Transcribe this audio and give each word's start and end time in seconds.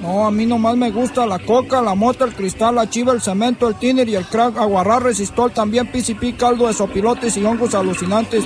No, 0.00 0.26
a 0.26 0.30
mí 0.30 0.46
nomás 0.46 0.76
me 0.76 0.90
gusta 0.90 1.26
la 1.26 1.38
coca, 1.40 1.82
la 1.82 1.94
mota, 1.94 2.24
el 2.24 2.34
cristal, 2.34 2.76
la 2.76 2.88
chiva, 2.88 3.12
el 3.12 3.20
cemento, 3.20 3.68
el 3.68 3.74
tiner 3.74 4.08
y 4.08 4.14
el 4.14 4.24
crack, 4.26 4.56
aguarrar, 4.56 5.02
resistol, 5.02 5.52
también 5.52 5.90
PCP, 5.90 6.36
caldo 6.38 6.68
de 6.68 6.74
sopilotes 6.74 7.36
y 7.36 7.44
hongos 7.44 7.74
alucinantes. 7.74 8.44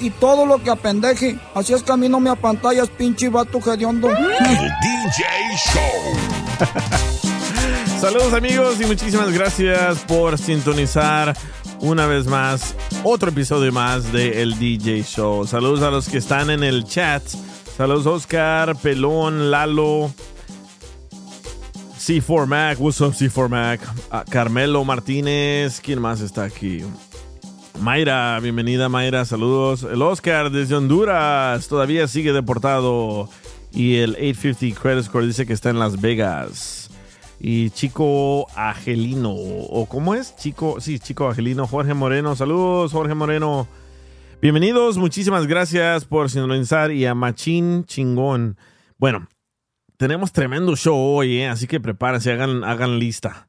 Y 0.00 0.10
todo 0.10 0.46
lo 0.46 0.62
que 0.62 0.70
apendeje. 0.70 1.38
Así 1.54 1.74
es 1.74 1.82
que 1.82 1.92
a 1.92 1.96
mí 1.96 2.08
no 2.08 2.20
me 2.20 2.30
apantallas, 2.30 2.88
pinche 2.88 3.28
vato 3.28 3.58
hediondo. 3.58 4.08
DJ 4.08 5.24
Show. 5.72 6.12
Saludos 8.00 8.32
amigos 8.32 8.80
y 8.80 8.86
muchísimas 8.86 9.30
gracias 9.30 9.98
por 10.00 10.36
sintonizar 10.36 11.36
una 11.78 12.06
vez 12.06 12.26
más 12.26 12.74
otro 13.04 13.28
episodio 13.28 13.70
más 13.72 14.12
de 14.12 14.42
El 14.42 14.58
DJ 14.58 15.04
Show. 15.04 15.46
Saludos 15.46 15.82
a 15.82 15.90
los 15.90 16.08
que 16.08 16.18
están 16.18 16.50
en 16.50 16.64
el 16.64 16.84
chat. 16.84 17.22
Saludos 17.76 18.06
Oscar, 18.06 18.76
Pelón, 18.76 19.50
Lalo, 19.50 20.10
C4 21.98 22.46
Mac, 22.46 22.78
what's 22.78 23.00
up 23.00 23.14
C4 23.14 23.48
Mac, 23.48 23.80
Ah, 24.10 24.24
Carmelo 24.28 24.84
Martínez, 24.84 25.80
¿quién 25.80 26.00
más 26.00 26.20
está 26.20 26.44
aquí? 26.44 26.80
Mayra, 27.80 28.38
bienvenida 28.40 28.88
Mayra, 28.88 29.24
saludos. 29.24 29.84
El 29.84 30.02
Oscar 30.02 30.50
desde 30.50 30.74
Honduras 30.74 31.66
todavía 31.66 32.06
sigue 32.06 32.32
deportado 32.32 33.28
y 33.72 33.96
el 33.96 34.10
850 34.12 34.80
Credit 34.80 35.04
Score 35.04 35.26
dice 35.26 35.46
que 35.46 35.54
está 35.54 35.70
en 35.70 35.78
Las 35.78 36.00
Vegas. 36.00 36.90
Y 37.40 37.70
Chico 37.70 38.46
Angelino, 38.54 39.32
o 39.34 39.86
¿cómo 39.86 40.14
es? 40.14 40.36
Chico, 40.36 40.80
sí, 40.80 41.00
Chico 41.00 41.28
Angelino, 41.28 41.66
Jorge 41.66 41.94
Moreno, 41.94 42.36
saludos 42.36 42.92
Jorge 42.92 43.14
Moreno. 43.14 43.66
Bienvenidos, 44.42 44.98
muchísimas 44.98 45.46
gracias 45.46 46.04
por 46.04 46.28
sintonizar 46.28 46.90
y 46.90 47.06
a 47.06 47.14
Machín 47.14 47.84
Chingón. 47.84 48.56
Bueno, 48.98 49.28
tenemos 49.96 50.32
tremendo 50.32 50.74
show 50.74 50.96
hoy, 50.96 51.42
¿eh? 51.42 51.48
así 51.48 51.68
que 51.68 51.78
prepárense, 51.78 52.32
hagan, 52.32 52.64
hagan 52.64 52.98
lista. 52.98 53.48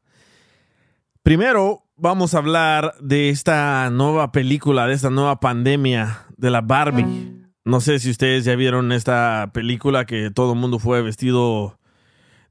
Primero, 1.24 1.88
vamos 1.96 2.36
a 2.36 2.38
hablar 2.38 2.94
de 3.02 3.30
esta 3.30 3.90
nueva 3.90 4.32
película, 4.32 4.86
de 4.86 4.94
esta 4.94 5.10
nueva 5.10 5.40
pandemia 5.40 6.28
de 6.38 6.52
la 6.52 6.62
Barbie. 6.62 7.42
No 7.66 7.82
sé 7.82 7.98
si 7.98 8.12
ustedes 8.12 8.46
ya 8.46 8.56
vieron 8.56 8.92
esta 8.92 9.50
película 9.52 10.06
que 10.06 10.30
todo 10.30 10.54
el 10.54 10.60
mundo 10.60 10.78
fue 10.78 11.02
vestido 11.02 11.80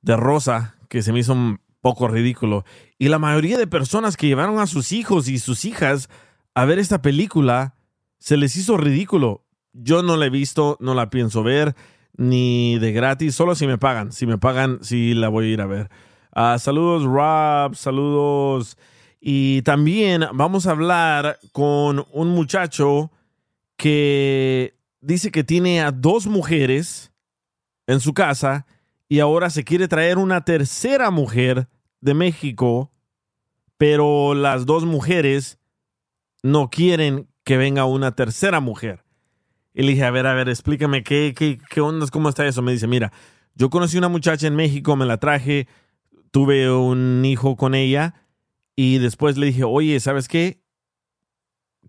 de 0.00 0.16
rosa, 0.16 0.74
que 0.88 1.02
se 1.02 1.12
me 1.12 1.20
hizo 1.20 1.32
un 1.32 1.60
poco 1.80 2.08
ridículo. 2.08 2.64
Y 2.98 3.06
la 3.06 3.20
mayoría 3.20 3.56
de 3.56 3.68
personas 3.68 4.16
que 4.16 4.26
llevaron 4.26 4.58
a 4.58 4.66
sus 4.66 4.90
hijos 4.90 5.28
y 5.28 5.38
sus 5.38 5.64
hijas 5.64 6.08
a 6.56 6.64
ver 6.64 6.80
esta 6.80 7.02
película 7.02 7.76
se 8.22 8.36
les 8.36 8.56
hizo 8.56 8.76
ridículo. 8.76 9.44
Yo 9.72 10.04
no 10.04 10.16
la 10.16 10.26
he 10.26 10.30
visto, 10.30 10.76
no 10.78 10.94
la 10.94 11.10
pienso 11.10 11.42
ver, 11.42 11.74
ni 12.16 12.78
de 12.78 12.92
gratis, 12.92 13.34
solo 13.34 13.56
si 13.56 13.66
me 13.66 13.78
pagan. 13.78 14.12
Si 14.12 14.26
me 14.26 14.38
pagan, 14.38 14.78
sí 14.82 15.12
la 15.12 15.28
voy 15.28 15.46
a 15.46 15.48
ir 15.48 15.60
a 15.60 15.66
ver. 15.66 15.90
Ah, 16.30 16.56
saludos, 16.60 17.02
Rob, 17.02 17.74
saludos. 17.74 18.78
Y 19.20 19.62
también 19.62 20.24
vamos 20.34 20.68
a 20.68 20.70
hablar 20.70 21.40
con 21.50 22.06
un 22.12 22.28
muchacho 22.28 23.10
que 23.76 24.76
dice 25.00 25.32
que 25.32 25.42
tiene 25.42 25.80
a 25.80 25.90
dos 25.90 26.28
mujeres 26.28 27.12
en 27.88 27.98
su 27.98 28.14
casa 28.14 28.66
y 29.08 29.18
ahora 29.18 29.50
se 29.50 29.64
quiere 29.64 29.88
traer 29.88 30.18
una 30.18 30.44
tercera 30.44 31.10
mujer 31.10 31.66
de 32.00 32.14
México, 32.14 32.92
pero 33.78 34.34
las 34.34 34.64
dos 34.64 34.84
mujeres 34.84 35.58
no 36.44 36.70
quieren 36.70 37.31
que 37.44 37.56
venga 37.56 37.84
una 37.84 38.12
tercera 38.12 38.60
mujer. 38.60 39.04
Y 39.74 39.82
le 39.82 39.92
dije, 39.92 40.04
a 40.04 40.10
ver, 40.10 40.26
a 40.26 40.34
ver, 40.34 40.48
explícame 40.48 41.02
qué, 41.02 41.34
qué, 41.36 41.58
qué 41.70 41.80
onda, 41.80 42.06
cómo 42.08 42.28
está 42.28 42.46
eso. 42.46 42.62
Me 42.62 42.72
dice, 42.72 42.86
mira, 42.86 43.12
yo 43.54 43.70
conocí 43.70 43.98
una 43.98 44.08
muchacha 44.08 44.46
en 44.46 44.56
México, 44.56 44.96
me 44.96 45.06
la 45.06 45.18
traje, 45.18 45.66
tuve 46.30 46.70
un 46.70 47.24
hijo 47.24 47.56
con 47.56 47.74
ella 47.74 48.14
y 48.76 48.98
después 48.98 49.36
le 49.36 49.46
dije, 49.46 49.64
oye, 49.64 49.98
¿sabes 50.00 50.28
qué? 50.28 50.60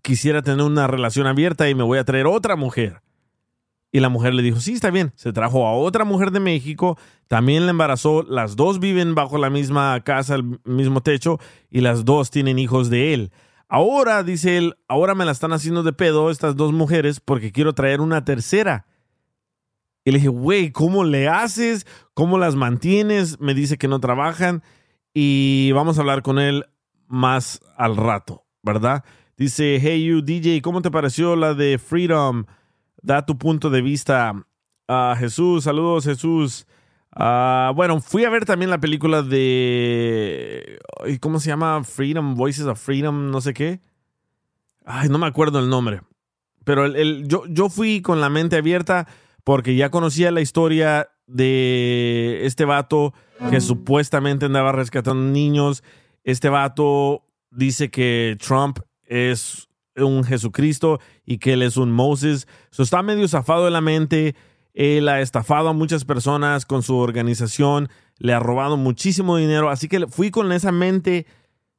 Quisiera 0.02 0.42
tener 0.42 0.64
una 0.64 0.86
relación 0.86 1.26
abierta 1.26 1.68
y 1.68 1.74
me 1.74 1.82
voy 1.82 1.98
a 1.98 2.04
traer 2.04 2.26
otra 2.26 2.56
mujer. 2.56 3.00
Y 3.90 4.00
la 4.00 4.08
mujer 4.08 4.34
le 4.34 4.42
dijo, 4.42 4.60
sí, 4.60 4.72
está 4.72 4.90
bien. 4.90 5.12
Se 5.14 5.32
trajo 5.32 5.66
a 5.66 5.74
otra 5.74 6.04
mujer 6.04 6.32
de 6.32 6.40
México, 6.40 6.98
también 7.28 7.64
la 7.64 7.70
embarazó, 7.70 8.22
las 8.24 8.56
dos 8.56 8.80
viven 8.80 9.14
bajo 9.14 9.38
la 9.38 9.50
misma 9.50 10.00
casa, 10.00 10.34
el 10.34 10.58
mismo 10.64 11.00
techo, 11.00 11.38
y 11.70 11.80
las 11.80 12.04
dos 12.04 12.30
tienen 12.30 12.58
hijos 12.58 12.90
de 12.90 13.14
él. 13.14 13.32
Ahora, 13.68 14.22
dice 14.22 14.56
él, 14.56 14.76
ahora 14.88 15.14
me 15.14 15.24
la 15.24 15.32
están 15.32 15.52
haciendo 15.52 15.82
de 15.82 15.92
pedo 15.92 16.30
estas 16.30 16.56
dos 16.56 16.72
mujeres 16.72 17.20
porque 17.20 17.52
quiero 17.52 17.74
traer 17.74 18.00
una 18.00 18.24
tercera. 18.24 18.86
Y 20.04 20.10
le 20.10 20.18
dije, 20.18 20.28
güey, 20.28 20.70
¿cómo 20.70 21.04
le 21.04 21.28
haces? 21.28 21.86
¿Cómo 22.12 22.38
las 22.38 22.54
mantienes? 22.56 23.40
Me 23.40 23.54
dice 23.54 23.78
que 23.78 23.88
no 23.88 24.00
trabajan 24.00 24.62
y 25.14 25.72
vamos 25.72 25.96
a 25.96 26.02
hablar 26.02 26.22
con 26.22 26.38
él 26.38 26.66
más 27.06 27.60
al 27.76 27.96
rato, 27.96 28.44
¿verdad? 28.62 29.04
Dice, 29.36 29.78
hey 29.80 30.04
you 30.04 30.20
DJ, 30.20 30.60
¿cómo 30.60 30.82
te 30.82 30.90
pareció 30.90 31.36
la 31.36 31.54
de 31.54 31.78
Freedom? 31.78 32.44
Da 33.02 33.24
tu 33.24 33.38
punto 33.38 33.70
de 33.70 33.80
vista. 33.80 34.46
Ah, 34.86 35.16
Jesús, 35.18 35.64
saludos 35.64 36.04
Jesús. 36.04 36.66
Ah, 37.16 37.72
bueno, 37.76 38.00
fui 38.00 38.24
a 38.24 38.30
ver 38.30 38.44
también 38.44 38.70
la 38.70 38.80
película 38.80 39.22
de... 39.22 40.78
¿Cómo 41.20 41.38
se 41.38 41.48
llama? 41.48 41.84
Freedom, 41.84 42.34
Voices 42.34 42.66
of 42.66 42.80
Freedom, 42.80 43.30
no 43.30 43.40
sé 43.40 43.54
qué. 43.54 43.80
Ay, 44.84 45.08
no 45.08 45.18
me 45.18 45.26
acuerdo 45.26 45.60
el 45.60 45.68
nombre. 45.68 46.00
Pero 46.64 46.84
el, 46.86 46.96
el- 46.96 47.28
yo, 47.28 47.44
yo 47.48 47.68
fui 47.68 48.02
con 48.02 48.20
la 48.20 48.30
mente 48.30 48.56
abierta 48.56 49.06
porque 49.44 49.76
ya 49.76 49.90
conocía 49.90 50.30
la 50.30 50.40
historia 50.40 51.08
de 51.26 52.40
este 52.44 52.64
vato 52.64 53.14
que 53.50 53.60
supuestamente 53.60 54.46
andaba 54.46 54.72
rescatando 54.72 55.22
niños. 55.30 55.84
Este 56.24 56.48
vato 56.48 57.24
dice 57.50 57.90
que 57.90 58.36
Trump 58.44 58.78
es 59.04 59.68
un 59.96 60.24
Jesucristo 60.24 60.98
y 61.24 61.38
que 61.38 61.52
él 61.52 61.62
es 61.62 61.76
un 61.76 61.92
Moses. 61.92 62.48
So, 62.70 62.82
está 62.82 63.02
medio 63.02 63.28
zafado 63.28 63.66
de 63.66 63.70
la 63.70 63.80
mente. 63.80 64.34
Él 64.74 65.08
ha 65.08 65.20
estafado 65.20 65.68
a 65.68 65.72
muchas 65.72 66.04
personas 66.04 66.66
con 66.66 66.82
su 66.82 66.96
organización. 66.96 67.88
Le 68.18 68.32
ha 68.32 68.40
robado 68.40 68.76
muchísimo 68.76 69.36
dinero. 69.36 69.70
Así 69.70 69.88
que 69.88 70.06
fui 70.08 70.30
con 70.30 70.52
esa 70.52 70.72
mente 70.72 71.26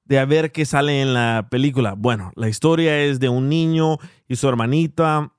de 0.06 0.20
a 0.20 0.26
ver 0.26 0.52
qué 0.52 0.66
sale 0.66 1.02
en 1.02 1.14
la 1.14 1.48
película. 1.52 1.94
Bueno, 1.98 2.32
la 2.36 2.48
historia 2.48 3.00
es 3.02 3.20
de 3.20 3.30
un 3.30 3.50
niño 3.50 3.98
y 4.28 4.38
su 4.38 4.48
hermanita 4.48 5.34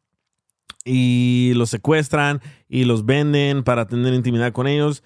y 0.85 1.53
los 1.55 1.71
secuestran 1.71 2.41
y 2.69 2.85
los 2.85 3.07
venden 3.07 3.65
para 3.65 3.87
tener 3.87 4.13
intimidad 4.13 4.53
con 4.53 4.67
ellos. 4.67 5.03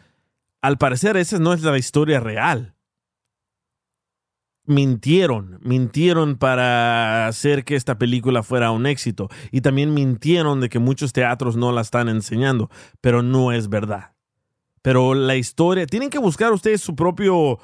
Al 0.61 0.77
parecer 0.77 1.17
esa 1.17 1.39
no 1.39 1.53
es 1.53 1.63
la 1.63 1.79
historia 1.79 2.21
real. 2.21 2.75
Mintieron, 4.71 5.59
mintieron 5.63 6.37
para 6.37 7.27
hacer 7.27 7.65
que 7.65 7.75
esta 7.75 7.99
película 7.99 8.45
fuera 8.45 8.71
un 8.71 8.87
éxito 8.87 9.29
y 9.51 9.63
también 9.63 9.95
mintieron 9.95 10.61
de 10.61 10.69
que 10.69 10.79
muchos 10.79 11.13
teatros 11.13 11.57
no 11.57 11.73
la 11.73 11.81
están 11.81 12.09
enseñando, 12.09 12.71
pero 13.01 13.21
no 13.23 13.51
es 13.51 13.69
verdad. 13.69 14.13
Pero 14.81 15.15
la 15.15 15.35
historia, 15.35 15.87
tienen 15.87 16.09
que 16.09 16.19
buscar 16.19 16.53
ustedes 16.53 16.81
su 16.81 16.95
propio 16.95 17.59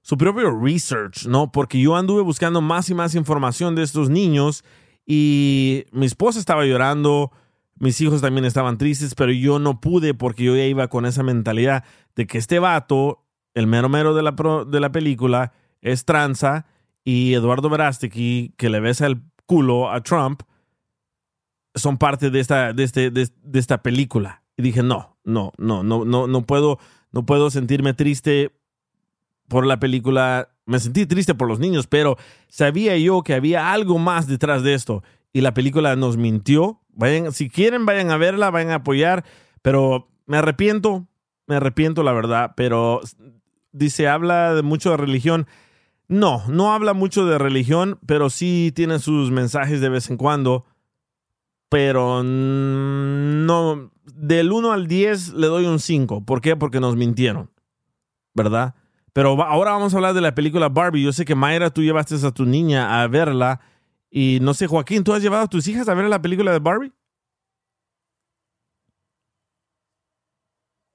su 0.00 0.16
propio 0.16 0.58
research, 0.58 1.26
¿no? 1.26 1.52
Porque 1.52 1.78
yo 1.78 1.94
anduve 1.94 2.22
buscando 2.22 2.62
más 2.62 2.88
y 2.88 2.94
más 2.94 3.14
información 3.14 3.74
de 3.74 3.82
estos 3.82 4.08
niños 4.08 4.64
y 5.04 5.84
mi 5.92 6.06
esposa 6.06 6.38
estaba 6.38 6.64
llorando, 6.64 7.30
mis 7.78 8.00
hijos 8.00 8.22
también 8.22 8.46
estaban 8.46 8.78
tristes, 8.78 9.14
pero 9.14 9.32
yo 9.32 9.58
no 9.58 9.82
pude 9.82 10.14
porque 10.14 10.44
yo 10.44 10.56
ya 10.56 10.64
iba 10.64 10.88
con 10.88 11.04
esa 11.04 11.22
mentalidad 11.22 11.84
de 12.16 12.26
que 12.26 12.38
este 12.38 12.58
vato, 12.58 13.26
el 13.52 13.66
mero 13.66 13.90
mero 13.90 14.14
de 14.14 14.22
la, 14.22 14.34
de 14.66 14.80
la 14.80 14.90
película, 14.92 15.52
es 15.80 16.04
tranza 16.04 16.66
y 17.04 17.34
Eduardo 17.34 17.70
Verástegui, 17.70 18.54
que 18.56 18.68
le 18.68 18.80
besa 18.80 19.06
el 19.06 19.22
culo 19.46 19.90
a 19.90 20.02
Trump, 20.02 20.42
son 21.74 21.96
parte 21.96 22.30
de 22.30 22.40
esta, 22.40 22.72
de, 22.72 22.84
este, 22.84 23.10
de, 23.10 23.30
esta 23.54 23.82
película. 23.82 24.42
Y 24.56 24.62
dije, 24.62 24.82
no, 24.82 25.16
no, 25.24 25.52
no, 25.56 25.82
no, 25.82 26.04
no, 26.04 26.26
no 26.26 26.42
puedo, 26.42 26.78
no 27.12 27.24
puedo 27.24 27.50
sentirme 27.50 27.94
triste 27.94 28.52
por 29.48 29.66
la 29.66 29.80
película. 29.80 30.50
Me 30.66 30.78
sentí 30.80 31.06
triste 31.06 31.34
por 31.34 31.48
los 31.48 31.60
niños, 31.60 31.86
pero 31.86 32.18
sabía 32.48 32.96
yo 32.98 33.22
que 33.22 33.34
había 33.34 33.72
algo 33.72 33.98
más 33.98 34.26
detrás 34.26 34.62
de 34.62 34.74
esto. 34.74 35.02
Y 35.32 35.40
la 35.40 35.54
película 35.54 35.96
nos 35.96 36.16
mintió. 36.16 36.80
Vayan, 36.90 37.32
si 37.32 37.48
quieren, 37.48 37.86
vayan 37.86 38.10
a 38.10 38.16
verla, 38.16 38.50
vayan 38.50 38.72
a 38.72 38.76
apoyar. 38.76 39.24
Pero 39.62 40.10
me 40.26 40.36
arrepiento, 40.36 41.06
me 41.46 41.56
arrepiento, 41.56 42.02
la 42.02 42.12
verdad. 42.12 42.52
Pero 42.56 43.00
dice, 43.72 44.08
habla 44.08 44.54
de 44.54 44.62
mucho 44.62 44.90
de 44.90 44.96
religión. 44.98 45.46
No, 46.08 46.42
no 46.48 46.72
habla 46.72 46.94
mucho 46.94 47.26
de 47.26 47.38
religión, 47.38 47.98
pero 48.06 48.30
sí 48.30 48.72
tiene 48.74 48.98
sus 48.98 49.30
mensajes 49.30 49.80
de 49.80 49.90
vez 49.90 50.10
en 50.10 50.16
cuando 50.16 50.64
pero 51.68 52.22
no, 52.22 53.90
del 54.04 54.52
1 54.52 54.72
al 54.72 54.86
10 54.86 55.34
le 55.34 55.46
doy 55.46 55.66
un 55.66 55.78
5. 55.78 56.24
¿Por 56.24 56.40
qué? 56.40 56.56
Porque 56.56 56.80
nos 56.80 56.96
mintieron, 56.96 57.50
¿verdad? 58.34 58.74
Pero 59.12 59.42
ahora 59.42 59.72
vamos 59.72 59.92
a 59.92 59.96
hablar 59.96 60.14
de 60.14 60.20
la 60.20 60.34
película 60.34 60.68
Barbie. 60.68 61.02
Yo 61.02 61.12
sé 61.12 61.24
que 61.24 61.34
Mayra, 61.34 61.70
tú 61.70 61.82
llevaste 61.82 62.14
a 62.26 62.30
tu 62.30 62.44
niña 62.44 63.02
a 63.02 63.06
verla. 63.08 63.60
Y 64.10 64.38
no 64.40 64.54
sé, 64.54 64.66
Joaquín, 64.66 65.04
¿tú 65.04 65.12
has 65.12 65.22
llevado 65.22 65.44
a 65.44 65.48
tus 65.48 65.68
hijas 65.68 65.88
a 65.88 65.94
ver 65.94 66.06
la 66.06 66.22
película 66.22 66.52
de 66.52 66.58
Barbie? 66.58 66.92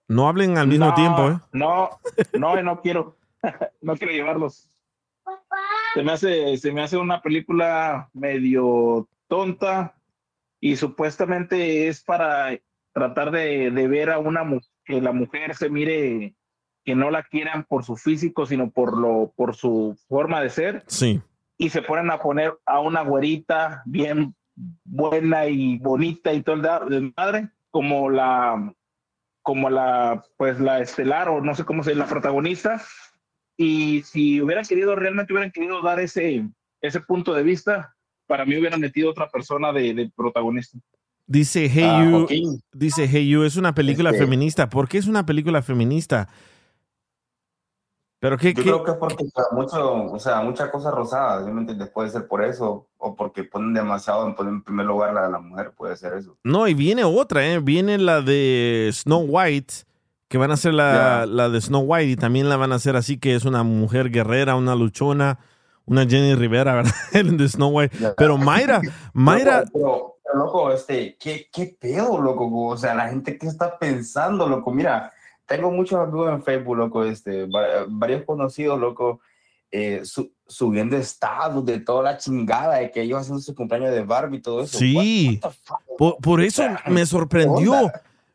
No 0.08 0.28
hablen 0.28 0.58
al 0.58 0.68
mismo 0.68 0.94
tiempo, 0.94 1.30
¿eh? 1.30 1.40
No, 1.52 1.90
no, 2.34 2.62
no 2.62 2.82
quiero. 2.82 3.18
no 3.82 3.96
quiero 3.96 4.14
llevarlos. 4.14 4.73
Se 5.94 6.04
me 6.04 6.12
hace, 6.12 6.58
se 6.58 6.72
me 6.72 6.82
hace 6.82 6.98
una 6.98 7.22
película 7.22 8.10
medio 8.14 9.08
tonta 9.28 9.96
y 10.60 10.76
supuestamente 10.76 11.88
es 11.88 12.04
para 12.04 12.58
tratar 12.94 13.32
de, 13.32 13.70
ver 13.70 14.10
a 14.10 14.20
una 14.20 14.44
que 14.86 15.02
la 15.02 15.12
mujer 15.12 15.56
se 15.56 15.70
mire 15.70 16.36
que 16.86 16.96
no 16.96 17.12
la 17.12 17.24
quieran 17.24 17.66
por 17.66 17.84
su 17.84 17.96
físico, 17.96 18.46
sino 18.46 18.70
por 18.70 18.98
lo 18.98 19.34
por 19.36 19.56
su 19.56 19.98
forma 20.08 20.42
de 20.42 20.50
ser. 20.50 20.84
Sí. 20.88 21.22
Y 21.58 21.70
se 21.70 21.82
ponen 21.82 22.12
a 22.12 22.20
poner 22.20 22.58
a 22.66 22.80
una 22.80 23.02
güerita 23.02 23.84
bien 23.86 24.36
buena 24.84 25.48
y 25.48 25.78
bonita 25.80 26.34
y 26.34 26.42
todo 26.42 26.56
el 26.90 27.14
madre, 27.16 27.50
como 27.72 28.10
la 28.10 28.74
como 29.42 29.70
la 29.70 30.24
pues 30.38 30.60
la 30.60 30.80
estelar 30.80 31.30
o 31.30 31.42
no 31.42 31.56
sé 31.56 31.66
cómo 31.66 31.84
se 31.84 31.92
llama 31.92 32.06
la 32.06 32.10
protagonista. 32.10 32.82
Y 33.58 34.02
si 34.04 34.42
hubieran 34.42 34.66
querido 34.66 34.96
realmente 34.96 35.34
hubieran 35.34 35.52
querido 35.52 35.82
dar 35.82 36.00
ese 36.00 36.48
ese 36.84 37.00
punto 37.00 37.34
de 37.34 37.44
vista, 37.44 37.96
para 38.28 38.46
mí 38.46 38.58
hubieran 38.58 38.80
metido 38.80 39.10
otra 39.10 39.30
persona 39.30 39.72
de, 39.72 40.12
protagonista. 40.16 40.78
Dice 41.26 41.70
Hey 41.70 41.88
ah, 41.88 42.04
You, 42.04 42.60
dice 42.74 43.08
Hey 43.08 43.28
You, 43.30 43.44
es 43.44 43.56
una 43.56 43.74
película 43.74 44.10
este 44.10 44.24
feminista. 44.24 44.70
¿Por 44.70 44.90
qué 44.90 44.98
es 44.98 45.08
una 45.08 45.26
película 45.26 45.62
feminista? 45.62 46.28
Pero 48.20 48.38
qué, 48.38 48.54
Yo 48.54 48.64
creo 48.64 48.84
que 48.84 48.92
es 48.92 48.98
porque 48.98 49.26
mucho, 49.52 50.06
o 50.06 50.20
sea, 50.20 50.42
mucha 50.42 50.72
cosa 50.72 50.92
rosada, 50.92 51.46
¿sí 51.46 51.52
me 51.52 51.86
Puede 51.88 52.10
ser 52.10 52.28
por 52.28 52.44
eso, 52.44 52.88
o 52.98 53.16
porque 53.16 53.44
ponen 53.44 53.74
demasiado 53.74 54.26
en, 54.28 54.64
primer 54.64 54.86
lugar 54.86 55.14
la 55.14 55.24
de 55.24 55.32
la 55.32 55.40
mujer, 55.40 55.74
puede 55.76 55.96
ser 55.98 56.14
eso. 56.14 56.38
No, 56.44 56.68
y 56.68 56.74
viene 56.74 57.04
otra, 57.04 57.46
¿eh? 57.46 57.60
Viene 57.60 57.98
la 57.98 58.22
de 58.22 58.90
Snow 58.94 59.26
White, 59.28 59.74
que 60.34 60.40
van 60.40 60.50
a 60.50 60.58
ser 60.58 60.74
la, 60.74 61.28
la 61.28 61.48
de 61.48 61.62
Snow 61.62 61.84
White, 61.84 62.10
y 62.10 62.16
también 62.16 62.50
la 62.50 62.58
van 62.58 62.72
a 62.72 62.76
hacer 62.78 62.96
así, 62.96 63.20
que 63.20 63.36
es 63.36 63.46
una 63.46 63.62
mujer 63.62 64.10
guerrera, 64.10 64.56
una 64.56 64.74
luchona 64.74 65.38
una 65.86 66.08
Jenny 66.08 66.34
Rivera, 66.34 66.74
¿verdad? 67.14 67.32
de 67.38 67.48
Snow 67.48 67.70
White. 67.70 67.96
Pero 68.18 68.40
Mayra, 68.40 68.82
Mayra. 69.14 69.64
Pero, 69.72 70.18
loco, 70.34 70.72
este, 70.72 71.16
¿qué, 71.20 71.50
¿qué 71.54 71.78
pedo, 71.80 72.20
loco? 72.20 72.50
O 72.52 72.76
sea, 72.76 72.96
la 72.96 73.10
gente 73.10 73.38
que 73.38 73.46
está 73.46 73.78
pensando, 73.78 74.50
loco. 74.50 74.72
Mira, 74.72 75.14
tengo 75.46 75.70
muchos 75.70 76.00
amigos 76.00 76.32
en 76.32 76.42
Facebook, 76.42 76.78
loco, 76.78 77.04
este, 77.04 77.48
varios 77.90 78.26
conocidos, 78.26 78.80
loco, 78.80 79.20
eh, 79.70 80.02
subiendo 80.48 80.98
estados 80.98 81.64
de 81.64 81.80
toda 81.80 82.02
la 82.02 82.18
chingada 82.18 82.78
de 82.78 82.90
que 82.90 83.04
ellos 83.04 83.22
haciendo 83.22 83.40
su 83.40 83.54
cumpleaños 83.54 83.92
de 83.92 84.02
Barbie 84.02 84.38
y 84.38 84.42
todo 84.42 84.64
eso. 84.64 84.80
Sí, 84.80 85.40
por, 85.96 86.42
eso 86.42 86.64
me 86.88 87.06
sorprendió. 87.06 87.92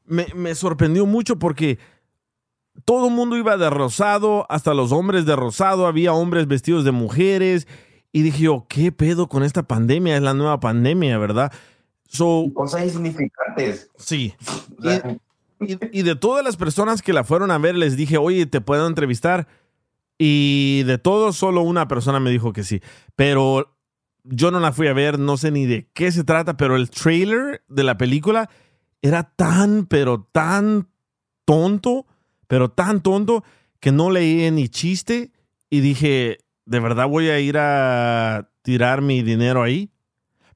Me, 0.09 0.27
me 0.35 0.55
sorprendió 0.55 1.07
mucho 1.07 1.39
porque 1.39 1.79
todo 2.85 3.09
el 3.09 3.15
mundo 3.15 3.37
iba 3.37 3.57
de 3.57 3.71
rosado, 3.71 4.47
hasta 4.49 4.75
los 4.75 4.93
hombres 4.93 5.27
de 5.27 5.37
rosado, 5.37 5.87
había 5.87 6.13
hombres 6.13 6.47
vestidos 6.47 6.85
de 6.85 6.93
mujeres. 6.93 7.67
Y 8.13 8.23
dije 8.23 8.45
yo, 8.45 8.67
¿qué 8.69 8.93
pedo 8.93 9.29
con 9.29 9.43
esta 9.43 9.65
pandemia? 9.65 10.17
Es 10.17 10.23
la 10.23 10.35
nueva 10.35 10.61
pandemia, 10.61 11.19
¿verdad? 11.19 11.53
So, 12.09 12.47
Cosas 12.55 12.85
insignificantes. 12.85 13.91
Sí. 13.97 14.35
Y, 15.61 16.03
de 16.03 16.17
todas 16.17 16.45
las 16.45 16.57
personas 16.57 17.03
que 17.03 17.13
la 17.13 17.25
fueron 17.25 17.51
a 17.51 17.59
ver, 17.59 17.75
les 17.75 17.97
dije, 17.97 18.17
oye, 18.17 18.47
¿te 18.47 18.61
puedo 18.61 18.87
entrevistar? 18.87 19.49
Y 20.17 20.85
de 20.85 20.99
todos, 20.99 21.37
solo 21.37 21.63
una 21.63 21.89
persona 21.89 22.21
me 22.21 22.31
dijo 22.31 22.53
que 22.53 22.65
sí. 22.65 22.81
Pero 23.15 23.77
yo 24.25 24.51
no 24.51 24.61
la 24.61 24.73
fui 24.73 24.87
a 24.87 24.93
ver, 24.93 25.19
no 25.19 25.37
sé 25.37 25.51
ni 25.51 25.67
de 25.67 25.89
qué 25.93 26.11
se 26.13 26.25
trata, 26.25 26.57
pero 26.57 26.77
el 26.77 26.91
trailer 26.91 27.63
de 27.69 27.83
la 27.83 27.99
película 27.99 28.49
era 29.03 29.23
tan, 29.23 29.87
pero 29.87 30.29
tan 30.33 30.89
tonto 31.45 32.07
pero 32.49 32.71
tan 32.71 33.03
tonto 33.03 33.45
que 33.79 33.93
no 33.93 34.11
leí 34.11 34.51
ni 34.51 34.69
chiste 34.69 35.31
y 35.71 35.81
dije, 35.81 36.39
¿de 36.65 36.81
verdad 36.81 37.07
voy 37.07 37.29
a 37.29 37.39
ir 37.39 37.57
a 37.59 38.51
tirar 38.63 39.03
mi 39.03 39.23
dinero 39.23 39.63
ahí? 39.63 39.91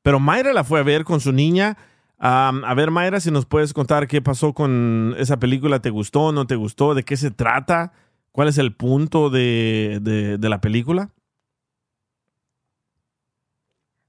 Pero 0.00 0.18
Mayra 0.18 0.52
la 0.52 0.64
fue 0.64 0.80
a 0.80 0.82
ver 0.82 1.04
con 1.04 1.20
su 1.20 1.32
niña. 1.32 1.76
a 2.18 2.74
ver, 2.74 2.90
Mayra, 2.90 3.20
si 3.20 3.30
nos 3.30 3.46
puedes 3.46 3.72
contar 3.72 4.08
qué 4.08 4.20
pasó 4.20 4.54
con 4.54 5.14
esa 5.18 5.36
película, 5.36 5.80
¿te 5.80 5.90
gustó, 5.90 6.32
no 6.32 6.46
te 6.46 6.56
gustó? 6.56 6.94
¿De 6.94 7.04
qué 7.04 7.16
se 7.16 7.30
trata? 7.30 7.92
¿Cuál 8.32 8.48
es 8.48 8.58
el 8.58 8.74
punto 8.74 9.28
de, 9.30 10.00
de 10.00 10.48
la 10.48 10.60
película? 10.60 11.10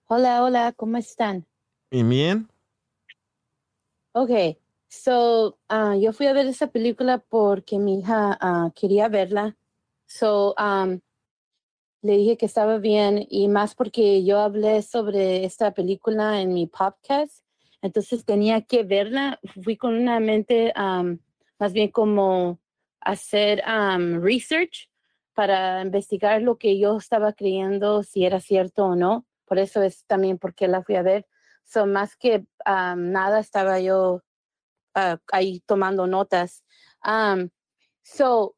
Hola, 0.07 0.41
hola, 0.43 0.71
¿cómo 0.71 0.97
están? 0.97 1.45
¿Y 1.91 2.03
bien? 2.03 2.47
Ok, 4.13 4.29
So, 4.93 5.57
uh, 5.71 5.95
yo 5.99 6.13
fui 6.13 6.27
a 6.27 6.33
ver 6.33 6.45
esa 6.45 6.67
película 6.67 7.17
porque 7.17 7.79
mi 7.79 7.99
hija 7.99 8.37
uh, 8.39 8.71
quería 8.73 9.07
verla. 9.09 9.57
So, 10.05 10.53
um, 10.59 11.01
le 12.03 12.17
dije 12.17 12.37
que 12.37 12.45
estaba 12.45 12.77
bien 12.77 13.25
y 13.27 13.47
más 13.47 13.73
porque 13.73 14.23
yo 14.23 14.39
hablé 14.39 14.83
sobre 14.83 15.45
esta 15.45 15.73
película 15.73 16.41
en 16.41 16.53
mi 16.53 16.67
podcast. 16.67 17.43
Entonces 17.81 18.23
tenía 18.23 18.61
que 18.61 18.83
verla. 18.83 19.39
Fui 19.63 19.77
con 19.77 19.95
una 19.95 20.19
mente 20.19 20.73
um, 20.77 21.17
más 21.57 21.73
bien 21.73 21.89
como 21.89 22.59
hacer 23.01 23.63
um, 23.67 24.21
research 24.21 24.91
para 25.33 25.81
investigar 25.81 26.43
lo 26.43 26.59
que 26.59 26.77
yo 26.77 26.97
estaba 26.97 27.33
creyendo, 27.33 28.03
si 28.03 28.25
era 28.25 28.39
cierto 28.39 28.85
o 28.85 28.95
no. 28.95 29.25
Por 29.45 29.57
eso 29.57 29.81
es 29.81 30.05
también 30.05 30.37
porque 30.37 30.67
la 30.67 30.83
fui 30.83 30.97
a 30.97 31.01
ver. 31.01 31.25
So, 31.63 31.85
más 31.85 32.15
que 32.15 32.45
nada 32.65 33.39
estaba 33.39 33.79
yo 33.79 34.21
Ah, 34.95 35.17
ahí 35.31 35.61
tomando 35.65 36.07
notas. 36.07 36.63
so, 38.03 38.55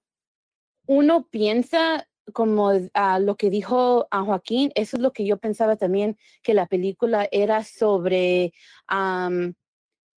uno 0.88 1.28
piensa 1.30 2.08
como 2.34 2.70
uh, 2.70 3.20
lo 3.20 3.36
que 3.38 3.50
dijo 3.50 4.08
a 4.12 4.24
Joaquín, 4.24 4.72
eso 4.76 4.98
es 4.98 5.04
lo 5.04 5.14
que 5.14 5.26
yo 5.26 5.38
pensaba 5.38 5.78
también, 5.78 6.18
que 6.44 6.54
la 6.54 6.68
película 6.68 7.28
era 7.32 7.64
sobre 7.64 8.54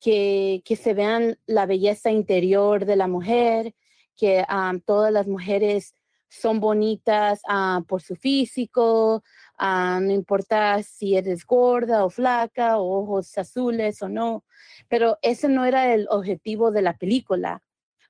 que, 0.01 0.63
que, 0.65 0.77
se 0.77 0.95
vean 0.95 1.39
la 1.47 1.67
belleza 1.67 2.11
interior 2.11 2.85
de 2.85 2.97
la 2.97 3.09
mujer, 3.09 3.75
que 4.17 4.45
todas 4.87 5.13
las 5.13 5.27
mujeres 5.27 5.95
son 6.29 6.61
bonitas 6.61 7.41
por 7.87 8.03
su 8.03 8.17
físico, 8.17 9.23
Ah, 9.61 9.99
no 10.01 10.13
importa 10.13 10.81
si 10.85 11.17
eres 11.17 11.45
gorda 11.45 12.05
o 12.05 12.11
flaca, 12.11 12.79
o 12.79 13.03
ojos 13.03 13.37
azules 13.37 14.01
o 14.03 14.09
no, 14.09 14.45
pero 14.89 15.19
ese 15.21 15.49
no 15.49 15.65
era 15.65 15.93
el 15.93 16.07
objetivo 16.11 16.71
de 16.71 16.83
la 16.83 16.97
película, 16.97 17.61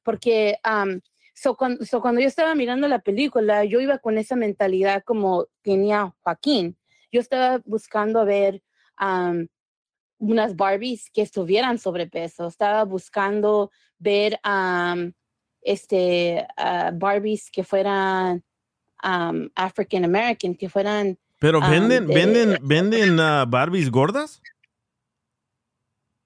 porque 0.02 0.58
cuando, 1.56 2.20
yo 2.20 2.28
estaba 2.28 2.54
mirando 2.54 2.86
la 2.86 2.98
película, 2.98 3.64
yo 3.64 3.80
iba 3.80 3.98
con 3.98 4.18
esa 4.18 4.36
mentalidad 4.36 5.02
como 5.04 5.46
tenía 5.62 6.14
Joaquín. 6.20 6.76
Yo 7.10 7.20
estaba 7.20 7.62
buscando 7.64 8.26
ver 8.26 8.62
unas 10.18 10.54
Barbies 10.56 11.10
que 11.10 11.22
estuvieran 11.22 11.78
sobrepeso, 11.78 12.48
estaba 12.48 12.84
buscando 12.84 13.70
ver 13.98 14.38
este, 15.62 16.46
ah, 16.58 16.90
Barbies 16.94 17.50
que 17.50 17.64
fueran 17.64 18.44
African 19.54 20.04
American, 20.04 20.54
que 20.54 20.68
fueran 20.68 21.18
pero 21.38 21.60
venden, 21.60 22.06
venden, 22.06 22.58
venden 22.62 23.20
uh, 23.20 23.46
Barbies 23.46 23.90
gordas. 23.90 24.40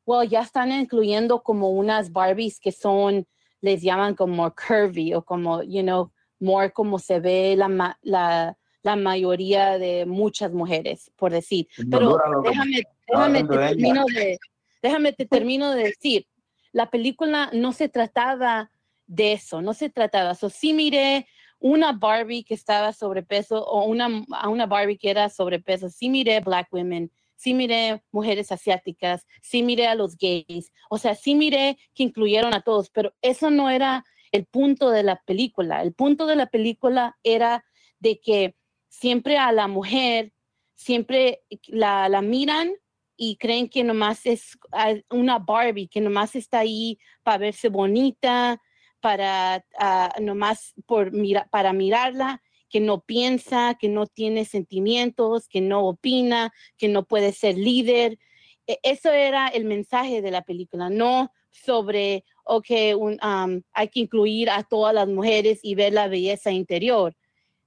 well, 0.04 0.28
ya 0.28 0.40
están 0.40 0.72
incluyendo 0.72 1.42
como 1.42 1.70
unas 1.70 2.10
Barbies 2.10 2.58
que 2.58 2.72
son, 2.72 3.26
les 3.60 3.82
llaman 3.82 4.14
como 4.14 4.52
curvy 4.54 5.14
o 5.14 5.22
como, 5.22 5.62
you 5.62 5.82
know, 5.82 6.10
more 6.40 6.72
como 6.72 6.98
se 6.98 7.20
ve 7.20 7.54
la, 7.56 7.96
la, 8.02 8.56
la 8.82 8.96
mayoría 8.96 9.78
de 9.78 10.06
muchas 10.06 10.52
mujeres, 10.52 11.10
por 11.16 11.30
decir. 11.30 11.68
Pero 11.90 12.18
déjame, 12.42 12.82
déjame 13.06 13.44
te 13.44 13.56
de 13.56 13.68
termino 13.68 14.04
de, 14.06 14.38
déjame 14.82 15.12
te 15.12 15.26
termino 15.26 15.72
de 15.72 15.84
decir, 15.84 16.26
la 16.72 16.90
película 16.90 17.50
no 17.52 17.72
se 17.72 17.88
trataba 17.88 18.70
de 19.06 19.34
eso, 19.34 19.62
no 19.62 19.74
se 19.74 19.90
trataba. 19.90 20.34
So, 20.34 20.50
sí 20.50 20.72
miré 20.72 21.26
una 21.62 21.92
Barbie 21.92 22.42
que 22.42 22.54
estaba 22.54 22.92
sobrepeso 22.92 23.64
o 23.64 23.84
una, 23.84 24.24
a 24.32 24.48
una 24.48 24.66
Barbie 24.66 24.98
que 24.98 25.10
era 25.10 25.28
sobrepeso, 25.28 25.88
sí 25.88 26.08
miré 26.08 26.40
Black 26.40 26.68
Women, 26.72 27.10
sí 27.36 27.54
miré 27.54 28.02
mujeres 28.10 28.50
asiáticas, 28.50 29.26
sí 29.40 29.62
miré 29.62 29.86
a 29.86 29.94
los 29.94 30.16
gays, 30.16 30.72
o 30.90 30.98
sea, 30.98 31.14
sí 31.14 31.36
miré 31.36 31.78
que 31.94 32.02
incluyeron 32.02 32.52
a 32.52 32.62
todos, 32.62 32.90
pero 32.90 33.14
eso 33.22 33.50
no 33.50 33.70
era 33.70 34.04
el 34.32 34.44
punto 34.44 34.90
de 34.90 35.04
la 35.04 35.22
película. 35.24 35.82
El 35.82 35.92
punto 35.92 36.26
de 36.26 36.36
la 36.36 36.46
película 36.46 37.16
era 37.22 37.64
de 38.00 38.20
que 38.20 38.56
siempre 38.88 39.38
a 39.38 39.52
la 39.52 39.68
mujer, 39.68 40.32
siempre 40.74 41.42
la, 41.68 42.08
la 42.08 42.22
miran 42.22 42.72
y 43.16 43.36
creen 43.36 43.68
que 43.68 43.84
nomás 43.84 44.26
es 44.26 44.58
ah, 44.72 44.94
una 45.10 45.38
Barbie, 45.38 45.86
que 45.86 46.00
nomás 46.00 46.34
está 46.34 46.58
ahí 46.60 46.98
para 47.22 47.38
verse 47.38 47.68
bonita, 47.68 48.60
para 49.02 49.66
ah, 49.78 50.14
nomás 50.20 50.72
por 50.86 51.12
mira, 51.12 51.46
para 51.50 51.74
mirarla, 51.74 52.40
que 52.70 52.80
no 52.80 53.02
piensa, 53.02 53.76
que 53.78 53.88
no 53.88 54.06
tiene 54.06 54.46
sentimientos, 54.46 55.48
que 55.48 55.60
no 55.60 55.86
opina, 55.86 56.54
que 56.78 56.88
no 56.88 57.04
puede 57.04 57.32
ser 57.32 57.58
líder. 57.58 58.18
E- 58.66 58.78
Eso 58.82 59.10
era 59.12 59.48
el 59.48 59.64
mensaje 59.66 60.22
de 60.22 60.30
la 60.30 60.42
película, 60.42 60.88
no 60.88 61.30
sobre, 61.50 62.24
ok, 62.44 62.70
un, 62.96 63.18
um, 63.22 63.62
hay 63.74 63.88
que 63.88 64.00
incluir 64.00 64.48
a 64.48 64.62
todas 64.62 64.94
las 64.94 65.08
mujeres 65.08 65.60
y 65.62 65.74
ver 65.74 65.92
la 65.92 66.08
belleza 66.08 66.50
interior. 66.50 67.14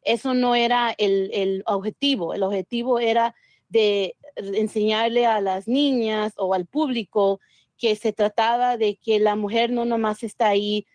Eso 0.01 0.33
no 0.33 0.55
era 0.55 0.95
el, 0.97 1.29
el 1.33 1.63
objetivo. 1.67 2.33
El 2.33 2.43
objetivo 2.43 2.99
era 2.99 3.35
de 3.69 4.15
enseñarle 4.35 5.25
a 5.25 5.41
las 5.41 5.67
niñas 5.67 6.33
o 6.37 6.53
al 6.53 6.65
público 6.65 7.39
que 7.77 7.95
se 7.95 8.13
trataba 8.13 8.77
de 8.77 8.95
que 8.97 9.19
la 9.19 9.35
mujer 9.35 9.69
no 9.71 9.85
nomás 9.85 10.23
está 10.23 10.47
ahí 10.47 10.87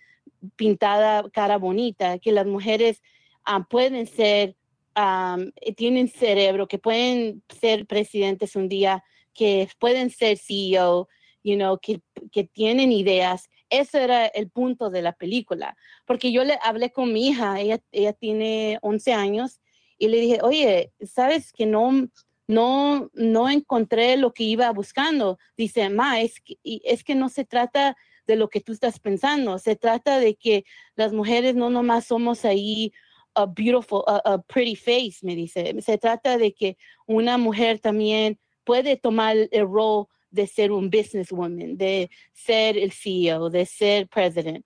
pintada 0.56 1.28
cara 1.30 1.58
bonita, 1.58 2.18
que 2.18 2.32
las 2.32 2.46
mujeres 2.46 3.02
ah, 3.44 3.66
pueden 3.68 4.06
ser, 4.06 4.56
eh, 4.96 5.72
tienen 5.76 6.08
cerebro, 6.08 6.68
que 6.68 6.78
pueden 6.78 7.42
ser 7.48 7.86
presidentes 7.86 8.56
un 8.56 8.68
día, 8.68 9.04
que 9.34 9.68
pueden 9.78 10.10
ser 10.10 10.38
CEO, 10.38 11.08
you 11.42 11.56
know, 11.56 11.78
que, 11.78 12.00
que 12.32 12.44
tienen 12.44 12.92
ideas. 12.92 13.48
Ese 13.70 14.02
era 14.02 14.26
el 14.26 14.50
punto 14.50 14.90
de 14.90 15.02
la 15.02 15.12
película, 15.12 15.76
porque 16.06 16.32
yo 16.32 16.44
le 16.44 16.58
hablé 16.62 16.90
con 16.90 17.12
mi 17.12 17.28
hija, 17.28 17.60
ella, 17.60 17.80
ella 17.92 18.12
tiene 18.12 18.78
11 18.82 19.12
años, 19.12 19.60
y 20.00 20.08
le 20.08 20.18
dije, 20.18 20.38
oye, 20.42 20.92
¿sabes 21.02 21.52
que 21.52 21.66
no, 21.66 22.08
no, 22.48 23.10
no 23.12 23.50
encontré 23.50 24.16
lo 24.16 24.32
que 24.32 24.44
iba 24.44 24.70
buscando? 24.72 25.38
Dice, 25.56 25.90
ma, 25.90 26.20
es 26.20 26.40
que, 26.40 26.58
es 26.64 27.04
que 27.04 27.14
no 27.14 27.28
se 27.28 27.44
trata 27.44 27.96
de 28.26 28.36
lo 28.36 28.48
que 28.48 28.60
tú 28.60 28.72
estás 28.72 28.98
pensando, 28.98 29.58
se 29.58 29.76
trata 29.76 30.18
de 30.18 30.34
que 30.36 30.64
las 30.94 31.12
mujeres 31.12 31.54
no 31.54 31.70
nomás 31.70 32.06
somos 32.06 32.44
ahí 32.44 32.92
a 33.34 33.46
beautiful, 33.46 34.02
a, 34.06 34.16
a 34.24 34.42
pretty 34.42 34.76
face, 34.76 35.18
me 35.22 35.34
dice, 35.36 35.74
se 35.80 35.98
trata 35.98 36.38
de 36.38 36.52
que 36.52 36.76
una 37.06 37.38
mujer 37.38 37.78
también 37.78 38.38
puede 38.64 38.96
tomar 38.96 39.36
el 39.36 39.66
rol 39.66 40.06
de 40.30 40.46
ser 40.46 40.72
un 40.72 40.90
businesswoman, 40.90 41.76
de 41.76 42.10
ser 42.32 42.78
el 42.78 42.92
CEO, 42.92 43.50
de 43.50 43.66
ser 43.66 44.08
president. 44.08 44.64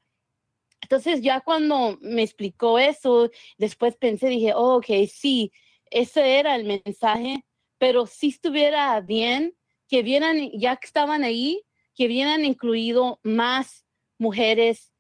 Entonces 0.83 1.23
ya 1.23 1.41
cuando 1.41 1.99
me 2.03 2.23
explicó 2.23 2.79
eso, 2.79 3.31
después 3.57 3.97
pensé, 3.97 4.29
dije, 4.29 4.53
oh, 4.55 4.77
ok, 4.77 5.09
sí, 5.11 5.51
ese 5.91 6.39
era 6.39 6.57
el 6.57 6.65
mensaje, 6.65 7.45
pero 7.79 8.07
si 8.07 8.29
estuviera 8.29 9.01
bien 9.01 9.55
que 9.89 10.03
vieran, 10.03 10.51
ya 10.53 10.77
que 10.77 10.87
estaban 10.87 11.25
ahí, 11.25 11.63
que 11.95 12.07
hubieran 12.07 12.45
incluido 12.45 13.21
más 13.23 13.85
mujeres 14.19 14.93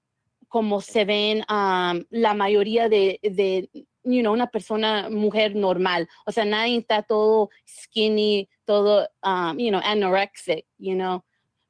como 0.48 0.80
se 0.80 1.04
ven 1.04 1.38
um, 1.50 2.04
la 2.10 2.34
mayoría 2.34 2.88
de, 2.88 3.18
de 3.22 3.68
you 4.04 4.20
know, 4.20 4.32
una 4.32 4.46
persona, 4.46 5.08
mujer 5.10 5.56
normal. 5.56 6.08
O 6.26 6.32
sea, 6.32 6.44
nadie 6.44 6.76
está 6.76 7.02
todo 7.02 7.50
skinny, 7.66 8.48
todo, 8.64 9.08
um, 9.22 9.58
you 9.58 9.70
know, 9.70 9.80
anorexic, 9.82 10.64
you 10.78 10.94
know, 10.94 11.24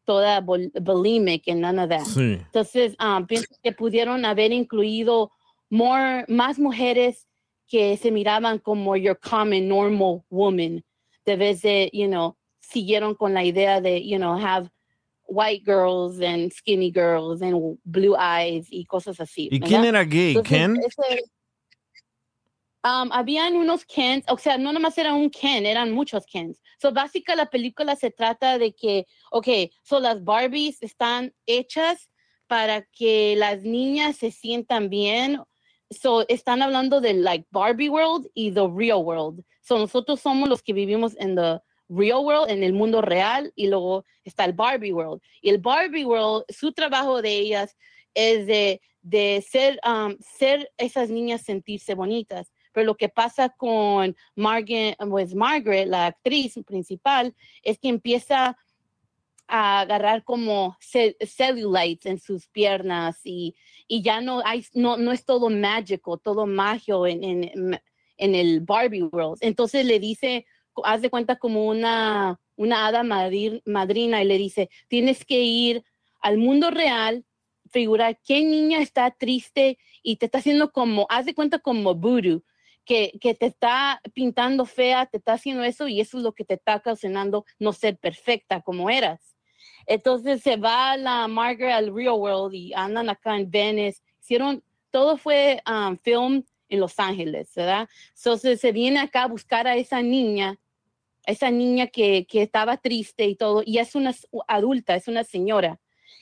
toda 0.05 0.41
bul- 0.41 0.71
bulimic 0.83 1.49
and 1.49 1.61
none 1.61 1.79
of 1.79 1.89
that. 1.89 2.05
Sí. 2.05 2.41
Entonces, 2.45 2.95
um, 3.01 3.27
pienso 3.27 3.55
que 3.63 3.73
pudieron 3.73 4.25
haber 4.25 4.53
incluido 4.53 5.31
more, 5.71 6.25
más 6.29 6.59
mujeres 6.59 7.27
que 7.67 7.97
se 7.97 8.11
miraban 8.11 8.59
como 8.59 8.97
your 8.97 9.19
common, 9.19 9.69
normal 9.69 10.23
woman, 10.29 10.85
de 11.25 11.37
vez 11.37 11.63
de, 11.63 11.89
you 11.93 12.07
know, 12.07 12.37
siguieron 12.61 13.15
con 13.15 13.33
la 13.33 13.45
idea 13.45 13.81
de, 13.81 14.07
you 14.07 14.19
know, 14.19 14.37
have 14.37 14.69
white 15.27 15.65
girls 15.65 16.21
and 16.21 16.53
skinny 16.53 16.91
girls 16.91 17.43
and 17.43 17.79
blue 17.85 18.15
eyes 18.19 18.67
y 18.71 18.85
cosas 18.85 19.21
así. 19.21 19.49
¿Y 19.51 19.61
quién 19.61 19.85
era 19.85 20.05
gay? 20.05 20.35
Entonces, 20.37 20.59
¿Ken? 20.59 20.77
ese- 20.85 21.23
um, 22.85 23.11
habían 23.13 23.57
unos 23.57 23.85
Kens, 23.87 24.25
o 24.29 24.37
sea, 24.37 24.59
no 24.59 24.73
nomás 24.73 24.97
era 24.99 25.15
un 25.15 25.31
Ken, 25.31 25.65
eran 25.67 25.91
muchos 25.93 26.27
Kens. 26.27 26.61
So, 26.81 26.93
básica 26.93 27.35
la 27.35 27.47
película 27.47 27.97
se 27.97 28.11
trata 28.11 28.59
de 28.59 28.73
que, 28.75 29.07
ok, 29.31 29.49
so 29.83 30.01
las 30.01 30.23
Barbies 30.23 30.83
están 30.83 31.33
hechas 31.47 32.11
para 32.47 32.83
que 32.83 33.37
las 33.37 33.63
niñas 33.63 34.17
se 34.17 34.31
sientan 34.31 34.91
bien. 34.91 35.41
So, 35.91 36.27
están 36.29 36.61
hablando 36.61 37.01
de 37.01 37.15
like 37.15 37.47
Barbie 37.51 37.89
world 37.89 38.27
y 38.35 38.51
the 38.53 38.69
real 38.69 39.03
world. 39.03 39.43
So, 39.63 39.79
nosotros 39.79 40.21
somos 40.21 40.49
los 40.49 40.63
que 40.63 40.75
vivimos 40.75 41.17
en 41.19 41.37
the 41.37 41.61
real 41.89 42.25
world, 42.25 42.51
en 42.51 42.63
el 42.63 42.73
mundo 42.73 43.01
real, 43.03 43.53
y 43.55 43.69
luego 43.69 44.05
está 44.25 44.45
el 44.45 44.53
Barbie 44.53 44.93
world. 44.93 45.21
Y 45.43 45.51
el 45.51 45.59
Barbie 45.59 46.05
world, 46.05 46.45
su 46.49 46.73
trabajo 46.73 47.23
de 47.23 47.39
ellas 47.39 47.77
es 48.15 48.47
de, 48.47 48.81
de 49.03 49.45
ser, 49.49 49.79
um, 49.87 50.17
ser 50.21 50.71
esas 50.77 51.11
niñas 51.11 51.43
sentirse 51.43 51.95
bonitas. 51.95 52.53
Pero 52.73 52.87
lo 52.87 52.97
que 52.97 53.09
pasa 53.09 53.51
con 53.51 54.17
Margaret, 54.35 54.97
pues 55.09 55.35
Margaret, 55.35 55.87
la 55.87 56.07
actriz 56.07 56.59
principal, 56.67 57.35
es 57.63 57.79
que 57.79 57.89
empieza 57.89 58.57
a 59.47 59.81
agarrar 59.81 60.25
como 60.25 60.77
ce- 60.81 61.17
cellulites 61.21 62.07
en 62.07 62.19
sus 62.19 62.49
piernas 62.49 63.21
y, 63.25 63.55
y 63.87 64.03
ya 64.03 64.21
no 64.23 64.43
no, 64.73 64.97
no 64.97 65.13
es 65.13 65.25
todo 65.25 65.51
mágico, 65.51 66.17
todo 66.17 66.47
magio 66.47 67.07
en, 67.07 67.23
en 68.17 68.35
el 68.35 68.61
Barbie 68.61 69.03
World. 69.03 69.39
Entonces 69.43 69.85
le 69.85 70.01
dice, 70.01 70.47
haz 70.83 71.03
de 71.03 71.11
cuenta 71.11 71.37
como 71.37 71.67
una, 71.67 72.41
una 72.57 72.87
hada 72.87 73.03
madri- 73.03 73.63
madrina 73.65 74.23
y 74.23 74.27
le 74.27 74.39
dice, 74.39 74.71
tienes 74.89 75.25
que 75.25 75.41
ir 75.41 75.85
al 76.21 76.39
mundo 76.39 76.71
real, 76.71 77.25
figurar 77.71 78.19
qué 78.25 78.43
niña 78.43 78.81
está 78.81 79.11
triste 79.11 79.79
y 80.03 80.17
te 80.17 80.27
está 80.27 80.39
haciendo 80.39 80.73
como, 80.73 81.07
haz 81.09 81.27
de 81.27 81.35
cuenta 81.35 81.59
como 81.59 81.95
voodoo, 81.95 82.43
que, 82.85 83.13
que 83.21 83.35
te 83.35 83.47
está 83.47 84.01
pintando 84.13 84.67
fea, 84.67 85.07
te 85.07 85.17
está 85.17 85.33
haciendo 85.33 85.65
eso 85.65 85.89
y 85.89 86.01
eso 86.01 86.19
es 86.19 86.23
lo 86.23 86.33
que 86.33 86.45
te 86.45 86.55
está 86.55 86.77
ocasionando 86.77 87.45
no 87.59 87.73
ser 87.73 87.97
perfecta 87.97 88.61
como 88.61 88.91
eras. 88.91 89.37
Entonces 89.87 90.43
se 90.43 90.57
va 90.57 90.97
la 90.97 91.27
Margaret 91.29 91.75
al 91.75 91.95
Real 91.95 92.15
World 92.15 92.55
y 92.55 92.73
andan 92.75 93.09
acá 93.09 93.37
en 93.37 93.51
Venice. 93.51 94.03
Hicieron, 94.21 94.63
todo 94.91 95.17
fue 95.17 95.63
um, 95.67 95.97
film 95.99 96.45
en 96.69 96.81
Los 96.81 96.99
Ángeles, 96.99 97.53
¿verdad? 97.55 97.89
Entonces 98.17 98.61
se 98.61 98.73
viene 98.73 99.01
acá 99.01 99.25
a 99.25 99.29
buscar 99.29 99.67
a 99.67 99.77
esa 99.77 100.03
niña, 100.03 100.59
esa 101.27 101.51
niña 101.51 101.87
que, 101.87 102.27
que 102.27 102.43
estaba 102.43 102.77
triste 102.77 103.27
y 103.27 103.37
todo, 103.37 103.63
y 103.65 103.79
es 103.79 103.95
una 103.95 104.15
adulta, 104.49 104.95
es 104.95 105.09
una 105.09 105.25
señora. 105.25 105.81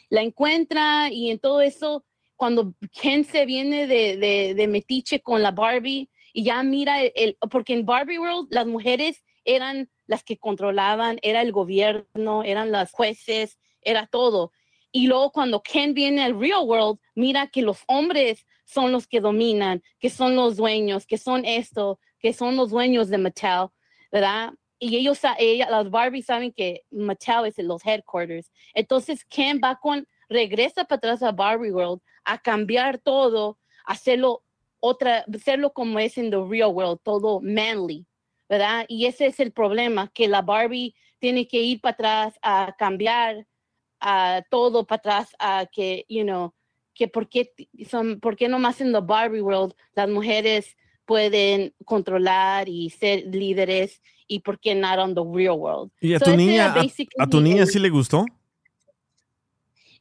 La 0.09 0.23
encuentra 0.23 1.11
y 1.11 1.31
en 1.31 1.39
todo 1.39 1.61
eso, 1.61 2.05
cuando 2.37 2.75
Ken 3.01 3.25
se 3.25 3.47
viene 3.47 3.87
de, 3.87 4.55
de, 4.55 4.67
metiche 4.69 5.21
con 5.21 5.43
la 5.43 5.51
Barbie 5.53 6.11
y 6.33 6.45
ya 6.45 6.63
mira, 6.63 7.03
el- 7.03 7.37
porque 7.51 7.73
en 7.73 7.87
Barbie 7.87 8.19
World 8.19 8.49
las 8.51 8.67
mujeres 8.67 9.23
eran 9.45 9.91
las 10.07 10.23
que 10.25 10.39
controlaban, 10.39 11.19
era 11.23 11.41
el 11.43 11.53
gobierno, 11.53 12.43
eran 12.45 12.71
las 12.73 12.91
jueces, 12.93 13.59
era 13.81 14.07
todo. 14.07 14.53
Y 14.93 15.07
luego 15.07 15.33
cuando 15.33 15.63
Ken 15.63 15.95
viene 15.95 16.23
al 16.23 16.39
real 16.39 16.65
world, 16.65 16.99
mira 17.15 17.47
que 17.47 17.63
los 17.63 17.79
hombres 17.87 18.47
son 18.65 18.93
los 18.93 19.07
que 19.07 19.21
dominan, 19.21 19.83
que 19.99 20.11
son 20.11 20.37
los 20.37 20.57
dueños, 20.57 21.07
que 21.07 21.19
son 21.19 21.45
esto, 21.45 21.99
que 22.19 22.33
son 22.33 22.57
los 22.57 22.71
dueños 22.71 23.09
de 23.09 23.19
Mattel, 23.19 23.69
¿verdad? 24.11 24.53
Y 24.85 24.97
ellos, 24.97 25.21
ella, 25.39 25.71
las 25.71 25.89
Barbie 25.93 26.23
saben 26.23 26.51
que 26.51 26.83
Mattel 26.91 27.47
es 27.47 27.57
en 27.57 27.69
los 27.69 27.87
headquarters. 27.87 28.51
Entonces 28.75 29.25
Ken 29.25 29.61
va 29.63 29.77
con, 29.77 30.09
regresa 30.29 30.85
para 30.85 30.97
atrás 30.97 31.23
a 31.23 31.31
Barbie 31.31 31.71
World 31.71 32.01
a 32.25 32.37
cambiar 32.43 32.99
todo, 32.99 33.61
hacerlo 33.87 34.43
otra, 34.81 35.25
hacerlo 35.33 35.73
como 35.73 36.01
es 36.01 36.19
en 36.19 36.33
the 36.33 36.43
real 36.45 36.73
world, 36.73 36.99
todo 37.05 37.41
manly, 37.41 38.07
¿verdad? 38.49 38.85
Y 38.89 39.07
ese 39.07 39.27
es 39.27 39.39
el 39.39 39.53
problema, 39.53 40.11
que 40.13 40.27
la 40.27 40.43
Barbie 40.43 40.97
tiene 41.21 41.47
que 41.47 41.61
ir 41.61 41.81
para 41.81 41.93
atrás 41.93 42.39
a 42.43 42.75
cambiar 42.77 43.47
a 44.01 44.43
todo 44.51 44.85
para 44.85 44.99
atrás 44.99 45.37
a 45.39 45.65
que, 45.71 46.05
you 46.09 46.25
know, 46.25 46.53
que 46.93 47.07
por 47.07 47.29
qué 47.29 47.53
son, 47.89 48.19
por 48.19 48.35
qué 48.35 48.49
nomás 48.49 48.81
en 48.81 48.93
the 48.93 48.99
Barbie 49.01 49.43
world 49.43 49.75
las 49.95 50.09
mujeres 50.09 50.77
pueden 51.05 51.73
controlar 51.85 52.69
y 52.69 52.91
ser 52.91 53.27
líderes 53.27 54.03
y 54.33 54.41
por 54.41 54.59
qué 54.59 54.75
not 54.75 54.99
on 54.99 55.15
the 55.15 55.21
real 55.23 55.57
world. 55.59 55.91
¿Y 56.01 56.15
a 56.15 56.19
So 56.19 56.27
tu 56.27 56.37
niña, 56.37 56.73
a, 56.75 56.85
a 57.25 57.27
tu 57.27 57.41
niña 57.41 57.67
sí 57.67 57.79
le 57.79 57.91
gustó? 57.91 58.25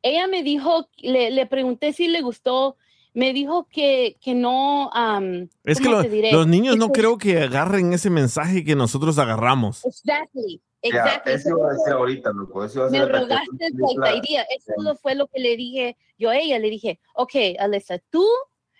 ella 0.03 0.27
me 0.27 0.41
dijo, 0.43 0.87
le, 0.97 1.29
le 1.31 1.45
pregunté 1.45 1.93
si 1.93 2.07
le 2.07 2.21
gustó, 2.21 2.75
me 3.13 3.33
dijo 3.33 3.67
que, 3.69 4.17
que 4.21 4.33
no, 4.33 4.89
um, 4.89 5.47
Es 5.63 5.79
que 5.79 5.85
¿cómo 5.85 6.01
lo- 6.01 6.31
los 6.31 6.47
niños 6.47 6.77
no 6.77 6.91
creo 6.91 7.17
que 7.17 7.39
agarren 7.41 7.93
ese 7.93 8.09
mensaje 8.09 8.63
que 8.63 8.75
nosotros 8.75 9.19
agarramos. 9.19 9.85
Exactly, 9.85 10.61
exactly. 10.81 11.33
eso 11.33 11.49
iba 11.49 11.67
a 11.69 11.73
decir 11.73 11.93
ahorita, 11.93 12.31
loco. 12.31 12.63
Eso 12.65 12.79
iba 12.79 12.87
a 12.87 12.89
me 12.89 12.97
ser 12.99 13.11
robaste 13.11 13.57
película. 13.57 14.11
la 14.11 14.17
idea. 14.17 14.45
Eso 14.55 14.95
fue 14.95 15.13
lo 15.15 15.27
que 15.27 15.39
le 15.39 15.55
dije 15.57 15.97
yo 16.17 16.29
a 16.29 16.37
ella. 16.37 16.57
Le 16.57 16.69
dije, 16.69 16.99
ok, 17.15 17.35
Alessa, 17.59 17.99
tú 18.09 18.25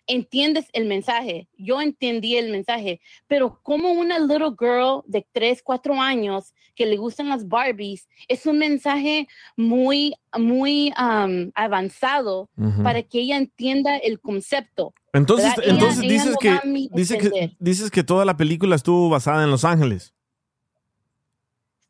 entiendes 0.08 0.68
el 0.74 0.86
mensaje. 0.86 1.48
Yo 1.58 1.82
entendí 1.82 2.36
el 2.38 2.52
mensaje. 2.52 3.00
Pero 3.28 3.60
como 3.64 3.92
una 3.92 4.20
little 4.20 4.52
girl 4.60 5.02
de 5.06 5.26
3, 5.32 5.62
4 5.64 6.02
años 6.02 6.54
que 6.76 6.86
le 6.86 6.98
gustan 6.98 7.30
las 7.30 7.48
Barbies, 7.48 8.08
es 8.28 8.46
un 8.46 8.58
mensaje 8.58 9.28
muy, 9.56 10.16
muy 10.38 10.92
um, 11.00 11.52
avanzado 11.54 12.50
para 12.84 13.04
que 13.04 13.20
ella 13.20 13.38
entienda 13.38 13.98
el 13.98 14.20
concepto. 14.20 14.94
Entonces, 15.14 15.54
entonces 15.64 16.00
ella 16.04 16.12
dices 16.14 16.32
no 16.32 16.38
que, 16.38 16.50
va 16.50 16.58
a 16.64 16.66
mi- 16.66 16.90
dice 16.94 17.18
que 17.18 17.56
dices 17.60 17.92
que 17.92 18.04
toda 18.04 18.24
la 18.26 18.38
película 18.38 18.76
estuvo 18.76 19.10
basada 19.10 19.44
en 19.44 19.52
Los 19.52 19.66
Ángeles. 19.66 20.14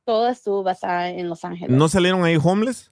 Toda 0.03 0.31
estuvo 0.31 0.63
basada 0.63 1.09
en 1.09 1.29
Los 1.29 1.45
Ángeles. 1.45 1.75
¿No 1.77 1.87
salieron 1.87 2.23
ahí 2.23 2.37
homeless? 2.41 2.91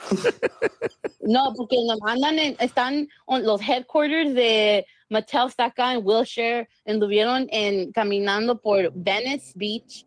No, 1.20 1.52
porque 1.56 1.76
andan 2.06 2.38
en- 2.38 2.56
están 2.58 3.08
on- 3.26 3.44
los 3.44 3.60
headquarters 3.60 4.34
de 4.34 4.86
Mattel 5.10 5.48
está 5.48 5.66
acá 5.66 5.92
en 5.94 6.00
Wilshire, 6.04 6.68
anduvieron 6.86 7.46
en 7.50 7.92
caminando 7.92 8.60
por 8.60 8.90
Venice 8.94 9.52
Beach, 9.54 10.06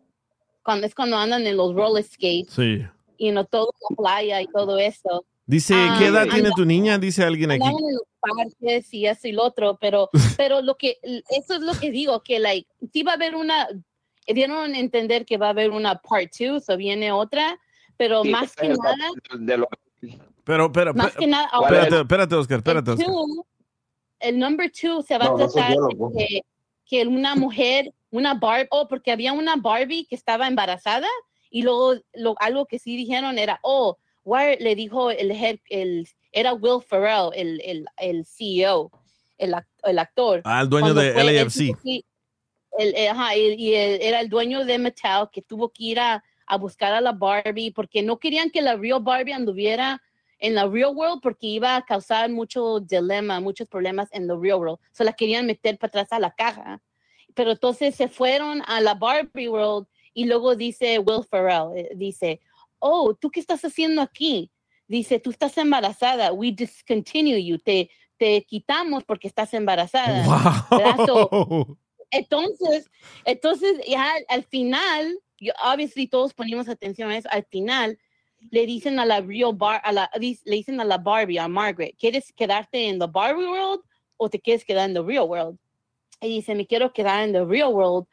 cuando 0.62 0.86
es 0.86 0.94
cuando 0.94 1.16
andan 1.16 1.46
en 1.46 1.56
los 1.56 1.74
roller 1.74 2.04
skates 2.04 2.52
Sí. 2.54 2.82
y 3.16 3.30
no 3.30 3.44
todo 3.44 3.70
la 3.90 3.96
playa 3.96 4.42
y 4.42 4.46
todo 4.48 4.78
eso. 4.78 5.24
Dice, 5.46 5.74
Ah, 5.76 5.96
¿qué 5.98 6.06
edad 6.06 6.22
anda- 6.22 6.34
tiene 6.34 6.50
tu 6.56 6.64
niña? 6.64 6.98
Dice 6.98 7.22
alguien 7.22 7.50
aquí. 7.50 7.62
En 7.66 7.72
los 7.72 8.02
parques 8.20 8.92
y 8.94 9.06
eso 9.06 9.28
y 9.28 9.32
lo 9.32 9.44
otro, 9.44 9.78
pero, 9.80 10.08
pero 10.42 10.62
lo 10.62 10.76
que, 10.76 10.98
eso 11.02 11.54
es 11.54 11.60
lo 11.60 11.74
que 11.78 11.90
digo, 11.90 12.22
que 12.22 12.38
like, 12.38 12.68
sí 12.92 13.02
va 13.02 13.12
a 13.12 13.14
haber 13.16 13.34
una, 13.34 13.68
dieron 14.26 14.74
a 14.74 14.78
entender 14.78 15.24
que 15.26 15.36
va 15.36 15.48
a 15.48 15.50
haber 15.50 15.70
una 15.70 15.96
part 16.00 16.30
two, 16.36 16.60
o 16.66 16.76
viene 16.76 17.12
otra, 17.12 17.58
pero 17.98 18.22
Sí, 18.22 18.30
más 18.30 18.56
que 18.56 18.68
nada, 18.68 18.96
de 19.38 19.58
lo- 19.58 19.68
Pero, 20.44 20.70
pero, 20.72 20.92
más 20.94 21.12
pe- 21.12 21.18
que 21.20 21.26
nada, 21.26 21.48
espérate, 21.62 22.00
espérate, 22.00 22.34
Oscar, 22.34 22.58
espérate, 22.58 22.90
el, 22.90 22.98
Oscar. 22.98 23.06
two, 23.12 23.46
el 24.20 24.38
number 24.38 24.70
two 24.70 25.02
se 25.02 25.16
va 25.18 25.24
No, 25.26 25.36
a 25.36 25.38
no 25.38 25.48
tratar 25.48 25.74
yo, 25.74 25.88
de 25.88 26.18
que, 26.18 26.40
que 26.86 27.06
una 27.06 27.34
mujer, 27.34 27.92
una 28.10 28.34
Barbie, 28.34 28.68
oh, 28.70 28.86
porque 28.88 29.10
había 29.12 29.32
una 29.32 29.56
Barbie 29.56 30.04
que 30.06 30.14
estaba 30.14 30.46
embarazada 30.46 31.08
y 31.50 31.62
luego 31.62 31.94
lo, 32.14 32.34
algo 32.40 32.66
que 32.66 32.78
sí 32.78 32.96
dijeron 32.96 33.38
era, 33.38 33.58
oh, 33.62 33.96
Wire 34.24 34.58
le 34.60 34.74
dijo 34.74 35.10
el 35.10 35.30
head, 35.30 35.58
el, 35.70 36.08
era 36.32 36.52
Will 36.54 36.82
Ferrell, 36.82 37.30
el, 37.34 37.60
el, 37.64 37.86
el 37.98 38.24
CEO, 38.26 38.90
el, 39.38 39.54
el 39.84 39.98
actor. 39.98 40.40
Ah, 40.44 40.60
el 40.62 40.68
dueño 40.68 40.92
de 40.94 41.12
LAFC. 41.24 41.74
el- 42.78 42.94
eh, 42.96 43.08
ajá, 43.08 43.36
y, 43.36 43.74
era 43.74 44.20
el 44.20 44.28
dueño 44.28 44.64
de 44.64 44.78
Mattel 44.78 45.28
que 45.32 45.42
tuvo 45.42 45.68
que 45.70 45.84
ir 45.84 46.00
a, 46.00 46.22
a 46.46 46.56
buscar 46.56 46.92
a 46.92 47.00
la 47.00 47.12
Barbie 47.12 47.72
porque 47.72 48.02
no 48.02 48.18
querían 48.18 48.50
que 48.50 48.62
la 48.62 48.76
real 48.76 49.02
Barbie 49.02 49.32
anduviera 49.32 50.02
en 50.38 50.54
la 50.54 50.66
real 50.66 50.94
world 50.94 51.20
porque 51.22 51.46
iba 51.46 51.76
a 51.76 51.84
causar 51.84 52.28
mucho 52.30 52.80
dilema, 52.80 53.40
muchos 53.40 53.68
problemas 53.68 54.08
en 54.12 54.26
la 54.26 54.36
real 54.36 54.58
world. 54.58 54.78
Se 54.92 55.04
la 55.04 55.12
querían 55.12 55.46
meter 55.46 55.78
para 55.78 55.88
atrás 55.88 56.12
a 56.12 56.18
la 56.18 56.34
caja. 56.34 56.82
Pero 57.34 57.52
entonces 57.52 57.94
se 57.94 58.08
fueron 58.08 58.62
a 58.66 58.80
la 58.80 58.94
Barbie 58.94 59.48
world 59.48 59.86
y 60.12 60.26
luego 60.26 60.54
dice 60.54 60.98
Will 60.98 61.24
Ferrell, 61.24 61.76
eh, 61.76 61.90
dice, 61.96 62.40
oh, 62.78 63.14
¿tú 63.14 63.30
qué 63.30 63.40
estás 63.40 63.64
haciendo 63.64 64.00
aquí? 64.00 64.50
Dice, 64.86 65.18
tú 65.18 65.30
estás 65.30 65.56
embarazada, 65.58 66.32
we 66.32 66.52
discontinue 66.52 67.42
you, 67.42 67.58
te, 67.58 67.90
te 68.16 68.44
quitamos 68.44 69.02
porque 69.04 69.26
estás 69.26 69.54
embarazada. 69.54 70.66
¿verdad? 70.70 71.06
So, 71.06 71.28
Wow. 71.28 71.78
entonces, 72.10 72.90
entonces 73.24 73.80
ya 73.88 74.12
al 74.28 74.44
final, 74.44 75.18
yo, 75.44 75.52
obviously 75.64 76.06
todos 76.06 76.34
ponemos 76.34 76.68
atención 76.68 77.10
a 77.10 77.16
eso, 77.16 77.28
al 77.30 77.44
final 77.44 77.98
le 78.50 78.66
dicen 78.66 78.98
a 78.98 79.04
la 79.06 79.20
real 79.20 79.54
bar, 79.54 79.80
a 79.84 79.92
la, 79.92 80.10
le 80.18 80.56
dicen 80.56 80.80
a 80.80 80.84
la 80.84 80.98
Barbie, 80.98 81.38
a 81.38 81.48
Margaret, 81.48 81.94
¿quieres 81.98 82.32
quedarte 82.32 82.88
en 82.88 82.98
the 82.98 83.06
Barbie 83.06 83.46
world 83.46 83.80
o 84.16 84.28
te 84.28 84.38
quieres 84.40 84.64
quedar 84.64 84.88
en 84.88 84.94
the 84.94 85.02
real 85.02 85.24
world? 85.28 85.58
Y 86.20 86.28
dice, 86.28 86.54
me 86.54 86.66
quiero 86.66 86.92
quedar 86.92 87.24
en 87.24 87.32
the 87.32 87.44
real 87.44 87.72
world. 87.72 88.06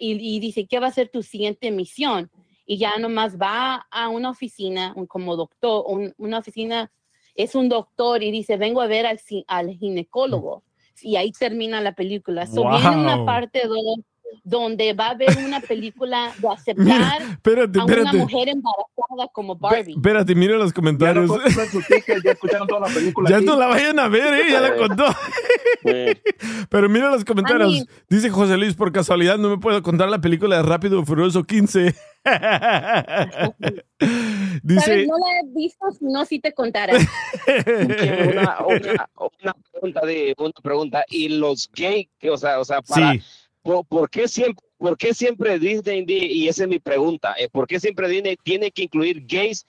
y, 0.00 0.36
y 0.36 0.40
dice, 0.40 0.66
¿qué 0.66 0.80
va 0.80 0.88
a 0.88 0.92
ser 0.92 1.08
tu 1.10 1.22
siguiente 1.22 1.70
misión? 1.70 2.30
Y 2.66 2.78
ya 2.78 2.98
nomás 2.98 3.36
va 3.38 3.86
a 3.90 4.08
una 4.08 4.30
oficina, 4.30 4.92
un- 4.96 5.06
como 5.06 5.36
doctor, 5.36 5.84
un- 5.86 6.12
una 6.18 6.38
oficina, 6.38 6.90
es 7.34 7.54
un 7.54 7.68
doctor 7.68 8.22
y 8.22 8.30
dice, 8.30 8.56
vengo 8.56 8.80
a 8.80 8.86
ver 8.86 9.06
al, 9.06 9.20
al 9.46 9.70
ginecólogo. 9.76 10.64
Y 11.02 11.16
ahí 11.16 11.32
termina 11.32 11.80
la 11.80 11.94
película. 11.94 12.46
So, 12.46 12.62
Viene 12.68 12.96
una 12.96 13.16
Wow. 13.16 13.26
parte 13.26 13.66
do- 13.66 14.02
donde 14.44 14.92
va 14.92 15.08
a 15.08 15.10
haber 15.10 15.36
una 15.44 15.60
película 15.60 16.32
de 16.38 16.40
Mira, 16.76 17.08
aceptar 17.08 17.22
espérate, 17.22 17.78
a 17.78 17.84
una 17.84 17.92
espérate. 17.94 18.16
mujer 18.18 18.48
embarazada 18.48 19.28
como 19.32 19.56
Barbie. 19.56 19.92
Espérate, 19.94 20.34
mira 20.34 20.56
los 20.56 20.70
Ya 20.70 20.70
no 20.70 20.74
comentarios. 20.74 21.30
su 21.70 21.80
ticket, 21.82 22.22
ya 22.24 22.32
escucharon 22.32 22.66
toda 22.68 22.88
la 22.88 22.94
película. 22.94 23.28
Ya 23.30 23.36
aquí. 23.36 23.44
no 23.46 23.56
la 23.56 23.66
vayan 23.66 23.98
a 23.98 24.08
ver, 24.08 24.34
¿eh? 24.34 24.50
Ya 24.50 24.60
la 24.60 24.76
contó. 24.76 25.04
Eh, 25.84 26.20
Pero 26.68 26.88
mira 26.88 27.10
los 27.10 27.24
comentarios. 27.24 27.68
Ani. 27.70 27.86
Dice 28.08 28.28
José 28.30 28.56
Luis, 28.56 28.74
por 28.74 28.92
casualidad 28.92 29.38
no 29.38 29.48
me 29.50 29.58
puedo 29.58 29.82
contar 29.82 30.08
la 30.10 30.20
película 30.20 30.56
de 30.56 30.62
Rápido 30.62 31.00
y 31.00 31.04
Furioso 31.04 31.44
15. 31.44 31.94
Dice, 34.62 34.80
¿Sabes? 34.80 35.08
No 35.08 35.14
la 35.18 35.40
he 35.40 35.54
visto, 35.54 35.90
si 35.98 36.04
no, 36.04 36.24
sí 36.24 36.38
te 36.40 36.52
contaré. 36.52 36.92
una, 38.32 38.58
una, 38.66 39.08
una 39.42 39.54
pregunta 39.72 40.00
de 40.06 40.34
una 40.38 40.52
pregunta 40.62 41.04
y 41.08 41.28
los 41.30 41.70
gays 41.74 42.08
que 42.18 42.30
o 42.30 42.36
sea 42.36 42.58
o 42.60 42.64
sea 42.64 42.82
para 42.82 43.12
sí, 43.12 43.22
¿por, 43.70 43.86
por 43.86 44.10
qué 44.10 44.26
siempre 44.26 44.64
por 44.78 44.96
qué 44.96 45.12
siempre 45.14 45.58
Disney 45.58 46.04
di- 46.04 46.26
y 46.26 46.48
esa 46.48 46.62
es 46.64 46.68
mi 46.68 46.78
pregunta 46.78 47.34
eh, 47.38 47.48
por 47.48 47.66
qué 47.66 47.78
siempre 47.78 48.08
Disney 48.08 48.36
tiene 48.42 48.70
que 48.70 48.82
incluir 48.82 49.24
gays 49.26 49.64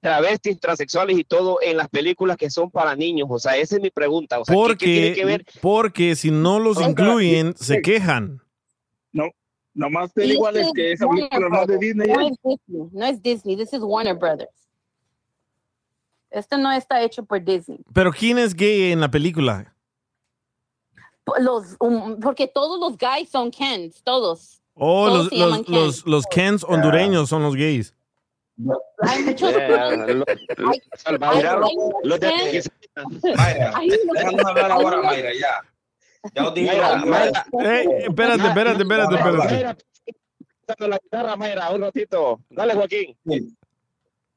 travestis 0.00 0.58
transexuales 0.58 1.18
y 1.18 1.24
todo 1.24 1.58
en 1.62 1.76
las 1.76 1.88
películas 1.88 2.36
que 2.36 2.48
son 2.50 2.70
para 2.70 2.96
niños 2.96 3.28
o 3.30 3.38
sea 3.38 3.56
esa 3.56 3.76
es 3.76 3.82
mi 3.82 3.90
pregunta 3.90 4.40
o 4.40 4.44
sea 4.44 4.54
¿qué- 4.54 4.76
qué, 4.78 4.86
tiene 4.86 5.14
que 5.14 5.20
porque, 5.20 5.24
ver 5.24 5.44
porque 5.60 6.16
si 6.16 6.30
no 6.30 6.58
los 6.60 6.80
incluyen, 6.80 7.54
se 7.56 7.82
quejan. 7.82 8.40
Nomás 9.74 10.12
te 10.12 10.24
digo, 10.24 10.46
este 10.48 10.60
Alex, 10.60 10.72
que 10.74 10.92
es 10.92 11.00
esa 11.00 11.06
Warner 11.06 11.28
película 11.30 11.48
no 11.48 11.62
es 11.62 11.66
de 11.68 11.78
Disney. 11.78 12.08
No 12.08 12.20
¿eh? 12.20 12.28
es 12.30 12.38
Disney, 12.44 12.88
no 12.92 13.06
es 13.06 13.22
Disney, 13.22 13.56
this 13.56 13.72
is 13.72 13.80
Warner 13.80 14.14
Brothers. 14.14 14.50
Esto 16.30 16.58
no 16.58 16.70
está 16.72 17.02
hecho 17.02 17.24
por 17.24 17.42
Disney. 17.42 17.78
Pero 17.92 18.12
¿quién 18.12 18.38
es 18.38 18.54
gay 18.54 18.92
en 18.92 19.00
la 19.00 19.10
película? 19.10 19.74
Los, 21.38 21.76
um, 21.80 22.18
porque 22.20 22.48
todos 22.48 22.80
los 22.80 22.98
guys 22.98 23.28
son 23.30 23.50
Kens, 23.50 24.02
todos. 24.02 24.60
Oh, 24.74 25.06
Todos 25.06 25.18
los, 25.18 25.28
se 25.28 25.36
llaman 25.36 25.64
los, 25.68 25.68
los, 25.68 26.00
Ken. 26.02 26.10
los 26.12 26.26
Kens 26.26 26.64
hondureños 26.64 27.28
son 27.28 27.42
los 27.42 27.54
gays. 27.54 27.94
Hay 29.00 29.22
muchos 29.22 29.50
Yeah, 29.52 29.90
lo- 29.96 30.14
lo- 30.14 30.24
Hay- 30.28 30.82
Salvador, 30.96 31.64
hay- 31.64 31.76
los 32.04 32.20
de- 32.20 32.26
déjanos 34.12 34.44
hablar 34.46 34.70
ahora, 34.72 35.02
Mayra, 35.02 35.30
ya. 35.34 35.48
Ya 36.34 36.46
os 36.48 36.54
dije 36.54 36.70
Ey, 36.72 37.88
espérate, 38.08 38.46
espérate, 38.46 38.82
espérate, 38.82 39.14
espérate. 39.16 39.84
La 40.78 40.98
guitarra, 40.98 41.36
Mayra, 41.36 41.70
un 41.70 41.80
ratito. 41.82 42.40
Dale, 42.50 42.74
Joaquín. 42.74 43.16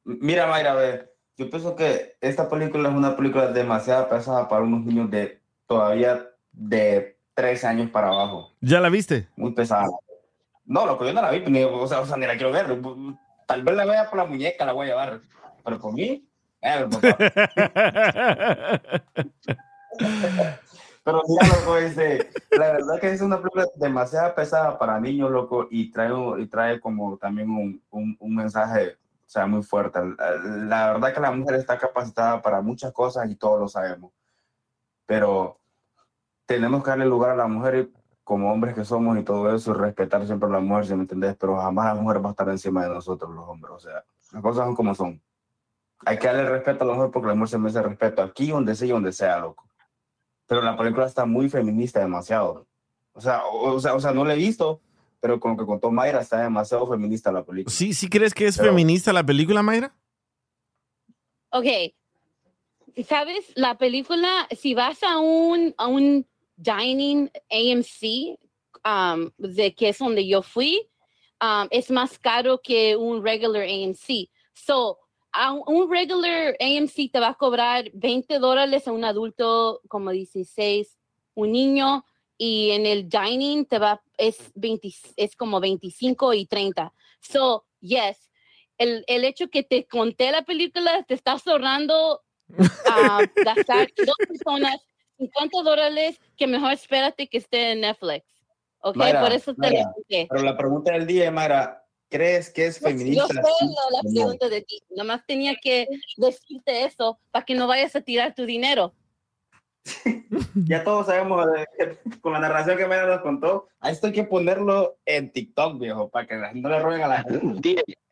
Mira, 0.03 0.47
Mayra, 0.47 0.71
a 0.71 0.75
ver, 0.75 1.15
yo 1.37 1.49
pienso 1.49 1.75
que 1.75 2.15
esta 2.21 2.49
película 2.49 2.89
es 2.89 2.95
una 2.95 3.15
película 3.15 3.47
demasiado 3.47 4.09
pesada 4.09 4.47
para 4.49 4.63
unos 4.63 4.83
niños 4.85 5.09
de 5.11 5.41
todavía 5.67 6.27
de 6.55 7.17
tres 7.33 7.63
años 7.63 7.89
para 7.89 8.07
abajo. 8.07 8.51
¿Ya 8.61 8.79
la 8.79 8.89
viste? 8.89 9.27
Muy 9.35 9.53
pesada. 9.53 9.87
No, 10.65 10.85
lo 10.85 10.97
que 10.97 11.05
yo 11.05 11.13
no 11.13 11.21
la 11.21 11.31
vi, 11.31 11.41
ni, 11.41 11.63
o, 11.63 11.87
sea, 11.87 11.99
o 11.99 12.05
sea, 12.05 12.17
ni 12.17 12.25
la 12.25 12.35
quiero 12.35 12.51
ver. 12.51 12.65
Tal 13.45 13.63
vez 13.63 13.75
la 13.75 13.85
vea 13.85 14.09
por 14.09 14.17
la 14.17 14.25
muñeca, 14.25 14.65
la 14.65 14.73
voy 14.73 14.87
a 14.87 14.89
llevar. 14.89 15.21
Pero 15.63 15.79
por 15.79 15.93
mí, 15.93 16.27
eh. 16.61 16.87
Pero 21.03 21.21
mira, 21.27 21.47
loco, 21.47 21.77
este, 21.77 22.31
la 22.57 22.71
verdad 22.71 22.99
que 22.99 23.11
es 23.11 23.21
una 23.21 23.37
película 23.37 23.67
demasiado 23.75 24.33
pesada 24.33 24.79
para 24.79 24.99
niños, 24.99 25.29
loco, 25.29 25.67
y 25.69 25.91
trae, 25.91 26.09
y 26.39 26.47
trae 26.47 26.79
como 26.79 27.17
también 27.17 27.51
un, 27.51 27.83
un, 27.91 28.17
un 28.19 28.35
mensaje, 28.35 28.93
o 28.93 29.29
sea, 29.29 29.45
muy 29.45 29.61
fuerte. 29.61 29.99
La, 30.17 30.31
la 30.65 30.93
verdad 30.93 31.13
que 31.13 31.19
la 31.19 31.29
mujer 31.29 31.59
está 31.59 31.77
capacitada 31.77 32.41
para 32.41 32.59
muchas 32.61 32.91
cosas 32.91 33.29
y 33.29 33.35
todos 33.35 33.59
lo 33.59 33.67
sabemos. 33.67 34.11
Pero 35.05 35.59
tenemos 36.45 36.83
que 36.83 36.89
darle 36.89 37.05
lugar 37.05 37.31
a 37.31 37.35
la 37.35 37.47
mujer 37.47 37.75
y 37.75 37.93
como 38.23 38.51
hombres 38.51 38.73
que 38.75 38.85
somos 38.85 39.17
y 39.19 39.23
todo 39.23 39.53
eso, 39.53 39.71
y 39.71 39.73
respetar 39.75 40.25
siempre 40.25 40.49
a 40.49 40.53
la 40.53 40.59
mujer, 40.59 40.87
si 40.87 40.95
me 40.95 41.01
entendés, 41.01 41.35
pero 41.37 41.57
jamás 41.57 41.93
la 41.95 42.01
mujer 42.01 42.23
va 42.25 42.29
a 42.29 42.31
estar 42.31 42.49
encima 42.49 42.83
de 42.83 42.89
nosotros, 42.89 43.29
los 43.33 43.47
hombres. 43.47 43.71
O 43.75 43.79
sea, 43.79 44.03
las 44.31 44.41
cosas 44.41 44.65
son 44.65 44.75
como 44.75 44.95
son. 44.95 45.21
Hay 46.05 46.17
que 46.17 46.27
darle 46.27 46.49
respeto 46.49 46.83
a 46.83 46.87
la 46.87 46.93
mujer 46.95 47.11
porque 47.11 47.27
la 47.27 47.35
mujer 47.35 47.49
se 47.49 47.57
merece 47.59 47.81
respeto 47.83 48.21
aquí, 48.23 48.49
donde 48.49 48.75
sea 48.75 48.87
y 48.87 48.91
donde 48.91 49.11
sea, 49.11 49.39
loco 49.39 49.63
pero 50.47 50.61
la 50.61 50.77
película 50.77 51.07
está 51.07 51.25
muy 51.25 51.49
feminista, 51.49 51.99
demasiado. 51.99 52.67
O 53.13 53.19
sea, 53.21 53.43
o, 53.45 53.73
o 53.73 53.79
sea, 53.79 53.95
o 53.95 53.99
sea, 53.99 54.11
no 54.11 54.23
la 54.25 54.35
he 54.35 54.37
visto, 54.37 54.79
pero 55.19 55.39
con 55.39 55.53
lo 55.53 55.57
que 55.57 55.65
contó 55.65 55.89
Mayra, 55.89 56.21
está 56.21 56.39
demasiado 56.39 56.85
feminista 56.87 57.31
la 57.31 57.43
película. 57.43 57.73
¿Sí, 57.75 57.95
¿Sí 57.95 58.07
crees 58.09 58.31
que 58.31 58.45
es 58.45 58.55
Pero- 58.57 58.69
feminista 58.69 59.11
la 59.11 59.23
película, 59.23 59.63
Mayra? 59.63 59.95
Ok. 61.49 61.65
¿Sabes? 63.07 63.51
La 63.55 63.75
película, 63.79 64.47
si 64.55 64.75
vas 64.75 65.01
a 65.01 65.17
un, 65.17 65.73
a 65.79 65.87
un 65.87 66.27
dining 66.57 67.29
AMC, 67.49 68.37
um, 68.85 69.31
de 69.37 69.73
que 69.73 69.89
es 69.89 69.97
donde 69.97 70.25
yo 70.25 70.41
fui, 70.41 70.87
um, 71.41 71.67
es 71.71 71.89
más 71.91 72.17
caro 72.19 72.61
que 72.61 72.95
un 72.95 73.23
regular 73.23 73.63
AMC. 73.63 74.29
So, 74.53 74.99
a 75.31 75.51
un- 75.51 75.89
regular 75.91 76.55
AMC 76.59 77.09
te 77.11 77.19
va 77.19 77.29
a 77.29 77.33
cobrar 77.33 77.91
20 77.93 78.39
dólares 78.39 78.87
a 78.87 78.91
un 78.93 79.03
adulto 79.03 79.81
como 79.89 80.11
16, 80.11 80.97
un 81.33 81.51
niño, 81.51 82.05
y 82.37 82.71
en 82.71 82.85
el 82.85 83.07
dining 83.09 83.65
te 83.65 83.79
va, 83.79 84.01
es, 84.17 84.51
20, 84.55 84.93
es 85.15 85.35
como 85.35 85.59
25 85.59 86.33
y 86.33 86.45
30. 86.45 86.93
So, 87.21 87.65
yes, 87.79 88.29
el, 88.77 89.03
el 89.07 89.23
hecho 89.23 89.49
que 89.49 89.63
te 89.63 89.87
conté 89.87 90.31
la 90.31 90.43
película 90.43 91.03
te 91.03 91.13
está 91.13 91.37
ahorrando 91.45 92.21
a 92.85 93.25
gastar 93.35 93.91
dos 93.97 94.15
personas 94.27 94.81
50 95.17 95.61
dólares 95.63 96.19
que 96.37 96.47
mejor 96.47 96.73
espérate 96.73 97.27
que 97.27 97.37
esté 97.37 97.71
en 97.71 97.81
Netflix. 97.81 98.25
¿Ok? 98.79 98.97
Mayra, 98.97 99.21
Por 99.21 99.31
eso 99.31 99.53
te 99.55 99.83
conté. 99.83 100.27
Pero 100.29 100.43
la 100.43 100.57
pregunta 100.57 100.91
del 100.91 101.07
día, 101.07 101.31
Mayra, 101.31 101.83
¿crees 102.09 102.49
que 102.49 102.67
es 102.67 102.79
Yo 102.79 102.87
feminista? 102.87 103.27
sé 103.27 103.33
sí 103.33 103.65
la, 103.65 104.01
la 104.03 104.13
pregunta 104.13 104.49
de 104.49 104.61
ti. 104.61 104.79
Nomás 104.95 105.25
tenía 105.25 105.55
que 105.55 105.87
decirte 106.17 106.83
eso 106.83 107.19
para 107.31 107.45
que 107.45 107.55
no 107.55 107.67
vayas 107.67 107.95
a 107.95 108.01
tirar 108.01 108.35
tu 108.35 108.45
dinero. 108.45 108.93
Ya 110.67 110.83
todos 110.83 111.07
sabemos, 111.07 111.45
eh, 111.79 111.97
con 112.21 112.33
la 112.33 112.39
narración 112.39 112.77
que 112.77 112.87
Mayra 112.87 113.07
nos 113.07 113.21
contó, 113.21 113.67
a 113.79 113.91
esto 113.91 114.07
hay 114.07 114.13
que 114.13 114.23
ponerlo 114.23 114.97
en 115.05 115.31
TikTok, 115.31 115.79
viejo, 115.79 116.09
para 116.09 116.25
que 116.25 116.35
no 116.53 116.69
le 116.69 116.79
roben 116.79 117.01
a 117.01 117.07
la 117.07 117.23
gente. 117.23 117.83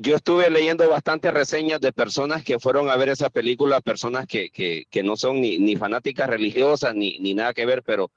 Yo 0.00 0.16
estuve 0.16 0.50
leyendo 0.50 0.88
bastantes 0.88 1.32
reseñas 1.32 1.80
de 1.80 1.92
personas 1.92 2.42
que 2.42 2.58
fueron 2.58 2.88
a 2.90 2.96
ver 2.96 3.10
esa 3.10 3.30
película, 3.30 3.80
personas 3.80 4.26
que, 4.26 4.50
que, 4.50 4.86
que 4.90 5.02
no 5.02 5.16
son 5.16 5.40
ni, 5.40 5.58
ni 5.58 5.76
fanáticas 5.76 6.28
religiosas 6.28 6.94
ni, 6.94 7.18
ni 7.18 7.34
nada 7.34 7.54
que 7.54 7.64
ver, 7.64 7.82
pero 7.82 8.10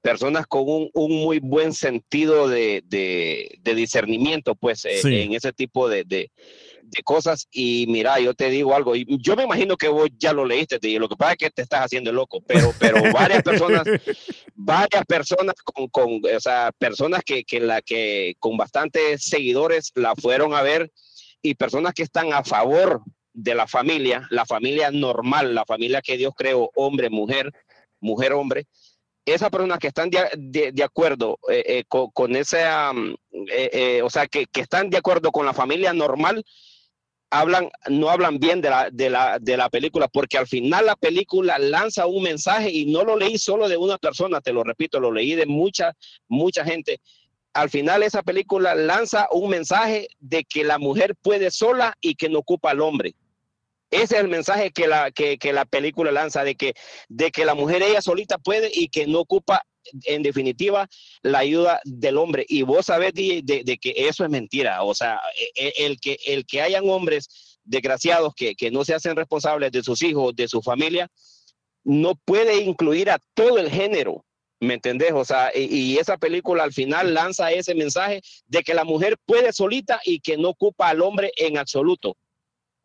personas 0.00 0.46
con 0.46 0.62
un, 0.66 0.90
un 0.94 1.12
muy 1.12 1.38
buen 1.40 1.72
sentido 1.72 2.48
de, 2.48 2.82
de, 2.86 3.58
de 3.60 3.74
discernimiento, 3.74 4.54
pues, 4.54 4.84
eh, 4.84 4.98
Sí. 5.00 5.14
en 5.20 5.34
ese 5.34 5.52
tipo 5.52 5.88
de, 5.88 6.04
de, 6.04 6.30
de 6.92 7.02
cosas. 7.02 7.48
Y 7.50 7.86
mira, 7.88 8.20
yo 8.20 8.34
te 8.34 8.50
digo 8.50 8.74
algo, 8.74 8.94
y 8.94 9.04
yo 9.20 9.34
me 9.36 9.44
imagino 9.44 9.76
que 9.76 9.88
vos 9.88 10.08
ya 10.18 10.32
lo 10.32 10.44
leíste, 10.44 10.78
DJ, 10.78 10.98
lo 11.00 11.08
que 11.08 11.16
pasa 11.16 11.32
es 11.32 11.38
que 11.38 11.50
te 11.50 11.62
estás 11.62 11.80
haciendo 11.86 12.12
loco, 12.12 12.40
pero, 12.46 12.72
pero 12.78 13.02
varias 13.12 13.42
personas 13.42 13.82
varias 14.54 15.04
personas 15.06 15.54
con, 15.64 15.88
con 15.88 16.20
o 16.24 16.40
sea, 16.40 16.70
personas 16.78 17.22
que, 17.24 17.44
que 17.44 17.60
la 17.60 17.82
que 17.82 18.34
con 18.38 18.56
bastantes 18.56 19.24
seguidores 19.24 19.90
la 19.94 20.14
fueron 20.14 20.54
a 20.54 20.62
ver 20.62 20.90
y 21.42 21.54
personas 21.54 21.92
que 21.94 22.02
están 22.04 22.32
a 22.32 22.44
favor 22.44 23.02
de 23.32 23.54
la 23.54 23.66
familia, 23.66 24.26
la 24.30 24.44
familia 24.44 24.90
normal, 24.90 25.54
la 25.54 25.64
familia 25.64 26.02
que 26.02 26.16
Dios 26.18 26.34
creó, 26.36 26.70
hombre, 26.76 27.08
mujer, 27.10 27.50
mujer, 28.00 28.32
hombre, 28.34 28.66
esas 29.24 29.50
personas 29.50 29.78
que 29.78 29.86
están 29.88 30.10
de, 30.10 30.18
de- 30.36 30.72
de 30.72 30.82
acuerdo 30.82 31.38
eh, 31.48 31.62
eh, 31.66 31.84
con, 31.88 32.10
con 32.10 32.34
esa, 32.36 32.92
mm, 32.92 33.14
eh, 33.50 33.70
eh, 33.72 34.02
o 34.02 34.10
sea, 34.10 34.26
que, 34.26 34.46
que 34.46 34.60
están 34.60 34.90
de 34.90 34.98
acuerdo 34.98 35.30
con 35.32 35.46
la 35.46 35.54
familia 35.54 35.92
normal, 35.92 36.44
hablan, 37.32 37.70
no 37.88 38.10
hablan 38.10 38.38
bien 38.38 38.60
de 38.60 38.68
la, 38.68 38.90
de, 38.92 39.08
la, 39.08 39.38
de 39.40 39.56
la 39.56 39.70
película, 39.70 40.06
porque 40.06 40.36
al 40.36 40.46
final 40.46 40.84
la 40.84 40.96
película 40.96 41.58
lanza 41.58 42.06
un 42.06 42.22
mensaje 42.22 42.70
y 42.70 42.84
no 42.84 43.04
lo 43.04 43.16
leí 43.16 43.38
solo 43.38 43.68
de 43.70 43.78
una 43.78 43.96
persona, 43.96 44.42
te 44.42 44.52
lo 44.52 44.62
repito, 44.62 45.00
lo 45.00 45.10
leí 45.10 45.34
de 45.34 45.46
mucha, 45.46 45.94
mucha 46.28 46.62
gente. 46.62 47.00
Al 47.54 47.70
final 47.70 48.02
esa 48.02 48.22
película 48.22 48.74
lanza 48.74 49.28
un 49.32 49.48
mensaje 49.48 50.08
de 50.20 50.44
que 50.44 50.62
la 50.62 50.78
mujer 50.78 51.16
puede 51.16 51.50
sola 51.50 51.96
y 52.02 52.16
que 52.16 52.28
no 52.28 52.40
ocupa 52.40 52.70
al 52.70 52.82
hombre. 52.82 53.14
Ese 53.90 54.16
es 54.16 54.20
el 54.20 54.28
mensaje 54.28 54.70
que 54.70 54.86
la, 54.86 55.10
que, 55.10 55.38
que 55.38 55.54
la 55.54 55.64
película 55.64 56.12
lanza, 56.12 56.44
de 56.44 56.54
que, 56.54 56.74
de 57.08 57.30
que 57.30 57.46
la 57.46 57.54
mujer 57.54 57.82
ella 57.82 58.02
solita 58.02 58.36
puede 58.36 58.70
y 58.72 58.88
que 58.88 59.06
no 59.06 59.20
ocupa, 59.20 59.62
en 60.04 60.22
definitiva, 60.22 60.88
la 61.22 61.38
ayuda 61.40 61.80
del 61.84 62.16
hombre. 62.18 62.44
Y 62.48 62.62
vos 62.62 62.86
sabés 62.86 63.12
de, 63.14 63.40
de- 63.44 63.64
de 63.64 63.78
que 63.78 63.92
eso 63.96 64.24
es 64.24 64.30
mentira. 64.30 64.82
O 64.82 64.94
sea, 64.94 65.20
e- 65.56 65.66
e- 65.68 65.86
el 65.86 66.00
que, 66.00 66.18
el 66.26 66.46
que 66.46 66.62
hayan 66.62 66.88
hombres 66.88 67.58
desgraciados 67.64 68.34
que, 68.34 68.54
que 68.54 68.70
no 68.70 68.84
se 68.84 68.94
hacen 68.94 69.16
responsables 69.16 69.70
de 69.72 69.82
sus 69.82 70.02
hijos, 70.02 70.34
de 70.34 70.48
su 70.48 70.62
familia, 70.62 71.08
no 71.84 72.14
puede 72.14 72.62
incluir 72.62 73.10
a 73.10 73.18
todo 73.34 73.58
el 73.58 73.70
género. 73.70 74.24
¿Me 74.60 74.74
entendés? 74.74 75.10
O 75.12 75.24
sea, 75.24 75.50
y, 75.54 75.64
y 75.74 75.98
esa 75.98 76.16
película 76.16 76.62
al 76.62 76.72
final 76.72 77.14
lanza 77.14 77.50
ese 77.50 77.74
mensaje 77.74 78.22
de 78.46 78.62
que 78.62 78.74
la 78.74 78.84
mujer 78.84 79.16
puede 79.26 79.52
solita 79.52 80.00
y 80.04 80.20
que 80.20 80.36
no 80.36 80.50
ocupa 80.50 80.88
al 80.88 81.02
hombre 81.02 81.32
en 81.36 81.58
absoluto. 81.58 82.16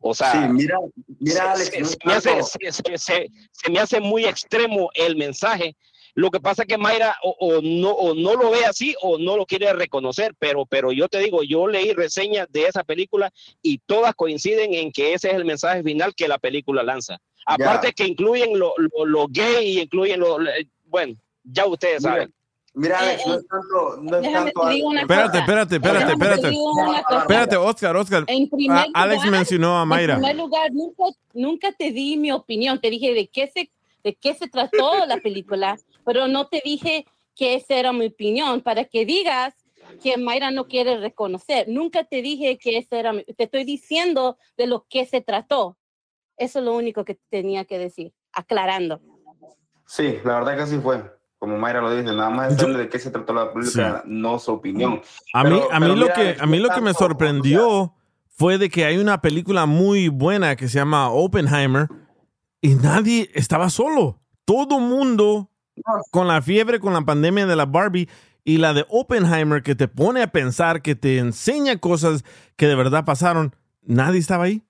O 0.00 0.12
sea, 0.14 0.32
Sí, 0.32 0.38
mira, 0.52 0.76
mira, 1.20 1.52
Alex, 1.52 1.70
se, 1.70 1.80
no 1.80 1.86
se 1.86 1.92
es 1.94 1.98
me 2.04 2.12
hace, 2.14 2.30
tanto- 2.30 2.46
se- 2.46 2.72
se- 2.72 2.98
se- 2.98 3.28
se 3.52 3.70
me 3.70 3.78
hace 3.78 4.00
muy 4.00 4.24
extremo 4.24 4.90
el 4.94 5.14
mensaje. 5.16 5.76
Lo 6.18 6.30
que 6.32 6.40
pasa 6.40 6.62
es 6.62 6.68
que 6.68 6.76
Mayra 6.78 7.14
o, 7.22 7.30
o 7.38 7.60
no, 7.62 7.90
o 7.92 8.12
no 8.12 8.34
lo 8.34 8.50
ve 8.50 8.64
así 8.64 8.92
o 9.02 9.18
no 9.18 9.36
lo 9.36 9.46
quiere 9.46 9.72
reconocer, 9.72 10.34
pero, 10.36 10.66
pero 10.66 10.90
yo 10.90 11.06
te 11.08 11.18
digo, 11.20 11.44
yo 11.44 11.68
leí 11.68 11.92
reseñas 11.92 12.48
de 12.50 12.64
esa 12.64 12.82
película 12.82 13.30
y 13.62 13.78
todas 13.78 14.16
coinciden 14.16 14.74
en 14.74 14.90
que 14.90 15.14
ese 15.14 15.28
es 15.28 15.34
el 15.34 15.44
mensaje 15.44 15.82
final 15.84 16.14
que 16.16 16.26
la 16.26 16.38
película 16.38 16.82
lanza. 16.82 17.18
Aparte 17.46 17.92
que 17.92 18.04
incluyen 18.04 18.58
lo, 18.58 18.74
lo, 18.76 19.04
lo 19.06 19.26
gay 19.28 19.64
y 19.76 19.80
incluyen 19.80 20.18
lo, 20.18 20.40
lo- 20.40 20.50
bueno, 20.86 21.14
ya 21.44 21.66
ustedes 21.66 22.02
Mira, 22.02 22.12
saben. 22.12 22.34
Mira, 22.74 22.96
Eh, 22.96 22.98
Alex, 22.98 23.26
no 23.26 23.34
es 23.34 23.46
tanto, 23.46 23.96
no 24.02 24.16
es 24.18 24.32
tanto 24.32 24.60
te 24.60 24.74
digo 24.74 24.88
una 24.88 25.00
Espérate, 25.02 25.28
cosa. 25.30 25.38
espérate, 25.40 25.74
espérate, 25.76 26.06
te 26.42 26.48
espérate. 27.18 27.56
Oscar, 27.56 27.96
Oscar. 27.96 28.24
En 28.26 28.48
primer 28.50 28.76
Ah, 28.76 28.86
Alex 29.04 29.24
mencionó 29.30 29.78
a 29.78 29.84
Mayra. 29.84 30.14
En 30.14 30.20
primer 30.20 30.36
lugar, 30.36 30.70
nunca, 30.72 31.04
nunca 31.32 31.72
te 31.72 31.92
di 31.92 32.16
mi 32.16 32.32
opinión. 32.32 32.80
Te 32.80 32.90
dije 32.90 33.14
de 33.14 33.28
qué 33.28 33.46
se, 33.54 33.70
de 34.04 34.14
qué 34.14 34.34
se 34.34 34.48
trató 34.48 35.06
la 35.06 35.16
película, 35.18 35.78
pero 36.08 36.26
no 36.26 36.46
te 36.46 36.62
dije 36.64 37.04
que 37.36 37.54
esa 37.56 37.74
era 37.74 37.92
mi 37.92 38.06
opinión 38.06 38.62
para 38.62 38.86
que 38.86 39.04
digas 39.04 39.54
que 40.02 40.16
Mayra 40.16 40.50
no 40.50 40.66
quiere 40.66 40.96
reconocer. 40.96 41.66
Nunca 41.68 42.02
te 42.04 42.22
dije 42.22 42.56
que 42.56 42.78
esa 42.78 42.98
era 42.98 43.12
mi, 43.12 43.24
te 43.24 43.44
estoy 43.44 43.64
diciendo 43.64 44.38
de 44.56 44.66
lo 44.68 44.86
que 44.88 45.04
se 45.04 45.20
trató. 45.20 45.76
Eso 46.38 46.60
es 46.60 46.64
lo 46.64 46.74
único 46.74 47.04
que 47.04 47.18
tenía 47.28 47.66
que 47.66 47.78
decir, 47.78 48.14
aclarando. 48.32 49.02
Sí, 49.86 50.18
la 50.24 50.36
verdad 50.38 50.56
que 50.56 50.62
así 50.62 50.78
fue. 50.78 51.04
Como 51.38 51.58
Mayra 51.58 51.82
lo 51.82 51.94
dice, 51.94 52.10
nada 52.14 52.30
más 52.30 52.56
de 52.56 52.88
qué 52.88 52.98
se 52.98 53.10
trató 53.10 53.34
la 53.34 53.52
película, 53.52 54.02
no 54.06 54.38
su 54.38 54.52
opinión. 54.52 55.02
A 55.34 55.44
mí, 55.44 55.50
Pero- 55.60 55.72
a 55.72 55.78
mí 55.78 55.86
lo 55.88 55.94
mira, 55.94 56.14
que 56.14 56.36
a 56.40 56.46
mí 56.46 56.58
lo 56.58 56.70
que 56.70 56.80
me 56.80 56.94
sorprendió 56.94 57.92
fue 58.30 58.56
de 58.56 58.70
que 58.70 58.86
hay 58.86 58.96
una 58.96 59.20
película 59.20 59.66
muy 59.66 60.08
buena 60.08 60.56
que 60.56 60.68
se 60.68 60.78
llama 60.78 61.10
Oppenheimer 61.10 61.86
y 62.62 62.76
nadie 62.76 63.28
estaba 63.34 63.68
solo. 63.68 64.22
Todo 64.46 64.80
mundo 64.80 65.50
con 66.10 66.28
la 66.28 66.42
fiebre, 66.42 66.80
con 66.80 66.92
la 66.92 67.02
pandemia 67.02 67.46
de 67.46 67.56
la 67.56 67.66
Barbie 67.66 68.08
y 68.44 68.58
la 68.58 68.72
de 68.72 68.86
Oppenheimer 68.88 69.62
que 69.62 69.74
te 69.74 69.88
pone 69.88 70.22
a 70.22 70.32
pensar, 70.32 70.82
que 70.82 70.94
te 70.94 71.18
enseña 71.18 71.78
cosas 71.78 72.24
que 72.56 72.66
de 72.66 72.74
verdad 72.74 73.04
pasaron, 73.04 73.54
nadie 73.82 74.18
estaba 74.18 74.44
ahí. 74.44 74.62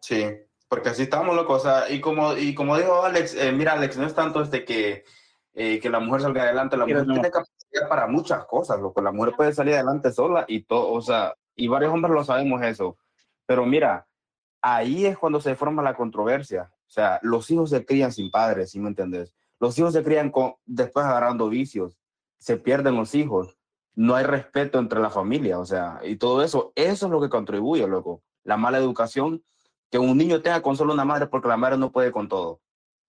Sí, 0.00 0.26
porque 0.68 0.90
así 0.90 1.04
estamos 1.04 1.34
locos. 1.34 1.62
O 1.62 1.64
sea, 1.64 1.90
y 1.90 2.00
como, 2.00 2.36
y 2.36 2.54
como 2.54 2.76
dijo 2.76 3.04
Alex, 3.04 3.34
eh, 3.36 3.52
mira, 3.52 3.72
Alex, 3.72 3.96
no 3.96 4.06
es 4.06 4.14
tanto 4.14 4.42
este 4.42 4.64
que, 4.64 5.04
eh, 5.54 5.78
que 5.80 5.88
la 5.88 6.00
mujer 6.00 6.20
salga 6.20 6.42
adelante, 6.42 6.76
la 6.76 6.84
mujer 6.84 7.06
no. 7.06 7.14
tiene 7.14 7.30
capacidad 7.30 7.88
para 7.88 8.06
muchas 8.06 8.44
cosas, 8.44 8.78
loco. 8.80 9.00
La 9.00 9.12
mujer 9.12 9.34
puede 9.34 9.54
salir 9.54 9.74
adelante 9.74 10.12
sola 10.12 10.44
y 10.46 10.64
todo, 10.64 10.92
o 10.92 11.00
sea, 11.00 11.34
y 11.56 11.68
varios 11.68 11.92
hombres 11.92 12.12
lo 12.12 12.22
sabemos 12.22 12.60
eso. 12.62 12.98
Pero 13.46 13.64
mira, 13.64 14.06
ahí 14.60 15.06
es 15.06 15.16
cuando 15.16 15.40
se 15.40 15.54
forma 15.54 15.82
la 15.82 15.94
controversia. 15.94 16.70
Sea, 16.94 17.18
los 17.22 17.50
hijos 17.50 17.70
se 17.70 17.84
crían 17.84 18.12
sin 18.12 18.30
padres, 18.30 18.70
¿sí 18.70 18.78
me 18.78 18.86
entendés? 18.86 19.34
Los 19.58 19.76
hijos 19.76 19.94
se 19.94 20.04
crían 20.04 20.30
con, 20.30 20.54
después 20.64 21.04
agarrando 21.04 21.48
vicios, 21.48 21.98
se 22.38 22.56
pierden 22.56 22.94
los 22.94 23.16
hijos, 23.16 23.58
no 23.96 24.14
hay 24.14 24.24
respeto 24.24 24.78
entre 24.78 25.00
la 25.00 25.10
familia, 25.10 25.58
o 25.58 25.66
sea, 25.66 25.98
y 26.04 26.14
todo 26.14 26.44
eso, 26.44 26.72
eso 26.76 27.06
es 27.06 27.10
lo 27.10 27.20
que 27.20 27.28
contribuye, 27.28 27.84
loco. 27.88 28.22
La 28.44 28.56
mala 28.56 28.78
educación, 28.78 29.42
que 29.90 29.98
un 29.98 30.16
niño 30.16 30.40
tenga 30.40 30.62
con 30.62 30.76
solo 30.76 30.92
una 30.92 31.04
madre 31.04 31.26
porque 31.26 31.48
la 31.48 31.56
madre 31.56 31.78
no 31.78 31.90
puede 31.90 32.12
con 32.12 32.28
todo. 32.28 32.60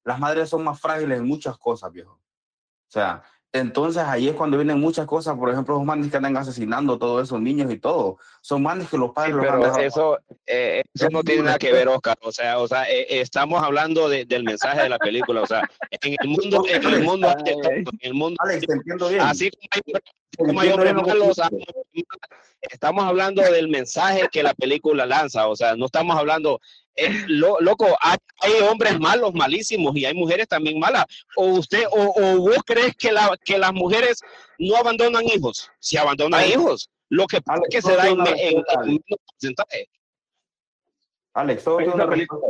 Las 0.03 0.19
madres 0.19 0.49
son 0.49 0.63
más 0.63 0.81
frágiles 0.81 1.19
en 1.19 1.27
muchas 1.27 1.55
cosas, 1.55 1.91
viejo. 1.91 2.13
O 2.13 2.91
sea, 2.91 3.21
entonces 3.59 4.03
ahí 4.03 4.27
es 4.27 4.35
cuando 4.35 4.57
vienen 4.57 4.79
muchas 4.79 5.05
cosas, 5.05 5.35
por 5.37 5.49
ejemplo, 5.49 5.75
los 5.75 5.83
manes 5.85 6.11
que 6.11 6.17
andan 6.17 6.35
asesinando 6.37 6.93
a 6.93 6.99
todos 6.99 7.23
esos 7.23 7.39
niños 7.41 7.71
y 7.71 7.77
todo. 7.79 8.17
Son 8.41 8.61
manes 8.61 8.89
que 8.89 8.97
los 8.97 9.11
padres 9.11 9.35
los 9.35 9.45
han 9.45 9.51
Pero 9.53 9.63
dejado- 9.63 9.79
eso, 9.83 10.19
eh, 10.45 10.83
eso 10.93 11.09
no 11.09 11.23
tiene 11.23 11.43
nada 11.43 11.57
que 11.57 11.71
ver, 11.71 11.87
Oscar. 11.87 12.17
O 12.21 12.31
sea, 12.31 12.59
o 12.59 12.67
sea, 12.67 12.83
eh, 12.89 13.01
eh, 13.09 13.21
estamos 13.21 13.63
hablando 13.63 14.09
de- 14.09 14.25
del 14.25 14.43
mensaje 14.43 14.81
de 14.83 14.89
la 14.89 14.99
película. 14.99 15.41
O 15.41 15.47
sea, 15.47 15.61
en 15.89 16.15
el 16.21 16.27
mundo, 16.27 16.63
en 16.69 16.83
el 16.85 17.03
mundo, 17.03 17.33
en 17.45 17.85
el 18.01 18.13
mundo, 18.13 18.37
Alex, 18.43 18.67
te 18.67 18.73
entiendo 18.73 19.07
bien. 19.09 19.21
así 19.21 19.49
como 20.37 20.59
hay 20.59 20.69
hombres 20.69 20.93
malos. 20.93 21.37
estamos 22.61 23.03
hablando 23.05 23.41
del 23.41 23.67
mensaje 23.69 24.27
que 24.31 24.43
la 24.43 24.53
película 24.53 25.05
lanza. 25.05 25.47
O 25.47 25.55
sea, 25.55 25.75
no 25.75 25.85
estamos 25.85 26.17
hablando, 26.17 26.59
eh, 26.95 27.23
lo- 27.27 27.59
loco, 27.59 27.87
hay, 28.01 28.17
hay 28.41 28.61
hombres 28.69 28.99
malos, 28.99 29.33
malísimos, 29.33 29.95
y 29.95 30.05
hay 30.05 30.13
mujeres 30.13 30.47
también 30.47 30.79
malas. 30.79 31.05
O 31.35 31.47
usted, 31.47 31.83
o, 31.91 32.13
o 32.15 32.37
vos 32.39 32.57
crees 32.65 32.95
que, 32.95 33.11
la, 33.11 33.35
que 33.43 33.57
las 33.57 33.73
mujeres 33.73 34.19
no 34.59 34.75
abandonan 34.77 35.23
hijos, 35.25 35.69
si 35.79 35.97
abandonan 35.97 36.39
Alex, 36.41 36.53
hijos. 36.55 36.89
Lo 37.09 37.27
que 37.27 37.41
pasa 37.41 37.61
es 37.67 37.75
que 37.75 37.81
se 37.81 37.95
da 37.95 38.07
en, 38.09 38.17
menos 38.17 38.63
porcentaje. 39.27 39.89
Alex, 41.33 41.63
todo 41.63 41.77
una 41.77 42.07
película-. 42.09 42.41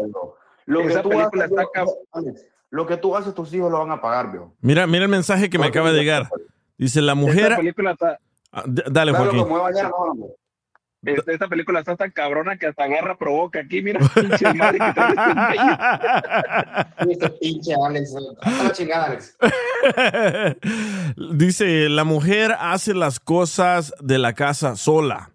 Lo 0.67 0.81
que 0.87 0.97
tú 0.97 1.09
película 1.09 1.45
haces, 1.45 1.57
está 1.59 1.83
viejo, 1.83 1.97
Alex, 2.11 2.45
lo 2.69 2.87
que 2.87 2.97
tú 2.97 3.15
haces, 3.15 3.33
tus 3.35 3.53
hijos 3.53 3.71
lo 3.71 3.79
van 3.79 3.91
a 3.91 4.01
pagar, 4.01 4.31
viejo. 4.31 4.53
Mira, 4.61 4.87
mira 4.87 5.03
el 5.05 5.09
mensaje 5.11 5.49
que 5.49 5.57
me 5.59 5.67
acaba 5.67 5.91
de 5.91 5.99
llegar. 5.99 6.29
Dice, 6.77 7.01
la 7.01 7.13
Esta 7.13 7.21
mujer... 7.25 7.55
película 7.55 7.91
está, 7.91 8.19
Ah, 8.51 8.63
Dale, 8.65 9.11
Claro, 9.11 9.25
Joaquín. 9.31 9.43
como 9.43 9.67
esta, 11.05 11.31
esta 11.31 11.47
película 11.47 11.79
está 11.79 11.95
tan 11.95 12.11
cabrona 12.11 12.57
que 12.57 12.67
hasta 12.67 12.87
guerra 12.87 13.17
provoca 13.17 13.59
aquí, 13.59 13.81
mira, 13.81 13.99
pinche 14.15 14.53
madre 14.53 14.79
que 14.79 14.93
trae 14.93 15.55
este. 15.55 17.11
Este 17.11 17.29
pinche 17.29 17.73
Alex. 17.73 18.15
Hasta 18.41 18.63
la 18.63 18.71
chingada, 18.71 19.05
Alex. 19.05 19.37
Dice, 21.37 21.89
la 21.89 22.03
mujer 22.03 22.55
hace 22.59 22.93
las 22.93 23.19
cosas 23.19 23.93
de 23.99 24.17
la 24.17 24.33
casa 24.33 24.75
sola. 24.75 25.31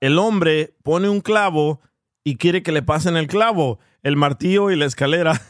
El 0.00 0.18
hombre 0.18 0.74
pone 0.82 1.08
un 1.08 1.20
clavo 1.20 1.80
y 2.24 2.36
quiere 2.36 2.62
que 2.62 2.72
le 2.72 2.82
pasen 2.82 3.16
el 3.16 3.28
clavo, 3.28 3.78
el 4.02 4.16
martillo 4.16 4.70
y 4.70 4.76
la 4.76 4.86
escalera. 4.86 5.40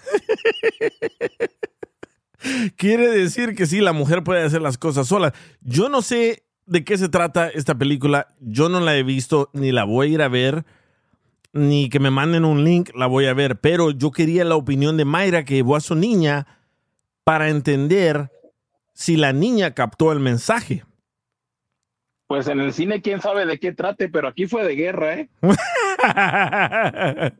quiere 2.76 3.08
decir 3.08 3.54
que 3.54 3.66
sí, 3.66 3.80
la 3.80 3.92
mujer 3.92 4.22
puede 4.22 4.42
hacer 4.42 4.62
las 4.62 4.78
cosas 4.78 5.08
sola. 5.08 5.32
Yo 5.60 5.88
no 5.88 6.02
sé 6.02 6.44
de 6.72 6.84
qué 6.84 6.98
se 6.98 7.08
trata 7.08 7.48
esta 7.48 7.76
película. 7.76 8.28
Yo 8.40 8.68
no 8.68 8.80
la 8.80 8.96
he 8.96 9.02
visto 9.02 9.50
ni 9.52 9.70
la 9.72 9.84
voy 9.84 10.08
a 10.08 10.10
ir 10.14 10.22
a 10.22 10.28
ver. 10.28 10.64
Ni 11.52 11.90
que 11.90 12.00
me 12.00 12.10
manden 12.10 12.44
un 12.46 12.64
link, 12.64 12.90
la 12.94 13.06
voy 13.06 13.26
a 13.26 13.34
ver. 13.34 13.60
Pero 13.60 13.90
yo 13.90 14.10
quería 14.10 14.44
la 14.44 14.56
opinión 14.56 14.96
de 14.96 15.04
Mayra 15.04 15.44
que 15.44 15.54
llevó 15.54 15.76
a 15.76 15.80
su 15.80 15.94
niña 15.94 16.46
para 17.24 17.50
entender 17.50 18.30
si 18.94 19.16
la 19.16 19.32
niña 19.32 19.72
captó 19.74 20.12
el 20.12 20.20
mensaje. 20.20 20.84
Pues 22.26 22.48
en 22.48 22.60
el 22.60 22.72
cine, 22.72 23.02
quién 23.02 23.20
sabe 23.20 23.44
de 23.44 23.58
qué 23.58 23.72
trate, 23.72 24.08
pero 24.08 24.28
aquí 24.28 24.46
fue 24.46 24.64
de 24.64 24.74
guerra, 24.74 25.14
¿eh? 25.14 25.28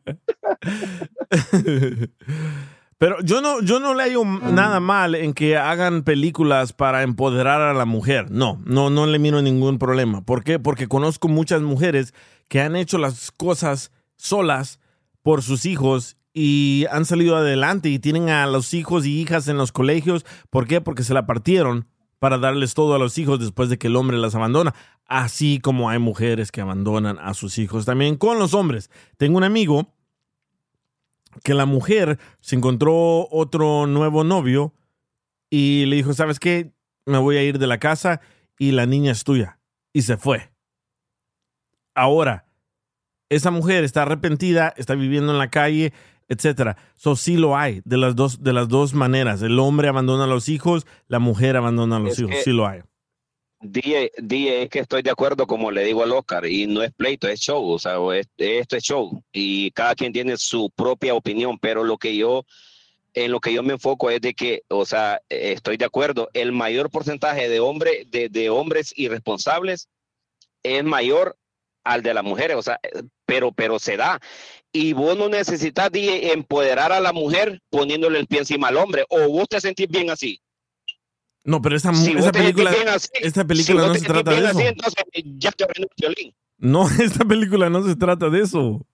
Pero 3.03 3.21
yo 3.25 3.41
no, 3.41 3.61
yo 3.63 3.81
no 3.81 3.95
le 3.95 4.15
nada 4.53 4.79
mal 4.79 5.17
en 5.17 5.35
que 5.35 5.57
hagan 5.57 6.05
películas 6.05 6.73
para 6.73 7.03
empoderar 7.03 7.61
a 7.61 7.75
la 7.75 7.85
mujer. 7.85 8.31
No, 8.31 8.63
no, 8.65 8.91
no 8.91 9.07
le 9.07 9.19
miro 9.19 9.43
ningún 9.43 9.81
problema. 9.81 10.25
¿Por 10.25 10.45
qué? 10.45 10.61
Porque 10.61 10.87
conozco 10.87 11.27
muchas 11.27 11.63
mujeres 11.63 12.15
que 12.47 12.61
han 12.61 12.77
hecho 12.77 12.99
las 12.99 13.33
cosas 13.33 13.91
solas 14.15 14.79
por 15.21 15.43
sus 15.43 15.67
hijos 15.67 16.17
y 16.33 16.87
han 16.93 17.05
salido 17.05 17.35
adelante 17.35 17.89
y 17.89 17.99
tienen 17.99 18.29
a 18.29 18.47
los 18.47 18.73
hijos 18.73 19.05
y 19.05 19.21
hijas 19.21 19.49
en 19.49 19.57
los 19.57 19.73
colegios. 19.73 20.25
¿Por 20.49 20.69
qué? 20.69 20.81
Porque 20.81 21.03
se 21.03 21.13
la 21.13 21.27
partieron 21.27 21.89
para 22.21 22.39
darles 22.39 22.75
todo 22.75 22.95
a 22.95 23.01
los 23.01 23.19
hijos 23.19 23.41
después 23.41 23.69
de 23.69 23.79
que 23.79 23.89
el 23.89 23.97
hombre 23.97 24.17
las 24.17 24.37
abandona. 24.37 24.77
Así 25.07 25.59
como 25.59 25.91
hay 25.91 25.99
mujeres 25.99 26.53
que 26.53 26.61
abandonan 26.61 27.19
a 27.19 27.35
sus 27.35 27.59
hijos 27.59 27.85
también 27.85 28.15
con 28.15 28.39
los 28.39 28.55
hombres. 28.55 28.93
Tengo 29.17 29.39
un 29.39 29.45
amigo 29.45 29.93
que 31.45 31.55
la 31.55 31.67
mujer 31.67 32.19
se 32.41 32.57
encontró 32.57 33.29
otro 33.31 33.87
nuevo 33.87 34.25
novio 34.25 34.75
y 35.51 35.87
le 35.87 35.97
dijo, 35.97 36.13
¿sabes 36.15 36.39
qué? 36.41 36.73
Me 37.07 37.19
voy 37.19 37.37
a 37.37 37.43
ir 37.43 37.59
de 37.59 37.67
la 37.67 37.79
casa 37.79 38.21
y 38.59 38.73
la 38.73 38.87
niña 38.87 39.13
es 39.13 39.25
tuya. 39.25 39.59
Y 39.93 40.03
se 40.03 40.17
fue. 40.17 40.53
Ahora, 41.95 42.47
esa 43.29 43.51
mujer 43.51 43.85
está 43.85 44.03
arrepentida, 44.03 44.73
está 44.77 44.95
viviendo 44.95 45.33
en 45.33 45.39
la 45.39 45.51
calle, 45.51 45.93
etcétera. 46.29 46.77
So 46.95 47.17
sí 47.17 47.37
lo 47.37 47.57
hay 47.57 47.83
de 47.85 47.97
las 47.99 48.17
dos 48.17 48.43
de 48.43 48.53
las 48.53 48.69
dos 48.69 48.95
maneras. 48.95 49.43
El 49.43 49.59
hombre 49.59 49.89
abandona 49.89 50.25
a 50.25 50.29
los 50.29 50.49
hijos, 50.49 50.87
la 51.09 51.19
mujer 51.19 51.57
abandona 51.57 51.97
a 51.97 52.01
los 52.01 52.13
Es 52.13 52.19
hijos. 52.21 52.31
que- 52.33 52.43
Sí 52.43 52.53
lo 52.53 52.67
hay. 52.67 52.81
Die, 53.65 54.11
die, 54.19 54.63
es 54.63 54.69
que 54.71 54.81
estoy 54.81 55.03
de 55.03 55.11
acuerdo, 55.11 55.47
como 55.47 55.71
le 55.71 55.85
digo 55.85 56.03
al 56.03 56.11
Oscar, 56.13 56.47
y 56.47 56.67
no 56.67 56.83
es 56.83 56.93
pleito, 56.93 57.29
es 57.29 57.39
show, 57.41 57.65
o 57.71 57.79
sea, 57.79 57.95
es- 58.17 58.29
esto 58.37 58.77
es 58.77 58.83
show, 58.83 59.23
y 59.33 59.71
cada 59.71 59.95
quien 59.95 60.13
tiene 60.13 60.37
su 60.37 60.69
propia 60.75 61.15
opinión, 61.15 61.59
pero 61.61 61.85
lo 61.85 61.97
que 61.97 62.17
yo, 62.17 62.45
en 63.15 63.31
lo 63.31 63.39
que 63.41 63.53
yo 63.53 63.63
me 63.63 63.75
enfoco 63.75 64.11
es 64.11 64.21
de 64.21 64.35
que, 64.35 64.63
o 64.69 64.85
sea, 64.85 65.21
estoy 65.29 65.77
de 65.77 65.85
acuerdo, 65.85 66.29
el 66.35 66.51
mayor 66.53 66.91
porcentaje 66.91 67.49
de, 67.49 67.61
hombre, 67.61 68.05
de, 68.09 68.51
hombres 68.51 68.93
irresponsables 68.97 69.89
es 70.65 70.83
mayor 70.85 71.37
al 71.85 72.03
de 72.03 72.15
las 72.15 72.25
mujeres, 72.25 72.57
o 72.57 72.63
sea, 72.63 72.81
pero, 73.27 73.53
pero 73.53 73.79
se 73.79 73.97
da. 73.97 74.21
Y 74.73 74.93
vos 74.93 75.17
no 75.17 75.29
necesitas 75.29 75.91
empoderar 75.95 76.93
a 76.93 77.01
la 77.01 77.13
mujer 77.13 77.61
poniéndole 77.71 78.19
el 78.19 78.27
pie 78.27 78.41
encima 78.41 78.69
al 78.69 78.77
hombre, 78.79 79.05
o 79.09 79.29
vos 79.29 79.49
te 79.49 79.61
sentís 79.61 79.89
bien 79.89 80.11
así. 80.11 80.41
No, 81.45 81.61
pero 81.61 81.77
esa, 81.77 81.93
Si 81.93 82.05
sentís 82.05 82.31
película, 82.31 82.71
así, 82.95 83.09
esta 83.21 83.43
si 83.43 83.47
película 83.47 83.83
vos 83.83 83.89
no 83.89 83.95
se 83.95 84.07
trata 84.07 84.31
de 84.31 84.39
eso. 84.39 84.59
así, 84.59 84.63
entonces 84.67 85.05
ya 85.39 85.51
te 85.53 85.65
el 85.65 85.89
violín. 85.97 86.35
No, 86.59 86.89
esta 87.01 87.25
película 87.25 87.69
no 87.69 87.83
se 87.83 87.97
trata 87.97 88.31
de 88.31 88.41
eso. 88.43 88.87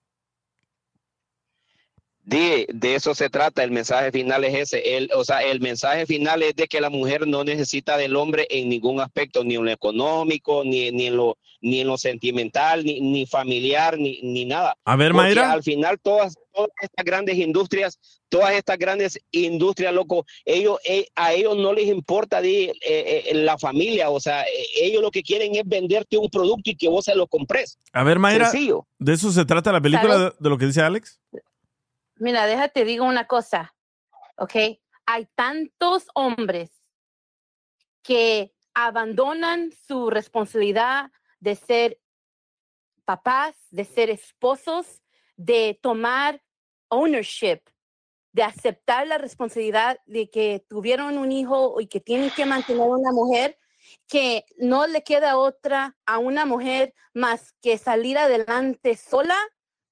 De, 2.29 2.67
de 2.71 2.93
eso 2.93 3.15
se 3.15 3.27
trata, 3.31 3.63
el 3.63 3.71
mensaje 3.71 4.11
final 4.11 4.43
es 4.43 4.53
ese, 4.53 4.97
el, 4.97 5.09
o 5.15 5.25
sea, 5.25 5.41
el 5.41 5.59
mensaje 5.61 6.05
final 6.05 6.43
es 6.43 6.55
de 6.55 6.67
que 6.67 6.79
la 6.79 6.91
mujer 6.91 7.25
no 7.25 7.43
necesita 7.43 7.97
del 7.97 8.15
hombre 8.15 8.45
en 8.51 8.69
ningún 8.69 9.01
aspecto, 9.01 9.43
ni 9.43 9.55
en 9.55 9.65
lo 9.65 9.71
económico, 9.71 10.63
ni, 10.63 10.91
ni 10.91 11.07
en 11.07 11.17
lo 11.17 11.39
ni 11.61 11.81
en 11.81 11.87
lo 11.87 11.97
sentimental, 11.97 12.85
ni, 12.85 13.01
ni 13.01 13.25
familiar, 13.25 13.97
ni, 13.97 14.21
ni 14.21 14.45
nada. 14.45 14.77
A 14.85 14.95
ver, 14.95 15.11
Porque 15.11 15.27
Mayra. 15.29 15.51
al 15.51 15.63
final 15.63 15.99
todas, 15.99 16.35
todas 16.53 16.69
estas 16.81 17.03
grandes 17.03 17.37
industrias, 17.37 17.99
todas 18.29 18.53
estas 18.53 18.77
grandes 18.77 19.19
industrias, 19.31 19.93
loco, 19.93 20.25
ellos, 20.45 20.79
eh, 20.85 21.07
a 21.15 21.33
ellos 21.33 21.57
no 21.57 21.73
les 21.73 21.87
importa 21.87 22.41
eh, 22.41 22.71
eh, 22.81 23.31
la 23.33 23.57
familia, 23.57 24.09
o 24.09 24.19
sea, 24.19 24.43
eh, 24.43 24.65
ellos 24.83 25.01
lo 25.01 25.11
que 25.11 25.23
quieren 25.23 25.55
es 25.55 25.63
venderte 25.65 26.17
un 26.17 26.29
producto 26.29 26.69
y 26.69 26.75
que 26.75 26.87
vos 26.87 27.05
se 27.05 27.15
lo 27.15 27.27
compres. 27.27 27.77
A 27.91 28.03
ver, 28.03 28.19
Mayra, 28.19 28.49
Sencillo. 28.49 28.85
¿de 28.99 29.13
eso 29.13 29.31
se 29.31 29.43
trata 29.45 29.71
la 29.71 29.81
película 29.81 30.33
de 30.39 30.49
lo 30.49 30.57
que 30.57 30.67
dice 30.67 30.81
Alex? 30.81 31.19
Mira, 32.19 32.45
déjate 32.45 32.83
digo 32.83 33.05
una 33.05 33.27
cosa, 33.27 33.73
¿ok? 34.35 34.55
Hay 35.05 35.25
tantos 35.35 36.07
hombres 36.13 36.69
que 38.03 38.53
abandonan 38.73 39.71
su 39.87 40.09
responsabilidad 40.09 41.11
de 41.39 41.55
ser 41.55 42.01
papás, 43.05 43.55
de 43.71 43.85
ser 43.85 44.09
esposos, 44.09 45.01
de 45.37 45.79
tomar 45.81 46.43
ownership, 46.89 47.61
de 48.33 48.43
aceptar 48.43 49.07
la 49.07 49.17
responsabilidad 49.17 49.99
de 50.05 50.29
que 50.29 50.65
tuvieron 50.67 51.17
un 51.17 51.31
hijo 51.31 51.79
y 51.79 51.87
que 51.87 52.01
tienen 52.01 52.31
que 52.31 52.45
mantener 52.45 52.85
una 52.85 53.13
mujer, 53.13 53.57
que 54.07 54.45
no 54.57 54.87
le 54.87 55.03
queda 55.03 55.37
otra 55.37 55.97
a 56.05 56.17
una 56.17 56.45
mujer 56.45 56.93
más 57.13 57.53
que 57.61 57.77
salir 57.77 58.17
adelante 58.17 58.97
sola 58.97 59.37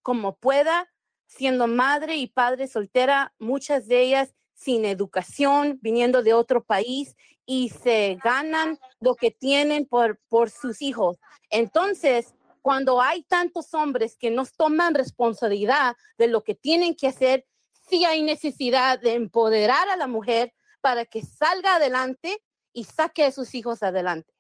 como 0.02 0.36
pueda, 0.36 0.92
siendo 1.28 1.68
madre 1.68 2.16
y 2.16 2.28
padre 2.28 2.68
soltera, 2.68 3.34
muchas 3.38 3.88
de 3.88 4.02
ellas 4.02 4.34
sin 4.54 4.86
educación, 4.86 5.78
viniendo 5.82 6.24
de 6.24 6.34
otro 6.34 6.64
país 6.64 7.16
y 7.46 7.70
se 7.70 8.18
ganan 8.24 8.80
lo 9.00 9.16
que 9.16 9.32
tienen 9.32 9.86
por, 9.86 10.20
por 10.28 10.50
sus 10.50 10.82
hijos. 10.82 11.18
Entonces, 11.50 12.34
cuando 12.62 13.02
hay 13.02 13.24
tantos 13.24 13.74
hombres 13.74 14.18
que 14.18 14.32
no 14.32 14.46
toman 14.58 14.96
responsabilidad 14.96 15.96
de 16.18 16.28
lo 16.28 16.44
que 16.44 16.56
tienen 16.56 16.96
que 16.96 17.08
hacer, 17.08 17.46
sí 17.90 18.04
hay 18.04 18.24
necesidad 18.24 19.00
de 19.00 19.14
empoderar 19.14 19.88
a 19.90 19.96
la 19.96 20.08
mujer 20.08 20.54
para 20.82 21.06
que 21.06 21.22
salga 21.22 21.76
adelante 21.76 22.42
y 22.74 22.84
saque 22.84 23.24
a 23.24 23.32
sus 23.32 23.56
hijos 23.56 23.84
adelante. 23.84 24.34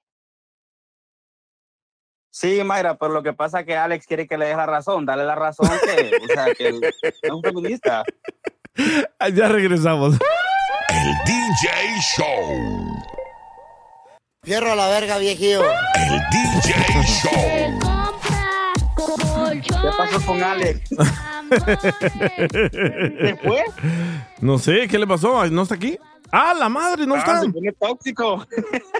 Sí, 2.29 2.63
Mayra, 2.63 2.97
pero 2.97 3.13
lo 3.13 3.23
que 3.23 3.33
pasa 3.33 3.61
es 3.61 3.65
que 3.65 3.75
Alex 3.75 4.05
quiere 4.05 4.27
que 4.27 4.37
le 4.37 4.47
dé 4.47 4.55
la 4.55 4.65
razón. 4.65 5.05
Dale 5.05 5.25
la 5.25 5.35
razón 5.35 5.69
que, 5.83 6.11
o 6.23 6.27
sea, 6.27 6.53
que 6.53 6.69
es 7.01 7.31
un 7.31 7.41
feminista. 7.41 8.03
Ya 9.33 9.47
regresamos. 9.47 10.15
El 10.89 11.13
DJ 11.25 11.69
Show. 12.15 13.03
Fierro 14.43 14.71
a 14.71 14.75
la 14.75 14.87
verga, 14.87 15.17
viejillo. 15.17 15.63
El 15.63 16.19
DJ 16.29 17.03
Show. 17.03 17.96
¿Qué 19.63 19.89
pasó 19.97 20.25
con 20.25 20.41
Alex? 20.43 20.89
¿Se 23.21 23.35
fue? 23.43 23.63
No 24.41 24.57
sé, 24.59 24.87
¿qué 24.87 24.97
le 24.99 25.07
pasó? 25.07 25.45
¿No 25.49 25.63
está 25.63 25.75
aquí? 25.75 25.97
¡Ah, 26.31 26.53
la 26.57 26.69
madre! 26.69 27.05
¡No 27.05 27.15
Ah, 27.15 27.19
está! 27.19 27.41
se 27.41 27.49
pone 27.49 27.71
tóxico. 27.73 28.45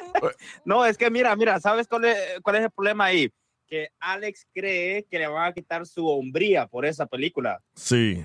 no, 0.65 0.86
es 0.86 0.98
que 0.98 1.10
mira, 1.10 1.36
mira, 1.36 1.60
¿sabes 1.60 1.88
cuál 1.88 2.06
es, 2.06 2.17
cuál 2.41 2.56
es 2.58 2.63
el 2.63 2.72
problema 2.72 3.06
ahí? 3.06 3.30
Que 3.67 3.89
Alex 4.00 4.48
cree 4.54 5.06
que 5.10 5.20
le 5.20 5.28
van 5.28 5.50
a 5.50 5.54
quitar 5.54 5.86
su 5.86 6.08
hombría 6.08 6.67
por 6.67 6.86
esa 6.86 7.06
película. 7.06 7.62
Sí. 7.76 8.24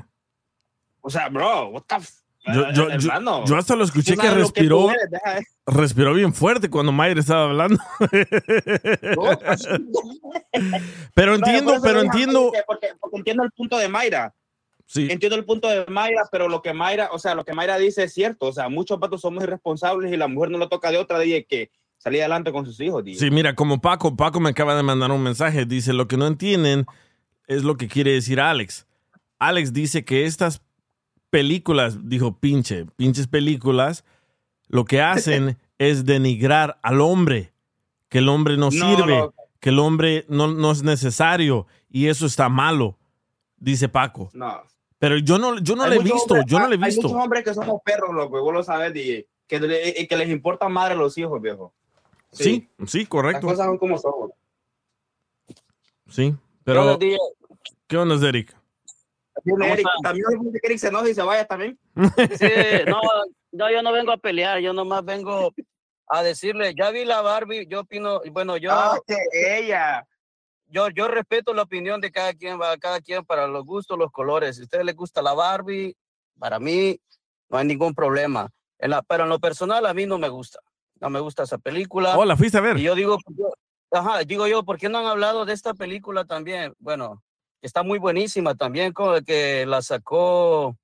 O 1.01 1.11
sea, 1.11 1.29
bro, 1.29 1.69
what 1.71 1.83
the 1.89 1.97
f- 1.97 2.22
Yo, 2.45 2.71
yo, 2.73 2.89
yo, 2.89 2.91
hermano. 2.91 3.45
yo 3.45 3.57
hasta 3.57 3.77
lo 3.77 3.85
escuché 3.85 4.17
que 4.17 4.29
respiró, 4.31 4.91
eres, 4.91 5.11
de- 5.11 5.21
respiró 5.67 6.13
bien 6.15 6.35
fuerte 6.35 6.69
cuando 6.69 6.91
Mayra 6.91 7.21
estaba 7.21 7.45
hablando. 7.45 7.79
pero 11.15 11.39
No, 11.39 11.47
entiendo, 11.47 11.75
pero 11.83 12.01
entiendo. 12.01 12.53
Porque, 12.67 12.89
entiendo 13.13 13.45
el 13.45 13.51
punto 13.53 13.79
de 13.79 13.89
Mayra. 13.89 14.35
Sí. 14.87 15.09
Entiendo 15.11 15.37
el 15.37 15.45
punto 15.45 15.69
de 15.69 15.87
Mayra, 15.87 16.23
pero 16.31 16.49
lo 16.49 16.61
que 16.61 16.75
Mayra, 16.75 17.09
o 17.13 17.19
sea, 17.19 17.35
lo 17.35 17.45
que 17.45 17.55
Mayra 17.55 17.79
dice 17.79 18.05
es 18.05 18.13
cierto. 18.13 18.47
O 18.47 18.53
sea, 18.53 18.69
muchos 18.69 18.99
patos 18.99 19.21
somos 19.21 19.43
irresponsables 19.43 20.13
y 20.13 20.17
la 20.17 20.29
mujer 20.29 20.51
no 20.51 20.59
lo 20.59 20.69
toca 20.69 20.91
de 20.91 20.99
otra, 20.99 21.19
dije 21.19 21.45
que 21.45 21.71
salir 21.97 22.21
adelante 22.21 22.53
con 22.53 22.67
sus 22.67 22.79
hijos. 22.81 23.05
Sí, 23.17 23.31
mira, 23.31 23.55
como 23.55 23.81
Paco, 23.81 24.17
Paco 24.17 24.41
me 24.41 24.51
acaba 24.51 24.75
de 24.75 24.83
mandar 24.83 25.11
un 25.13 25.23
mensaje. 25.23 25.65
Dice, 25.65 25.93
lo 25.93 26.09
que 26.09 26.17
no 26.17 26.27
entienden 26.27 26.85
es 27.47 27.63
lo 27.63 27.77
que 27.77 27.89
quiere 27.89 28.13
decir 28.13 28.41
Alex. 28.41 28.87
Alex 29.39 29.73
dice 29.73 30.05
que 30.05 30.25
estas 30.27 30.61
películas, 31.33 32.09
dijo 32.11 32.37
pinche, 32.39 32.85
pinches 32.97 33.27
películas, 33.27 34.05
lo 34.69 34.85
que 34.85 35.01
hacen 35.01 35.57
es 35.79 36.05
denigrar 36.05 36.79
al 36.83 37.01
hombre, 37.01 37.53
que 38.11 38.19
el 38.19 38.29
hombre 38.29 38.59
no, 38.59 38.67
No, 38.67 38.71
sirve, 38.71 39.19
no. 39.19 39.35
que 39.59 39.71
el 39.71 39.79
hombre 39.79 40.27
no, 40.29 40.49
no 40.49 40.71
es 40.71 40.83
necesario 40.83 41.67
y 41.89 42.09
eso 42.09 42.27
está 42.27 42.51
malo, 42.51 42.99
dice 43.57 43.89
Paco. 43.89 44.29
No. 44.35 44.61
Pero 44.99 45.17
yo 45.19 45.39
no, 45.39 45.59
yo 45.59 45.75
no 45.75 45.85
Hay 45.85 45.91
le 45.91 45.97
he 45.97 45.99
visto, 46.01 46.35
hombres- 46.35 46.45
yo 46.47 46.59
no 46.61 46.69
le 46.69 46.77
he 46.77 46.79
Hay 46.79 46.85
visto. 46.91 47.09
muchos 47.09 47.23
hombres 47.25 47.43
que 47.45 47.55
somos 47.55 47.81
perros, 47.83 48.15
loco, 48.15 48.41
vos 48.43 48.53
lo 48.53 48.63
sabes, 48.63 48.93
DJ, 48.93 49.27
que, 49.47 49.59
le- 49.59 49.95
y 50.03 50.07
que 50.07 50.17
les 50.17 50.29
importa 50.29 50.69
madre 50.69 50.95
los 50.95 51.17
hijos, 51.17 51.41
viejo. 51.41 51.73
Sí, 52.31 52.69
sí, 52.87 53.07
correcto. 53.07 53.47
Las 53.47 53.55
cosas 53.57 53.67
son 53.67 53.79
como 53.79 53.97
son. 53.99 54.31
Sí, 56.09 56.35
pero. 56.65 56.99
¿qué 57.87 57.97
onda, 57.97 58.29
Eric? 58.29 58.55
También 59.35 59.63
Eric, 59.73 59.87
también 60.03 60.25
hay 60.29 60.37
gente 60.37 60.61
que 60.61 60.67
Eric 60.67 60.79
se 60.79 60.89
enoja 60.89 61.09
y 61.09 61.15
se 61.15 61.23
vaya 61.23 61.45
también. 61.47 61.79
Sí, 62.39 62.47
no, 62.87 63.01
no, 63.53 63.71
yo 63.71 63.83
no 63.83 63.93
vengo 63.93 64.13
a 64.13 64.17
pelear, 64.19 64.61
yo 64.61 64.73
nomás 64.73 65.05
vengo 65.05 65.53
a 66.07 66.23
decirle, 66.23 66.75
ya 66.75 66.91
vi 66.91 67.05
la 67.05 67.23
Barbie, 67.23 67.67
yo 67.67 67.81
opino, 67.81 68.21
bueno, 68.31 68.57
yo, 68.59 68.71
Ah, 68.73 68.99
que 69.07 69.17
ella. 69.59 70.07
yo, 70.67 70.89
yo 70.91 71.09
respeto 71.09 71.55
la 71.55 71.63
opinión 71.63 72.01
de 72.01 72.11
cada 72.13 72.35
quien, 72.35 72.61
va, 72.61 72.77
cada 72.77 73.01
quien 73.01 73.25
para 73.25 73.47
los 73.47 73.65
gustos, 73.65 73.99
los 73.99 74.11
colores. 74.13 74.57
Si 74.57 74.63
a 74.63 74.65
ustedes 74.65 74.85
les 74.85 74.95
gusta 74.97 75.23
la 75.23 75.33
Barbie, 75.33 75.97
para 76.39 76.59
mí 76.59 77.01
no 77.49 77.59
hay 77.59 77.67
ningún 77.67 77.95
problema. 77.95 78.49
En 78.79 78.91
la, 78.91 79.01
pero 79.03 79.25
en 79.25 79.31
lo 79.31 79.39
personal 79.39 79.87
a 79.87 79.95
mí 79.95 80.07
no 80.07 80.19
me 80.19 80.29
gusta, 80.29 80.59
no 81.01 81.09
me 81.09 81.21
gusta 81.21 81.45
esa 81.45 81.57
película. 81.59 82.17
Oh, 82.19 82.25
¿la 82.25 82.37
fuiste 82.37 82.59
a 82.59 82.61
ver? 82.63 82.77
Y 82.79 82.83
yo 82.83 82.95
digo, 82.95 83.19
yo- 83.29 83.53
ajá, 83.91 84.21
digo 84.25 84.47
yo, 84.47 84.65
¿por 84.65 84.77
qué 84.79 84.89
no 84.89 84.99
han 84.99 85.07
hablado 85.07 85.45
de 85.47 85.53
esta 85.55 85.73
película 85.73 86.25
también? 86.25 86.75
Bueno, 86.79 87.23
está 87.67 87.83
muy 87.83 87.99
buenísima 87.99 88.55
también, 88.55 88.93
como 88.93 89.21
que 89.23 89.65
la 89.67 89.83
sacó, 89.83 90.77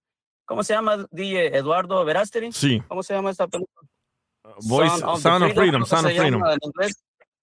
¿cómo 0.44 0.62
se 0.62 0.74
llama, 0.74 1.06
DJ 1.10 1.56
Eduardo 1.56 2.04
Verasteri? 2.04 2.52
Sí. 2.52 2.82
¿Cómo 2.88 3.02
se 3.02 3.14
llama 3.14 3.30
esta 3.30 3.46
película? 3.46 3.88
Voice, 4.62 4.98
Son 4.98 5.08
of 5.10 5.20
Sound 5.20 5.44
of 5.44 5.52
Freedom, 5.52 5.82
¿cómo 5.82 5.86
Sound 5.86 6.06
of 6.06 6.12
Freedom. 6.14 6.42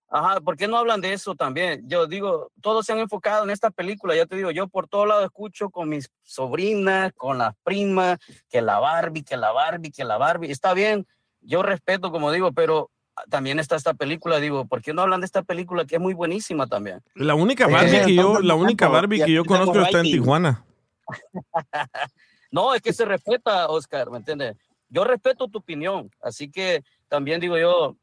Ajá, 0.07 0.39
¿por 0.39 0.55
qué 0.55 0.67
no 0.67 0.77
hablan 0.77 1.01
de 1.01 1.13
eso 1.13 1.35
también? 1.35 1.83
Yo 1.89 2.07
digo, 2.07 2.51
todos 2.61 2.85
se 2.85 2.93
han 2.93 2.99
enfocado 2.99 3.43
en 3.43 3.49
esta 3.49 3.69
película, 3.71 4.15
ya 4.15 4.25
te 4.25 4.35
digo, 4.37 4.51
yo 4.51 4.67
por 4.67 4.87
todo 4.87 5.05
lado 5.05 5.25
escucho 5.25 5.69
con 5.69 5.89
mis 5.89 6.09
sobrinas, 6.23 7.11
con 7.17 7.37
las 7.37 7.53
primas, 7.63 8.19
que 8.49 8.61
la 8.61 8.79
Barbie, 8.79 9.23
que 9.23 9.35
la 9.35 9.51
Barbie, 9.51 9.91
que 9.91 10.05
la 10.05 10.17
Barbie, 10.17 10.51
está 10.51 10.73
bien, 10.73 11.05
yo 11.41 11.63
respeto, 11.63 12.11
como 12.11 12.31
digo, 12.31 12.53
pero 12.53 12.91
también 13.29 13.59
está 13.59 13.75
esta 13.75 13.93
película, 13.93 14.39
digo, 14.39 14.65
¿por 14.65 14.81
qué 14.81 14.93
no 14.93 15.01
hablan 15.01 15.21
de 15.21 15.25
esta 15.25 15.43
película 15.43 15.85
que 15.85 15.95
es 15.95 16.01
muy 16.01 16.13
buenísima 16.13 16.67
también? 16.67 17.01
La 17.15 17.35
única 17.35 17.65
Eh, 17.65 17.71
Barbie 17.71 18.05
que 18.05 18.15
yo, 18.15 18.39
la 18.39 18.55
única 18.55 18.87
Barbie 18.87 19.23
que 19.23 19.31
yo 19.31 19.45
conozco 19.45 19.79
está 19.79 19.99
en. 19.99 20.05
Tijuana. 20.05 20.65
No, 22.51 22.73
es 22.73 22.81
que 22.81 22.93
se 22.93 23.03
respeta, 23.03 23.67
Oscar, 23.67 24.09
¿me 24.09 24.17
entiendes? 24.17 24.55
Yo 24.87 25.03
respeto 25.03 25.49
tu 25.49 25.57
opinión, 25.57 26.09
así 26.21 26.49
que 26.49 26.85
también 27.09 27.41
digo 27.41 27.57
yo, 27.57 27.97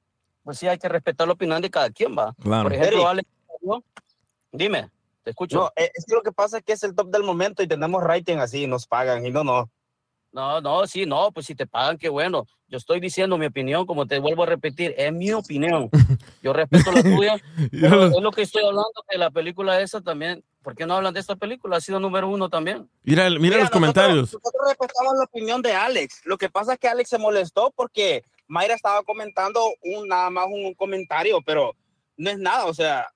pues 0.44 0.58
sí 0.58 0.68
hay 0.68 0.76
que 0.76 0.90
respetar 0.90 1.26
la 1.26 1.32
opinión 1.32 1.62
de 1.62 1.70
cada 1.70 1.88
quien, 1.88 2.14
va. 2.14 2.34
Claro. 2.34 2.64
Por 2.64 2.74
ejemplo. 2.74 3.08
Alex, 3.08 3.26
¿no? 3.62 3.82
dime, 4.50 4.90
te 5.22 5.30
escucho. 5.30 5.56
No, 5.56 5.72
eh, 5.76 5.90
es 5.94 6.04
que 6.04 6.14
lo 6.14 6.22
que 6.22 6.32
pasa 6.32 6.58
es 6.58 6.64
que 6.64 6.74
es 6.74 6.82
el 6.82 6.94
top 6.94 7.08
del 7.10 7.22
momento 7.22 7.62
y 7.62 7.66
tenemos 7.66 8.02
rating 8.02 8.36
así, 8.38 8.66
nos 8.66 8.86
pagan 8.86 9.24
y 9.24 9.30
no, 9.30 9.42
no. 9.42 9.70
No, 10.32 10.60
no, 10.62 10.86
sí, 10.86 11.04
no, 11.04 11.30
pues 11.30 11.46
si 11.46 11.54
te 11.54 11.66
pagan, 11.66 11.98
qué 11.98 12.08
bueno. 12.08 12.46
Yo 12.68 12.78
estoy 12.78 13.00
diciendo 13.00 13.36
mi 13.36 13.44
opinión, 13.46 13.84
como 13.84 14.06
te 14.06 14.18
vuelvo 14.18 14.44
a 14.44 14.46
repetir, 14.46 14.94
es 14.96 15.12
mi 15.12 15.30
opinión. 15.32 15.90
Yo 16.42 16.54
respeto 16.54 16.90
la 16.90 17.02
tuya, 17.02 17.36
pero 17.70 18.06
es 18.06 18.20
lo 18.20 18.30
que 18.30 18.42
estoy 18.42 18.62
hablando 18.64 18.90
de 19.10 19.18
la 19.18 19.30
película 19.30 19.78
esa 19.80 20.00
también. 20.00 20.42
¿Por 20.62 20.74
qué 20.74 20.86
no 20.86 20.94
hablan 20.94 21.12
de 21.12 21.20
esta 21.20 21.36
película? 21.36 21.76
Ha 21.76 21.80
sido 21.82 22.00
número 22.00 22.28
uno 22.28 22.48
también. 22.48 22.88
Mira, 23.02 23.28
mira, 23.28 23.56
los 23.58 23.64
nosotros- 23.64 23.70
comentarios. 23.70 24.32
Nosotros 24.32 24.62
respetamos 24.68 25.14
la 25.18 25.24
opinión 25.24 25.60
de 25.60 25.74
Alex. 25.74 26.22
Lo 26.24 26.38
que 26.38 26.48
pasa 26.48 26.74
es 26.74 26.78
que 26.78 26.88
Alex 26.88 27.10
se 27.10 27.18
molestó 27.18 27.70
porque 27.76 28.24
Mayra 28.46 28.74
estaba 28.74 29.02
comentando 29.02 29.60
un 29.82 30.08
nada 30.08 30.30
más 30.30 30.46
un, 30.46 30.64
un 30.64 30.74
comentario, 30.74 31.42
pero 31.44 31.74
no 32.16 32.30
es 32.30 32.38
nada, 32.38 32.66
o 32.66 32.72
sea, 32.74 33.06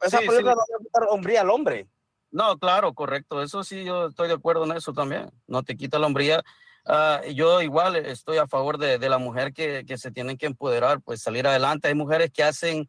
esa 0.00 0.18
Sí, 0.18 0.26
película 0.26 0.52
sí. 0.54 0.56
no 0.58 0.64
le 0.66 0.72
va 0.72 0.78
a 0.80 0.84
quitar 0.84 1.02
hombría 1.10 1.40
al 1.42 1.50
hombre. 1.50 1.86
No, 2.32 2.58
claro, 2.58 2.92
correcto. 2.94 3.42
Eso 3.42 3.62
sí, 3.62 3.84
yo 3.84 4.08
estoy 4.08 4.26
de 4.26 4.34
acuerdo 4.34 4.64
en 4.64 4.72
eso 4.72 4.92
también. 4.92 5.30
No 5.46 5.62
te 5.62 5.76
quita 5.76 6.00
la 6.00 6.06
hombría. 6.08 6.42
Ah, 6.86 7.22
yo 7.34 7.62
igual 7.62 7.96
estoy 7.96 8.36
a 8.38 8.46
favor 8.46 8.78
de, 8.78 8.98
de 8.98 9.08
la 9.08 9.18
mujer 9.18 9.52
que, 9.52 9.84
que 9.86 9.96
se 9.96 10.10
tienen 10.10 10.36
que 10.36 10.46
empoderar, 10.46 11.00
pues 11.00 11.22
salir 11.22 11.46
adelante. 11.46 11.88
Hay 11.88 11.94
mujeres 11.94 12.30
que 12.30 12.42
hacen 12.42 12.88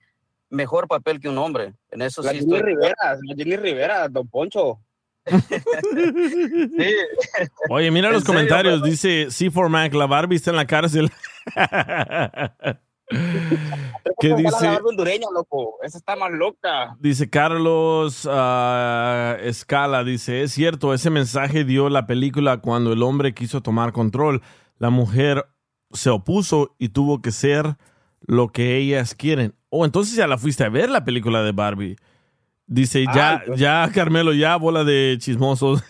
mejor 0.50 0.88
papel 0.88 1.20
que 1.20 1.30
un 1.30 1.38
hombre. 1.38 1.74
En 1.92 2.02
eso 2.02 2.22
La 2.22 2.32
sí 2.32 2.40
Jenny 2.40 2.56
estoy. 2.56 2.70
Rivera, 2.74 2.96
la 3.00 3.36
Jenny 3.36 3.56
Rivera, 3.58 4.08
Don 4.10 4.28
Poncho. 4.28 4.80
Sí. 6.78 6.96
Oye, 7.70 7.90
mira 7.90 8.10
¿En 8.10 8.14
los 8.14 8.24
serio, 8.24 8.36
comentarios. 8.36 8.84
Dice 8.84 9.28
C4 9.28 9.70
Mac, 9.70 9.94
la 9.94 10.06
Barbie 10.06 10.36
está 10.36 10.52
en 10.52 10.58
la 10.58 10.68
cárcel. 10.68 11.10
¿Qué 14.20 14.36
dice? 14.36 14.68
Barbie 14.68 14.90
hondureña, 14.90 15.28
loco. 15.34 15.78
Esa 15.84 15.98
está 15.98 16.16
más 16.16 16.32
loca. 16.32 16.96
Dice 17.00 17.30
Carlos 17.30 18.28
ah, 18.30 19.38
Escala, 19.42 20.04
dice, 20.04 20.44
es 20.44 20.54
cierto, 20.54 20.94
ese 20.94 21.10
mensaje 21.10 21.64
dio 21.64 21.90
la 21.90 22.08
película 22.08 22.58
cuando 22.58 22.94
el 22.94 23.04
hombre 23.04 23.34
quiso 23.34 23.62
tomar 23.62 23.92
control. 23.92 24.42
La 24.78 24.90
mujer 24.90 25.46
se 25.92 26.10
opuso 26.10 26.76
y 26.78 26.90
tuvo 26.90 27.22
que 27.22 27.32
ser 27.32 27.78
lo 28.22 28.50
que 28.50 28.78
ellas 28.78 29.16
quieren. 29.16 29.56
Oh, 29.70 29.86
entonces 29.86 30.16
ya 30.16 30.28
la 30.28 30.38
fuiste 30.38 30.64
a 30.64 30.70
ver 30.70 30.90
la 30.90 31.04
película 31.04 31.44
de 31.44 31.52
Barbie. 31.52 31.98
Dice, 32.68 33.06
ya, 33.14 33.44
pues. 33.46 33.60
ya, 33.60 33.90
Carmelo, 33.94 34.34
ya, 34.34 34.56
bola 34.56 34.84
de 34.84 35.18
chismosos. 35.20 35.84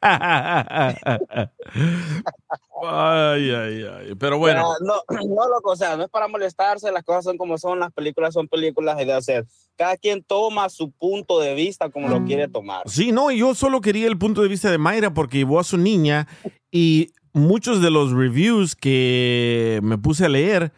ay, 2.86 3.50
ay, 3.50 3.84
ay. 3.84 4.14
Pero 4.18 4.38
bueno. 4.38 4.74
No, 4.80 4.94
no, 5.08 5.48
loco, 5.48 5.70
o 5.70 5.76
sea, 5.76 5.96
no 5.96 6.04
es 6.04 6.10
para 6.10 6.28
molestarse, 6.28 6.92
las 6.92 7.04
cosas 7.04 7.24
son 7.24 7.36
como 7.36 7.58
son, 7.58 7.80
las 7.80 7.92
películas 7.92 8.34
son 8.34 8.48
películas 8.48 9.00
y 9.00 9.04
de 9.04 9.12
hacer. 9.12 9.46
Cada 9.76 9.96
quien 9.96 10.22
toma 10.22 10.68
su 10.68 10.90
punto 10.90 11.40
de 11.40 11.54
vista 11.54 11.90
como 11.90 12.08
lo 12.08 12.24
quiere 12.24 12.48
tomar. 12.48 12.88
Sí, 12.88 13.12
no, 13.12 13.30
yo 13.30 13.54
solo 13.54 13.80
quería 13.80 14.08
el 14.08 14.18
punto 14.18 14.42
de 14.42 14.48
vista 14.48 14.70
de 14.70 14.78
Mayra 14.78 15.14
porque 15.14 15.38
llevó 15.38 15.60
a 15.60 15.64
su 15.64 15.78
niña 15.78 16.26
y 16.72 17.12
muchos 17.32 17.80
de 17.80 17.90
los 17.90 18.12
reviews 18.12 18.74
que 18.74 19.78
me 19.82 19.96
puse 19.96 20.24
a 20.24 20.28
leer 20.28 20.72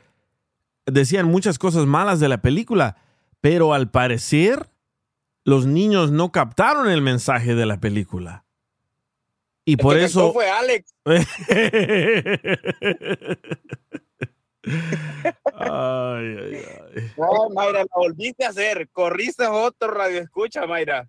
decían 0.86 1.26
muchas 1.26 1.58
cosas 1.58 1.86
malas 1.86 2.20
de 2.20 2.28
la 2.28 2.42
película, 2.42 2.96
pero 3.40 3.72
al 3.72 3.90
parecer 3.90 4.68
los 5.44 5.66
niños 5.66 6.10
no 6.10 6.30
captaron 6.32 6.90
el 6.90 7.02
mensaje 7.02 7.54
de 7.54 7.66
la 7.66 7.80
película. 7.80 8.44
Y 9.64 9.76
por 9.76 9.96
que 9.96 10.04
eso... 10.04 10.20
cantó 10.20 10.32
fue 10.34 10.50
Alex. 10.50 10.94
ay, 15.54 16.36
ay, 16.36 16.62
ay. 16.96 17.12
No, 17.16 17.50
Mayra, 17.54 17.80
la 17.80 17.86
volviste 17.94 18.44
a 18.44 18.48
hacer. 18.50 18.88
Corriste 18.90 19.46
otro 19.46 19.90
radio 19.90 20.20
escucha, 20.20 20.66
Mayra. 20.66 21.08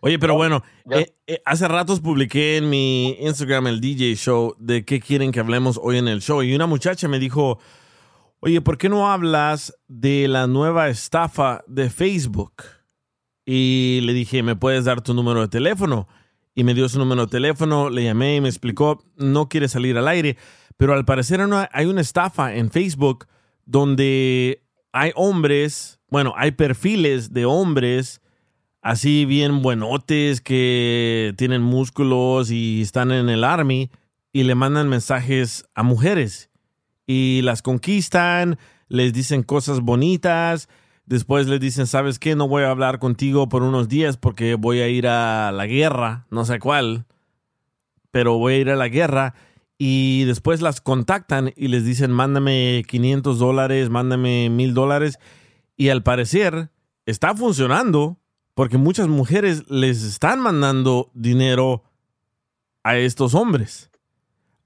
Oye, 0.00 0.18
pero 0.18 0.34
bueno, 0.34 0.62
eh, 0.90 1.14
eh, 1.26 1.40
hace 1.44 1.68
ratos 1.68 2.00
publiqué 2.00 2.56
en 2.56 2.68
mi 2.68 3.16
Instagram 3.20 3.68
el 3.68 3.80
DJ 3.80 4.16
Show 4.16 4.56
de 4.58 4.84
qué 4.84 5.00
quieren 5.00 5.32
que 5.32 5.40
hablemos 5.40 5.78
hoy 5.82 5.98
en 5.98 6.08
el 6.08 6.20
show. 6.20 6.42
Y 6.42 6.54
una 6.54 6.66
muchacha 6.66 7.08
me 7.08 7.18
dijo, 7.18 7.58
oye, 8.40 8.60
¿por 8.60 8.78
qué 8.78 8.88
no 8.88 9.10
hablas 9.10 9.78
de 9.88 10.28
la 10.28 10.46
nueva 10.46 10.88
estafa 10.88 11.64
de 11.66 11.90
Facebook? 11.90 12.64
Y 13.44 14.00
le 14.02 14.12
dije, 14.12 14.42
¿me 14.42 14.56
puedes 14.56 14.84
dar 14.84 15.00
tu 15.00 15.14
número 15.14 15.40
de 15.40 15.48
teléfono? 15.48 16.08
Y 16.54 16.64
me 16.64 16.74
dio 16.74 16.88
su 16.88 16.98
número 16.98 17.22
de 17.26 17.30
teléfono, 17.30 17.88
le 17.90 18.04
llamé 18.04 18.36
y 18.36 18.40
me 18.40 18.48
explicó, 18.48 19.02
no 19.16 19.48
quiere 19.48 19.68
salir 19.68 19.96
al 19.96 20.08
aire, 20.08 20.36
pero 20.76 20.92
al 20.94 21.04
parecer 21.04 21.40
hay 21.40 21.86
una- 21.86 22.00
estafa 22.00 22.54
en 22.54 22.70
Facebook 22.70 23.26
donde 23.64 24.62
hay 24.92 25.12
hombres, 25.14 26.00
bueno, 26.10 26.34
hay 26.36 26.50
perfiles 26.52 27.32
de 27.32 27.46
hombres 27.46 28.20
así 28.82 29.24
bien 29.24 29.62
buenotes 29.62 30.40
que 30.40 31.32
tienen 31.38 31.62
músculos 31.62 32.50
y 32.50 32.82
están 32.82 33.12
en 33.12 33.28
el 33.28 33.44
army 33.44 33.90
y 34.32 34.42
le 34.42 34.54
mandan 34.54 34.88
mensajes 34.88 35.64
a 35.74 35.82
mujeres 35.82 36.50
y 37.06 37.40
las 37.42 37.62
conquistan, 37.62 38.58
les 38.88 39.12
dicen 39.12 39.42
cosas 39.42 39.80
bonitas, 39.80 40.68
después 41.06 41.46
les 41.46 41.60
dicen, 41.60 41.86
¿sabes 41.86 42.18
qué? 42.18 42.36
No 42.36 42.48
voy 42.48 42.62
a 42.64 42.70
hablar 42.70 42.98
contigo 42.98 43.48
por 43.48 43.62
unos 43.62 43.88
días 43.88 44.16
porque 44.16 44.54
voy 44.54 44.80
a 44.80 44.88
ir 44.88 45.06
a 45.06 45.52
la 45.52 45.66
guerra, 45.66 46.26
no 46.30 46.44
sé 46.44 46.58
cuál, 46.58 47.06
pero 48.10 48.38
voy 48.38 48.54
a 48.54 48.58
ir 48.58 48.70
a 48.70 48.76
la 48.76 48.88
guerra 48.88 49.34
y 49.78 50.24
después 50.24 50.60
las 50.60 50.80
contactan 50.80 51.52
y 51.56 51.68
les 51.68 51.84
dicen, 51.84 52.12
mándame 52.12 52.84
500 52.86 53.38
dólares, 53.38 53.90
mándame 53.90 54.48
1000 54.50 54.74
dólares 54.74 55.18
y 55.76 55.88
al 55.88 56.02
parecer 56.02 56.70
está 57.06 57.34
funcionando 57.34 58.18
porque 58.54 58.78
muchas 58.78 59.08
mujeres 59.08 59.68
les 59.68 60.02
están 60.04 60.40
mandando 60.40 61.10
dinero 61.14 61.82
a 62.84 62.96
estos 62.96 63.34
hombres. 63.34 63.90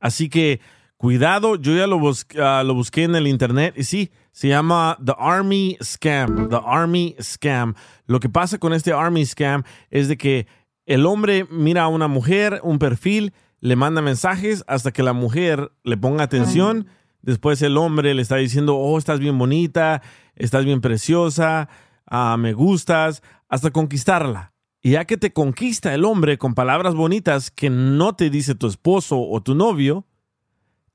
Así 0.01 0.29
que 0.29 0.61
cuidado, 0.97 1.57
yo 1.57 1.75
ya 1.77 1.87
lo, 1.87 1.99
bus- 1.99 2.27
ah, 2.41 2.63
lo 2.65 2.75
busqué 2.75 3.05
en 3.05 3.15
el 3.17 3.27
internet 3.27 3.75
y 3.77 3.85
sí, 3.85 4.11
se 4.33 4.49
llama 4.49 4.99
The 5.05 5.15
Army 5.19 5.77
Scam. 5.83 6.49
The 6.49 6.61
Army 6.65 7.17
Scam. 7.21 7.75
Lo 8.07 8.21
que 8.21 8.29
pasa 8.29 8.59
con 8.59 8.73
este 8.73 8.93
Army 8.93 9.25
Scam 9.25 9.63
es 9.91 10.09
de 10.09 10.17
que 10.17 10.47
el 10.85 11.07
hombre 11.07 11.47
mira 11.51 11.85
a 11.85 11.89
una 11.89 12.09
mujer, 12.09 12.61
un 12.63 12.79
perfil, 12.79 13.33
le 13.61 13.77
manda 13.77 14.03
mensajes 14.03 14.63
hasta 14.67 14.93
que 14.93 15.03
la 15.03 15.13
mujer 15.13 15.73
le 15.83 15.97
ponga 15.97 16.25
atención. 16.25 16.87
Después 17.23 17.61
el 17.63 17.77
hombre 17.77 18.15
le 18.15 18.23
está 18.23 18.37
diciendo, 18.37 18.77
oh, 18.77 18.99
estás 18.99 19.19
bien 19.19 19.37
bonita, 19.37 20.03
estás 20.37 20.65
bien 20.65 20.81
preciosa, 20.81 21.69
ah, 22.07 22.37
me 22.39 22.53
gustas, 22.53 23.23
hasta 23.49 23.71
conquistarla. 23.71 24.53
Y 24.83 24.93
ya 24.93 25.07
que 25.07 25.17
te 25.17 25.33
conquista 25.33 25.93
el 25.95 26.05
hombre 26.05 26.39
con 26.39 26.55
palabras 26.55 26.95
bonitas 26.95 27.51
que 27.51 27.71
no 27.71 28.15
te 28.15 28.31
dice 28.31 28.55
tu 28.55 28.69
esposo 28.69 29.19
o 29.21 29.43
tu 29.43 29.57
novio, 29.57 30.07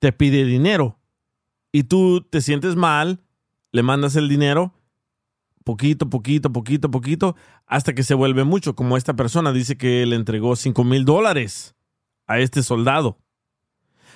te 0.01 0.11
pide 0.11 0.45
dinero. 0.45 0.97
Y 1.71 1.83
tú 1.83 2.21
te 2.21 2.41
sientes 2.41 2.75
mal, 2.75 3.21
le 3.71 3.83
mandas 3.83 4.15
el 4.15 4.27
dinero, 4.27 4.73
poquito, 5.63 6.09
poquito, 6.09 6.51
poquito, 6.51 6.89
poquito, 6.89 7.35
hasta 7.67 7.93
que 7.93 8.01
se 8.01 8.15
vuelve 8.15 8.43
mucho. 8.43 8.75
Como 8.75 8.97
esta 8.97 9.13
persona 9.13 9.53
dice 9.53 9.77
que 9.77 10.05
le 10.07 10.15
entregó 10.15 10.55
5 10.55 10.83
mil 10.83 11.05
dólares 11.05 11.75
a 12.25 12.39
este 12.39 12.63
soldado. 12.63 13.19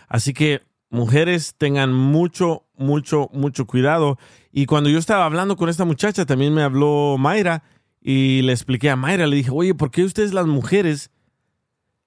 Así 0.08 0.34
que 0.34 0.64
mujeres 0.90 1.54
tengan 1.56 1.94
mucho, 1.94 2.66
mucho, 2.76 3.30
mucho 3.32 3.68
cuidado. 3.68 4.18
Y 4.52 4.66
cuando 4.66 4.90
yo 4.90 4.98
estaba 4.98 5.26
hablando 5.26 5.56
con 5.56 5.70
esta 5.70 5.86
muchacha, 5.86 6.26
también 6.26 6.52
me 6.52 6.64
habló 6.64 7.18
Mayra 7.20 7.64
y 8.02 8.42
le 8.42 8.54
expliqué 8.54 8.90
a 8.90 8.96
Mayra, 8.96 9.28
le 9.28 9.36
dije, 9.36 9.52
oye, 9.54 9.76
¿por 9.76 9.92
qué 9.92 10.04
ustedes 10.04 10.34
las 10.34 10.48
mujeres 10.48 11.12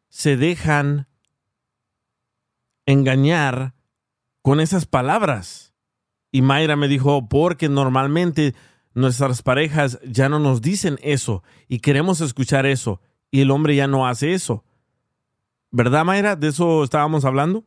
se 0.08 0.36
dejan 0.36 1.07
engañar 2.88 3.74
con 4.42 4.60
esas 4.60 4.86
palabras? 4.86 5.74
Y 6.32 6.42
Mayra 6.42 6.74
me 6.74 6.88
dijo, 6.88 7.28
porque 7.28 7.68
normalmente 7.68 8.54
nuestras 8.94 9.42
parejas 9.42 10.00
ya 10.04 10.28
no 10.28 10.38
nos 10.38 10.62
dicen 10.62 10.98
eso 11.02 11.42
y 11.68 11.80
queremos 11.80 12.20
escuchar 12.20 12.66
eso 12.66 13.00
y 13.30 13.42
el 13.42 13.50
hombre 13.50 13.76
ya 13.76 13.86
no 13.86 14.06
hace 14.06 14.32
eso. 14.32 14.64
¿Verdad, 15.70 16.04
Mayra? 16.04 16.34
¿De 16.34 16.48
eso 16.48 16.82
estábamos 16.82 17.26
hablando? 17.26 17.66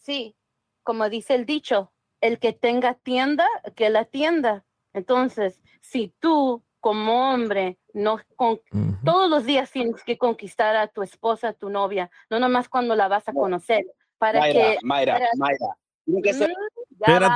Sí, 0.00 0.36
como 0.84 1.10
dice 1.10 1.34
el 1.34 1.44
dicho, 1.44 1.92
el 2.20 2.38
que 2.38 2.52
tenga 2.52 2.94
tienda, 2.94 3.46
que 3.74 3.90
la 3.90 4.04
tienda. 4.04 4.64
Entonces, 4.92 5.60
si 5.80 6.14
tú 6.20 6.62
como 6.80 7.32
hombre 7.32 7.77
no 7.94 8.20
con, 8.36 8.60
todos 9.04 9.28
los 9.30 9.44
días 9.44 9.70
tienes 9.70 10.02
que 10.04 10.18
conquistar 10.18 10.76
a 10.76 10.88
tu 10.88 11.02
esposa, 11.02 11.48
a 11.48 11.52
tu 11.52 11.70
novia, 11.70 12.10
no 12.30 12.38
nomás 12.38 12.68
cuando 12.68 12.94
la 12.94 13.08
vas 13.08 13.28
a 13.28 13.32
conocer, 13.32 13.84
para 14.18 14.40
Mayra, 14.40 14.60
que 14.60 14.78
Mayra, 14.82 15.12
para- 15.14 15.28
Mayra. 15.36 15.76
Que 16.22 16.32
Mm, 16.32 16.46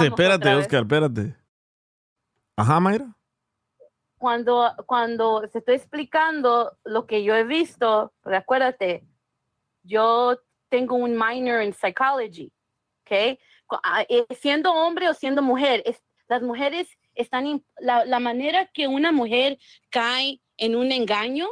Espérate. 0.08 0.54
Oscar, 0.56 0.82
espérate. 0.82 1.36
Ajá, 2.56 2.80
Mayra. 2.80 3.14
cuando, 4.18 4.72
cuando 4.86 5.46
se 5.48 5.58
estoy 5.58 5.74
explicando 5.76 6.76
lo 6.84 7.06
que 7.06 7.24
yo 7.24 7.34
he 7.34 7.44
visto, 7.44 8.12
porque 8.20 8.36
acuérdate, 8.36 9.04
yo 9.82 10.38
tengo 10.68 10.94
un 10.96 11.12
minor 11.18 11.60
en 11.60 11.72
psychology, 11.72 12.52
¿ok? 13.02 13.38
Ah, 13.82 14.04
eh, 14.08 14.24
Siendo 14.38 14.72
hombre 14.72 15.08
o 15.08 15.14
siendo 15.14 15.42
mujer, 15.42 15.82
es- 15.86 16.02
las 16.28 16.40
mujeres 16.42 16.88
están, 17.14 17.64
la, 17.78 18.04
la 18.04 18.20
manera 18.20 18.66
que 18.72 18.88
una 18.88 19.12
mujer 19.12 19.58
cae 19.90 20.40
en 20.56 20.76
un 20.76 20.92
engaño 20.92 21.48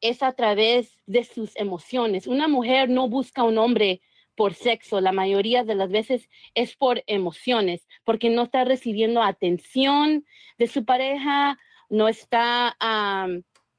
es 0.00 0.22
a 0.22 0.32
través 0.32 0.98
de 1.06 1.24
sus 1.24 1.56
emociones. 1.56 2.26
Una 2.26 2.48
mujer 2.48 2.88
no 2.90 3.08
busca 3.08 3.42
un 3.42 3.58
hombre 3.58 4.02
por 4.34 4.54
sexo, 4.54 5.00
la 5.00 5.12
mayoría 5.12 5.64
de 5.64 5.74
las 5.74 5.90
veces 5.90 6.28
es 6.54 6.76
por 6.76 7.02
emociones, 7.06 7.86
porque 8.04 8.30
no 8.30 8.42
está 8.42 8.64
recibiendo 8.64 9.22
atención 9.22 10.24
de 10.58 10.66
su 10.66 10.84
pareja, 10.84 11.58
no 11.88 12.08
está, 12.08 12.76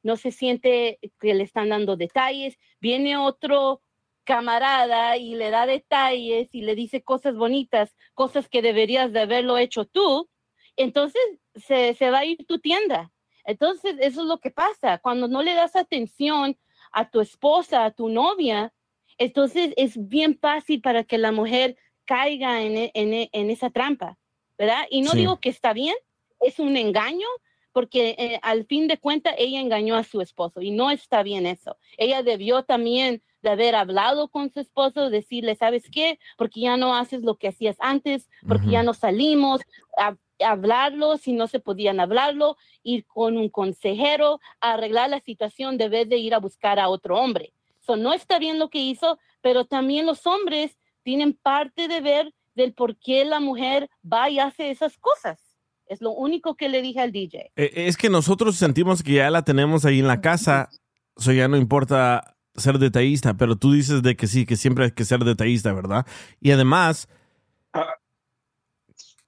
no 0.04 0.16
se 0.18 0.32
siente 0.32 1.00
que 1.20 1.34
le 1.34 1.44
están 1.44 1.70
dando 1.70 1.98
detalles. 1.98 2.58
Viene 2.80 3.18
otro 3.18 3.82
camarada 4.24 5.18
y 5.18 5.36
le 5.36 5.52
da 5.52 5.66
detalles 5.66 6.50
y 6.54 6.62
le 6.62 6.76
dice 6.76 7.04
cosas 7.04 7.36
bonitas, 7.36 7.96
cosas 8.14 8.50
que 8.50 8.62
deberías 8.62 9.14
de 9.14 9.22
haberlo 9.22 9.58
hecho 9.58 9.86
tú, 9.86 10.30
entonces 10.78 11.22
se, 11.56 11.94
se 11.94 12.10
va 12.10 12.20
a 12.20 12.26
ir 12.26 12.46
tu 12.48 12.60
tienda. 12.60 13.12
Entonces, 13.44 13.96
eso 14.00 14.22
es 14.22 14.28
lo 14.28 14.40
que 14.40 14.52
pasa. 14.52 14.98
Cuando 14.98 15.28
no 15.28 15.42
le 15.44 15.54
das 15.54 15.76
atención 15.76 16.58
a 16.92 17.10
tu 17.10 17.22
esposa, 17.22 17.86
a 17.86 17.92
tu 17.92 18.10
novia, 18.10 18.74
entonces 19.18 19.74
es 19.78 19.94
bien 20.10 20.38
fácil 20.40 20.82
para 20.82 21.04
que 21.04 21.18
la 21.18 21.32
mujer 21.32 21.78
caiga 22.06 22.62
en, 22.62 22.78
e- 22.78 22.92
en 22.94 23.14
e- 23.14 23.30
en 23.34 23.50
esa 23.50 23.70
trampa, 23.70 24.18
¿verdad? 24.58 24.86
Y 24.90 25.02
no 25.02 25.12
Sí. 25.12 25.20
digo 25.20 25.40
que 25.40 25.50
está 25.50 25.74
bien, 25.74 25.96
es 26.40 26.60
un 26.60 26.76
engaño, 26.76 27.28
porque 27.72 28.16
eh, 28.18 28.40
al 28.42 28.66
fin 28.66 28.88
de 28.88 28.98
cuentas 28.98 29.36
ella 29.38 29.60
engañó 29.60 29.96
a 29.96 30.04
su 30.04 30.22
esposo 30.22 30.62
y 30.62 30.72
no 30.72 30.92
está 30.92 31.24
bien 31.24 31.46
eso. 31.46 31.78
Ella 31.98 32.24
debió 32.24 32.64
también 32.64 33.22
de 33.42 33.50
haber 33.50 33.76
hablado 33.76 34.30
con 34.30 34.50
su 34.52 34.60
esposo, 34.60 35.10
decirle, 35.10 35.56
¿sabes 35.56 35.90
qué? 35.92 36.18
Porque 36.38 36.62
ya 36.62 36.78
no 36.78 36.96
haces 36.96 37.22
lo 37.22 37.36
que 37.38 37.50
hacías 37.50 37.76
antes, 37.80 38.30
porque 38.48 38.68
ya 38.70 38.82
no 38.84 38.94
salimos, 38.94 39.62
a- 39.98 40.16
hablarlo, 40.40 41.18
si 41.18 41.34
no 41.34 41.48
se 41.48 41.60
podían 41.60 42.00
hablarlo, 42.00 42.58
ir 42.84 43.06
con 43.06 43.38
un 43.38 43.50
consejero, 43.50 44.40
a 44.60 44.74
arreglar 44.74 45.10
la 45.10 45.20
situación 45.20 45.78
de 45.78 45.90
vez 45.90 46.10
de 46.10 46.18
ir 46.18 46.34
a 46.34 46.40
buscar 46.40 46.80
a 46.80 46.90
otro 46.90 47.18
hombre. 47.18 47.54
So, 47.80 47.96
no 47.96 48.14
está 48.14 48.40
bien 48.40 48.60
lo 48.60 48.70
que 48.70 48.80
hizo, 48.80 49.20
pero 49.42 49.66
también 49.66 50.06
los 50.06 50.26
hombres 50.26 50.78
tienen 51.04 51.34
parte 51.34 51.88
de 51.88 52.02
ver 52.02 52.34
del 52.56 52.74
por 52.74 52.98
qué 52.98 53.26
la 53.26 53.40
mujer 53.40 53.90
va 54.12 54.30
y 54.30 54.40
hace 54.40 54.72
esas 54.72 54.98
cosas. 54.98 55.40
Es 55.88 56.02
lo 56.02 56.12
único 56.12 56.56
que 56.56 56.68
le 56.68 56.82
dije 56.82 57.00
al 57.00 57.12
DJ. 57.12 57.52
Eh, 57.56 57.72
Es 57.76 57.96
que 57.96 58.10
nosotros 58.10 58.56
sentimos 58.56 59.04
que 59.04 59.14
ya 59.14 59.30
la 59.30 59.44
tenemos 59.44 59.86
ahí 59.86 60.00
en 60.00 60.08
la 60.08 60.20
casa, 60.20 60.70
eso 61.16 61.32
ya 61.32 61.48
no 61.48 61.58
importa 61.58 62.36
ser 62.56 62.80
detallista, 62.80 63.36
pero 63.36 63.56
tú 63.56 63.74
dices 63.74 64.02
de 64.02 64.16
que 64.16 64.28
sí, 64.28 64.46
que 64.46 64.56
siempre 64.56 64.86
hay 64.86 64.92
que 64.92 65.06
ser 65.06 65.24
detallista, 65.24 65.74
¿verdad? 65.74 66.08
Y 66.42 66.52
además, 66.52 67.08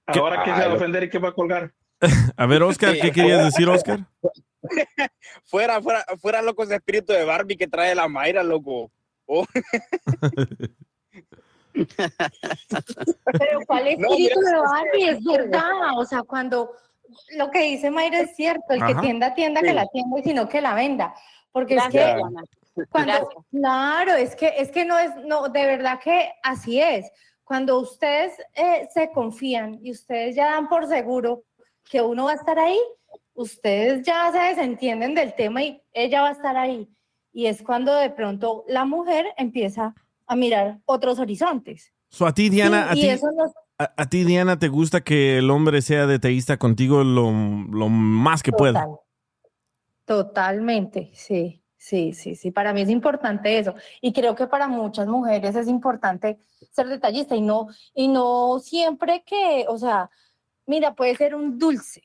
Ahora 0.08 0.42
que 0.44 0.54
se 0.54 0.60
va 0.60 0.72
a 0.72 0.74
ofender 0.74 1.04
y 1.04 1.10
que 1.10 1.18
va 1.18 1.28
a 1.28 1.32
colgar. 1.34 1.72
a 2.36 2.46
ver, 2.46 2.62
Oscar, 2.62 2.94
¿qué 2.98 3.12
querías 3.12 3.44
decir, 3.44 3.68
Oscar? 3.68 4.00
fuera, 5.44 5.80
fuera, 5.82 6.04
fuera, 6.20 6.42
loco, 6.42 6.62
ese 6.62 6.76
espíritu 6.76 7.12
de 7.12 7.24
Barbie 7.24 7.56
que 7.56 7.68
trae 7.68 7.94
la 7.94 8.08
Mayra, 8.08 8.42
loco. 8.42 8.90
Oh. 9.26 9.44
Pero 11.72 13.60
¿cuál 13.66 13.84
No, 13.98 14.08
espíritu 14.08 14.40
mira, 14.40 14.50
de 14.50 14.60
Barbie? 14.60 15.08
Es 15.10 15.24
verdad. 15.24 15.70
O 15.96 16.04
sea, 16.04 16.22
cuando 16.22 16.72
lo 17.36 17.50
que 17.50 17.62
dice 17.62 17.90
Mayra 17.90 18.20
es 18.20 18.34
cierto, 18.36 18.64
el 18.70 18.80
que 18.84 18.92
Ajá. 18.92 19.00
tienda, 19.00 19.34
tienda, 19.34 19.60
que 19.60 19.68
Sí. 19.68 19.74
la 19.74 19.86
tienda 19.86 20.18
y 20.18 20.22
sino 20.22 20.48
que 20.48 20.60
la 20.60 20.74
venda. 20.74 21.14
Porque 21.52 21.74
es 21.74 21.82
Gracias, 21.82 22.04
que 22.10 22.16
Diana. 22.16 22.42
cuando, 22.90 23.44
claro, 23.50 24.14
es 24.14 24.36
que, 24.36 24.54
es 24.56 24.70
que 24.70 24.84
no 24.84 24.98
es, 24.98 25.14
no, 25.24 25.48
de 25.48 25.66
verdad 25.66 25.98
que 26.02 26.32
así 26.42 26.80
es. 26.80 27.10
Cuando 27.48 27.80
ustedes 27.80 28.34
eh, 28.54 28.86
se 28.92 29.10
confían 29.10 29.80
y 29.82 29.90
ustedes 29.90 30.36
ya 30.36 30.50
dan 30.50 30.68
por 30.68 30.86
seguro 30.86 31.44
que 31.90 32.02
uno 32.02 32.24
va 32.26 32.32
a 32.32 32.34
estar 32.34 32.58
ahí, 32.58 32.78
ustedes 33.32 34.02
ya 34.06 34.30
se 34.30 34.38
desentienden 34.38 35.14
del 35.14 35.34
tema 35.34 35.62
y 35.62 35.82
ella 35.94 36.20
va 36.20 36.28
a 36.28 36.32
estar 36.32 36.58
ahí. 36.58 36.86
Y 37.32 37.46
es 37.46 37.62
cuando 37.62 37.94
de 37.94 38.10
pronto 38.10 38.64
la 38.68 38.84
mujer 38.84 39.26
empieza 39.38 39.94
a 40.26 40.36
mirar 40.36 40.78
otros 40.84 41.18
horizontes. 41.18 41.90
So, 42.10 42.26
a 42.26 42.34
ti, 42.34 42.50
Diana, 42.50 42.88
Sí, 42.92 43.08
a 43.08 43.14
y 43.14 43.16
ti, 43.16 43.24
nos- 43.24 43.52
a, 43.78 43.92
a 43.96 44.06
ti, 44.10 44.24
Diana, 44.24 44.58
¿te 44.58 44.68
gusta 44.68 45.00
que 45.00 45.38
el 45.38 45.50
hombre 45.50 45.80
sea 45.80 46.06
detallista 46.06 46.58
contigo 46.58 47.02
lo, 47.02 47.30
lo 47.32 47.88
más 47.88 48.42
que 48.42 48.52
pueda? 48.52 48.84
Total. 48.84 48.96
Totalmente, 50.04 51.10
sí, 51.14 51.62
sí, 51.76 52.12
sí, 52.12 52.34
sí. 52.34 52.50
Para 52.50 52.72
mí 52.72 52.80
es 52.82 52.88
importante 52.90 53.58
eso. 53.58 53.74
Y 54.00 54.12
creo 54.12 54.34
que 54.34 54.46
para 54.46 54.66
muchas 54.68 55.06
mujeres 55.06 55.54
es 55.54 55.68
importante 55.68 56.38
ser 56.70 56.88
detallista 56.88 57.34
y 57.34 57.40
no, 57.40 57.68
y 57.94 58.08
no 58.08 58.58
siempre 58.60 59.22
que, 59.24 59.64
o 59.68 59.78
sea, 59.78 60.10
mira, 60.66 60.94
puede 60.94 61.16
ser 61.16 61.34
un 61.34 61.58
dulce, 61.58 62.02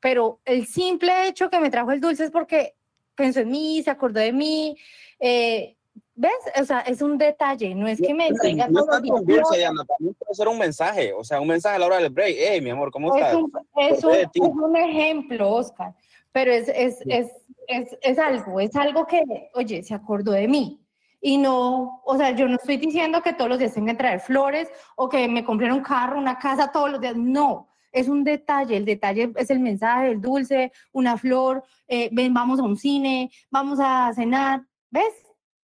pero 0.00 0.40
el 0.44 0.66
simple 0.66 1.28
hecho 1.28 1.50
que 1.50 1.60
me 1.60 1.70
trajo 1.70 1.92
el 1.92 2.00
dulce 2.00 2.24
es 2.24 2.30
porque 2.30 2.74
pensó 3.14 3.40
en 3.40 3.50
mí, 3.50 3.82
se 3.82 3.90
acordó 3.90 4.20
de 4.20 4.32
mí. 4.32 4.76
eh, 5.20 5.76
¿Ves? 6.14 6.32
O 6.60 6.64
sea, 6.64 6.80
es 6.80 7.00
un 7.00 7.16
detalle, 7.16 7.74
no 7.74 7.88
es 7.88 8.00
que 8.00 8.12
me 8.12 8.30
traiga 8.32 8.68
No 8.68 8.80
es 8.80 8.86
un 9.10 9.24
días 9.26 9.42
dulce, 9.44 9.58
Diana, 9.58 9.82
también 9.84 10.14
puede 10.14 10.34
ser 10.34 10.46
un 10.48 10.58
mensaje, 10.58 11.12
o 11.14 11.24
sea, 11.24 11.40
un 11.40 11.48
mensaje 11.48 11.76
a 11.76 11.78
la 11.78 11.86
hora 11.86 11.96
del 11.96 12.10
break. 12.10 12.36
Hey, 12.38 12.60
mi 12.60 12.68
amor, 12.70 12.90
¿cómo 12.90 13.14
Es 13.16 13.22
estás? 13.22 13.34
un, 13.36 13.52
es, 13.76 14.04
un, 14.04 14.12
de 14.12 14.26
ti. 14.26 14.40
es 14.42 14.48
un 14.48 14.76
ejemplo, 14.76 15.50
Oscar, 15.50 15.94
pero 16.30 16.52
es, 16.52 16.68
es, 16.68 16.98
es, 17.06 17.30
es, 17.66 17.96
es 18.02 18.18
algo, 18.18 18.60
es 18.60 18.76
algo 18.76 19.06
que, 19.06 19.22
oye, 19.54 19.82
se 19.82 19.94
acordó 19.94 20.32
de 20.32 20.48
mí. 20.48 20.81
Y 21.24 21.38
no, 21.38 22.02
o 22.04 22.16
sea, 22.16 22.32
yo 22.32 22.48
no 22.48 22.56
estoy 22.56 22.78
diciendo 22.78 23.22
que 23.22 23.32
todos 23.32 23.48
los 23.48 23.58
días 23.60 23.72
tengan 23.72 23.94
que 23.94 24.00
traer 24.02 24.20
flores 24.20 24.68
o 24.96 25.08
que 25.08 25.28
me 25.28 25.44
compren 25.44 25.70
un 25.70 25.80
carro, 25.82 26.18
una 26.18 26.36
casa 26.36 26.72
todos 26.72 26.90
los 26.90 27.00
días. 27.00 27.14
No, 27.16 27.68
es 27.92 28.08
un 28.08 28.24
detalle. 28.24 28.76
El 28.76 28.84
detalle 28.84 29.32
es 29.36 29.48
el 29.50 29.60
mensaje, 29.60 30.10
el 30.10 30.20
dulce, 30.20 30.72
una 30.90 31.16
flor, 31.16 31.62
eh, 31.86 32.08
ven, 32.10 32.34
vamos 32.34 32.58
a 32.58 32.64
un 32.64 32.76
cine, 32.76 33.30
vamos 33.50 33.78
a 33.80 34.12
cenar. 34.14 34.62
¿Ves? 34.90 35.14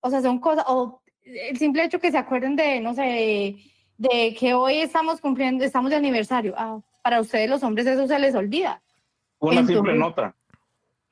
O 0.01 0.09
sea, 0.11 0.23
son 0.23 0.39
cosas, 0.39 0.65
o 0.69 1.03
el 1.25 1.59
simple 1.59 1.83
hecho 1.85 1.99
que 1.99 2.13
se 2.13 2.19
acuerden 2.19 2.55
de, 2.55 2.79
no 2.81 2.95
sé, 2.95 3.57
de 3.97 4.37
que 4.39 4.55
hoy 4.55 4.79
estamos 4.79 5.21
cumpliendo, 5.21 5.65
estamos 5.65 5.91
de 5.91 5.97
aniversario. 5.97 6.55
Ah, 6.57 6.79
para 7.03 7.21
ustedes 7.21 7.51
los 7.51 7.65
hombres 7.65 7.85
eso 7.85 8.07
se 8.07 8.19
les 8.21 8.35
olvida. 8.37 8.81
Una 9.41 9.57
simple 9.67 9.75
Entonces- 9.93 9.99
nota. 9.99 10.35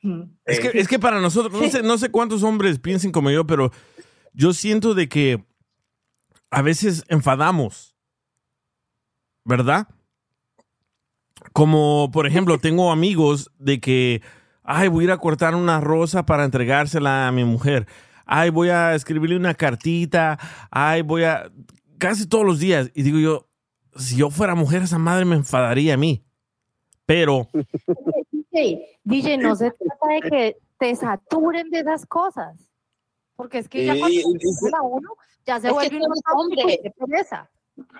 Mm. 0.02 0.22
Es 0.44 0.60
que, 0.60 0.78
es 0.78 0.86
que 0.86 0.98
para 1.00 1.20
nosotros, 1.20 1.60
no 1.60 1.68
sé, 1.68 1.82
no 1.82 1.98
sé 1.98 2.10
cuántos 2.10 2.42
hombres 2.44 2.78
piensen 2.78 3.10
como 3.10 3.30
yo, 3.30 3.44
pero 3.46 3.72
yo 4.36 4.52
siento 4.52 4.94
de 4.94 5.08
que 5.08 5.42
a 6.50 6.62
veces 6.62 7.04
enfadamos, 7.08 7.96
¿verdad? 9.44 9.88
Como, 11.52 12.10
por 12.12 12.26
ejemplo, 12.26 12.58
tengo 12.60 12.92
amigos 12.92 13.50
de 13.58 13.80
que, 13.80 14.22
ay, 14.62 14.88
voy 14.88 15.04
a 15.04 15.06
ir 15.06 15.10
a 15.12 15.18
cortar 15.18 15.54
una 15.54 15.80
rosa 15.80 16.26
para 16.26 16.44
entregársela 16.44 17.26
a 17.26 17.32
mi 17.32 17.44
mujer. 17.44 17.86
Ay, 18.26 18.50
voy 18.50 18.68
a 18.68 18.94
escribirle 18.94 19.36
una 19.36 19.54
cartita. 19.54 20.38
Ay, 20.70 21.02
voy 21.02 21.24
a... 21.24 21.50
Casi 21.98 22.26
todos 22.26 22.44
los 22.44 22.58
días. 22.58 22.90
Y 22.94 23.02
digo 23.02 23.18
yo, 23.18 23.48
si 23.96 24.16
yo 24.16 24.30
fuera 24.30 24.54
mujer, 24.54 24.82
esa 24.82 24.98
madre 24.98 25.24
me 25.24 25.36
enfadaría 25.36 25.94
a 25.94 25.96
mí. 25.96 26.22
Pero... 27.06 27.48
DJ, 28.32 28.98
DJ, 29.04 29.38
no 29.38 29.56
se 29.56 29.70
trata 29.70 30.08
de 30.08 30.30
que 30.30 30.56
te 30.78 30.94
saturen 30.94 31.70
de 31.70 31.80
esas 31.80 32.04
cosas. 32.04 32.66
Porque 33.36 33.58
es 33.58 33.68
que 33.68 33.84
ya 33.84 33.94
Y- 33.94 33.98
cuando 34.00 34.14
y- 34.14 34.20
y- 34.36 34.40
se 34.40 34.52
saturan 34.54 34.74
a 34.80 34.82
uno, 34.82 35.10
ya 35.46 35.60
se 35.60 35.70
vuelve 35.70 36.00
tóxico 36.00 36.32
hombre. 36.38 36.80
qué 36.82 36.90
pereza. 36.90 37.50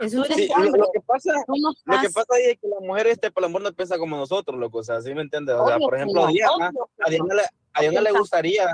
Eso 0.01 0.24
es 0.24 0.34
Sí, 0.34 0.43
un 0.45 0.49
lo, 0.62 0.66
hombre. 0.66 0.80
lo 0.80 0.91
que 0.91 1.01
pasa, 1.03 1.32
Tú 1.47 1.53
no 1.61 1.68
lo 1.68 2.01
que 2.01 2.07
estás- 2.07 2.12
pasa 2.26 2.34
ahí 2.37 2.45
es 2.53 2.59
que 2.59 2.66
la 2.68 2.80
mujer, 2.80 3.07
este, 3.09 3.30
por 3.30 3.43
el 3.43 3.51
amor 3.51 3.61
no 3.62 3.72
piensa 3.72 3.99
como 3.99 4.16
nosotros, 4.16 4.59
loco, 4.59 4.78
o 4.78 4.82
sea, 4.82 5.03
¿sí 5.03 5.14
me 5.14 5.20
entiendes? 5.20 5.55
O 5.55 5.66
sea, 5.66 5.76
Obvio 5.76 5.87
por 5.89 5.97
ejemplo, 5.97 6.26
Diana, 6.28 6.72
a 7.05 7.11
Diana, 7.11 7.34
le, 7.34 7.43
a 7.74 7.80
Diana 7.82 8.01
le 8.01 8.12
gustaría, 8.12 8.66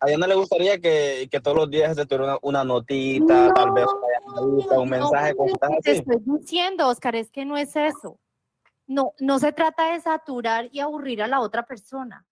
a 0.00 0.06
Diana 0.06 0.26
le 0.26 0.34
gustaría 0.34 0.78
que, 0.78 1.26
que 1.30 1.40
todos 1.40 1.56
los 1.56 1.70
días 1.70 1.96
se 1.96 2.04
tuviera 2.04 2.24
una, 2.24 2.38
una 2.42 2.64
notita, 2.64 3.54
tal 3.54 3.72
vez 3.72 3.86
una 4.36 4.78
un 4.78 4.90
mensaje, 4.90 5.34
No, 5.38 5.46
que 5.46 5.80
te 5.82 5.92
estoy 5.92 6.16
diciendo, 6.38 6.88
Oscar, 6.88 7.16
es 7.16 7.30
que 7.30 7.46
no 7.46 7.56
es 7.56 7.74
eso. 7.74 8.18
No, 8.86 9.14
no 9.20 9.38
se 9.38 9.52
trata 9.52 9.94
de 9.94 10.00
saturar 10.00 10.68
y 10.70 10.80
aburrir 10.80 11.22
a 11.22 11.28
la 11.28 11.40
otra 11.40 11.64
persona. 11.64 12.26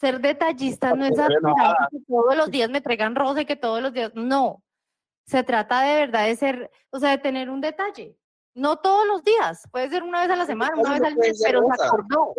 Ser 0.00 0.20
detallista 0.20 0.94
no 0.94 1.06
es 1.06 1.18
enojada. 1.18 1.88
que 1.90 1.98
todos 2.06 2.36
los 2.36 2.50
días 2.50 2.68
me 2.68 2.80
traigan 2.80 3.14
rosa 3.14 3.42
y 3.42 3.46
que 3.46 3.56
todos 3.56 3.80
los 3.80 3.92
días. 3.92 4.12
No. 4.14 4.62
Se 5.24 5.42
trata 5.42 5.82
de 5.82 5.94
verdad 5.94 6.26
de 6.26 6.36
ser, 6.36 6.70
o 6.90 6.98
sea, 6.98 7.10
de 7.10 7.18
tener 7.18 7.50
un 7.50 7.60
detalle. 7.60 8.16
No 8.54 8.76
todos 8.76 9.06
los 9.06 9.22
días, 9.22 9.66
puede 9.70 9.88
ser 9.88 10.02
una 10.02 10.20
vez 10.20 10.30
a 10.30 10.36
la 10.36 10.46
semana, 10.46 10.74
una 10.76 10.92
vez 10.92 11.02
al 11.02 11.16
mes, 11.16 11.42
pero 11.44 11.62
se 11.62 11.84
acordó. 11.84 12.34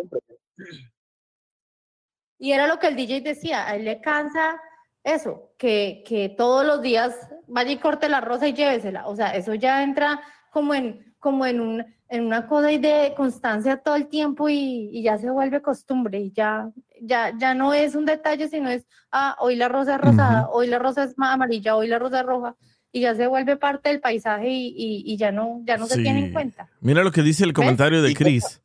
Y 2.38 2.52
era 2.52 2.66
lo 2.66 2.78
que 2.78 2.88
el 2.88 2.96
DJ 2.96 3.20
decía, 3.20 3.66
a 3.66 3.76
él 3.76 3.84
le 3.84 4.00
cansa 4.00 4.60
eso, 5.04 5.52
que, 5.58 6.02
que 6.06 6.28
todos 6.28 6.64
los 6.64 6.82
días 6.82 7.14
vaya 7.46 7.72
y 7.72 7.78
corte 7.78 8.08
la 8.08 8.20
rosa 8.20 8.48
y 8.48 8.54
llévesela. 8.54 9.06
O 9.06 9.16
sea, 9.16 9.34
eso 9.34 9.54
ya 9.54 9.82
entra 9.82 10.20
como 10.50 10.74
en, 10.74 11.07
como 11.18 11.44
en, 11.46 11.60
un, 11.60 11.84
en 12.08 12.24
una 12.26 12.46
cosa 12.46 12.68
de 12.68 13.12
constancia 13.16 13.76
todo 13.78 13.96
el 13.96 14.06
tiempo 14.08 14.48
y, 14.48 14.88
y 14.92 15.02
ya 15.02 15.18
se 15.18 15.30
vuelve 15.30 15.60
costumbre 15.62 16.20
y 16.20 16.32
ya, 16.32 16.70
ya, 17.00 17.32
ya 17.38 17.54
no 17.54 17.74
es 17.74 17.94
un 17.94 18.04
detalle, 18.06 18.48
sino 18.48 18.70
es, 18.70 18.86
ah, 19.12 19.36
hoy 19.40 19.56
la 19.56 19.68
rosa 19.68 19.96
es 19.96 20.00
rosada, 20.00 20.48
hoy 20.50 20.66
la 20.68 20.78
rosa 20.78 21.04
es 21.04 21.18
ma- 21.18 21.32
amarilla, 21.32 21.74
hoy 21.76 21.88
la 21.88 21.98
rosa 21.98 22.20
es 22.20 22.26
roja 22.26 22.54
y 22.92 23.00
ya 23.02 23.14
se 23.14 23.26
vuelve 23.26 23.56
parte 23.56 23.88
del 23.90 24.00
paisaje 24.00 24.48
y, 24.48 24.68
y- 24.68 25.02
y 25.12 25.16
ya 25.16 25.30
no, 25.32 25.60
ya 25.64 25.76
no 25.76 25.86
se 25.86 26.00
tiene 26.02 26.20
en 26.26 26.32
cuenta. 26.32 26.68
Mira 26.80 27.02
lo 27.02 27.10
que 27.12 27.22
dice 27.22 27.44
el 27.44 27.52
comentario 27.52 28.00
de 28.02 28.10
¿Y 28.10 28.14
qué 28.14 28.24
Chris. 28.24 28.62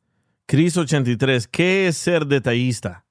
Chris83. 0.48 1.48
¿Qué 1.50 1.88
es 1.88 1.98
ser 1.98 2.26
detallista? 2.28 3.06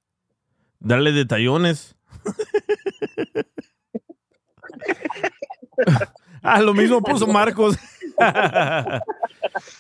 ¿Darle 0.80 1.12
detallones? 1.12 1.97
ah, 6.43 6.61
lo 6.61 6.74
mismo 6.74 7.03
puso 7.03 7.26
Marcos. 7.26 7.76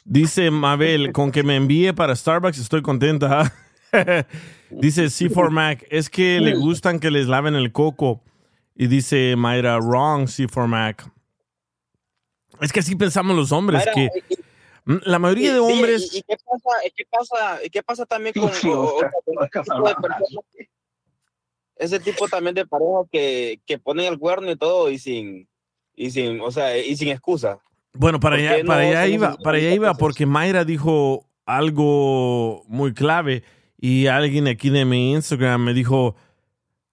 dice 0.04 0.50
Mabel, 0.50 1.12
con 1.12 1.30
que 1.32 1.42
me 1.42 1.56
envíe 1.56 1.92
para 1.92 2.14
Starbucks 2.16 2.58
estoy 2.58 2.82
contenta. 2.82 3.52
dice 4.70 5.04
C4 5.06 5.50
Mac, 5.50 5.84
es 5.90 6.08
que 6.08 6.40
le 6.40 6.54
gustan 6.54 6.98
que 7.00 7.10
les 7.10 7.26
laven 7.26 7.54
el 7.54 7.72
coco. 7.72 8.22
Y 8.74 8.86
dice 8.86 9.36
Mayra, 9.36 9.78
wrong 9.78 10.24
C4 10.26 10.66
Mac. 10.66 11.10
Es 12.60 12.72
que 12.72 12.80
así 12.80 12.96
pensamos 12.96 13.36
los 13.36 13.52
hombres, 13.52 13.80
Mayra, 13.86 13.92
que 13.92 14.08
y- 14.30 14.38
La 15.04 15.18
mayoría 15.18 15.52
de 15.52 15.60
hombres. 15.60 16.10
¿Y, 16.14 16.18
y 16.18 16.22
qué 16.22 16.36
pasa, 16.36 16.78
qué 16.96 17.04
pasa, 17.10 17.60
qué 17.70 17.82
pasa 17.82 18.06
también 18.06 18.34
con, 18.34 18.44
o- 18.44 18.50
ese 18.50 18.62
tipo 19.26 19.42
de 19.42 19.64
Salvador. 19.64 19.96
personas? 20.00 20.44
Ese 21.76 22.00
tipo 22.00 22.28
también 22.28 22.54
de 22.54 22.66
parejas 22.66 23.06
que, 23.10 23.60
que 23.66 23.78
ponen 23.78 24.06
el 24.06 24.18
cuerno 24.18 24.50
y 24.50 24.56
todo 24.56 24.88
y 24.90 24.98
sin, 24.98 25.48
y 25.94 26.10
sin, 26.10 26.40
o 26.40 26.50
sea, 26.50 26.76
y 26.78 26.96
sin 26.96 27.08
excusa. 27.08 27.58
Bueno, 27.94 28.20
para 28.20 28.36
¿Por 28.36 28.44
allá, 28.44 28.64
para 28.64 28.82
allá 28.82 29.06
iba, 29.06 29.36
para 29.36 29.58
allá 29.58 29.74
iba, 29.74 29.94
porque 29.94 30.26
Mayra 30.26 30.64
dijo 30.64 31.28
algo 31.44 32.64
muy 32.68 32.94
clave 32.94 33.42
y 33.78 34.06
alguien 34.06 34.48
aquí 34.48 34.70
de 34.70 34.84
mi 34.84 35.12
Instagram 35.12 35.64
me 35.64 35.74
dijo 35.74 36.16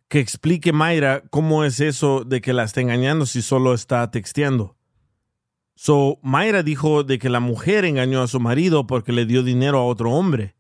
que 0.10 0.20
explique 0.20 0.74
Mayra 0.74 1.24
cómo 1.30 1.64
es 1.64 1.80
eso 1.80 2.24
de 2.24 2.42
que 2.42 2.52
la 2.52 2.64
está 2.64 2.82
engañando 2.82 3.26
si 3.26 3.42
solo 3.42 3.74
está 3.74 4.10
texteando. 4.12 4.76
So, 5.76 6.20
Mayra 6.24 6.64
dijo 6.64 7.04
de 7.04 7.20
que 7.20 7.30
la 7.30 7.40
mujer 7.40 7.86
engañó 7.86 8.22
a 8.22 8.28
su 8.28 8.40
marido 8.40 8.86
porque 8.86 9.14
le 9.14 9.26
dio 9.26 9.44
dinero 9.44 9.78
a 9.78 9.86
otro 9.86 10.12
hombre 10.12 10.56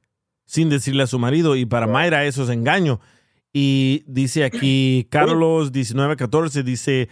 sin 0.45 0.69
decirle 0.69 1.03
a 1.03 1.07
su 1.07 1.19
marido 1.19 1.55
y 1.55 1.65
para 1.65 1.87
Mayra 1.87 2.25
eso 2.25 2.43
es 2.43 2.49
engaño. 2.49 3.01
Y 3.51 4.03
dice 4.07 4.45
aquí 4.45 5.07
Carlos 5.09 5.71
1914 5.71 6.63
dice, 6.63 7.09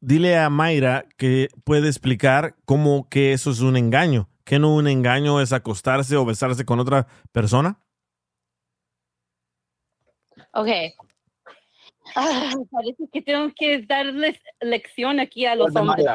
dile 0.00 0.36
a 0.36 0.50
Mayra 0.50 1.06
que 1.16 1.48
puede 1.64 1.88
explicar 1.88 2.56
cómo 2.64 3.08
que 3.08 3.32
eso 3.32 3.50
es 3.50 3.60
un 3.60 3.76
engaño, 3.76 4.28
que 4.44 4.58
no 4.58 4.74
un 4.74 4.88
engaño 4.88 5.40
es 5.40 5.52
acostarse 5.52 6.16
o 6.16 6.24
besarse 6.24 6.64
con 6.64 6.80
otra 6.80 7.06
persona. 7.32 7.78
Ok. 10.52 10.68
Ah, 12.16 12.54
parece 12.70 13.04
que 13.12 13.22
tengo 13.22 13.52
que 13.54 13.82
darles 13.82 14.36
lección 14.60 15.20
aquí 15.20 15.46
a 15.46 15.54
los 15.54 15.74
hombres. 15.76 16.06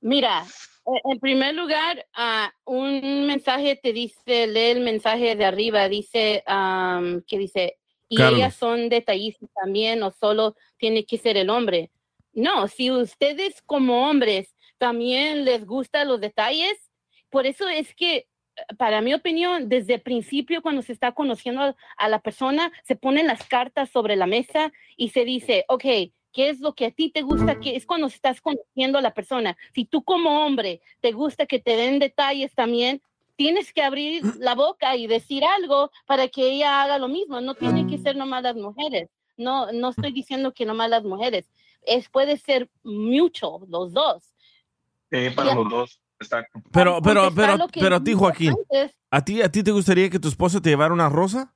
Mira, 0.00 0.44
eh, 0.86 1.00
en 1.04 1.18
primer 1.18 1.54
lugar, 1.54 2.06
ah, 2.14 2.52
un 2.64 3.26
mensaje 3.26 3.76
te 3.82 3.92
dice, 3.92 4.46
lee 4.46 4.72
el 4.72 4.80
mensaje 4.80 5.36
de 5.36 5.44
arriba, 5.44 5.88
dice 5.88 6.42
am, 6.46 7.22
que 7.26 7.38
dice, 7.38 7.78
y 8.08 8.16
Carlos. 8.16 8.38
ellas 8.38 8.54
son 8.54 8.88
detallistas 8.88 9.48
también, 9.54 10.02
o 10.02 10.10
solo 10.10 10.54
tiene 10.76 11.06
que 11.06 11.18
ser 11.18 11.36
el 11.36 11.48
hombre. 11.48 11.90
No, 12.36 12.68
si 12.68 12.90
ustedes 12.90 13.62
como 13.62 14.10
hombres 14.10 14.54
también 14.76 15.46
les 15.46 15.64
gustan 15.64 16.06
los 16.06 16.20
detalles, 16.20 16.90
por 17.30 17.46
eso 17.46 17.66
es 17.66 17.94
que 17.94 18.26
para 18.76 19.00
mi 19.00 19.14
opinión, 19.14 19.70
desde 19.70 19.94
el 19.94 20.02
principio, 20.02 20.60
cuando 20.60 20.82
se 20.82 20.92
está 20.92 21.12
conociendo 21.12 21.74
a, 21.96 22.08
la 22.08 22.20
persona, 22.20 22.70
se 22.84 22.94
ponen 22.94 23.26
las 23.26 23.46
cartas 23.46 23.88
sobre 23.88 24.16
la 24.16 24.26
mesa 24.26 24.70
y 24.98 25.08
se 25.08 25.24
dice, 25.24 25.64
ok, 25.68 25.84
¿qué 26.30 26.50
es 26.50 26.60
lo 26.60 26.74
que 26.74 26.86
a 26.86 26.90
ti 26.90 27.10
te 27.10 27.22
gusta? 27.22 27.58
Que 27.58 27.74
es 27.74 27.86
cuando 27.86 28.06
estás 28.06 28.42
conociendo 28.42 28.98
a 28.98 29.02
la 29.02 29.14
persona. 29.14 29.56
Si 29.74 29.86
tú 29.86 30.04
como 30.04 30.44
hombre 30.44 30.82
te 31.00 31.12
gusta 31.12 31.46
que 31.46 31.58
te 31.58 31.74
den 31.74 31.98
detalles 31.98 32.54
también, 32.54 33.00
tienes 33.36 33.72
que 33.72 33.82
abrir 33.82 34.22
la 34.38 34.54
boca 34.54 34.94
y 34.94 35.06
decir 35.06 35.42
algo 35.42 35.90
para 36.04 36.28
que 36.28 36.50
ella 36.50 36.82
haga 36.82 36.98
lo 36.98 37.08
mismo. 37.08 37.40
No 37.40 37.54
tiene 37.54 37.86
que 37.86 37.96
ser 37.96 38.14
nomás 38.14 38.42
las 38.42 38.56
mujeres. 38.56 39.08
No, 39.38 39.72
no 39.72 39.88
estoy 39.88 40.12
diciendo 40.12 40.52
que 40.52 40.66
nomás 40.66 40.90
las 40.90 41.02
mujeres. 41.02 41.48
Es, 41.86 42.08
puede 42.08 42.36
ser 42.36 42.68
mucho, 42.82 43.60
los 43.68 43.92
dos. 43.92 44.34
Sí, 45.10 45.30
para 45.34 45.54
los 45.54 45.70
dos. 45.70 46.00
Exacto. 46.20 46.60
Pero, 46.72 47.00
pero, 47.02 47.28
pero, 47.34 47.58
pero 47.72 47.96
a 47.96 48.02
ti, 48.02 48.14
Joaquín, 48.14 48.54
antes. 48.72 48.96
¿a 49.10 49.24
ti, 49.24 49.42
¿a 49.42 49.50
ti 49.50 49.62
te 49.62 49.70
gustaría 49.70 50.08
que 50.10 50.18
tu 50.18 50.28
esposa 50.28 50.60
te 50.60 50.70
llevara 50.70 50.92
una 50.94 51.08
rosa? 51.08 51.54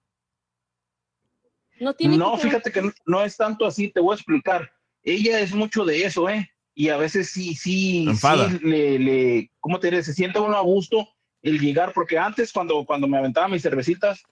No 1.81 1.95
tiene 1.95 2.16
No, 2.18 2.37
que 2.37 2.43
fíjate 2.43 2.70
que 2.70 2.83
no- 2.83 2.93
no 3.07 3.22
es 3.22 3.37
tanto 3.37 3.64
así, 3.64 3.89
te 3.89 4.01
voy 4.01 4.12
a 4.12 4.16
explicar. 4.16 4.70
Ella 5.03 5.41
es 5.41 5.55
mucho 5.55 5.85
de 5.85 6.05
eso, 6.05 6.28
¿eh? 6.28 6.49
Y 6.74 6.91
a 6.91 6.97
veces 6.99 7.31
sí, 7.31 7.55
sí, 7.55 8.05
Enfada. 8.07 8.51
sí, 8.51 8.59
le, 8.62 8.99
le, 8.99 9.51
¿cómo 9.61 9.81
te 9.81 9.87
diré? 9.89 10.03
Se 10.03 10.12
siente 10.14 10.39
uno 10.39 10.57
a 10.57 10.61
gusto 10.61 11.09
el 11.43 11.59
llegar, 11.59 11.93
porque 11.95 12.18
antes 12.18 12.53
cuando, 12.53 12.85
cuando 12.85 13.09
me 13.09 13.16
aventaba 13.16 13.49
mis 13.49 13.62
cervecitas, 13.62 14.22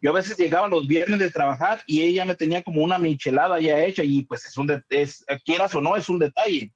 yo 0.00 0.10
a 0.10 0.14
veces 0.14 0.36
llegaba 0.36 0.68
los 0.68 0.86
viernes 0.86 1.18
de 1.18 1.30
trabajar 1.30 1.82
y 1.86 2.02
ella 2.02 2.24
me 2.24 2.34
tenía 2.34 2.62
como 2.62 2.82
una 2.82 2.98
michelada 2.98 3.60
ya 3.60 3.84
hecha 3.84 4.02
y 4.04 4.22
pues 4.24 4.44
es 4.44 4.56
un, 4.56 4.82
es, 4.90 5.24
quieras 5.44 5.74
o 5.74 5.80
no, 5.80 5.96
es 5.96 6.08
un 6.08 6.18
detalle. 6.18 6.72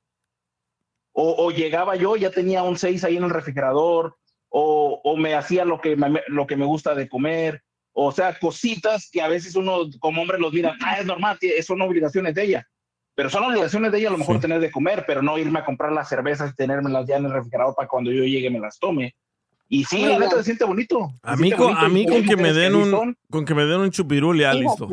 O, 1.12 1.47
o 1.47 1.51
llegaba 1.51 1.95
yo, 1.97 2.16
ya 2.16 2.31
tenía 2.31 2.62
un 2.62 2.77
6 2.77 3.05
ahí 3.05 3.16
en 3.16 3.25
el 3.25 3.31
refrigerador, 3.31 4.16
o, 4.49 5.01
o 5.05 5.16
me 5.16 5.35
hacía 5.35 5.64
lo 5.64 5.81
que 5.81 5.97
me, 5.97 6.23
lo 6.29 6.47
que 6.47 6.57
me 6.57 6.64
gusta 6.64 6.95
de 6.95 7.09
comer, 7.09 7.62
o 7.93 8.11
sea, 8.12 8.39
cositas 8.39 9.11
que 9.11 9.20
a 9.20 9.29
veces 9.29 9.55
uno 9.55 9.83
como 10.01 10.23
hombre 10.23 10.39
los 10.39 10.53
mira, 10.53 10.77
ah, 10.83 10.99
es 10.99 11.07
normal, 11.07 11.39
son 11.64 11.83
obligaciones 11.83 12.35
de 12.35 12.45
ella. 12.45 12.68
Pero 13.14 13.29
son 13.29 13.45
obligaciones 13.45 13.93
de 13.93 13.99
ella 13.99 14.09
a 14.09 14.12
lo 14.12 14.18
mejor 14.18 14.41
tener 14.41 14.61
de 14.61 14.70
comer, 14.70 15.05
pero 15.07 15.23
no 15.23 15.37
irme 15.37 15.59
a 15.59 15.64
comprar 15.64 15.93
las 15.93 16.09
cervezas 16.09 16.51
y 16.51 16.55
tenérmelas 16.55 17.07
ya 17.07 17.16
en 17.16 17.27
el 17.27 17.33
refrigerador 17.33 17.75
para 17.75 17.89
cuando 17.89 18.11
yo 18.11 18.25
llegue 18.25 18.49
me 18.49 18.61
las 18.61 18.79
tome. 18.79 19.14
Y 19.73 19.85
sí, 19.85 20.05
la 20.05 20.18
neta 20.18 20.37
se 20.37 20.45
siente 20.45 20.66
bonito. 20.66 21.14
se 21.23 21.31
A 21.31 21.35
mí, 21.35 21.51
con, 21.51 21.68
bonito 21.68 21.81
a 21.81 21.89
mí 21.89 22.07
con 22.07 22.23
que 22.25 22.37
me 22.37 22.53
den 22.53 22.75
un, 22.75 23.16
con 23.31 23.47
que 23.47 23.55
me 23.55 23.64
den 23.64 23.81
un 23.81 23.91
chupirul 23.91 24.39
ya 24.39 24.53
listo. 24.53 24.87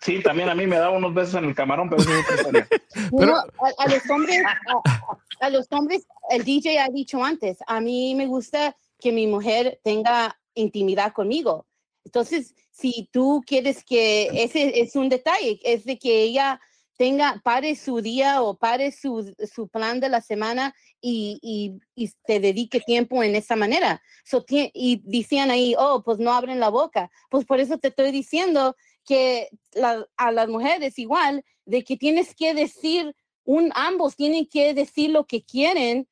Sí, 0.00 0.22
también 0.22 0.48
a 0.48 0.54
mí 0.54 0.66
me 0.66 0.76
daba 0.76 0.96
unos 0.96 1.12
besos 1.12 1.34
en 1.34 1.44
el 1.44 1.54
camarón, 1.54 1.90
pero 1.90 2.00
eso 2.00 2.10
es 2.10 2.24
otra 2.24 2.36
historia. 2.36 2.68
No, 3.12 3.36
a, 3.36 3.44
a 3.78 3.88
los 3.90 4.08
hombres, 4.08 4.42
a, 4.46 5.46
a 5.46 5.50
los 5.50 5.66
hombres, 5.72 6.06
el 6.30 6.42
DJ 6.42 6.78
ha 6.78 6.88
dicho 6.88 7.22
antes, 7.22 7.58
a 7.66 7.82
mí 7.82 8.14
me 8.14 8.24
gusta 8.24 8.74
que 8.98 9.12
mi 9.12 9.26
mujer 9.26 9.78
tenga 9.84 10.34
intimidad 10.54 11.12
conmigo. 11.12 11.66
Entonces, 12.06 12.54
si 12.70 13.10
tú 13.12 13.42
quieres 13.46 13.84
que 13.84 14.30
ese 14.32 14.80
es 14.80 14.96
un 14.96 15.10
detalle, 15.10 15.60
es 15.64 15.84
de 15.84 15.98
que 15.98 16.22
ella 16.22 16.58
tenga, 16.96 17.40
pare 17.42 17.74
su 17.76 18.00
día 18.00 18.42
o 18.42 18.56
pare 18.56 18.92
su, 18.92 19.34
su 19.52 19.68
plan 19.68 20.00
de 20.00 20.08
la 20.08 20.20
semana 20.20 20.74
y, 21.00 21.80
y, 21.96 22.10
te 22.24 22.40
dedique 22.40 22.80
tiempo 22.80 23.22
en 23.22 23.34
esa 23.34 23.56
manera. 23.56 24.02
So, 24.24 24.44
y 24.48 25.02
decían 25.04 25.50
ahí, 25.50 25.74
oh, 25.78 26.02
pues 26.04 26.18
no 26.18 26.32
abren 26.32 26.60
la 26.60 26.68
boca. 26.68 27.10
Pues 27.30 27.44
por 27.44 27.60
eso 27.60 27.78
te 27.78 27.88
estoy 27.88 28.12
diciendo 28.12 28.76
que 29.04 29.48
la- 29.74 30.06
a 30.16 30.30
las 30.32 30.48
mujeres 30.48 30.98
igual, 30.98 31.44
de 31.64 31.82
que 31.82 31.96
tienes 31.96 32.34
que 32.34 32.54
decir, 32.54 33.14
un, 33.44 33.72
ambos 33.74 34.16
tienen 34.16 34.46
que 34.46 34.74
decir 34.74 35.10
lo 35.10 35.26
que 35.26 35.42
quieren. 35.42 36.08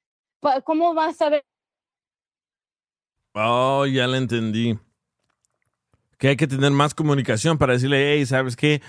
¿Cómo 0.65 0.95
vas 0.95 1.21
a 1.21 1.29
ver? 1.31 1.45
Oh, 3.35 3.87
ya 3.87 4.07
la 4.07 4.17
entendí. 4.17 4.79
Que 6.19 6.29
hay 6.29 6.37
que 6.37 6.47
tener 6.47 6.71
más 6.73 6.95
comunicación 6.95 7.57
para 7.59 7.75
decirle, 7.75 8.15
hey, 8.15 8.27
¿sabes 8.27 8.57
qué? 8.57 8.83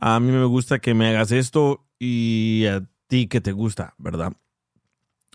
A 0.00 0.20
mí 0.20 0.30
me 0.30 0.44
gusta 0.44 0.78
que 0.78 0.94
me 0.94 1.08
hagas 1.08 1.32
esto 1.32 1.84
y 1.98 2.66
a 2.66 2.88
ti 3.08 3.26
que 3.26 3.40
te 3.40 3.50
gusta, 3.50 3.94
¿verdad? 3.98 4.32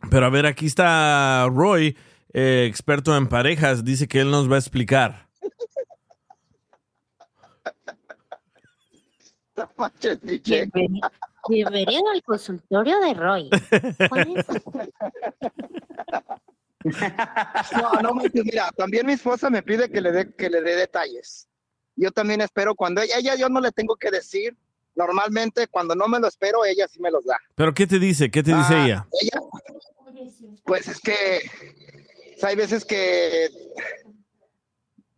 Pero 0.10 0.26
a 0.26 0.30
ver, 0.30 0.46
aquí 0.46 0.68
está 0.68 1.50
Roy, 1.50 1.98
eh, 2.32 2.66
experto 2.70 3.16
en 3.18 3.28
parejas, 3.28 3.84
dice 3.84 4.08
que 4.08 4.22
él 4.22 4.32
nos 4.32 4.50
va 4.50 4.56
a 4.56 4.60
explicar. 4.60 5.28
Bienvenido, 10.44 11.10
bienvenido 11.48 12.10
al 12.10 12.24
consultorio 12.24 13.00
de 13.00 13.14
Roy. 13.14 13.50
No, 17.82 17.94
no 18.02 18.14
mira, 18.14 18.70
también 18.76 19.06
mi 19.06 19.14
esposa 19.14 19.50
me 19.50 19.64
pide 19.64 19.90
que 19.90 20.02
le 20.02 20.12
dé 20.12 20.36
que 20.36 20.50
le 20.50 20.62
dé 20.62 20.76
detalles. 20.76 21.48
Yo 21.96 22.12
también 22.12 22.42
espero 22.42 22.76
cuando 22.76 23.02
ella, 23.02 23.18
ella 23.18 23.36
yo 23.36 23.50
no 23.50 23.60
le 23.60 23.72
tengo 23.72 23.96
que 23.96 24.10
decir. 24.12 24.56
Normalmente 24.96 25.68
cuando 25.68 25.96
no 25.96 26.08
me 26.08 26.20
lo 26.20 26.28
espero, 26.28 26.64
ella 26.66 26.88
sí 26.88 27.00
me 27.00 27.10
los 27.10 27.26
da. 27.26 27.38
¿Pero 27.56 27.74
qué 27.74 27.88
te 27.88 27.98
dice? 28.00 28.30
¿Qué 28.30 28.44
te 28.44 28.54
dice 28.54 28.74
Ah, 28.76 28.86
ella? 28.86 29.08
Ella, 29.22 29.42
pues 30.66 30.88
es 30.88 31.00
que 31.00 31.42
o 32.36 32.40
sea, 32.40 32.50
hay 32.50 32.56
veces 32.56 32.86
que 32.86 33.50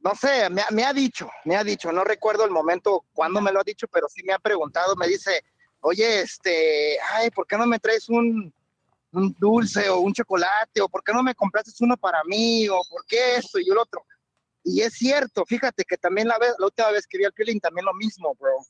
no 0.02 0.14
sé, 0.16 0.50
me, 0.52 0.62
ha- 0.62 0.70
me 0.72 0.84
ha 0.84 0.94
dicho, 0.94 1.28
me 1.46 1.56
ha 1.56 1.64
dicho, 1.64 1.92
no 1.92 2.04
recuerdo 2.04 2.46
el 2.46 2.52
momento 2.52 3.06
cuando 3.14 3.42
me 3.42 3.52
lo 3.52 3.60
ha 3.62 3.64
dicho, 3.64 3.88
pero 3.88 4.08
sí 4.08 4.22
me 4.24 4.34
ha 4.34 4.40
preguntado, 4.40 4.96
me 4.96 5.08
dice, 5.08 5.44
oye, 5.82 6.22
este, 6.22 6.98
ay, 7.14 7.32
¿por 7.32 7.48
qué 7.48 7.58
no 7.58 7.66
me 7.66 7.80
traes 7.80 8.08
un, 8.10 8.54
un 9.14 9.36
dulce 9.40 9.90
o 9.90 10.00
un 10.02 10.14
chocolate? 10.14 10.80
¿O 10.82 10.90
por 10.90 11.04
qué 11.04 11.12
no 11.12 11.24
me 11.24 11.34
compraste 11.34 11.72
uno 11.84 11.98
para 11.98 12.24
mí? 12.26 12.70
¿O 12.70 12.82
por 12.90 13.04
qué 13.08 13.38
esto 13.38 13.58
y 13.60 13.66
lo 13.66 13.82
otro? 13.82 14.06
Y 14.68 14.82
es 14.82 14.94
cierto, 14.94 15.46
fíjate 15.46 15.86
que 15.86 15.96
también 15.96 16.28
la, 16.28 16.40
vez, 16.40 16.56
la 16.58 16.66
última 16.66 16.90
vez 16.90 17.06
que 17.06 17.20
vi 17.20 17.24
al 17.24 17.34
Piolín, 17.34 17.60
también 17.60 17.86
lo 17.86 17.94
mismo, 17.94 18.36
bro. 18.40 18.66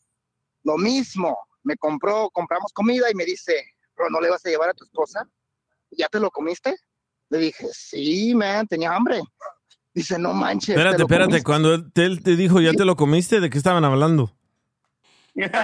Lo 0.63 0.77
mismo. 0.77 1.37
Me 1.63 1.77
compró, 1.77 2.29
compramos 2.31 2.73
comida 2.73 3.09
y 3.09 3.15
me 3.15 3.23
dice, 3.23 3.65
bro, 3.95 4.09
¿no 4.09 4.19
le 4.19 4.29
vas 4.29 4.45
a 4.45 4.49
llevar 4.49 4.69
a 4.69 4.73
tu 4.73 4.83
esposa? 4.83 5.25
¿Ya 5.91 6.09
te 6.09 6.19
lo 6.19 6.29
comiste? 6.29 6.75
Le 7.29 7.37
dije, 7.37 7.67
sí, 7.71 8.35
man, 8.35 8.67
tenía 8.67 8.93
hambre. 8.93 9.21
Dice, 9.93 10.19
no 10.19 10.33
manches. 10.33 10.75
¿te 10.75 10.81
Espérate, 10.81 11.01
espérate, 11.03 11.29
comiste?" 11.29 11.43
cuando 11.45 11.73
él 11.73 11.93
te, 11.93 12.03
él 12.03 12.21
te 12.21 12.35
dijo, 12.35 12.59
¿ya 12.59 12.73
te 12.73 12.83
lo 12.83 12.97
comiste? 12.97 13.39
¿De 13.39 13.49
qué 13.49 13.57
estaban 13.57 13.85
hablando? 13.85 14.35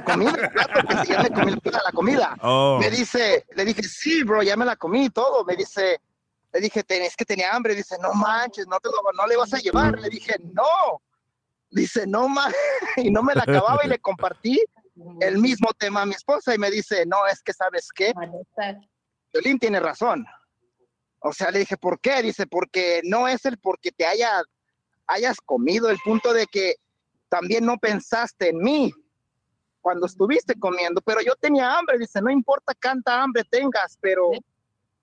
comida, 0.06 0.50
claro, 0.50 0.88
que 0.88 1.06
sí, 1.06 1.12
ya 1.12 1.24
me 1.24 1.30
comí 1.30 1.56
toda 1.58 1.82
la 1.84 1.92
comida. 1.92 2.38
Oh. 2.42 2.78
Me 2.80 2.90
dice, 2.90 3.46
le 3.54 3.66
dije, 3.66 3.84
sí, 3.84 4.24
bro, 4.24 4.44
ya 4.44 4.56
me 4.56 4.64
la 4.66 4.78
comí 4.78 5.06
y 5.06 5.10
todo. 5.10 5.44
Me 5.44 5.58
dice, 5.58 6.00
le 6.54 6.60
dije, 6.60 6.84
"Ten- 6.84 7.04
es 7.04 7.16
que 7.16 7.26
tenía 7.26 7.54
hambre. 7.54 7.76
Dice, 7.76 7.98
no 8.02 8.14
manches, 8.14 8.68
no, 8.68 8.80
te 8.80 8.90
lo, 8.90 8.96
no 9.16 9.28
le 9.28 9.38
vas 9.38 9.54
a 9.54 9.58
llevar. 9.60 9.98
Le 10.00 10.10
dije, 10.10 10.36
no. 10.54 11.02
Dice, 11.70 12.06
no 12.06 12.28
manches. 12.28 12.60
Y 13.08 13.12
no 13.12 13.24
me 13.24 13.34
la 13.34 13.44
acababa 13.44 13.80
y 13.86 13.88
le 13.88 14.00
compartí 14.00 14.62
el 15.22 15.38
mismo 15.38 15.70
tema 15.78 16.02
a 16.02 16.06
mi 16.06 16.14
esposa 16.14 16.54
y 16.54 16.58
me 16.58 16.70
dice, 16.70 17.06
no, 17.06 17.26
es 17.28 17.42
que 17.42 17.54
sabes 17.54 17.90
qué, 17.96 18.14
Violín 19.34 19.58
tiene 19.58 19.80
razón. 19.80 20.26
O 21.20 21.32
sea, 21.32 21.50
le 21.52 21.60
dije, 21.60 21.78
¿por 21.78 22.00
qué? 22.00 22.22
Dice, 22.22 22.46
porque 22.48 23.02
no 23.06 23.28
es 23.28 23.46
el 23.46 23.58
porque 23.58 23.92
te 23.92 24.06
haya, 24.06 24.44
hayas 25.08 25.38
comido, 25.40 25.90
el 25.90 25.98
punto 26.04 26.34
de 26.34 26.46
que 26.48 26.76
también 27.30 27.66
no 27.66 27.78
pensaste 27.78 28.50
en 28.50 28.58
mí 28.58 28.94
cuando 29.80 30.06
estuviste 30.06 30.60
comiendo, 30.60 31.02
pero 31.02 31.22
yo 31.22 31.36
tenía 31.36 31.78
hambre, 31.78 31.98
dice, 31.98 32.22
no 32.22 32.30
importa 32.30 32.74
cuánta 32.82 33.22
hambre 33.24 33.44
tengas, 33.50 33.98
pero 34.02 34.32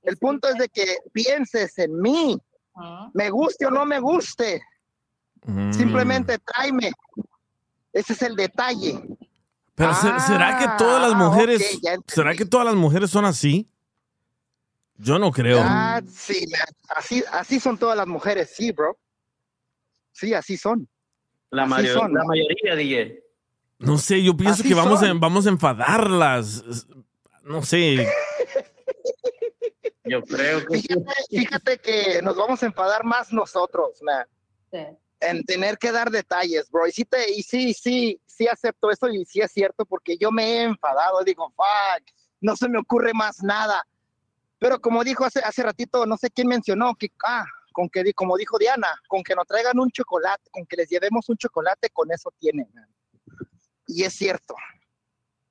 el 0.03 0.16
punto 0.16 0.49
es 0.49 0.55
de 0.57 0.68
que 0.68 0.99
pienses 1.12 1.76
en 1.78 2.01
mí, 2.01 2.38
me 3.14 3.30
guste 3.30 3.66
o 3.66 3.70
no 3.70 3.84
me 3.84 3.99
guste, 4.01 4.62
Mm. 5.44 5.72
simplemente 5.72 6.38
tráeme. 6.38 6.92
Ese 7.92 8.12
es 8.12 8.22
el 8.22 8.36
detalle. 8.36 9.01
Pero 9.74 9.94
se- 9.94 10.18
¿será 10.20 10.59
que 10.59 10.66
todas 10.76 11.01
las 11.01 11.12
Ah, 11.12 11.16
mujeres, 11.24 11.80
será 12.07 12.34
que 12.34 12.44
todas 12.44 12.66
las 12.66 12.74
mujeres 12.74 13.11
son 13.11 13.24
así? 13.24 13.68
Yo 14.96 15.18
no 15.18 15.30
creo. 15.30 15.61
Ah, 15.62 16.01
sí, 16.12 16.44
así, 16.88 17.22
así 17.30 17.61
son 17.61 17.78
todas 17.78 17.96
las 17.96 18.07
mujeres, 18.09 18.53
sí, 18.55 18.72
bro. 18.72 18.99
Sí, 20.12 20.34
así 20.34 20.57
son. 20.57 20.88
La, 21.51 21.62
Así 21.62 21.70
mayor- 21.70 21.99
son. 22.01 22.12
la 22.12 22.24
mayoría, 22.24 22.74
DJ. 22.74 23.22
No 23.78 23.96
sé, 23.96 24.22
yo 24.22 24.36
pienso 24.36 24.61
Así 24.61 24.68
que 24.68 24.74
vamos 24.74 25.03
a, 25.03 25.12
vamos 25.14 25.46
a 25.46 25.51
enfadarlas. 25.51 26.64
No 27.44 27.62
sé. 27.62 27.96
Yo 30.09 30.22
creo 30.22 30.64
que 30.66 30.78
sí. 30.78 30.88
Fíjate, 30.88 31.14
fíjate 31.30 31.78
que 31.78 32.22
nos 32.22 32.36
vamos 32.36 32.62
a 32.62 32.66
enfadar 32.66 33.04
más 33.04 33.32
nosotros, 33.32 34.02
man. 34.02 34.26
En 35.20 35.44
tener 35.44 35.78
que 35.78 35.90
dar 35.90 36.11
detalles, 36.11 36.70
bro. 36.70 36.86
Y 36.86 36.92
sí, 36.92 37.04
te, 37.04 37.32
y 37.32 37.42
sí, 37.42 37.74
sí, 37.74 38.20
sí 38.26 38.46
acepto 38.46 38.90
eso 38.90 39.09
y 39.09 39.24
sí 39.24 39.40
es 39.40 39.50
cierto 39.50 39.84
porque 39.84 40.16
yo 40.16 40.30
me 40.30 40.44
he 40.44 40.62
enfadado. 40.62 41.22
Digo, 41.24 41.52
fuck, 41.56 42.06
no 42.40 42.56
se 42.56 42.68
me 42.68 42.78
ocurre 42.78 43.12
más 43.12 43.42
nada. 43.42 43.86
Pero 44.59 44.80
como 44.80 45.04
dijo 45.04 45.24
hace, 45.24 45.40
hace 45.40 45.62
ratito, 45.62 46.06
no 46.06 46.16
sé 46.16 46.30
quién 46.30 46.48
mencionó, 46.48 46.94
que, 46.94 47.09
ah, 47.24 47.44
con 47.72 47.88
que, 47.88 48.12
como 48.12 48.36
dijo 48.36 48.59
Diana, 48.59 48.88
con 49.09 49.22
que 49.22 49.34
nos 49.34 49.46
traigan 49.46 49.78
un 49.78 49.90
chocolate, 49.90 50.50
con 50.50 50.66
que 50.66 50.76
les 50.76 50.88
llevemos 50.88 51.28
un 51.28 51.36
chocolate, 51.36 51.90
con 51.90 52.11
eso 52.11 52.32
tienen, 52.38 52.68
man. 52.74 52.88
Y 53.86 54.02
es 54.02 54.14
cierto. 54.14 54.54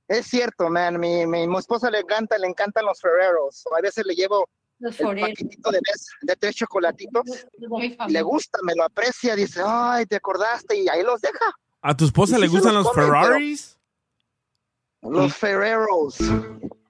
Es 0.07 0.27
cierto, 0.27 0.69
man. 0.69 0.99
Mi, 0.99 1.25
mi, 1.25 1.47
mi 1.47 1.57
esposa 1.57 1.89
le 1.91 1.99
encanta, 1.99 2.37
le 2.37 2.47
encantan 2.47 2.85
los 2.85 2.99
Ferreros. 3.01 3.65
A 3.77 3.81
veces 3.81 4.05
le 4.05 4.15
llevo 4.15 4.47
Los 4.79 4.99
el 4.99 5.19
paquetito 5.19 5.69
de, 5.71 5.79
tres- 5.81 6.07
de 6.21 6.35
tres 6.35 6.55
chocolatitos. 6.55 7.23
Y 8.07 8.11
le 8.11 8.21
gusta, 8.21 8.59
me 8.63 8.73
lo 8.75 8.83
aprecia, 8.83 9.35
dice, 9.35 9.61
ay, 9.65 10.05
te 10.05 10.15
acordaste, 10.17 10.75
y 10.77 10.87
ahí 10.87 11.03
los 11.03 11.19
deja. 11.21 11.45
¿A 11.81 11.95
tu 11.95 12.05
esposa 12.05 12.37
Y 12.37 12.41
le 12.41 12.47
sí 12.47 12.53
gustan 12.53 12.73
los 12.75 12.85
los 12.85 12.93
comen, 12.93 13.09
pero- 13.09 13.21
Ferraris? 13.23 13.77
Los 15.01 15.35
Ferreros. 15.35 16.17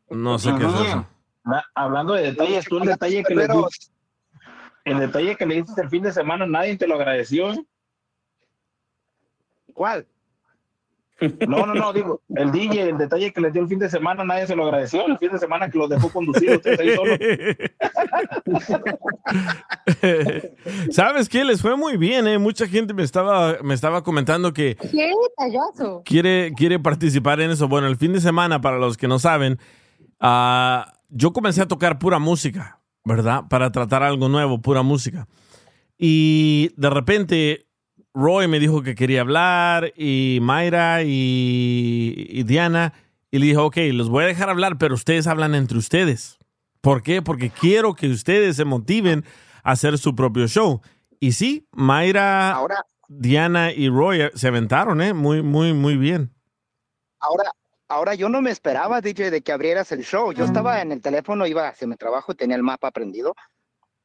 No 0.09 0.39
sé 0.39 0.49
qué 0.57 0.65
es 0.65 0.74
eso. 0.88 1.05
Na- 1.43 1.65
Hablando 1.76 2.13
de 2.13 2.24
detalles, 2.24 2.65
tú 2.65 2.78
el 2.78 2.86
detalle 2.86 3.24
que 3.24 3.36
le 3.36 3.41
Ferreros. 3.47 3.70
diste, 3.72 3.93
el 4.86 4.99
detalle 4.99 5.36
que 5.36 5.45
le 5.45 5.55
diste 5.55 5.82
el 5.82 5.89
fin 5.89 6.03
de 6.03 6.11
semana, 6.13 6.45
nadie 6.45 6.78
te 6.78 6.88
lo 6.88 6.95
agradeció. 6.95 7.51
¿eh? 7.53 7.65
¿Cuál? 9.74 10.07
No, 11.47 11.65
no, 11.65 11.74
no, 11.74 11.93
digo, 11.93 12.22
el 12.36 12.51
DJ, 12.51 12.89
el 12.89 12.97
detalle 12.97 13.34
que 13.34 13.41
le 13.41 13.51
dio 13.51 13.61
el 13.61 13.68
fin 13.68 13.80
de 13.80 13.89
semana, 13.89 14.24
nadie 14.24 14.45
se 14.45 14.55
lo 14.55 14.65
agradeció. 14.65 15.05
El 15.07 15.18
fin 15.18 15.32
de 15.32 15.39
semana 15.39 15.70
que 15.70 15.78
los 15.78 15.89
dejó 15.89 16.11
conducir 16.11 16.51
ustedes 16.51 16.80
ahí 16.80 16.95
solos. 16.95 17.18
¿Sabes 20.91 21.28
qué? 21.28 21.43
Les 21.43 21.61
fue 21.61 21.76
muy 21.76 21.97
bien, 21.97 22.28
¿eh? 22.28 22.38
Mucha 22.38 22.68
gente 22.68 22.93
me 22.93 23.03
estaba, 23.03 23.57
me 23.63 23.74
estaba 23.74 24.03
comentando 24.03 24.53
que 24.53 24.76
¡Qué 24.76 25.11
detallazo! 25.30 26.03
quiere, 26.05 26.53
quiere 26.55 26.80
participar 26.80 27.41
en 27.41 27.51
eso. 27.51 27.68
Bueno, 27.68 27.88
el 27.88 27.97
fin 27.97 28.13
de 28.13 28.22
semana, 28.22 28.61
para 28.61 28.78
los 28.78 28.95
que 28.95 29.07
no 29.07 29.18
saben, 29.18 29.57
ah, 30.20 30.93
yo 31.09 31.34
comencé 31.34 31.61
a 31.61 31.68
tocar 31.68 31.97
pura 31.97 32.20
música, 32.20 32.80
¿verdad? 33.03 33.45
Para 33.49 33.72
tratar 33.72 34.03
algo 34.03 34.30
nuevo, 34.30 34.61
pura 34.61 34.84
música. 34.84 35.28
Y 35.97 36.72
de 36.78 36.89
repente 36.89 37.66
Roy 38.18 38.47
me 38.47 38.59
dijo 38.59 38.82
que 38.82 38.95
quería 38.95 39.22
hablar 39.22 39.93
y 39.95 40.39
Mayra 40.41 41.03
y, 41.03 42.26
y 42.30 42.43
Diana. 42.43 42.93
Y 43.30 43.38
le 43.38 43.45
dijo, 43.45 43.65
ok, 43.65 43.78
los 43.93 44.09
voy 44.09 44.24
a 44.24 44.28
dejar 44.28 44.49
hablar, 44.49 44.80
pero 44.80 44.95
ustedes 44.95 45.28
hablan 45.28 45.53
entre 45.53 45.78
ustedes. 45.78 46.39
¿Por 46.82 47.03
qué? 47.03 47.22
Porque 47.22 47.51
quiero 47.51 47.93
que 47.93 48.09
ustedes 48.09 48.55
se 48.55 48.65
motiven 48.65 49.24
a 49.63 49.72
hacer 49.74 49.99
su 49.99 50.15
propio 50.15 50.47
show. 50.47 50.82
Y 51.20 51.34
sí, 51.34 51.68
Mayra, 51.74 52.53
Ahora, 52.53 52.86
Diana 53.07 53.72
y 53.72 53.88
Roy 53.89 54.30
se 54.34 54.47
aventaron, 54.47 55.01
¿eh? 55.01 55.13
Muy, 55.13 55.43
muy, 55.43 55.74
muy 55.74 55.95
bien. 55.97 56.34
ahora, 57.20 57.51
ahora 57.88 58.15
yo 58.15 58.30
no 58.30 58.41
me 58.41 58.49
esperaba, 58.49 58.99
DJ, 59.01 59.30
de 59.30 59.41
que 59.41 59.51
abrieras 59.51 59.91
el 59.91 60.03
show. 60.03 60.32
Yo 60.34 60.45
estaba 60.45 60.82
en 60.82 60.91
el 60.91 61.01
teléfono, 61.01 61.45
iba 61.45 61.68
hacia 61.68 61.88
mi 61.88 61.95
trabajo 61.97 62.32
y 62.32 62.36
tenía 62.36 62.55
el 62.55 62.63
mapa 62.63 62.89
prendido. 62.91 63.36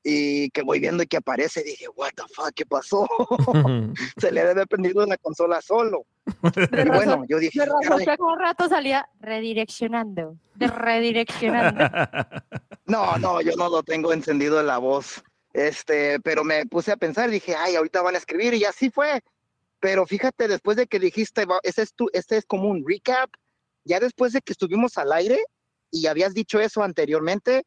Y 0.04 0.50
que 0.50 0.62
voy 0.62 0.80
viendo 0.80 1.02
y 1.02 1.06
que 1.06 1.18
aparece, 1.18 1.62
dije, 1.62 1.86
what 1.94 2.10
the 2.16 2.22
fuck, 2.34 2.52
¿qué 2.54 2.66
pasó? 2.66 3.06
Se 4.20 4.32
le 4.32 4.44
debe 4.44 4.66
prendido 4.66 5.06
la 5.06 5.16
consola 5.16 5.60
solo. 5.60 6.04
Y 6.84 6.88
bueno, 6.88 7.24
yo 7.28 7.38
dije, 7.38 7.60
De 7.60 7.66
razón 7.66 7.98
que 7.98 8.04
cada 8.04 8.36
rato 8.36 8.68
salía 8.68 9.08
redireccionando, 9.20 10.36
de 10.54 10.66
redireccionando. 10.68 11.84
No, 12.86 13.16
no, 13.18 13.40
yo 13.40 13.52
no 13.56 13.68
lo 13.68 13.82
tengo 13.82 14.12
encendido 14.12 14.60
en 14.60 14.66
la 14.66 14.78
voz. 14.78 15.22
Este, 15.52 16.18
pero 16.20 16.44
me 16.44 16.64
puse 16.66 16.92
a 16.92 16.96
pensar, 16.96 17.30
dije, 17.30 17.54
ay, 17.54 17.76
ahorita 17.76 18.02
van 18.02 18.14
a 18.14 18.18
escribir 18.18 18.54
y 18.54 18.64
así 18.64 18.90
fue. 18.90 19.22
Pero 19.80 20.06
fíjate, 20.06 20.48
después 20.48 20.76
de 20.76 20.86
que 20.86 20.98
dijiste, 20.98 21.44
ese 21.62 21.82
es 21.82 21.94
tu, 21.94 22.08
este 22.12 22.36
es 22.38 22.46
como 22.46 22.68
un 22.68 22.84
recap, 22.86 23.30
ya 23.84 24.00
después 24.00 24.32
de 24.32 24.40
que 24.40 24.52
estuvimos 24.52 24.96
al 24.96 25.12
aire 25.12 25.42
y 25.90 26.06
habías 26.06 26.34
dicho 26.34 26.60
eso 26.60 26.82
anteriormente, 26.82 27.64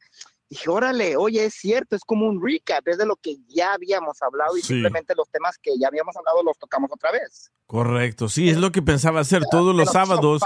dije, 0.49 0.69
órale, 0.69 1.17
oye, 1.17 1.45
es 1.45 1.53
cierto, 1.55 1.95
es 1.95 2.03
como 2.03 2.27
un 2.27 2.41
recap, 2.45 2.87
es 2.87 2.97
de 2.97 3.05
lo 3.05 3.15
que 3.15 3.37
ya 3.47 3.73
habíamos 3.73 4.21
hablado 4.21 4.55
y 4.57 4.61
Sí. 4.61 4.67
simplemente 4.73 5.13
los 5.15 5.29
temas 5.29 5.57
que 5.57 5.71
ya 5.79 5.87
habíamos 5.87 6.15
hablado 6.15 6.43
los 6.43 6.57
tocamos 6.57 6.89
otra 6.93 7.11
vez. 7.11 7.51
Correcto, 7.65 8.29
sí, 8.29 8.49
es 8.49 8.57
lo 8.57 8.71
que 8.71 8.81
pensaba 8.81 9.19
hacer 9.21 9.43
todos 9.49 9.75
los 9.75 9.89
sábados. 9.91 10.43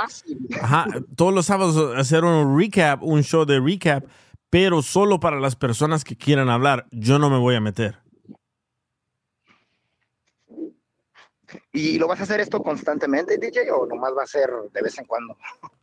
Ajá, 0.61 0.85
todos 1.15 1.33
los 1.33 1.45
sábados 1.45 1.97
hacer 1.97 2.23
un 2.23 2.57
recap, 2.57 3.03
un 3.03 3.23
show 3.23 3.45
de 3.45 3.59
recap, 3.59 4.05
pero 4.49 4.81
solo 4.81 5.19
para 5.19 5.39
las 5.39 5.55
personas 5.55 6.03
que 6.03 6.15
quieran 6.15 6.49
hablar. 6.49 6.87
Yo 6.91 7.19
no 7.19 7.29
me 7.29 7.37
voy 7.37 7.55
a 7.55 7.61
meter. 7.61 7.99
¿Y 11.73 11.97
lo 11.97 12.07
vas 12.07 12.19
a 12.19 12.23
hacer 12.23 12.39
esto 12.39 12.61
constantemente, 12.61 13.37
DJ, 13.37 13.71
o 13.71 13.85
nomás 13.85 14.11
va 14.17 14.23
a 14.23 14.27
ser 14.27 14.49
de 14.73 14.81
vez 14.81 14.97
en 14.97 15.05
cuando? 15.05 15.37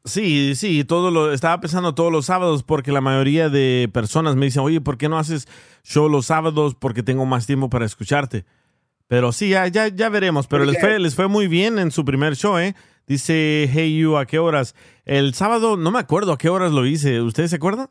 Sí, 0.04 0.54
sí, 0.54 0.84
todo 0.84 1.10
lo 1.10 1.32
estaba 1.32 1.60
pensando 1.60 1.94
todos 1.94 2.12
los 2.12 2.26
sábados 2.26 2.62
porque 2.62 2.92
la 2.92 3.00
mayoría 3.00 3.48
de 3.48 3.90
personas 3.92 4.36
me 4.36 4.46
dicen, 4.46 4.62
oye, 4.62 4.80
¿por 4.80 4.98
qué 4.98 5.08
no 5.08 5.18
haces 5.18 5.48
show 5.82 6.08
los 6.08 6.26
sábados? 6.26 6.74
Porque 6.74 7.02
tengo 7.02 7.26
más 7.26 7.46
tiempo 7.46 7.68
para 7.70 7.86
escucharte. 7.86 8.44
Pero 9.08 9.32
sí, 9.32 9.50
ya, 9.50 9.66
ya, 9.68 9.88
ya 9.88 10.08
veremos. 10.08 10.46
Pero 10.46 10.64
les 10.64 10.80
fue, 10.80 10.98
les 10.98 11.14
fue 11.14 11.28
muy 11.28 11.46
bien 11.46 11.78
en 11.78 11.90
su 11.90 12.04
primer 12.04 12.34
show, 12.34 12.58
¿eh? 12.58 12.74
Dice, 13.06 13.68
hey 13.72 13.96
you, 13.96 14.16
¿a 14.16 14.26
qué 14.26 14.40
horas? 14.40 14.74
El 15.04 15.32
sábado, 15.34 15.76
no 15.76 15.92
me 15.92 16.00
acuerdo 16.00 16.32
a 16.32 16.38
qué 16.38 16.48
horas 16.48 16.72
lo 16.72 16.84
hice. 16.86 17.20
¿Ustedes 17.20 17.50
se 17.50 17.56
acuerdan? 17.56 17.88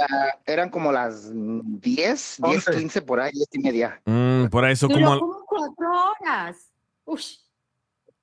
Ah, 0.00 0.38
eran 0.46 0.70
como 0.70 0.92
las 0.92 1.32
10, 1.32 1.80
10, 1.82 2.38
Once. 2.40 2.70
15 2.70 3.02
por 3.02 3.20
ahí, 3.20 3.32
10 3.32 3.48
y 3.52 3.58
media. 3.58 4.00
Mm, 4.04 4.46
por 4.46 4.68
eso 4.68 4.88
como... 4.88 5.37
cuatro 5.58 5.86
horas. 6.20 6.56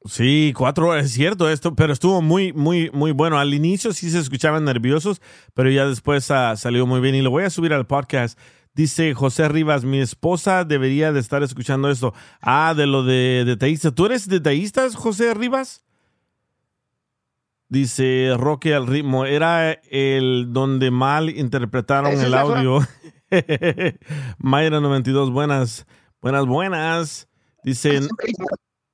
Sí, 0.05 0.53
cuatro 0.55 0.89
horas, 0.89 1.05
es 1.05 1.13
cierto 1.13 1.49
esto, 1.49 1.75
pero 1.75 1.91
estuvo 1.91 2.21
muy, 2.21 2.53
muy, 2.53 2.91
muy 2.91 3.11
bueno. 3.11 3.39
Al 3.39 3.53
inicio 3.53 3.91
sí 3.93 4.09
se 4.09 4.19
escuchaban 4.19 4.63
nerviosos, 4.63 5.21
pero 5.53 5.69
ya 5.71 5.87
después 5.87 6.29
ah, 6.29 6.55
salió 6.55 6.85
muy 6.85 7.01
bien 7.01 7.15
y 7.15 7.21
lo 7.21 7.31
voy 7.31 7.43
a 7.43 7.49
subir 7.49 7.73
al 7.73 7.87
podcast. 7.87 8.37
Dice 8.75 9.13
José 9.13 9.47
Rivas, 9.47 9.85
mi 9.85 9.99
esposa 9.99 10.65
debería 10.65 11.11
de 11.11 11.19
estar 11.19 11.41
escuchando 11.43 11.89
esto. 11.89 12.13
Ah, 12.41 12.73
de 12.75 12.85
lo 12.85 13.03
de 13.03 13.43
detallista. 13.45 13.91
¿Tú 13.91 14.05
eres 14.05 14.27
detallista, 14.27 14.87
José 14.93 15.33
Rivas? 15.33 15.85
Dice 17.69 18.33
Roque 18.37 18.75
al 18.75 18.85
ritmo. 18.85 19.25
Era 19.25 19.71
el 19.71 20.49
donde 20.51 20.91
mal 20.91 21.29
interpretaron 21.29 22.13
¿Ese 22.13 22.27
el 22.27 22.33
audio. 22.33 22.79
Mayra 24.37 24.79
92, 24.79 25.31
buenas, 25.31 25.87
buenas, 26.25 26.45
buenas. 26.47 27.27
Dice, 27.63 28.01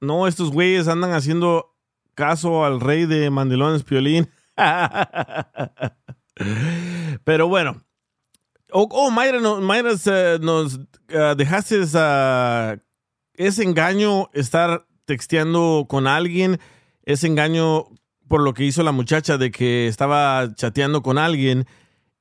no, 0.01 0.27
estos 0.27 0.51
güeyes 0.51 0.89
andan 0.89 1.13
haciendo 1.13 1.73
caso 2.13 2.65
al 2.65 2.82
rey 2.82 3.05
de 3.05 3.29
mandilones 3.29 3.84
Piolín. 3.84 4.29
Pero 7.23 7.47
bueno. 7.47 7.86
Oh, 8.73 8.88
oh, 8.91 9.11
Mayra, 9.11 9.39
no- 9.39 9.61
Mayra 9.61 9.91
nos 10.41 10.79
eh, 11.07 11.34
dejaste 11.38 11.79
ese 11.82 13.63
engaño 13.63 14.29
estar 14.34 14.86
texteando 15.05 15.86
con 15.89 16.07
alguien, 16.07 16.59
ese 17.03 17.27
engaño 17.27 17.86
por 18.27 18.41
lo 18.41 18.53
que 18.53 18.65
hizo 18.65 18.84
la 18.84 18.91
muchacha 18.91 19.38
de 19.38 19.51
que 19.51 19.88
estaba 19.88 20.53
chateando 20.55 21.01
con 21.01 21.17
alguien 21.17 21.65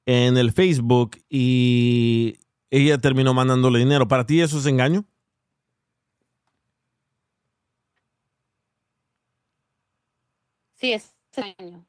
en 0.06 0.36
el 0.36 0.52
Facebook 0.52 1.16
y 1.28 2.36
ella 2.70 2.98
terminó 2.98 3.34
mandándole 3.34 3.80
dinero. 3.80 4.08
¿Para 4.08 4.24
ti 4.26 4.40
eso 4.40 4.58
es 4.58 4.66
engaño? 4.66 5.04
Sí, 10.74 10.92
es 10.92 11.14
engaño. 11.36 11.86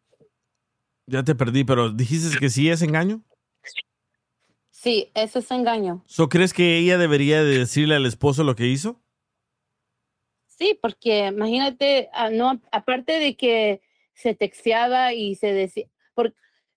Ya 1.05 1.23
te 1.23 1.35
perdí, 1.35 1.63
pero 1.63 1.91
dijiste 1.91 2.37
que 2.37 2.49
sí 2.49 2.69
es 2.69 2.81
engaño. 2.81 3.23
Sí, 4.69 5.11
eso 5.13 5.39
es 5.39 5.51
engaño. 5.51 6.03
¿So 6.07 6.27
crees 6.27 6.53
que 6.53 6.77
ella 6.77 6.97
debería 6.97 7.43
de 7.43 7.59
decirle 7.59 7.95
al 7.95 8.05
esposo 8.05 8.43
lo 8.43 8.55
que 8.55 8.67
hizo? 8.67 9.01
Sí, 10.47 10.77
porque 10.81 11.27
imagínate, 11.27 12.09
ah, 12.13 12.29
no, 12.29 12.61
aparte 12.71 13.13
de 13.13 13.35
que 13.35 13.81
se 14.13 14.35
texteaba 14.35 15.13
y 15.13 15.35
se 15.35 15.53
decía, 15.53 15.87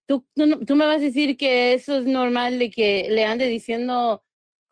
tú, 0.07 0.27
tú, 0.35 0.65
tú 0.65 0.77
me 0.77 0.87
vas 0.87 0.97
a 0.99 1.01
decir 1.01 1.37
que 1.37 1.75
eso 1.75 1.99
es 1.99 2.07
normal 2.07 2.59
de 2.59 2.71
que 2.71 3.09
le 3.11 3.25
ande 3.25 3.47
diciendo 3.47 4.25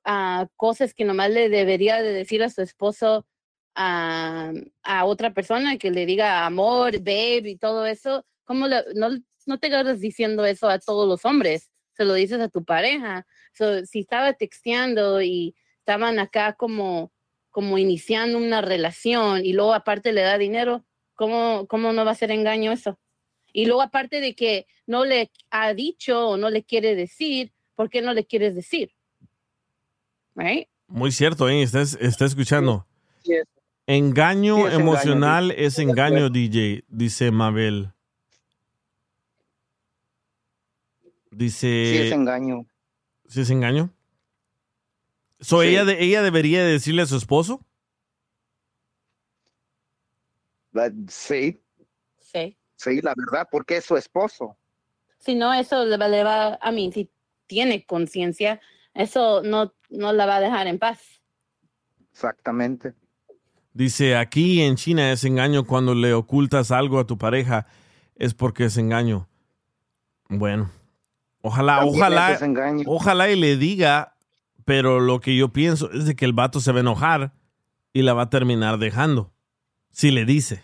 ah, 0.05 0.49
cosas 0.57 0.95
que 0.95 1.05
nomás 1.05 1.31
le 1.31 1.49
debería 1.49 2.03
de 2.03 2.13
decir 2.13 2.43
a 2.43 2.51
su 2.51 2.63
esposo 2.63 3.27
a, 3.75 4.53
a 4.83 5.05
otra 5.07 5.33
persona, 5.35 5.79
que 5.79 5.91
le 5.91 6.07
diga 6.07 6.47
amor, 6.47 6.99
babe 7.01 7.43
y 7.51 7.57
todo 7.57 7.87
eso. 7.87 8.25
¿Cómo 8.45 8.69
no, 8.69 9.09
no 9.47 9.59
te 9.59 9.69
agarras 9.69 10.01
diciendo 10.01 10.45
eso 10.45 10.69
a 10.69 10.79
todos 10.79 11.09
los 11.09 11.25
hombres? 11.25 11.71
Se 11.97 12.05
lo 12.05 12.15
dices 12.15 12.41
a 12.41 12.49
tu 12.49 12.65
pareja. 12.65 13.27
So, 13.55 13.85
si 13.87 14.01
estaba 14.01 14.33
texteando 14.35 15.23
y 15.23 15.55
estaban 15.81 16.19
acá 16.19 16.55
como 16.55 17.13
como 17.53 17.79
iniciando 17.79 18.39
una 18.39 18.63
relación 18.63 19.45
y 19.45 19.53
luego 19.53 19.75
aparte 19.75 20.13
le 20.13 20.23
da 20.23 20.39
dinero, 20.39 20.85
¿cómo, 21.15 21.67
cómo 21.69 21.93
no 21.93 22.05
va 22.05 22.13
a 22.13 22.17
ser 22.17 22.33
engaño 22.33 22.73
eso? 22.73 22.99
Y 23.53 23.67
luego 23.67 23.83
aparte 23.83 24.21
de 24.21 24.35
que 24.35 24.67
no 24.87 25.05
le 25.05 25.31
ha 25.51 25.75
dicho 25.75 26.29
o 26.29 26.37
no 26.37 26.49
le 26.51 26.65
quiere 26.65 26.95
decir, 26.95 27.53
¿por 27.75 27.91
qué 27.91 28.01
no 28.03 28.15
le 28.15 28.25
quieres 28.25 28.55
decir? 28.55 28.93
Right? 30.35 30.69
Muy 30.87 31.13
cierto, 31.13 31.49
¿eh? 31.49 31.63
Estás, 31.63 31.97
está 32.01 32.25
escuchando. 32.25 32.87
Sí, 33.23 33.35
es- 33.35 33.47
Engaño 33.87 34.57
Sí, 34.57 34.61
es 34.63 34.67
engaño, 34.75 34.81
emocional 34.85 35.49
sí. 35.57 35.65
es 35.65 35.79
engaño, 35.79 36.31
DJ, 36.31 36.85
dice 36.89 37.31
Mabel. 37.33 37.93
Dice... 41.31 41.67
sí 41.91 41.99
es 41.99 42.13
engaño. 42.13 42.67
¿Sí 43.27 43.41
es 43.41 43.51
engaño? 43.51 43.91
So, 45.41 45.63
Sí. 45.63 45.69
ella, 45.69 45.85
de- 45.85 46.03
ella 46.05 46.23
debería 46.23 46.65
decirle 46.65 47.03
a 47.03 47.07
su 47.07 47.17
esposo. 47.17 47.65
La- 50.73 50.93
sí, 51.09 51.61
Sí. 52.21 52.57
Sí, 52.83 53.01
la 53.01 53.15
verdad, 53.17 53.49
porque 53.51 53.77
es 53.77 53.85
su 53.85 53.97
esposo. 53.97 54.57
Si 55.19 55.35
no, 55.35 55.53
eso 55.55 55.85
le 55.85 55.97
va, 55.97 56.09
le 56.09 56.25
va 56.25 56.59
a 56.61 56.73
mí. 56.73 56.91
Si, 56.93 57.11
tiene 57.53 57.85
conciencia, 57.85 58.61
eso 58.95 59.43
no, 59.43 59.75
no 59.91 60.15
la 60.15 60.25
va 60.25 60.37
a 60.37 60.41
dejar 60.41 60.67
en 60.69 60.79
paz. 60.79 61.21
Exactamente. 62.11 62.95
Dice, 63.75 64.17
aquí 64.17 64.63
en 64.63 64.77
China 64.77 65.13
es 65.13 65.25
engaño 65.25 65.67
cuando 65.67 65.95
le 65.95 66.15
ocultas 66.15 66.71
algo 66.71 66.99
a 66.99 67.07
tu 67.07 67.19
pareja, 67.19 67.67
es 68.17 68.33
porque 68.33 68.65
es 68.65 68.79
engaño. 68.79 69.29
Bueno, 70.31 70.71
ojalá, 71.43 71.81
También 71.81 71.95
ojalá, 71.95 72.39
ojalá 72.87 73.31
y 73.31 73.37
le 73.37 73.59
diga, 73.59 74.17
pero 74.65 74.99
lo 75.01 75.21
que 75.21 75.37
yo 75.37 75.53
pienso 75.53 75.91
es 75.93 76.07
de 76.07 76.17
que 76.17 76.25
el 76.25 76.33
vato 76.33 76.59
se 76.61 76.73
va 76.73 76.79
a 76.79 76.81
enojar 76.81 77.33
y 77.93 78.01
la 78.01 78.15
va 78.15 78.23
a 78.23 78.31
terminar 78.31 78.79
dejando. 78.79 79.31
Si 79.91 80.11
le 80.11 80.25
dice. 80.25 80.63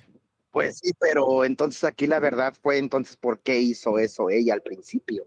Pues 0.58 0.78
sí, 0.82 0.92
pero 0.98 1.44
entonces 1.44 1.84
aquí 1.84 2.06
la 2.06 2.18
verdad 2.18 2.54
fue 2.60 2.78
entonces 2.78 3.16
por 3.16 3.40
qué 3.40 3.60
hizo 3.60 3.98
eso 3.98 4.28
ella 4.30 4.54
al 4.54 4.62
principio. 4.62 5.24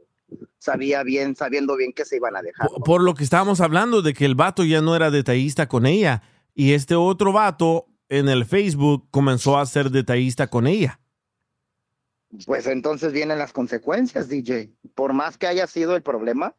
Sabía 0.57 1.03
bien, 1.03 1.35
sabiendo 1.35 1.75
bien 1.75 1.93
que 1.93 2.05
se 2.05 2.17
iban 2.17 2.35
a 2.35 2.41
dejar. 2.41 2.67
Por, 2.67 2.83
por 2.83 3.01
lo 3.01 3.13
que 3.13 3.23
estábamos 3.23 3.61
hablando 3.61 4.01
de 4.01 4.13
que 4.13 4.25
el 4.25 4.35
vato 4.35 4.63
ya 4.63 4.81
no 4.81 4.95
era 4.95 5.09
detallista 5.09 5.67
con 5.67 5.85
ella 5.85 6.21
y 6.53 6.73
este 6.73 6.95
otro 6.95 7.31
vato 7.31 7.87
en 8.09 8.27
el 8.27 8.45
Facebook 8.45 9.07
comenzó 9.09 9.57
a 9.57 9.65
ser 9.65 9.89
detallista 9.89 10.47
con 10.47 10.67
ella. 10.67 10.99
Pues 12.45 12.67
entonces 12.67 13.13
vienen 13.13 13.39
las 13.39 13.53
consecuencias, 13.53 14.27
DJ. 14.27 14.69
Por 14.95 15.13
más 15.13 15.37
que 15.37 15.47
haya 15.47 15.65
sido 15.67 15.95
el 15.95 16.01
problema, 16.01 16.55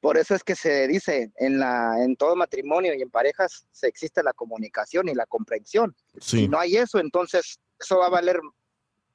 por 0.00 0.16
eso 0.16 0.34
es 0.34 0.42
que 0.42 0.56
se 0.56 0.88
dice 0.88 1.32
en 1.36 1.58
la 1.58 2.02
en 2.02 2.16
todo 2.16 2.34
matrimonio 2.34 2.94
y 2.94 3.02
en 3.02 3.10
parejas 3.10 3.66
se 3.70 3.88
existe 3.88 4.22
la 4.22 4.32
comunicación 4.32 5.08
y 5.08 5.14
la 5.14 5.26
comprensión. 5.26 5.94
Sí. 6.18 6.38
Si 6.38 6.48
no 6.48 6.58
hay 6.58 6.76
eso, 6.76 6.98
entonces 6.98 7.60
eso 7.80 7.98
va 7.98 8.06
a 8.06 8.10
valer 8.10 8.40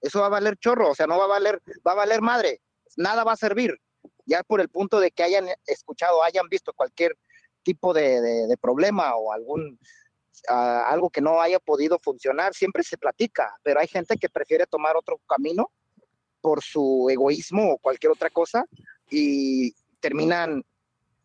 eso 0.01 0.19
va 0.19 0.25
a 0.27 0.29
valer 0.29 0.57
chorro, 0.57 0.91
o 0.91 0.95
sea, 0.95 1.07
no 1.07 1.17
va 1.17 1.25
a 1.25 1.27
valer 1.27 1.61
va 1.87 1.93
a 1.93 1.95
valer 1.95 2.21
madre. 2.21 2.61
Nada 2.97 3.23
va 3.23 3.31
a 3.33 3.37
servir. 3.37 3.75
Ya 4.25 4.43
por 4.43 4.59
el 4.61 4.69
punto 4.69 4.99
de 4.99 5.11
que 5.11 5.23
hayan 5.23 5.47
escuchado, 5.65 6.23
hayan 6.23 6.47
visto 6.49 6.73
cualquier 6.73 7.17
tipo 7.63 7.93
de, 7.93 8.21
de- 8.21 8.47
de 8.47 8.57
problema 8.57 9.15
o 9.15 9.31
algún 9.31 9.79
algo 10.47 11.09
que 11.09 11.21
no 11.21 11.41
haya 11.41 11.59
podido 11.59 11.97
funcionar, 11.99 12.53
siempre 12.53 12.83
se 12.83 12.97
platica, 12.97 13.55
pero 13.63 13.79
hay 13.79 13.87
gente 13.87 14.17
que 14.17 14.29
prefiere 14.29 14.67
tomar 14.67 14.95
otro 14.95 15.19
camino 15.27 15.71
por 16.41 16.61
su 16.61 17.07
egoísmo 17.09 17.71
o 17.73 17.77
cualquier 17.79 18.11
otra 18.11 18.29
cosa 18.29 18.65
y 19.09 19.73
terminan 19.99 20.63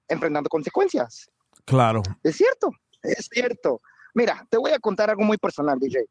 enfrentando 0.08 0.48
consecuencias. 0.48 1.28
Claro. 1.66 2.02
Es 2.22 2.36
cierto, 2.36 2.70
es 3.02 3.28
cierto. 3.30 3.82
Mira, 4.14 4.46
te 4.48 4.56
voy 4.56 4.70
a 4.72 4.78
contar 4.78 5.10
algo 5.10 5.22
muy 5.24 5.36
personal, 5.36 5.78
DJ. 5.78 6.06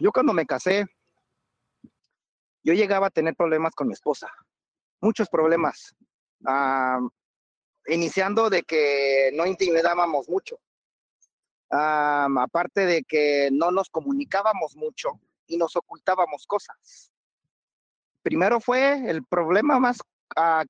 Yo 0.00 0.10
cuando 0.12 0.32
me 0.32 0.46
casé, 0.46 0.86
yo 2.62 2.72
llegaba 2.74 3.08
a 3.08 3.10
tener 3.10 3.34
problemas 3.36 3.74
con 3.74 3.86
mi 3.88 3.92
esposa, 3.92 4.28
muchos 5.00 5.28
problemas, 5.28 5.94
Ah, 6.46 6.98
iniciando 7.86 8.50
de 8.50 8.62
que 8.62 9.30
no 9.34 9.46
intimidábamos 9.46 10.28
mucho, 10.28 10.58
Ah, 11.70 12.28
aparte 12.40 12.84
de 12.86 13.02
que 13.04 13.48
no 13.52 13.70
nos 13.70 13.88
comunicábamos 13.88 14.76
mucho 14.76 15.20
y 15.46 15.56
nos 15.56 15.74
ocultábamos 15.76 16.46
cosas. 16.46 17.10
Primero 18.22 18.60
fue 18.60 19.08
el 19.10 19.24
problema 19.24 19.78
más 19.78 19.98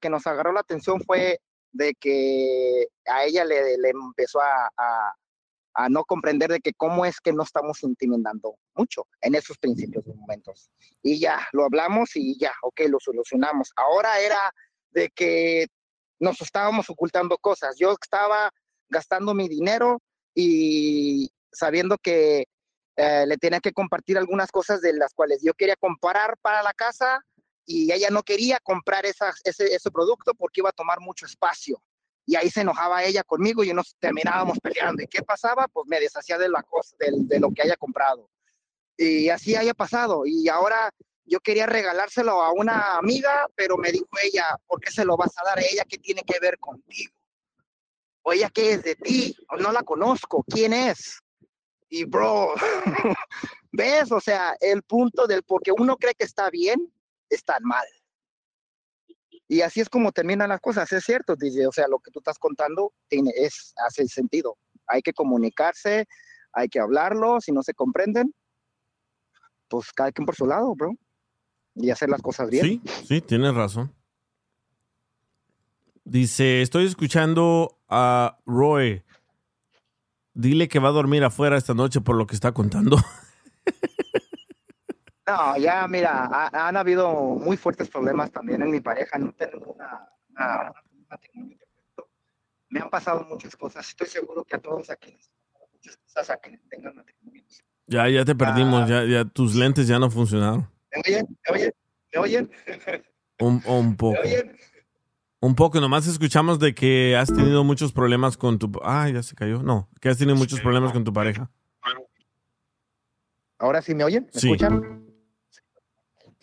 que 0.00 0.10
nos 0.10 0.26
agarró 0.26 0.52
la 0.52 0.60
atención 0.60 1.00
fue 1.00 1.38
de 1.72 1.94
que 1.94 2.86
a 3.06 3.24
ella 3.24 3.44
le, 3.44 3.74
empezó 3.88 4.40
a- 4.40 5.14
a 5.74 5.88
no 5.88 6.04
comprender 6.04 6.50
de 6.50 6.60
que 6.60 6.72
cómo 6.72 7.04
es 7.04 7.20
que 7.20 7.32
no 7.32 7.42
estamos 7.42 7.82
intimidando 7.82 8.56
mucho 8.74 9.06
en 9.20 9.34
esos 9.34 9.58
principios 9.58 10.06
momentos. 10.06 10.70
Y 11.02 11.18
ya, 11.18 11.46
lo 11.52 11.64
hablamos 11.64 12.14
y 12.14 12.38
ya, 12.38 12.52
ok, 12.62 12.82
lo 12.88 12.98
solucionamos. 13.00 13.72
Ahora 13.76 14.20
era 14.20 14.52
de 14.90 15.10
que 15.10 15.66
nos 16.20 16.40
estábamos 16.40 16.88
ocultando 16.90 17.36
cosas. 17.38 17.76
Yo 17.78 17.92
estaba 18.00 18.50
gastando 18.88 19.34
mi 19.34 19.48
dinero 19.48 20.00
y 20.34 21.30
sabiendo 21.52 21.98
que 21.98 22.46
eh, 22.96 23.24
le 23.26 23.36
tenía 23.38 23.60
que 23.60 23.72
compartir 23.72 24.16
algunas 24.16 24.50
cosas 24.52 24.80
de 24.80 24.92
las 24.92 25.12
cuales 25.14 25.40
yo 25.42 25.52
quería 25.54 25.76
comprar 25.76 26.36
para 26.40 26.62
la 26.62 26.72
casa 26.72 27.20
y 27.66 27.92
ella 27.92 28.08
no 28.10 28.22
quería 28.22 28.58
comprar 28.62 29.06
esas- 29.06 29.40
ese, 29.44 29.74
ese 29.74 29.90
producto 29.90 30.32
porque 30.34 30.60
iba 30.60 30.68
a 30.68 30.72
tomar 30.72 31.00
mucho 31.00 31.26
espacio. 31.26 31.82
Y 32.26 32.36
ahí 32.36 32.50
se 32.50 32.62
enojaba 32.62 33.04
ella 33.04 33.22
conmigo 33.22 33.64
y 33.64 33.72
nos 33.72 33.96
terminábamos 33.98 34.58
peleando. 34.60 35.02
¿Y 35.02 35.06
qué 35.06 35.22
pasaba? 35.22 35.68
Pues 35.68 35.86
me 35.86 36.00
deshacía 36.00 36.38
de, 36.38 36.48
la 36.48 36.62
cosa, 36.62 36.96
de, 36.98 37.38
lo 37.38 37.50
que 37.50 37.62
haya 37.62 37.76
comprado. 37.76 38.30
Y 38.96 39.28
así 39.28 39.54
haya 39.56 39.74
pasado. 39.74 40.24
Y 40.24 40.48
ahora 40.48 40.90
yo 41.26 41.40
quería 41.40 41.66
regalárselo 41.66 42.42
a 42.42 42.52
una 42.52 42.96
amiga, 42.96 43.46
pero 43.54 43.76
me 43.76 43.92
dijo 43.92 44.08
ella, 44.22 44.56
¿por 44.66 44.80
qué 44.80 44.90
se 44.90 45.04
lo 45.04 45.16
vas 45.16 45.32
a 45.38 45.44
dar 45.44 45.58
a 45.58 45.62
ella? 45.62 45.84
¿Qué 45.88 45.98
tiene 45.98 46.22
que 46.22 46.38
ver 46.40 46.58
contigo? 46.58 47.12
O 48.22 48.32
ella, 48.32 48.48
¿qué 48.48 48.72
es 48.72 48.82
de 48.82 48.94
ti? 48.94 49.36
No 49.58 49.70
la 49.70 49.82
conozco. 49.82 50.44
¿Quién 50.48 50.72
es? 50.72 51.20
Y 51.90 52.04
bro, 52.04 52.54
¿ves? 53.72 54.10
O 54.10 54.20
sea, 54.20 54.56
el 54.60 54.82
punto 54.82 55.26
del 55.26 55.42
porque 55.42 55.72
uno 55.72 55.96
cree 55.96 56.14
que 56.14 56.24
está 56.24 56.48
bien, 56.48 56.90
está 57.28 57.58
mal. 57.60 57.86
Y 59.46 59.60
así 59.60 59.80
es 59.80 59.88
como 59.88 60.12
terminan 60.12 60.48
las 60.48 60.60
cosas, 60.60 60.90
es 60.92 61.04
cierto, 61.04 61.36
DJ. 61.36 61.66
O 61.66 61.72
sea, 61.72 61.86
lo 61.88 61.98
que 61.98 62.10
tú 62.10 62.20
estás 62.20 62.38
contando 62.38 62.92
tiene, 63.08 63.30
es, 63.36 63.74
hace 63.86 64.06
sentido. 64.08 64.56
Hay 64.86 65.02
que 65.02 65.12
comunicarse, 65.12 66.06
hay 66.52 66.68
que 66.68 66.80
hablarlo, 66.80 67.40
si 67.40 67.52
no 67.52 67.62
se 67.62 67.74
comprenden, 67.74 68.34
pues 69.68 69.92
cada 69.92 70.12
quien 70.12 70.26
por 70.26 70.36
su 70.36 70.46
lado, 70.46 70.74
bro. 70.74 70.92
Y 71.74 71.90
hacer 71.90 72.08
las 72.08 72.22
cosas 72.22 72.48
bien. 72.48 72.64
Sí, 72.64 72.82
sí, 73.06 73.20
tienes 73.20 73.54
razón. 73.54 73.92
Dice, 76.04 76.62
estoy 76.62 76.86
escuchando 76.86 77.78
a 77.88 78.38
Roy. 78.46 79.02
Dile 80.34 80.68
que 80.68 80.78
va 80.78 80.88
a 80.88 80.92
dormir 80.92 81.24
afuera 81.24 81.56
esta 81.56 81.74
noche 81.74 82.00
por 82.00 82.16
lo 82.16 82.26
que 82.26 82.34
está 82.34 82.52
contando. 82.52 82.96
No, 85.26 85.56
ya 85.56 85.88
mira, 85.88 86.26
ha- 86.26 86.68
han 86.68 86.76
habido 86.76 87.10
muy 87.14 87.56
fuertes 87.56 87.88
problemas 87.88 88.30
también 88.30 88.60
en 88.62 88.70
mi 88.70 88.80
pareja. 88.80 89.18
No 89.18 89.32
tengo 89.32 89.72
una, 89.72 90.08
una-. 90.30 90.72
Me 92.68 92.80
han 92.80 92.90
pasado 92.90 93.24
muchas 93.30 93.56
cosas. 93.56 93.88
Estoy 93.88 94.06
seguro 94.08 94.44
que 94.44 94.56
a 94.56 94.58
todos 94.58 94.90
aquí 94.90 95.16
muchas 95.72 95.96
cosas 95.98 96.30
a 96.30 96.36
quienes 96.36 96.60
tengan 96.68 96.94
matrimonios. 96.96 97.62
Ya, 97.86 98.08
ya 98.08 98.24
te 98.24 98.34
perdimos, 98.34 98.88
ya, 98.88 99.04
ya 99.04 99.24
tus 99.24 99.54
lentes 99.54 99.86
ya 99.86 99.98
no 99.98 100.10
funcionaron. 100.10 100.68
¿Me 100.92 101.00
oyen? 101.06 101.26
¿Me 101.48 101.54
oyen? 101.54 101.72
¿Me 102.12 102.18
oyen? 102.20 102.50
Un, 103.40 103.62
un 103.66 103.96
poco. 103.96 104.14
¿Me 104.14 104.20
oyen? 104.20 104.56
Un 105.40 105.54
poco, 105.54 105.78
nomás 105.80 106.06
escuchamos 106.06 106.58
de 106.58 106.74
que 106.74 107.16
has 107.16 107.28
tenido 107.32 107.64
muchos 107.64 107.92
problemas 107.92 108.36
con 108.38 108.58
tu... 108.58 108.72
Ah, 108.82 109.08
ya 109.10 109.22
se 109.22 109.34
cayó. 109.34 109.62
No, 109.62 109.90
que 110.00 110.08
has 110.08 110.16
tenido 110.16 110.36
muchos 110.36 110.60
problemas 110.60 110.92
con 110.92 111.04
tu 111.04 111.12
pareja. 111.12 111.50
¿Ahora 113.58 113.82
sí 113.82 113.94
me 113.94 114.04
oyen? 114.04 114.24
¿Me 114.34 114.40
Sí. 114.40 114.48
escuchan? 114.52 115.03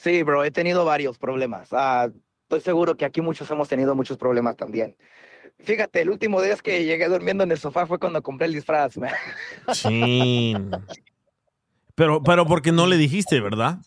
Sí, 0.01 0.23
bro, 0.23 0.43
he 0.43 0.49
tenido 0.49 0.83
varios 0.83 1.19
problemas. 1.19 1.69
Ah, 1.73 2.09
estoy 2.41 2.61
seguro 2.61 2.97
que 2.97 3.05
aquí 3.05 3.21
muchos 3.21 3.51
hemos 3.51 3.69
tenido 3.69 3.93
muchos 3.93 4.17
problemas 4.17 4.57
también. 4.57 4.97
Fíjate, 5.59 6.01
el 6.01 6.09
último 6.09 6.41
día 6.41 6.55
que 6.55 6.83
llegué 6.85 7.07
durmiendo 7.07 7.43
en 7.43 7.51
el 7.51 7.59
sofá 7.59 7.85
fue 7.85 7.99
cuando 7.99 8.23
compré 8.23 8.47
el 8.47 8.53
disfraz. 8.53 8.97
man. 8.97 9.11
Chin. 9.73 10.71
Pero, 11.93 12.23
pero 12.23 12.47
porque 12.47 12.71
no 12.71 12.87
le 12.87 12.95
dijiste, 12.95 13.39
¿verdad? 13.41 13.77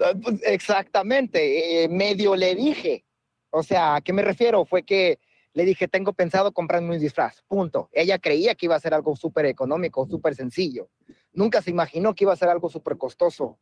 Ah, 0.00 0.12
pues, 0.20 0.42
Exactamente, 0.44 1.84
eh, 1.84 1.88
medio 1.88 2.36
le 2.36 2.54
dije. 2.54 3.06
O 3.50 3.62
sea, 3.62 3.94
¿a 3.94 4.00
qué 4.02 4.12
me 4.12 4.22
refiero? 4.22 4.66
Fue 4.66 4.82
que 4.82 5.18
le 5.54 5.64
dije, 5.64 5.88
tengo 5.88 6.12
pensado 6.12 6.52
comprarme 6.52 6.94
un 6.94 7.00
disfraz, 7.00 7.42
punto. 7.46 7.88
Ella 7.92 8.18
creía 8.18 8.54
que 8.54 8.66
iba 8.66 8.74
a 8.74 8.80
ser 8.80 8.92
algo 8.92 9.16
súper 9.16 9.46
económico, 9.46 10.06
súper 10.06 10.34
sencillo. 10.34 10.90
Nunca 11.32 11.62
se 11.62 11.70
imaginó 11.70 12.14
que 12.14 12.24
iba 12.24 12.32
a 12.34 12.36
ser 12.36 12.48
algo 12.50 12.68
súper 12.68 12.98
costoso. 12.98 13.58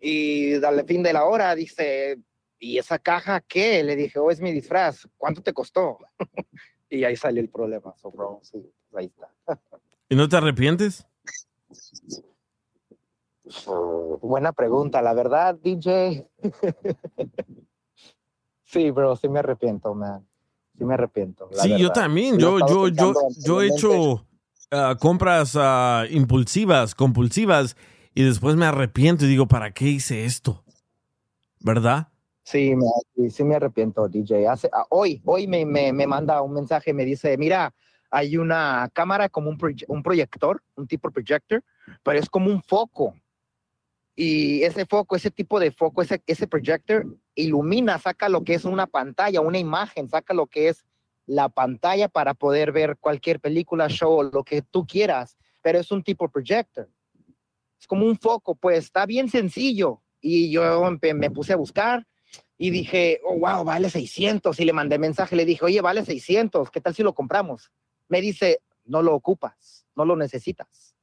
Y 0.00 0.54
al 0.64 0.84
fin 0.86 1.02
de 1.02 1.12
la 1.12 1.24
hora 1.24 1.54
dice, 1.54 2.18
¿y 2.58 2.78
esa 2.78 2.98
caja 2.98 3.40
qué? 3.40 3.82
Le 3.84 3.96
dije, 3.96 4.18
oh, 4.18 4.30
es 4.30 4.40
mi 4.40 4.52
disfraz, 4.52 5.06
¿cuánto 5.16 5.42
te 5.42 5.52
costó? 5.52 5.98
y 6.88 7.04
ahí 7.04 7.16
salió 7.16 7.42
el 7.42 7.50
problema. 7.50 7.94
So, 7.96 8.10
bro, 8.10 8.40
sí, 8.42 8.58
ahí 8.94 9.06
está. 9.06 9.30
¿Y 10.08 10.16
no 10.16 10.28
te 10.28 10.36
arrepientes? 10.36 11.06
Buena 14.22 14.52
pregunta, 14.52 15.02
la 15.02 15.14
verdad, 15.14 15.54
DJ. 15.54 16.28
sí, 18.64 18.90
bro, 18.90 19.16
sí 19.16 19.28
me 19.28 19.40
arrepiento, 19.40 19.94
man. 19.94 20.26
Sí 20.78 20.84
me 20.84 20.94
arrepiento. 20.94 21.48
la 21.52 21.62
Sí, 21.62 21.78
yo 21.78 21.90
también. 21.90 22.38
Yo, 22.38 22.58
yo, 22.66 22.88
yo, 22.88 23.12
yo 23.44 23.62
he 23.62 23.68
hecho 23.68 24.26
ah, 24.70 24.96
compras 24.98 25.54
ah, 25.56 26.04
impulsivas, 26.10 26.94
compulsivas, 26.94 27.76
y 28.14 28.22
después 28.24 28.56
me 28.56 28.66
arrepiento 28.66 29.24
y 29.24 29.28
digo, 29.28 29.46
¿para 29.46 29.72
qué 29.72 29.86
hice 29.86 30.24
esto? 30.24 30.64
¿Verdad? 31.60 32.08
Sí, 32.42 32.74
me, 32.74 33.30
sí, 33.30 33.44
me 33.44 33.54
arrepiento, 33.56 34.08
DJ. 34.08 34.48
Hace, 34.48 34.68
ah, 34.72 34.86
hoy, 34.90 35.20
hoy 35.24 35.46
me, 35.46 35.64
me, 35.64 35.92
me 35.92 36.06
manda 36.06 36.40
un 36.42 36.52
mensaje, 36.54 36.92
me 36.92 37.04
dice, 37.04 37.36
mira, 37.36 37.72
hay 38.10 38.36
una 38.36 38.88
cámara 38.92 39.28
como 39.28 39.50
un, 39.50 39.58
proye- 39.58 39.84
un 39.88 40.02
proyector, 40.02 40.62
un 40.74 40.86
tipo 40.86 41.10
projector, 41.10 41.62
pero 42.02 42.18
es 42.18 42.28
como 42.28 42.50
un 42.50 42.62
foco. 42.62 43.14
y 44.16 44.62
ese 44.64 44.84
foco, 44.86 45.16
ese 45.16 45.30
tipo 45.30 45.58
de 45.60 45.70
foco, 45.70 46.02
ese, 46.02 46.22
ese 46.26 46.46
projector 46.46 47.06
ilumina, 47.34 47.98
saca 47.98 48.28
lo 48.28 48.42
que 48.44 48.54
es 48.54 48.64
una 48.64 48.86
pantalla, 48.86 49.40
una 49.40 49.58
imagen, 49.58 50.08
saca 50.08 50.34
lo 50.34 50.46
que 50.46 50.68
es 50.68 50.84
la 51.26 51.48
pantalla 51.48 52.08
para 52.08 52.34
poder 52.34 52.72
ver 52.72 52.96
cualquier 52.98 53.38
película, 53.40 53.88
show, 53.88 54.22
lo 54.32 54.42
que 54.44 54.62
tú 54.62 54.84
quieras, 54.86 55.36
pero 55.62 55.78
es 55.78 55.90
un 55.92 56.02
tipo 56.02 56.28
projector. 56.28 56.88
Es 57.80 57.86
como 57.86 58.04
un 58.04 58.18
foco, 58.18 58.54
pues 58.54 58.84
está 58.84 59.06
bien 59.06 59.28
sencillo. 59.28 60.02
Y 60.20 60.50
yo 60.50 60.90
me 61.14 61.30
puse 61.30 61.54
a 61.54 61.56
buscar 61.56 62.06
y 62.58 62.68
dije, 62.68 63.20
oh, 63.24 63.38
wow, 63.38 63.64
vale 63.64 63.88
600. 63.88 64.60
Y 64.60 64.64
le 64.66 64.74
mandé 64.74 64.98
mensaje, 64.98 65.34
le 65.34 65.46
dije, 65.46 65.64
oye, 65.64 65.80
vale 65.80 66.04
600, 66.04 66.70
¿qué 66.70 66.80
tal 66.80 66.94
si 66.94 67.02
lo 67.02 67.14
compramos? 67.14 67.72
Me 68.08 68.20
dice, 68.20 68.60
no 68.84 69.02
lo 69.02 69.14
ocupas, 69.14 69.86
no 69.96 70.04
lo 70.04 70.14
necesitas. 70.14 70.94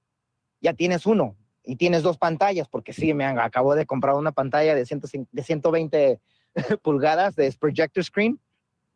Ya 0.61 0.73
tienes 0.73 1.07
uno 1.07 1.35
y 1.63 1.77
tienes 1.77 2.03
dos 2.03 2.17
pantallas, 2.17 2.67
porque 2.69 2.93
sí, 2.93 3.13
me 3.13 3.25
acabo 3.25 3.73
de 3.73 3.87
comprar 3.87 4.15
una 4.15 4.31
pantalla 4.31 4.75
de, 4.75 4.85
105 4.85 5.29
de 5.31 5.43
120 5.43 6.21
pulgadas 6.83 7.35
de 7.35 7.51
projector 7.59 8.03
screen. 8.03 8.39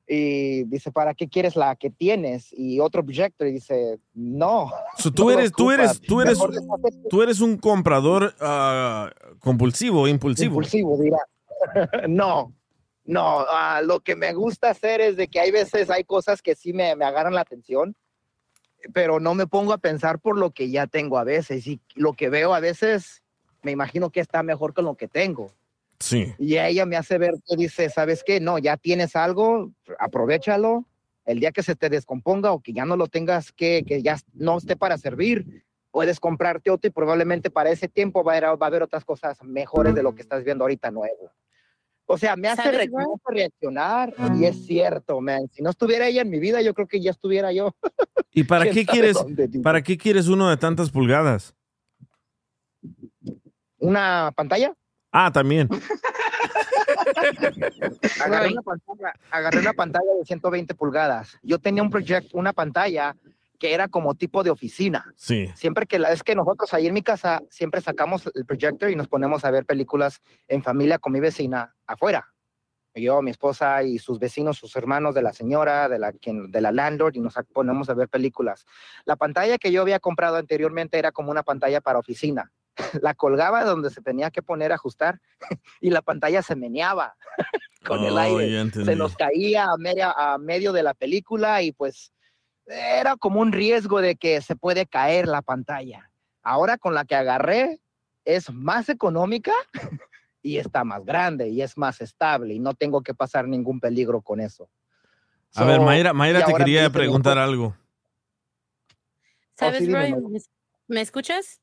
Y 0.08 0.64
dice, 0.66 0.92
¿para 0.92 1.14
qué 1.14 1.30
quieres 1.30 1.56
la 1.56 1.76
que 1.76 1.90
tienes? 1.90 2.52
Y 2.52 2.80
otro 2.80 3.04
projector, 3.04 3.48
y 3.48 3.54
dice, 3.54 4.00
no. 4.14 4.72
So, 4.98 5.12
tú 5.14 5.26
no 5.26 5.32
eres, 5.32 5.52
tú 5.52 5.72
eres, 5.72 6.02
tú 6.02 6.22
eres, 6.22 6.38
tú 7.10 7.22
eres 7.22 7.42
un 7.42 7.58
comprador 7.58 8.36
ah, 8.40 9.10
compulsivo, 9.40 10.08
impulsivo. 10.08 10.56
Impulsivo, 10.56 10.98
dirá. 10.98 11.20
no, 12.08 12.54
no, 13.06 13.46
ah, 13.50 13.82
lo 13.84 14.00
que 14.02 14.16
me 14.16 14.34
gusta 14.34 14.72
hacer 14.72 15.02
es 15.02 15.16
de 15.16 15.28
que 15.28 15.40
hay 15.40 15.52
veces, 15.52 15.90
hay 15.90 16.04
cosas 16.04 16.42
que 16.42 16.56
sí 16.56 16.74
me, 16.74 16.96
me 16.96 17.06
agarran 17.06 17.34
la 17.34 17.42
atención, 17.42 17.96
pero 18.94 19.20
no 19.20 19.36
me 19.36 19.48
pongo 19.48 19.74
a 19.74 19.78
pensar 19.78 20.20
por 20.20 20.38
lo 20.38 20.52
que 20.52 20.70
ya 20.70 20.88
tengo 20.88 21.18
a 21.18 21.24
veces 21.24 21.68
y 21.68 21.80
lo 21.96 22.14
que 22.14 22.30
veo 22.30 22.54
a 22.54 22.60
veces 22.60 23.22
me 23.62 23.72
imagino 23.72 24.10
que 24.10 24.20
está 24.20 24.44
mejor 24.44 24.74
con 24.74 24.86
lo 24.86 24.96
que 24.96 25.08
tengo. 25.08 25.52
Sí. 26.02 26.34
Y 26.40 26.58
ella 26.58 26.86
me 26.86 26.98
hace 26.98 27.18
ver 27.18 27.36
que 27.48 27.56
dice, 27.56 27.90
¿sabes 27.90 28.24
qué? 28.24 28.40
No, 28.40 28.58
ya 28.58 28.78
tienes 28.78 29.16
algo, 29.16 29.72
aprovechalo. 30.00 30.86
El 31.26 31.40
día 31.40 31.52
que 31.52 31.64
se 31.64 31.76
te 31.76 31.90
descomponga 31.90 32.52
o 32.52 32.62
que 32.62 32.74
ya 32.74 32.84
no 32.86 32.98
lo 32.98 33.08
tengas, 33.08 33.52
que, 33.52 33.84
que 33.86 34.02
ya 34.02 34.18
no 34.34 34.58
esté 34.58 34.76
para 34.76 34.98
servir, 34.98 35.64
puedes 35.92 36.20
comprarte 36.20 36.72
otro 36.72 36.88
y 36.88 36.92
probablemente 36.92 37.52
para 37.52 37.70
ese 37.70 37.88
tiempo 37.88 38.24
va 38.24 38.34
a, 38.34 38.38
haber, 38.38 38.62
va 38.62 38.66
a 38.66 38.68
haber 38.68 38.84
otras 38.84 39.06
cosas 39.06 39.42
mejores 39.44 39.94
de 39.94 40.02
lo 40.02 40.16
que 40.16 40.24
estás 40.24 40.44
viendo 40.44 40.64
ahorita 40.64 40.90
nuevo. 40.90 41.32
O 42.06 42.18
sea, 42.18 42.36
me 42.36 42.50
hace, 42.50 42.70
reaccionar 43.26 44.14
y 44.36 44.44
es 44.44 44.66
cierto, 44.66 45.22
man. 45.22 45.48
Si 45.50 45.62
no 45.62 45.70
estuviera 45.70 46.08
ella 46.08 46.24
en 46.24 46.30
mi 46.30 46.40
vida, 46.40 46.62
yo 46.62 46.74
creo 46.74 46.88
que 46.88 47.00
ya 47.00 47.12
estuviera 47.12 47.54
yo. 47.54 47.74
¿Y 48.34 48.44
para 48.44 48.66
¿Quién 48.66 48.76
qué 48.76 48.86
quieres, 48.86 49.14
dónde, 49.14 49.48
para 49.62 49.82
qué 49.82 49.98
quieres 49.98 50.28
uno 50.28 50.50
de 50.50 50.58
tantas 50.58 50.90
pulgadas? 50.90 51.56
¿Una 53.78 54.34
pantalla? 54.36 54.74
Ah, 55.12 55.32
también. 55.32 55.70
agarré 58.24 58.52
una, 58.52 58.62
pantalla, 58.62 59.14
agarré 59.30 59.60
una 59.60 59.74
pantalla 59.74 60.14
de 60.18 60.26
120 60.26 60.76
pulgadas. 60.76 61.38
Yo 61.44 61.60
tenía 61.60 61.84
un 61.84 61.90
proyecto, 61.90 62.38
una 62.38 62.54
pantalla 62.54 63.16
que 63.60 63.74
era 63.74 63.88
como 63.88 64.16
tipo 64.16 64.44
de 64.44 64.50
oficina. 64.50 65.14
Sí. 65.16 65.48
Siempre 65.56 65.86
que 65.86 66.00
la 66.00 66.12
es 66.12 66.24
que 66.24 66.36
nosotros 66.36 66.74
ahí 66.74 66.88
en 66.88 66.94
mi 66.94 67.04
casa 67.04 67.42
siempre 67.50 67.82
sacamos 67.82 68.30
el 68.34 68.46
proyector 68.46 68.90
y 68.90 68.96
nos 68.96 69.08
ponemos 69.08 69.46
a 69.46 69.52
ver 69.52 69.66
películas 69.66 70.22
en 70.48 70.64
familia 70.64 70.98
con 70.98 71.14
mi 71.14 71.20
vecina 71.20 71.76
afuera. 71.86 72.34
Yo, 72.96 73.22
mi 73.22 73.32
esposa 73.32 73.84
y 73.84 74.00
sus 74.00 74.20
vecinos, 74.20 74.58
sus 74.58 74.76
hermanos 74.76 75.16
de 75.16 75.22
la 75.22 75.32
señora, 75.32 75.88
de 75.88 75.98
la, 75.98 76.12
quien, 76.12 76.52
de 76.52 76.60
la 76.60 76.72
landlord, 76.72 77.16
y 77.16 77.22
nos 77.22 77.36
ponemos 77.54 77.90
a 77.90 77.94
ver 77.94 78.10
películas. 78.10 78.66
La 79.06 79.16
pantalla 79.16 79.58
que 79.58 79.72
yo 79.72 79.82
había 79.82 80.00
comprado 80.00 80.36
anteriormente 80.36 81.00
era 81.00 81.14
como 81.14 81.32
una 81.32 81.44
pantalla 81.44 81.80
para 81.80 82.00
oficina. 82.00 82.52
La 83.02 83.14
colgaba 83.14 83.64
donde 83.64 83.90
se 83.90 84.02
tenía 84.02 84.32
que 84.32 84.42
poner 84.42 84.72
a 84.72 84.76
ajustar 84.76 85.20
y 85.82 85.90
la 85.90 86.02
pantalla 86.02 86.42
se 86.42 86.56
meneaba 86.56 87.16
con 87.86 88.04
el 88.04 88.14
Oh, 88.14 88.20
aire. 88.20 88.72
Se 88.72 88.96
nos 88.96 89.16
caía 89.16 89.66
a, 89.66 89.78
media, 89.78 90.14
a 90.16 90.38
medio 90.38 90.72
de 90.74 90.84
la 90.84 90.94
película 90.94 91.62
y 91.62 91.72
pues 91.72 92.14
era 92.66 93.16
como 93.18 93.42
un 93.42 93.52
riesgo 93.52 94.02
de 94.02 94.16
que 94.16 94.42
se 94.42 94.56
puede 94.56 94.86
caer 94.86 95.28
la 95.28 95.42
pantalla. 95.42 96.12
Ahora 96.44 96.78
con 96.78 96.94
la 96.94 97.06
que 97.06 97.16
agarré 97.16 97.80
es 98.24 98.52
más 98.52 98.90
económica 98.90 99.54
y 100.42 100.58
está 100.58 100.84
más 100.84 101.04
grande 101.04 101.50
y 101.50 101.62
es 101.62 101.78
más 101.78 102.02
estable 102.02 102.54
y 102.54 102.60
no 102.60 102.74
tengo 102.74 103.02
que 103.02 103.14
pasar 103.14 103.48
ningún 103.48 103.80
peligro 103.80 104.22
con 104.22 104.40
eso. 104.40 104.70
A 105.56 105.66
ver, 105.66 105.82
Mayra, 105.82 106.14
Mayra 106.14 106.46
te 106.46 106.54
quería 106.54 106.90
preguntar 106.90 107.38
algo. 107.38 107.76
¿Sabes, 109.56 109.80
sí, 109.80 109.88
dime, 109.88 110.00
Roy? 110.00 110.12
Mayra. 110.12 110.30
¿Me, 110.30 110.40
me 110.88 111.02
escuchas? 111.02 111.62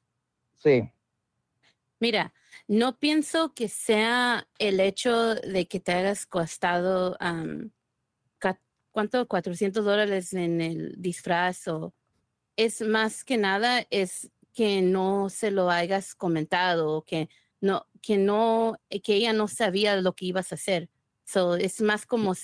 Sí. 0.54 0.92
Mira, 2.00 2.32
no 2.68 2.98
pienso 2.98 3.54
que 3.54 3.68
sea 3.68 4.46
el 4.58 4.80
hecho 4.80 5.34
de 5.34 5.66
que 5.66 5.80
te 5.80 5.92
hayas 5.92 6.26
costado, 6.26 7.16
ca- 8.38 8.60
¿cuánto? 8.90 9.26
400 9.26 9.84
dólares 9.84 10.32
en 10.32 10.60
el 10.60 10.94
disfraz 10.98 11.66
o 11.68 11.94
es 12.56 12.80
más 12.82 13.24
que 13.24 13.36
nada 13.38 13.86
es 13.90 14.30
que 14.54 14.82
no 14.82 15.28
se 15.30 15.50
lo 15.50 15.70
hayas 15.70 16.14
comentado 16.14 16.90
o 16.92 17.02
que 17.04 17.28
no, 17.60 17.86
que 18.02 18.16
no, 18.18 18.76
eh, 18.90 19.00
que 19.00 19.14
ella 19.14 19.32
no 19.32 19.48
sabía 19.48 19.96
lo 20.00 20.14
que 20.14 20.26
ibas 20.26 20.52
a 20.52 20.56
hacer. 20.56 20.88
So, 21.24 21.56
es 21.56 21.80
más 21.80 22.06
como 22.06 22.34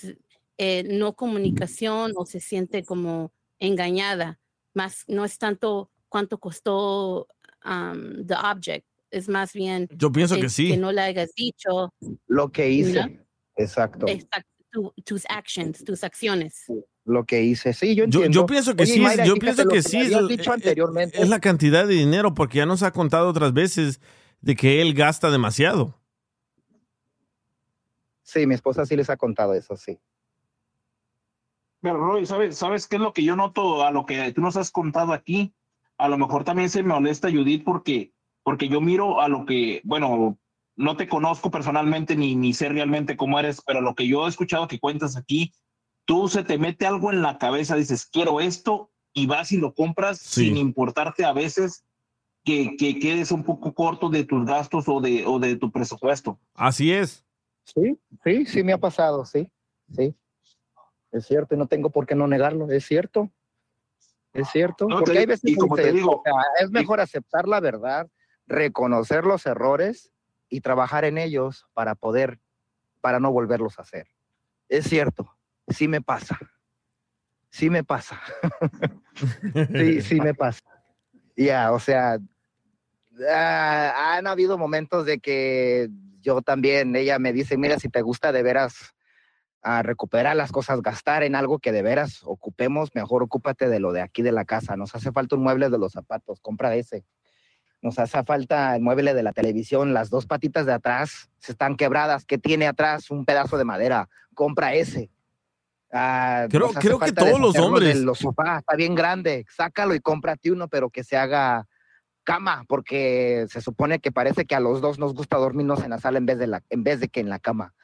eh, 0.58 0.84
no 0.84 1.14
comunicación 1.16 2.12
o 2.16 2.26
se 2.26 2.40
siente 2.40 2.84
como 2.84 3.32
engañada. 3.58 4.40
Más, 4.74 5.04
no 5.08 5.24
es 5.24 5.38
tanto 5.38 5.90
cuánto 6.08 6.38
costó 6.38 7.28
um, 7.64 8.26
the 8.26 8.34
object, 8.34 8.86
es 9.14 9.28
más 9.28 9.52
bien 9.52 9.88
Yo 9.96 10.10
pienso 10.12 10.36
que 10.40 10.48
sí. 10.48 10.68
que 10.68 10.76
no 10.76 10.92
le 10.92 11.00
hayas 11.00 11.32
dicho 11.34 11.92
Lo 12.26 12.50
que 12.50 12.70
hice. 12.70 13.06
¿No? 13.06 13.24
Exacto. 13.56 14.06
exact- 14.06 14.46
tu- 14.70 14.92
tus 15.04 15.24
actions, 15.28 15.84
tus 15.84 16.02
acciones. 16.02 16.64
Lo 17.04 17.24
que 17.24 17.42
hice. 17.42 17.72
Sí, 17.72 17.94
yo 17.94 18.04
Yo, 18.06 18.20
entiendo. 18.20 18.30
yo 18.40 18.46
pienso 18.46 18.74
que 18.74 18.82
Oye, 18.84 18.92
sí, 18.94 19.00
Mayra, 19.00 19.24
yo 19.26 19.36
pienso 19.36 19.68
que 19.68 19.82
sí. 19.82 19.98
es- 19.98 20.28
dicho 20.28 20.42
es- 20.42 20.48
anteriormente. 20.48 21.22
Es 21.22 21.28
la 21.28 21.38
cantidad 21.38 21.86
de 21.86 21.94
dinero, 21.94 22.34
porque 22.34 22.58
ya 22.58 22.66
nos 22.66 22.82
ha 22.82 22.90
contado 22.92 23.28
otras 23.28 23.52
veces 23.52 24.00
de 24.40 24.56
que 24.56 24.80
él 24.82 24.94
gasta 24.94 25.30
demasiado. 25.30 26.00
Sí, 28.22 28.46
mi 28.46 28.54
esposa 28.54 28.86
sí 28.86 28.96
les 28.96 29.10
ha 29.10 29.16
contado 29.16 29.54
eso, 29.54 29.76
sí. 29.76 29.98
Pero 31.82 31.98
Roy, 31.98 32.24
¿sabes, 32.24 32.56
¿sabes 32.56 32.88
qué 32.88 32.96
es 32.96 33.02
lo 33.02 33.12
que 33.12 33.22
yo 33.22 33.36
noto 33.36 33.84
a 33.84 33.90
lo 33.90 34.06
que 34.06 34.32
tú 34.32 34.40
nos 34.40 34.56
has 34.56 34.70
contado 34.70 35.12
aquí? 35.12 35.54
A 35.98 36.08
lo 36.08 36.16
mejor 36.16 36.42
también 36.42 36.70
se 36.70 36.82
me 36.82 36.88
molesta 36.94 37.30
Judith 37.30 37.62
porque, 37.64 38.13
porque 38.44 38.68
yo 38.68 38.80
miro 38.80 39.20
a 39.20 39.28
lo 39.28 39.44
que, 39.46 39.80
bueno, 39.84 40.38
no 40.76 40.96
te 40.96 41.08
conozco 41.08 41.50
personalmente 41.50 42.14
ni, 42.14 42.36
ni 42.36 42.52
sé 42.52 42.68
realmente 42.68 43.16
cómo 43.16 43.38
eres, 43.40 43.60
pero 43.66 43.80
lo 43.80 43.94
que 43.94 44.06
yo 44.06 44.26
he 44.26 44.28
escuchado 44.28 44.68
que 44.68 44.78
cuentas 44.78 45.16
aquí, 45.16 45.52
tú 46.04 46.28
se 46.28 46.44
te 46.44 46.58
mete 46.58 46.86
algo 46.86 47.10
en 47.10 47.22
la 47.22 47.38
cabeza, 47.38 47.74
dices, 47.74 48.06
quiero 48.06 48.40
esto, 48.40 48.90
y 49.12 49.26
vas 49.26 49.50
y 49.52 49.56
lo 49.56 49.74
compras 49.74 50.18
Sí. 50.18 50.46
sin 50.46 50.56
importarte 50.58 51.24
a 51.24 51.32
veces 51.32 51.84
que, 52.44 52.76
que 52.76 52.98
quedes 52.98 53.30
un 53.32 53.44
poco 53.44 53.72
corto 53.72 54.10
de 54.10 54.24
tus 54.24 54.44
gastos 54.44 54.84
o 54.88 55.00
de, 55.00 55.24
o 55.26 55.38
de 55.38 55.56
tu 55.56 55.70
presupuesto. 55.72 56.38
Así 56.54 56.92
es. 56.92 57.24
Sí, 57.64 57.98
sí, 58.22 58.44
sí 58.44 58.62
me 58.62 58.72
ha 58.74 58.78
pasado, 58.78 59.24
sí, 59.24 59.50
sí. 59.96 60.14
Es 61.12 61.26
cierto, 61.26 61.54
y 61.54 61.58
no 61.58 61.66
tengo 61.66 61.88
por 61.90 62.06
qué 62.06 62.14
no 62.14 62.26
negarlo, 62.26 62.70
es 62.70 62.84
cierto. 62.84 63.30
Es 64.34 64.48
cierto, 64.50 64.88
No, 64.88 64.98
porque 64.98 65.12
te 65.12 65.18
hay 65.20 65.26
veces 65.26 65.50
y 65.52 65.54
como 65.56 65.76
que 65.76 65.82
te 65.82 65.88
se- 65.90 65.94
digo, 65.94 66.16
o 66.16 66.22
sea, 66.24 66.34
es 66.60 66.70
mejor 66.72 67.00
aceptar 67.00 67.46
la 67.46 67.60
verdad, 67.60 68.10
reconocer 68.46 69.24
los 69.24 69.46
errores 69.46 70.12
y 70.48 70.60
trabajar 70.60 71.04
en 71.04 71.18
ellos 71.18 71.66
para 71.72 71.94
poder, 71.94 72.38
para 73.00 73.20
no 73.20 73.32
volverlos 73.32 73.78
a 73.78 73.82
hacer. 73.82 74.08
Es 74.68 74.86
cierto, 74.86 75.36
sí 75.68 75.88
me 75.88 76.00
pasa. 76.00 76.38
Sí 77.50 77.70
me 77.70 77.84
pasa. 77.84 78.20
sí, 79.72 80.02
sí 80.02 80.20
me 80.20 80.34
pasa. 80.34 80.60
Ya, 81.36 81.72
o 81.72 81.78
sea, 81.78 82.18
ah, 83.30 84.14
han 84.16 84.26
habido 84.26 84.58
momentos 84.58 85.06
de 85.06 85.18
que 85.18 85.88
yo 86.20 86.42
también, 86.42 86.96
ella 86.96 87.18
me 87.18 87.32
dice, 87.32 87.56
mira, 87.56 87.78
si 87.78 87.88
te 87.88 88.02
gusta 88.02 88.32
de 88.32 88.42
veras 88.42 88.94
a 89.62 89.82
recuperar 89.82 90.36
las 90.36 90.52
cosas, 90.52 90.82
gastar 90.82 91.22
en 91.22 91.34
algo 91.34 91.58
que 91.58 91.72
de 91.72 91.82
veras 91.82 92.20
ocupemos, 92.24 92.94
mejor 92.94 93.22
ocúpate 93.22 93.68
de 93.68 93.80
lo 93.80 93.92
de 93.92 94.02
aquí 94.02 94.22
de 94.22 94.32
la 94.32 94.44
casa. 94.44 94.76
Nos 94.76 94.94
hace 94.94 95.10
falta 95.12 95.36
un 95.36 95.42
mueble 95.42 95.70
de 95.70 95.78
los 95.78 95.92
zapatos, 95.92 96.40
compra 96.40 96.74
ese. 96.74 97.04
Nos 97.84 97.98
hace 97.98 98.24
falta 98.24 98.74
el 98.76 98.80
mueble 98.80 99.12
de 99.12 99.22
la 99.22 99.32
televisión, 99.34 99.92
las 99.92 100.08
dos 100.08 100.24
patitas 100.24 100.64
de 100.64 100.72
atrás 100.72 101.28
se 101.38 101.52
están 101.52 101.76
quebradas. 101.76 102.24
¿Qué 102.24 102.38
tiene 102.38 102.66
atrás? 102.66 103.10
Un 103.10 103.26
pedazo 103.26 103.58
de 103.58 103.64
madera, 103.64 104.08
compra 104.34 104.72
ese. 104.72 105.10
Ah, 105.92 106.46
Creo- 106.48 106.68
nos 106.68 106.76
hace 106.78 106.88
creo 106.88 106.98
que 106.98 107.12
todos 107.12 107.38
los 107.38 107.58
hombres- 107.58 108.00
Los 108.00 108.20
sofás, 108.20 108.60
está 108.60 108.74
bien 108.74 108.94
grande, 108.94 109.44
sácalo 109.54 109.94
y 109.94 110.00
cómprate 110.00 110.50
uno, 110.50 110.66
pero 110.68 110.88
que 110.88 111.04
se 111.04 111.18
haga 111.18 111.68
cama, 112.22 112.64
porque 112.68 113.44
se 113.50 113.60
supone 113.60 113.98
que 113.98 114.10
parece 114.10 114.46
que 114.46 114.54
a 114.54 114.60
los 114.60 114.80
dos 114.80 114.98
nos 114.98 115.12
gusta 115.12 115.36
dormirnos 115.36 115.84
en 115.84 115.90
la 115.90 115.98
sala 115.98 116.16
en 116.16 116.24
vez 116.24 116.38
de, 116.38 116.46
la, 116.46 116.62
en 116.70 116.84
vez 116.84 117.00
de 117.00 117.08
que 117.08 117.20
en 117.20 117.28
la 117.28 117.38
cama. 117.38 117.74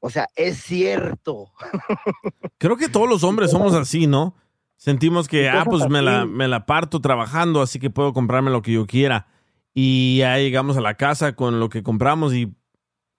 O 0.00 0.08
sea, 0.08 0.30
es 0.36 0.56
cierto. 0.62 1.52
Creo 2.58 2.78
que 2.78 2.88
todos 2.88 3.10
los 3.10 3.22
hombres 3.24 3.50
somos 3.50 3.74
así, 3.74 4.06
¿no? 4.06 4.34
Sentimos 4.78 5.28
que, 5.28 5.50
ah, 5.50 5.64
pues 5.66 5.86
me 5.90 6.00
la, 6.00 6.24
me 6.24 6.48
la 6.48 6.64
parto 6.64 7.00
trabajando, 7.02 7.60
así 7.60 7.78
que 7.78 7.90
puedo 7.90 8.14
comprarme 8.14 8.50
lo 8.50 8.62
que 8.62 8.72
yo 8.72 8.86
quiera. 8.86 9.26
Y 9.74 10.18
ya 10.18 10.38
llegamos 10.38 10.76
a 10.76 10.80
la 10.80 10.96
casa 10.96 11.34
con 11.34 11.60
lo 11.60 11.68
que 11.68 11.82
compramos 11.82 12.32
y 12.32 12.54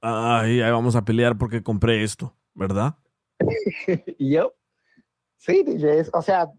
ay, 0.02 0.62
ahí 0.62 0.72
vamos 0.72 0.96
a 0.96 1.04
pelear 1.04 1.38
porque 1.38 1.62
compré 1.62 2.04
esto, 2.04 2.36
¿verdad? 2.54 2.96
Yo, 4.18 4.56
sí, 5.38 5.64
DJ, 5.64 6.10
o 6.14 6.22
sea, 6.22 6.50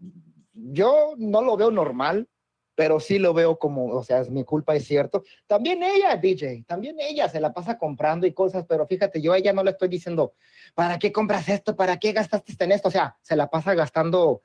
yo 0.53 1.13
no 1.17 1.41
lo 1.41 1.55
veo 1.55 1.71
normal, 1.71 2.27
pero 2.75 2.99
sí 2.99 3.17
lo 3.17 3.33
veo 3.33 3.57
como, 3.57 3.87
o 3.87 4.03
sea, 4.03 4.21
es 4.21 4.29
mi 4.29 4.43
culpa, 4.43 4.75
es 4.75 4.85
cierto. 4.85 5.23
También 5.47 5.81
ella, 5.81 6.15
DJ, 6.15 6.63
también 6.67 6.95
ella 6.99 7.27
se 7.27 7.39
la 7.39 7.53
pasa 7.53 7.77
comprando 7.77 8.27
y 8.27 8.33
cosas, 8.33 8.65
pero 8.67 8.85
fíjate, 8.85 9.21
yo 9.21 9.33
a 9.33 9.37
ella 9.37 9.53
no 9.53 9.63
le 9.63 9.71
estoy 9.71 9.87
diciendo, 9.89 10.33
¿para 10.75 10.99
qué 10.99 11.11
compras 11.11 11.49
esto? 11.49 11.75
¿Para 11.75 11.97
qué 11.97 12.11
gastaste 12.11 12.63
en 12.63 12.71
esto? 12.71 12.89
O 12.89 12.91
sea, 12.91 13.17
se 13.21 13.35
la 13.35 13.49
pasa 13.49 13.73
gastando 13.73 14.41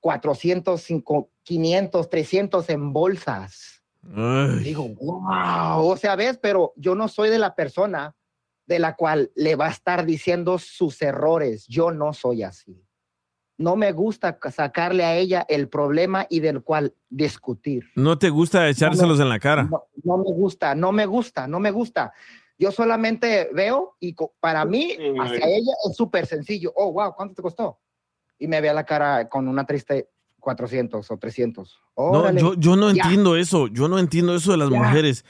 400, 0.00 0.80
5, 0.80 1.30
500, 1.42 2.10
300 2.10 2.70
en 2.70 2.92
bolsas. 2.92 3.73
Digo, 4.62 4.88
wow, 5.00 5.86
o 5.86 5.96
sea, 5.96 6.16
ves, 6.16 6.38
pero 6.38 6.72
yo 6.76 6.94
no 6.94 7.08
soy 7.08 7.30
de 7.30 7.38
la 7.38 7.54
persona 7.54 8.14
de 8.66 8.78
la 8.78 8.96
cual 8.96 9.30
le 9.34 9.56
va 9.56 9.66
a 9.66 9.70
estar 9.70 10.06
diciendo 10.06 10.58
sus 10.58 11.00
errores. 11.02 11.66
Yo 11.66 11.90
no 11.90 12.12
soy 12.12 12.42
así. 12.42 12.82
No 13.56 13.76
me 13.76 13.92
gusta 13.92 14.38
sacarle 14.50 15.04
a 15.04 15.16
ella 15.16 15.46
el 15.48 15.68
problema 15.68 16.26
y 16.28 16.40
del 16.40 16.62
cual 16.62 16.94
discutir. 17.08 17.84
¿No 17.94 18.18
te 18.18 18.30
gusta 18.30 18.68
echárselos 18.68 19.20
en 19.20 19.28
la 19.28 19.38
cara? 19.38 19.64
No, 19.64 19.84
no 20.02 20.18
me 20.18 20.32
gusta, 20.32 20.74
no 20.74 20.90
me 20.90 21.06
gusta, 21.06 21.46
no 21.46 21.60
me 21.60 21.70
gusta. 21.70 22.12
Yo 22.58 22.72
solamente 22.72 23.50
veo 23.52 23.96
y 24.00 24.14
para 24.40 24.64
mí, 24.64 24.96
hacia 25.20 25.46
ella 25.46 25.72
es 25.88 25.96
súper 25.96 26.26
sencillo. 26.26 26.72
Oh, 26.76 26.92
wow, 26.92 27.14
¿cuánto 27.14 27.34
te 27.34 27.42
costó? 27.42 27.80
Y 28.38 28.48
me 28.48 28.60
ve 28.60 28.70
a 28.70 28.74
la 28.74 28.84
cara 28.84 29.28
con 29.28 29.46
una 29.46 29.64
triste 29.64 30.10
400 30.44 31.10
o 31.10 31.16
300. 31.16 31.80
No, 31.96 32.30
yo, 32.32 32.54
yo 32.54 32.76
no 32.76 32.92
Ya. 32.92 33.02
entiendo 33.02 33.34
eso. 33.36 33.66
Yo 33.68 33.88
no 33.88 33.98
entiendo 33.98 34.36
eso 34.36 34.52
de 34.52 34.58
las 34.58 34.70
Ya. 34.70 34.78
mujeres. 34.78 35.24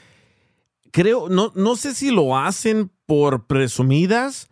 Creo, 0.91 1.29
no, 1.29 1.51
no 1.55 1.75
sé 1.75 1.93
si 1.95 2.11
lo 2.11 2.37
hacen 2.37 2.91
por 3.05 3.47
presumidas 3.47 4.49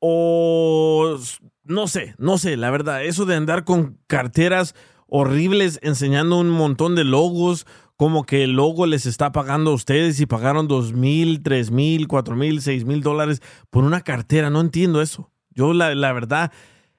o 0.00 1.16
no 1.64 1.86
sé, 1.88 2.14
no 2.18 2.36
sé, 2.38 2.56
la 2.56 2.70
verdad. 2.70 3.04
Eso 3.04 3.24
de 3.24 3.36
andar 3.36 3.64
con 3.64 3.98
carteras 4.06 4.74
horribles 5.06 5.78
enseñando 5.82 6.38
un 6.38 6.50
montón 6.50 6.94
de 6.94 7.04
logos, 7.04 7.66
como 7.96 8.24
que 8.24 8.42
el 8.44 8.52
logo 8.52 8.86
les 8.86 9.06
está 9.06 9.32
pagando 9.32 9.70
a 9.70 9.74
ustedes 9.74 10.20
y 10.20 10.26
pagaron 10.26 10.68
dos 10.68 10.92
mil, 10.92 11.42
tres 11.42 11.70
mil, 11.70 12.08
cuatro 12.08 12.36
mil, 12.36 12.60
seis 12.60 12.84
mil 12.84 13.02
dólares 13.02 13.40
por 13.70 13.84
una 13.84 14.00
cartera. 14.02 14.50
No 14.50 14.60
entiendo 14.60 15.00
eso. 15.00 15.30
Yo 15.50 15.72
la, 15.72 15.94
la 15.94 16.12
verdad, 16.12 16.52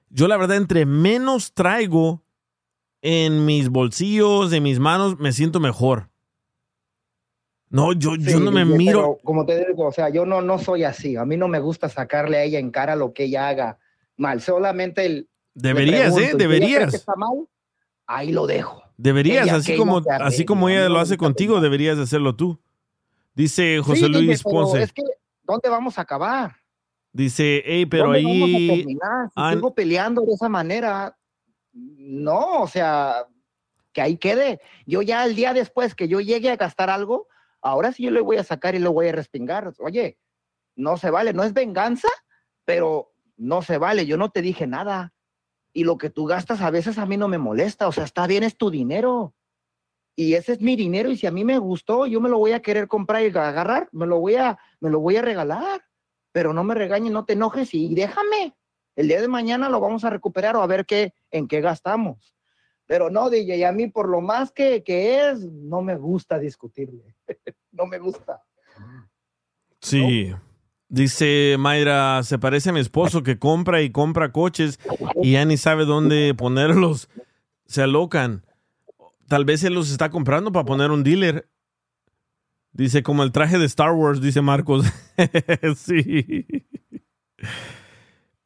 yo 0.08 0.26
la 0.28 0.36
verdad, 0.36 0.56
entre 0.56 0.86
menos 0.86 1.52
traigo 1.52 2.22
en 3.02 3.44
mis 3.46 3.68
bolsillos, 3.68 4.52
en 4.52 4.62
mis 4.62 4.78
manos, 4.78 5.18
me 5.18 5.32
siento 5.32 5.60
mejor. 5.60 6.08
No, 7.68 7.92
yo, 7.92 8.14
yo 8.16 8.38
Sí, 8.38 8.44
no 8.44 8.50
me 8.52 8.64
miro. 8.64 9.18
como 9.24 9.44
te 9.44 9.66
digo, 9.66 9.86
o 9.86 9.92
sea, 9.92 10.08
yo 10.08 10.24
no, 10.24 10.40
no 10.40 10.58
soy 10.58 10.84
así. 10.84 11.16
A 11.16 11.24
mí 11.24 11.36
no 11.36 11.48
me 11.48 11.58
gusta 11.58 11.88
sacarle 11.88 12.36
a 12.38 12.42
ella 12.44 12.58
en 12.58 12.70
cara 12.70 12.94
lo 12.96 13.12
que 13.12 13.24
ella 13.24 13.48
haga 13.48 13.78
mal. 14.16 14.40
Solamente 14.40 15.04
el. 15.04 15.28
Deberías, 15.54 16.14
pregunto, 16.14 16.20
¿eh? 16.20 16.22
¿y 16.22 16.26
si 16.26 16.30
ella 16.30 16.36
cree 16.36 16.48
Deberías. 16.48 16.90
que 16.90 16.96
está 16.96 17.14
mal? 17.16 17.46
Ahí 18.06 18.30
lo 18.32 18.46
dejo. 18.46 18.82
Deberías, 18.98 19.46
Ella 19.46 19.56
así 19.56 19.76
como, 19.76 20.00
así 20.20 20.44
como 20.44 20.68
ella 20.68 20.88
lo 20.88 20.98
hace 21.00 21.16
contigo, 21.18 21.60
deberías 21.60 21.96
de 21.98 22.04
hacerlo 22.04 22.34
tú. 22.36 22.58
Dice 23.34 23.80
José 23.82 24.06
Sí, 24.06 24.08
Luis 24.08 24.42
Ponce. 24.42 24.82
Es 24.82 24.92
que, 24.92 25.02
¿dónde 25.42 25.68
vamos 25.68 25.98
a 25.98 26.02
acabar? 26.02 26.56
Dice, 27.12 27.62
hey, 27.66 27.84
pero 27.86 28.04
¿Dónde 28.04 28.22
vamos 28.22 29.30
a 29.34 29.48
ahí. 29.48 29.54
sigo 29.56 29.74
peleando 29.74 30.22
de 30.22 30.32
esa 30.32 30.48
manera, 30.48 31.16
no, 31.76 32.62
o 32.62 32.68
sea, 32.68 33.26
que 33.92 34.00
ahí 34.00 34.16
quede. 34.16 34.60
Yo 34.86 35.02
ya 35.02 35.24
el 35.24 35.34
día 35.34 35.52
después 35.52 35.94
que 35.94 36.08
yo 36.08 36.20
llegue 36.20 36.50
a 36.50 36.56
gastar 36.56 36.90
algo, 36.90 37.28
ahora 37.60 37.92
sí 37.92 38.04
yo 38.04 38.10
le 38.10 38.20
voy 38.20 38.36
a 38.38 38.44
sacar 38.44 38.74
y 38.74 38.78
le 38.78 38.88
voy 38.88 39.08
a 39.08 39.12
respingar. 39.12 39.72
Oye, 39.78 40.18
no 40.74 40.96
se 40.96 41.10
vale, 41.10 41.32
no 41.32 41.44
es 41.44 41.52
venganza, 41.52 42.08
pero 42.64 43.12
no 43.36 43.62
se 43.62 43.78
vale, 43.78 44.06
yo 44.06 44.16
no 44.16 44.30
te 44.30 44.42
dije 44.42 44.66
nada. 44.66 45.12
Y 45.72 45.84
lo 45.84 45.98
que 45.98 46.08
tú 46.08 46.24
gastas 46.24 46.62
a 46.62 46.70
veces 46.70 46.96
a 46.96 47.04
mí 47.04 47.18
no 47.18 47.28
me 47.28 47.38
molesta, 47.38 47.86
o 47.88 47.92
sea, 47.92 48.04
está 48.04 48.26
bien, 48.26 48.42
es 48.42 48.56
tu 48.56 48.70
dinero. 48.70 49.34
Y 50.14 50.32
ese 50.32 50.52
es 50.52 50.62
mi 50.62 50.76
dinero 50.76 51.10
y 51.10 51.18
si 51.18 51.26
a 51.26 51.30
mí 51.30 51.44
me 51.44 51.58
gustó, 51.58 52.06
yo 52.06 52.22
me 52.22 52.30
lo 52.30 52.38
voy 52.38 52.52
a 52.52 52.62
querer 52.62 52.88
comprar 52.88 53.22
y 53.22 53.26
agarrar, 53.26 53.90
me 53.92 54.06
lo 54.06 54.18
voy 54.18 54.36
a, 54.36 54.58
me 54.80 54.88
lo 54.88 55.00
voy 55.00 55.16
a 55.16 55.22
regalar. 55.22 55.84
Pero 56.32 56.54
no 56.54 56.64
me 56.64 56.74
regañes, 56.74 57.12
no 57.12 57.26
te 57.26 57.34
enojes 57.34 57.74
y 57.74 57.94
déjame. 57.94 58.54
El 58.96 59.08
día 59.08 59.20
de 59.20 59.28
mañana 59.28 59.68
lo 59.68 59.78
vamos 59.78 60.04
a 60.04 60.10
recuperar 60.10 60.56
o 60.56 60.62
a 60.62 60.66
ver 60.66 60.86
qué, 60.86 61.12
en 61.30 61.46
qué 61.46 61.60
gastamos. 61.60 62.34
Pero 62.86 63.10
no, 63.10 63.28
DJ, 63.30 63.66
a 63.66 63.72
mí 63.72 63.88
por 63.88 64.08
lo 64.08 64.20
más 64.20 64.50
que, 64.52 64.82
que 64.82 65.30
es, 65.30 65.40
no 65.40 65.82
me 65.82 65.96
gusta 65.96 66.38
discutirle. 66.38 67.14
no 67.72 67.86
me 67.86 67.98
gusta. 67.98 68.42
Sí. 69.80 70.34
Dice 70.88 71.56
Mayra, 71.58 72.22
se 72.22 72.38
parece 72.38 72.70
a 72.70 72.72
mi 72.72 72.80
esposo 72.80 73.22
que 73.22 73.38
compra 73.38 73.82
y 73.82 73.90
compra 73.90 74.32
coches 74.32 74.78
y 75.20 75.32
ya 75.32 75.44
ni 75.44 75.56
sabe 75.56 75.84
dónde 75.84 76.32
ponerlos. 76.34 77.10
Se 77.66 77.82
alocan. 77.82 78.46
Tal 79.28 79.44
vez 79.44 79.64
él 79.64 79.74
los 79.74 79.90
está 79.90 80.10
comprando 80.10 80.52
para 80.52 80.64
poner 80.64 80.90
un 80.92 81.02
dealer. 81.02 81.50
Dice, 82.72 83.02
como 83.02 83.24
el 83.24 83.32
traje 83.32 83.58
de 83.58 83.64
Star 83.66 83.92
Wars, 83.92 84.20
dice 84.20 84.42
Marcos. 84.42 84.86
sí. 85.76 86.46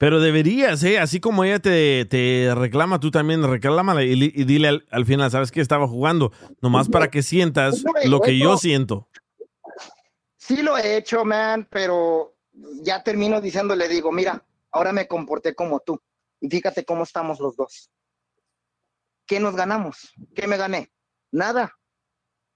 Pero 0.00 0.18
deberías, 0.18 0.82
¿eh? 0.82 0.98
Así 0.98 1.20
como 1.20 1.44
ella 1.44 1.58
te, 1.58 2.06
te 2.06 2.54
reclama, 2.54 3.00
tú 3.00 3.10
también 3.10 3.42
reclámala 3.42 4.02
y, 4.02 4.14
dile 4.44 4.68
al, 4.68 4.86
al 4.90 5.04
final, 5.04 5.30
¿sabes 5.30 5.52
qué? 5.52 5.60
Estaba 5.60 5.86
jugando. 5.86 6.32
Nomás 6.62 6.88
para 6.88 7.10
que 7.10 7.22
sientas 7.22 7.84
lo 8.06 8.22
que 8.22 8.38
yo 8.38 8.56
siento. 8.56 9.10
Sí 10.38 10.62
lo 10.62 10.78
he 10.78 10.96
hecho, 10.96 11.26
man, 11.26 11.68
pero 11.70 12.34
ya 12.82 13.02
termino 13.02 13.42
diciéndole, 13.42 13.88
digo, 13.88 14.10
mira, 14.10 14.42
ahora 14.70 14.94
me 14.94 15.06
comporté 15.06 15.54
como 15.54 15.80
tú. 15.80 16.00
Y 16.40 16.48
fíjate 16.48 16.86
cómo 16.86 17.02
estamos 17.02 17.38
los 17.38 17.54
dos. 17.54 17.90
¿Qué 19.26 19.38
nos 19.38 19.54
ganamos? 19.54 20.14
¿Qué 20.34 20.46
me 20.46 20.56
gané? 20.56 20.90
Nada. 21.30 21.76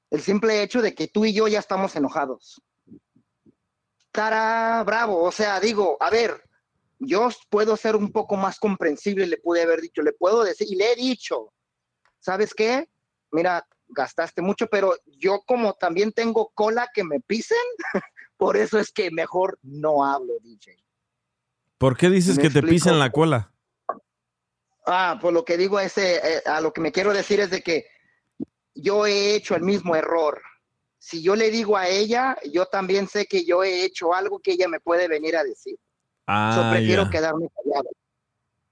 El 0.09 0.23
simple 0.23 0.63
hecho 0.63 0.81
de 0.81 0.95
que 0.95 1.09
tú 1.09 1.27
y 1.27 1.35
yo 1.35 1.47
ya 1.47 1.59
estamos 1.59 1.95
enojados. 1.95 2.63
Cara, 4.13 4.83
bravo. 4.83 5.23
O 5.23 5.31
sea, 5.31 5.61
digo, 5.61 5.99
a 6.01 6.09
ver, 6.09 6.43
yo 6.99 7.29
puedo 7.51 7.77
ser 7.77 7.97
un 7.97 8.13
poco 8.13 8.37
más 8.37 8.59
comprensible, 8.59 9.27
le 9.27 9.39
pude 9.39 9.63
haber 9.63 9.81
dicho, 9.81 10.03
le 10.03 10.13
puedo 10.13 10.45
decir, 10.45 10.67
y 10.71 10.77
le 10.77 10.93
he 10.93 10.97
dicho, 10.97 11.53
¿sabes 12.21 12.55
qué? 12.55 12.89
Mira, 13.33 13.67
gastaste 13.89 14.43
mucho, 14.43 14.67
pero 14.67 14.95
yo 15.07 15.43
como 15.47 15.75
también 15.75 16.13
tengo 16.13 16.51
cola 16.55 16.89
que 16.95 17.05
me 17.05 17.21
pisen, 17.21 17.59
por 18.37 18.57
eso 18.57 18.79
es 18.79 18.93
que 18.93 19.11
mejor 19.11 19.59
no 19.63 20.05
hablo, 20.05 20.35
DJ. 20.41 20.77
¿Por 21.79 21.97
qué 21.97 22.09
dices 22.09 22.39
que 22.39 22.51
te 22.51 22.63
pisen 22.63 22.99
la 22.99 23.11
cola? 23.11 23.53
Ah, 24.87 25.19
pues 25.21 25.33
lo 25.33 25.45
que 25.45 25.57
digo 25.57 25.81
es, 25.81 25.97
eh, 25.99 26.21
eh, 26.23 26.43
a 26.47 26.61
lo 26.61 26.73
que 26.73 26.81
me 26.81 26.93
quiero 26.93 27.13
decir 27.13 27.41
es 27.41 27.51
de 27.51 27.63
que 27.63 27.87
yo 28.75 29.07
he 29.07 29.35
hecho 29.35 29.55
el 29.55 29.63
mismo 29.63 29.97
error. 29.97 30.41
Si 30.99 31.23
yo 31.23 31.37
le 31.37 31.51
digo 31.51 31.77
a 31.77 31.89
ella, 31.89 32.37
yo 32.51 32.67
también 32.67 33.09
sé 33.09 33.27
que 33.27 33.45
yo 33.45 33.63
he 33.63 33.85
hecho 33.85 34.15
algo 34.15 34.41
que 34.41 34.53
ella 34.53 34.69
me 34.69 34.81
puede 34.81 35.09
venir 35.09 35.37
a 35.37 35.45
decir. 35.45 35.79
So, 36.27 36.33
Ah, 36.33 36.71
prefiero 36.73 37.11
quedarme 37.11 37.49
callado. 37.51 37.91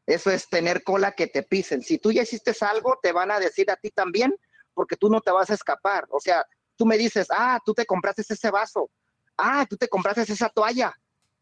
Eso 0.07 0.31
es 0.31 0.49
tener 0.49 0.83
cola 0.83 1.12
que 1.12 1.27
te 1.27 1.43
pisen. 1.43 1.83
Si 1.83 1.99
tú 1.99 2.11
ya 2.11 2.23
hiciste 2.23 2.53
algo, 2.62 2.99
te 3.03 3.12
van 3.12 3.31
a 3.31 3.39
decir 3.39 3.70
a 3.70 3.77
ti 3.77 3.91
también, 3.91 4.35
porque 4.74 4.97
tú 4.97 5.11
no 5.11 5.20
te 5.20 5.31
vas 5.31 5.51
a 5.51 5.55
escapar. 5.55 6.07
O 6.11 6.19
sea, 6.19 6.47
tú 6.77 6.87
me 6.87 6.97
dices, 6.97 7.29
ah, 7.31 7.61
tú 7.65 7.74
te 7.74 7.85
compraste 7.85 8.23
ese 8.29 8.51
vaso. 8.51 8.91
Ah, 9.37 9.66
tú 9.69 9.77
te 9.77 9.89
compraste 9.89 10.23
esa 10.23 10.49
toalla. 10.49 10.93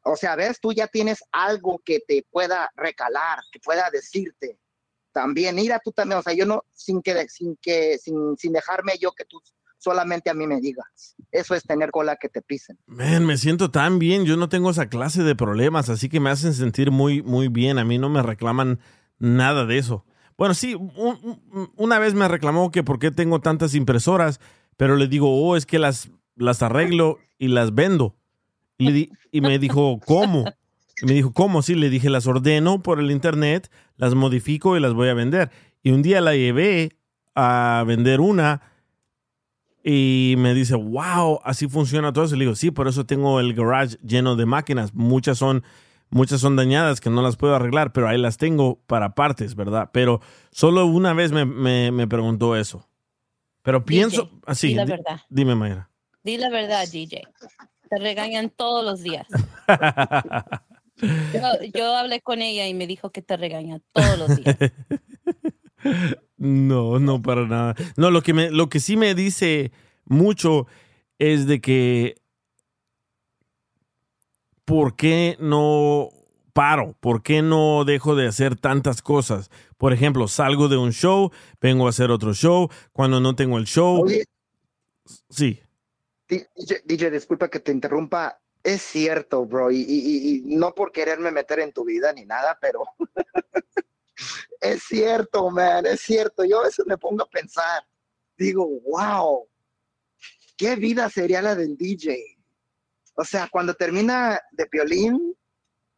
O 0.02 0.16
sea, 0.16 0.34
ves, 0.34 0.58
tú 0.60 0.72
ya 0.72 0.88
tienes 0.88 1.22
algo 1.30 1.80
que 1.84 2.00
te 2.00 2.26
pueda 2.30 2.70
recalar, 2.74 3.38
que 3.52 3.60
pueda 3.60 3.88
decirte. 3.90 4.58
También, 5.12 5.56
mira, 5.56 5.80
tú 5.82 5.92
también, 5.92 6.18
o 6.18 6.22
sea, 6.22 6.32
yo 6.32 6.46
no, 6.46 6.64
sin 6.72 7.02
que, 7.02 7.28
sin 7.28 7.56
que, 7.56 7.98
sin, 7.98 8.36
sin 8.36 8.52
dejarme 8.52 8.96
yo 8.98 9.12
que 9.12 9.24
tú 9.24 9.40
solamente 9.80 10.30
a 10.30 10.34
mí 10.34 10.46
me 10.46 10.60
digas. 10.60 11.16
Eso 11.32 11.54
es 11.56 11.64
tener 11.64 11.90
cola 11.90 12.16
que 12.16 12.28
te 12.28 12.42
pisen. 12.42 12.78
Me 12.86 13.36
siento 13.36 13.70
tan 13.72 13.98
bien. 13.98 14.24
Yo 14.24 14.36
no 14.36 14.48
tengo 14.48 14.70
esa 14.70 14.88
clase 14.88 15.22
de 15.24 15.34
problemas, 15.34 15.88
así 15.88 16.08
que 16.08 16.20
me 16.20 16.30
hacen 16.30 16.54
sentir 16.54 16.90
muy, 16.92 17.22
muy 17.22 17.48
bien. 17.48 17.78
A 17.78 17.84
mí 17.84 17.98
no 17.98 18.08
me 18.08 18.22
reclaman 18.22 18.78
nada 19.18 19.66
de 19.66 19.78
eso. 19.78 20.04
Bueno, 20.38 20.54
sí, 20.54 20.74
un- 20.74 20.88
un- 20.96 21.72
una 21.76 21.98
vez 21.98 22.14
me 22.14 22.28
reclamó 22.28 22.70
que 22.70 22.82
por 22.84 22.98
qué 22.98 23.10
tengo 23.10 23.40
tantas 23.40 23.74
impresoras, 23.74 24.40
pero 24.76 24.96
le 24.96 25.08
digo, 25.08 25.28
oh, 25.42 25.56
es 25.56 25.66
que 25.66 25.78
las, 25.78 26.10
las 26.36 26.62
arreglo 26.62 27.18
y 27.38 27.48
las 27.48 27.74
vendo. 27.74 28.16
Y, 28.78 29.10
y 29.30 29.40
me 29.42 29.58
dijo, 29.58 30.00
¿cómo? 30.06 30.44
Y 31.02 31.06
me 31.06 31.12
dijo, 31.12 31.32
¿cómo? 31.32 31.60
Sí, 31.62 31.74
le 31.74 31.90
dije, 31.90 32.08
las 32.10 32.26
ordeno 32.26 32.82
por 32.82 33.00
el 33.00 33.10
internet, 33.10 33.70
las 33.96 34.14
modifico 34.14 34.76
y 34.76 34.80
las 34.80 34.94
voy 34.94 35.08
a 35.08 35.14
vender. 35.14 35.50
Y 35.82 35.90
un 35.92 36.02
día 36.02 36.20
la 36.22 36.34
llevé 36.34 36.96
a 37.34 37.84
vender 37.86 38.20
una 38.20 38.62
y 39.82 40.34
me 40.38 40.52
dice, 40.54 40.74
wow, 40.74 41.40
así 41.44 41.68
funciona 41.68 42.12
todo 42.12 42.24
eso. 42.24 42.36
Le 42.36 42.44
digo, 42.44 42.54
sí, 42.54 42.70
por 42.70 42.88
eso 42.88 43.06
tengo 43.06 43.40
el 43.40 43.54
garage 43.54 43.96
lleno 44.06 44.36
de 44.36 44.46
máquinas. 44.46 44.92
Muchas 44.94 45.38
son, 45.38 45.62
muchas 46.10 46.40
son 46.40 46.56
dañadas 46.56 47.00
que 47.00 47.10
no 47.10 47.22
las 47.22 47.36
puedo 47.36 47.54
arreglar, 47.54 47.92
pero 47.92 48.08
ahí 48.08 48.18
las 48.18 48.36
tengo 48.36 48.80
para 48.86 49.14
partes, 49.14 49.54
¿verdad? 49.54 49.90
Pero 49.92 50.20
solo 50.50 50.86
una 50.86 51.12
vez 51.14 51.32
me, 51.32 51.44
me- 51.44 51.90
me 51.92 52.06
preguntó 52.06 52.56
eso. 52.56 52.86
Pero 53.62 53.84
pienso, 53.84 54.30
así, 54.46 54.68
di 54.68 54.74
la 54.74 54.84
verdad. 54.86 55.20
dime, 55.28 55.54
Mayra. 55.54 55.90
Di 56.22 56.36
la 56.38 56.48
verdad, 56.50 56.86
DJ. 56.90 57.22
Te 57.88 57.98
regañan 57.98 58.50
todos 58.50 58.84
los 58.84 59.02
días. 59.02 59.26
Yo, 61.32 61.40
yo 61.74 61.96
hablé 61.96 62.20
con 62.20 62.42
ella 62.42 62.68
y 62.68 62.74
me 62.74 62.86
dijo 62.86 63.08
que 63.10 63.22
te 63.22 63.38
regaña 63.38 63.80
todos 63.92 64.18
los 64.18 64.36
días. 64.36 64.54
No, 66.40 66.98
no 66.98 67.20
para 67.20 67.46
nada. 67.46 67.74
No, 67.98 68.10
lo 68.10 68.22
que 68.22 68.32
me, 68.32 68.50
lo 68.50 68.70
que 68.70 68.80
sí 68.80 68.96
me 68.96 69.14
dice 69.14 69.72
mucho 70.06 70.66
es 71.18 71.46
de 71.46 71.60
que 71.60 72.16
¿por 74.64 74.96
qué 74.96 75.36
no 75.38 76.08
paro? 76.54 76.96
¿Por 77.00 77.22
qué 77.22 77.42
no 77.42 77.84
dejo 77.84 78.16
de 78.16 78.26
hacer 78.26 78.56
tantas 78.56 79.02
cosas? 79.02 79.50
Por 79.76 79.92
ejemplo, 79.92 80.28
salgo 80.28 80.68
de 80.68 80.78
un 80.78 80.92
show, 80.92 81.30
vengo 81.60 81.86
a 81.86 81.90
hacer 81.90 82.10
otro 82.10 82.32
show, 82.32 82.70
cuando 82.92 83.20
no 83.20 83.36
tengo 83.36 83.58
el 83.58 83.66
show. 83.66 84.02
Oye. 84.02 84.24
Sí. 85.28 85.60
DJ, 86.26 86.46
DJ, 86.86 87.10
disculpa 87.10 87.50
que 87.50 87.60
te 87.60 87.70
interrumpa. 87.70 88.40
Es 88.62 88.80
cierto, 88.80 89.44
bro, 89.44 89.70
y, 89.70 89.76
y- 89.76 89.82
y- 89.82 90.52
y 90.52 90.56
no 90.56 90.74
por 90.74 90.90
quererme 90.92 91.30
meter 91.32 91.60
en 91.60 91.72
tu 91.72 91.84
vida 91.84 92.12
ni 92.14 92.24
nada, 92.24 92.56
pero 92.62 92.84
es 94.60 94.82
cierto, 94.84 95.50
man, 95.50 95.86
es 95.86 96.00
cierto. 96.00 96.44
Yo 96.44 96.60
a 96.60 96.64
veces 96.64 96.86
me 96.86 96.98
pongo 96.98 97.22
a 97.22 97.28
pensar, 97.28 97.84
digo, 98.36 98.66
wow, 98.82 99.48
qué 100.56 100.76
vida 100.76 101.08
sería 101.08 101.42
la 101.42 101.54
del 101.54 101.76
DJ. 101.76 102.38
O 103.14 103.24
sea, 103.24 103.48
cuando 103.50 103.74
termina 103.74 104.40
de 104.52 104.68
violín 104.70 105.36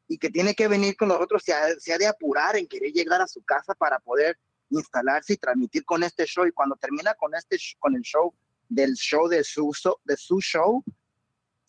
y 0.09 0.19
que 0.19 0.31
tiene 0.31 0.55
que 0.55 0.69
venir 0.69 0.97
con 0.97 1.09
nosotros, 1.09 1.43
se 1.45 1.53
ha, 1.53 1.69
se 1.79 1.97
de 1.99 2.07
apurar 2.07 2.57
en 2.57 2.67
querer 2.67 2.93
llegar 2.93 3.21
a 3.21 3.29
su 3.29 3.43
casa 3.43 3.75
para 3.75 3.99
poder 3.99 4.39
instalarse 4.71 5.35
y 5.35 5.37
transmitir 5.37 5.85
con 5.85 6.03
este 6.03 6.25
show. 6.27 6.47
Y 6.47 6.53
cuando 6.53 6.77
termina 6.77 7.15
con 7.15 7.35
este 7.35 7.57
con 7.79 7.95
el 7.95 8.03
show 8.03 8.35
del 8.69 8.95
show 8.95 9.29
de 9.29 9.45
su, 9.45 9.71
de 10.05 10.17
su 10.17 10.41
show, 10.41 10.83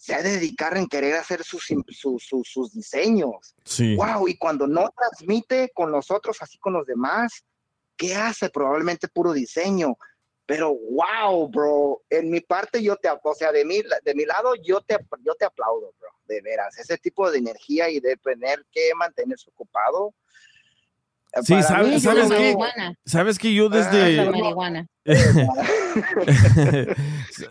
se 0.04 0.14
ha 0.14 0.22
de 0.22 0.32
dedicar 0.32 0.76
en 0.76 0.88
querer 0.88 1.14
hacer 1.16 1.46
sus, 1.46 1.64
su- 1.66 2.20
su- 2.20 2.44
sus 2.44 2.74
diseños. 2.74 3.56
Sí. 3.64 3.96
Wow, 3.96 4.28
y 4.28 4.38
cuando 4.38 4.68
no 4.68 4.90
transmite 4.90 5.72
con 5.74 5.92
nosotros, 5.92 6.36
así 6.42 6.58
con 6.58 6.74
los 6.74 6.86
demás, 6.86 7.46
¿qué 7.96 8.14
hace? 8.14 8.50
Probablemente 8.50 9.08
puro 9.08 9.32
diseño. 9.32 9.96
Pero 10.46 10.76
wow, 10.76 11.48
bro, 11.48 12.02
en 12.10 12.30
mi 12.30 12.42
parte 12.42 12.84
yo 12.84 12.98
te, 12.98 13.08
o 13.10 13.34
sea, 13.34 13.54
de 13.54 13.64
mi, 13.64 13.82
de 14.04 14.14
mi 14.14 14.26
lado 14.26 14.56
yo 14.56 14.82
te, 14.82 14.98
yo 15.26 15.36
te 15.36 15.46
aplaudo, 15.46 15.94
bro, 15.98 16.10
de 16.26 16.42
veras. 16.42 16.78
Ese 16.78 16.98
tipo 16.98 17.32
de 17.32 17.38
energía 17.38 17.90
y 17.90 18.02
de 18.02 18.18
tener 18.18 18.66
que 18.74 18.94
mantenerse 18.98 19.50
ocupado. 19.52 20.14
Sí, 21.42 21.54
para 21.54 21.64
¿sabes, 21.64 21.94
mí, 21.94 22.00
sabes 22.00 22.30
veo- 22.30 22.58
Sabes 23.06 23.40
que 23.40 23.54
yo 23.54 23.68
La 23.70 23.78
desde... 23.78 24.30
marihuana. 24.30 24.88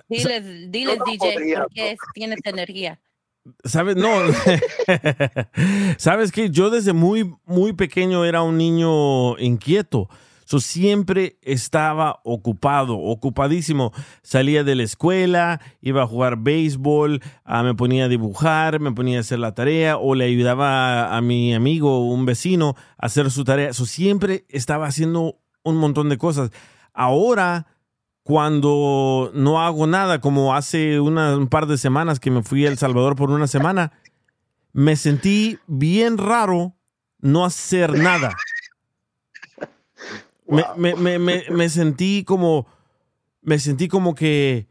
Diles, 0.09 0.71
diles 0.71 0.99
no 0.99 1.05
DJ, 1.05 1.19
podría, 1.19 1.59
¿por 1.63 1.73
qué 1.73 1.97
tienes 2.15 2.39
energía? 2.45 3.01
¿Sabes? 3.65 3.97
No. 3.97 4.09
¿Sabes 5.99 6.31
que 6.31 6.51
Yo 6.51 6.71
desde 6.71 6.93
muy, 6.93 7.35
muy 7.45 7.73
pequeño 7.73 8.25
era 8.25 8.43
un 8.43 8.57
niño 8.57 9.37
inquieto. 9.39 10.09
Siempre 10.61 11.39
estaba 11.43 12.21
ocupado, 12.25 12.99
ocupadísimo. 12.99 13.93
Salía 14.23 14.65
de 14.65 14.75
la 14.75 14.83
escuela, 14.83 15.61
iba 15.81 16.03
a 16.03 16.07
jugar 16.07 16.39
béisbol, 16.39 17.21
ah, 17.45 17.63
me 17.63 17.75
ponía 17.75 18.05
a 18.05 18.09
dibujar, 18.09 18.81
me 18.81 18.93
ponía 18.93 19.19
a 19.19 19.21
hacer 19.21 19.39
la 19.39 19.55
tarea 19.55 19.97
o 19.97 20.15
le 20.15 20.25
ayudaba 20.25 21.17
a, 21.17 21.21
mi 21.21 21.55
amigo, 21.55 22.07
un 22.09 22.27
vecino, 22.27 22.75
a 22.99 23.07
hacer 23.07 23.31
su 23.31 23.45
tarea. 23.45 23.73
Siempre 23.73 24.47
estaba 24.49 24.87
haciendo 24.87 25.39
un 25.63 25.77
montón 25.77 26.09
de 26.09 26.19
cosas. 26.19 26.51
Ahora, 26.95 27.67
cuando 28.23 29.31
no 29.35 29.61
hago 29.63 29.87
nada, 29.87 30.21
como 30.21 30.55
hace 30.55 31.01
un 31.01 31.49
par 31.49 31.67
de 31.67 31.79
semanas 31.79 32.21
que 32.21 32.31
me 32.31 32.43
fui 32.43 32.67
a 32.67 32.71
El 32.71 32.79
Salvador 32.79 33.17
por 33.17 33.31
una 33.31 33.47
semana, 33.47 33.93
me 34.73 34.97
sentí 34.97 35.59
bien 35.67 36.19
raro 36.19 36.75
no 37.21 37.45
hacer 37.45 37.99
nada. 37.99 38.37
Me, 40.47 40.65
me- 40.77 40.95
me- 40.97 41.19
me- 41.19 41.45
me 41.51 41.69
sentí 41.69 42.25
como, 42.25 42.67
me 43.43 43.59
sentí 43.59 43.89
como 43.89 44.15
que 44.15 44.69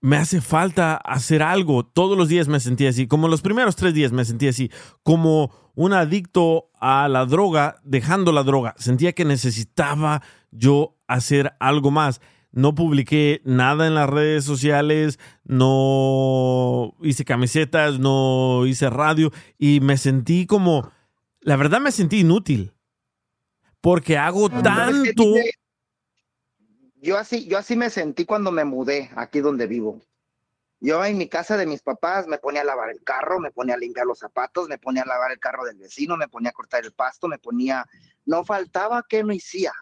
me 0.00 0.16
hace 0.16 0.40
falta 0.40 0.96
hacer 0.96 1.42
algo. 1.42 1.84
Todos 1.84 2.16
los 2.18 2.28
días 2.28 2.48
me 2.48 2.60
sentí 2.60 2.86
así, 2.86 3.06
como 3.06 3.28
los 3.28 3.40
primeros 3.42 3.76
tres 3.76 3.94
días 3.94 4.12
me 4.12 4.24
sentí 4.24 4.48
así, 4.48 4.70
como 5.02 5.50
un 5.74 5.92
adicto 5.92 6.70
a 6.80 7.08
la 7.08 7.24
droga, 7.26 7.76
dejando 7.84 8.30
la 8.32 8.42
droga. 8.42 8.74
Sentía 8.78 9.12
que 9.12 9.24
necesitaba 9.24 10.22
yo 10.50 10.96
hacer 11.06 11.54
algo 11.58 11.90
más. 11.90 12.20
No 12.52 12.74
publiqué 12.74 13.40
nada 13.44 13.86
en 13.88 13.94
las 13.94 14.08
redes 14.08 14.44
sociales, 14.44 15.18
no 15.84 16.94
hice 17.02 17.24
camisetas, 17.24 17.98
no 17.98 18.66
hice 18.66 18.90
radio 18.90 19.32
y 19.58 19.80
me 19.80 19.96
sentí 19.96 20.46
como, 20.46 20.90
la 21.40 21.56
verdad 21.56 21.80
me 21.80 21.90
sentí 21.92 22.20
inútil. 22.20 22.72
Porque 23.84 24.16
hago 24.16 24.48
tanto. 24.48 25.24
Yo 27.02 27.18
así, 27.18 27.46
yo 27.46 27.58
así 27.58 27.76
me 27.76 27.90
sentí 27.90 28.24
cuando 28.24 28.50
me 28.50 28.64
mudé 28.64 29.10
aquí 29.14 29.40
donde 29.40 29.66
vivo. 29.66 30.00
Yo 30.80 31.04
en 31.04 31.18
mi 31.18 31.28
casa 31.28 31.58
de 31.58 31.66
mis 31.66 31.82
papás 31.82 32.26
me 32.26 32.38
ponía 32.38 32.62
a 32.62 32.64
lavar 32.64 32.88
el 32.88 33.04
carro, 33.04 33.40
me 33.40 33.50
ponía 33.50 33.74
a 33.74 33.78
limpiar 33.78 34.06
los 34.06 34.20
zapatos, 34.20 34.70
me 34.70 34.78
ponía 34.78 35.02
a 35.02 35.06
lavar 35.06 35.32
el 35.32 35.38
carro 35.38 35.66
del 35.66 35.76
vecino, 35.76 36.16
me 36.16 36.28
ponía 36.28 36.48
a 36.48 36.54
cortar 36.54 36.82
el 36.82 36.92
pasto, 36.92 37.28
me 37.28 37.38
ponía, 37.38 37.84
no 38.24 38.42
faltaba 38.42 39.04
que 39.06 39.22
no 39.22 39.34
hacía. 39.34 39.74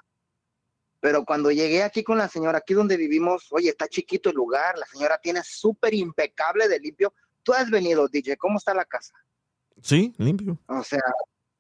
Pero 0.99 1.25
cuando 1.25 1.53
llegué 1.53 1.85
aquí 1.85 2.03
con 2.03 2.19
la 2.19 2.29
señora, 2.29 2.59
aquí 2.59 2.75
donde 2.75 2.97
vivimos, 2.97 3.53
oye, 3.53 3.69
está 3.69 3.87
chiquito 3.87 4.31
el 4.31 4.35
lugar, 4.35 4.77
la 4.79 4.87
señora 4.87 5.17
tiene 5.23 5.43
súper 5.45 5.95
impecable 5.95 6.67
de 6.67 6.81
limpio. 6.81 7.15
Tú 7.45 7.53
has 7.53 7.71
venido, 7.71 8.09
DJ, 8.09 8.37
¿cómo 8.37 8.59
está 8.59 8.75
la 8.75 8.85
casa? 8.85 9.15
Sí, 9.81 10.13
limpio. 10.19 10.59
O 10.67 10.83
sea, 10.83 11.03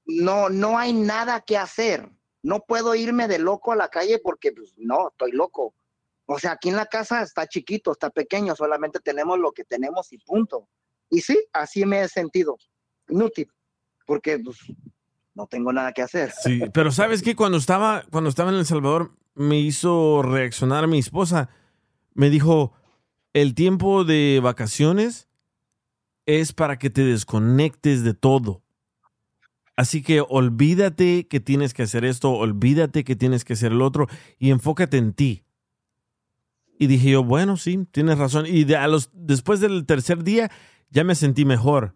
no, 0.06 0.48
no 0.48 0.76
hay 0.76 0.92
nada 0.92 1.40
que 1.40 1.56
hacer. 1.56 2.10
No 2.42 2.60
puedo 2.66 2.94
irme 2.94 3.28
de 3.28 3.38
loco 3.38 3.72
a 3.72 3.76
la 3.76 3.88
calle 3.88 4.20
porque, 4.22 4.52
pues, 4.52 4.74
no, 4.76 5.08
estoy 5.08 5.32
loco. 5.32 5.74
O 6.26 6.38
sea, 6.38 6.52
aquí 6.52 6.68
en 6.68 6.76
la 6.76 6.86
casa 6.86 7.22
está 7.22 7.46
chiquito, 7.46 7.92
está 7.92 8.10
pequeño, 8.10 8.54
solamente 8.56 9.00
tenemos 9.00 9.38
lo 9.38 9.52
que 9.52 9.64
tenemos 9.64 10.12
y 10.12 10.18
punto. 10.18 10.68
Y 11.10 11.20
sí, 11.20 11.38
así 11.52 11.84
me 11.84 12.02
he 12.02 12.08
sentido. 12.08 12.56
Inútil, 13.08 13.50
porque 14.06 14.38
pues, 14.38 14.58
no 15.34 15.46
tengo 15.46 15.72
nada 15.72 15.92
que 15.92 16.02
hacer. 16.02 16.32
Sí, 16.42 16.62
pero 16.72 16.90
sabes 16.92 17.22
que 17.22 17.36
cuando 17.36 17.58
estaba, 17.58 18.04
cuando 18.10 18.30
estaba 18.30 18.50
en 18.50 18.56
El 18.56 18.66
Salvador, 18.66 19.12
me 19.34 19.58
hizo 19.58 20.22
reaccionar 20.22 20.86
mi 20.88 20.98
esposa. 20.98 21.48
Me 22.14 22.30
dijo, 22.30 22.72
el 23.32 23.54
tiempo 23.54 24.04
de 24.04 24.40
vacaciones 24.42 25.28
es 26.26 26.52
para 26.52 26.78
que 26.78 26.90
te 26.90 27.04
desconectes 27.04 28.04
de 28.04 28.14
todo. 28.14 28.61
Así 29.76 30.02
que 30.02 30.22
olvídate 30.28 31.26
que 31.28 31.40
tienes 31.40 31.72
que 31.74 31.82
hacer 31.84 32.04
esto, 32.04 32.30
olvídate 32.32 33.04
que 33.04 33.16
tienes 33.16 33.44
que 33.44 33.54
hacer 33.54 33.72
el 33.72 33.82
otro 33.82 34.06
y 34.38 34.50
enfócate 34.50 34.98
en 34.98 35.12
ti. 35.14 35.44
Y 36.78 36.88
dije 36.88 37.10
yo, 37.10 37.24
bueno, 37.24 37.56
sí, 37.56 37.86
tienes 37.90 38.18
razón. 38.18 38.44
Y 38.46 38.64
de- 38.64 38.76
a 38.76 38.86
los, 38.88 39.10
después 39.14 39.60
del 39.60 39.86
tercer 39.86 40.24
día 40.24 40.50
ya 40.90 41.04
me 41.04 41.14
sentí 41.14 41.44
mejor. 41.44 41.94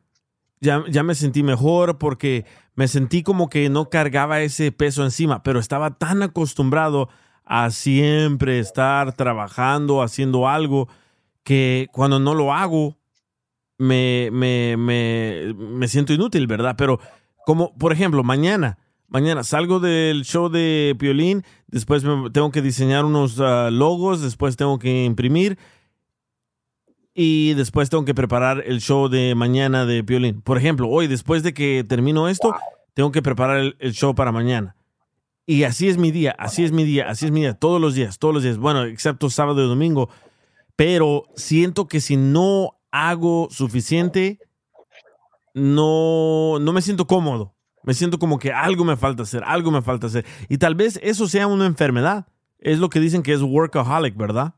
Ya, 0.61 0.85
ya 0.89 1.03
me 1.03 1.15
sentí 1.15 1.43
mejor 1.43 1.99
porque 1.99 2.47
me 2.75 2.89
sentí 2.89 3.23
como 3.23 3.51
que 3.51 3.69
no 3.69 3.91
cargaba 3.91 4.41
ese 4.41 4.73
peso 4.73 5.05
encima, 5.05 5.43
pero 5.43 5.61
estaba 5.61 5.99
tan 5.99 6.23
acostumbrado 6.23 7.11
a 7.45 7.71
siempre 7.71 8.59
estar 8.59 9.13
trabajando, 9.13 10.03
haciendo 10.03 10.49
algo, 10.49 10.89
que 11.43 11.89
cuando 11.93 12.19
no 12.21 12.35
lo 12.35 12.55
hago, 12.55 12.97
me, 13.79 14.31
me, 14.33 14.77
me, 14.79 15.55
me 15.55 15.89
siento 15.89 16.15
inútil, 16.15 16.47
¿verdad? 16.47 16.75
Pero 16.79 16.99
como, 17.47 17.73
por 17.79 17.93
ejemplo, 17.93 18.25
mañana, 18.25 18.77
mañana 19.07 19.45
salgo 19.45 19.79
del 19.79 20.25
show 20.25 20.49
de 20.49 20.97
Piolín, 20.99 21.45
después 21.69 22.03
me- 22.03 22.29
tengo 22.31 22.51
que 22.51 22.61
diseñar 22.61 23.05
unos 23.05 23.39
ah, 23.39 23.71
logos, 23.71 24.21
después 24.21 24.57
tengo 24.57 24.81
que 24.81 25.05
imprimir 25.05 25.57
y 27.15 27.55
después 27.55 27.89
tengo 27.89 28.05
que 28.05 28.15
preparar 28.15 28.65
el 28.67 28.81
show 28.81 29.09
de 29.09 29.35
mañana 29.37 29.87
de 29.87 30.03
Piolín. 30.03 30.43
Por 30.43 30.59
ejemplo, 30.59 30.89
hoy, 30.89 31.07
después 31.07 31.45
de 31.45 31.55
que 31.55 31.85
termino 31.89 32.29
esto, 32.29 32.53
tengo 32.95 33.13
que 33.13 33.23
preparar 33.23 33.59
el, 33.59 33.77
el 33.79 33.93
show 33.95 34.13
para 34.17 34.33
mañana. 34.33 34.75
Y 35.47 35.63
así 35.63 35.89
es 35.89 35.97
mi 35.99 36.11
día, 36.11 36.35
así 36.39 36.65
es 36.65 36.73
mi 36.73 36.83
día, 36.83 37.09
así 37.09 37.27
es 37.27 37.31
mi 37.31 37.43
día, 37.43 37.55
todos 37.55 37.81
los 37.81 37.95
días, 37.95 38.19
todos 38.19 38.35
los 38.35 38.43
días. 38.43 38.59
Bueno, 38.59 38.83
excepto 38.85 39.31
sábado 39.31 39.65
y 39.65 39.69
domingo. 39.69 40.11
Pero 40.75 41.23
siento 41.37 41.87
que 41.87 42.01
si 42.01 42.17
no 42.17 42.73
hago 42.91 43.47
suficiente, 43.53 44.41
no, 45.57 46.59
no 46.61 46.73
me 46.75 46.83
siento 46.83 47.07
cómodo. 47.07 47.55
Me 47.83 47.95
siento 47.95 48.19
como 48.19 48.39
que 48.39 48.53
algo 48.53 48.85
me 48.85 48.97
falta 48.97 49.23
hacer, 49.23 49.43
algo 49.45 49.71
me 49.71 49.81
falta 49.81 50.07
hacer. 50.09 50.27
Y 50.51 50.59
tal 50.59 50.75
vez 50.75 51.01
eso 51.03 51.27
sea 51.29 51.47
una 51.47 51.65
enfermedad. 51.67 52.27
Es 52.59 52.79
lo 52.79 52.91
que 52.91 53.01
dicen 53.01 53.23
que 53.23 53.33
es 53.33 53.41
workaholic, 53.43 54.17
¿verdad? 54.17 54.55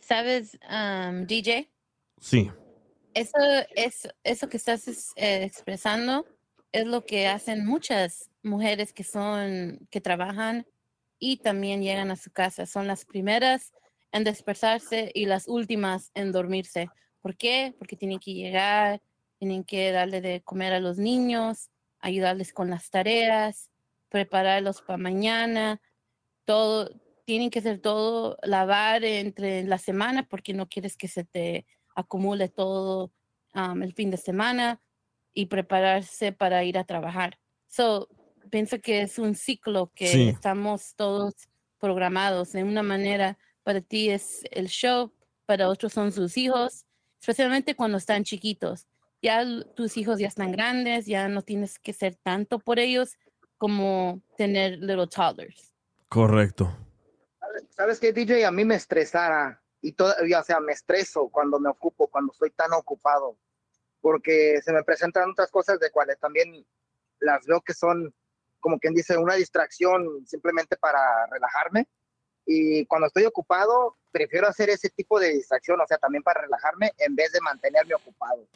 ¿Sabes, 0.00 0.58
um, 0.68 1.26
DJ? 1.26 1.68
Sí. 2.20 2.50
Eso, 3.14 3.36
es, 3.76 4.08
eso 4.24 4.48
que 4.48 4.56
estás 4.56 4.88
es- 4.88 5.12
eh, 5.16 5.44
expresando 5.44 6.26
es 6.72 6.86
lo 6.86 7.04
que 7.04 7.28
hacen 7.28 7.64
muchas 7.66 8.30
mujeres 8.42 8.92
que 8.92 9.04
son, 9.04 9.86
que 9.90 10.00
trabajan 10.00 10.66
y 11.20 11.36
también 11.38 11.82
llegan 11.82 12.10
a 12.10 12.16
su 12.16 12.30
casa. 12.32 12.66
Son 12.66 12.86
las 12.86 13.04
primeras 13.04 13.72
en 14.12 14.24
despertarse 14.24 15.10
y 15.14 15.26
las 15.26 15.46
últimas 15.46 16.10
en 16.14 16.32
dormirse. 16.32 16.88
¿Por 17.20 17.36
qué? 17.36 17.74
Porque 17.78 17.96
tienen 17.96 18.18
que 18.18 18.34
llegar, 18.34 19.02
tienen 19.38 19.64
que 19.64 19.92
darle 19.92 20.20
de 20.20 20.42
comer 20.42 20.72
a 20.72 20.80
los 20.80 20.98
niños, 20.98 21.70
ayudarles 22.00 22.52
con 22.52 22.70
las 22.70 22.90
tareas, 22.90 23.70
prepararlos 24.08 24.82
para 24.82 24.96
mañana, 24.96 25.80
todo, 26.44 26.90
tienen 27.24 27.50
que 27.50 27.58
hacer 27.58 27.80
todo, 27.80 28.38
lavar 28.42 29.04
entre 29.04 29.64
la 29.64 29.78
semana 29.78 30.26
porque 30.28 30.54
no 30.54 30.68
quieres 30.68 30.96
que 30.96 31.08
se 31.08 31.24
te 31.24 31.66
acumule 31.94 32.48
todo 32.48 33.12
um, 33.54 33.82
el 33.82 33.92
fin 33.92 34.10
de 34.10 34.16
semana 34.16 34.80
y 35.34 35.46
prepararse 35.46 36.32
para 36.32 36.64
ir 36.64 36.78
a 36.78 36.84
trabajar. 36.84 37.38
So, 37.66 38.08
pienso 38.50 38.80
que 38.80 39.02
es 39.02 39.18
un 39.18 39.34
ciclo 39.34 39.92
que 39.94 40.06
Sí. 40.06 40.28
estamos 40.28 40.94
todos 40.96 41.34
programados 41.78 42.52
de 42.52 42.64
una 42.64 42.82
manera. 42.82 43.38
Para 43.62 43.80
ti 43.82 44.10
es 44.10 44.42
el 44.50 44.68
show, 44.68 45.12
para 45.44 45.68
otros 45.68 45.92
son 45.92 46.12
sus 46.12 46.36
hijos, 46.36 46.86
especialmente 47.20 47.76
cuando 47.76 47.98
están 47.98 48.24
chiquitos. 48.24 48.86
Ya 49.20 49.44
tus 49.74 49.96
hijos 49.96 50.18
ya 50.18 50.28
están 50.28 50.52
grandes, 50.52 51.06
ya 51.06 51.28
no 51.28 51.42
tienes 51.42 51.78
que 51.78 51.92
ser 51.92 52.14
tanto 52.16 52.58
por 52.60 52.78
ellos 52.78 53.16
como 53.56 54.22
tener 54.36 54.78
little 54.78 55.08
toddlers. 55.08 55.74
Correcto. 56.08 56.74
¿Sabes 57.70 57.98
qué, 57.98 58.12
DJ? 58.12 58.44
A 58.46 58.52
mí 58.52 58.64
me 58.64 58.76
estresara 58.76 59.60
y 59.80 59.92
todavía, 59.92 60.40
o 60.40 60.44
sea, 60.44 60.60
me 60.60 60.72
estreso 60.72 61.28
cuando 61.28 61.58
me 61.60 61.68
ocupo, 61.68 62.08
cuando 62.08 62.32
estoy 62.32 62.50
tan 62.50 62.72
ocupado, 62.72 63.36
porque 64.00 64.60
se 64.62 64.72
me 64.72 64.84
presentan 64.84 65.30
otras 65.30 65.50
cosas 65.50 65.78
de 65.80 65.90
cuales 65.90 66.18
también 66.18 66.64
las 67.20 67.44
veo 67.46 67.60
que 67.60 67.74
son, 67.74 68.14
como 68.60 68.78
quien 68.78 68.94
dice, 68.94 69.18
una 69.18 69.34
distracción 69.34 70.24
simplemente 70.26 70.76
para 70.76 71.26
relajarme. 71.26 71.88
Y 72.46 72.86
cuando 72.86 73.08
estoy 73.08 73.24
ocupado, 73.24 73.97
prefiero 74.10 74.48
hacer 74.48 74.70
ese 74.70 74.90
tipo 74.90 75.18
de 75.20 75.30
distracción, 75.30 75.80
o 75.80 75.86
sea, 75.86 75.98
también 75.98 76.22
para 76.22 76.42
relajarme, 76.42 76.92
en 76.98 77.14
vez 77.14 77.32
de 77.32 77.40
mantenerme 77.40 77.94
ocupado. 77.94 78.46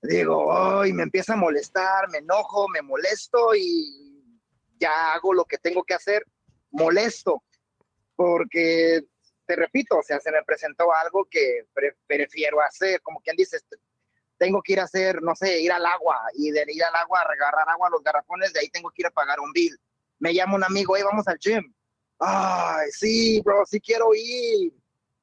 Digo, 0.00 0.52
ay, 0.56 0.92
me 0.92 1.02
empieza 1.02 1.32
a 1.32 1.36
molestar, 1.36 2.08
me 2.08 2.18
enojo, 2.18 2.68
me 2.68 2.82
molesto 2.82 3.54
y 3.54 4.40
ya 4.78 5.12
hago 5.12 5.34
lo 5.34 5.44
que 5.44 5.58
tengo 5.58 5.82
que 5.82 5.94
hacer, 5.94 6.24
molesto, 6.70 7.42
porque 8.14 9.02
te 9.44 9.56
repito, 9.56 9.98
o 9.98 10.02
sea, 10.02 10.20
se 10.20 10.30
me 10.30 10.42
presentó 10.44 10.92
algo 10.92 11.26
que 11.28 11.66
pre- 11.72 11.96
prefiero 12.06 12.60
hacer, 12.60 13.00
como 13.02 13.20
quien 13.20 13.34
dice, 13.34 13.56
este, 13.56 13.76
tengo 14.36 14.62
que 14.62 14.74
ir 14.74 14.80
a 14.80 14.84
hacer, 14.84 15.20
no 15.20 15.34
sé, 15.34 15.60
ir 15.60 15.72
al 15.72 15.84
agua 15.84 16.20
y 16.34 16.52
de 16.52 16.64
ir 16.68 16.84
al 16.84 16.94
agua, 16.94 17.20
a 17.20 17.32
agarrar 17.32 17.68
agua 17.68 17.88
a 17.88 17.90
los 17.90 18.02
garrafones, 18.02 18.52
de 18.52 18.60
ahí 18.60 18.68
tengo 18.68 18.90
que 18.90 19.02
ir 19.02 19.06
a 19.06 19.10
pagar 19.10 19.40
un 19.40 19.52
bill. 19.52 19.76
Me 20.20 20.32
llama 20.32 20.54
un 20.54 20.64
amigo, 20.64 20.96
hey, 20.96 21.02
vamos 21.04 21.26
al 21.26 21.38
gym. 21.38 21.74
Ay, 22.18 22.88
sí, 22.92 23.40
bro, 23.44 23.64
sí 23.66 23.80
quiero 23.80 24.08
ir. 24.14 24.72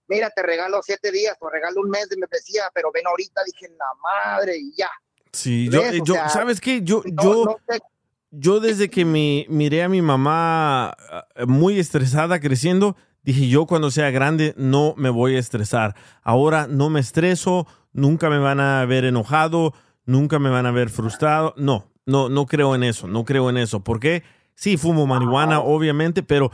Mira, 0.07 0.29
te 0.29 0.43
regalo 0.43 0.81
siete 0.83 1.11
días, 1.11 1.35
te 1.39 1.45
regalo 1.51 1.81
un 1.81 1.89
mes 1.89 2.07
de 2.09 2.17
membresía, 2.17 2.63
pero 2.73 2.91
ven 2.93 3.07
ahorita, 3.07 3.41
dije, 3.45 3.73
la 3.77 3.85
madre, 4.01 4.57
y 4.57 4.71
ya. 4.77 4.89
Sí, 5.31 5.67
yo, 5.69 5.81
eh, 5.81 5.99
yo 6.03 6.13
sea, 6.13 6.29
¿sabes 6.29 6.61
qué? 6.61 6.81
Yo, 6.83 7.01
no- 7.05 7.23
yo, 7.23 7.45
no 7.45 7.57
yo 8.31 8.59
desde 8.59 8.89
que 8.89 9.03
mi, 9.05 9.45
miré 9.49 9.83
a 9.83 9.89
mi 9.89 10.01
mamá 10.01 10.89
ah, 10.89 11.27
muy 11.47 11.79
estresada 11.79 12.39
creciendo, 12.39 12.95
dije 13.23 13.47
yo 13.47 13.65
cuando 13.65 13.91
sea 13.91 14.11
grande 14.11 14.53
no 14.57 14.93
me 14.97 15.09
voy 15.09 15.35
a 15.35 15.39
estresar. 15.39 15.95
Ahora 16.21 16.67
no 16.67 16.89
me 16.89 16.99
estreso, 16.99 17.65
nunca 17.93 18.29
me 18.29 18.37
van 18.37 18.59
a 18.59 18.85
ver 18.85 19.05
enojado, 19.05 19.73
nunca 20.05 20.37
me 20.39 20.49
van 20.49 20.65
a 20.65 20.71
ver 20.71 20.89
frustrado. 20.89 21.53
No, 21.57 21.91
no, 22.05 22.29
no 22.29 22.45
creo 22.45 22.75
en 22.75 22.83
eso, 22.83 23.07
no 23.07 23.25
creo 23.25 23.49
en 23.49 23.57
eso. 23.57 23.83
¿Por 23.83 23.99
qué? 23.99 24.23
Sí, 24.53 24.77
fumo 24.77 25.05
marihuana, 25.05 25.59
obviamente, 25.59 26.23
pero 26.23 26.51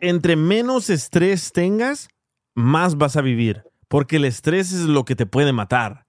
entre 0.00 0.36
menos 0.36 0.90
estrés 0.90 1.52
tengas, 1.52 2.08
más 2.54 2.96
vas 2.96 3.16
a 3.16 3.22
vivir. 3.22 3.64
Porque 3.88 4.16
el 4.16 4.24
estrés 4.24 4.72
es 4.72 4.82
lo 4.82 5.04
que 5.04 5.16
te 5.16 5.26
puede 5.26 5.52
matar. 5.52 6.06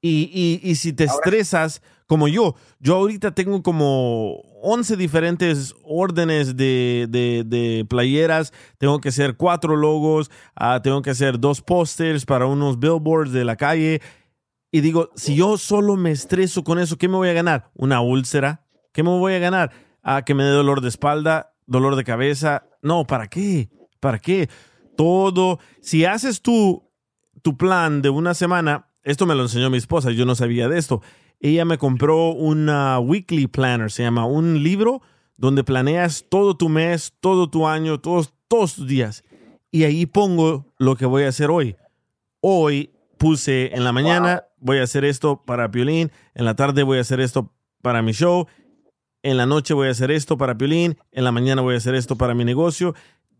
Y, 0.00 0.30
y- 0.32 0.60
y 0.70 0.74
si 0.74 0.92
te 0.92 1.04
estresas, 1.04 1.80
como 2.06 2.28
yo, 2.28 2.54
yo 2.78 2.96
ahorita 2.96 3.34
tengo 3.34 3.62
como 3.62 4.34
11 4.62 4.96
diferentes 4.98 5.74
órdenes 5.82 6.56
de, 6.58 7.06
de- 7.08 7.42
de 7.46 7.86
playeras, 7.88 8.52
tengo 8.78 9.00
que 9.00 9.08
hacer 9.08 9.36
cuatro 9.36 9.76
logos, 9.76 10.30
ah, 10.54 10.80
tengo 10.82 11.00
que 11.00 11.10
hacer 11.10 11.40
dos 11.40 11.62
pósters 11.62 12.26
para 12.26 12.44
unos 12.46 12.78
billboards 12.78 13.32
de 13.32 13.44
la 13.46 13.56
calle. 13.56 14.02
Y 14.70 14.82
digo, 14.82 15.08
si 15.14 15.36
yo 15.36 15.56
solo 15.56 15.96
me 15.96 16.10
estreso 16.10 16.64
con 16.64 16.78
eso, 16.78 16.98
¿qué 16.98 17.08
me 17.08 17.16
voy 17.16 17.30
a 17.30 17.32
ganar? 17.32 17.70
¿Una 17.74 18.00
úlcera? 18.02 18.66
¿Qué 18.92 19.02
me 19.02 19.08
voy 19.10 19.32
a 19.34 19.38
ganar? 19.38 19.72
¿A 20.02 20.22
que 20.24 20.34
me 20.34 20.44
dé 20.44 20.50
dolor 20.50 20.82
de 20.82 20.88
espalda, 20.88 21.53
dolor 21.66 21.96
de 21.96 22.04
cabeza? 22.04 22.66
No, 22.82 23.06
¿para 23.06 23.28
qué? 23.28 23.70
¿Para 24.00 24.18
qué? 24.18 24.48
Todo. 24.96 25.58
Si 25.80 26.04
haces 26.04 26.42
tú 26.42 26.90
tu 27.42 27.56
plan 27.56 28.00
de 28.00 28.10
una 28.10 28.34
semana, 28.34 28.88
esto 29.02 29.26
me 29.26 29.34
lo 29.34 29.42
enseñó 29.42 29.68
mi 29.68 29.76
esposa, 29.76 30.10
yo 30.10 30.24
no 30.24 30.34
sabía 30.34 30.68
de 30.68 30.78
esto. 30.78 31.02
Ella 31.40 31.64
me 31.64 31.78
compró 31.78 32.30
una 32.30 32.98
weekly 32.98 33.46
planner, 33.46 33.90
se 33.90 34.02
llama 34.02 34.26
un 34.26 34.62
libro 34.62 35.02
donde 35.36 35.64
planeas 35.64 36.24
todo 36.28 36.56
tu 36.56 36.68
mes, 36.68 37.12
todo 37.20 37.50
tu 37.50 37.66
año, 37.66 38.00
todos, 38.00 38.32
todos 38.48 38.76
tus 38.76 38.86
días. 38.86 39.24
Y 39.70 39.84
ahí 39.84 40.06
pongo 40.06 40.72
lo 40.78 40.96
que 40.96 41.06
voy 41.06 41.24
a 41.24 41.28
hacer 41.28 41.50
hoy. 41.50 41.76
Hoy 42.40 42.92
puse 43.18 43.74
en 43.74 43.84
la 43.84 43.92
mañana, 43.92 44.44
voy 44.58 44.78
a 44.78 44.84
hacer 44.84 45.04
esto 45.04 45.42
para 45.44 45.70
Piolín, 45.70 46.12
en 46.34 46.44
la 46.44 46.54
tarde 46.56 46.82
voy 46.82 46.98
a 46.98 47.02
hacer 47.02 47.20
esto 47.20 47.52
para 47.82 48.00
mi 48.00 48.12
show, 48.12 48.46
en 49.24 49.36
la 49.38 49.46
noche 49.46 49.74
voy 49.74 49.88
a 49.88 49.90
hacer 49.90 50.10
esto 50.10 50.36
para 50.38 50.56
Piolín, 50.56 50.96
en 51.10 51.24
la 51.24 51.32
mañana 51.32 51.62
voy 51.62 51.74
a 51.74 51.78
hacer 51.78 51.94
esto 51.94 52.14
para 52.16 52.34
mi 52.34 52.44
negocio. 52.44 52.94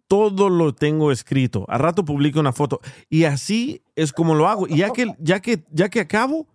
Todo 0.09 0.49
lo 0.49 0.75
tengo 0.75 1.13
escrito. 1.13 1.65
A 1.69 1.79
rato 1.79 2.05
publico 2.05 2.41
una 2.41 2.53
foto. 2.53 2.81
Y 3.09 3.25
así 3.25 3.83
es 3.95 4.13
como 4.13 4.35
lo 4.35 4.49
hago. 4.49 4.67
Y 4.67 4.79
ya 4.79 4.91
que, 4.91 5.15
ya 5.19 5.41
que, 5.41 5.63
ya 5.71 5.89
que 5.91 6.01
acabo, 6.01 6.47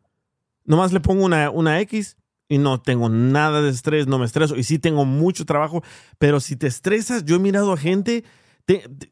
nomás 0.65 0.91
le 0.93 0.99
pongo 0.99 1.23
una, 1.25 1.49
una 1.51 1.79
X 1.81 2.17
y 2.47 2.57
no 2.57 2.81
tengo 2.81 3.07
nada 3.09 3.61
de 3.61 3.69
estrés, 3.69 4.07
no 4.07 4.17
me 4.19 4.25
estreso. 4.25 4.55
Y 4.55 4.63
sí 4.63 4.79
tengo 4.79 5.05
mucho 5.05 5.45
trabajo, 5.45 5.83
pero 6.17 6.39
si 6.39 6.55
te 6.55 6.67
estresas, 6.67 7.23
yo 7.25 7.35
he 7.35 7.39
mirado 7.39 7.71
a 7.73 7.77
gente, 7.77 8.23
te- 8.65 8.87
te- 8.97 9.11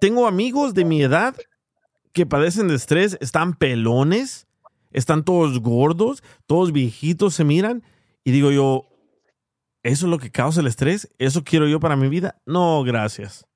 tengo 0.00 0.26
amigos 0.26 0.74
de 0.74 0.84
mi 0.84 1.00
edad 1.02 1.36
que 2.12 2.26
padecen 2.26 2.66
de 2.68 2.74
estrés, 2.74 3.16
están 3.20 3.54
pelones, 3.54 4.46
están 4.92 5.24
todos 5.24 5.60
gordos, 5.60 6.22
todos 6.46 6.72
viejitos 6.72 7.34
se 7.34 7.44
miran 7.44 7.82
y 8.24 8.30
digo 8.32 8.50
yo, 8.52 8.88
¿eso 9.84 10.06
es 10.06 10.10
lo 10.10 10.18
que 10.18 10.32
causa 10.32 10.60
el 10.60 10.66
estrés? 10.66 11.08
¿Eso 11.18 11.44
quiero 11.44 11.68
yo 11.68 11.78
para 11.78 11.94
mi 11.94 12.08
vida? 12.08 12.40
No, 12.44 12.82
gracias. 12.82 13.46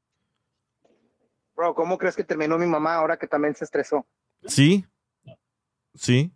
Bro, 1.57 1.75
¿cómo 1.75 1.99
crees 1.99 2.15
que 2.15 2.23
terminó 2.23 2.57
mi 2.57 2.67
mamá 2.67 2.95
ahora 2.95 3.19
que 3.19 3.27
también 3.27 3.57
se 3.57 3.65
estresó? 3.65 4.07
Sí, 4.47 4.87
sí, 5.95 6.33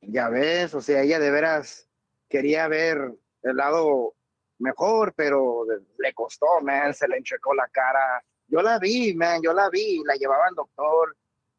Ya 0.00 0.28
ves, 0.28 0.72
o 0.74 0.80
sea, 0.80 1.02
ella 1.02 1.18
de 1.18 1.30
veras 1.32 1.88
quería 2.28 2.68
ver 2.68 3.12
el 3.42 3.56
lado 3.56 4.14
mejor, 4.58 5.12
pero 5.16 5.64
le 5.98 6.14
costó, 6.14 6.46
man, 6.62 6.94
se 6.94 7.08
le 7.08 7.16
enchecó 7.16 7.54
la 7.54 7.66
cara. 7.68 8.22
Yo 8.46 8.62
la 8.62 8.78
vi, 8.78 9.14
man, 9.14 9.40
yo 9.42 9.52
la 9.52 9.68
vi, 9.70 10.00
la 10.04 10.14
llevaba 10.14 10.46
al 10.46 10.54
doctor 10.54 11.16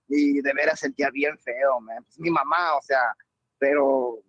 y 0.07 0.41
de 0.41 0.53
veras 0.53 0.79
sentía 0.79 1.09
bien 1.09 1.37
feo, 1.39 1.81
man. 1.81 2.03
Pues 2.03 2.19
mi 2.19 2.29
mamá, 2.29 2.77
o 2.77 2.81
sea, 2.81 3.15
pero 3.57 4.19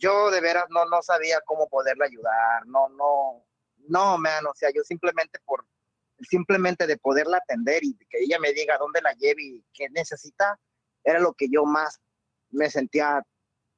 yo 0.00 0.30
de 0.30 0.40
veras 0.40 0.64
no, 0.70 0.84
no 0.86 1.02
sabía 1.02 1.40
cómo 1.44 1.68
poderla 1.68 2.06
ayudar, 2.06 2.66
no, 2.66 2.88
no, 2.88 3.44
no, 3.88 4.18
man, 4.18 4.46
o 4.46 4.54
sea, 4.54 4.70
yo 4.74 4.82
simplemente 4.82 5.38
por, 5.44 5.66
simplemente 6.20 6.86
de 6.86 6.96
poderla 6.96 7.36
atender 7.38 7.84
y 7.84 7.94
que 8.08 8.18
ella 8.20 8.38
me 8.40 8.52
diga 8.52 8.78
dónde 8.78 9.00
la 9.02 9.12
lleve 9.12 9.42
y 9.42 9.64
qué 9.72 9.88
necesita, 9.90 10.58
era 11.04 11.20
lo 11.20 11.34
que 11.34 11.48
yo 11.50 11.64
más 11.64 12.00
me 12.50 12.70
sentía 12.70 13.22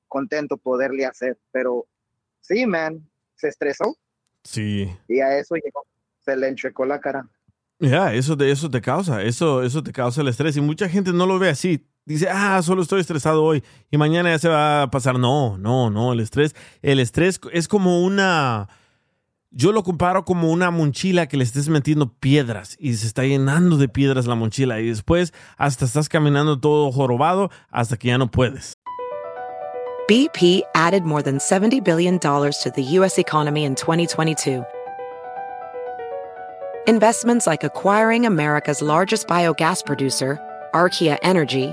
contento 0.09 0.57
poderle 0.57 1.05
hacer, 1.05 1.39
pero 1.51 1.87
sí, 2.41 2.67
man, 2.67 3.09
se 3.35 3.49
estresó 3.49 3.97
sí. 4.45 4.89
y 5.09 5.21
a 5.21 5.39
eso 5.39 5.57
llegó, 5.57 5.87
se 6.21 6.37
le 6.37 6.49
enchecó 6.49 6.85
la 6.87 7.01
cara. 7.01 7.29
Ya, 7.79 8.15
eso, 8.15 8.37
de, 8.37 8.53
eso 8.53 8.71
te 8.71 8.81
causa, 8.81 9.23
eso, 9.23 9.61
eso 9.65 9.83
te 9.83 9.93
causa 9.93 10.21
el 10.21 10.29
estrés. 10.29 10.57
Y 10.57 10.61
mucha 10.61 10.89
gente 10.89 11.13
no 11.13 11.27
lo 11.27 11.41
ve 11.41 11.49
así. 11.49 11.85
Dice, 12.05 12.29
ah, 12.29 12.61
solo 12.63 12.83
estoy 12.83 13.01
estresado 13.01 13.45
hoy 13.45 13.63
y 13.91 13.97
mañana 13.97 14.31
ya 14.31 14.39
se 14.39 14.49
va 14.49 14.83
a 14.83 14.91
pasar. 14.91 15.19
No, 15.19 15.57
no, 15.57 15.89
no, 15.89 16.13
el 16.13 16.21
estrés, 16.21 16.55
el 16.83 16.99
estrés 16.99 17.41
es 17.53 17.69
como 17.69 18.03
una, 18.03 18.69
yo 19.51 19.71
lo 19.71 19.85
comparo 19.85 20.25
como 20.25 20.51
una 20.51 20.73
mochila 20.73 21.29
que 21.29 21.37
le 21.37 21.45
estés 21.45 21.69
metiendo 21.69 22.13
piedras 22.13 22.77
y 22.81 22.95
se 22.95 23.07
está 23.07 23.23
llenando 23.23 23.77
de 23.77 23.89
piedras 23.89 24.27
la 24.27 24.35
mochila 24.35 24.81
y 24.81 24.89
después 24.89 25.33
hasta 25.57 25.85
estás 25.85 26.09
caminando 26.09 26.59
todo 26.59 26.91
jorobado 26.91 27.51
hasta 27.71 27.97
que 27.97 28.09
ya 28.09 28.19
no 28.19 28.29
puedes. 28.29 28.75
BP 30.09 30.63
added 30.75 31.05
more 31.05 31.23
than 31.23 31.39
$70 31.39 31.85
billion 31.85 32.19
to 32.19 32.73
the 32.75 32.83
U.S. 32.99 33.19
economy 33.19 33.65
in 33.65 33.77
2022. 33.77 34.65
Investments 36.89 37.47
like 37.47 37.63
acquiring 37.63 38.27
America's 38.27 38.83
largest 38.83 39.29
biogas 39.29 39.87
producer, 39.87 40.41
Archaea 40.75 41.17
Energy, 41.23 41.73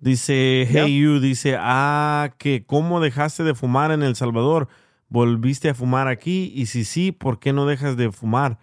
Dice 0.00 0.66
Hey 0.68 1.00
You, 1.00 1.20
dice, 1.20 1.56
ah, 1.58 2.34
que 2.38 2.64
cómo 2.66 3.00
dejaste 3.00 3.42
de 3.44 3.54
fumar 3.54 3.90
en 3.92 4.02
El 4.02 4.14
Salvador, 4.16 4.68
volviste 5.08 5.68
a 5.70 5.74
fumar 5.74 6.06
aquí 6.08 6.52
y 6.54 6.66
si 6.66 6.84
sí, 6.84 7.12
¿por 7.12 7.38
qué 7.38 7.52
no 7.52 7.66
dejas 7.66 7.96
de 7.96 8.12
fumar? 8.12 8.58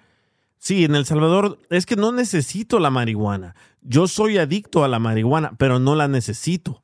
Sí, 0.58 0.86
en 0.86 0.96
El 0.96 1.06
Salvador 1.06 1.60
es 1.70 1.86
que 1.86 1.96
no 1.96 2.12
necesito 2.12 2.80
la 2.80 2.90
marihuana. 2.90 3.56
Yo 3.82 4.08
soy 4.08 4.38
adicto 4.38 4.84
a 4.84 4.88
la 4.88 5.00
marihuana, 5.00 5.54
pero 5.58 5.80
no 5.80 5.96
la 5.96 6.08
necesito, 6.08 6.84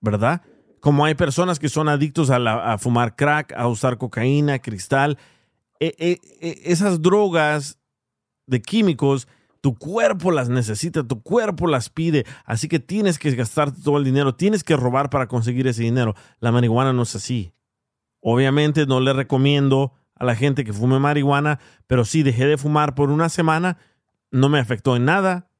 ¿verdad? 0.00 0.42
Como 0.80 1.04
hay 1.04 1.14
personas 1.14 1.58
que 1.58 1.68
son 1.68 1.88
adictos 1.88 2.28
a, 2.30 2.38
la- 2.38 2.72
a 2.72 2.78
fumar 2.78 3.16
crack, 3.16 3.52
a 3.56 3.68
usar 3.68 3.96
cocaína, 3.98 4.58
cristal, 4.58 5.16
e- 5.80 5.94
e- 5.98 6.20
e- 6.40 6.60
esas 6.72 7.00
drogas 7.00 7.78
de 8.46 8.60
químicos, 8.60 9.28
tu 9.66 9.74
cuerpo 9.74 10.30
las 10.30 10.48
necesita, 10.48 11.02
tu 11.02 11.22
cuerpo 11.22 11.66
las 11.66 11.90
pide, 11.90 12.24
así 12.44 12.68
que 12.68 12.78
tienes 12.78 13.18
que 13.18 13.34
gastar 13.34 13.72
todo 13.72 13.98
el 13.98 14.04
dinero, 14.04 14.36
tienes 14.36 14.62
que 14.62 14.76
robar 14.76 15.10
para 15.10 15.26
conseguir 15.26 15.66
ese 15.66 15.82
dinero. 15.82 16.14
La 16.38 16.52
marihuana 16.52 16.92
no 16.92 17.02
es 17.02 17.16
así. 17.16 17.52
Obviamente 18.20 18.86
no 18.86 19.00
le 19.00 19.12
recomiendo 19.12 19.92
a 20.14 20.24
la 20.24 20.36
gente 20.36 20.62
que 20.62 20.72
fume 20.72 21.00
marihuana, 21.00 21.58
pero 21.88 22.04
sí 22.04 22.22
dejé 22.22 22.46
de 22.46 22.58
fumar 22.58 22.94
por 22.94 23.10
una 23.10 23.28
semana, 23.28 23.78
no 24.30 24.48
me 24.48 24.60
afectó 24.60 24.94
en 24.94 25.04
nada. 25.04 25.50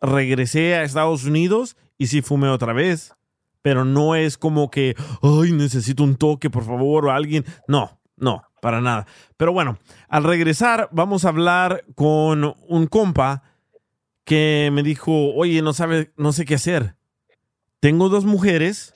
Regresé 0.00 0.74
a 0.76 0.84
Estados 0.84 1.26
Unidos 1.26 1.76
y 1.98 2.06
sí 2.06 2.22
fumé 2.22 2.48
otra 2.48 2.72
vez, 2.72 3.14
pero 3.60 3.84
no 3.84 4.14
es 4.14 4.38
como 4.38 4.70
que, 4.70 4.96
ay, 5.20 5.52
necesito 5.52 6.02
un 6.02 6.16
toque, 6.16 6.48
por 6.48 6.64
favor, 6.64 7.04
o 7.04 7.10
alguien. 7.10 7.44
No, 7.68 8.00
no, 8.16 8.42
para 8.62 8.80
nada. 8.80 9.08
Pero 9.36 9.52
bueno, 9.52 9.76
al 10.08 10.22
regresar 10.22 10.88
vamos 10.92 11.24
a 11.24 11.30
hablar 11.30 11.84
con 11.96 12.54
un 12.68 12.86
compa 12.86 13.42
que 14.24 14.70
me 14.72 14.84
dijo, 14.84 15.34
oye, 15.34 15.60
no 15.62 15.72
sabe, 15.72 16.12
no 16.16 16.32
sé 16.32 16.44
qué 16.44 16.54
hacer. 16.54 16.94
Tengo 17.80 18.08
dos 18.08 18.24
mujeres 18.24 18.94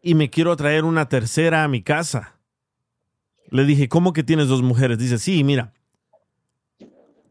y 0.00 0.14
me 0.14 0.30
quiero 0.30 0.54
traer 0.54 0.84
una 0.84 1.08
tercera 1.08 1.64
a 1.64 1.68
mi 1.68 1.82
casa. 1.82 2.38
Le 3.48 3.64
dije, 3.64 3.88
¿cómo 3.88 4.12
que 4.12 4.22
tienes 4.22 4.46
dos 4.46 4.62
mujeres? 4.62 4.96
Dice, 4.96 5.18
sí, 5.18 5.42
mira. 5.42 5.72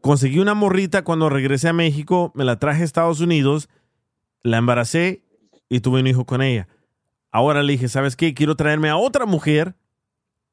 Conseguí 0.02 0.40
una 0.40 0.52
morrita 0.52 1.04
cuando 1.04 1.30
regresé 1.30 1.68
a 1.68 1.72
México, 1.72 2.32
me 2.34 2.44
la 2.44 2.58
traje 2.58 2.82
a 2.82 2.84
Estados 2.84 3.20
Unidos, 3.20 3.70
la 4.42 4.58
embaracé 4.58 5.24
y 5.70 5.80
tuve 5.80 6.00
un 6.00 6.06
hijo 6.06 6.26
con 6.26 6.42
ella. 6.42 6.68
Ahora 7.30 7.62
le 7.62 7.72
dije, 7.72 7.88
¿sabes 7.88 8.14
qué? 8.14 8.34
Quiero 8.34 8.56
traerme 8.56 8.90
a 8.90 8.98
otra 8.98 9.24
mujer 9.24 9.74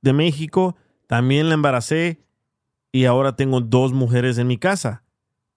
de 0.08 0.14
México, 0.14 0.76
también 1.06 1.50
la 1.50 1.54
embaracé 1.54 2.20
y 2.92 3.06
ahora 3.06 3.36
tengo 3.36 3.62
dos 3.62 3.94
mujeres 3.94 4.38
en 4.38 4.48
mi 4.48 4.58
casa. 4.58 5.04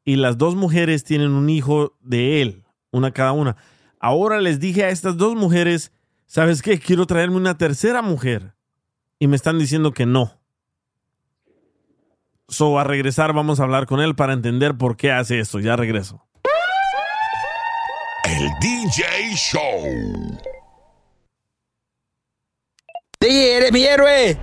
Y 0.04 0.16
las 0.16 0.36
dos 0.36 0.56
mujeres 0.56 1.04
tienen 1.04 1.30
un 1.30 1.48
hijo 1.48 1.96
de 2.00 2.42
él, 2.42 2.64
una 2.90 3.12
cada 3.12 3.32
una. 3.32 3.56
Ahora 4.00 4.40
les 4.40 4.58
dije 4.58 4.84
a 4.84 4.90
estas 4.90 5.16
dos 5.16 5.36
mujeres, 5.36 5.92
¿sabes 6.26 6.62
qué? 6.62 6.78
Quiero 6.78 7.06
traerme 7.06 7.36
una 7.36 7.56
tercera 7.56 8.02
mujer. 8.02 8.54
Y 9.18 9.28
me 9.28 9.36
están 9.36 9.58
diciendo 9.58 9.92
que 9.92 10.06
no. 10.06 10.32
So, 12.48 12.78
a 12.80 12.84
regresar 12.84 13.32
vamos 13.32 13.60
a 13.60 13.62
hablar 13.62 13.86
con 13.86 14.00
él 14.00 14.16
para 14.16 14.32
entender 14.32 14.76
por 14.76 14.96
qué 14.96 15.12
hace 15.12 15.38
esto. 15.38 15.60
Ya 15.60 15.76
regreso. 15.76 16.26
El 18.24 18.48
DJ 18.60 19.36
Show. 19.36 20.59
Sí, 23.22 23.36
eres 23.36 23.70
mi 23.70 23.82
héroe. 23.82 24.34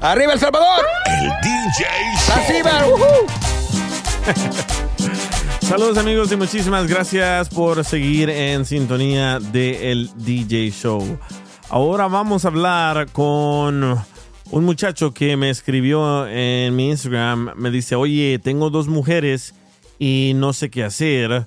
¡Arriba 0.00 0.32
El 0.32 0.38
Salvador! 0.38 0.86
El 1.06 1.28
DJ 1.42 1.84
Show. 2.24 2.34
¡Arriba! 2.34 2.86
Saludos 5.60 5.98
amigos 5.98 6.32
y 6.32 6.36
muchísimas 6.36 6.86
gracias 6.86 7.50
por 7.50 7.84
seguir 7.84 8.30
en 8.30 8.64
sintonía 8.64 9.38
de 9.38 9.92
el 9.92 10.10
DJ 10.16 10.70
Show. 10.70 11.18
Ahora 11.68 12.08
vamos 12.08 12.46
a 12.46 12.48
hablar 12.48 13.08
con 13.12 13.98
un 14.50 14.64
muchacho 14.64 15.12
que 15.12 15.36
me 15.36 15.50
escribió 15.50 16.26
en 16.26 16.74
mi 16.74 16.88
Instagram. 16.88 17.52
Me 17.56 17.70
dice, 17.70 17.96
oye, 17.96 18.40
tengo 18.42 18.70
dos 18.70 18.88
mujeres 18.88 19.54
y 19.98 20.32
no 20.36 20.54
sé 20.54 20.70
qué 20.70 20.84
hacer 20.84 21.46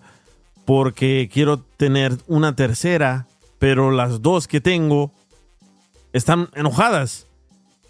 porque 0.66 1.32
quiero 1.34 1.64
tener 1.78 2.16
una 2.28 2.56
tercera, 2.56 3.26
pero 3.58 3.90
las 3.90 4.22
dos 4.22 4.48
que 4.48 4.62
tengo 4.62 5.12
están 6.14 6.50
enojadas. 6.54 7.28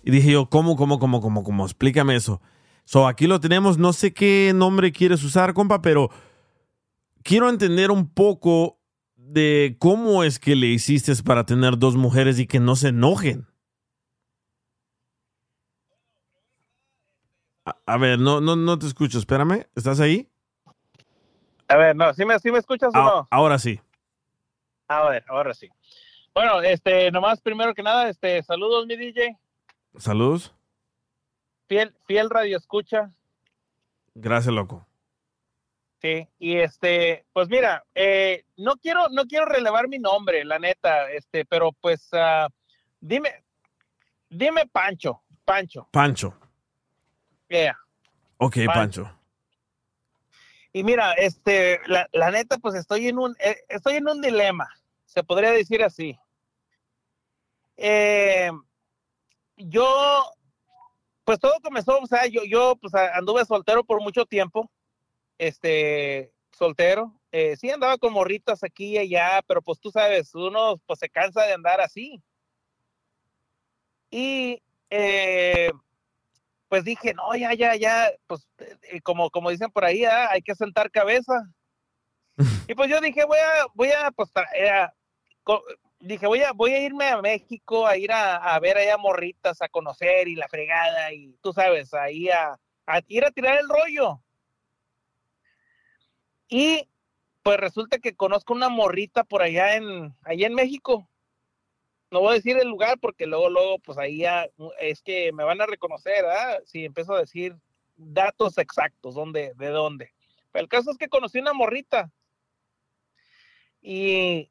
Y 0.03 0.11
dije 0.11 0.31
yo, 0.31 0.49
¿cómo, 0.49 0.75
cómo, 0.75 0.99
cómo, 0.99 1.21
cómo, 1.21 1.43
cómo? 1.43 1.65
Explícame 1.65 2.15
eso. 2.15 2.41
So, 2.85 3.07
aquí 3.07 3.27
lo 3.27 3.39
tenemos. 3.39 3.77
No 3.77 3.93
sé 3.93 4.13
qué 4.13 4.51
nombre 4.55 4.91
quieres 4.91 5.23
usar, 5.23 5.53
compa, 5.53 5.81
pero 5.81 6.09
quiero 7.23 7.49
entender 7.49 7.91
un 7.91 8.09
poco 8.09 8.79
de 9.15 9.75
cómo 9.79 10.23
es 10.23 10.39
que 10.39 10.55
le 10.55 10.67
hiciste 10.67 11.13
para 11.23 11.45
tener 11.45 11.77
dos 11.77 11.95
mujeres 11.95 12.39
y 12.39 12.47
que 12.47 12.59
no 12.59 12.75
se 12.75 12.87
enojen. 12.87 13.47
A, 17.65 17.75
a 17.85 17.97
ver, 17.97 18.19
no, 18.19 18.41
no, 18.41 18.55
no 18.55 18.79
te 18.79 18.87
escucho. 18.87 19.19
Espérame. 19.19 19.67
¿Estás 19.75 19.99
ahí? 19.99 20.31
A 21.67 21.77
ver, 21.77 21.95
no, 21.95 22.11
¿sí 22.13 22.25
me, 22.25 22.39
sí 22.39 22.51
me 22.51 22.57
escuchas 22.57 22.89
o 22.95 22.97
Ah, 22.97 23.03
no? 23.03 23.27
ahora 23.29 23.59
sí. 23.59 23.79
A 24.87 25.07
ver, 25.09 25.23
ahora 25.27 25.53
sí. 25.53 25.69
Bueno, 26.39 26.61
este, 26.61 27.11
nomás 27.11 27.41
primero 27.41 27.73
que 27.73 27.83
nada, 27.83 28.07
este, 28.07 28.41
saludos 28.43 28.87
mi 28.87 28.95
DJ, 28.95 29.37
Saludos. 29.97 30.55
fiel, 31.67 31.93
fiel 32.05 32.29
radio 32.29 32.55
escucha, 32.55 33.11
Gracias, 34.15 34.55
loco. 34.55 34.87
sí, 36.01 36.29
y 36.39 36.55
este, 36.55 37.25
pues 37.33 37.49
mira, 37.49 37.83
eh, 37.93 38.45
no 38.55 38.77
quiero, 38.77 39.09
no 39.09 39.25
quiero 39.25 39.47
relevar 39.47 39.89
mi 39.89 39.99
nombre, 39.99 40.45
la 40.45 40.59
neta, 40.59 41.11
este, 41.11 41.43
pero 41.43 41.73
pues, 41.73 42.07
ah, 42.13 42.47
dime, 43.01 43.43
dime 44.29 44.65
Pancho, 44.65 45.21
Pancho, 45.43 45.89
Pancho. 45.91 46.39
yeah. 47.49 47.77
Ok, 48.37 48.59
Pancho. 48.65 49.03
Pancho. 49.03 49.19
Y 50.71 50.85
mira, 50.85 51.11
este, 51.15 51.81
la, 51.87 52.07
la 52.13 52.31
neta, 52.31 52.59
pues 52.59 52.75
estoy 52.75 53.09
en 53.09 53.19
un, 53.19 53.35
eh, 53.41 53.57
estoy 53.67 53.95
en 53.95 54.07
un 54.07 54.21
dilema, 54.21 54.69
se 55.03 55.21
podría 55.21 55.51
decir 55.51 55.83
así. 55.83 56.17
Eh, 57.81 58.51
yo, 59.55 59.85
pues 61.23 61.39
todo 61.39 61.53
comenzó, 61.61 61.97
o 61.99 62.05
sea, 62.07 62.25
yo, 62.27 62.41
yo 62.43 62.75
pues 62.75 62.93
anduve 62.93 63.45
soltero 63.45 63.85
por 63.85 64.01
mucho 64.01 64.25
tiempo, 64.25 64.69
este, 65.37 66.33
soltero, 66.51 67.17
eh, 67.31 67.55
sí 67.55 67.69
andaba 67.69 67.97
con 67.97 68.11
morritas 68.11 68.63
aquí 68.65 68.95
y 68.95 68.97
allá, 68.97 69.41
pero 69.47 69.61
pues 69.61 69.79
tú 69.79 69.91
sabes, 69.91 70.35
uno 70.35 70.77
pues 70.85 70.99
se 70.99 71.09
cansa 71.09 71.43
de 71.45 71.53
andar 71.53 71.79
así. 71.79 72.21
Y 74.11 74.61
eh, 74.89 75.71
pues 76.67 76.83
dije, 76.83 77.13
no, 77.13 77.33
ya, 77.35 77.53
ya, 77.53 77.75
ya, 77.75 78.11
pues 78.27 78.45
eh, 78.57 78.99
como, 79.01 79.29
como 79.29 79.51
dicen 79.51 79.71
por 79.71 79.85
ahí, 79.85 80.03
ah, 80.03 80.29
hay 80.31 80.41
que 80.41 80.55
sentar 80.55 80.91
cabeza. 80.91 81.33
y 82.67 82.75
pues 82.75 82.89
yo 82.89 82.99
dije, 82.99 83.23
voy 83.23 83.37
a, 83.37 83.65
voy 83.73 83.91
a, 83.91 84.11
pues, 84.11 84.33
tra- 84.33 84.49
eh, 84.53 84.87
co- 85.43 85.63
dije, 85.99 86.27
voy 86.27 86.41
a, 86.41 86.53
voy 86.53 86.71
a 86.71 86.81
irme 86.81 87.05
a 87.09 87.21
México 87.21 87.85
a 87.85 87.97
ir 87.97 88.11
a, 88.11 88.35
a 88.37 88.59
ver 88.59 88.77
allá 88.77 88.97
morritas, 88.97 89.61
a 89.61 89.69
conocer 89.69 90.27
y 90.27 90.35
la 90.35 90.47
fregada 90.47 91.13
y 91.13 91.37
tú 91.41 91.53
sabes, 91.53 91.93
ahí 91.93 92.29
a, 92.29 92.57
ir 93.07 93.25
a 93.25 93.31
tirar 93.31 93.59
el 93.59 93.69
rollo. 93.69 94.21
Y 96.47 96.87
pues 97.43 97.57
resulta 97.59 97.99
que 97.99 98.15
conozco 98.15 98.53
una 98.53 98.69
morrita 98.69 99.23
por 99.23 99.41
allá 99.41 99.75
en, 99.75 100.15
allá 100.23 100.47
en 100.47 100.55
México. 100.55 101.07
No 102.11 102.21
voy 102.21 102.31
a 102.31 102.35
decir 102.35 102.57
el 102.57 102.67
lugar 102.67 102.97
porque 102.99 103.27
luego, 103.27 103.49
luego, 103.49 103.79
pues 103.79 103.99
ahí 103.99 104.23
es 104.79 105.01
que 105.03 105.31
me 105.31 105.43
van 105.43 105.61
a 105.61 105.67
reconocer, 105.67 106.25
¿ah? 106.25 106.57
Si 106.65 106.85
empiezo 106.85 107.13
a 107.13 107.19
decir 107.19 107.55
datos 107.95 108.57
exactos, 108.57 109.13
dónde, 109.13 109.53
de 109.55 109.67
dónde. 109.67 110.11
Pero 110.51 110.63
el 110.63 110.69
caso 110.69 110.89
es 110.89 110.97
que 110.97 111.07
conocí 111.07 111.37
una 111.37 111.53
morrita. 111.53 112.11
Y, 113.81 114.49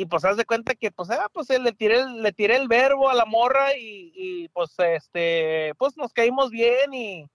y 0.00 0.06
pues 0.06 0.24
haz 0.24 0.36
de 0.36 0.44
cuenta 0.44 0.76
que 0.76 0.92
pues, 0.92 1.10
ah, 1.10 1.28
pues 1.32 1.50
eh, 1.50 1.58
le 1.58 1.72
tiré, 1.72 1.98
el- 1.98 2.22
le 2.22 2.32
tiré 2.32 2.54
el 2.54 2.68
verbo 2.68 3.10
a 3.10 3.14
la 3.14 3.24
morra 3.24 3.76
y, 3.76 4.12
y, 4.14 4.48
pues 4.50 4.72
este, 4.78 5.74
pues 5.76 5.96
nos 5.96 6.12
caímos 6.12 6.50
bien 6.50 6.94
y, 6.94 7.28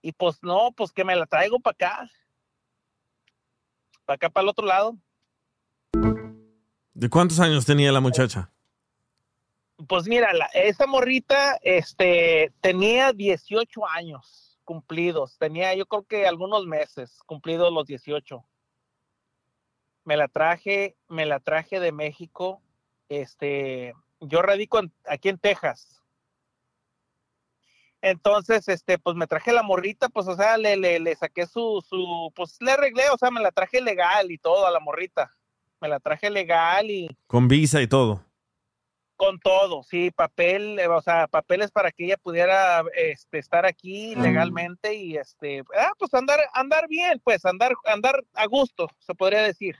y 0.00 0.12
pues 0.12 0.38
no, 0.42 0.70
pues 0.76 0.92
que 0.92 1.02
me 1.04 1.16
la 1.16 1.26
traigo 1.26 1.58
para 1.58 1.72
acá. 1.74 2.10
Para 4.04 4.14
acá, 4.14 4.30
para 4.30 4.42
el 4.44 4.48
otro 4.50 4.66
lado. 4.66 4.96
¿De 6.92 7.10
cuántos 7.10 7.40
años 7.40 7.66
tenía 7.66 7.90
la 7.90 8.00
muchacha? 8.00 8.52
Pues 9.88 10.06
mira, 10.06 10.32
la- 10.32 10.46
esa 10.54 10.86
morrita 10.86 11.58
este, 11.62 12.52
tenía 12.60 13.12
18 13.12 13.84
años 13.88 14.60
cumplidos. 14.62 15.36
Tenía 15.38 15.74
yo 15.74 15.86
creo 15.86 16.04
que 16.04 16.26
algunos 16.28 16.66
meses 16.66 17.18
cumplidos 17.26 17.72
los 17.72 17.84
18. 17.86 18.44
Me 20.04 20.16
la 20.16 20.28
traje, 20.28 20.96
me 21.08 21.26
la 21.26 21.40
traje 21.40 21.80
de 21.80 21.92
México. 21.92 22.60
Este, 23.08 23.94
yo 24.20 24.42
radico 24.42 24.78
en- 24.78 24.92
aquí 25.06 25.28
en 25.28 25.38
Texas. 25.38 26.02
Entonces, 28.02 28.68
este, 28.68 28.98
pues 28.98 29.16
me 29.16 29.26
traje 29.26 29.50
la 29.52 29.62
morrita, 29.62 30.10
pues, 30.10 30.28
o 30.28 30.36
sea, 30.36 30.58
le, 30.58 30.76
le, 30.76 30.98
le 31.00 31.16
saqué 31.16 31.46
su, 31.46 31.82
su, 31.88 32.30
pues 32.34 32.58
le 32.60 32.72
arreglé, 32.72 33.04
o 33.10 33.16
sea, 33.16 33.30
me 33.30 33.40
la 33.40 33.50
traje 33.50 33.80
legal 33.80 34.30
y 34.30 34.36
todo 34.36 34.66
a 34.66 34.70
la 34.70 34.80
morrita. 34.80 35.30
Me 35.80 35.88
la 35.88 36.00
traje 36.00 36.28
legal 36.28 36.90
y, 36.90 37.08
Con 37.26 37.48
visa 37.48 37.80
y 37.80 37.86
todo. 37.86 38.22
con 39.16 39.38
todo, 39.38 39.82
sí, 39.84 40.10
papel, 40.10 40.78
eh, 40.78 40.86
o 40.88 41.00
sea, 41.00 41.28
papeles 41.28 41.70
para 41.70 41.90
que 41.92 42.04
ella 42.04 42.16
pudiera 42.18 42.82
este, 42.94 43.38
estar 43.38 43.64
aquí 43.64 44.14
legalmente 44.16 44.92
y 44.94 45.16
este, 45.16 45.62
ah, 45.78 45.92
pues 45.98 46.12
andar, 46.12 46.40
andar 46.52 46.88
bien, 46.88 47.20
pues 47.24 47.44
andar, 47.46 47.72
andar 47.86 48.22
a 48.34 48.46
gusto, 48.46 48.88
se 48.98 49.14
podría 49.14 49.42
decir. 49.42 49.76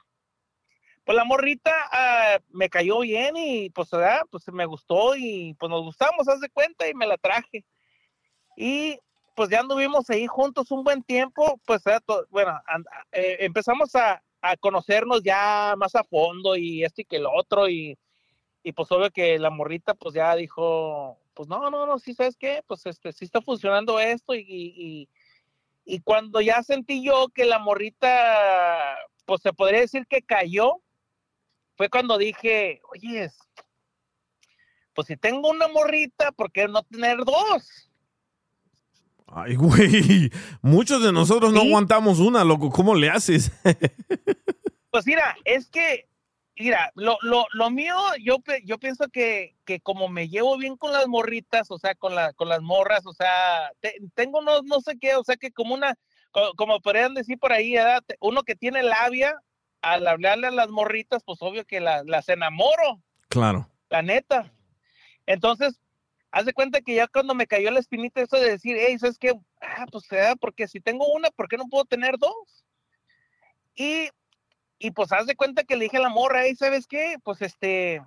Pues 1.05 1.17
la 1.17 1.25
morrita 1.25 1.73
ah, 1.93 2.39
me 2.51 2.69
cayó 2.71 3.01
bien 3.01 3.37
y 3.37 3.71
pues, 3.71 3.93
ah, 3.95 4.23
pues 4.31 4.49
me 4.49 4.67
gustó 4.67 5.17
y 5.17 5.55
pues 5.59 5.71
nos 5.71 5.83
gustamos, 5.83 6.29
haz 6.29 6.41
de 6.41 6.49
cuenta, 6.51 6.89
y 6.89 6.95
me 6.95 7.07
la 7.07 7.19
traje. 7.19 7.65
Y 8.57 8.99
pues 9.37 9.51
ya 9.51 9.61
anduvimos 9.61 10.09
ahí 10.11 10.27
juntos 10.27 10.71
un 10.71 10.85
buen 10.85 11.03
tiempo, 11.03 11.61
pues 11.67 11.87
ah, 11.87 12.01
bueno, 12.31 12.61
eh, 13.13 13.37
empezamos 13.41 13.95
a, 13.95 14.23
a 14.41 14.57
conocernos 14.57 15.23
ya 15.23 15.75
más 15.77 15.95
a 15.95 16.05
fondo 16.05 16.57
y 16.57 16.85
esto 16.85 17.03
y 17.03 17.05
que 17.05 17.17
el 17.17 17.27
otro 17.27 17.69
y 17.69 17.99
y 18.65 18.73
pues 18.73 18.91
obvio 18.91 19.11
que 19.11 19.39
la 19.39 19.51
morrita 19.51 19.95
pues 19.95 20.15
ya 20.15 20.35
dijo, 20.35 21.19
pues 21.35 21.49
no, 21.49 21.71
no, 21.71 21.87
no, 21.87 21.99
sí, 21.99 22.15
¿sabes 22.15 22.35
qué? 22.37 22.63
Pues 22.67 22.87
este, 22.87 23.13
sí 23.13 23.27
está 23.27 23.43
funcionando 23.43 24.01
esto 24.01 24.35
y, 24.35 24.41
y, 24.49 25.09
y 25.85 26.01
cuando 26.01 26.41
ya 26.41 26.63
sentí 26.63 27.05
yo 27.05 27.29
que 27.29 27.45
la 27.45 27.59
morrita, 27.59 28.97
pues 29.27 29.43
se 29.43 29.53
podría 29.53 29.81
decir 29.81 30.07
que 30.07 30.23
cayó, 30.23 30.81
fue 31.77 31.89
cuando 31.89 32.19
dije, 32.19 32.81
oye, 32.93 33.31
pues 34.95 35.07
si 35.09 35.17
tengo 35.17 35.49
una 35.51 35.69
morrita, 35.69 36.31
¿por 36.33 36.53
qué 36.53 36.69
no 36.69 36.83
tener 36.85 37.19
dos? 37.25 37.91
Ay, 39.27 39.57
güey. 39.57 40.31
Muchos 40.63 41.03
de 41.03 41.11
nosotros 41.13 41.53
no 41.53 41.63
aguantamos 41.63 42.21
una, 42.21 42.45
loco. 42.45 42.71
¿Cómo 42.71 42.95
le 42.95 43.11
haces? 43.11 43.51
Pues 44.91 45.07
mira, 45.07 45.35
es 45.45 45.69
que, 45.71 46.07
mira, 46.57 46.93
lo, 46.95 47.19
lo, 47.23 47.47
lo 47.53 47.69
mío, 47.69 47.97
yo, 48.23 48.37
yo 48.65 48.79
pienso 48.79 49.09
que, 49.09 49.57
que 49.65 49.81
como 49.81 50.09
me 50.09 50.29
llevo 50.29 50.57
bien 50.57 50.77
con 50.77 50.93
las 50.93 51.09
morritas, 51.09 51.69
o 51.73 51.79
sea, 51.81 51.97
con, 51.97 52.15
la, 52.15 52.33
con 52.33 52.49
las 52.49 52.63
morras, 52.63 53.05
o 53.05 53.13
sea, 53.13 53.73
te- 53.81 53.97
tengo 54.15 54.41
no, 54.41 54.63
no 54.63 54.81
sé 54.81 54.97
qué, 55.01 55.17
o 55.17 55.25
sea, 55.25 55.35
que 55.35 55.51
como 55.51 55.75
una, 55.75 55.99
co- 56.31 56.53
como 56.57 56.81
podrían 56.81 57.13
decir 57.13 57.41
por 57.41 57.53
ahí, 57.53 57.73
¿verdad? 57.73 58.05
Te- 58.07 58.17
uno 58.21 58.45
que 58.45 58.55
tiene 58.55 58.85
labia, 58.85 59.35
al 59.93 60.07
hablarle 60.07 60.47
a 60.47 60.51
las 60.51 60.69
morritas, 60.69 61.23
pues 61.25 61.41
obvio 61.43 61.65
que 61.67 61.81
la- 61.81 62.03
las 62.05 62.29
enamoro, 62.29 63.03
Claro. 63.29 63.69
la 63.91 64.03
neta. 64.03 64.53
Entonces, 65.27 65.81
haz 66.31 66.47
de 66.47 66.53
cuenta 66.55 66.81
que 66.81 66.95
ya 66.95 67.07
cuando 67.07 67.35
me 67.35 67.47
cayó 67.47 67.71
la 67.71 67.81
espinita 67.81 68.21
eso 68.21 68.37
de 68.37 68.51
decir, 68.51 68.77
hey, 68.79 68.99
¿sabes 68.99 69.19
qué? 69.19 69.33
Ah, 69.61 69.87
pues, 69.91 70.09
¿verdad? 70.09 70.37
porque 70.41 70.67
si 70.69 70.81
tengo 70.81 71.07
una, 71.13 71.31
¿por 71.31 71.49
qué 71.49 71.57
no 71.57 71.69
puedo 71.69 71.85
tener 71.85 72.19
dos? 72.19 72.65
Y 73.75 74.09
y 74.79 74.91
pues 74.91 75.13
haz 75.13 75.27
de 75.27 75.37
cuenta 75.37 75.65
que 75.65 75.77
le 75.77 75.85
dije 75.85 75.97
a 75.97 76.01
la 76.01 76.09
morra, 76.11 76.43
hey, 76.45 76.57
¿sabes 76.57 76.87
qué? 76.87 77.17
Pues 77.23 77.41
este, 77.41 78.03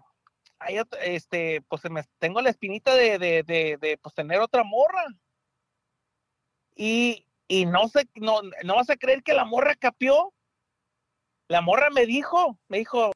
hay 0.59 0.79
este, 1.01 1.61
pues 1.69 1.81
me, 1.89 2.03
tengo 2.19 2.41
la 2.41 2.49
espinita 2.51 2.93
de, 2.93 3.17
de, 3.17 3.41
de, 3.43 3.77
de, 3.79 3.97
pues 3.97 4.13
tener 4.13 4.39
otra 4.41 4.63
morra. 4.63 5.05
Y, 6.75 7.25
y 7.47 7.65
no 7.65 7.87
sé, 7.87 8.07
no, 8.15 8.41
no 8.63 8.75
vas 8.75 8.89
a 8.89 8.97
creer 8.97 9.23
que 9.23 9.33
la 9.33 9.45
morra 9.45 9.75
capió. 9.75 10.33
La 11.47 11.61
morra 11.61 11.89
me 11.89 12.05
dijo, 12.05 12.59
me 12.67 12.79
dijo, 12.79 13.11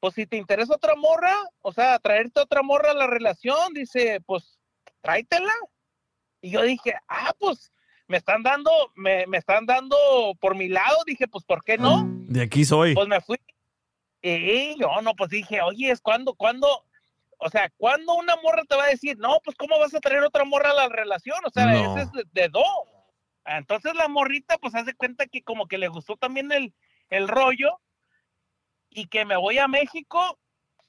pues 0.00 0.14
si 0.14 0.26
te 0.26 0.36
interesa 0.36 0.74
otra 0.74 0.94
morra, 0.96 1.34
o 1.60 1.72
sea, 1.72 1.98
traerte 1.98 2.40
otra 2.40 2.62
morra 2.62 2.92
a 2.92 2.94
la 2.94 3.06
relación, 3.06 3.72
dice, 3.74 4.20
pues 4.26 4.58
tráetela. 5.00 5.52
Y 6.40 6.50
yo 6.50 6.62
dije, 6.62 6.94
ah, 7.08 7.32
pues 7.38 7.72
me 8.06 8.18
están 8.18 8.42
dando, 8.42 8.70
me, 8.94 9.26
me 9.26 9.38
están 9.38 9.66
dando 9.66 9.96
por 10.40 10.54
mi 10.54 10.68
lado, 10.68 10.96
dije, 11.06 11.26
pues 11.26 11.44
¿por 11.44 11.64
qué 11.64 11.78
no? 11.78 12.04
De 12.28 12.42
aquí 12.42 12.64
soy. 12.64 12.94
Pues 12.94 13.08
me 13.08 13.20
fui. 13.20 13.38
Y 14.22 14.78
yo 14.78 15.02
no, 15.02 15.14
pues 15.14 15.30
dije, 15.30 15.60
oye, 15.62 15.90
es 15.90 16.00
cuando, 16.00 16.34
cuando, 16.34 16.68
o 17.38 17.50
sea, 17.50 17.70
cuando 17.76 18.14
una 18.14 18.36
morra 18.36 18.62
te 18.68 18.76
va 18.76 18.84
a 18.84 18.88
decir, 18.88 19.18
no, 19.18 19.38
pues 19.44 19.56
cómo 19.56 19.78
vas 19.78 19.94
a 19.94 20.00
traer 20.00 20.22
otra 20.22 20.44
morra 20.44 20.70
a 20.70 20.74
la 20.74 20.88
relación, 20.88 21.38
o 21.44 21.50
sea, 21.50 21.66
No. 21.66 21.96
ese 21.96 22.04
es 22.06 22.12
de, 22.12 22.24
de 22.42 22.48
dos. 22.48 22.64
Entonces 23.46 23.94
la 23.94 24.08
morrita, 24.08 24.56
pues 24.58 24.74
hace 24.74 24.94
cuenta 24.94 25.26
que 25.26 25.42
como 25.42 25.66
que 25.66 25.76
le 25.76 25.88
gustó 25.88 26.16
también 26.16 26.50
el, 26.52 26.72
el 27.10 27.28
rollo 27.28 27.80
y 28.90 29.06
que 29.06 29.24
me 29.24 29.36
voy 29.36 29.58
a 29.58 29.68
México 29.68 30.38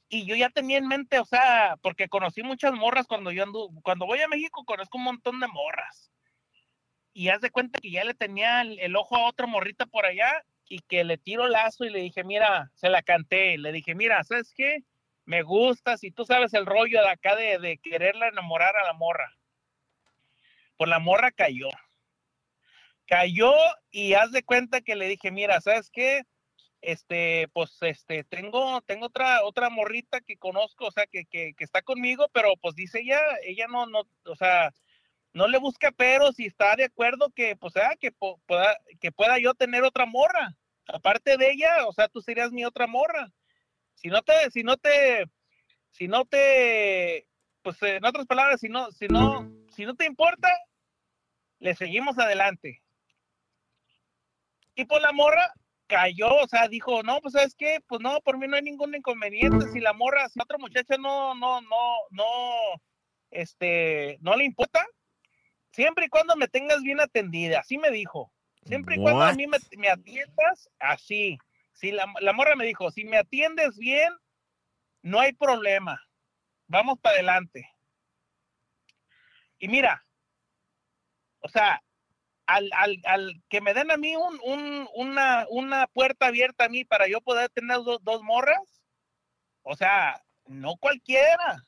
y 0.10 0.26
yo 0.26 0.36
ya 0.36 0.50
tenía 0.50 0.78
en 0.78 0.88
mente, 0.88 1.20
o 1.20 1.26
sea, 1.26 1.78
porque 1.82 2.08
conocí 2.08 2.44
muchas 2.44 2.74
morras 2.74 3.08
cuando 3.08 3.32
yo 3.32 3.44
ando, 3.44 3.70
cuando 3.84 4.06
voy 4.06 4.22
a 4.22 4.28
México 4.28 4.64
conozco 4.64 4.98
un 4.98 5.06
montón 5.06 5.40
de 5.40 5.48
morras. 5.48 6.12
Y 7.14 7.30
haz 7.30 7.42
de 7.42 7.50
cuenta 7.50 7.80
que 7.80 7.92
ya 7.92 8.04
le 8.04 8.14
tenía 8.14 8.62
el, 8.62 8.96
ojo 8.96 9.16
a 9.16 9.28
otra 9.28 9.48
morrita 9.48 9.86
por 9.86 10.06
allá 10.06 10.44
y 10.68 10.80
que 10.80 11.04
le 11.04 11.18
tiro 11.18 11.48
lazo 11.48 11.86
y 11.86 11.90
le 11.90 12.00
dije, 12.02 12.24
mira, 12.24 12.72
se 12.76 12.90
la 12.90 13.02
canté, 13.02 13.58
le 13.58 13.72
dije, 13.72 13.96
mira, 13.96 14.24
¿sabes 14.24 14.54
qué? 14.56 14.84
Me 15.26 15.42
gusta, 15.42 15.98
si 15.98 16.12
tú 16.12 16.26
sabes 16.26 16.54
el 16.54 16.66
rollo 16.66 17.02
de 17.02 17.10
acá 17.10 17.36
de, 17.36 17.58
de 17.58 17.78
quererla 17.78 18.28
enamorar 18.28 18.76
a 18.76 18.86
la 18.86 18.94
morra. 18.94 19.34
Pues 20.78 20.90
la 20.90 21.00
morra 21.00 21.32
cayó. 21.32 21.70
Cayó 23.08 23.54
y 23.92 24.14
haz 24.14 24.32
de 24.32 24.44
cuenta 24.44 24.82
que 24.82 24.96
le 24.96 25.08
dije, 25.08 25.32
mira, 25.32 25.62
¿sabes 25.62 25.90
qué? 25.92 26.24
Este, 26.82 27.48
pues, 27.54 27.78
este, 27.82 28.24
tengo, 28.24 28.82
tengo 28.82 29.08
otra, 29.08 29.44
otra 29.44 29.70
morrita 29.70 30.22
que 30.22 30.38
conozco, 30.38 30.88
o 30.88 30.92
sea, 30.92 31.06
que, 31.08 31.26
que, 31.26 31.54
que 31.56 31.64
está 31.64 31.82
conmigo, 31.82 32.28
pero 32.34 32.54
pues 32.62 32.76
dice 32.76 33.00
ella, 33.02 33.20
ella 33.44 33.68
no, 33.68 33.88
no, 33.88 34.04
o 34.26 34.36
sea, 34.36 34.72
no 35.36 35.48
le 35.48 35.58
busca 35.58 35.92
pero 35.92 36.32
si 36.32 36.46
está 36.46 36.76
de 36.76 36.86
acuerdo 36.86 37.30
que, 37.36 37.56
pues, 37.58 37.76
ah, 37.78 37.96
que 38.00 38.12
pueda, 38.12 38.78
que 39.02 39.12
pueda 39.12 39.38
yo 39.38 39.54
tener 39.54 39.84
otra 39.84 40.06
morra. 40.06 40.56
Aparte 40.88 41.38
de 41.38 41.52
ella, 41.52 41.88
o 41.88 41.94
sea, 41.94 42.08
tú 42.08 42.22
serías 42.22 42.52
mi 42.52 42.64
otra 42.64 42.88
morra. 42.88 43.32
Si 43.96 44.08
no 44.10 44.22
te, 44.22 44.52
si 44.52 44.64
no 44.64 44.78
te, 44.78 45.26
si 45.92 46.08
no 46.08 46.26
te, 46.26 47.28
pues 47.62 47.82
en 47.82 48.06
otras 48.06 48.26
palabras, 48.28 48.62
si 48.62 48.70
no, 48.70 48.92
si 48.92 49.08
no, 49.08 49.52
si 49.76 49.86
no 49.86 49.96
te 49.96 50.06
importa, 50.06 50.50
le 51.60 51.76
seguimos 51.76 52.18
adelante. 52.20 52.82
Y 54.76 54.86
por 54.86 55.02
la 55.02 55.12
morra 55.12 55.54
cayó, 55.88 56.36
o 56.36 56.48
sea, 56.48 56.68
dijo, 56.68 57.04
no, 57.04 57.20
pues 57.22 57.34
sabes 57.34 57.56
qué, 57.56 57.80
pues 57.88 58.02
no, 58.02 58.20
por 58.22 58.38
mí 58.38 58.48
no 58.48 58.56
hay 58.56 58.62
ningún 58.62 58.96
inconveniente. 58.96 59.68
Si 59.70 59.80
la 59.80 59.94
morra, 59.94 60.28
si 60.30 60.40
otra 60.42 60.58
muchacha 60.58 60.98
no, 60.98 61.36
no, 61.36 61.62
no, 61.62 61.96
no, 62.12 62.26
este, 63.32 64.18
no 64.22 64.36
le 64.36 64.46
importa, 64.46 64.86
siempre 65.72 66.06
y 66.06 66.10
cuando 66.10 66.36
me 66.36 66.48
tengas 66.48 66.82
bien 66.82 67.00
atendida, 67.00 67.60
así 67.60 67.78
me 67.78 67.92
dijo. 67.92 68.32
Siempre 68.66 68.96
y 68.96 69.00
cuando 69.00 69.22
a 69.22 69.34
mí 69.34 69.46
me, 69.46 69.58
me 69.78 69.90
atiendas, 69.90 70.70
así. 70.80 71.38
Si 71.74 71.92
la, 71.92 72.12
la 72.20 72.34
morra 72.34 72.56
me 72.56 72.66
dijo, 72.66 72.90
si 72.90 73.06
me 73.06 73.18
atiendes 73.18 73.78
bien, 73.78 74.12
no 75.04 75.20
hay 75.20 75.34
problema. 75.34 76.02
Vamos 76.68 76.98
para 77.00 77.16
adelante. 77.16 77.70
Y 79.60 79.68
mira, 79.68 80.04
o 81.42 81.48
sea, 81.48 81.82
al, 82.48 82.70
al, 82.74 83.02
al 83.06 83.44
que 83.50 83.62
me 83.62 83.74
den 83.74 83.92
a 83.92 83.98
mí 83.98 84.16
un, 84.16 84.40
un- 84.44 84.88
una, 84.96 85.46
una 85.50 85.88
puerta 85.88 86.28
abierta 86.28 86.66
a 86.66 86.70
mí 86.70 86.86
para 86.86 87.08
yo 87.08 87.22
poder 87.22 87.50
tener 87.50 87.78
dos, 87.78 88.00
dos 88.04 88.22
morras, 88.24 88.82
o 89.64 89.76
sea, 89.76 90.24
no 90.46 90.76
cualquiera, 90.78 91.64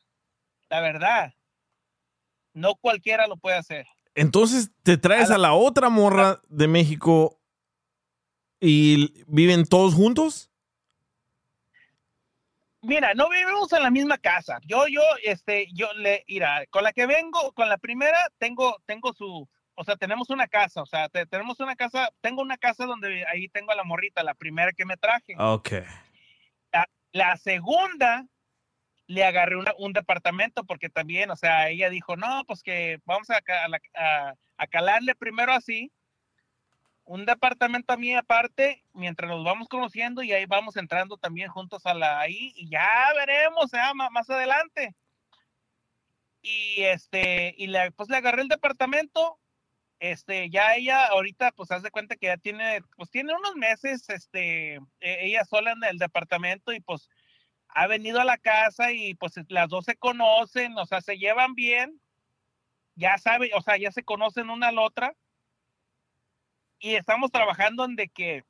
la 0.69 0.81
verdad, 0.81 1.33
no 2.53 2.75
cualquiera 2.75 3.27
lo 3.27 3.37
puede 3.37 3.57
hacer. 3.57 3.85
Entonces 4.15 4.71
te 4.83 4.97
traes 4.97 5.29
a 5.31 5.37
la 5.37 5.53
otra 5.53 5.89
morra 5.89 6.41
de 6.47 6.67
México 6.67 7.39
y 8.59 9.23
viven 9.27 9.65
todos 9.65 9.93
juntos. 9.93 10.49
Mira, 12.81 13.13
no 13.15 13.29
vivimos 13.29 13.71
en 13.73 13.83
la 13.83 13.91
misma 13.91 14.17
casa. 14.17 14.59
Yo, 14.65 14.87
yo, 14.87 15.01
este, 15.23 15.67
yo 15.73 15.91
le, 15.93 16.23
mira, 16.27 16.65
con 16.69 16.83
la 16.83 16.93
que 16.93 17.05
vengo, 17.05 17.51
con 17.53 17.69
la 17.69 17.77
primera, 17.77 18.17
tengo, 18.37 18.77
tengo 18.85 19.13
su, 19.13 19.47
o 19.79 19.83
sea, 19.83 19.95
tenemos 19.95 20.29
una 20.31 20.47
casa, 20.47 20.81
o 20.81 20.85
sea, 20.87 21.07
te- 21.07 21.25
tenemos 21.27 21.59
una 21.59 21.75
casa, 21.75 22.09
tengo 22.19 22.41
una 22.41 22.57
casa 22.57 22.85
donde 22.85 23.25
ahí 23.27 23.47
tengo 23.47 23.71
a 23.71 23.75
la 23.75 23.83
morrita, 23.83 24.23
la 24.23 24.33
primera 24.33 24.71
que 24.73 24.85
me 24.85 24.97
traje. 24.97 25.35
Ok. 25.37 25.69
La 27.13 27.37
segunda 27.37 28.25
le 29.07 29.23
agarré 29.23 29.55
una- 29.55 29.73
un 29.77 29.93
departamento 29.93 30.65
porque 30.65 30.89
también, 30.89 31.31
o 31.31 31.35
sea, 31.35 31.69
ella 31.69 31.89
dijo, 31.89 32.17
no, 32.17 32.43
pues 32.45 32.61
que 32.61 32.99
vamos 33.05 33.29
a, 33.29 33.37
a 33.37 33.67
la- 33.69 33.79
a- 33.95 34.33
a 34.57 34.67
calarle 34.67 35.15
primero 35.15 35.53
así, 35.53 35.91
un 37.05 37.25
departamento 37.25 37.93
a 37.93 37.97
mí 37.97 38.13
aparte, 38.13 38.83
mientras 38.93 39.29
nos 39.29 39.43
vamos 39.45 39.69
conociendo 39.69 40.23
y 40.23 40.33
ahí 40.33 40.45
vamos 40.45 40.75
entrando 40.75 41.17
también 41.17 41.49
juntos 41.49 41.85
a 41.85 41.93
la 41.93 42.19
ahí 42.19 42.51
y 42.55 42.69
ya 42.69 42.89
veremos, 43.15 43.69
sea, 43.69 43.93
ma- 43.93 44.09
más 44.09 44.29
adelante. 44.29 44.93
Y 46.41 46.83
este, 46.83 47.55
y 47.57 47.67
le, 47.67 47.91
pues 47.91 48.09
le 48.09 48.17
agarré 48.17 48.41
el 48.41 48.47
departamento, 48.49 49.39
este, 49.99 50.49
ya 50.49 50.76
ella 50.76 51.07
ahorita, 51.07 51.52
pues 51.52 51.72
haz 51.72 51.82
de 51.84 51.91
cuenta 51.91 52.15
que 52.15 52.28
ya 52.28 52.38
tiene, 52.38 52.82
pues 52.95 53.10
tiene 53.10 53.34
unos 53.34 53.56
meses, 53.56 54.07
este, 54.10 54.76
e- 54.76 55.26
ella 55.26 55.44
sola 55.45 55.72
en 55.72 55.84
el 55.84 55.98
departamento 55.98 56.72
y 56.72 56.80
pues 56.80 57.10
ha 57.69 57.88
venido 57.88 58.19
a 58.19 58.26
la 58.26 58.38
casa 58.38 58.91
y 58.91 59.15
pues 59.15 59.34
las 59.49 59.69
dos 59.69 59.86
se 59.86 59.95
conocen, 59.95 60.78
o 60.78 60.86
sea, 60.86 61.02
se 61.02 61.18
llevan 61.18 61.56
bien, 61.56 61.99
ya 62.95 63.18
sabe, 63.18 63.52
o 63.56 63.61
sea, 63.61 63.78
ya 63.78 63.91
se 63.91 64.03
conocen 64.03 64.49
una 64.49 64.69
a 64.69 64.72
la 64.72 64.82
otra 64.82 65.15
y 66.80 66.95
estamos 66.95 67.32
trabajando 67.32 67.86
en 67.86 67.95
de 67.95 68.10
que, 68.10 68.44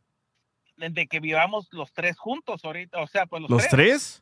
en 0.78 0.94
de 0.94 1.08
que 1.08 1.20
vivamos 1.20 1.68
los 1.72 1.94
tres 1.94 2.18
juntos 2.18 2.64
ahorita, 2.64 3.00
o 3.00 3.08
sea, 3.08 3.26
pues 3.26 3.42
los, 3.42 3.50
¿Los 3.50 3.68
tres? 3.68 4.22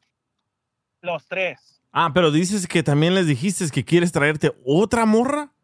Los 1.01 1.27
tres. 1.27 1.81
Ah, 1.91 2.11
pero 2.13 2.31
dices 2.31 2.67
que 2.67 2.83
también 2.83 3.15
les 3.15 3.27
dijiste 3.27 3.69
que 3.71 3.85
quieres 3.85 4.11
traerte 4.11 4.51
otra 4.65 5.05
morra. 5.05 5.54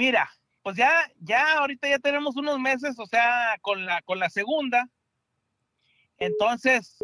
Mira, 0.00 0.30
pues 0.62 0.76
ya, 0.78 0.90
ya 1.20 1.58
ahorita 1.58 1.86
ya 1.86 1.98
tenemos 1.98 2.34
unos 2.34 2.58
meses, 2.58 2.98
o 2.98 3.04
sea, 3.04 3.54
con 3.60 3.84
la, 3.84 4.00
con 4.00 4.18
la 4.18 4.30
segunda. 4.30 4.88
Entonces, 6.16 6.96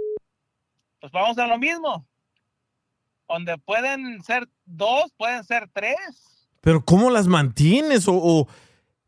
pues 0.99 1.13
vamos 1.13 1.37
a 1.37 1.47
lo 1.47 1.59
mismo. 1.59 2.07
Donde 3.29 3.59
pueden 3.59 4.23
ser 4.23 4.49
dos, 4.65 5.13
pueden 5.19 5.45
ser 5.45 5.69
tres. 5.75 6.49
Pero 6.63 6.83
¿cómo 6.83 7.11
las 7.11 7.27
mantienes? 7.27 8.09
O, 8.09 8.15
o- 8.15 8.49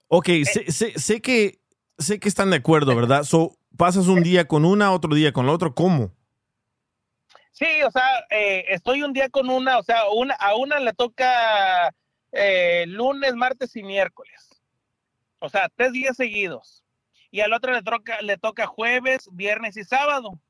ok, 0.08 0.28
Eh. 0.28 0.44
sé, 0.44 0.70
sé- 0.70 0.98
sé 0.98 1.22
que 1.22 1.58
sé 1.96 2.20
que 2.20 2.28
están 2.28 2.50
de 2.50 2.56
acuerdo, 2.56 2.94
¿verdad? 2.94 3.22
So, 3.24 3.56
pasas 3.78 4.06
un 4.06 4.22
día 4.22 4.46
con 4.46 4.66
una, 4.66 4.92
otro 4.92 5.14
día 5.14 5.32
con 5.32 5.46
la 5.46 5.52
otra, 5.52 5.70
¿cómo? 5.70 6.12
Sí, 7.52 7.64
o 7.86 7.90
sea, 7.90 8.06
eh, 8.28 8.66
estoy 8.68 9.02
un 9.02 9.14
día 9.14 9.30
con 9.30 9.48
una, 9.48 9.78
o 9.78 9.82
sea, 9.82 10.10
una, 10.10 10.34
a 10.34 10.54
una 10.56 10.78
le 10.78 10.92
toca 10.92 11.94
eh, 12.32 12.84
lunes, 12.86 13.34
martes 13.34 13.74
y 13.76 13.82
miércoles. 13.82 14.60
O 15.38 15.48
sea, 15.48 15.68
tres 15.74 15.92
días 15.92 16.16
seguidos. 16.16 16.84
Y 17.30 17.40
al 17.40 17.52
otro 17.52 17.72
le 17.72 17.82
toca, 17.82 18.20
le 18.22 18.38
toca 18.38 18.66
jueves, 18.66 19.28
viernes 19.32 19.76
y 19.76 19.84
sábado. 19.84 20.40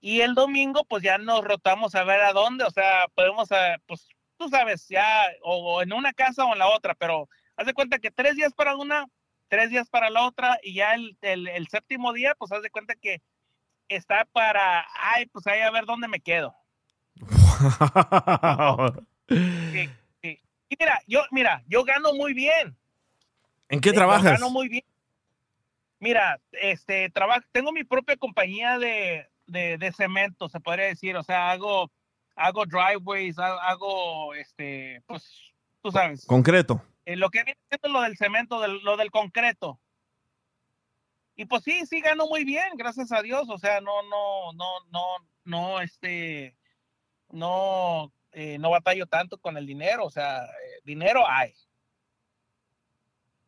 Y 0.00 0.20
el 0.20 0.34
domingo, 0.34 0.84
pues 0.84 1.02
ya 1.02 1.18
nos 1.18 1.42
rotamos 1.42 1.94
a 1.96 2.04
ver 2.04 2.20
a 2.20 2.32
dónde, 2.32 2.64
o 2.64 2.70
sea, 2.70 3.08
podemos, 3.14 3.50
eh, 3.50 3.76
pues 3.86 4.08
tú 4.36 4.48
sabes, 4.48 4.86
ya, 4.88 5.26
o, 5.42 5.82
en 5.82 5.92
una 5.92 6.12
casa 6.12 6.44
o 6.44 6.52
en 6.52 6.60
la 6.60 6.68
otra, 6.68 6.94
pero 6.94 7.28
haz 7.56 7.66
de 7.66 7.74
cuenta 7.74 7.98
que 7.98 8.12
tres 8.12 8.36
días 8.36 8.54
para 8.54 8.76
una, 8.76 9.06
tres 9.48 9.70
días 9.70 9.88
para 9.90 10.08
la 10.08 10.24
otra, 10.24 10.56
y 10.62 10.74
ya 10.74 10.94
el, 10.94 11.18
el- 11.22 11.48
el 11.48 11.66
séptimo 11.66 12.12
día, 12.12 12.36
pues 12.38 12.52
haz 12.52 12.62
de 12.62 12.70
cuenta 12.70 12.94
que 12.94 13.20
está 13.88 14.24
para, 14.26 14.86
ay, 14.94 15.26
pues 15.26 15.44
ahí 15.48 15.60
a 15.62 15.70
ver 15.72 15.84
dónde 15.84 16.06
me 16.06 16.20
quedo. 16.20 16.54
Sí. 19.28 19.90
Mira, 20.78 21.00
yo, 21.06 21.22
mira, 21.30 21.62
yo 21.66 21.84
gano 21.84 22.12
muy 22.14 22.34
bien. 22.34 22.76
¿En 23.68 23.80
qué 23.80 23.90
Yo 23.90 23.94
trabajas? 23.96 24.32
Gano 24.32 24.50
muy 24.50 24.68
bien. 24.68 24.84
Mira, 26.00 26.40
este, 26.52 27.10
trabajo, 27.10 27.42
tengo 27.52 27.72
mi 27.72 27.84
propia 27.84 28.16
compañía 28.16 28.78
de, 28.78 29.28
de, 29.46 29.78
de 29.78 29.92
cemento, 29.92 30.48
se 30.48 30.60
podría 30.60 30.86
decir. 30.86 31.16
O 31.16 31.22
sea, 31.22 31.50
hago, 31.50 31.90
hago 32.36 32.64
driveways, 32.66 33.38
ha- 33.38 33.68
hago, 33.68 34.34
este, 34.34 35.02
pues, 35.06 35.52
tú 35.82 35.90
sabes. 35.90 36.24
Concreto. 36.26 36.82
Eh, 37.04 37.16
lo 37.16 37.30
que 37.30 37.42
viene 37.42 37.58
siendo 37.68 37.88
lo 37.88 38.02
del 38.02 38.16
cemento, 38.16 38.60
del- 38.60 38.80
lo 38.84 38.96
del 38.96 39.10
concreto. 39.10 39.80
Y 41.34 41.44
pues 41.46 41.62
sí, 41.62 41.86
sí 41.86 42.00
gano 42.00 42.26
muy 42.26 42.44
bien, 42.44 42.76
gracias 42.76 43.12
a 43.12 43.22
Dios. 43.22 43.48
O 43.48 43.58
sea, 43.58 43.80
no, 43.80 44.02
no, 44.02 44.52
no, 44.54 44.66
no, 44.90 45.04
no, 45.44 45.80
este, 45.80 46.56
no, 47.30 48.12
eh, 48.40 48.56
no 48.58 48.70
batallo 48.70 49.06
tanto 49.06 49.36
con 49.38 49.56
el 49.56 49.66
dinero. 49.66 50.04
O 50.04 50.10
sea, 50.10 50.44
eh, 50.44 50.80
dinero 50.84 51.24
hay. 51.28 51.52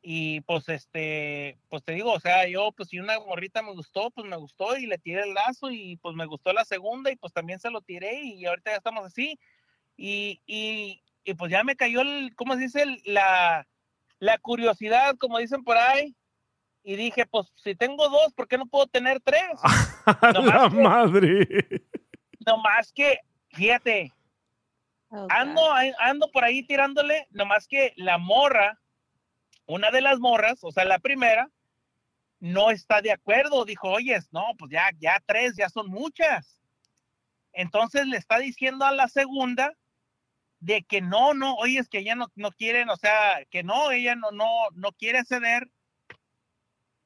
Y 0.02 0.40
pues 0.42 0.68
este, 0.68 1.58
pues 1.68 1.84
te 1.84 1.92
digo, 1.92 2.12
o 2.12 2.20
sea, 2.20 2.48
yo 2.48 2.72
pues 2.72 2.88
si 2.88 2.98
una 2.98 3.20
morrita 3.20 3.62
me 3.62 3.72
gustó, 3.72 4.10
pues 4.10 4.26
me 4.26 4.36
gustó 4.36 4.76
y 4.76 4.86
le 4.86 4.96
tiré 4.98 5.22
el 5.22 5.34
lazo 5.34 5.70
y 5.70 5.96
pues 5.98 6.16
me 6.16 6.24
gustó 6.24 6.52
la 6.54 6.64
segunda 6.64 7.10
y 7.12 7.16
pues 7.16 7.32
también 7.34 7.58
se 7.60 7.70
lo 7.70 7.82
tiré 7.82 8.20
y 8.22 8.46
ahorita 8.46 8.70
ya 8.70 8.78
estamos 8.78 9.04
así. 9.04 9.38
Y, 9.96 10.40
y, 10.46 11.02
y 11.22 11.34
pues 11.34 11.50
ya 11.52 11.62
me 11.64 11.76
cayó 11.76 12.00
el, 12.00 12.34
¿cómo 12.34 12.54
se 12.54 12.60
dice? 12.62 12.82
El- 12.82 13.02
La, 13.04 13.68
la 14.18 14.38
curiosidad, 14.38 15.16
como 15.18 15.38
dicen 15.38 15.62
por 15.62 15.76
ahí. 15.76 16.16
Y 16.82 16.96
dije, 16.96 17.26
pues 17.26 17.52
si 17.56 17.74
tengo 17.74 18.08
dos, 18.08 18.32
¿por 18.32 18.48
qué 18.48 18.56
no 18.56 18.64
puedo 18.66 18.86
tener 18.86 19.20
tres? 19.20 19.44
la 20.22 20.68
madre. 20.70 21.46
Nomás 22.46 22.90
que, 22.90 23.18
fíjate, 23.50 24.14
ando, 25.28 25.62
ando 25.98 26.30
por 26.30 26.44
ahí 26.44 26.62
tirándole, 26.62 27.26
nomás 27.30 27.66
que 27.66 27.92
la 27.96 28.18
morra, 28.18 28.78
una 29.66 29.90
de 29.90 30.00
las 30.00 30.18
morras, 30.18 30.58
o 30.62 30.72
sea, 30.72 30.84
la 30.84 30.98
primera, 30.98 31.48
no 32.38 32.70
está 32.70 33.02
de 33.02 33.12
acuerdo. 33.12 33.64
Dijo, 33.64 33.88
oye, 33.88 34.18
no, 34.30 34.44
pues 34.58 34.70
ya, 34.72 34.90
ya 34.98 35.22
tres, 35.26 35.54
ya 35.56 35.68
son 35.68 35.88
muchas. 35.88 36.60
Entonces 37.52 38.06
le 38.06 38.16
está 38.16 38.38
diciendo 38.38 38.84
a 38.84 38.92
la 38.92 39.08
segunda 39.08 39.74
de 40.60 40.82
que 40.82 41.00
no, 41.00 41.34
no, 41.34 41.54
oye, 41.56 41.78
es 41.78 41.88
que 41.88 41.98
ella 41.98 42.14
no, 42.14 42.30
no 42.34 42.52
quieren, 42.52 42.88
o 42.90 42.96
sea, 42.96 43.44
que 43.50 43.62
no, 43.62 43.90
ella 43.90 44.14
no, 44.14 44.30
no, 44.30 44.46
no 44.74 44.92
quiere 44.92 45.24
ceder 45.24 45.70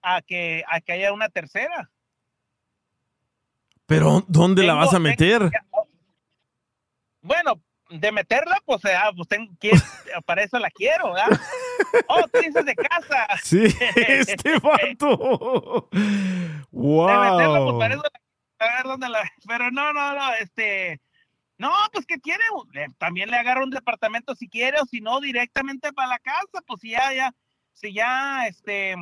a 0.02 0.20
que, 0.22 0.64
a 0.68 0.80
que 0.80 0.92
haya 0.92 1.12
una 1.12 1.28
tercera. 1.28 1.90
Pero 3.86 4.24
¿dónde 4.28 4.62
la 4.64 4.74
vas 4.74 4.88
a 4.88 4.90
tengo- 4.92 5.02
meter? 5.04 5.50
Bueno, 7.20 7.60
de 8.00 8.12
meterla, 8.12 8.58
pues, 8.64 8.84
ah, 8.86 9.10
pues 9.16 9.28
tengo, 9.28 9.52
quiero- 9.58 9.76
para 10.26 10.42
eso 10.42 10.58
la 10.58 10.70
quiero, 10.70 11.12
¿verdad? 11.12 11.38
Oh, 12.08 12.22
tú 12.32 12.40
dices 12.40 12.64
de 12.64 12.74
casa. 12.74 13.26
Sí, 13.42 13.64
este 13.96 14.58
vato. 14.62 15.88
De 15.90 15.98
meterla, 15.98 17.58
pues 17.58 17.72
Wow. 17.72 17.78
para 17.78 17.94
eso 17.94 18.02
la- 18.02 18.66
a 18.66 18.76
ver 18.76 18.84
dónde 18.84 19.08
la- 19.08 19.32
Pero 19.46 19.70
no, 19.70 19.92
no, 19.92 20.14
no, 20.14 20.34
este. 20.34 21.00
No, 21.56 21.72
pues 21.92 22.04
que 22.06 22.18
quiere, 22.20 22.42
Eh, 22.74 22.86
también 22.98 23.30
le 23.30 23.36
agarro 23.36 23.62
un 23.64 23.70
departamento 23.70 24.34
si 24.34 24.48
quiere, 24.48 24.80
o 24.80 24.86
si 24.86 25.00
no, 25.00 25.20
directamente 25.20 25.92
para 25.92 26.08
la 26.08 26.18
casa, 26.18 26.60
pues 26.66 26.80
si 26.80 26.90
ya, 26.90 27.12
ya, 27.12 27.32
si 27.72 27.92
ya, 27.92 28.46
este, 28.48 28.96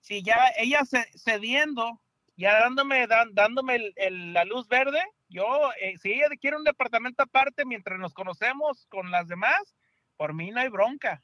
si 0.00 0.22
ya 0.22 0.38
ella 0.58 0.84
ce- 0.84 1.08
cediendo, 1.16 1.98
ya 2.36 2.60
dándome, 2.60 3.06
dan- 3.06 3.34
dándome 3.34 3.76
el- 3.76 3.92
el- 3.96 4.32
la 4.34 4.44
luz 4.44 4.68
verde, 4.68 5.00
yo, 5.28 5.70
eh, 5.80 5.96
si 5.98 6.12
ella 6.12 6.28
quiere 6.40 6.56
un 6.56 6.64
departamento 6.64 7.22
aparte 7.22 7.64
mientras 7.64 7.98
nos 7.98 8.14
conocemos 8.14 8.86
con 8.86 9.10
las 9.10 9.28
demás, 9.28 9.74
por 10.16 10.34
mí 10.34 10.50
no 10.50 10.60
hay 10.60 10.68
bronca. 10.68 11.22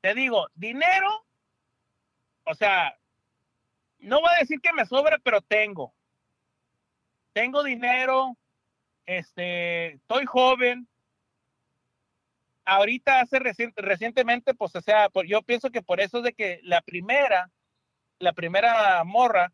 Te 0.00 0.14
digo, 0.14 0.48
dinero, 0.54 1.26
o 2.44 2.54
sea, 2.54 2.96
no 3.98 4.20
voy 4.20 4.30
a 4.34 4.40
decir 4.40 4.60
que 4.60 4.72
me 4.72 4.86
sobra, 4.86 5.18
pero 5.22 5.40
tengo. 5.42 5.92
Tengo 7.32 7.62
dinero, 7.62 8.36
este, 9.06 9.94
estoy 9.94 10.24
joven. 10.26 10.88
Ahorita 12.64 13.20
hace 13.20 13.38
recien- 13.40 13.72
recientemente, 13.76 14.54
pues, 14.54 14.74
o 14.76 14.80
sea, 14.80 15.08
por- 15.08 15.26
yo 15.26 15.42
pienso 15.42 15.70
que 15.70 15.82
por 15.82 16.00
eso 16.00 16.18
es 16.18 16.24
de 16.24 16.32
que 16.32 16.60
la 16.62 16.80
primera, 16.82 17.50
la 18.18 18.32
primera 18.32 19.02
morra, 19.04 19.52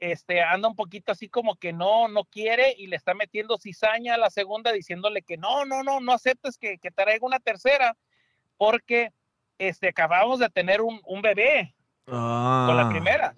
este, 0.00 0.42
anda 0.42 0.68
un 0.68 0.74
poquito 0.74 1.12
así 1.12 1.28
como 1.28 1.56
que 1.56 1.72
no, 1.72 2.08
no 2.08 2.24
quiere 2.24 2.74
y 2.76 2.86
le 2.86 2.96
está 2.96 3.14
metiendo 3.14 3.58
cizaña 3.58 4.14
a 4.14 4.18
la 4.18 4.30
segunda 4.30 4.72
diciéndole 4.72 5.22
que 5.22 5.36
no, 5.36 5.64
no, 5.66 5.82
no, 5.82 6.00
no 6.00 6.12
aceptes 6.12 6.56
que, 6.58 6.78
que 6.78 6.90
traiga 6.90 7.26
una 7.26 7.38
tercera 7.38 7.96
porque, 8.56 9.12
este, 9.58 9.88
acabamos 9.88 10.38
de 10.38 10.48
tener 10.48 10.80
un, 10.80 11.00
un 11.04 11.20
bebé 11.22 11.74
con 12.06 12.14
la 12.76 12.86
Ah. 12.86 12.88
primera. 12.90 13.34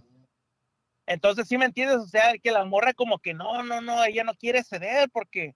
Entonces, 1.07 1.49
¿sí 1.49 1.59
me 1.59 1.65
entiendes? 1.65 1.97
O 1.97 2.07
sea, 2.07 2.33
que 2.39 2.53
la 2.53 2.65
morra 2.65 2.95
como 2.95 3.19
que 3.19 3.35
no, 3.35 3.63
no, 3.65 3.81
no, 3.81 4.05
ella 4.05 4.23
no 4.23 4.35
quiere 4.35 4.63
ceder 4.63 5.11
porque 5.13 5.55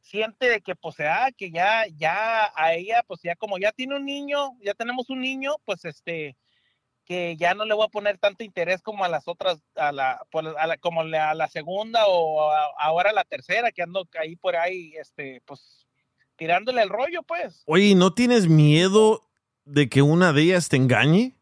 siente 0.00 0.48
de 0.48 0.60
que, 0.60 0.76
pues, 0.76 1.00
ah, 1.00 1.30
que 1.36 1.50
ya, 1.50 1.84
ya 1.96 2.52
a 2.54 2.74
ella, 2.74 3.02
pues, 3.06 3.20
ya 3.22 3.34
como 3.34 3.58
ya 3.58 3.72
tiene 3.72 3.96
un 3.96 4.04
niño, 4.04 4.52
ya 4.62 4.72
tenemos 4.74 5.10
un 5.10 5.20
niño, 5.20 5.56
pues, 5.64 5.84
este, 5.84 6.36
que 7.04 7.36
ya 7.36 7.54
no 7.54 7.64
le 7.64 7.74
voy 7.74 7.84
a 7.84 7.88
poner 7.90 8.16
tanto 8.18 8.44
interés 8.44 8.80
como 8.82 9.04
a 9.04 9.08
las 9.08 9.28
otras, 9.28 9.58
a 9.76 9.92
la, 9.92 10.24
pues, 10.30 10.46
a 10.58 10.66
la- 10.66 10.78
como 10.78 11.02
a 11.02 11.34
la 11.34 11.48
segunda 11.48 12.06
o 12.06 12.50
a- 12.50 12.70
ahora 12.78 13.10
a 13.10 13.14
la 13.14 13.24
tercera, 13.24 13.70
que 13.72 13.82
ando 13.82 14.08
ahí 14.18 14.36
por 14.36 14.56
ahí, 14.56 14.94
este, 14.98 15.42
pues, 15.44 15.86
tirándole 16.36 16.82
el 16.82 16.88
rollo, 16.88 17.22
pues. 17.22 17.62
Oye, 17.66 17.84
¿y 17.88 17.94
¿no 17.94 18.14
tienes 18.14 18.48
miedo 18.48 19.22
de 19.64 19.88
que 19.88 20.02
una 20.02 20.32
de 20.32 20.42
ellas 20.42 20.68
te 20.68 20.76
engañe? 20.76 21.34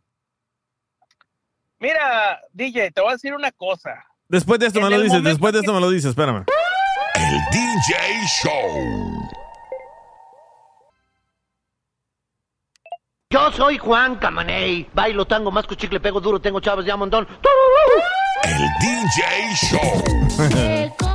Mira, 1.79 2.41
DJ, 2.53 2.91
te 2.93 3.01
voy 3.01 3.11
a 3.11 3.15
decir 3.15 3.35
una 3.35 3.51
cosa. 3.53 4.05
Después 4.29 4.61
de 4.61 4.67
esto 4.67 4.81
me 4.81 4.91
lo 4.91 5.01
dices, 5.01 5.23
después 5.23 5.53
de 5.53 5.61
esto 5.61 5.73
me 5.75 5.81
lo 5.81 5.91
dices, 5.91 6.11
espérame. 6.11 6.45
El 7.15 7.39
DJ 7.53 8.27
Show. 8.43 9.29
Yo 13.33 13.51
soy 13.51 13.79
Juan 13.79 14.17
Camaney. 14.17 14.89
Bailo 14.93 15.25
tango, 15.25 15.51
más 15.51 15.67
chicle, 15.67 16.01
pego 16.01 16.21
duro, 16.21 16.39
tengo 16.39 16.61
chavos 16.61 16.85
ya 16.85 16.97
un 16.97 17.01
montón. 17.01 17.27
El 18.45 18.69
DJ 18.81 19.23
Show. 19.71 20.93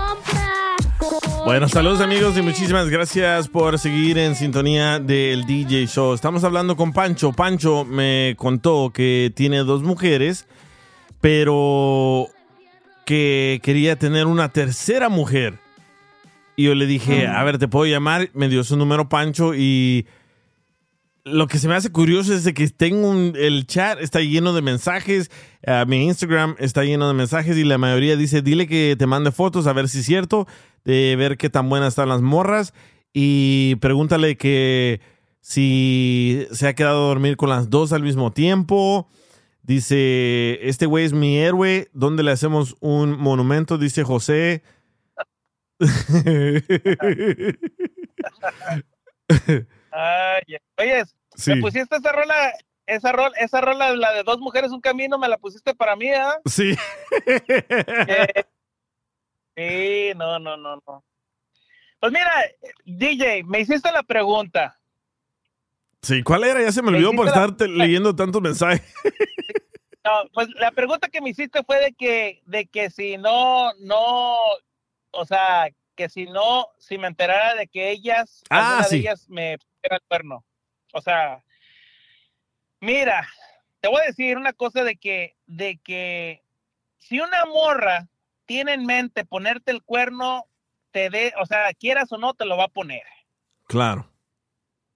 Bueno, 1.46 1.70
saludos 1.70 2.02
amigos 2.02 2.38
y 2.38 2.42
muchísimas 2.42 2.90
gracias 2.90 3.48
por 3.48 3.80
seguir 3.80 4.18
en 4.18 4.36
sintonía 4.36 5.00
del 5.00 5.46
DJ 5.46 5.88
Show. 5.88 6.14
Estamos 6.14 6.44
hablando 6.44 6.76
con 6.76 6.92
Pancho. 6.92 7.32
Pancho 7.32 7.86
me 7.86 8.36
contó 8.38 8.92
que 8.94 9.32
tiene 9.34 9.60
dos 9.60 9.82
mujeres, 9.82 10.46
pero 11.22 12.28
que 13.06 13.62
quería 13.64 13.96
tener 13.96 14.26
una 14.26 14.50
tercera 14.50 15.08
mujer. 15.08 15.60
Y 16.58 16.64
yo 16.66 16.76
le 16.76 16.86
dije, 16.86 17.28
a 17.28 17.42
ver, 17.46 17.60
te 17.60 17.70
puedo 17.70 17.86
llamar. 17.86 18.30
Me 18.34 18.50
dio 18.50 18.66
su 18.66 18.76
número 18.76 19.08
Pancho 19.08 19.54
y 19.56 20.06
lo 21.28 21.48
que 21.48 21.60
se 21.60 21.68
me 21.68 21.76
hace 21.76 21.92
curioso 21.92 22.34
es 22.34 22.44
de 22.44 22.54
que 22.54 22.68
tengo 22.70 23.10
un- 23.10 23.34
el 23.36 23.66
chat 23.68 24.00
está 24.02 24.20
lleno 24.22 24.54
de 24.54 24.62
mensajes, 24.62 25.30
eh, 25.64 25.86
mi 25.88 26.06
Instagram 26.06 26.56
está 26.60 26.84
lleno 26.84 27.08
de 27.08 27.14
mensajes 27.14 27.58
y 27.58 27.64
la 27.64 27.78
mayoría 27.78 28.16
dice, 28.18 28.42
dile 28.42 28.68
que 28.68 28.96
te 28.98 29.06
mande 29.08 29.32
fotos 29.32 29.68
a 29.68 29.74
ver 29.74 29.90
si 29.90 30.00
es 30.00 30.06
cierto, 30.06 30.48
de 30.86 31.16
ver 31.18 31.38
qué 31.38 31.50
tan 31.50 31.70
buenas 31.70 31.90
están 31.90 32.10
las 32.10 32.22
morras 32.22 32.74
y 33.14 33.76
pregúntale 33.78 34.38
que 34.38 35.02
si 35.42 36.46
se 36.52 36.68
ha 36.68 36.76
quedado 36.76 37.06
a 37.06 37.08
dormir 37.10 37.38
con 37.38 37.50
las 37.50 37.70
dos 37.70 37.94
al 37.94 38.04
mismo 38.04 38.32
tiempo. 38.34 39.08
Dice, 39.64 40.60
este 40.68 40.86
güey 40.86 41.06
es 41.06 41.14
mi 41.14 41.38
héroe, 41.38 41.90
¿dónde 41.94 42.24
le 42.24 42.32
hacemos 42.32 42.76
un 42.80 43.18
monumento? 43.20 43.78
Dice 43.78 44.04
José. 44.04 44.64
Ay. 50.00 50.58
Oye, 50.78 51.04
Sí. 51.36 51.56
me 51.56 51.62
pusiste 51.62 51.96
esa 51.96 52.12
rola, 52.12 52.54
esa 52.86 53.12
rola, 53.12 53.32
esa 53.40 53.62
rola, 53.62 53.96
la 53.96 54.12
de 54.14 54.24
dos 54.24 54.40
mujeres, 54.40 54.72
un 54.72 54.82
camino, 54.82 55.18
me 55.18 55.28
la 55.28 55.38
pusiste 55.38 55.74
para 55.76 55.96
mí, 55.96 56.10
¿ah? 56.12 56.36
sí. 56.46 56.76
Sí, 59.56 60.12
no, 60.16 60.38
no, 60.40 60.56
no, 60.56 60.76
no. 60.86 61.04
Pues 62.00 62.12
mira, 62.12 62.32
DJ, 62.86 63.44
me 63.44 63.60
hiciste 63.62 63.92
la 63.92 64.04
pregunta. 64.04 64.78
Sí, 66.04 66.22
¿cuál 66.22 66.44
era? 66.44 66.62
Ya 66.62 66.72
se 66.72 66.84
me 66.84 66.90
olvidó 66.90 67.12
por 67.14 67.26
la- 67.26 67.32
estar 67.46 67.68
leyendo 67.68 68.16
tantos 68.16 68.42
mensajes. 68.42 68.82
No, 70.06 70.30
pues 70.34 70.48
la 70.56 70.72
pregunta 70.72 71.10
que 71.10 71.20
me 71.20 71.32
hiciste 71.32 71.64
fue 71.66 71.82
de 71.82 71.92
que, 71.92 72.42
de 72.46 72.66
que 72.66 72.90
si 72.90 73.18
no, 73.18 73.74
no, 73.80 74.38
o 75.12 75.26
sea, 75.26 75.68
que 75.98 76.08
si 76.08 76.28
no, 76.28 76.68
si 76.78 76.98
me 76.98 77.08
enterara 77.08 77.56
de 77.56 77.68
que 77.68 77.90
ellas, 77.92 78.42
Ah, 78.50 78.86
sí. 78.88 78.96
de 78.96 79.02
ellas 79.02 79.28
me 79.28 79.58
pusiera 79.88 79.96
el 79.98 80.08
cuerno. 80.08 80.46
O 80.94 81.02
sea, 81.02 81.44
mira, 82.80 83.28
te 83.80 83.88
voy 83.88 84.02
a 84.02 84.08
decir 84.08 84.38
una 84.38 84.54
cosa 84.54 84.84
de 84.84 84.96
que, 84.98 85.36
de 85.46 85.78
que 85.84 86.44
si 86.98 87.20
una 87.20 87.46
morra 87.46 88.08
tiene 88.46 88.74
en 88.74 88.86
mente 88.86 89.26
ponerte 89.26 89.72
el 89.72 89.84
cuerno, 89.84 90.46
te 90.92 91.10
dé, 91.10 91.34
o 91.40 91.46
sea, 91.46 91.74
quieras 91.74 92.12
o 92.12 92.18
no, 92.18 92.34
te 92.34 92.46
lo 92.46 92.58
va 92.58 92.66
a 92.66 92.70
poner. 92.70 93.04
Claro. 93.68 94.10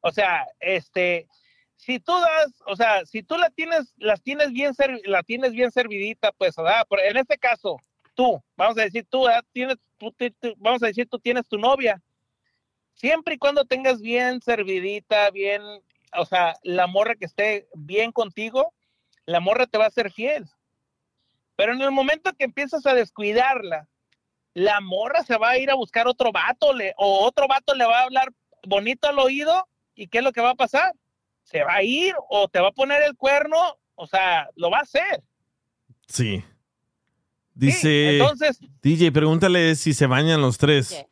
O 0.01 0.11
sea, 0.11 0.47
este, 0.59 1.27
si 1.75 1.99
tú 1.99 2.13
das, 2.13 2.53
o 2.65 2.75
sea, 2.75 3.05
si 3.05 3.21
tú 3.23 3.37
la 3.37 3.49
tienes, 3.49 3.93
las 3.97 4.21
tienes 4.21 4.51
bien, 4.51 4.73
la 5.05 5.21
tienes 5.23 5.51
bien 5.51 5.71
servidita, 5.71 6.31
pues, 6.31 6.55
en 6.57 7.17
este 7.17 7.37
caso, 7.37 7.77
tú, 8.15 8.41
vamos 8.55 8.77
a 8.77 8.83
decir, 8.83 9.05
tú, 9.09 9.25
¿verdad? 9.25 9.43
tienes, 9.51 9.77
tú- 9.97 10.11
tú- 10.13 10.31
tú- 10.39 10.55
vamos 10.57 10.81
a 10.81 10.87
decir, 10.87 11.07
tú 11.09 11.19
tienes 11.19 11.47
tu 11.47 11.57
novia. 11.57 12.01
Siempre 13.01 13.33
y 13.33 13.37
cuando 13.39 13.65
tengas 13.65 13.99
bien 13.99 14.43
servidita, 14.43 15.31
bien, 15.31 15.63
o 16.15 16.23
sea, 16.23 16.55
la 16.61 16.85
morra 16.85 17.15
que 17.15 17.25
esté 17.25 17.67
bien 17.73 18.11
contigo, 18.11 18.75
la 19.25 19.39
morra 19.39 19.65
te 19.65 19.79
va 19.79 19.87
a 19.87 19.89
ser 19.89 20.11
fiel. 20.11 20.47
Pero 21.55 21.73
en 21.73 21.81
el 21.81 21.89
momento 21.89 22.31
que 22.37 22.43
empiezas 22.45 22.85
a 22.85 22.93
descuidarla, 22.93 23.87
la 24.53 24.81
morra 24.81 25.23
se 25.23 25.35
va 25.35 25.49
a 25.49 25.57
ir 25.57 25.71
a 25.71 25.75
buscar 25.75 26.07
otro 26.07 26.31
vato, 26.31 26.73
le, 26.75 26.93
o 26.95 27.25
otro 27.25 27.47
vato 27.47 27.73
le 27.73 27.85
va 27.85 28.01
a 28.01 28.03
hablar 28.03 28.33
bonito 28.67 29.07
al 29.07 29.17
oído, 29.17 29.67
¿y 29.95 30.05
qué 30.07 30.19
es 30.19 30.23
lo 30.23 30.31
que 30.31 30.41
va 30.41 30.51
a 30.51 30.55
pasar? 30.55 30.93
Se 31.41 31.63
va 31.63 31.73
a 31.77 31.83
ir 31.83 32.13
o 32.29 32.49
te 32.49 32.59
va 32.59 32.67
a 32.67 32.71
poner 32.71 33.01
el 33.01 33.17
cuerno, 33.17 33.79
o 33.95 34.05
sea, 34.05 34.47
lo 34.55 34.69
va 34.69 34.77
a 34.77 34.81
hacer. 34.83 35.23
Sí. 36.05 36.43
Dice, 37.55 38.19
entonces- 38.19 38.59
DJ, 38.83 39.11
pregúntale 39.11 39.73
si 39.73 39.95
se 39.95 40.05
bañan 40.05 40.39
los 40.39 40.59
tres. 40.59 41.07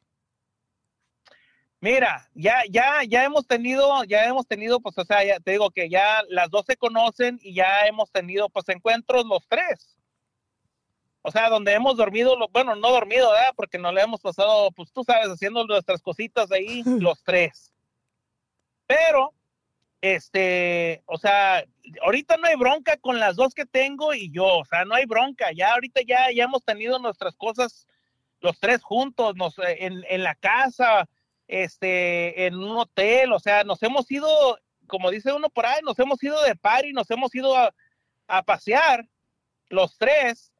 Mira, 1.81 2.29
ya, 2.33 2.63
ya, 2.69 3.03
ya 3.07 3.23
hemos 3.23 3.47
tenido, 3.47 4.03
ya 4.03 4.25
hemos 4.25 4.45
tenido, 4.45 4.81
pues, 4.81 4.97
o 4.97 5.05
sea, 5.05 5.23
ya 5.23 5.39
te 5.39 5.51
digo 5.51 5.71
que 5.71 5.89
ya 5.89 6.23
las 6.27 6.49
dos 6.49 6.65
se 6.65 6.75
conocen 6.75 7.39
y 7.41 7.53
ya 7.53 7.85
hemos 7.87 8.11
tenido, 8.11 8.49
pues, 8.49 8.67
encuentros 8.67 9.25
los 9.25 9.47
tres. 9.47 9.95
O 11.21 11.31
sea, 11.31 11.49
donde 11.49 11.73
hemos 11.73 11.95
dormido, 11.95 12.35
lo- 12.37 12.49
bueno, 12.49 12.75
no 12.75 12.91
dormido, 12.91 13.31
¿verdad? 13.31 13.53
Porque 13.55 13.77
nos 13.77 13.93
le 13.93 14.01
hemos 14.01 14.19
pasado, 14.19 14.71
pues, 14.71 14.91
tú 14.91 15.03
sabes, 15.05 15.27
haciendo 15.29 15.65
nuestras 15.65 16.01
cositas 16.01 16.51
ahí, 16.51 16.83
los 17.13 17.23
tres. 17.23 17.73
Pero, 18.85 19.33
este, 20.01 21.01
o 21.05 21.17
sea, 21.17 21.63
ahorita 22.03 22.37
no 22.37 22.47
hay 22.47 22.55
bronca 22.55 22.97
con 22.97 23.19
las 23.19 23.35
dos 23.37 23.53
que 23.53 23.65
tengo 23.65 24.13
y 24.13 24.31
yo, 24.31 24.45
o 24.59 24.65
sea, 24.65 24.83
no 24.83 24.95
hay 24.95 25.05
bronca. 25.05 25.51
Ya 25.53 25.73
ahorita 25.73 26.01
ya, 26.05 26.31
ya 26.33 26.43
hemos 26.45 26.63
tenido 26.63 26.99
nuestras 26.99 27.35
cosas 27.35 27.87
los 28.41 28.57
tres 28.59 28.81
juntos, 28.81 29.35
nos, 29.35 29.55
en, 29.59 30.03
en 30.09 30.23
la 30.23 30.33
casa, 30.35 31.07
este, 31.49 32.45
en 32.45 32.55
un 32.55 32.77
hotel, 32.77 33.33
o 33.33 33.39
sea, 33.39 33.63
nos 33.63 33.81
hemos 33.81 34.09
ido, 34.11 34.29
como 34.85 35.09
dice 35.09 35.33
uno 35.33 35.49
por 35.49 35.65
ahí, 35.65 35.79
nos 35.83 35.97
hemos 35.97 36.23
ido 36.23 36.39
de 36.43 36.55
party, 36.55 36.93
nos 36.93 37.09
hemos 37.09 37.33
ido 37.33 37.57
a, 37.57 37.73
a 38.27 38.43
pasear, 38.43 39.05
los 39.67 39.97
tres, 39.97 40.53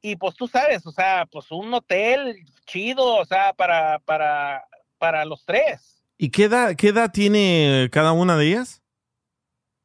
y 0.00 0.16
pues 0.16 0.34
tú 0.34 0.48
sabes, 0.48 0.84
o 0.84 0.90
sea, 0.90 1.26
pues 1.30 1.50
un 1.52 1.72
hotel 1.72 2.44
chido, 2.66 3.16
o 3.16 3.24
sea, 3.24 3.52
para, 3.52 4.00
para, 4.00 4.64
para 4.98 5.24
los 5.24 5.44
tres. 5.44 6.02
¿Y 6.18 6.30
qué 6.30 6.44
edad, 6.44 6.74
qué 6.74 6.88
edad 6.88 7.12
tiene 7.12 7.88
cada 7.92 8.10
una 8.10 8.36
de 8.36 8.48
ellas? 8.48 8.82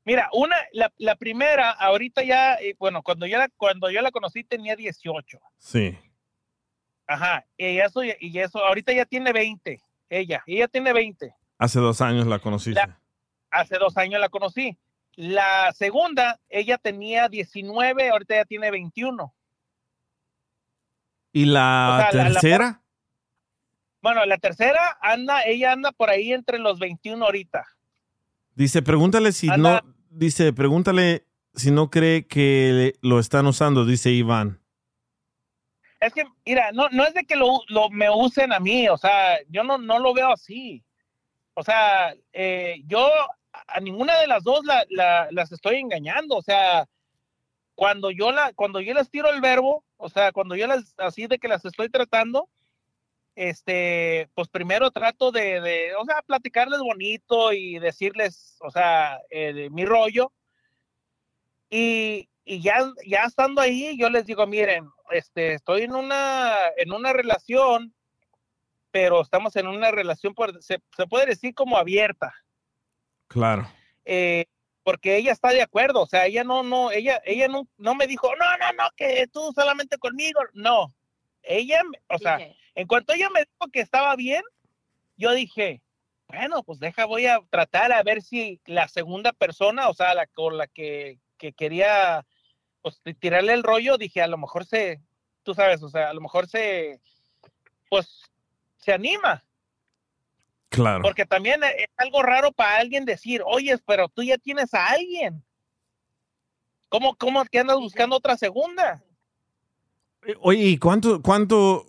Mira, 0.05 0.29
una, 0.33 0.55
la, 0.71 0.91
la 0.97 1.15
primera, 1.17 1.69
ahorita 1.69 2.23
ya, 2.23 2.55
eh, 2.55 2.75
bueno, 2.79 3.03
cuando 3.03 3.27
yo 3.27 3.37
la, 3.37 3.49
cuando 3.57 3.91
yo 3.91 4.01
la 4.01 4.09
conocí 4.09 4.43
tenía 4.43 4.75
18. 4.75 5.39
Sí. 5.59 5.99
Ajá, 7.05 7.45
y 7.57 7.77
eso, 7.77 8.01
y 8.03 8.39
eso, 8.39 8.59
ahorita 8.59 8.91
ya 8.91 9.05
tiene 9.05 9.31
20, 9.31 9.81
ella, 10.09 10.43
ella 10.45 10.67
tiene 10.67 10.93
20. 10.93 11.33
Hace 11.57 11.79
dos 11.79 12.01
años 12.01 12.27
la 12.27 12.39
conociste. 12.39 12.79
La- 12.79 12.99
hace 13.51 13.77
dos 13.77 13.97
años 13.97 14.19
la 14.21 14.29
conocí. 14.29 14.77
La 15.15 15.71
segunda, 15.73 16.39
ella 16.49 16.77
tenía 16.77 17.27
19, 17.29 18.09
ahorita 18.09 18.35
ya 18.35 18.45
tiene 18.45 18.69
21. 18.69 19.33
¿Y 21.33 21.45
la 21.45 22.07
O 22.07 22.11
sea, 22.11 22.23
la- 22.23 22.29
la- 22.29 22.39
tercera? 22.39 22.81
Bueno, 24.01 24.25
la 24.25 24.37
tercera 24.37 24.97
anda, 25.01 25.41
ella 25.43 25.71
anda 25.73 25.91
por 25.91 26.09
ahí 26.09 26.31
entre 26.33 26.59
los 26.59 26.79
21 26.79 27.25
ahorita. 27.25 27.65
Dice, 28.55 28.81
pregúntale 28.81 29.31
si 29.31 29.49
Anda. 29.49 29.81
no, 29.83 29.95
dice, 30.09 30.53
pregúntale 30.53 31.25
si 31.55 31.71
no 31.71 31.89
cree 31.89 32.25
que 32.27 32.93
lo 33.01 33.19
están 33.19 33.47
usando, 33.47 33.85
dice 33.85 34.11
Iván. 34.11 34.61
Es 35.99 36.13
que, 36.13 36.25
mira, 36.45 36.71
no, 36.71 36.89
no 36.89 37.05
es 37.05 37.13
de 37.13 37.23
que 37.25 37.35
lo, 37.35 37.61
lo- 37.69 37.89
me 37.89 38.09
usen 38.09 38.53
a 38.53 38.59
mí, 38.59 38.87
o 38.89 38.97
sea, 38.97 39.39
yo 39.49 39.63
no, 39.63 39.77
no 39.77 39.97
lo 39.99 40.13
veo 40.13 40.31
así. 40.31 40.83
O 41.55 41.63
sea, 41.63 42.13
eh, 42.33 42.81
yo 42.85 43.09
a 43.67 43.79
ninguna 43.79 44.19
de 44.19 44.27
las 44.27 44.43
dos 44.43 44.63
la- 44.65 44.85
la- 44.89 45.27
las 45.31 45.51
estoy 45.51 45.77
engañando, 45.77 46.35
o 46.37 46.41
sea, 46.43 46.87
cuando 47.75 48.11
yo 48.11 48.31
la, 48.31 48.53
cuando 48.53 48.79
yo 48.81 48.93
les 48.93 49.09
tiro 49.09 49.29
el 49.31 49.41
verbo, 49.41 49.83
o 49.97 50.09
sea, 50.09 50.31
cuando 50.31 50.55
yo 50.55 50.67
las, 50.67 50.93
así 50.97 51.27
de 51.27 51.39
que 51.39 51.47
las 51.47 51.65
estoy 51.65 51.89
tratando, 51.89 52.47
este, 53.35 54.29
pues 54.35 54.47
primero 54.49 54.91
trato 54.91 55.31
de, 55.31 55.61
de, 55.61 55.95
o 55.95 56.05
sea, 56.05 56.21
platicarles 56.23 56.79
bonito 56.79 57.53
y 57.53 57.79
decirles, 57.79 58.57
o 58.61 58.71
sea, 58.71 59.19
eh, 59.29 59.53
de 59.53 59.69
mi 59.69 59.85
rollo. 59.85 60.31
Y, 61.69 62.29
y 62.45 62.61
ya, 62.61 62.79
ya 63.05 63.23
estando 63.25 63.61
ahí, 63.61 63.97
yo 63.97 64.09
les 64.09 64.25
digo, 64.25 64.45
miren, 64.47 64.89
este, 65.11 65.53
estoy 65.53 65.83
en 65.83 65.93
una, 65.95 66.55
en 66.77 66.91
una 66.91 67.13
relación, 67.13 67.93
pero 68.91 69.21
estamos 69.21 69.55
en 69.55 69.67
una 69.67 69.91
relación, 69.91 70.33
por, 70.33 70.61
se, 70.63 70.79
se 70.95 71.07
puede 71.07 71.25
decir 71.27 71.53
como 71.53 71.77
abierta, 71.77 72.33
Claro. 73.27 73.67
eh, 74.05 74.45
porque 74.83 75.17
ella 75.17 75.33
está 75.33 75.49
de 75.49 75.61
acuerdo, 75.61 76.01
o 76.01 76.07
sea, 76.07 76.25
ella 76.27 76.43
no, 76.45 76.63
no, 76.63 76.91
ella, 76.91 77.21
ella 77.25 77.47
no, 77.49 77.67
no 77.77 77.93
me 77.93 78.07
dijo, 78.07 78.29
no, 78.37 78.57
no, 78.57 78.71
no, 78.83 78.89
que 78.95 79.27
tú 79.27 79.51
solamente 79.53 79.97
conmigo, 79.97 80.39
no, 80.53 80.93
ella, 81.43 81.81
o 82.07 82.17
sea, 82.17 82.39
en 82.75 82.87
cuanto 82.87 83.13
ella 83.13 83.29
me 83.29 83.41
dijo 83.41 83.71
que 83.71 83.81
estaba 83.81 84.15
bien, 84.15 84.43
yo 85.17 85.33
dije, 85.33 85.81
bueno, 86.29 86.63
pues 86.63 86.79
deja, 86.79 87.05
voy 87.05 87.25
a 87.25 87.39
tratar 87.49 87.91
a 87.91 88.03
ver 88.03 88.21
si 88.21 88.61
la 88.65 88.87
segunda 88.87 89.33
persona, 89.33 89.89
o 89.89 89.93
sea, 89.93 90.13
la 90.13 90.27
con 90.27 90.57
la 90.57 90.67
que, 90.67 91.19
que 91.37 91.53
quería 91.53 92.25
pues, 93.03 93.17
tirarle 93.19 93.53
el 93.53 93.63
rollo, 93.63 93.97
dije, 93.97 94.21
a 94.21 94.27
lo 94.27 94.37
mejor 94.37 94.65
se, 94.65 95.01
tú 95.43 95.53
sabes, 95.53 95.81
o 95.83 95.89
sea, 95.89 96.09
a 96.09 96.13
lo 96.13 96.21
mejor 96.21 96.47
se, 96.47 97.01
pues, 97.89 98.21
se 98.77 98.93
anima. 98.93 99.43
Claro. 100.69 101.01
Porque 101.01 101.25
también 101.25 101.61
es 101.63 101.87
algo 101.97 102.21
raro 102.21 102.51
para 102.51 102.77
alguien 102.77 103.05
decir, 103.05 103.41
oye, 103.45 103.77
pero 103.85 104.09
tú 104.09 104.21
ya 104.23 104.37
tienes 104.37 104.73
a 104.73 104.87
alguien. 104.87 105.43
¿Cómo, 106.89 107.15
cómo 107.15 107.43
que 107.45 107.59
andas 107.59 107.77
buscando 107.77 108.15
otra 108.15 108.37
segunda? 108.37 109.03
Oye, 110.41 110.63
¿y 110.63 110.77
cuánto, 110.77 111.21
cuánto 111.21 111.85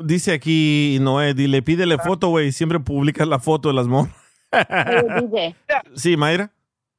dice 0.00 0.32
aquí 0.32 0.98
Noé? 1.00 1.34
Dile, 1.34 1.62
pídele 1.62 1.98
foto, 1.98 2.28
güey. 2.28 2.52
Siempre 2.52 2.80
publicas 2.80 3.28
la 3.28 3.38
foto 3.38 3.68
de 3.68 3.74
las 3.74 3.86
morras. 3.86 4.14
sí, 5.96 6.16
Mayra. 6.16 6.50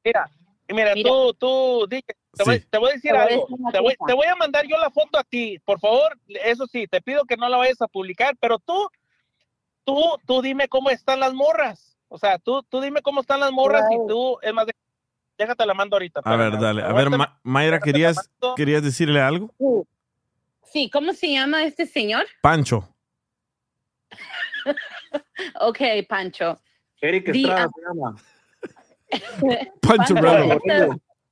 Mira, 0.04 0.30
mira, 0.68 0.94
tú, 1.02 1.34
tú, 1.34 1.86
di- 1.88 2.04
te, 2.36 2.44
voy, 2.44 2.58
Sí. 2.58 2.66
te 2.70 2.78
voy 2.78 2.90
a 2.90 2.94
decir 2.94 3.10
Te 3.12 3.16
voy 3.16 3.20
a 3.20 3.26
algo. 3.28 3.40
decir 3.42 3.56
una 3.60 3.72
Te 3.72 3.80
voy, 3.80 3.94
cosa. 3.96 4.08
te 4.08 4.14
voy 4.14 4.26
a 4.26 4.36
mandar 4.36 4.66
yo 4.66 4.76
la 4.78 4.90
foto 4.90 5.18
a 5.18 5.24
ti, 5.24 5.58
por 5.64 5.80
favor. 5.80 6.18
Eso 6.28 6.66
sí, 6.66 6.86
te 6.86 7.00
pido 7.00 7.24
que 7.24 7.36
no 7.36 7.48
la 7.48 7.56
vayas 7.56 7.80
a 7.82 7.88
publicar, 7.88 8.36
pero 8.40 8.58
tú, 8.58 8.88
tú, 9.84 9.98
tú 10.26 10.42
dime 10.42 10.68
cómo 10.68 10.90
están 10.90 11.20
las 11.20 11.32
morras. 11.34 11.96
O 12.08 12.18
sea, 12.18 12.38
tú, 12.38 12.62
tú 12.68 12.80
dime 12.80 13.02
cómo 13.02 13.20
están 13.22 13.40
las 13.40 13.50
morras 13.52 13.84
y 13.90 13.96
tú, 14.06 14.38
es 14.42 14.52
más, 14.54 14.66
déjate 15.36 15.66
la 15.66 15.74
mando 15.74 15.96
ahorita. 15.96 16.20
A 16.24 16.36
ver, 16.36 16.58
dale. 16.58 16.82
A 16.82 16.92
ver. 16.92 17.10
Ma- 17.10 17.38
Mayra, 17.42 17.80
¿querías, 17.80 18.30
¿querías 18.56 18.82
decirle 18.82 19.20
algo? 19.20 19.50
Sí, 20.62 20.88
¿cómo 20.90 21.12
se 21.12 21.30
llama 21.32 21.64
este 21.64 21.86
señor? 21.86 22.26
Pancho. 22.40 22.88
Ok, 25.60 25.78
Pancho. 26.08 26.58
Eric 27.00 27.28
Estrada 27.28 27.64
ah, 27.64 27.70
se 27.74 27.82
llama. 27.82 28.16
Pancho 29.80 30.14
Pancho, 30.14 30.14
Bravo. 30.14 30.60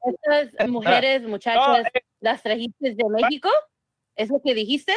Estas, 0.05 0.49
estas 0.49 0.69
mujeres, 0.69 1.23
muchachas, 1.23 1.87
eh. 1.95 2.01
¿las 2.21 2.43
trajiste 2.43 2.95
de 2.95 3.05
México? 3.09 3.49
¿Es 4.17 4.31
lo 4.31 4.41
que 4.41 4.55
dijiste? 4.55 4.93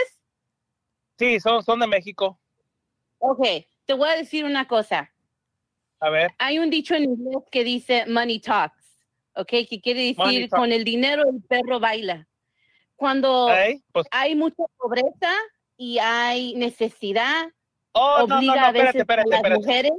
Sí, 1.17 1.39
son, 1.39 1.63
son 1.63 1.79
de 1.79 1.87
México. 1.87 2.39
Ok, 3.19 3.45
te 3.85 3.93
voy 3.93 4.09
a 4.09 4.15
decir 4.17 4.45
una 4.45 4.67
cosa. 4.67 5.11
A 5.99 6.09
ver. 6.09 6.31
Hay 6.37 6.59
un 6.59 6.69
dicho 6.69 6.95
en 6.95 7.05
inglés 7.05 7.43
que 7.51 7.63
dice 7.63 8.05
money 8.05 8.39
talks, 8.39 8.99
¿ok? 9.35 9.49
Que 9.69 9.81
quiere 9.81 10.13
decir 10.13 10.49
con 10.49 10.71
el 10.71 10.83
dinero 10.83 11.23
el 11.27 11.41
perro 11.41 11.79
baila. 11.79 12.27
Cuando 12.95 13.49
pues- 13.91 14.07
hay 14.11 14.35
mucha 14.35 14.63
pobreza 14.77 15.33
y 15.77 15.97
hay 15.99 16.53
necesidad, 16.55 17.47
Oh, 17.97 18.19
no, 18.19 18.27
no, 18.27 18.37
obliga 18.37 18.55
no, 18.55 18.65
a 18.67 18.71
veces 18.71 18.95
espérate, 18.95 19.29
espérate, 19.29 19.47
a 19.47 19.49
las 19.49 19.59
mujeres 19.59 19.91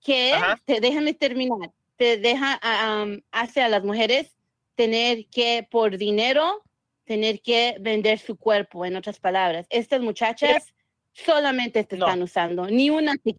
que, 0.00 0.34
te, 0.64 0.80
déjame 0.80 1.14
terminar, 1.14 1.72
te 1.96 2.18
deja, 2.18 2.60
um, 2.62 3.20
hace 3.30 3.62
a 3.62 3.68
las 3.68 3.84
mujeres 3.84 4.36
tener 4.74 5.26
que, 5.28 5.66
por 5.70 5.96
dinero, 5.96 6.62
tener 7.04 7.40
que 7.40 7.76
vender 7.80 8.18
su 8.18 8.36
cuerpo, 8.36 8.84
en 8.84 8.96
otras 8.96 9.18
palabras. 9.18 9.66
Estas 9.70 10.00
muchachas 10.00 10.74
solamente 11.12 11.84
te 11.84 11.96
están 11.96 12.22
usando, 12.22 12.66
ni 12.66 12.90
una 12.90 13.14
te 13.16 13.36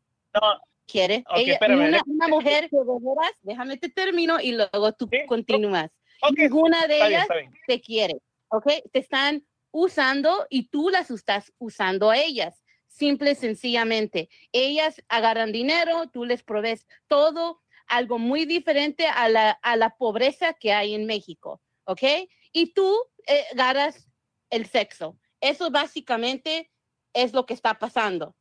quiere. 0.85 1.23
Ella- 1.35 1.53
espérame, 1.53 2.01
una, 2.07 2.27
mujer 2.27 2.69
que 2.69 2.77
veras, 2.77 3.31
déjame 3.41 3.77
te 3.77 3.89
termino 3.89 4.39
y 4.39 4.53
luego 4.53 4.93
tú 4.93 5.09
continúas. 5.27 5.91
Ok, 6.21 6.37
Ninguna 6.37 6.87
de 6.87 6.95
está 6.95 7.07
ellas 7.07 7.27
bien. 7.29 7.51
te 7.67 7.81
quiere, 7.81 8.15
¿ok? 8.47 8.67
Te 8.91 8.99
están 8.99 9.45
usando 9.71 10.47
y 10.49 10.69
tú 10.69 10.89
las 10.89 11.11
estás 11.11 11.53
usando 11.59 12.09
a 12.09 12.17
ellas. 12.17 12.63
Simple 12.87 13.31
y 13.31 13.35
sencillamente. 13.35 14.29
Ellas 14.51 15.03
agarran 15.07 15.51
dinero, 15.51 16.09
tú 16.11 16.25
les 16.25 16.41
provees 16.41 16.87
todo, 17.07 17.61
algo 17.87 18.19
muy 18.19 18.45
diferente 18.45 19.07
a 19.07 19.29
la, 19.29 19.51
a 19.51 19.75
la 19.75 19.95
pobreza 19.97 20.53
que 20.53 20.73
hay 20.73 20.93
en 20.93 21.05
México, 21.05 21.61
¿ok? 21.85 22.03
Y 22.51 22.73
tú 22.73 22.95
eh, 23.27 23.45
agarras 23.53 24.07
el 24.49 24.65
sexo. 24.67 25.17
Eso 25.41 25.69
básicamente 25.69 26.71
es 27.13 27.33
lo 27.33 27.45
que 27.45 27.53
está 27.53 27.77
pasando, 27.79 28.35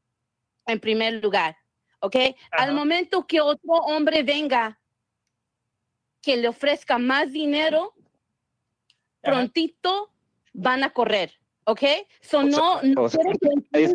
en 0.67 0.81
primer 0.81 1.15
lugar, 1.23 1.57
¿ok? 2.01 2.17
Al 2.53 2.73
momento 2.75 3.27
que 3.27 3.41
otro 3.41 3.73
hombre 3.73 4.23
venga 4.23 4.81
que 6.23 6.37
le 6.37 6.49
ofrezca 6.49 6.99
más 6.99 7.31
dinero, 7.33 7.95
prontito 9.21 10.13
van 10.53 10.83
a 10.85 10.93
correr, 10.93 11.39
¿ok? 11.65 11.83
So, 12.21 12.43
no, 12.43 12.81
o 12.97 13.09
sea, 13.09 13.21
es 13.73 13.95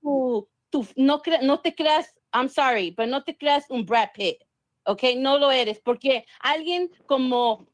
tu, 0.00 0.48
tu- 0.70 0.86
no 0.98 1.60
te 1.60 1.74
creas, 1.74 2.14
I'm 2.32 2.48
sorry, 2.48 2.92
pero 2.92 3.08
no 3.08 3.22
te 3.24 3.36
creas 3.36 3.66
un 3.70 3.84
Brad 3.84 4.10
Pitt, 4.14 4.42
¿ok? 4.84 5.02
No 5.16 5.38
lo 5.38 5.50
eres, 5.50 5.80
porque 5.80 6.26
alguien 6.40 6.90
como 7.06 7.66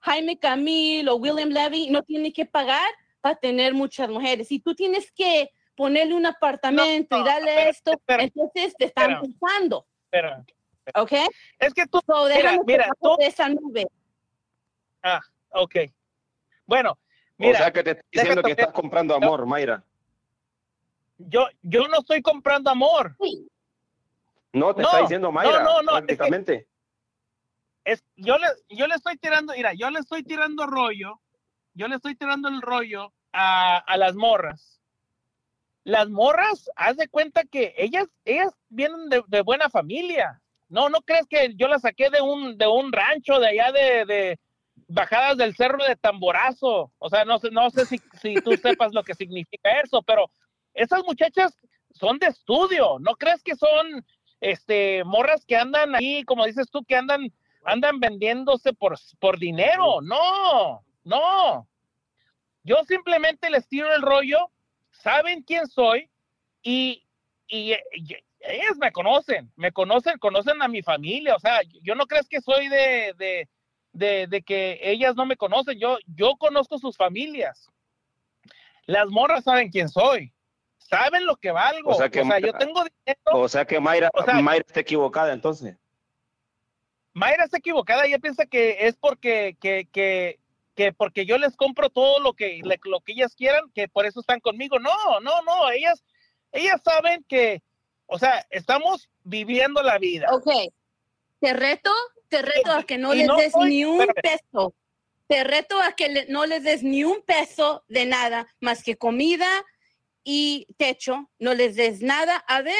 Jaime 0.00 0.38
Camil 0.38 1.08
o 1.08 1.16
William 1.16 1.48
Levy 1.48 1.90
no 1.90 2.02
tiene 2.02 2.32
que 2.32 2.46
pagar 2.46 2.86
para 3.20 3.36
tener 3.36 3.74
muchas 3.74 4.08
mujeres. 4.08 4.48
Si 4.48 4.60
tú 4.60 4.74
tienes 4.74 5.10
que 5.12 5.50
ponerle 5.74 6.14
un 6.14 6.26
apartamento 6.26 7.18
y 7.18 7.24
darle 7.24 7.68
esto, 7.68 7.92
entonces 8.06 8.74
te 8.76 8.86
están 8.86 9.20
pensando, 9.20 9.86
Espera. 10.04 10.44
¿ok? 10.94 11.12
Es 11.58 11.74
que 11.74 11.86
tú, 11.86 12.00
So, 12.06 12.28
mira, 12.28 12.58
mira, 12.66 12.88
tú, 13.00 13.16
de 13.18 13.26
esa 13.26 13.48
nube. 13.48 13.86
ah, 15.02 15.20
ok. 15.50 15.76
Bueno, 16.66 16.98
mira. 17.36 17.52
o 17.52 17.56
sea 17.62 17.72
que 17.72 17.82
te 17.82 17.90
estoy 17.92 18.04
diciendo 18.10 18.42
que 18.42 18.50
estás 18.52 18.72
comprando 18.72 19.14
amor, 19.14 19.46
Mayra. 19.46 19.82
Yo, 21.16 21.46
yo 21.62 21.88
no 21.88 21.98
estoy 22.00 22.20
comprando 22.22 22.70
amor. 22.70 23.16
No, 24.54 24.74
te 24.74 24.82
No, 24.82 24.88
está 24.88 25.00
diciendo 25.02 25.30
Mayra, 25.32 25.62
no, 25.62 25.82
no, 25.82 25.82
no, 25.82 25.98
es 25.98 26.00
que- 26.06 26.16
prácticamente. 26.16 26.68
Es, 27.84 28.02
yo, 28.16 28.38
le, 28.38 28.46
yo 28.70 28.86
le 28.86 28.94
estoy 28.94 29.16
tirando, 29.18 29.52
mira, 29.52 29.74
yo 29.74 29.90
le 29.90 29.98
estoy 30.00 30.22
tirando 30.22 30.66
rollo, 30.66 31.20
yo 31.74 31.86
le 31.86 31.96
estoy 31.96 32.14
tirando 32.14 32.48
el 32.48 32.62
rollo 32.62 33.12
a, 33.32 33.76
a 33.76 33.96
las 33.98 34.14
morras. 34.14 34.80
Las 35.82 36.08
morras, 36.08 36.70
haz 36.76 36.96
de 36.96 37.08
cuenta 37.08 37.44
que 37.44 37.74
ellas, 37.76 38.06
ellas 38.24 38.54
vienen 38.70 39.10
de, 39.10 39.22
de 39.26 39.42
buena 39.42 39.68
familia. 39.68 40.40
No, 40.70 40.88
no 40.88 41.02
crees 41.02 41.26
que 41.26 41.52
yo 41.56 41.68
las 41.68 41.82
saqué 41.82 42.08
de 42.08 42.22
un, 42.22 42.56
de 42.56 42.66
un 42.66 42.90
rancho 42.90 43.38
de 43.38 43.48
allá 43.48 43.70
de, 43.70 44.06
de 44.06 44.40
bajadas 44.88 45.36
del 45.36 45.54
cerro 45.54 45.84
de 45.84 45.94
Tamborazo. 45.96 46.90
O 46.98 47.10
sea, 47.10 47.26
no 47.26 47.38
sé, 47.38 47.50
no 47.50 47.68
sé 47.68 47.84
si, 47.84 48.00
si 48.22 48.34
tú 48.36 48.52
sepas 48.56 48.94
lo 48.94 49.02
que 49.02 49.14
significa 49.14 49.78
eso, 49.82 50.00
pero 50.02 50.30
esas 50.72 51.04
muchachas 51.04 51.54
son 51.92 52.18
de 52.18 52.28
estudio. 52.28 52.96
¿No 52.98 53.14
crees 53.16 53.42
que 53.42 53.54
son 53.54 54.02
este 54.44 55.02
morras 55.04 55.44
que 55.46 55.56
andan 55.56 55.94
ahí, 55.94 56.22
como 56.24 56.44
dices 56.44 56.70
tú, 56.70 56.84
que 56.84 56.96
andan, 56.96 57.32
andan 57.64 57.98
vendiéndose 57.98 58.72
por, 58.74 58.98
por 59.18 59.38
dinero? 59.38 60.00
No, 60.02 60.84
no. 61.04 61.66
Yo 62.62 62.84
simplemente 62.84 63.50
les 63.50 63.66
tiro 63.68 63.92
el 63.94 64.02
rollo, 64.02 64.50
saben 64.90 65.42
quién 65.42 65.66
soy 65.66 66.10
y, 66.62 67.06
y, 67.48 67.72
y 67.92 68.16
ellas 68.40 68.76
me 68.78 68.92
conocen, 68.92 69.50
me 69.56 69.72
conocen, 69.72 70.18
conocen 70.18 70.60
a 70.62 70.68
mi 70.68 70.82
familia. 70.82 71.36
O 71.36 71.40
sea, 71.40 71.60
yo 71.82 71.94
no 71.94 72.06
crees 72.06 72.28
que 72.28 72.40
soy 72.40 72.68
de, 72.68 73.14
de, 73.16 73.48
de, 73.92 74.26
de 74.26 74.42
que 74.42 74.78
ellas 74.82 75.14
no 75.16 75.24
me 75.24 75.36
conocen. 75.36 75.78
Yo, 75.78 75.98
yo 76.06 76.36
conozco 76.36 76.78
sus 76.78 76.96
familias. 76.96 77.70
Las 78.86 79.08
morras 79.08 79.44
saben 79.44 79.70
quién 79.70 79.88
soy. 79.88 80.32
Saben 80.88 81.24
lo 81.26 81.36
que 81.36 81.50
valgo. 81.50 81.90
O 81.90 81.94
sea 81.94 82.08
que, 82.08 82.18
yo 82.22 82.52
tengo 82.54 82.84
dinero. 82.84 83.20
o 83.32 83.48
sea 83.48 83.64
que 83.64 83.80
Mayra, 83.80 84.10
O 84.14 84.22
sea, 84.22 84.34
Mayra 84.34 84.64
está 84.66 84.80
equivocada 84.80 85.32
entonces. 85.32 85.76
Mayra 87.12 87.44
está 87.44 87.58
equivocada, 87.58 88.04
ella 88.06 88.18
piensa 88.18 88.44
que 88.46 88.86
es 88.86 88.96
porque, 88.96 89.56
que, 89.60 89.88
que, 89.92 90.40
que 90.74 90.92
porque 90.92 91.24
yo 91.26 91.38
les 91.38 91.56
compro 91.56 91.88
todo 91.88 92.18
lo 92.20 92.32
que, 92.34 92.60
le- 92.64 92.80
lo 92.84 93.00
que 93.00 93.12
ellas 93.12 93.34
quieran, 93.36 93.70
que 93.72 93.88
por 93.88 94.04
eso 94.04 94.20
están 94.20 94.40
conmigo. 94.40 94.78
No, 94.80 95.20
no, 95.20 95.42
no, 95.42 95.70
ellas, 95.70 96.02
ellas 96.52 96.80
saben 96.84 97.24
que, 97.28 97.62
o 98.06 98.18
sea, 98.18 98.44
estamos 98.50 99.08
viviendo 99.22 99.82
la 99.82 99.98
vida. 99.98 100.26
Ok, 100.32 100.50
te 101.40 101.52
reto, 101.52 101.92
te 102.28 102.42
reto 102.42 102.72
a 102.72 102.82
que 102.82 102.98
no 102.98 103.14
y 103.14 103.18
les 103.18 103.26
no 103.28 103.36
des 103.36 103.52
soy- 103.52 103.68
ni 103.70 103.84
un 103.84 104.00
espérame. 104.02 104.38
peso. 104.40 104.74
Te 105.28 105.44
reto 105.44 105.80
a 105.80 105.92
que 105.92 106.08
le- 106.08 106.26
no 106.26 106.44
les 106.46 106.64
des 106.64 106.82
ni 106.82 107.04
un 107.04 107.22
peso 107.22 107.84
de 107.88 108.04
nada 108.06 108.46
más 108.60 108.82
que 108.82 108.96
comida 108.96 109.46
y 110.24 110.66
techo. 110.78 111.30
No 111.38 111.54
les 111.54 111.76
des 111.76 112.00
nada. 112.00 112.36
A 112.48 112.62
ver, 112.62 112.74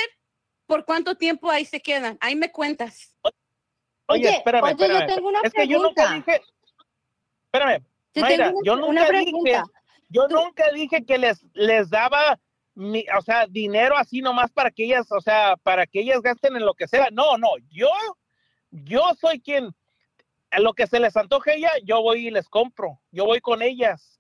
¿por 0.67 0.85
cuánto 0.85 1.17
tiempo 1.17 1.51
ahí 1.51 1.65
se 1.65 1.81
quedan? 1.81 2.19
Ahí 2.21 2.35
me 2.35 2.51
cuentas. 2.51 3.15
Oye, 4.07 4.29
espérame, 4.31 4.65
oye, 4.65 4.75
yo 4.77 4.85
espérame. 4.85 5.07
tengo 5.15 5.29
una 5.29 5.41
es 5.43 5.53
que 5.53 5.67
yo 5.69 5.79
nunca 5.83 6.07
pregunta. 6.09 6.33
dije, 6.33 6.43
espérame, 7.45 7.85
Yo 8.15 8.21
Mayra, 8.23 8.45
tengo 8.47 8.59
una- 8.59 8.67
yo 8.67 8.73
una 8.75 8.87
nunca 8.87 9.11
dije, 9.19 9.23
pregunta. 9.25 9.65
yo 10.09 10.29
nunca 10.29 10.65
dije 10.73 11.05
que 11.07 11.19
les, 11.19 11.47
les 11.55 11.91
daba, 11.91 12.39
mi, 12.75 13.05
o 13.17 13.23
sea, 13.23 13.47
dinero 13.47 13.97
así 13.97 14.21
nomás 14.21 14.53
para 14.53 14.71
que 14.71 14.85
ellas, 14.85 15.11
o 15.11 15.21
sea, 15.21 15.57
para 15.63 15.87
que 15.87 16.01
ellas 16.01 16.21
gasten 16.21 16.55
en 16.57 16.65
lo 16.67 16.75
que 16.75 16.87
sea. 16.87 17.09
No, 17.13 17.39
no, 17.39 17.49
yo, 17.71 17.89
yo 18.71 19.03
soy 19.21 19.41
quien, 19.41 19.75
a 20.51 20.61
lo 20.61 20.75
que 20.75 20.87
se 20.87 21.01
les 21.01 21.17
antoje 21.17 21.57
ella, 21.57 21.73
yo 21.83 22.03
voy 22.03 22.29
y 22.29 22.31
les 22.31 22.49
compro, 22.49 23.01
yo 23.11 23.25
voy 23.25 23.41
con 23.41 23.63
ellas. 23.63 24.14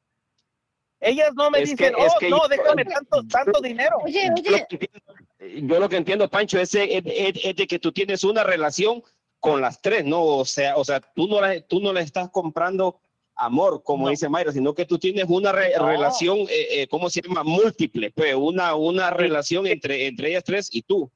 Ellas 1.05 1.31
no 1.35 1.51
me 1.51 1.60
Es 1.62 1.70
que- 1.74 1.76
dicen, 1.90 1.94
es 1.98 2.12
oh, 2.14 2.18
que 2.18 2.31
no, 2.31 2.39
yo- 2.43 2.48
déjame 2.48 2.85
tanto, 2.85 3.22
tanto 3.31 3.60
dinero. 3.60 3.98
Oye, 4.05 4.31
Yo 4.43 4.51
lo 4.51 4.56
que 4.66 4.76
entiendo- 4.76 5.68
Yo 5.74 5.81
lo 5.81 5.89
que 5.89 5.97
entiendo, 5.97 6.28
Pancho, 6.28 6.59
es, 6.59 6.74
es- 6.74 7.02
es- 7.05 7.44
es 7.44 7.56
de 7.56 7.66
que 7.66 7.78
tú 7.78 7.93
tienes 7.93 8.24
una 8.24 8.43
relación 8.44 9.02
con 9.40 9.60
las 9.60 9.81
tres, 9.82 10.05
¿no? 10.05 10.22
O 10.24 10.44
sea, 10.47 10.76
o 10.76 10.85
sea, 10.85 11.01
tú 11.01 11.28
no 11.28 11.40
las, 11.40 11.66
tú 11.68 11.81
no 11.81 11.93
las 11.93 12.05
estás 12.06 12.31
comprando 12.31 12.98
amor, 13.36 13.82
como 13.82 14.09
dice 14.09 14.28
Mayra, 14.28 14.52
sino 14.52 14.72
que 14.74 14.86
tú 14.86 14.98
tienes 14.98 15.26
una 15.28 15.52
re- 15.52 15.74
No. 15.76 15.86
relación, 15.89 16.39
eh, 16.48 16.82
eh, 16.82 16.89
¿cómo 16.89 17.10
se 17.10 17.20
llama? 17.20 17.43
Múltiple, 17.44 18.10
pues, 18.12 18.35
una, 18.35 18.74
una 18.74 19.10
relación 19.10 19.66
entre, 19.66 20.06
entre 20.06 20.31
ellas 20.31 20.44
tres 20.44 20.68
y 20.72 20.82
tú. 20.82 21.10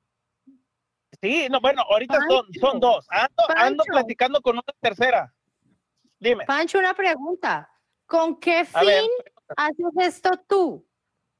Sí, 1.22 1.46
no, 1.50 1.60
bueno, 1.60 1.82
ahorita 1.88 2.18
son, 2.28 2.46
son 2.60 2.80
dos. 2.80 3.06
Ando, 3.08 3.44
ando 3.56 3.84
platicando 3.84 4.40
con 4.42 4.54
una 4.56 4.62
tercera. 4.80 5.32
Dime. 6.20 6.44
Pancho, 6.44 6.78
una 6.78 6.94
pregunta. 6.94 7.70
¿Con 8.06 8.38
qué 8.38 8.56
ver, 8.56 8.66
fin 8.66 9.10
haces 9.56 9.86
esto 10.00 10.30
tú? 10.48 10.86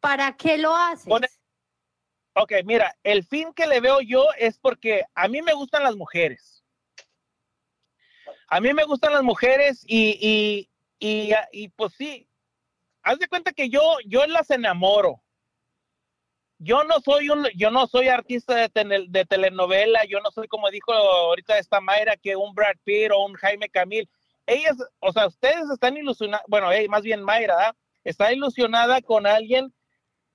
¿Para 0.01 0.37
qué 0.37 0.59
lo 0.59 0.75
haces? 0.75 1.07
Ok, 2.35 2.53
mira, 2.65 2.97
el 3.03 3.25
fin 3.25 3.53
que 3.53 3.67
le 3.67 3.81
veo 3.81 4.01
yo 4.01 4.27
es 4.39 4.59
porque 4.59 5.05
a 5.15 5.27
mí 5.27 5.43
me 5.43 5.55
gustan 5.55 5.83
las 5.83 5.97
mujeres. 5.97 6.65
A 8.49 8.61
mí 8.61 8.73
me 8.73 8.85
gustan 8.85 9.13
las 9.13 9.23
mujeres 9.23 9.83
y, 9.87 10.69
y, 11.01 11.35
y, 11.53 11.69
pues 11.71 11.95
sí, 11.95 12.29
haz 13.03 13.19
de 13.19 13.29
cuenta 13.29 13.53
que 13.53 13.69
yo, 13.69 13.83
yo 14.07 14.25
las 14.27 14.51
enamoro. 14.51 15.23
Yo 16.59 16.83
no 16.85 17.01
soy 17.01 17.29
un, 17.31 17.47
yo 17.57 17.71
no 17.71 17.87
soy 17.87 18.09
artista 18.09 18.55
de, 18.55 19.07
de 19.09 19.25
telenovela, 19.25 20.05
yo 20.05 20.21
no 20.21 20.31
soy 20.31 20.49
como 20.49 20.71
dijo 20.71 20.93
ahorita 20.93 21.59
esta 21.59 21.81
Mayra, 21.81 22.17
que 22.17 22.37
un 22.37 22.55
Brad 22.55 22.77
Pitt 22.85 23.11
o 23.13 23.25
un 23.25 23.35
Jaime 23.35 23.69
Camil. 23.69 24.09
Ellas, 24.47 24.77
o 25.01 25.13
sea, 25.13 25.27
ustedes 25.27 25.69
están 25.71 25.97
ilusionados, 25.97 26.47
bueno, 26.49 26.73
eh, 26.73 26.89
más 26.89 27.03
bien 27.03 27.23
Mayra, 27.23 27.57
¿verdad? 27.57 27.77
Está 28.09 28.33
ilusionada 28.33 29.01
con 29.03 29.27
alguien 29.27 29.73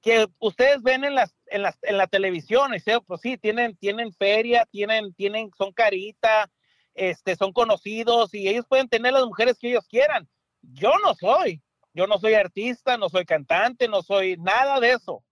que 0.01 0.27
ustedes 0.39 0.81
ven 0.81 1.03
en 1.05 1.15
las 1.15 1.33
en 1.47 1.61
las 1.61 1.77
en 1.83 1.97
la 1.97 2.07
televisión, 2.07 2.73
y 2.73 2.79
sea, 2.79 2.99
pues 2.99 3.21
sí, 3.21 3.37
tienen 3.37 3.75
tienen 3.77 4.11
feria, 4.13 4.65
tienen 4.69 5.13
tienen 5.13 5.49
son 5.57 5.71
carita, 5.71 6.49
este 6.93 7.35
son 7.35 7.53
conocidos 7.53 8.33
y 8.33 8.47
ellos 8.47 8.65
pueden 8.67 8.89
tener 8.89 9.13
las 9.13 9.25
mujeres 9.25 9.57
que 9.57 9.69
ellos 9.69 9.87
quieran. 9.87 10.27
Yo 10.61 10.91
no 11.03 11.13
soy, 11.13 11.61
yo 11.93 12.05
no 12.07 12.17
soy 12.19 12.33
artista, 12.33 12.97
no 12.97 13.09
soy 13.09 13.25
cantante, 13.25 13.87
no 13.87 14.01
soy 14.01 14.37
nada 14.37 14.79
de 14.79 14.91
eso. 14.91 15.23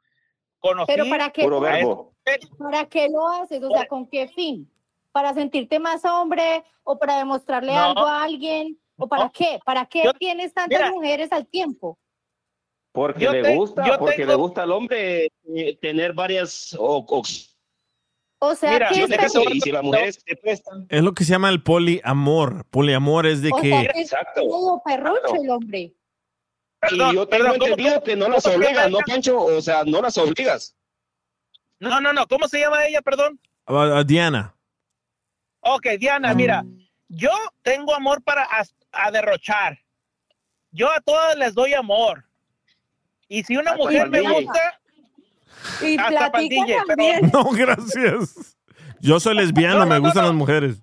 Conocí 0.59 0.91
Pero 0.93 1.09
¿para 1.09 1.29
qué, 1.31 1.47
lo 1.47 1.57
haces? 1.65 1.71
verbo. 1.79 2.13
¿para 2.59 2.85
qué 2.85 3.09
lo 3.09 3.27
haces? 3.27 3.63
O 3.63 3.71
sea, 3.71 3.87
¿con 3.87 4.07
qué 4.07 4.27
fin? 4.29 4.71
¿Para 5.11 5.33
sentirte 5.33 5.79
más 5.79 6.05
hombre 6.05 6.63
o 6.83 6.97
para 6.97 7.17
demostrarle 7.17 7.73
No. 7.73 7.83
algo 7.83 8.05
a 8.05 8.23
alguien? 8.23 8.79
¿O 8.97 9.07
para 9.07 9.29
qué? 9.29 9.59
¿Para 9.65 9.85
qué 9.87 10.03
Yo- 10.05 10.13
tienes 10.13 10.53
tantas 10.53 10.79
mira. 10.79 10.91
mujeres 10.91 11.31
al 11.31 11.47
tiempo? 11.47 11.97
Porque 12.91 13.23
Yo 13.23 13.31
le 13.31 13.41
te- 13.41 13.55
gusta, 13.55 13.87
yo 13.87 13.97
porque 13.97 14.17
tengo- 14.17 14.29
le 14.31 14.35
gusta 14.35 14.63
al 14.63 14.71
hombre 14.71 15.31
eh, 15.55 15.77
tener 15.81 16.13
varias 16.13 16.73
o- 16.77 16.97
opciones. 17.07 17.57
O 18.39 18.55
sea, 18.55 18.71
Mira, 18.73 18.89
que 18.89 18.99
yo 18.99 19.05
estás- 19.05 19.31
tengo- 19.33 19.49
Y 19.51 19.61
si 19.61 19.71
las 19.71 19.83
mujeres 19.83 20.23
te 20.25 20.35
prestan. 20.35 20.87
Es 20.89 21.01
lo 21.03 21.13
que 21.13 21.23
se 21.23 21.31
llama 21.31 21.49
el 21.49 21.61
poliamor. 21.63 22.65
Poliamor 22.65 23.27
es 23.27 23.41
de 23.41 23.51
o 23.53 23.61
que... 23.61 23.69
sea, 23.69 23.81
que 23.93 23.99
es 24.01 24.11
Exacto. 24.11 24.41
todo 24.41 24.81
perrucho 24.83 25.35
el 25.41 25.49
hombre. 25.49 25.93
Y 26.91 26.97
yo 26.97 27.27
tengo 27.27 27.27
perdón, 27.27 27.51
¿cómo- 27.59 27.65
entendido 27.67 27.93
cómo- 27.95 28.03
que 28.03 28.15
no 28.15 28.27
las 28.29 28.43
se 28.43 28.55
obligas, 28.55 28.89
¿no? 28.91 28.97
Pancho? 29.05 29.39
O 29.39 29.61
sea, 29.61 29.83
no 29.85 30.01
las 30.01 30.17
obligas. 30.17 30.75
No, 31.79 32.01
no, 32.01 32.11
no, 32.13 32.27
¿cómo 32.27 32.47
se 32.47 32.59
llama 32.59 32.85
ella, 32.87 33.01
perdón? 33.01 33.39
a- 33.67 33.99
a 33.99 34.03
Diana. 34.03 34.55
Ok, 35.61 35.87
Diana, 35.99 36.33
mira, 36.33 36.65
yo 37.07 37.29
tengo 37.61 37.93
amor 37.93 38.23
para 38.23 38.47
a, 38.91 39.11
derrochar. 39.11 39.77
Yo 40.71 40.91
a 40.91 40.99
todas 41.01 41.37
les 41.37 41.53
doy 41.53 41.73
amor. 41.75 42.25
Y 43.33 43.43
si 43.43 43.55
una 43.55 43.71
Hasta 43.71 43.83
mujer 43.83 44.09
me 44.09 44.21
pa'l 44.23 44.33
DJ. 44.33 44.43
gusta, 44.43 44.79
Y 45.87 45.97
Hasta 45.97 46.19
pa'l 46.19 46.31
platica 46.31 46.65
DJ, 46.65 46.73
pero- 46.75 46.85
también. 46.87 47.19
No, 47.33 47.43
gracias. 47.51 48.57
Yo 48.99 49.19
soy 49.19 49.35
lesbiano, 49.35 49.79
No, 49.79 49.85
no, 49.85 49.91
me 49.91 49.99
gustan 49.99 50.23
no. 50.23 50.27
las 50.29 50.35
mujeres. 50.37 50.81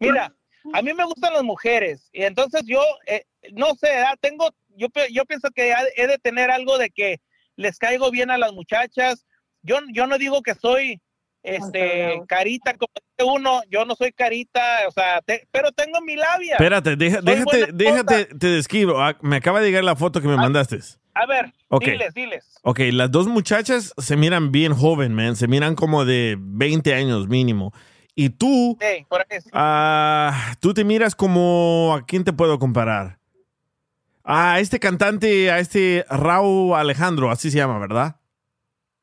mira, 0.00 0.34
a 0.72 0.82
mí 0.82 0.92
me 0.92 1.04
gustan 1.04 1.32
las 1.34 1.42
mujeres. 1.44 2.08
Y 2.12 2.22
entonces 2.24 2.62
yo, 2.66 2.82
eh, 3.06 3.24
no 3.52 3.74
sé, 3.74 3.88
ah, 3.98 4.16
tengo, 4.20 4.50
yo, 4.76 4.88
yo 5.10 5.24
pienso 5.24 5.50
que 5.50 5.72
he 5.96 6.06
de 6.06 6.18
tener 6.18 6.50
algo 6.50 6.78
de 6.78 6.90
que 6.90 7.20
les 7.56 7.78
caigo 7.78 8.10
bien 8.10 8.30
a 8.30 8.38
las 8.38 8.52
muchachas. 8.52 9.24
Yo, 9.62 9.78
yo 9.92 10.06
no 10.06 10.18
digo 10.18 10.42
que 10.42 10.54
soy 10.54 11.00
este 11.42 12.22
carita 12.26 12.72
como 12.72 12.90
dice 12.94 13.30
uno, 13.30 13.60
yo 13.70 13.84
no 13.84 13.94
soy 13.94 14.12
carita, 14.12 14.88
o 14.88 14.90
sea, 14.90 15.20
te- 15.20 15.46
pero 15.52 15.70
tengo 15.72 16.00
mi 16.00 16.16
labia. 16.16 16.52
Espérate, 16.54 16.96
deja- 16.96 17.20
déjate, 17.20 17.66
déjate, 17.72 18.24
te 18.26 18.46
describo. 18.48 19.00
Ah, 19.00 19.16
me 19.20 19.36
acaba 19.36 19.60
de 19.60 19.66
llegar 19.66 19.84
la 19.84 19.94
foto 19.94 20.20
que 20.22 20.28
me 20.28 20.36
mandaste. 20.36 20.78
A 21.14 21.26
ver, 21.26 21.52
Ok. 21.68 21.84
diles, 21.84 22.14
diles. 22.14 22.44
Ok, 22.62 22.80
las 22.92 23.10
dos 23.10 23.26
muchachas 23.28 23.94
se 23.96 24.16
miran 24.16 24.50
bien 24.52 24.74
joven, 24.74 25.14
man. 25.14 25.36
Se 25.36 25.46
miran 25.48 25.74
como 25.76 26.04
de 26.04 26.36
20 26.38 26.92
años 26.94 27.28
mínimo. 27.28 27.72
Y 28.16 28.30
tú, 28.30 28.76
Sí, 28.80 29.04
por 29.08 29.20
ahí 29.20 29.40
sí. 29.40 29.50
ah, 29.52 30.54
tú 30.60 30.72
te 30.74 30.84
miras 30.84 31.14
como... 31.14 31.94
¿A 31.96 32.04
quién 32.06 32.24
te 32.24 32.32
puedo 32.32 32.58
comparar? 32.58 33.18
A 34.24 34.58
este 34.60 34.78
cantante, 34.80 35.50
a 35.50 35.58
este 35.58 36.04
Raúl 36.08 36.74
Alejandro, 36.74 37.30
así 37.30 37.50
se 37.50 37.58
llama, 37.58 37.78
¿verdad? 37.78 38.16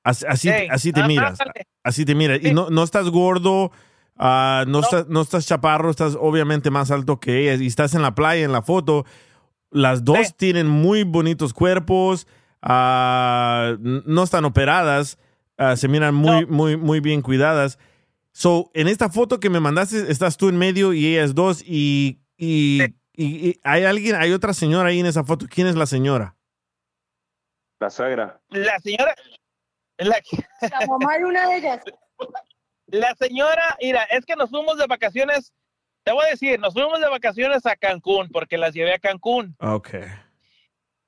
Así, 0.04 0.26
así, 0.28 0.50
Sí. 0.50 0.68
así 0.72 0.92
te 0.94 1.02
Ah, 1.02 1.08
miras. 1.08 1.40
ándale. 1.40 1.68
Así 1.84 2.06
te 2.06 2.16
miras. 2.16 2.40
Y 2.44 2.54
no, 2.54 2.70
no 2.72 2.84
estás 2.84 3.08
gordo, 3.10 3.72
ah, 4.18 4.64
no, 4.68 4.80
Estás, 4.80 5.08
no 5.10 5.22
estás 5.22 5.46
chaparro, 5.46 5.92
estás 5.92 6.18
obviamente 6.20 6.72
más 6.72 6.90
alto 6.90 7.20
que 7.20 7.40
ellas. 7.44 7.62
Y 7.62 7.68
estás 7.68 7.94
en 7.94 8.02
la 8.02 8.16
playa, 8.16 8.44
en 8.46 8.52
la 8.52 8.62
foto. 8.64 9.06
Las 9.72 10.04
dos 10.04 10.28
Sí. 10.28 10.34
tienen 10.38 10.68
muy 10.68 11.04
bonitos 11.04 11.54
cuerpos, 11.54 12.28
ah, 12.62 13.76
no 13.80 14.24
están 14.24 14.46
operadas, 14.46 15.18
ah, 15.58 15.76
se 15.76 15.88
miran 15.88 16.14
muy, 16.14 16.46
muy, 16.46 16.78
muy 16.78 17.00
bien 17.00 17.22
cuidadas. 17.22 17.80
So, 18.34 18.70
en 18.74 18.88
esta 18.88 19.10
foto 19.10 19.40
que 19.40 19.50
me 19.50 19.60
mandaste, 19.60 20.12
estás 20.12 20.38
tú 20.38 20.50
en 20.50 20.58
medio 20.58 20.94
y 20.94 21.06
ellas 21.08 21.34
dos. 21.36 21.62
Y, 21.66 22.20
y, 22.38 22.82
y- 23.16 23.50
y 23.50 23.60
hay 23.64 23.84
alguien, 23.84 24.16
hay 24.16 24.32
otra 24.32 24.54
señora 24.54 24.90
ahí 24.90 25.00
en 25.00 25.06
esa 25.06 25.24
foto. 25.24 25.48
¿Quién 25.50 25.68
es 25.68 25.76
la 25.76 25.86
señora? 25.86 26.36
La 27.80 27.90
suegra. 27.90 28.40
La 28.50 28.80
señora, 28.80 29.16
la, 29.98 30.22
La 30.62 30.86
mamá 30.88 31.18
de 31.18 31.26
una 31.26 31.48
de 31.50 31.58
ellas. 31.58 31.84
la 32.88 33.16
señora, 33.16 33.76
mira, 33.82 34.04
es 34.04 34.26
que 34.26 34.36
nos 34.36 34.50
fuimos 34.50 34.78
de 34.78 34.86
vacaciones, 34.88 35.52
te 36.04 36.12
voy 36.12 36.26
a 36.26 36.30
decir, 36.30 36.60
nos 36.60 36.74
fuimos 36.74 37.00
de 37.00 37.10
vacaciones 37.10 37.66
a 37.66 37.76
Cancún, 37.76 38.30
porque 38.30 38.58
las 38.58 38.74
llevé 38.74 38.94
a 38.94 39.00
Cancún. 39.00 39.56
Ok. 39.60 39.90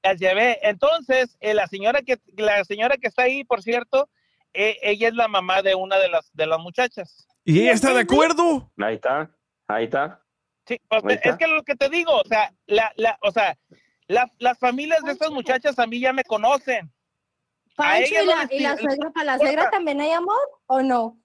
las 0.04 0.20
llevé. 0.20 0.60
Entonces, 0.68 1.38
eh, 1.40 1.54
la 1.54 1.68
señora 1.68 2.02
que 2.02 2.20
la 2.36 2.64
señora 2.66 2.98
que 2.98 3.08
está 3.08 3.24
ahí, 3.24 3.44
por 3.44 3.62
cierto, 3.64 4.10
eh, 4.54 4.78
ella 4.82 5.08
es 5.08 5.14
la 5.16 5.28
mamá 5.28 5.62
de 5.62 5.76
una 5.76 5.98
de 5.98 6.10
las 6.10 6.30
de 6.34 6.46
las 6.46 6.60
muchachas. 6.60 7.28
¿Y 7.46 7.62
ella 7.62 7.72
está 7.74 7.94
de 7.94 8.02
acuerdo? 8.02 8.72
Ahí 8.78 8.96
está, 8.96 9.30
ahí 9.68 9.86
está. 9.86 10.22
Sí, 10.68 10.80
pues, 10.88 11.04
Ahí 11.06 11.16
está. 11.16 11.30
es 11.32 11.38
que 11.38 11.48
lo 11.48 11.64
que 11.64 11.76
te 11.76 11.90
digo, 11.90 12.12
o 12.16 12.24
sea, 12.28 12.54
la, 12.68 12.92
la, 12.96 13.18
o 13.22 13.32
sea, 13.32 13.58
la- 14.08 14.32
las 14.40 14.58
familias 14.60 15.02
de 15.04 15.12
estas 15.14 15.32
muchachas 15.32 15.78
a 15.80 15.88
mí 15.88 16.00
ya 16.00 16.14
me 16.14 16.24
conocen. 16.24 16.92
A 17.76 17.84
Pancho, 17.84 18.14
ella 18.16 18.22
¿y 18.22 18.26
no 18.26 18.36
la, 18.36 18.44
les 18.46 18.52
y 18.52 18.60
la 18.64 18.78
suegra, 18.78 19.10
para 19.12 19.26
la 19.26 19.38
suegra 19.40 19.70
también 19.72 20.00
hay 20.02 20.12
amor 20.12 20.38
o 20.68 20.82
no? 20.82 21.18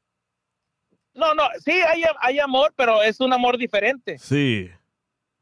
No, 1.18 1.34
no, 1.34 1.42
sí 1.64 1.72
hay, 1.72 2.04
hay 2.20 2.38
amor, 2.38 2.72
pero 2.76 3.02
es 3.02 3.18
un 3.20 3.32
amor 3.32 3.58
diferente. 3.58 4.18
Sí. 4.18 4.70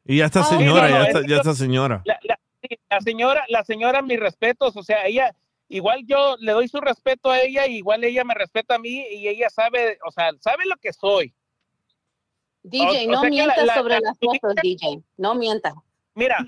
Y 0.05 0.19
ya 0.19 0.25
está 0.27 0.41
Ah, 0.41 0.45
señora, 0.45 0.89
no, 0.89 0.95
no, 0.99 1.03
ya, 1.03 1.03
es 1.03 1.15
está, 1.15 1.29
ya 1.29 1.37
está 1.37 1.55
señora. 1.55 2.03
La, 2.07 2.19
la- 2.23 3.01
señora, 3.01 3.45
la 3.49 3.63
señora, 3.63 4.01
mis 4.03 4.19
respetos, 4.19 4.77
o 4.77 4.83
sea, 4.83 5.05
ella, 5.07 5.35
igual 5.69 6.03
yo 6.07 6.37
le 6.41 6.53
doy 6.53 6.67
su 6.69 6.81
respeto 6.81 7.31
a 7.31 7.41
ella, 7.41 7.67
igual 7.67 8.03
ella 8.05 8.25
me 8.25 8.35
respeta 8.35 8.77
a 8.77 8.79
mí 8.79 9.05
y 9.11 9.29
ella 9.29 9.51
sabe, 9.51 9.99
o 10.07 10.11
sea, 10.11 10.31
sabe 10.41 10.65
lo 10.67 10.77
que 10.77 10.93
soy. 10.93 11.35
DJ, 12.63 13.07
O- 13.07 13.09
o 13.09 13.13
no 13.13 13.21
sea 13.21 13.31
mientas 13.31 13.67
la- 13.67 13.75
sobre 13.75 13.95
la- 13.95 14.01
las 14.01 14.19
fotos, 14.19 14.55
DJ. 14.63 15.03
No 15.17 15.35
mientas. 15.35 15.75
Mira, 16.15 16.39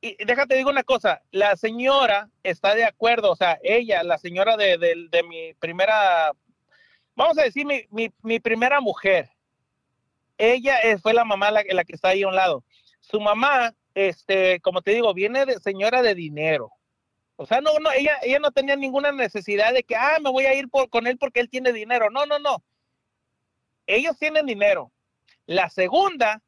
y 0.00 0.16
y 0.20 0.24
déjate 0.24 0.54
digo 0.54 0.70
una 0.70 0.84
cosa, 0.84 1.20
la 1.32 1.56
señora 1.56 2.30
está 2.42 2.74
de 2.74 2.84
acuerdo, 2.84 3.32
o 3.32 3.36
sea, 3.36 3.58
ella, 3.62 4.02
la 4.04 4.16
señora 4.18 4.56
de, 4.56 4.78
de- 4.78 5.08
de 5.10 5.22
mi 5.24 5.54
primera, 5.54 6.32
vamos 7.18 7.36
a 7.36 7.42
decir, 7.42 7.66
mi, 7.66 7.84
mi, 7.90 8.10
mi 8.22 8.38
primera 8.38 8.80
mujer, 8.80 9.28
ella 10.38 10.78
eh, 10.84 10.98
fue 10.98 11.12
la 11.12 11.24
mamá 11.24 11.50
la, 11.50 11.64
que 11.64 11.92
está 11.92 12.10
ahí 12.10 12.22
a 12.22 12.28
un 12.28 12.36
lado. 12.36 12.64
Su 13.00 13.20
mamá, 13.20 13.74
este, 13.94 14.60
como 14.60 14.82
te 14.82 14.92
digo, 14.92 15.12
viene 15.12 15.44
de 15.44 15.58
señora 15.58 16.00
de 16.00 16.14
dinero. 16.14 16.70
O 17.34 17.44
sea, 17.44 17.60
no, 17.60 17.76
no, 17.80 17.90
ella, 17.90 18.18
ella 18.22 18.38
no 18.38 18.52
tenía 18.52 18.76
ninguna 18.76 19.10
necesidad 19.10 19.74
de 19.74 19.82
que, 19.82 19.96
ah, 19.96 20.18
me 20.22 20.30
voy 20.30 20.46
a 20.46 20.54
ir 20.54 20.68
por, 20.68 20.88
con 20.90 21.08
él 21.08 21.18
porque 21.18 21.40
él 21.40 21.50
tiene 21.50 21.72
dinero. 21.72 22.08
No, 22.08 22.24
no, 22.24 22.38
no. 22.38 22.62
Ellos 23.86 24.16
tienen 24.16 24.46
dinero. 24.46 24.92
La 25.46 25.70
segunda 25.70 26.40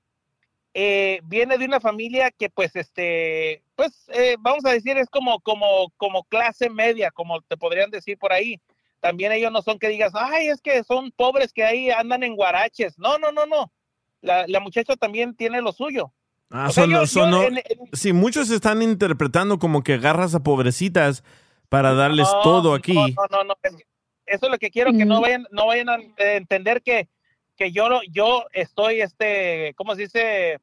eh, 0.73 1.21
viene 1.25 1.59
de 1.59 1.65
una 1.65 1.81
familia 1.81 2.31
que, 2.31 2.49
pues, 2.49 2.77
este, 2.77 3.65
pues, 3.75 4.09
eh, 4.13 4.37
vamos 4.39 4.65
a 4.65 4.71
decir, 4.71 4.97
es 4.99 5.11
como, 5.11 5.41
como, 5.41 5.91
como 5.97 6.23
clase 6.25 6.71
media, 6.71 7.11
como 7.11 7.41
te 7.43 7.57
podrían 7.57 7.91
decir 7.91 8.17
por 8.19 8.33
ahí. 8.33 8.61
También 9.01 9.33
ellos 9.33 9.51
no 9.51 9.63
son 9.63 9.79
que 9.79 9.89
digas, 9.89 10.13
ay, 10.15 10.49
es 10.49 10.61
que 10.61 10.85
son 10.85 11.11
pobres 11.13 11.53
que 11.53 11.65
ahí 11.65 11.91
andan 11.91 12.23
en 12.23 12.37
guaraches. 12.37 12.99
No, 12.99 13.19
no, 13.19 13.33
no, 13.33 13.47
no. 13.47 13.73
La, 14.21 14.47
la 14.47 14.61
muchacha 14.61 14.95
también 14.97 15.35
tiene 15.35 15.63
lo 15.63 15.73
suyo. 15.73 16.13
Ah, 16.51 16.67
O 16.69 16.73
sea, 16.73 16.85
son- 16.85 16.93
yo- 16.93 17.07
son- 17.07 17.31
yo 17.31 17.39
no- 17.39 17.43
en- 17.45 17.57
en- 17.59 17.65
sí, 17.93 18.13
muchos 18.13 18.51
están 18.51 18.83
interpretando 18.83 19.59
como 19.59 19.83
que 19.83 19.95
agarras 19.95 20.35
a 20.35 20.43
pobrecitas 20.43 21.23
para 21.69 21.95
darles 21.95 22.29
No, 22.33 22.43
todo 22.43 22.75
aquí. 22.75 22.93
No, 22.95 23.07
no, 23.07 23.27
no, 23.31 23.45
no, 23.45 23.55
es 23.63 23.77
que 23.77 23.85
Eso 24.27 24.47
es 24.47 24.53
lo 24.53 24.59
que 24.59 24.71
quiero, 24.71 24.93
que 24.93 25.05
no 25.05 25.21
vayan, 25.21 25.45
no 25.51 25.67
vayan 25.67 25.89
a 25.89 25.97
eh, 25.97 26.37
entender 26.37 26.83
que, 26.83 27.09
que 27.57 27.73
yo, 27.73 27.89
lo- 27.89 28.03
yo 28.05 28.45
estoy, 28.53 29.01
este, 29.01 29.75
¿cómo 29.77 29.95
se 29.97 30.03
dice? 30.03 30.59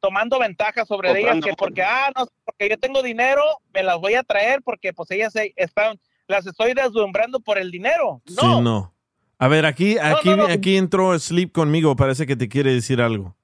tomando 0.00 0.38
ventaja 0.38 0.84
sobre 0.86 1.10
ellas 1.18 1.38
que 1.42 1.54
porque 1.54 1.82
ah 1.82 2.12
no 2.16 2.28
porque 2.44 2.68
yo 2.68 2.78
tengo 2.78 3.02
dinero 3.02 3.42
me 3.74 3.82
las 3.82 3.98
voy 3.98 4.14
a 4.14 4.22
traer 4.22 4.62
porque 4.62 4.92
pues 4.92 5.10
ellas 5.10 5.32
se- 5.32 5.52
están 5.56 5.98
las 6.28 6.46
estoy 6.46 6.74
deslumbrando 6.74 7.40
por 7.40 7.58
el 7.58 7.70
dinero 7.70 8.22
Sí, 8.26 8.34
no. 8.62 8.94
A 9.40 9.48
ver, 9.48 9.66
aquí, 9.66 9.96
aquí, 9.98 10.30
no, 10.30 10.36
no. 10.36 10.46
aquí 10.46 10.76
entró 10.76 11.16
Sleep 11.18 11.52
conmigo. 11.52 11.94
Parece 11.94 12.26
que 12.26 12.34
te 12.34 12.48
quiere 12.48 12.74
decir 12.74 13.00
algo. 13.00 13.36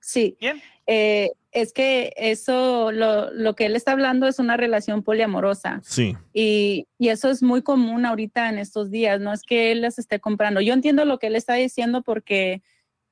Sí. 0.00 0.38
Eh, 0.86 1.30
es 1.52 1.72
que 1.74 2.14
eso, 2.16 2.90
lo, 2.90 3.30
lo 3.32 3.54
que 3.54 3.66
él 3.66 3.76
está 3.76 3.92
hablando 3.92 4.26
es 4.26 4.38
una 4.38 4.56
relación 4.56 5.02
poliamorosa. 5.02 5.80
Sí. 5.84 6.16
Y, 6.32 6.86
y 6.98 7.08
eso 7.08 7.28
es 7.28 7.42
muy 7.42 7.60
común 7.62 8.06
ahorita 8.06 8.48
en 8.48 8.58
estos 8.58 8.90
días, 8.90 9.20
no 9.20 9.32
es 9.32 9.42
que 9.42 9.72
él 9.72 9.82
las 9.82 9.98
esté 9.98 10.20
comprando. 10.20 10.62
Yo 10.62 10.72
entiendo 10.72 11.04
lo 11.04 11.18
que 11.18 11.26
él 11.26 11.36
está 11.36 11.54
diciendo 11.54 12.02
porque 12.02 12.62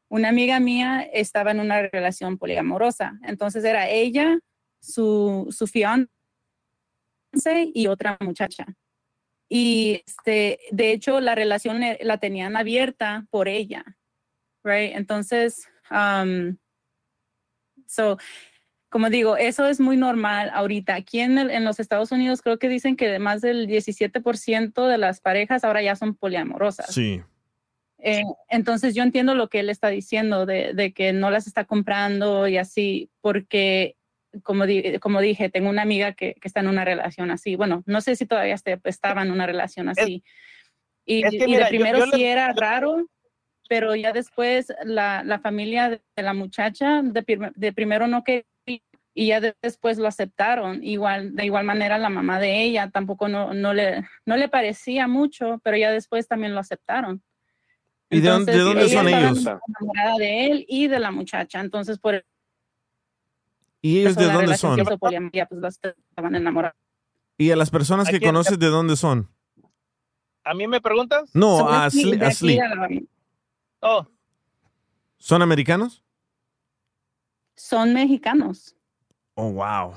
una 0.08 0.28
amiga 0.30 0.60
mía 0.60 1.02
estaba 1.12 1.50
en 1.50 1.60
una 1.60 1.82
relación 1.82 2.38
poliamorosa. 2.38 3.18
Entonces 3.22 3.64
era 3.64 3.90
ella, 3.90 4.38
su, 4.80 5.48
su 5.50 5.66
fiance 5.66 6.08
y 7.74 7.86
otra 7.88 8.16
muchacha. 8.20 8.66
Y 9.48 10.02
este, 10.06 10.58
de 10.70 10.92
hecho, 10.92 11.20
la 11.20 11.34
relación 11.34 11.82
eh, 11.82 11.98
la 12.02 12.18
tenían 12.18 12.56
abierta 12.56 13.26
por 13.30 13.48
ella, 13.48 13.84
right? 14.64 14.94
Entonces, 14.96 15.68
um, 15.90 16.56
so, 17.86 18.16
como 18.88 19.10
digo, 19.10 19.36
eso 19.36 19.66
es 19.66 19.80
muy 19.80 19.96
normal 19.96 20.50
ahorita. 20.54 20.94
Aquí 20.94 21.20
en, 21.20 21.36
el- 21.38 21.50
en 21.50 21.64
los 21.64 21.80
Estados 21.80 22.12
Unidos 22.12 22.42
creo 22.42 22.58
que 22.58 22.68
dicen 22.68 22.96
que 22.96 23.18
más 23.18 23.40
del 23.40 23.66
17% 23.66 24.86
de 24.86 24.98
las 24.98 25.20
parejas 25.20 25.64
ahora 25.64 25.82
ya 25.82 25.96
son 25.96 26.14
poliamorosas. 26.14 26.94
Sí. 26.94 27.20
Eh, 27.98 28.22
entonces 28.48 28.94
yo 28.94 29.02
entiendo 29.02 29.34
lo 29.34 29.48
que 29.48 29.60
él 29.60 29.70
está 29.70 29.88
diciendo 29.88 30.46
de, 30.46 30.74
de 30.74 30.92
que 30.92 31.12
no 31.12 31.30
las 31.30 31.46
está 31.46 31.64
comprando 31.64 32.46
y 32.48 32.56
así, 32.58 33.10
porque 33.20 33.96
como, 34.42 34.66
di- 34.66 34.98
como 34.98 35.20
dije, 35.20 35.48
tengo 35.50 35.68
una 35.70 35.82
amiga 35.82 36.12
que, 36.12 36.34
que 36.34 36.48
está 36.48 36.60
en 36.60 36.68
una 36.68 36.84
relación 36.84 37.30
así. 37.30 37.56
Bueno, 37.56 37.82
no 37.86 38.00
sé 38.00 38.16
si 38.16 38.26
todavía 38.26 38.54
esté- 38.54 38.80
estaba 38.84 39.22
en 39.22 39.30
una 39.30 39.46
relación 39.46 39.88
así. 39.88 40.22
y, 41.06 41.24
es 41.24 41.30
que 41.32 41.36
y 41.44 41.46
mira, 41.46 41.58
de 41.58 41.64
yo- 41.64 41.68
primero 41.78 41.98
yo 42.00 42.06
le- 42.06 42.16
sí 42.16 42.24
era 42.24 42.52
raro, 42.54 43.06
pero 43.68 43.94
ya 43.94 44.12
después 44.12 44.72
la, 44.84 45.22
la 45.24 45.38
familia 45.38 45.88
de 45.90 46.22
la 46.22 46.34
muchacha 46.34 47.02
de, 47.02 47.22
prim- 47.22 47.52
de 47.54 47.72
primero 47.72 48.06
no 48.06 48.24
quería 48.24 48.44
y 49.16 49.28
ya 49.28 49.40
de- 49.40 49.54
después 49.62 49.96
lo 49.98 50.08
aceptaron. 50.08 50.82
Igual, 50.82 51.36
de 51.36 51.44
igual 51.44 51.64
manera 51.64 51.98
la 51.98 52.08
mamá 52.10 52.40
de 52.40 52.62
ella 52.62 52.90
tampoco 52.90 53.28
no, 53.28 53.54
no, 53.54 53.72
le, 53.72 54.02
no 54.26 54.36
le 54.36 54.48
parecía 54.48 55.06
mucho, 55.06 55.60
pero 55.62 55.76
ya 55.76 55.92
después 55.92 56.26
también 56.26 56.52
lo 56.52 56.58
aceptaron. 56.60 57.22
¿Y 58.10 58.20
de 58.20 58.28
dónde, 58.28 58.52
de 58.52 58.58
Entonces, 58.58 58.64
dónde 58.64 58.84
ella 58.84 58.98
son 59.00 59.08
ellos? 59.08 59.60
enamorada 59.78 60.18
de 60.18 60.46
él 60.46 60.64
y 60.68 60.88
de 60.88 60.98
la 60.98 61.10
muchacha. 61.12 61.60
Entonces, 61.60 61.98
por 61.98 62.24
¿Y 63.86 63.98
ellos 64.00 64.12
eso 64.12 64.20
de 64.20 64.32
dónde 64.32 64.56
son? 64.56 64.98
poliamorosa, 64.98 65.46
pues 65.46 65.60
los 65.60 65.78
tres 65.78 65.94
estaban 66.08 66.34
enamorados. 66.34 66.76
¿Y 67.36 67.50
a 67.50 67.56
las 67.56 67.68
personas 67.70 68.08
que 68.08 68.18
conoces 68.20 68.58
de 68.58 68.68
dónde 68.68 68.96
son? 68.96 69.28
a 70.46 70.52
mí 70.54 70.66
me 70.66 70.80
preguntas 70.80 71.30
No, 71.34 71.58
Son 71.58 71.68
a, 71.74 71.84
aquí, 71.86 72.02
Sle- 72.04 72.18
de 72.18 72.24
a 72.24 72.28
aquí 72.28 72.36
Sleep. 72.36 72.60
a 72.62 72.68
la- 72.74 72.88
oh 73.80 74.06
¿Son 75.18 75.42
americanos? 75.42 76.02
Son 77.56 77.92
mexicanos. 77.94 78.74
Oh, 79.34 79.50
wow. 79.52 79.94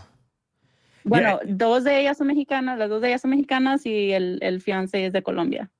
Bueno, 1.04 1.40
dos 1.46 1.84
de 1.86 2.02
ellas 2.02 2.18
son 2.18 2.28
mexicanas, 2.28 2.78
las 2.78 2.90
dos 2.90 3.02
de 3.02 3.08
ellas 3.10 3.22
son 3.22 3.32
mexicanas 3.32 3.86
y 3.86 4.12
el, 4.12 4.40
el 4.42 4.62
fiance 4.62 5.06
es 5.06 5.14
de 5.14 5.24
Colombia. 5.24 5.72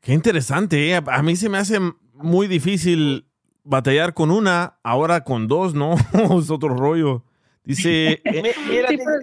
Qué 0.00 0.12
interesante. 0.14 0.90
¿eh? 0.90 1.02
A 1.06 1.22
mí 1.22 1.36
se 1.36 1.48
me 1.50 1.58
hace 1.58 1.78
muy 2.14 2.46
difícil 2.48 3.28
batallar 3.64 4.14
con 4.14 4.30
una, 4.30 4.78
ahora 4.82 5.24
con 5.24 5.48
dos, 5.48 5.74
¿no? 5.74 5.94
es 6.38 6.50
otro 6.50 6.70
rollo. 6.70 7.24
Dice, 7.66 8.20
eh, 8.24 8.54
mira, 8.70 8.88
Sí, 8.88 8.96
pues, 8.96 9.16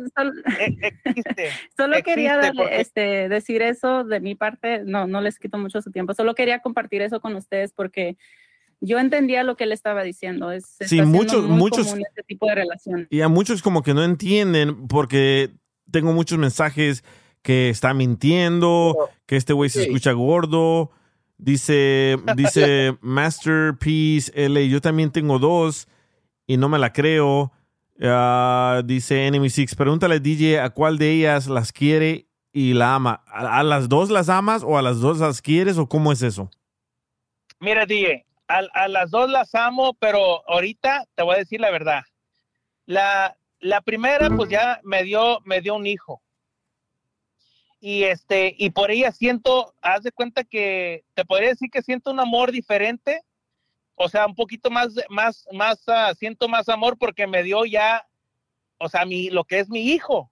existe 1.06 1.48
Solo 1.78 1.96
quería 2.04 2.36
existe 2.36 2.46
darle, 2.48 2.62
porque- 2.62 2.82
este, 2.82 3.30
decir 3.30 3.62
eso 3.64 4.04
de 4.04 4.20
mi 4.20 4.36
parte, 4.36 4.84
no, 4.86 5.08
no 5.08 5.22
les 5.22 5.40
quito 5.40 5.58
mucho 5.58 5.82
su 5.82 5.92
tiempo, 5.92 6.14
solo 6.14 6.36
quería 6.36 6.60
compartir 6.60 7.02
eso 7.02 7.20
con 7.22 7.36
ustedes 7.36 7.74
porque 7.74 8.18
yo 8.82 9.00
entendía 9.00 9.44
lo 9.44 9.56
que 9.56 9.64
él 9.64 9.72
estaba 9.72 10.04
diciendo. 10.04 10.52
Es, 10.52 10.76
Sí, 10.82 11.02
muchos- 11.02 11.46
muy 11.48 11.58
muchos- 11.58 11.88
común 11.88 12.04
este 12.06 12.22
tipo 12.24 12.46
de 12.48 12.56
relación. 12.56 13.08
y 13.10 13.22
a 13.22 13.30
muchos 13.30 13.62
como 13.64 13.82
que 13.82 13.94
no 13.94 14.04
entienden 14.04 14.88
porque 14.88 15.52
tengo 15.90 16.12
muchos 16.12 16.38
mensajes 16.38 17.04
que 17.42 17.70
está 17.70 17.94
mintiendo, 17.94 19.10
que 19.26 19.38
este 19.38 19.54
güey 19.54 19.70
se 19.70 19.84
escucha 19.84 20.12
gordo. 20.12 20.92
Dice, 21.38 22.18
dice 22.38 22.98
Masterpiece 23.02 24.32
L, 24.36 24.68
yo 24.70 24.82
también 24.82 25.12
tengo 25.12 25.40
dos 25.40 25.88
y 26.48 26.58
no 26.58 26.70
me 26.70 26.80
la 26.80 26.92
creo. 26.94 27.52
Ah, 28.02 28.82
dice 28.84 29.28
Enemy 29.28 29.50
Six, 29.50 29.76
pregúntale 29.76 30.20
DJ 30.20 30.60
a 30.60 30.70
cuál 30.72 30.98
de 30.98 31.12
ellas 31.12 31.48
las 31.48 31.72
quiere 31.72 32.28
y 32.52 32.74
la 32.74 32.96
ama. 32.96 33.24
¿A, 33.28 33.64
las 33.64 33.90
dos 33.90 34.10
las 34.10 34.30
amas 34.30 34.64
o 34.64 34.78
a 34.78 34.82
las 34.82 35.00
dos 35.00 35.20
las 35.20 35.42
quieres 35.42 35.78
o 35.78 35.88
cómo 35.88 36.12
es 36.12 36.22
eso? 36.22 36.50
Mira, 37.60 37.86
DJ, 37.86 38.26
a, 38.48 38.62
a 38.74 38.88
las 38.88 39.12
dos 39.12 39.30
las 39.30 39.54
amo, 39.56 39.94
pero 40.00 40.48
ahorita 40.50 41.06
te 41.16 41.24
voy 41.24 41.36
a 41.36 41.40
decir 41.40 41.62
la 41.62 41.72
verdad. 41.72 42.04
La, 42.86 43.38
la 43.60 43.82
primera, 43.82 44.30
pues 44.30 44.50
ya 44.50 44.82
me 44.84 45.04
dio, 45.04 45.40
me 45.46 45.62
dio 45.62 45.76
un 45.76 45.88
hijo. 45.88 46.22
Y 47.80 48.04
este, 48.04 48.56
y 48.58 48.70
por 48.70 48.92
ella 48.92 49.12
siento, 49.12 49.74
haz 49.82 50.04
de 50.04 50.12
cuenta 50.12 50.44
que 50.44 51.04
te 51.14 51.26
podría 51.26 51.50
decir 51.50 51.70
que 51.70 51.82
siento 51.82 52.12
un 52.12 52.20
amor 52.20 52.52
diferente. 52.52 53.22
O 53.96 54.10
sea, 54.10 54.26
un 54.26 54.36
poquito 54.36 54.70
más, 54.70 54.94
más, 55.10 55.48
más, 55.52 55.84
ah, 55.88 56.14
siento 56.18 56.48
más 56.48 56.70
amor 56.70 56.98
porque 56.98 57.28
me 57.28 57.44
dio 57.44 57.66
ya, 57.66 58.08
o 58.78 58.90
sea, 58.90 59.06
mi, 59.06 59.30
lo 59.30 59.44
que 59.44 59.60
es 59.60 59.70
mi 59.70 59.82
hijo. 59.82 60.32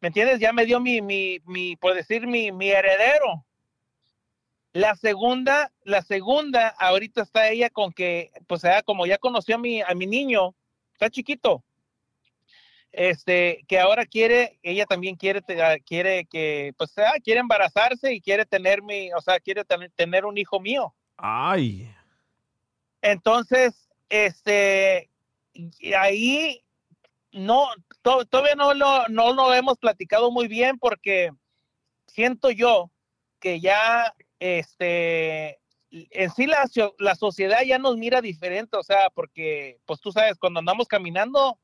¿Me 0.00 0.08
entiendes? 0.08 0.40
Ya 0.40 0.52
me 0.52 0.64
dio 0.64 0.80
mi, 0.80 1.00
mi, 1.00 1.40
mi 1.44 1.76
por 1.76 1.94
decir, 1.94 2.26
mi, 2.26 2.52
mi 2.52 2.70
heredero. 2.70 3.44
La 4.72 4.94
segunda, 4.94 5.72
la 5.82 6.02
segunda, 6.02 6.68
ahorita 6.68 7.22
está 7.22 7.48
ella 7.48 7.70
con 7.70 7.92
que, 7.92 8.30
pues 8.46 8.62
ya 8.62 8.82
como 8.82 9.04
ya 9.06 9.18
conoció 9.18 9.56
a 9.56 9.58
mi, 9.58 9.82
a 9.82 9.94
mi 9.94 10.06
niño, 10.06 10.54
está 10.92 11.10
chiquito, 11.10 11.64
este, 12.92 13.64
que 13.68 13.78
ahora 13.78 14.06
quiere, 14.06 14.58
ella 14.62 14.86
también 14.86 15.16
quiere, 15.16 15.42
ah, 15.62 15.76
quiere 15.84 16.24
que, 16.26 16.72
pues 16.76 16.96
ah, 16.98 17.14
quiere 17.22 17.40
embarazarse 17.40 18.12
y 18.12 18.20
quiere 18.20 18.44
tener 18.46 18.82
mi, 18.82 19.12
o 19.12 19.20
sea, 19.20 19.40
quiere 19.40 19.64
tener 19.96 20.24
un 20.24 20.38
hijo 20.38 20.60
mío. 20.60 20.94
Ay, 21.16 21.92
Entonces, 23.02 23.88
este, 24.08 25.10
ahí 25.98 26.62
no, 27.32 27.66
to- 28.02 28.24
todavía 28.26 28.54
no 28.54 28.74
lo, 28.74 29.08
no 29.08 29.32
lo 29.32 29.54
hemos 29.54 29.78
platicado 29.78 30.30
muy 30.30 30.48
bien 30.48 30.78
porque 30.78 31.30
siento 32.06 32.50
yo 32.50 32.90
que 33.38 33.60
ya, 33.60 34.14
este, 34.38 35.60
en 35.90 36.30
sí 36.30 36.46
la, 36.46 36.68
la 36.98 37.14
sociedad 37.14 37.62
ya 37.64 37.78
nos 37.78 37.96
mira 37.96 38.20
diferente, 38.20 38.76
o 38.76 38.82
sea, 38.82 39.10
porque, 39.10 39.78
pues 39.86 40.00
tú 40.00 40.12
sabes, 40.12 40.36
cuando 40.38 40.58
andamos 40.60 40.86
caminando, 40.88 41.58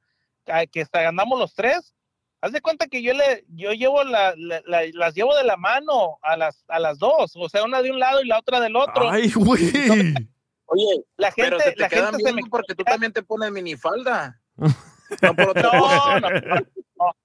que 0.72 0.80
hasta 0.82 1.06
andamos 1.08 1.38
los 1.38 1.54
tres, 1.54 1.92
haz 2.40 2.52
de 2.52 2.60
cuenta 2.60 2.86
que 2.86 3.02
yo 3.02 3.12
le, 3.12 3.44
yo 3.48 3.72
llevo 3.72 4.04
la, 4.04 4.34
la- 4.36 4.62
la- 4.64 4.82
las 4.92 5.14
llevo 5.14 5.34
de 5.36 5.44
la 5.44 5.56
mano 5.56 6.18
a 6.22 6.36
las, 6.36 6.64
a 6.68 6.78
las 6.78 6.98
dos, 6.98 7.32
o 7.34 7.48
sea, 7.48 7.64
una 7.64 7.82
de 7.82 7.90
un 7.90 7.98
lado 7.98 8.22
y 8.22 8.26
la 8.26 8.38
otra 8.38 8.60
del 8.60 8.76
otro. 8.76 9.10
ay, 9.10 9.30
güey. 9.32 9.72
Oye, 10.66 11.04
la 11.16 11.30
gente, 11.30 11.50
Pero 11.50 11.60
se 11.60 11.72
te 11.72 11.80
la 11.80 11.88
quedan 11.88 12.12
gente 12.12 12.28
se 12.28 12.32
me 12.34 12.42
porque 12.50 12.74
tú 12.74 12.84
también 12.84 13.12
te 13.12 13.22
pones 13.22 13.50
minifalda. 13.52 14.40
no, 14.56 15.32
no, 15.32 16.20
no, 16.20 16.30
no. 16.30 17.16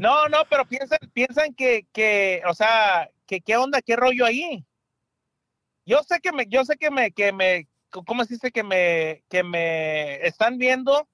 No, 0.00 0.28
no, 0.28 0.38
pero 0.48 0.64
piensan, 0.64 0.98
piensan 1.12 1.54
que, 1.54 1.86
que, 1.92 2.42
o 2.48 2.54
sea, 2.54 3.10
que 3.26 3.40
qué 3.40 3.56
onda, 3.56 3.82
qué 3.82 3.96
rollo 3.96 4.24
ahí. 4.24 4.64
Yo 5.84 6.02
sé 6.02 6.20
que 6.20 6.32
me, 6.32 6.46
yo 6.46 6.64
sé 6.64 6.76
que 6.76 6.90
me, 6.90 7.12
que 7.12 7.32
me, 7.32 7.68
¿cómo 7.90 8.24
se 8.24 8.34
dice? 8.34 8.52
Que 8.52 8.62
me, 8.62 9.24
que 9.28 9.42
me 9.42 10.26
están 10.26 10.58
viendo 10.58 11.08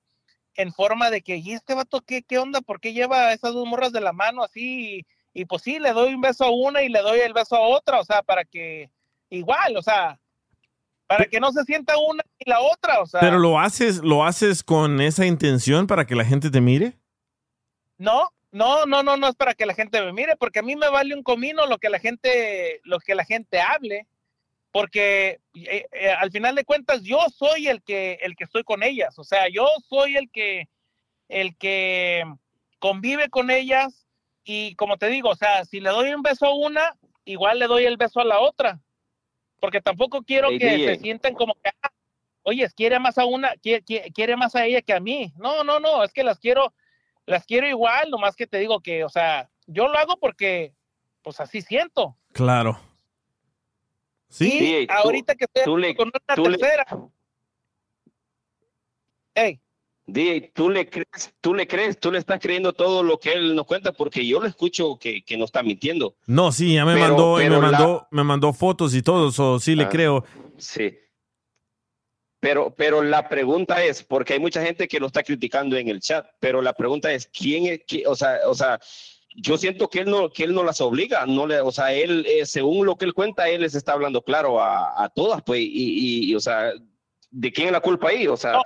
en 0.55 0.73
forma 0.73 1.11
de 1.11 1.23
que, 1.23 1.37
¿y 1.37 1.53
este 1.53 1.75
vato 1.75 2.03
qué, 2.03 2.23
qué 2.23 2.39
onda? 2.39 2.61
¿Por 2.61 2.81
qué 2.81 2.93
lleva 2.93 3.33
esas 3.33 3.53
dos 3.53 3.67
morras 3.67 3.93
de 3.93 4.01
la 4.01 4.13
mano 4.13 4.43
así? 4.43 4.99
Y, 4.99 5.07
y 5.43 5.45
pues 5.45 5.63
sí, 5.63 5.79
le 5.79 5.93
doy 5.93 6.15
un 6.15 6.21
beso 6.21 6.45
a 6.45 6.51
una 6.51 6.83
y 6.83 6.89
le 6.89 7.01
doy 7.01 7.21
el 7.21 7.33
beso 7.33 7.57
a 7.57 7.61
otra, 7.61 8.01
o 8.01 8.05
sea, 8.05 8.23
para 8.23 8.45
que, 8.45 8.91
igual, 9.29 9.77
o 9.77 9.83
sea, 9.83 10.19
para 11.07 11.27
que 11.27 11.41
no 11.41 11.53
se 11.53 11.65
sienta 11.65 11.95
una 11.99 12.23
y 12.39 12.49
la 12.49 12.61
otra, 12.61 13.01
o 13.01 13.07
sea. 13.07 13.21
Pero 13.21 13.39
lo 13.39 13.59
haces, 13.59 13.99
lo 14.03 14.25
haces 14.25 14.63
con 14.63 15.01
esa 15.01 15.27
intención 15.27 15.87
para 15.87 16.07
que 16.07 16.17
la 16.17 16.25
gente 16.25 16.51
te 16.51 16.61
mire. 16.61 16.95
No, 17.99 18.31
no, 18.51 18.87
no, 18.87 19.03
no, 19.03 19.17
no 19.17 19.29
es 19.29 19.37
para 19.37 19.55
que 19.55 19.67
la 19.67 19.75
gente 19.75 20.03
me 20.03 20.13
mire, 20.13 20.37
porque 20.37 20.59
a 20.59 20.63
mí 20.63 20.77
me 20.77 20.89
vale 20.89 21.15
un 21.15 21.23
comino 21.23 21.67
lo 21.67 21.79
que 21.79 21.89
la 21.89 21.99
gente, 21.99 22.81
lo 22.85 22.99
que 22.99 23.15
la 23.15 23.25
gente 23.25 23.61
hable, 23.61 24.07
porque 24.73 25.41
eh, 25.55 25.87
eh, 25.93 26.11
al 26.11 26.31
final 26.31 26.55
de 26.55 26.65
cuentas 26.65 27.03
yo 27.03 27.19
soy 27.35 27.69
el 27.69 27.83
que, 27.83 28.19
el 28.23 28.37
que 28.37 28.45
estoy 28.45 28.65
con 28.65 28.83
ellas, 28.83 29.19
o 29.19 29.25
sea, 29.25 29.49
yo 29.49 29.67
soy 29.89 30.17
el 30.17 30.31
que, 30.31 30.69
el 31.29 31.57
que 31.57 32.25
convive 32.79 33.31
con 33.31 33.51
ellas 33.51 34.07
y 34.45 34.75
como 34.77 34.97
te 34.97 35.09
digo, 35.09 35.31
o 35.31 35.37
sea, 35.37 35.65
si 35.65 35.81
le 35.81 35.91
doy 35.91 36.13
un 36.13 36.23
beso 36.23 36.47
a 36.47 36.55
una, 36.55 36.97
igual 37.25 37.59
le 37.59 37.67
doy 37.67 37.85
el 37.85 37.97
beso 37.97 38.21
a 38.21 38.25
la 38.25 38.39
otra, 38.39 38.81
porque 39.61 39.81
tampoco 39.81 40.23
quiero 40.23 40.49
Hey, 40.51 40.59
que 40.59 40.67
DJ. 40.77 40.95
se 40.97 41.01
sientan 41.01 41.35
como 41.35 41.55
que, 41.55 41.71
ah, 41.83 41.91
oye, 42.43 42.69
quiere 42.77 42.99
más 42.99 43.19
a 43.19 43.25
una, 43.25 43.53
quiere, 43.57 43.83
quiere, 43.83 44.13
quiere 44.13 44.37
más 44.37 44.55
a 44.55 44.65
ella 44.67 44.83
que 44.83 44.93
a 44.93 45.01
mí. 45.01 45.33
No, 45.37 45.65
no, 45.65 45.81
no, 45.81 46.05
es 46.05 46.13
que 46.13 46.23
las 46.25 46.39
quiero, 46.39 46.73
las 47.27 47.45
quiero 47.45 47.67
igual, 47.69 48.11
nomás 48.11 48.37
que 48.37 48.47
te 48.47 48.59
digo 48.59 48.81
que, 48.81 49.05
o 49.05 49.09
sea, 49.09 49.51
yo 49.67 49.89
lo 49.89 49.99
hago 49.99 50.17
porque, 50.19 50.75
pues 51.23 51.41
así 51.41 51.61
siento. 51.63 52.17
Claro. 52.33 52.79
Sí. 54.29 54.47
Y 54.53 54.59
DJ, 54.61 54.87
tú- 54.87 54.93
ahorita 54.95 55.35
que 55.35 55.45
estoy 55.45 55.65
tú 55.65 55.77
le- 55.79 55.97
con 55.97 56.09
una 56.09 56.37
tú 56.37 56.49
le- 56.49 56.59
tercera. 56.59 56.87
DJ, 60.09 60.53
¿tú 60.55 60.71
le 60.71 60.89
crees, 60.89 61.35
tú 61.41 61.53
le 61.55 61.67
crees, 61.67 61.99
tú 61.99 62.13
le 62.13 62.19
estás 62.19 62.39
creyendo 62.41 62.73
todo 62.73 63.03
lo 63.03 63.19
que 63.19 63.33
él 63.33 63.55
nos 63.57 63.67
cuenta? 63.67 63.93
Porque 63.93 64.25
yo 64.27 64.39
lo 64.41 64.47
escucho 64.47 64.97
que, 64.99 65.23
que 65.25 65.37
no 65.37 65.45
está 65.45 65.63
mintiendo. 65.65 66.15
No, 66.27 66.53
sí, 66.53 66.75
ya 66.75 66.85
me 66.85 66.95
Pero- 66.95 67.09
mandó 67.09 67.41
y 67.41 67.45
me 67.45 67.49
pero 67.51 67.61
la- 67.63 67.71
mandó, 67.73 68.07
me 68.13 68.23
mandó 68.25 68.53
fotos 68.53 68.95
y 68.95 69.03
todo, 69.03 69.33
so, 69.33 69.59
sí 69.59 69.75
le 69.75 69.85
Ah. 69.85 69.89
creo. 69.89 70.25
Sí. 70.59 70.97
Pero, 72.41 72.73
pero 72.77 73.03
la 73.03 73.29
pregunta 73.29 73.83
es, 73.85 74.03
porque 74.05 74.35
hay 74.35 74.39
mucha 74.39 74.63
gente 74.63 74.87
que 74.87 75.01
lo 75.01 75.07
está 75.07 75.23
criticando 75.23 75.77
en 75.77 75.89
el 75.89 76.01
chat, 76.01 76.27
pero 76.39 76.63
la 76.63 76.75
pregunta 76.75 77.13
es, 77.13 77.27
¿quién 77.27 77.67
es, 77.67 77.81
qui- 77.87 78.05
o 78.07 78.15
sea, 78.15 78.39
o 78.47 78.55
sea, 78.55 78.79
yo 79.35 79.57
siento 79.59 79.89
que 79.89 80.01
él 80.01 80.11
no, 80.11 80.31
que 80.31 80.45
él 80.45 80.55
no 80.55 80.63
las 80.63 80.81
obliga, 80.81 81.27
no 81.27 81.47
le, 81.47 81.61
o 81.61 81.73
sea, 81.73 81.93
él, 81.93 82.25
eh, 82.29 82.47
según 82.47 82.87
lo 82.87 82.97
que 82.97 83.07
él 83.07 83.15
cuenta, 83.15 83.49
él 83.49 83.63
les 83.63 83.75
está 83.75 83.93
hablando 83.93 84.23
claro 84.23 84.61
a, 84.61 85.03
a 85.03 85.09
todas, 85.09 85.43
pues, 85.43 85.61
y, 85.61 85.65
y- 85.65 86.31
y, 86.31 86.35
o 86.35 86.41
sea, 86.41 86.73
¿de 87.31 87.53
quién 87.53 87.67
es 87.69 87.73
la 87.73 87.81
culpa 87.81 88.11
ahí? 88.11 88.27
O 88.29 88.37
sea, 88.37 88.53
no 88.53 88.63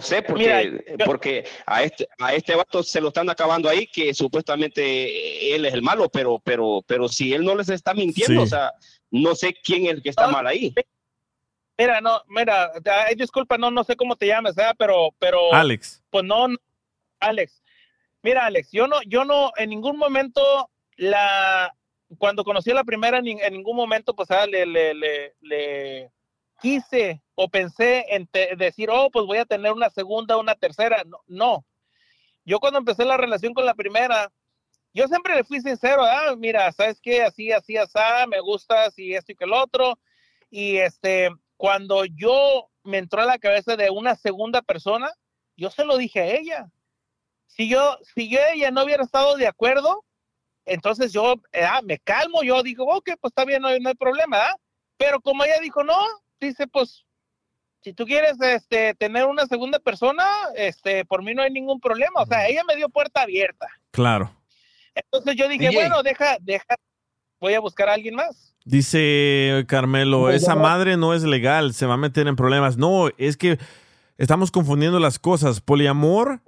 sé, 0.00 0.22
porque, 0.22 0.80
Mira, 0.86 1.04
porque 1.04 1.44
a 1.66 1.82
este, 1.82 2.08
a 2.18 2.34
este 2.34 2.54
vato 2.54 2.82
se 2.82 3.00
lo 3.00 3.08
están 3.08 3.28
acabando 3.28 3.68
ahí, 3.68 3.86
que 3.88 4.14
supuestamente 4.14 5.54
él 5.54 5.64
es 5.64 5.74
el 5.74 5.82
malo, 5.82 6.08
pero, 6.08 6.38
pero, 6.38 6.82
pero 6.86 7.08
si 7.08 7.34
él 7.34 7.44
no 7.44 7.56
les 7.56 7.68
está 7.68 7.92
mintiendo, 7.92 8.40
Sí. 8.42 8.46
o 8.46 8.46
sea, 8.46 8.72
no 9.10 9.34
sé 9.34 9.54
quién 9.64 9.86
es 9.86 9.92
el 9.92 10.02
que 10.02 10.10
está 10.10 10.28
mal 10.28 10.46
ahí. 10.46 10.72
mira, 11.76 12.00
no, 12.00 12.22
mira, 12.28 12.70
disculpa, 13.16 13.58
no, 13.58 13.70
no 13.70 13.82
sé 13.84 13.96
cómo 13.96 14.14
te 14.16 14.26
llamas. 14.26 14.54
Pero, 14.78 15.10
pero. 15.18 15.52
Alex. 15.52 16.02
Pues 16.10 16.24
no, 16.24 16.48
no, 16.48 16.56
Alex. 17.20 17.62
Mira, 18.22 18.46
Alex, 18.46 18.70
yo 18.72 18.86
no, 18.86 19.00
yo 19.06 19.24
no, 19.24 19.52
en 19.56 19.70
ningún 19.70 19.96
momento 19.96 20.70
la, 20.96 21.72
cuando 22.18 22.44
conocí 22.44 22.70
a 22.70 22.74
la 22.74 22.84
primera, 22.84 23.18
en 23.18 23.52
ningún 23.52 23.76
momento, 23.76 24.14
pues, 24.14 24.30
ah, 24.30 24.46
le, 24.46 24.66
le, 24.66 24.94
le, 24.94 25.34
le 25.40 26.10
quise 26.60 27.22
o 27.34 27.48
pensé 27.48 28.06
en 28.08 28.28
decir, 28.56 28.90
oh, 28.90 29.10
pues 29.10 29.26
voy 29.26 29.38
a 29.38 29.44
tener 29.44 29.72
una 29.72 29.90
segunda, 29.90 30.36
una 30.36 30.54
tercera. 30.54 31.02
No, 31.04 31.20
no. 31.26 31.64
Yo 32.44 32.60
cuando 32.60 32.78
empecé 32.78 33.04
la 33.04 33.16
relación 33.16 33.54
con 33.54 33.66
la 33.66 33.74
primera, 33.74 34.32
yo 34.94 35.06
siempre 35.06 35.34
le 35.34 35.44
fui 35.44 35.60
sincero, 35.60 36.02
ah, 36.02 36.34
mira, 36.36 36.72
¿sabes 36.72 37.00
qué? 37.00 37.22
Así, 37.22 37.52
así, 37.52 37.76
así, 37.76 37.98
me 38.28 38.40
gusta, 38.40 38.84
así, 38.84 39.14
esto 39.14 39.32
y 39.32 39.36
que 39.36 39.44
el 39.44 39.52
otro. 39.52 39.98
Y 40.50 40.78
este, 40.78 41.30
cuando 41.56 42.04
yo 42.04 42.70
me 42.84 42.98
entró 42.98 43.20
a 43.22 43.26
la 43.26 43.38
cabeza 43.38 43.76
de 43.76 43.90
una 43.90 44.16
segunda 44.16 44.62
persona, 44.62 45.10
yo 45.56 45.70
se 45.70 45.84
lo 45.84 45.96
dije 45.96 46.20
a 46.20 46.26
ella. 46.26 46.70
Si 47.46 47.68
yo, 47.68 47.98
si 48.14 48.28
yo 48.28 48.38
ella 48.52 48.70
no 48.70 48.84
hubiera 48.84 49.04
estado 49.04 49.36
de 49.36 49.46
acuerdo, 49.46 50.04
entonces 50.64 51.12
yo 51.12 51.34
eh, 51.52 51.64
ah, 51.64 51.80
me 51.82 51.98
calmo, 51.98 52.42
yo 52.42 52.62
digo, 52.62 52.84
ok, 52.84 53.10
pues 53.20 53.30
está 53.30 53.44
bien, 53.44 53.62
no 53.62 53.68
no 53.78 53.88
hay 53.88 53.94
problema, 53.94 54.38
¿ah? 54.38 54.56
Pero 54.96 55.20
como 55.20 55.44
ella 55.44 55.60
dijo, 55.60 55.82
no, 55.84 55.96
dice, 56.40 56.66
pues, 56.66 57.04
si 57.82 57.92
tú 57.92 58.04
quieres 58.04 58.40
este, 58.40 58.94
tener 58.94 59.26
una 59.26 59.46
segunda 59.46 59.78
persona, 59.78 60.24
este, 60.54 61.04
por 61.04 61.22
mí 61.22 61.34
no 61.34 61.42
hay 61.42 61.50
ningún 61.50 61.80
problema. 61.80 62.22
O 62.22 62.26
sea, 62.26 62.46
ella 62.46 62.62
me 62.66 62.76
dio 62.76 62.88
puerta 62.88 63.22
abierta. 63.22 63.66
Claro. 63.90 64.34
Entonces 64.94 65.36
yo 65.36 65.48
dije, 65.48 65.68
DJ. 65.68 65.74
bueno, 65.74 66.02
deja, 66.02 66.36
deja, 66.40 66.74
voy 67.40 67.54
a 67.54 67.60
buscar 67.60 67.88
a 67.88 67.94
alguien 67.94 68.14
más. 68.14 68.54
Dice 68.64 69.64
Carmelo, 69.66 70.22
Pues 70.22 70.42
esa 70.42 70.54
madre 70.54 70.96
no 70.96 71.14
es 71.14 71.22
legal, 71.22 71.72
se 71.72 71.86
va 71.86 71.94
a 71.94 71.98
meter 71.98 72.26
en 72.26 72.36
problemas. 72.36 72.76
No, 72.76 73.08
es 73.16 73.36
que 73.36 73.58
estamos 74.18 74.50
confundiendo 74.50 75.00
las 75.00 75.18
cosas. 75.18 75.60
Poliamor 75.60 76.42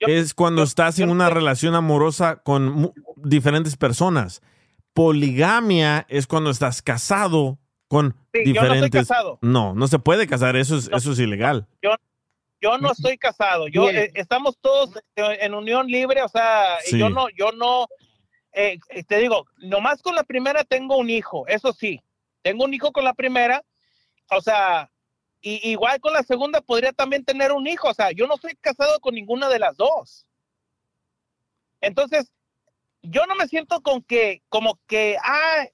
es 0.00 0.34
cuando 0.34 0.62
estás 0.62 0.98
en 0.98 1.08
una 1.08 1.30
relación 1.30 1.74
amorosa 1.74 2.42
con 2.42 2.92
diferentes 3.16 3.76
personas. 3.76 4.42
Poligamia 4.92 6.04
es 6.08 6.26
cuando 6.26 6.50
estás 6.50 6.82
casado 6.82 7.58
con 7.88 8.14
Sí, 8.32 8.52
yo 8.52 8.62
no 8.62 8.66
estoy 8.66 8.68
diferentes. 8.74 9.08
casado. 9.08 9.38
No, 9.42 9.74
no 9.74 9.86
se 9.88 9.98
puede 9.98 10.26
casar, 10.26 10.56
eso 10.56 10.76
es, 10.76 10.88
eso 10.92 11.12
es 11.12 11.18
ilegal. 11.18 11.66
Yo, 11.82 11.90
yo 12.60 12.78
no 12.78 12.92
estoy 12.92 13.16
casado. 13.18 13.68
Yo 13.68 13.88
eh, 13.90 14.10
estamos 14.14 14.58
todos 14.60 14.96
eh, 15.16 15.38
en 15.40 15.54
unión 15.54 15.86
libre, 15.86 16.22
o 16.22 16.28
sea, 16.28 16.78
Sí. 16.84 16.98
yo 16.98 17.08
no, 17.10 17.28
yo 17.30 17.52
no, 17.52 17.86
eh, 18.52 18.78
eh, 18.88 19.04
te 19.04 19.18
digo, 19.18 19.46
nomás 19.58 20.02
con 20.02 20.14
la 20.14 20.24
primera 20.24 20.64
tengo 20.64 20.96
un 20.96 21.10
hijo, 21.10 21.46
eso 21.46 21.72
sí, 21.72 22.00
tengo 22.42 22.64
un 22.64 22.74
hijo 22.74 22.90
con 22.92 23.04
la 23.04 23.14
primera, 23.14 23.62
o 24.30 24.40
sea, 24.40 24.90
y, 25.40 25.70
igual 25.70 26.00
con 26.00 26.12
la 26.12 26.22
segunda 26.22 26.60
podría 26.60 26.92
también 26.92 27.24
tener 27.24 27.52
un 27.52 27.66
hijo, 27.66 27.88
o 27.88 27.94
sea, 27.94 28.10
yo 28.12 28.26
no 28.26 28.34
estoy 28.34 28.54
casado 28.56 28.98
con 29.00 29.14
ninguna 29.14 29.48
de 29.48 29.58
las 29.60 29.76
dos. 29.76 30.26
Entonces, 31.80 32.32
yo 33.02 33.26
no 33.26 33.34
me 33.36 33.46
siento 33.46 33.80
con 33.82 34.02
que, 34.02 34.42
como 34.48 34.80
que, 34.86 35.16
ah, 35.22 35.66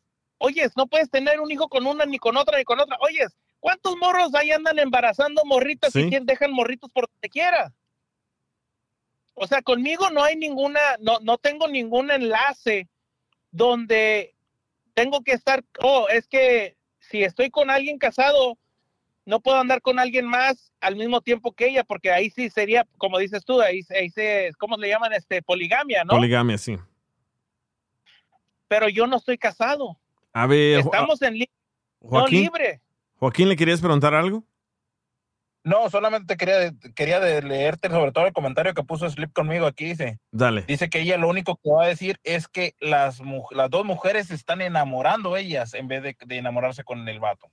oyes, 0.43 0.73
no 0.77 0.86
puedes 0.86 1.09
tener 1.09 1.40
un 1.40 1.51
hijo 1.51 1.69
con 1.69 1.86
una, 1.86 2.05
ni 2.05 2.19
con 2.19 2.36
otra, 2.36 2.59
ni 2.59 2.64
con 2.64 2.81
otra. 2.81 2.98
Oyes, 3.01 3.36
¿cuántos 3.60 3.97
morros 3.97 4.35
ahí 4.35 4.51
andan 4.51 4.78
embarazando 4.78 5.44
morritas 5.44 5.94
y 5.94 6.02
Sí. 6.02 6.09
quien 6.09 6.27
dejan 6.27 6.52
morritos 6.52 6.90
por 6.90 7.09
donde 7.09 7.28
quiera? 7.28 7.73
O 9.35 9.47
sea, 9.47 9.62
conmigo 9.62 10.10
no 10.10 10.23
hay 10.23 10.36
ninguna, 10.36 10.81
no, 11.01 11.19
no 11.20 11.39
tengo 11.39 11.69
ningún 11.69 12.10
enlace 12.10 12.89
donde 13.51 14.35
tengo 14.94 15.23
que 15.23 15.32
estar, 15.32 15.64
oh, 15.81 16.09
es 16.09 16.27
que 16.27 16.77
si 16.98 17.23
estoy 17.23 17.51
con 17.51 17.70
alguien 17.70 17.98
casado, 17.98 18.59
no 19.24 19.40
puedo 19.40 19.59
andar 19.59 19.81
con 19.81 19.98
alguien 19.98 20.27
más 20.27 20.73
al 20.81 20.97
mismo 20.97 21.20
tiempo 21.20 21.52
que 21.52 21.69
ella, 21.69 21.85
porque 21.85 22.10
ahí 22.10 22.31
sí 22.31 22.51
sería, 22.51 22.86
como 22.98 23.19
dices 23.19 23.44
tú, 23.44 23.60
ahí, 23.60 23.81
ahí 23.90 24.10
se, 24.10 24.51
¿cómo 24.59 24.77
le 24.77 24.89
llaman? 24.89 25.12
Este, 25.12 25.40
poligamia, 25.40 26.05
¿no? 26.05 26.14
Poligamia, 26.14 26.59
sí. 26.59 26.77
Pero 28.69 28.89
yo 28.89 29.06
no 29.06 29.16
estoy 29.16 29.39
casado. 29.39 29.98
A 30.32 30.46
ver, 30.46 30.82
Jo- 30.82 30.90
Estamos 30.92 31.20
en 31.22 31.34
li- 31.34 31.50
no 32.00 32.09
Joaquín, 32.10 32.42
libre. 32.42 32.80
Joaquín, 33.16 33.48
¿le 33.48 33.56
querías 33.56 33.80
preguntar 33.80 34.14
algo? 34.14 34.44
No, 35.64 35.88
solamente 35.90 36.36
quería, 36.36 36.72
quería 36.96 37.20
leerte 37.20 37.88
sobre 37.88 38.10
todo 38.10 38.26
el 38.26 38.32
comentario 38.32 38.74
que 38.74 38.82
puso 38.82 39.09
Slip 39.09 39.32
conmigo 39.32 39.66
aquí. 39.66 39.84
Dice, 39.84 40.18
Dale. 40.32 40.62
dice 40.62 40.90
que 40.90 41.00
ella 41.02 41.16
lo 41.18 41.28
único 41.28 41.56
que 41.62 41.70
va 41.70 41.84
a 41.84 41.88
decir 41.88 42.18
es 42.24 42.48
que 42.48 42.74
las, 42.80 43.20
las 43.52 43.70
dos 43.70 43.84
mujeres 43.84 44.26
se 44.26 44.34
están 44.34 44.60
enamorando 44.60 45.36
ellas 45.36 45.74
en 45.74 45.86
vez 45.86 46.02
de, 46.02 46.16
de 46.26 46.36
enamorarse 46.36 46.82
con 46.82 47.09
el 47.09 47.20
vato. 47.20 47.48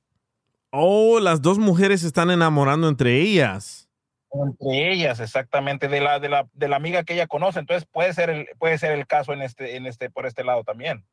Oh, 0.72 1.19
las 1.19 1.41
dos 1.43 1.60
mujeres 1.60 2.01
se 2.01 2.07
están 2.07 2.31
enamorando 2.31 2.88
entre 2.89 3.22
ellas. 3.22 3.88
Entre 4.31 4.91
ellas, 4.91 5.19
exactamente, 5.19 5.88
de 5.88 6.01
la, 6.01 6.19
de 6.19 6.30
la, 6.30 6.47
de 6.53 6.68
la 6.68 6.76
amiga 6.77 7.03
que 7.03 7.14
ella 7.14 7.27
conoce. 7.27 7.60
Entonces 7.60 7.88
puede 7.91 8.14
ser 8.14 8.31
el, 8.31 8.47
puede 8.57 8.80
ser 8.80 8.91
el 8.93 9.06
caso 9.06 9.34
en 9.34 9.43
este, 9.43 9.76
en 9.76 9.85
este, 9.85 10.10
por 10.10 10.26
este 10.26 10.43
lado 10.43 10.64
también. 10.64 11.06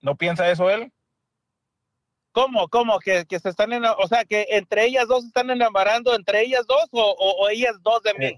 ¿No 0.00 0.16
piensa 0.16 0.50
eso 0.50 0.70
él? 0.70 0.92
¿Cómo? 2.32 2.68
¿Cómo? 2.68 2.98
Que, 3.00 3.24
que 3.26 3.40
se 3.40 3.48
están, 3.48 3.72
ena- 3.72 3.94
o 3.94 4.06
sea, 4.06 4.24
que 4.24 4.46
entre 4.50 4.84
ellas 4.84 5.08
dos 5.08 5.22
se 5.22 5.28
están 5.28 5.50
enamorando, 5.50 6.14
entre 6.14 6.42
ellas 6.42 6.66
dos 6.66 6.86
o, 6.92 7.00
o- 7.02 7.44
o 7.44 7.48
ellas 7.48 7.74
dos 7.82 8.02
de 8.02 8.14
mí. 8.14 8.36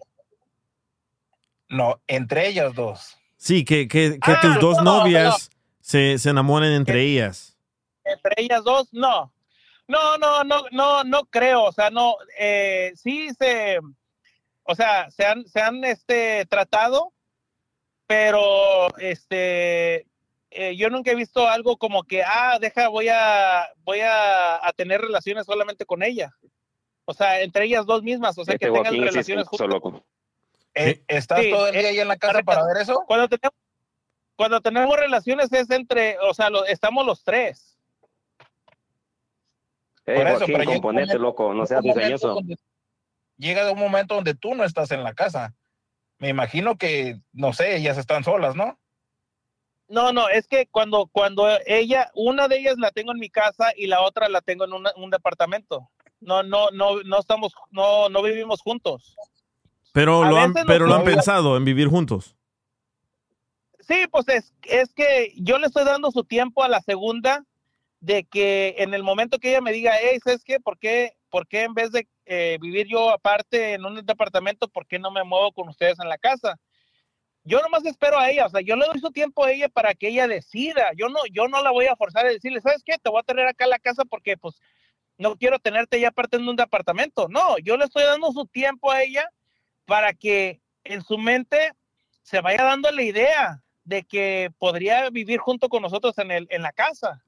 No, 1.68 2.00
entre 2.06 2.48
ellas 2.48 2.74
dos. 2.74 3.16
Sí, 3.36 3.64
que, 3.64 3.88
que, 3.88 4.18
que 4.20 4.32
Ah, 4.32 4.38
tus 4.40 4.58
dos 4.60 4.76
no, 4.78 4.98
novias 4.98 5.50
se, 5.80 6.18
se 6.18 6.30
enamoren 6.30 6.72
entre 6.72 7.02
ellas. 7.02 7.56
Entre 8.04 8.32
ellas 8.38 8.64
dos, 8.64 8.88
no. 8.92 9.32
No, 9.86 10.18
no, 10.18 10.44
no, 10.44 10.64
no, 10.70 11.04
no 11.04 11.24
creo. 11.26 11.64
O 11.64 11.72
sea, 11.72 11.90
no, 11.90 12.14
eh, 12.38 12.92
sí 12.96 13.28
se, 13.38 13.78
o 14.62 14.74
sea, 14.74 15.10
se 15.10 15.24
han, 15.26 15.46
se 15.46 15.60
han 15.60 15.84
este, 15.84 16.46
tratado, 16.46 17.12
pero 18.06 18.88
este, 18.98 20.06
eh, 20.50 20.76
yo 20.76 20.90
nunca 20.90 21.10
he 21.12 21.14
visto 21.14 21.46
algo 21.48 21.76
como 21.76 22.02
que, 22.04 22.22
ah, 22.24 22.58
deja, 22.60 22.88
voy 22.88 23.08
a, 23.08 23.68
voy 23.84 24.00
a, 24.00 24.66
a 24.66 24.72
tener 24.72 25.00
relaciones 25.00 25.46
solamente 25.46 25.84
con 25.86 26.02
ella. 26.02 26.34
O 27.04 27.14
sea, 27.14 27.40
entre 27.40 27.64
ellas 27.64 27.86
dos 27.86 28.02
mismas, 28.02 28.36
o 28.38 28.44
sea, 28.44 28.54
Este 28.54 28.66
que 28.66 28.72
tengan 28.72 28.84
Joaquín 28.92 29.02
sí 29.02 29.08
relaciones 29.10 29.44
un 29.44 29.48
juntas. 29.48 29.68
loco. 29.68 30.04
Eh, 30.74 31.02
¿Estás 31.08 31.40
Sí, 31.40 31.50
todo 31.50 31.66
el 31.66 31.72
día 31.72 31.82
eh, 31.82 31.86
ahí 31.88 31.98
en 32.00 32.08
la 32.08 32.16
casa 32.16 32.42
para 32.42 32.64
ver 32.66 32.76
eso? 32.82 33.02
Cuando 33.06 33.28
tenemos, 33.28 33.54
cuando 34.36 34.60
tenemos 34.60 34.96
relaciones 34.96 35.52
es 35.52 35.70
entre, 35.70 36.18
o 36.20 36.32
sea, 36.34 36.48
lo- 36.50 36.64
estamos 36.66 37.04
los 37.04 37.24
tres. 37.24 37.76
Hey, 40.06 40.16
Por 40.16 40.26
eso, 40.26 40.36
Joaquín, 40.38 40.46
pero 40.46 40.58
llega 40.58 40.70
un 40.70 40.76
componete, 40.76 41.06
momento- 41.06 41.18
loco, 41.22 41.48
no 41.54 41.64
llega 41.64 41.66
seas 41.66 41.82
diseñoso. 41.82 42.28
donde- 42.34 42.56
Llega 43.36 43.72
un 43.72 43.78
momento 43.78 44.14
donde 44.16 44.34
tú 44.34 44.54
no 44.54 44.64
estás 44.64 44.90
en 44.90 45.02
la 45.02 45.14
casa. 45.14 45.54
Me 46.18 46.28
imagino 46.28 46.76
que, 46.76 47.20
no 47.32 47.52
sé, 47.54 47.76
ellas 47.76 47.96
están 47.96 48.22
solas, 48.22 48.54
¿no? 48.54 48.78
No, 49.90 50.12
no, 50.12 50.28
es 50.28 50.46
que 50.46 50.66
cuando, 50.68 51.08
cuando 51.10 51.48
ella, 51.66 52.10
una 52.14 52.46
de 52.46 52.58
ellas 52.58 52.76
la 52.78 52.92
tengo 52.92 53.10
en 53.10 53.18
mi 53.18 53.28
casa 53.28 53.72
y 53.76 53.88
la 53.88 54.02
otra 54.02 54.28
la 54.28 54.40
tengo 54.40 54.64
en 54.64 54.72
una- 54.72 54.92
un 54.96 55.10
departamento. 55.10 55.90
No, 56.20 56.44
no, 56.44 56.70
no, 56.70 57.02
no 57.02 57.18
estamos, 57.18 57.52
no, 57.70 58.08
no 58.08 58.22
vivimos 58.22 58.60
juntos. 58.62 59.16
Pero 59.92 60.22
A 60.22 60.30
lo 60.30 60.38
han, 60.38 60.54
pero 60.54 60.86
lo 60.86 60.94
han 60.94 61.04
pensado 61.04 61.56
en 61.56 61.64
vivir 61.64 61.88
juntos. 61.88 62.36
Sí, 63.80 64.06
pues 64.12 64.28
es, 64.28 64.54
es 64.62 64.92
que 64.94 65.32
yo 65.36 65.58
le 65.58 65.66
estoy 65.66 65.84
dando 65.84 66.12
su 66.12 66.22
tiempo 66.22 66.62
a 66.62 66.68
la 66.68 66.80
segunda 66.80 67.44
de 67.98 68.22
que 68.24 68.76
en 68.78 68.94
el 68.94 69.02
momento 69.02 69.38
que 69.40 69.50
ella 69.50 69.60
me 69.60 69.72
diga, 69.72 69.94
hey, 70.00 70.18
¿sabes 70.22 70.44
qué? 70.44 70.60
¿Por 70.60 70.78
qué, 70.78 71.16
por 71.30 71.48
qué 71.48 71.62
en 71.64 71.74
vez 71.74 71.90
de 71.90 72.06
eh, 72.26 72.58
vivir 72.60 72.86
yo 72.86 73.10
aparte 73.10 73.74
en 73.74 73.84
un 73.84 74.06
departamento, 74.06 74.68
por 74.68 74.86
qué 74.86 75.00
no 75.00 75.10
me 75.10 75.24
muevo 75.24 75.50
con 75.52 75.68
ustedes 75.68 75.98
en 75.98 76.08
la 76.08 76.16
casa? 76.18 76.56
Yo 77.42 77.60
nomás 77.62 77.84
espero 77.86 78.18
a 78.18 78.30
ella, 78.30 78.46
o 78.46 78.50
sea, 78.50 78.60
yo 78.60 78.76
le 78.76 78.86
doy 78.86 79.00
su 79.00 79.10
tiempo 79.10 79.44
a 79.44 79.50
ella 79.50 79.68
para 79.68 79.94
que 79.94 80.08
ella 80.08 80.28
decida. 80.28 80.90
Yo 80.96 81.08
no, 81.08 81.20
yo 81.32 81.48
no 81.48 81.62
la 81.62 81.70
voy 81.70 81.86
a 81.86 81.96
forzar 81.96 82.26
a 82.26 82.30
decirle, 82.30 82.60
¿sabes 82.60 82.82
qué? 82.84 82.98
Te 82.98 83.10
voy 83.10 83.20
a 83.20 83.24
tener 83.24 83.46
acá 83.46 83.64
en 83.64 83.70
la 83.70 83.78
casa 83.78 84.04
porque 84.04 84.36
pues 84.36 84.60
no 85.16 85.36
quiero 85.36 85.58
tenerte 85.58 86.00
ya 86.00 86.08
aparte 86.08 86.36
en 86.36 86.48
un 86.48 86.56
departamento. 86.56 87.28
No, 87.28 87.58
yo 87.58 87.76
le 87.76 87.84
estoy 87.84 88.04
dando 88.04 88.32
su 88.32 88.46
tiempo 88.46 88.90
a 88.90 89.02
ella 89.02 89.28
para 89.86 90.12
que 90.12 90.60
en 90.84 91.02
su 91.02 91.18
mente 91.18 91.72
se 92.22 92.40
vaya 92.40 92.62
dando 92.62 92.90
la 92.90 93.02
idea 93.02 93.62
de 93.84 94.04
que 94.04 94.50
podría 94.58 95.08
vivir 95.10 95.40
junto 95.40 95.68
con 95.68 95.82
nosotros 95.82 96.16
en, 96.18 96.30
el, 96.30 96.46
en 96.50 96.62
la 96.62 96.72
casa. 96.72 97.24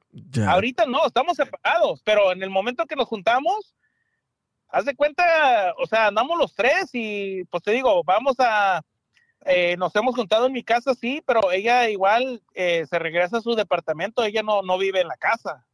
Ahorita 0.46 0.86
no, 0.86 1.06
estamos 1.06 1.36
separados, 1.36 2.02
pero 2.04 2.32
en 2.32 2.42
el 2.42 2.50
momento 2.50 2.86
que 2.86 2.96
nos 2.96 3.08
juntamos, 3.08 3.74
haz 4.68 4.84
de 4.84 4.94
cuenta, 4.94 5.74
o 5.78 5.86
sea, 5.86 6.08
andamos 6.08 6.38
los 6.38 6.54
tres 6.54 6.90
y 6.92 7.44
pues 7.44 7.62
te 7.62 7.72
digo, 7.72 8.04
vamos 8.04 8.36
a, 8.38 8.82
eh, 9.44 9.76
nos 9.76 9.94
hemos 9.96 10.14
juntado 10.14 10.46
en 10.46 10.52
mi 10.52 10.62
casa, 10.62 10.94
sí, 10.94 11.22
pero 11.26 11.50
ella 11.50 11.88
igual 11.88 12.42
eh, 12.54 12.86
se 12.88 12.98
regresa 12.98 13.38
a 13.38 13.42
su 13.42 13.54
departamento, 13.54 14.22
ella 14.24 14.42
no, 14.42 14.62
no 14.62 14.78
vive 14.78 15.00
en 15.00 15.08
la 15.08 15.16
casa. 15.16 15.64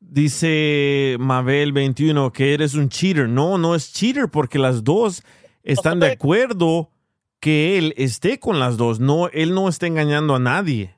Dice 0.00 1.16
Mabel 1.18 1.72
21 1.72 2.32
que 2.32 2.54
eres 2.54 2.74
un 2.74 2.88
cheater. 2.88 3.28
No, 3.28 3.56
no 3.56 3.74
es 3.74 3.92
cheater 3.92 4.28
porque 4.28 4.58
las 4.58 4.84
dos 4.84 5.22
están 5.62 5.98
de 5.98 6.12
acuerdo 6.12 6.90
que 7.40 7.78
él 7.78 7.94
esté 7.96 8.38
con 8.38 8.60
las 8.60 8.76
dos. 8.76 9.00
No, 9.00 9.28
él 9.28 9.54
no 9.54 9.68
está 9.68 9.86
engañando 9.86 10.34
a 10.34 10.38
nadie. 10.38 10.94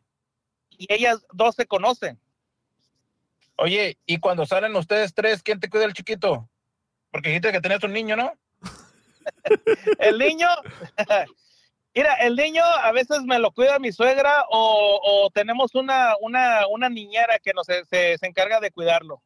Y 0.71 0.93
ellas 0.93 1.25
dos 1.33 1.55
se 1.55 1.67
conocen. 1.67 2.19
Oye, 3.57 3.97
y 4.07 4.19
cuando 4.19 4.45
salen 4.45 4.75
ustedes 4.77 5.15
tres, 5.15 5.43
¿quién 5.43 5.61
te 5.61 5.71
cuida 5.71 5.85
el 5.85 5.95
chiquito? 5.95 6.49
Porque 7.11 7.31
dijiste 7.31 7.53
que 7.53 7.61
tenías 7.61 7.83
un 7.85 7.93
niño, 7.93 8.17
¿no? 8.17 8.33
el 9.99 10.19
niño, 10.19 10.49
mira, 11.97 12.15
el 12.15 12.37
niño 12.37 12.63
a 12.63 12.93
veces 12.93 13.23
me 13.25 13.39
lo 13.41 13.51
cuida 13.51 13.79
mi 13.81 13.91
suegra 13.91 14.45
o, 14.51 15.01
o 15.03 15.31
tenemos 15.31 15.75
una, 15.75 16.15
una, 16.21 16.67
una 16.69 16.89
niñera 16.89 17.39
que 17.43 17.53
nos, 17.55 17.67
se, 17.67 17.85
se 17.87 18.27
encarga 18.27 18.61
de 18.61 18.71
cuidarlo. 18.71 19.23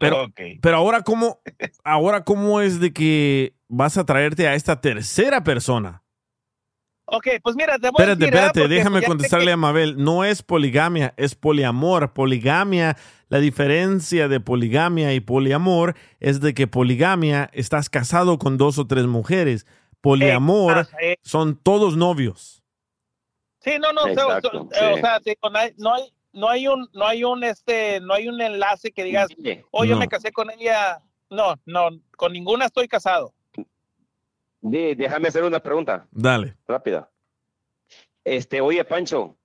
Pero, 0.00 0.28
pero 0.62 0.76
ahora 0.76 1.02
cómo, 1.02 1.40
ahora 1.82 2.22
cómo 2.22 2.60
es 2.60 2.78
de 2.78 2.92
que 2.92 3.54
vas 3.66 3.98
a 3.98 4.06
traerte 4.06 4.46
a 4.46 4.54
esta 4.54 4.80
tercera 4.80 5.42
persona. 5.42 6.04
Ok, 7.10 7.26
pues 7.42 7.56
mira, 7.56 7.78
te 7.78 7.88
voy 7.90 8.02
Espérate, 8.02 8.12
a 8.12 8.14
decir, 8.16 8.26
espérate, 8.26 8.36
¿verdad? 8.36 8.52
Porque 8.54 8.74
déjame 8.74 9.02
contestarle 9.02 9.46
que- 9.46 9.52
a 9.52 9.56
Mabel. 9.56 9.96
No 9.96 10.24
es 10.24 10.42
poligamia, 10.42 11.14
es 11.16 11.34
poliamor. 11.34 12.12
Poligamia, 12.12 12.96
la 13.28 13.38
diferencia 13.38 14.28
de 14.28 14.38
poligamia 14.40 15.12
y 15.14 15.20
poliamor 15.20 15.96
es 16.20 16.40
de 16.40 16.52
que 16.54 16.66
poligamia 16.68 17.50
estás 17.54 17.88
casado 17.90 18.38
con 18.38 18.56
dos 18.58 18.78
o 18.78 18.86
tres 18.86 19.06
mujeres. 19.06 19.66
Poliamor 20.00 20.78
Exacto, 20.78 20.96
eh. 21.00 21.16
son 21.22 21.56
todos 21.56 21.96
novios. 21.96 22.62
Sí, 23.60 23.72
no, 23.80 23.92
no, 23.92 24.02
o 24.02 24.04
sea, 24.04 24.12
Exacto, 24.12 24.62
o 24.62 24.68
sea, 24.70 24.88
sí. 24.88 24.94
o 24.94 24.96
sea, 24.98 25.20
sí, 25.24 25.34
no 25.42 25.58
hay, 25.58 25.74
no 25.78 25.94
hay, 25.94 26.12
no 26.32 26.48
hay 26.48 26.68
un, 26.68 26.88
no 26.92 27.06
hay 27.06 27.24
un, 27.24 27.42
este, 27.44 28.00
no 28.00 28.14
hay 28.14 28.28
un 28.28 28.40
enlace 28.40 28.92
que 28.92 29.02
digas, 29.04 29.28
oye, 29.70 29.92
No. 29.92 29.98
me 29.98 30.08
casé 30.08 30.30
con 30.32 30.50
ella. 30.50 31.02
No, 31.30 31.56
no, 31.66 31.88
con 32.16 32.32
ninguna 32.32 32.66
estoy 32.66 32.88
casado. 32.88 33.34
Déjame 34.60 35.28
hacer 35.28 35.44
una 35.44 35.60
pregunta 35.60 36.06
Dale. 36.10 36.56
rápida. 36.66 37.10
Este, 38.24 38.60
oye, 38.60 38.82
Pancho, 38.84 39.36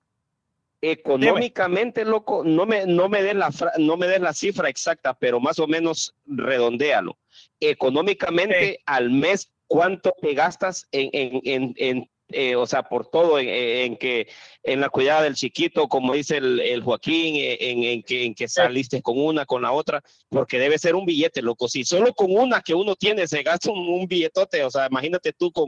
económicamente, 0.80 2.04
loco, 2.04 2.42
no 2.44 2.66
me, 2.66 2.86
no 2.86 3.08
me 3.08 3.22
des 3.22 3.34
la, 3.34 3.50
fra- 3.52 3.72
no 3.78 3.96
me 3.96 4.06
des 4.06 4.20
la 4.20 4.32
cifra 4.32 4.68
exacta, 4.68 5.14
pero 5.14 5.40
más 5.40 5.58
o 5.58 5.66
menos 5.66 6.14
redondéalo. 6.26 7.18
Económicamente, 7.60 8.80
al 8.86 9.10
mes, 9.10 9.50
¿cuánto 9.66 10.12
te 10.20 10.34
gastas 10.34 10.86
en, 10.92 11.10
en, 11.12 11.40
en, 11.44 11.74
en, 11.76 12.10
eh, 12.28 12.56
o 12.56 12.66
sea, 12.66 12.82
por 12.84 13.08
todo, 13.10 13.38
en, 13.38 13.48
en 13.48 13.96
que, 13.96 14.28
en 14.62 14.80
la 14.80 14.88
cuidada 14.88 15.22
del 15.22 15.34
chiquito, 15.34 15.88
como 15.88 16.14
dice 16.14 16.38
el, 16.38 16.58
el 16.60 16.82
Joaquín, 16.82 17.36
eh, 17.36 17.58
en, 17.60 17.84
en 17.84 18.02
que, 18.02 18.24
en 18.24 18.34
que 18.34 18.48
saliste 18.48 19.02
con 19.02 19.20
una, 19.20 19.44
con 19.44 19.62
la 19.62 19.72
otra, 19.72 20.02
porque 20.30 20.58
debe 20.58 20.78
ser 20.78 20.94
un 20.94 21.04
billete, 21.04 21.42
loco. 21.42 21.68
Si 21.68 21.84
solo 21.84 22.12
con 22.14 22.34
una 22.34 22.60
que 22.62 22.74
uno 22.74 22.96
tiene 22.96 23.26
se 23.26 23.42
gasta 23.42 23.70
un, 23.70 23.78
un 23.88 24.06
billetote, 24.06 24.64
o 24.64 24.70
sea, 24.70 24.86
imagínate 24.90 25.32
tú 25.32 25.52
con, 25.52 25.66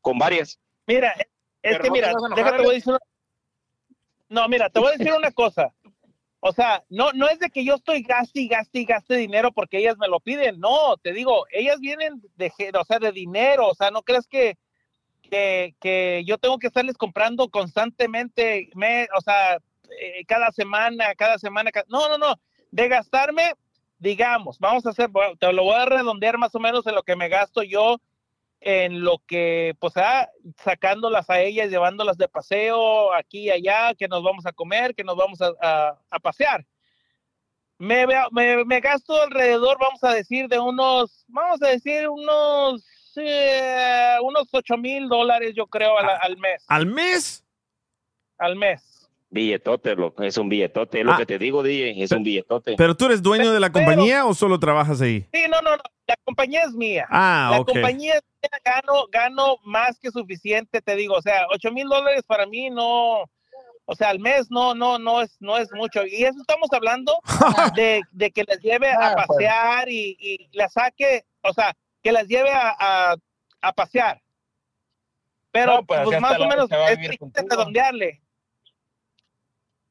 con 0.00 0.18
varias. 0.18 0.58
Mira, 0.86 1.12
es 1.12 1.26
Pero 1.60 1.82
que 1.82 1.88
no 1.88 1.94
te 1.94 2.00
mira, 2.00 2.12
déjate, 2.36 2.62
voy 2.62 2.70
a 2.70 2.74
decir 2.74 2.90
una- 2.90 2.98
No, 4.30 4.48
mira, 4.48 4.70
te 4.70 4.78
voy 4.80 4.88
a 4.88 4.96
decir 4.96 5.12
una 5.12 5.30
cosa. 5.32 5.74
O 6.40 6.52
sea, 6.52 6.84
no, 6.88 7.12
no 7.12 7.28
es 7.28 7.38
de 7.40 7.50
que 7.50 7.64
yo 7.64 7.74
estoy 7.74 8.02
gaste 8.02 8.40
y 8.40 8.48
gaste 8.48 8.80
y 8.80 8.84
gaste 8.84 9.16
dinero 9.16 9.50
porque 9.52 9.78
ellas 9.78 9.96
me 9.98 10.08
lo 10.08 10.20
piden. 10.20 10.60
No, 10.60 10.96
te 10.96 11.12
digo, 11.12 11.46
ellas 11.50 11.80
vienen 11.80 12.22
de, 12.36 12.52
o 12.78 12.84
sea, 12.84 12.98
de 12.98 13.12
dinero. 13.12 13.68
O 13.68 13.74
sea, 13.74 13.90
no 13.90 14.02
crees 14.02 14.28
que, 14.28 14.56
que, 15.22 15.74
que 15.80 16.22
yo 16.26 16.38
tengo 16.38 16.58
que 16.58 16.68
estarles 16.68 16.96
comprando 16.96 17.48
constantemente, 17.48 18.70
me, 18.74 19.08
o 19.16 19.20
sea, 19.20 19.56
eh, 20.00 20.24
cada 20.26 20.52
semana, 20.52 21.14
cada 21.16 21.38
semana. 21.38 21.70
No, 21.88 22.08
no, 22.08 22.18
no. 22.18 22.34
De 22.70 22.86
gastarme, 22.88 23.54
digamos, 23.98 24.58
vamos 24.58 24.86
a 24.86 24.90
hacer, 24.90 25.10
te 25.40 25.52
lo 25.52 25.64
voy 25.64 25.74
a 25.74 25.86
redondear 25.86 26.38
más 26.38 26.54
o 26.54 26.60
menos 26.60 26.86
en 26.86 26.94
lo 26.94 27.02
que 27.02 27.16
me 27.16 27.28
gasto 27.28 27.62
yo 27.62 28.00
en 28.60 29.02
lo 29.02 29.18
que, 29.26 29.74
pues, 29.78 29.92
ah, 29.96 30.28
sacándolas 30.62 31.30
a 31.30 31.40
ellas, 31.40 31.70
llevándolas 31.70 32.16
de 32.18 32.28
paseo 32.28 33.12
aquí 33.14 33.42
y 33.46 33.50
allá, 33.50 33.94
que 33.94 34.08
nos 34.08 34.22
vamos 34.22 34.46
a 34.46 34.52
comer, 34.52 34.94
que 34.94 35.04
nos 35.04 35.16
vamos 35.16 35.40
a, 35.40 35.52
a- 35.60 35.98
a 36.10 36.18
pasear. 36.18 36.66
Me, 37.78 38.06
me, 38.32 38.64
me 38.64 38.80
gasto 38.80 39.20
alrededor, 39.22 39.78
vamos 39.78 40.02
a 40.02 40.12
decir, 40.12 40.48
de 40.48 40.58
unos, 40.58 41.24
vamos 41.28 41.62
a 41.62 41.68
decir, 41.68 42.08
unos, 42.08 42.84
eh, 43.16 44.16
unos 44.22 44.48
8 44.50 44.76
mil 44.76 45.08
dólares, 45.08 45.52
yo 45.54 45.66
creo, 45.68 45.96
al, 45.96 46.08
al 46.20 46.36
mes. 46.38 46.64
¿Al 46.66 46.86
mes? 46.86 47.44
Al 48.38 48.56
mes. 48.56 48.97
Billetote, 49.30 49.94
loco, 49.94 50.22
es 50.22 50.38
un 50.38 50.48
billetote, 50.48 51.00
es 51.00 51.04
lo 51.04 51.12
Ah. 51.12 51.16
que 51.18 51.26
te 51.26 51.38
digo, 51.38 51.62
DJ, 51.62 52.02
es 52.02 52.10
un 52.12 52.22
billetote. 52.22 52.74
¿Pero 52.76 52.96
tú 52.96 53.06
eres 53.06 53.22
dueño 53.22 53.52
de 53.52 53.60
la 53.60 53.70
compañía 53.70 54.24
o 54.24 54.32
solo 54.34 54.58
trabajas 54.58 55.00
ahí? 55.02 55.28
Sí, 55.32 55.42
no, 55.50 55.60
no, 55.60 55.76
no, 55.76 55.82
la 56.06 56.16
compañía 56.24 56.62
es 56.62 56.72
mía. 56.72 57.06
Ah, 57.10 57.48
la 57.52 57.60
ok. 57.60 57.72
compañía 57.72 58.14
es 58.14 58.22
mía, 58.42 58.60
gano, 58.64 59.06
gano 59.12 59.56
más 59.64 59.98
que 59.98 60.10
suficiente, 60.10 60.80
te 60.80 60.96
digo, 60.96 61.14
o 61.14 61.20
sea, 61.22 61.46
8 61.52 61.70
mil 61.72 61.86
dólares 61.88 62.22
para 62.26 62.46
mí 62.46 62.70
no, 62.70 63.24
o 63.90 63.94
sea, 63.94 64.08
al 64.08 64.18
mes 64.18 64.50
no, 64.50 64.74
no, 64.74 64.98
no 64.98 65.20
es, 65.20 65.36
no 65.40 65.58
es 65.58 65.70
mucho. 65.72 66.06
Y 66.06 66.24
eso 66.24 66.38
estamos 66.40 66.68
hablando 66.72 67.18
de, 67.76 68.00
de 68.12 68.30
que 68.30 68.44
las 68.48 68.60
lleve 68.60 68.88
a 68.90 68.96
Ah, 69.10 69.14
pues. 69.14 69.26
pasear 69.28 69.90
y, 69.90 70.16
y 70.18 70.48
las 70.56 70.72
saque, 70.72 71.24
o 71.42 71.52
sea, 71.52 71.74
que 72.02 72.12
las 72.12 72.26
lleve 72.28 72.50
a, 72.50 72.74
a, 72.78 73.16
a 73.60 73.72
pasear. 73.74 74.22
Pero 75.50 75.76
No, 75.76 75.84
pues, 75.84 76.00
pues, 76.04 76.20
más 76.20 76.38
o 76.40 76.46
menos 76.46 76.70
es 76.70 76.98
triste 76.98 77.42
redondearle. 77.50 78.22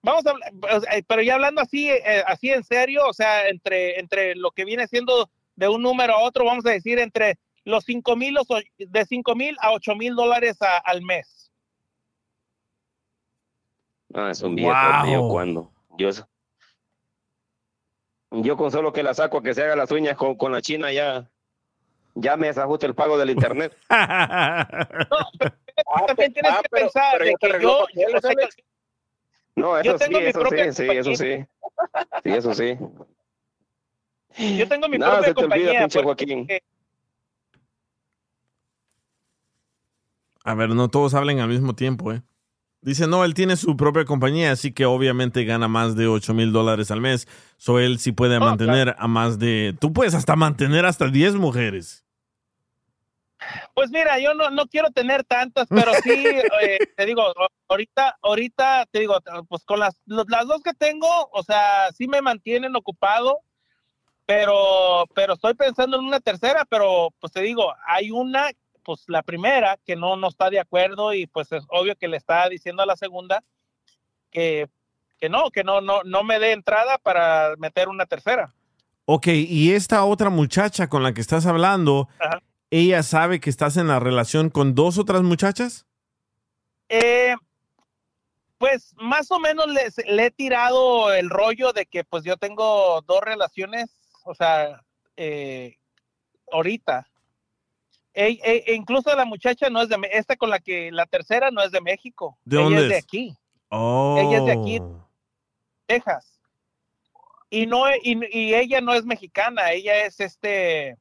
Vamos 0.08 0.26
a 0.26 0.30
hablar, 0.30 0.52
o 0.72 0.80
sea, 0.80 0.92
pero 1.06 1.22
ya 1.22 1.34
hablando 1.34 1.60
así, 1.62 1.90
eh, 1.90 2.24
así 2.26 2.50
en 2.50 2.64
serio, 2.64 3.06
o 3.06 3.12
sea, 3.12 3.50
entre, 3.50 4.00
entre 4.00 4.36
lo 4.36 4.52
que 4.52 4.64
viene 4.64 4.88
siendo 4.88 5.30
de 5.58 5.68
un 5.68 5.82
número 5.82 6.14
a 6.14 6.22
otro, 6.24 6.46
vamos 6.46 6.66
a 6.66 6.70
decir, 6.70 6.98
entre 6.98 7.38
los 7.66 7.84
5 7.84 8.16
mil, 8.16 8.38
de 8.78 9.06
5 9.06 9.36
mil 9.36 9.58
a 9.60 9.74
8 9.74 9.96
mil 9.96 10.16
dólares 10.16 10.58
al 10.86 11.02
mes. 11.02 11.52
Ah, 14.14 14.32
es 14.32 14.42
un 14.42 14.56
Wow. 14.56 15.30
cuando. 15.30 15.74
Yo, 15.98 16.10
yo 18.32 18.56
con 18.56 18.72
solo 18.72 18.94
que 18.94 19.04
la 19.04 19.14
saco 19.14 19.40
a 19.40 19.44
que 19.44 19.54
se 19.54 19.64
haga 19.64 19.76
las 19.76 19.92
uñas 19.92 20.16
con, 20.16 20.36
con 20.38 20.54
la 20.54 20.62
china 20.62 20.94
ya, 20.94 21.30
ya 22.16 22.38
me 22.38 22.48
desajuste 22.48 22.86
el 22.86 22.96
pago 22.96 23.18
del 23.18 23.32
internet. 23.32 23.78
También 26.08 26.32
tienes 26.32 26.52
ah, 26.54 26.62
que 26.64 26.70
pero- 26.70 26.86
pensar 26.86 27.18
pero 27.18 27.26
de 27.26 27.36
que 27.42 27.62
yo, 27.62 27.86
No, 29.58 29.82
Yo 29.82 29.96
eso 29.96 30.06
sí, 30.06 30.14
mi 30.14 30.18
eso 30.20 30.40
propia 30.40 30.72
sí, 30.72 30.86
sí, 30.86 30.92
eso 30.92 31.16
sí. 31.16 31.46
Sí, 32.24 32.30
eso 32.30 32.54
sí. 32.54 32.78
yo 34.56 34.68
tengo 34.68 34.88
mi 34.88 35.00
Nada 35.00 35.14
propia 35.14 35.30
se 35.30 35.34
te 35.34 35.46
olvida, 35.46 35.56
compañía. 35.56 35.80
pinche 35.80 36.04
pues, 36.04 36.06
Joaquín. 36.06 36.48
A 40.44 40.54
ver, 40.54 40.70
no 40.70 40.90
todos 40.90 41.16
hablen 41.16 41.40
al 41.40 41.50
mismo 41.50 41.74
tiempo, 41.74 42.14
¿eh? 42.14 42.22
Dice, 42.82 43.08
no, 43.08 43.26
él 43.26 43.34
tiene 43.34 43.56
su 43.56 43.76
propia 43.76 44.06
compañía, 44.06 44.52
así 44.52 44.72
que 44.72 44.86
obviamente 44.86 45.44
gana 45.44 45.68
más 45.68 45.96
de 45.96 46.08
8 46.08 46.36
mil 46.36 46.52
dólares 46.52 46.92
al 46.92 47.02
mes. 47.02 47.28
So 47.58 47.80
él 47.80 47.98
sí 47.98 48.12
puede 48.12 48.40
mantener 48.40 48.96
a 49.00 49.08
más 49.08 49.40
de... 49.40 49.76
Tú 49.80 49.92
puedes 49.92 50.14
hasta 50.14 50.36
mantener 50.36 50.86
hasta 50.86 51.08
10 51.08 51.34
mujeres. 51.34 52.06
Pues 53.74 53.90
mira, 53.92 54.20
yo 54.20 54.34
no, 54.34 54.50
no 54.50 54.68
quiero 54.68 54.90
tener 54.92 55.24
tantas, 55.24 55.68
pero 55.70 55.94
sí, 56.04 56.12
eh, 56.62 56.80
te 56.96 57.06
digo, 57.06 57.24
ahorita, 57.68 58.18
ahorita, 58.22 58.86
te 58.92 59.00
digo, 59.00 59.18
pues 59.48 59.64
con 59.64 59.80
las, 59.80 60.02
las 60.06 60.48
dos 60.48 60.62
que 60.64 60.74
tengo, 60.74 61.08
o 61.32 61.44
sea, 61.44 61.92
sí 61.94 62.08
me 62.08 62.22
mantienen 62.22 62.76
ocupado, 62.76 63.40
pero, 64.26 65.06
pero 65.14 65.34
estoy 65.34 65.54
pensando 65.54 65.98
en 65.98 66.06
una 66.06 66.20
tercera, 66.20 66.66
pero 66.70 67.10
pues 67.20 67.32
te 67.32 67.42
digo, 67.42 67.74
hay 67.88 68.12
una, 68.12 68.50
pues 68.84 69.04
la 69.08 69.24
primera 69.24 69.78
que 69.86 69.96
no, 69.96 70.16
no 70.16 70.28
está 70.28 70.50
de 70.50 70.60
acuerdo 70.60 71.14
y 71.14 71.28
pues 71.28 71.52
es 71.52 71.64
obvio 71.70 71.96
que 71.96 72.08
le 72.08 72.18
está 72.18 72.48
diciendo 72.50 72.84
a 72.84 72.86
la 72.86 72.96
segunda 72.96 73.44
que 74.32 74.68
que 75.20 75.30
no, 75.30 75.50
que 75.52 75.64
no, 75.64 75.82
no, 75.82 76.04
no 76.04 76.24
me 76.24 76.40
dé 76.40 76.52
entrada 76.52 76.98
para 76.98 77.56
meter 77.58 77.90
una 77.90 78.06
tercera. 78.06 78.54
Ok, 79.06 79.28
y 79.28 79.74
esta 79.74 80.04
otra 80.04 80.30
muchacha 80.30 80.88
con 80.90 81.04
la 81.04 81.14
que 81.14 81.22
estás 81.22 81.46
hablando, 81.46 82.08
Ajá. 82.20 82.40
¿Ella 82.70 83.04
sabe 83.04 83.40
que 83.40 83.50
estás 83.50 83.78
en 83.78 83.88
la 83.88 84.00
relación 84.00 84.50
con 84.50 84.76
dos 84.76 84.98
otras 84.98 85.24
muchachas? 85.24 85.86
Eh, 86.90 87.36
pues 88.58 88.94
más 88.98 89.30
o 89.32 89.40
menos 89.40 89.68
les- 89.68 89.98
le 90.08 90.26
he 90.28 90.32
tirado 90.32 91.14
el 91.14 91.30
rollo 91.30 91.74
de 91.74 91.86
que 91.86 92.04
pues 92.04 92.24
yo 92.24 92.38
tengo 92.38 93.02
dos 93.02 93.22
relaciones, 93.22 93.90
o 94.24 94.34
sea, 94.34 94.82
eh, 95.16 95.76
ahorita. 96.52 97.08
E- 98.14 98.40
e- 98.44 98.64
e 98.66 98.74
incluso 98.74 99.16
la 99.16 99.26
muchacha 99.26 99.70
no 99.70 99.82
es 99.82 99.90
de, 99.90 99.98
esta 100.12 100.36
con 100.36 100.50
la 100.50 100.60
que, 100.60 100.92
la 100.92 101.06
tercera 101.06 101.52
no 101.52 101.62
es 101.62 101.72
de 101.72 101.82
México. 101.82 102.38
¿De 102.46 102.56
Ella 102.58 102.64
dónde 102.64 102.82
es 102.84 102.90
de 102.90 102.98
aquí, 102.98 103.38
Oh. 103.70 104.18
Ella 104.18 104.38
es 104.40 104.46
de 104.46 104.52
aquí. 104.54 104.82
Texas. 105.86 106.40
Y 107.50 107.66
no, 107.68 107.84
y, 108.02 108.18
y 108.32 108.56
ella 108.56 108.82
no 108.82 108.94
es 108.94 109.06
mexicana, 109.06 109.72
ella 109.72 110.06
es 110.06 110.20
este, 110.20 110.98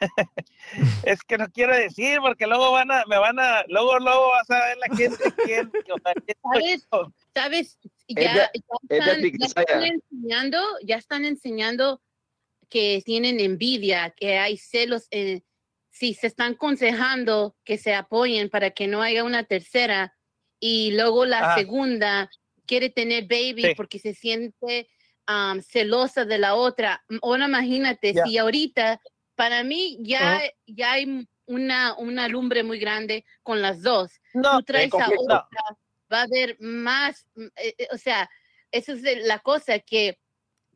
es 1.04 1.22
que 1.22 1.38
no 1.38 1.48
quiero 1.50 1.74
decir 1.76 2.18
porque 2.20 2.46
luego 2.46 2.72
van 2.72 2.90
a, 2.90 3.04
me 3.06 3.18
van 3.18 3.38
a, 3.38 3.64
luego, 3.68 3.98
luego 3.98 4.28
vas 4.30 4.50
a 4.50 4.66
ver 4.66 4.76
la 4.78 4.96
gente 4.96 5.24
quién, 5.44 5.70
¿Sabes? 6.42 6.88
¿Sabes? 7.34 7.78
Es 8.08 8.24
Ya, 8.24 8.34
ya 8.34 8.50
están, 8.88 9.16
ya 9.16 9.22
Tiquisaya. 9.22 9.60
están 9.62 9.82
enseñando, 9.84 10.58
ya 10.82 10.96
están 10.96 11.24
enseñando 11.24 12.02
que 12.68 13.02
tienen 13.04 13.40
envidia, 13.40 14.10
que 14.16 14.38
hay 14.38 14.56
celos, 14.56 15.06
eh, 15.10 15.42
si 15.90 16.14
se 16.14 16.26
están 16.26 16.52
aconsejando 16.54 17.56
que 17.64 17.78
se 17.78 17.94
apoyen 17.94 18.50
para 18.50 18.70
que 18.70 18.86
no 18.86 19.02
haya 19.02 19.24
una 19.24 19.44
tercera 19.44 20.14
y 20.60 20.90
luego 20.92 21.24
la 21.24 21.40
Ajá. 21.40 21.54
segunda 21.58 22.30
quiere 22.66 22.90
tener 22.90 23.24
baby 23.24 23.62
Sí. 23.62 23.74
porque 23.76 23.98
se 23.98 24.12
siente 24.14 24.88
um, 25.28 25.60
celosa 25.62 26.24
de 26.24 26.38
la 26.38 26.54
otra. 26.54 27.04
Ahora 27.22 27.46
imagínate, 27.46 28.14
si 28.24 28.36
ahorita, 28.38 29.00
para 29.36 29.62
mí 29.62 29.98
ya, 30.00 30.40
ya 30.66 30.92
hay 30.92 31.28
una, 31.46 31.94
una 31.98 32.26
lumbre 32.28 32.64
muy 32.64 32.78
grande 32.78 33.24
con 33.42 33.62
las 33.62 33.82
dos. 33.82 34.12
No, 34.34 34.58
Tú 34.58 34.64
traes 34.64 34.92
a 34.94 35.08
otra, 35.20 35.46
va 36.12 36.20
a 36.20 36.22
haber 36.22 36.56
más, 36.60 37.26
eh, 37.56 37.74
eh, 37.78 37.88
o 37.92 37.98
sea, 37.98 38.28
esa 38.72 38.92
es 38.92 39.02
la 39.24 39.38
cosa 39.38 39.78
que 39.78 40.18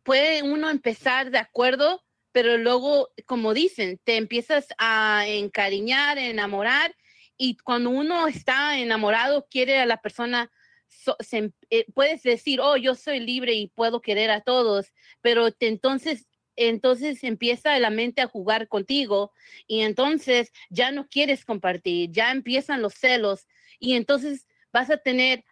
puede 0.03 0.43
uno 0.43 0.71
empezar 0.71 1.31
de 1.31 1.39
acuerdo, 1.39 2.03
pero 2.33 2.57
luego, 2.59 3.11
como 3.27 3.53
dicen, 3.55 3.99
te 4.05 4.17
empiezas 4.17 4.69
a 4.79 5.25
encariñar, 5.27 6.19
enamorar, 6.19 6.95
y 7.37 7.57
cuando 7.57 7.91
uno 7.91 8.29
está 8.29 8.79
enamorado, 8.79 9.47
quiere 9.51 9.81
a 9.81 9.87
la 9.87 9.97
persona, 10.01 10.51
so- 10.87 11.17
se 11.21 11.39
em- 11.39 11.53
eh, 11.71 11.87
puedes 11.95 12.23
decir, 12.23 12.61
oh, 12.61 12.77
yo 12.77 12.95
soy 12.95 13.19
libre 13.21 13.55
y 13.55 13.69
puedo 13.69 14.01
querer 14.01 14.31
a 14.31 14.43
todos, 14.43 14.93
pero 15.21 15.51
te- 15.51 15.67
entonces, 15.69 16.27
entonces 16.69 17.25
empieza 17.25 17.79
la 17.79 17.91
mente 17.91 18.21
a 18.21 18.27
jugar 18.29 18.69
contigo 18.69 19.33
y 19.67 19.81
entonces 19.81 20.53
ya 20.69 20.91
no 20.91 21.09
quieres 21.09 21.45
compartir, 21.45 22.11
ya 22.11 22.31
empiezan 22.31 22.83
los 22.83 22.95
celos 22.95 23.47
y 23.79 23.95
entonces 23.95 24.47
vas 24.73 24.91
a 24.91 24.99
tener, 24.99 25.45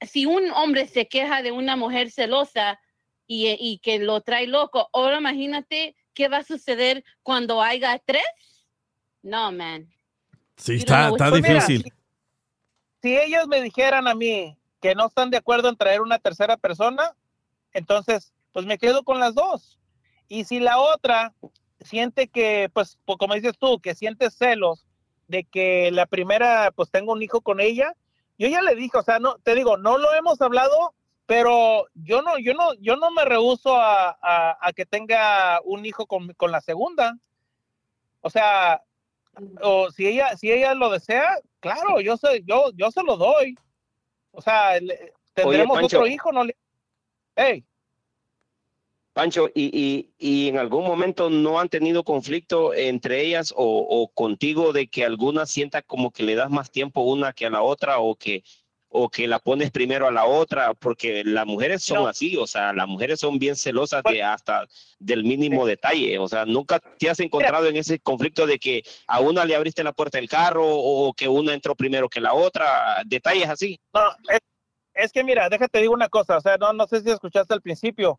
si 0.00 0.26
un 0.26 0.50
hombre 0.52 0.86
se 0.86 1.08
queja 1.08 1.42
de 1.42 1.52
una 1.52 1.76
mujer 1.76 2.10
celosa 2.10 2.80
y, 3.26 3.48
y 3.58 3.78
que 3.78 3.98
lo 3.98 4.20
trae 4.20 4.46
loco, 4.46 4.88
ahora 4.92 5.18
imagínate 5.18 5.96
qué 6.14 6.28
va 6.28 6.38
a 6.38 6.44
suceder 6.44 7.04
cuando 7.22 7.62
haya 7.62 7.98
tres. 8.04 8.22
No, 9.22 9.50
man. 9.52 9.88
Sí, 10.56 10.76
está, 10.76 11.08
Pues 11.10 11.32
mira, 11.42 11.54
difícil. 11.54 11.92
si 13.02 13.16
ellos 13.16 13.48
me 13.48 13.62
dijeran 13.62 14.06
a 14.08 14.14
mí 14.14 14.56
que 14.80 14.94
no 14.94 15.06
están 15.06 15.30
de 15.30 15.38
acuerdo 15.38 15.68
en 15.68 15.76
traer 15.76 16.00
una 16.00 16.18
tercera 16.18 16.56
persona, 16.56 17.16
entonces 17.72 18.32
pues 18.52 18.66
me 18.66 18.78
quedo 18.78 19.04
con 19.04 19.18
las 19.18 19.34
dos. 19.34 19.79
Y 20.32 20.44
si 20.44 20.60
la 20.60 20.78
otra 20.78 21.34
siente 21.80 22.28
que, 22.28 22.70
pues, 22.72 22.96
como 23.18 23.34
dices 23.34 23.58
tú, 23.58 23.80
que 23.80 23.96
siente 23.96 24.30
celos 24.30 24.86
de 25.26 25.42
que 25.42 25.90
la 25.90 26.06
primera, 26.06 26.70
pues 26.70 26.88
tengo 26.88 27.12
un 27.12 27.20
hijo 27.22 27.40
con 27.40 27.58
ella, 27.60 27.94
yo 28.38 28.46
ya 28.46 28.62
le 28.62 28.76
dije, 28.76 28.96
o 28.96 29.02
sea, 29.02 29.18
no, 29.18 29.34
te 29.42 29.56
digo, 29.56 29.76
no 29.76 29.98
lo 29.98 30.14
hemos 30.14 30.40
hablado, 30.40 30.94
pero 31.26 31.86
yo 31.94 32.22
no, 32.22 32.38
yo 32.38 32.54
no, 32.54 32.74
yo 32.74 32.94
no 32.96 33.10
me 33.10 33.24
rehuso 33.24 33.74
a, 33.76 34.10
a- 34.22 34.56
a 34.60 34.72
que 34.72 34.86
tenga 34.86 35.60
un 35.64 35.84
hijo 35.84 36.06
con, 36.06 36.32
con 36.34 36.52
la 36.52 36.60
segunda. 36.60 37.16
O 38.20 38.30
sea, 38.30 38.82
o 39.62 39.90
si 39.90 40.06
ella, 40.06 40.36
si 40.36 40.52
ella 40.52 40.74
lo 40.74 40.90
desea, 40.90 41.38
claro, 41.58 42.00
yo 42.00 42.16
sé, 42.16 42.42
yo, 42.44 42.70
yo 42.74 42.92
se 42.92 43.02
lo 43.02 43.16
doy. 43.16 43.56
O 44.30 44.40
sea, 44.40 44.78
le- 44.78 45.12
tendremos 45.34 45.76
otro 45.86 46.06
hijo, 46.14 46.30
no 46.30 46.44
le. 46.44 46.56
Hey, 47.34 47.64
Pancho, 49.20 49.50
y, 49.54 49.68
y, 49.78 50.14
y 50.18 50.48
en 50.48 50.56
algún 50.56 50.82
momento 50.82 51.28
no 51.28 51.60
han 51.60 51.68
tenido 51.68 52.04
conflicto 52.04 52.72
entre 52.72 53.20
ellas 53.20 53.52
o, 53.54 53.86
o 53.86 54.08
contigo 54.08 54.72
de 54.72 54.86
que 54.88 55.04
alguna 55.04 55.44
sienta 55.44 55.82
como 55.82 56.10
que 56.10 56.22
le 56.22 56.34
das 56.36 56.48
más 56.48 56.70
tiempo 56.70 57.02
una 57.02 57.34
que 57.34 57.44
a 57.44 57.50
la 57.50 57.60
otra 57.60 57.98
o 57.98 58.14
que, 58.14 58.42
o 58.88 59.10
que 59.10 59.28
la 59.28 59.38
pones 59.38 59.72
primero 59.72 60.08
a 60.08 60.10
la 60.10 60.24
otra, 60.24 60.72
porque 60.72 61.22
las 61.22 61.44
mujeres 61.44 61.82
son 61.82 61.98
No. 61.98 62.06
así, 62.06 62.34
o 62.38 62.46
sea, 62.46 62.72
las 62.72 62.88
mujeres 62.88 63.20
son 63.20 63.38
bien 63.38 63.56
celosas 63.56 64.02
de 64.04 64.22
hasta 64.22 64.66
del 64.98 65.22
mínimo 65.22 65.66
detalle, 65.66 66.18
o 66.18 66.26
sea, 66.26 66.46
nunca 66.46 66.80
te 66.98 67.10
has 67.10 67.20
encontrado 67.20 67.66
en 67.66 67.76
ese 67.76 67.98
conflicto 67.98 68.46
de 68.46 68.58
que 68.58 68.82
a 69.06 69.20
una 69.20 69.44
le 69.44 69.54
abriste 69.54 69.84
la 69.84 69.92
puerta 69.92 70.16
del 70.16 70.30
carro 70.30 70.64
o 70.66 71.12
que 71.12 71.28
una 71.28 71.52
entró 71.52 71.74
primero 71.74 72.08
que 72.08 72.22
la 72.22 72.32
otra, 72.32 73.02
detalles 73.04 73.50
así. 73.50 73.78
No, 73.92 74.00
es, 74.30 74.40
es 74.94 75.12
que 75.12 75.22
mira, 75.24 75.50
déjate 75.50 75.82
digo 75.82 75.92
una 75.92 76.08
cosa, 76.08 76.38
o 76.38 76.40
sea, 76.40 76.56
no, 76.56 76.72
no 76.72 76.86
sé 76.86 77.02
si 77.02 77.10
escuchaste 77.10 77.52
al 77.52 77.60
principio. 77.60 78.18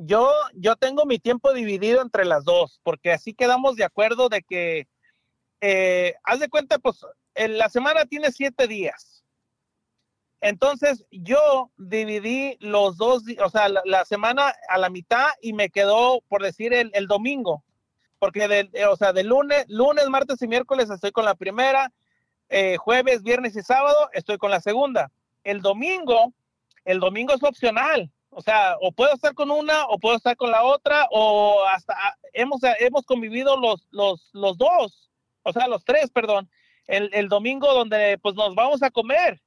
Yo, 0.00 0.30
yo 0.54 0.76
tengo 0.76 1.06
mi 1.06 1.18
tiempo 1.18 1.52
dividido 1.52 2.00
entre 2.00 2.24
las 2.24 2.44
dos, 2.44 2.80
porque 2.84 3.10
así 3.10 3.34
quedamos 3.34 3.74
de 3.74 3.82
acuerdo 3.82 4.28
de 4.28 4.42
que, 4.42 4.86
eh, 5.60 6.14
haz 6.22 6.38
de 6.38 6.48
cuenta, 6.48 6.78
pues, 6.78 7.04
en 7.34 7.58
la 7.58 7.68
semana 7.68 8.06
tiene 8.06 8.30
siete 8.30 8.68
días. 8.68 9.24
Entonces, 10.40 11.04
yo 11.10 11.72
dividí 11.76 12.56
los 12.60 12.96
dos, 12.96 13.24
o 13.44 13.50
sea, 13.50 13.68
la, 13.68 13.82
la 13.84 14.04
semana 14.04 14.54
a 14.68 14.78
la 14.78 14.88
mitad 14.88 15.26
y 15.40 15.52
me 15.52 15.68
quedó, 15.68 16.20
por 16.28 16.44
decir, 16.44 16.72
el, 16.72 16.92
el 16.94 17.08
domingo. 17.08 17.64
Porque, 18.20 18.46
de, 18.46 18.70
eh, 18.74 18.86
o 18.86 18.94
sea, 18.94 19.12
de 19.12 19.24
lunes, 19.24 19.64
lunes, 19.66 20.08
martes 20.08 20.40
y 20.42 20.46
miércoles 20.46 20.90
estoy 20.90 21.10
con 21.10 21.24
la 21.24 21.34
primera, 21.34 21.92
eh, 22.50 22.76
jueves, 22.76 23.24
viernes 23.24 23.56
y 23.56 23.62
sábado 23.62 24.10
estoy 24.12 24.38
con 24.38 24.52
la 24.52 24.60
segunda. 24.60 25.10
El 25.42 25.60
domingo, 25.60 26.32
el 26.84 27.00
domingo 27.00 27.34
es 27.34 27.42
opcional. 27.42 28.12
O 28.30 28.42
sea, 28.42 28.76
o 28.80 28.92
puedo 28.92 29.12
estar 29.14 29.34
con 29.34 29.50
una 29.50 29.86
o 29.86 29.98
puedo 29.98 30.16
estar 30.16 30.36
con 30.36 30.50
la 30.50 30.62
otra 30.62 31.06
o 31.10 31.64
hasta 31.64 31.94
ah, 31.96 32.14
hemos, 32.32 32.60
hemos 32.78 33.04
convivido 33.04 33.56
los, 33.56 33.86
los, 33.90 34.30
los 34.32 34.58
dos, 34.58 35.10
o 35.42 35.52
sea, 35.52 35.66
los 35.66 35.84
tres, 35.84 36.10
perdón, 36.10 36.48
el, 36.86 37.10
el 37.12 37.28
domingo 37.28 37.72
donde 37.72 38.18
pues 38.22 38.34
nos 38.34 38.54
vamos 38.54 38.82
a 38.82 38.90
comer 38.90 39.40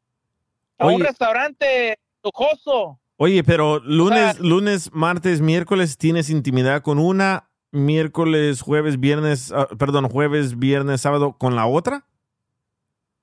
a 0.77 0.87
un 0.87 1.01
restaurante 1.01 1.99
lujoso. 2.23 2.99
Oye, 3.17 3.43
pero 3.43 3.79
lunes, 3.79 4.39
lunes, 4.39 4.91
martes, 4.93 5.41
miércoles 5.41 5.97
tienes 5.97 6.31
intimidad 6.31 6.81
con 6.81 6.97
una, 6.97 7.49
miércoles, 7.69 8.61
jueves, 8.61 8.99
viernes, 8.99 9.51
ah, 9.51 9.67
perdón, 9.77 10.09
jueves, 10.09 10.57
viernes, 10.57 11.01
sábado 11.01 11.37
con 11.37 11.55
la 11.55 11.67
otra. 11.67 12.07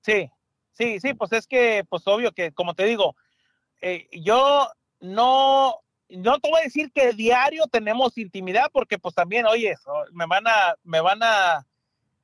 Sí, 0.03 0.31
sí, 0.73 1.01
sí, 1.01 1.15
pues 1.15 1.33
es 1.33 1.47
que, 1.47 1.85
pues 1.89 2.07
obvio 2.07 2.33
que, 2.33 2.53
como 2.53 2.75
te 2.75 2.85
digo, 2.85 3.17
eh, 3.81 4.09
yo 4.13 4.69
no, 5.01 5.75
no 6.09 6.39
te 6.41 6.51
voy 6.51 6.61
a 6.61 6.65
decir 6.65 6.91
que 6.93 7.13
diario 7.13 7.67
tenemos 7.67 8.17
intimidad, 8.19 8.71
porque 8.73 8.99
pues 8.99 9.15
también, 9.15 9.47
oye, 9.47 9.75
me 10.13 10.27
van 10.27 10.47
a, 10.47 10.75
me 10.83 11.01
van 11.01 11.23
a, 11.23 11.67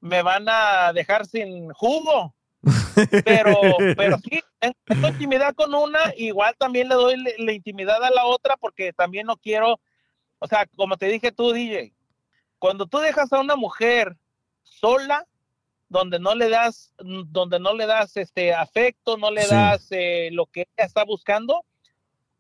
me 0.01 0.23
van 0.23 0.47
a 0.49 0.93
dejar 0.93 1.27
sin 1.27 1.71
jugo. 1.71 2.35
Pero, 3.25 3.55
pero 3.97 4.19
sí, 4.19 4.41
tengo- 4.87 5.09
intimidad 5.09 5.55
con 5.55 5.75
una, 5.75 6.01
igual 6.17 6.55
también 6.59 6.89
le 6.89 6.95
doy 6.95 7.17
la 7.39 7.53
intimidad 7.53 8.03
a 8.03 8.11
la 8.11 8.25
otra, 8.27 8.57
porque 8.57 8.93
también 8.93 9.27
no 9.27 9.37
quiero, 9.37 9.81
o 10.39 10.47
sea, 10.47 10.67
como 10.77 10.97
te 10.97 11.07
dije 11.07 11.31
tú, 11.33 11.53
DJ, 11.53 11.93
cuando 12.59 12.87
tú 12.87 12.99
dejas 12.99 13.33
a 13.33 13.41
una 13.41 13.57
mujer 13.57 14.17
sola, 14.63 15.27
donde 15.89 16.19
no 16.19 16.35
le 16.35 16.49
das, 16.49 16.93
donde 16.99 17.61
no 17.61 17.75
le 17.75 17.87
das 17.87 18.17
este 18.17 18.55
afecto, 18.55 19.17
no 19.19 19.31
le 19.31 19.43
Sí. 19.43 19.51
das 19.55 19.87
eh, 19.91 20.31
lo 20.33 20.47
que 20.47 20.63
ella 20.63 20.87
está 20.87 21.05
buscando, 21.05 21.65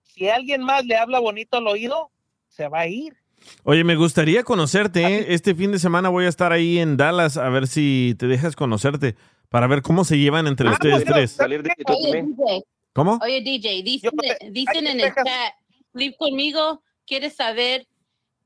si 0.05 0.29
alguien 0.29 0.63
más 0.63 0.85
le 0.85 0.97
habla 0.97 1.19
bonito 1.19 1.57
al 1.57 1.67
oído, 1.67 2.11
se 2.49 2.69
va 2.69 2.81
a 2.81 2.87
ir. 2.87 3.17
Oye, 3.65 3.85
me 3.85 3.97
gustaría 3.97 4.45
conocerte. 4.45 5.03
¿eh? 5.03 5.27
Este 5.29 5.55
fin 5.55 5.73
de 5.73 5.79
semana 5.79 6.09
voy 6.09 6.27
a 6.27 6.29
estar 6.29 6.53
ahí 6.53 6.79
en 6.79 6.97
Dallas 6.97 7.37
a 7.37 7.49
ver 7.49 7.67
si 7.67 8.15
te 8.19 8.27
dejas 8.27 8.57
conocerte 8.57 9.17
para 9.49 9.67
ver 9.67 9.83
cómo 9.83 10.05
se 10.05 10.19
llevan 10.19 10.47
entre 10.47 10.71
ustedes 10.71 11.05
tres. 11.05 11.39
Oye, 11.41 11.59
DJ, 11.59 12.65
¿Cómo? 12.93 13.19
Oye, 13.23 13.41
DJ, 13.41 13.83
dicen, 13.83 14.13
dicen 14.51 14.87
en 14.87 15.01
el 15.01 15.15
chat, 15.15 15.55
Live 15.93 16.17
conmigo, 16.17 16.83
quieres 17.07 17.35
saber 17.35 17.87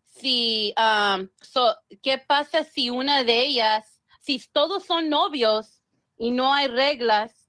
si, 0.05 0.75
um, 0.77 1.29
so, 1.41 1.75
¿qué 2.03 2.19
pasa 2.19 2.65
si 2.65 2.91
una 2.91 3.25
de 3.25 3.41
ellas, 3.41 4.01
si 4.21 4.43
todos 4.53 4.85
son 4.85 5.09
novios 5.09 5.81
y 6.19 6.31
no 6.31 6.53
hay 6.53 6.67
reglas, 6.67 7.49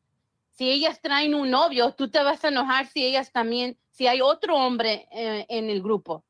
si 0.52 0.70
ellas 0.70 1.02
traen 1.02 1.36
un 1.36 1.50
novio, 1.50 1.92
tú 1.92 2.10
te 2.10 2.22
vas 2.22 2.44
a 2.44 2.50
enojar 2.50 2.88
si 2.88 3.04
ellas 3.04 3.32
también 3.32 3.78
si 4.00 4.08
hay 4.08 4.22
otro 4.22 4.56
hombre 4.56 5.10
eh, 5.12 5.46
en 5.50 5.70
el 5.70 5.84
grupo. 5.84 6.24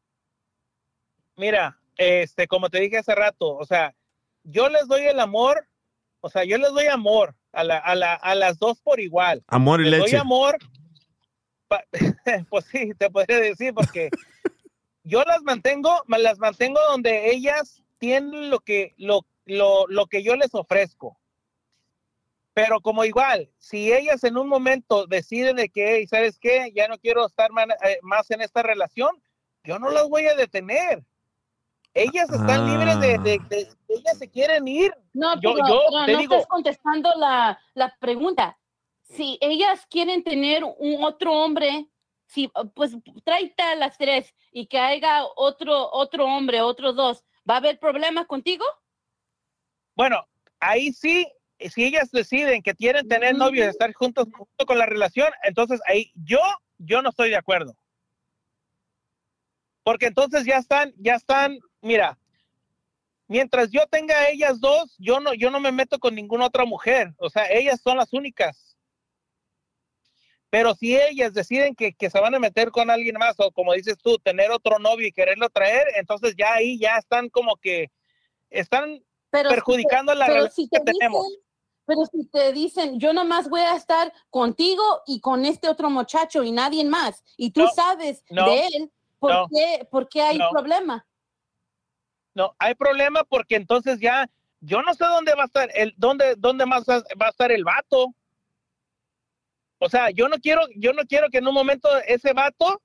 Mira, 1.35 1.79
este, 1.97 2.47
como 2.47 2.67
te 2.67 2.79
dije 2.79 2.97
hace 2.97 3.13
rato, 3.13 3.55
o 3.55 3.63
sea, 3.63 3.93
yo 4.43 4.69
les 4.69 4.87
doy 4.87 5.03
el 5.03 5.19
amor, 5.19 5.67
o 6.19 6.31
sea, 6.31 6.43
yo 6.45 6.57
les 6.57 6.71
doy 6.71 6.87
amor 6.87 7.35
a, 7.51 7.63
la, 7.63 7.77
a, 7.77 7.93
la, 7.93 8.15
a 8.15 8.33
las 8.33 8.57
dos 8.57 8.81
por 8.81 8.99
igual. 8.99 9.43
Amor 9.45 9.81
y 9.81 9.83
les 9.83 9.99
leche. 9.99 10.13
doy 10.13 10.19
amor, 10.19 10.57
pa- 11.67 11.85
pues 12.49 12.65
sí, 12.65 12.91
te 12.97 13.11
podría 13.11 13.37
decir, 13.39 13.71
porque 13.75 14.09
yo 15.03 15.21
las 15.25 15.43
mantengo, 15.43 16.01
las 16.07 16.39
mantengo 16.39 16.79
donde 16.89 17.29
ellas 17.29 17.83
tienen 17.99 18.49
lo 18.49 18.61
que, 18.61 18.95
lo, 18.97 19.27
lo, 19.45 19.85
lo 19.89 20.07
que 20.07 20.23
yo 20.23 20.35
les 20.35 20.55
ofrezco. 20.55 21.19
Pero 22.63 22.81
como 22.81 23.03
igual, 23.05 23.49
si 23.57 23.91
ellas 23.93 24.23
en 24.23 24.37
un 24.37 24.47
momento 24.47 25.05
deciden 25.07 25.55
de 25.57 25.69
que, 25.69 25.95
"Hey, 25.95 26.07
¿sabes 26.07 26.37
qué? 26.39 26.71
Ya 26.75 26.87
no 26.87 26.97
quiero 26.97 27.25
estar 27.25 27.51
man- 27.51 27.71
eh, 27.83 27.99
más 28.01 28.29
en 28.31 28.41
esta 28.41 28.61
relación, 28.63 29.09
yo 29.63 29.79
no 29.79 29.89
las 29.89 30.07
voy 30.09 30.25
a 30.25 30.35
detener. 30.35 31.03
Ellas 31.93 32.29
están 32.29 32.65
libres 32.69 32.99
de, 32.99 33.17
de- 33.17 33.39
de- 33.49 33.67
ellas 33.87 34.17
se 34.17 34.29
quieren 34.29 34.67
ir. 34.67 34.93
No, 35.13 35.33
yo, 35.41 35.53
pero, 35.53 35.67
yo 35.67 35.81
pero 35.89 36.05
te 36.05 36.13
no 36.13 36.19
digo, 36.19 36.35
estás 36.35 36.47
contestando 36.47 37.11
la, 37.15 37.59
la 37.73 37.95
pregunta. 37.99 38.57
Si 39.03 39.37
ellas 39.41 39.85
quieren 39.89 40.23
tener 40.23 40.63
un 40.63 41.03
otro 41.03 41.33
hombre, 41.33 41.87
si, 42.27 42.47
pues 42.75 42.95
tráete 43.23 43.63
a 43.63 43.75
las 43.75 43.97
tres 43.97 44.33
y 44.51 44.67
que 44.67 44.77
haya 44.77 45.23
otro, 45.35 45.89
otro 45.91 46.25
hombre, 46.25 46.61
otros 46.61 46.95
dos, 46.95 47.23
¿va 47.49 47.55
a 47.55 47.57
haber 47.57 47.79
problemas 47.79 48.27
contigo? 48.27 48.63
bueno, 49.95 50.25
ahí 50.61 50.93
sí, 50.93 51.27
si 51.59 51.83
ellas 51.83 52.11
deciden 52.11 52.61
que 52.61 52.73
quieren 52.73 53.07
tener 53.07 53.35
novios 53.35 53.67
y 53.67 53.69
estar 53.69 53.91
juntos 53.93 54.27
junto 54.31 54.65
con 54.65 54.77
la 54.77 54.85
relación, 54.85 55.29
entonces 55.43 55.81
ahí 55.85 56.11
yo, 56.15 56.39
yo 56.77 57.01
no 57.01 57.09
estoy 57.09 57.29
de 57.29 57.35
acuerdo. 57.35 57.75
Porque 59.83 60.05
entonces 60.07 60.45
ya 60.45 60.57
están, 60.57 60.93
ya 60.97 61.15
están, 61.15 61.57
mira, 61.81 62.17
mientras 63.27 63.71
yo 63.71 63.85
tenga 63.87 64.15
a 64.17 64.29
ellas 64.29 64.59
dos, 64.59 64.95
yo 64.97 65.19
no, 65.19 65.33
yo 65.33 65.49
no 65.51 65.59
me 65.59 65.71
meto 65.71 65.99
con 65.99 66.15
ninguna 66.15 66.45
otra 66.45 66.65
mujer. 66.65 67.13
O 67.17 67.29
sea, 67.29 67.45
ellas 67.51 67.81
son 67.81 67.97
las 67.97 68.13
únicas. 68.13 68.77
Pero 70.51 70.73
si 70.73 70.95
ellas 70.97 71.33
deciden 71.33 71.75
que, 71.75 71.93
que 71.93 72.09
se 72.09 72.19
van 72.19 72.33
a 72.33 72.39
meter 72.39 72.71
con 72.71 72.89
alguien 72.89 73.17
más, 73.19 73.35
o 73.39 73.51
como 73.51 73.73
dices 73.73 73.97
tú, 73.99 74.17
tener 74.17 74.49
otro 74.51 74.79
novio 74.79 75.07
y 75.07 75.11
quererlo 75.11 75.49
traer, 75.49 75.85
entonces 75.95 76.35
ya 76.37 76.53
ahí 76.53 76.79
ya 76.79 76.97
están 76.97 77.29
como 77.29 77.55
que 77.57 77.91
están 78.49 79.03
Pero 79.29 79.49
si 79.49 79.49
te- 79.49 79.55
perjudicando 79.55 80.15
la 80.15 80.25
pero 80.25 80.37
relación 80.39 80.65
si 80.65 80.69
te 80.69 80.79
que 80.79 80.91
tenemos. 80.93 81.25
Pero 81.89 82.05
si 82.05 82.23
te 82.27 82.53
dicen, 82.53 82.99
yo 82.99 83.13
nomás 83.13 83.49
voy 83.49 83.61
a 83.61 83.75
estar 83.75 84.13
contigo 84.29 84.83
y 85.07 85.19
con 85.21 85.43
este 85.43 85.67
otro 85.67 85.89
muchacho 85.89 86.43
y 86.43 86.51
nadie 86.51 86.85
más, 86.85 87.23
y 87.35 87.49
tú 87.49 87.61
No, 87.61 87.69
sabes 87.71 88.23
no, 88.29 88.45
de 88.45 88.67
él, 88.67 88.91
¿por, 89.17 89.31
no, 89.33 89.47
qué, 89.51 89.87
¿por 89.89 90.07
qué 90.07 90.21
hay 90.21 90.37
no. 90.37 90.51
problema? 90.51 91.07
No, 92.35 92.55
hay 92.59 92.75
problema 92.75 93.23
porque 93.23 93.55
entonces 93.55 93.99
ya, 93.99 94.29
yo 94.59 94.83
no 94.83 94.93
sé 94.93 95.03
dónde 95.03 95.33
va 95.33 95.43
a 95.43 95.45
estar 95.47 95.69
el, 95.73 95.95
dónde, 95.97 96.35
dónde 96.37 96.67
más 96.67 96.83
va 96.87 97.25
a 97.25 97.29
estar 97.29 97.51
el 97.51 97.63
vato. 97.63 98.13
O 99.79 99.89
sea, 99.89 100.11
yo 100.11 100.29
no 100.29 100.37
quiero, 100.37 100.61
yo 100.75 100.93
no 100.93 101.01
quiero 101.07 101.29
que 101.31 101.39
en 101.39 101.47
un 101.47 101.55
momento 101.55 101.89
ese 102.05 102.33
vato 102.33 102.83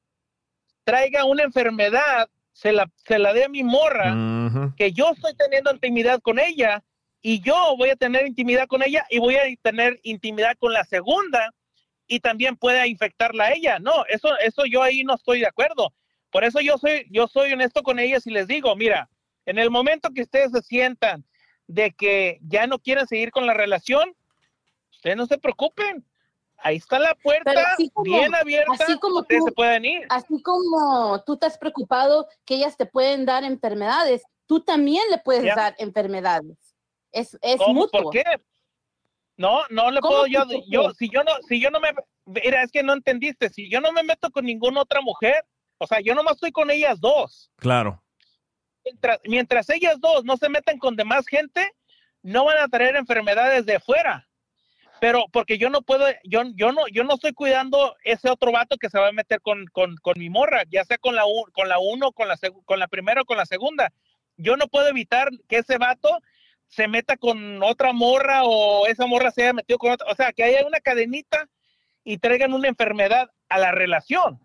traiga 0.84 1.26
una 1.26 1.42
enfermedad, 1.42 2.30
se 2.54 2.72
la, 2.72 2.90
se 3.06 3.18
la 3.18 3.34
dé 3.34 3.44
a 3.44 3.48
mi 3.50 3.64
morra, 3.64 4.14
que 4.78 4.92
yo 4.92 5.10
estoy 5.10 5.34
teniendo 5.34 5.72
intimidad 5.72 6.22
con 6.22 6.38
ella 6.38 6.82
y 7.26 7.40
yo 7.40 7.74
voy 7.78 7.88
a 7.88 7.96
tener 7.96 8.26
intimidad 8.26 8.66
con 8.68 8.82
ella 8.82 9.06
y 9.08 9.18
voy 9.18 9.36
a 9.36 9.44
tener 9.62 9.98
intimidad 10.02 10.58
con 10.58 10.74
la 10.74 10.84
segunda 10.84 11.54
y 12.06 12.20
también 12.20 12.54
pueda 12.54 12.86
infectarla 12.86 13.44
a 13.44 13.52
ella. 13.54 13.78
No, 13.78 14.04
eso, 14.10 14.36
eso 14.40 14.64
yo 14.70 14.82
ahí 14.82 15.04
no 15.04 15.14
estoy 15.14 15.40
de 15.40 15.46
acuerdo. 15.46 15.94
Por 16.30 16.44
eso 16.44 16.60
yo 16.60 16.76
soy, 16.76 17.06
yo 17.10 17.26
soy 17.26 17.54
honesto 17.54 17.82
con 17.82 17.98
ellas 17.98 18.26
y 18.26 18.30
les 18.30 18.46
digo, 18.46 18.76
mira, 18.76 19.08
en 19.46 19.58
el 19.58 19.70
momento 19.70 20.10
que 20.14 20.20
ustedes 20.20 20.52
se 20.52 20.60
sientan 20.60 21.24
de 21.66 21.92
que 21.92 22.40
ya 22.42 22.66
no 22.66 22.78
quieren 22.78 23.06
seguir 23.06 23.30
con 23.30 23.46
la 23.46 23.54
relación, 23.54 24.14
ustedes 24.92 25.16
no 25.16 25.24
se 25.24 25.38
preocupen. 25.38 26.04
Ahí 26.58 26.76
está 26.76 26.98
la 26.98 27.14
puerta 27.14 27.54
como- 27.94 28.04
bien 28.04 28.34
abierta, 28.34 28.72
así 28.84 28.98
como 28.98 29.20
ustedes 29.20 29.40
tú- 29.40 29.46
se 29.46 29.52
pueden 29.52 29.84
ir. 29.86 30.06
Así 30.10 30.42
como 30.42 31.22
tú 31.24 31.32
estás 31.34 31.56
preocupado 31.56 32.28
que 32.44 32.56
ellas 32.56 32.76
te 32.76 32.84
pueden 32.84 33.24
dar 33.24 33.44
enfermedades, 33.44 34.22
tú 34.44 34.60
también 34.60 35.02
le 35.10 35.16
puedes 35.16 35.44
dar 35.56 35.74
enfermedades. 35.78 36.58
Es, 37.14 37.38
es 37.40 37.56
¿Cómo? 37.58 37.82
mutuo. 37.82 38.02
¿Por 38.02 38.12
qué? 38.12 38.24
No, 39.36 39.62
no 39.70 39.90
le 39.90 40.00
¿Cómo 40.00 40.14
puedo 40.14 40.26
yo, 40.26 40.44
yo, 40.68 40.90
si 40.92 41.08
yo 41.08 41.24
no, 41.24 41.32
si 41.48 41.60
yo 41.60 41.70
no 41.70 41.80
me, 41.80 41.88
mira, 42.26 42.62
es 42.62 42.70
que 42.70 42.82
no 42.82 42.92
entendiste, 42.92 43.48
si 43.48 43.68
yo 43.68 43.80
no 43.80 43.92
me 43.92 44.02
meto 44.02 44.30
con 44.30 44.44
ninguna 44.44 44.82
otra 44.82 45.00
mujer, 45.00 45.44
o 45.78 45.86
sea, 45.86 46.00
yo 46.00 46.14
nomás 46.14 46.34
estoy 46.34 46.52
con 46.52 46.70
ellas 46.70 47.00
dos. 47.00 47.50
Claro. 47.56 48.02
Mientras, 48.84 49.20
mientras 49.24 49.70
ellas 49.70 49.98
dos 50.00 50.24
no 50.24 50.36
se 50.36 50.48
metan 50.48 50.78
con 50.78 50.94
demás 50.94 51.26
gente, 51.26 51.72
no 52.22 52.44
van 52.44 52.58
a 52.58 52.68
traer 52.68 52.96
enfermedades 52.96 53.66
de 53.66 53.80
fuera. 53.80 54.28
Pero 55.00 55.24
porque 55.32 55.58
yo 55.58 55.68
no 55.68 55.82
puedo, 55.82 56.06
yo, 56.22 56.42
yo 56.54 56.72
no, 56.72 56.86
yo 56.88 57.04
no 57.04 57.14
estoy 57.14 57.32
cuidando 57.32 57.96
ese 58.04 58.30
otro 58.30 58.52
vato 58.52 58.76
que 58.76 58.88
se 58.88 58.98
va 58.98 59.08
a 59.08 59.12
meter 59.12 59.40
con, 59.40 59.66
con, 59.66 59.96
con 59.96 60.14
mi 60.18 60.30
morra, 60.30 60.62
ya 60.70 60.84
sea 60.84 60.98
con 60.98 61.14
la, 61.14 61.24
con 61.52 61.68
la 61.68 61.78
uno, 61.78 62.12
con 62.12 62.28
la, 62.28 62.38
con 62.64 62.78
la 62.78 62.88
primera 62.88 63.22
o 63.22 63.24
con 63.24 63.36
la 63.36 63.46
segunda. 63.46 63.92
Yo 64.36 64.56
no 64.56 64.68
puedo 64.68 64.88
evitar 64.88 65.30
que 65.48 65.58
ese 65.58 65.78
vato 65.78 66.20
se 66.68 66.88
meta 66.88 67.16
con 67.16 67.62
otra 67.62 67.92
morra 67.92 68.42
o 68.44 68.86
esa 68.86 69.06
morra 69.06 69.30
se 69.30 69.42
haya 69.42 69.52
metido 69.52 69.78
con 69.78 69.92
otra. 69.92 70.06
O 70.10 70.14
sea, 70.14 70.32
que 70.32 70.42
haya 70.44 70.66
una 70.66 70.80
cadenita 70.80 71.48
y 72.04 72.18
traigan 72.18 72.52
una 72.52 72.68
enfermedad 72.68 73.30
a 73.48 73.58
la 73.58 73.72
relación. 73.72 74.40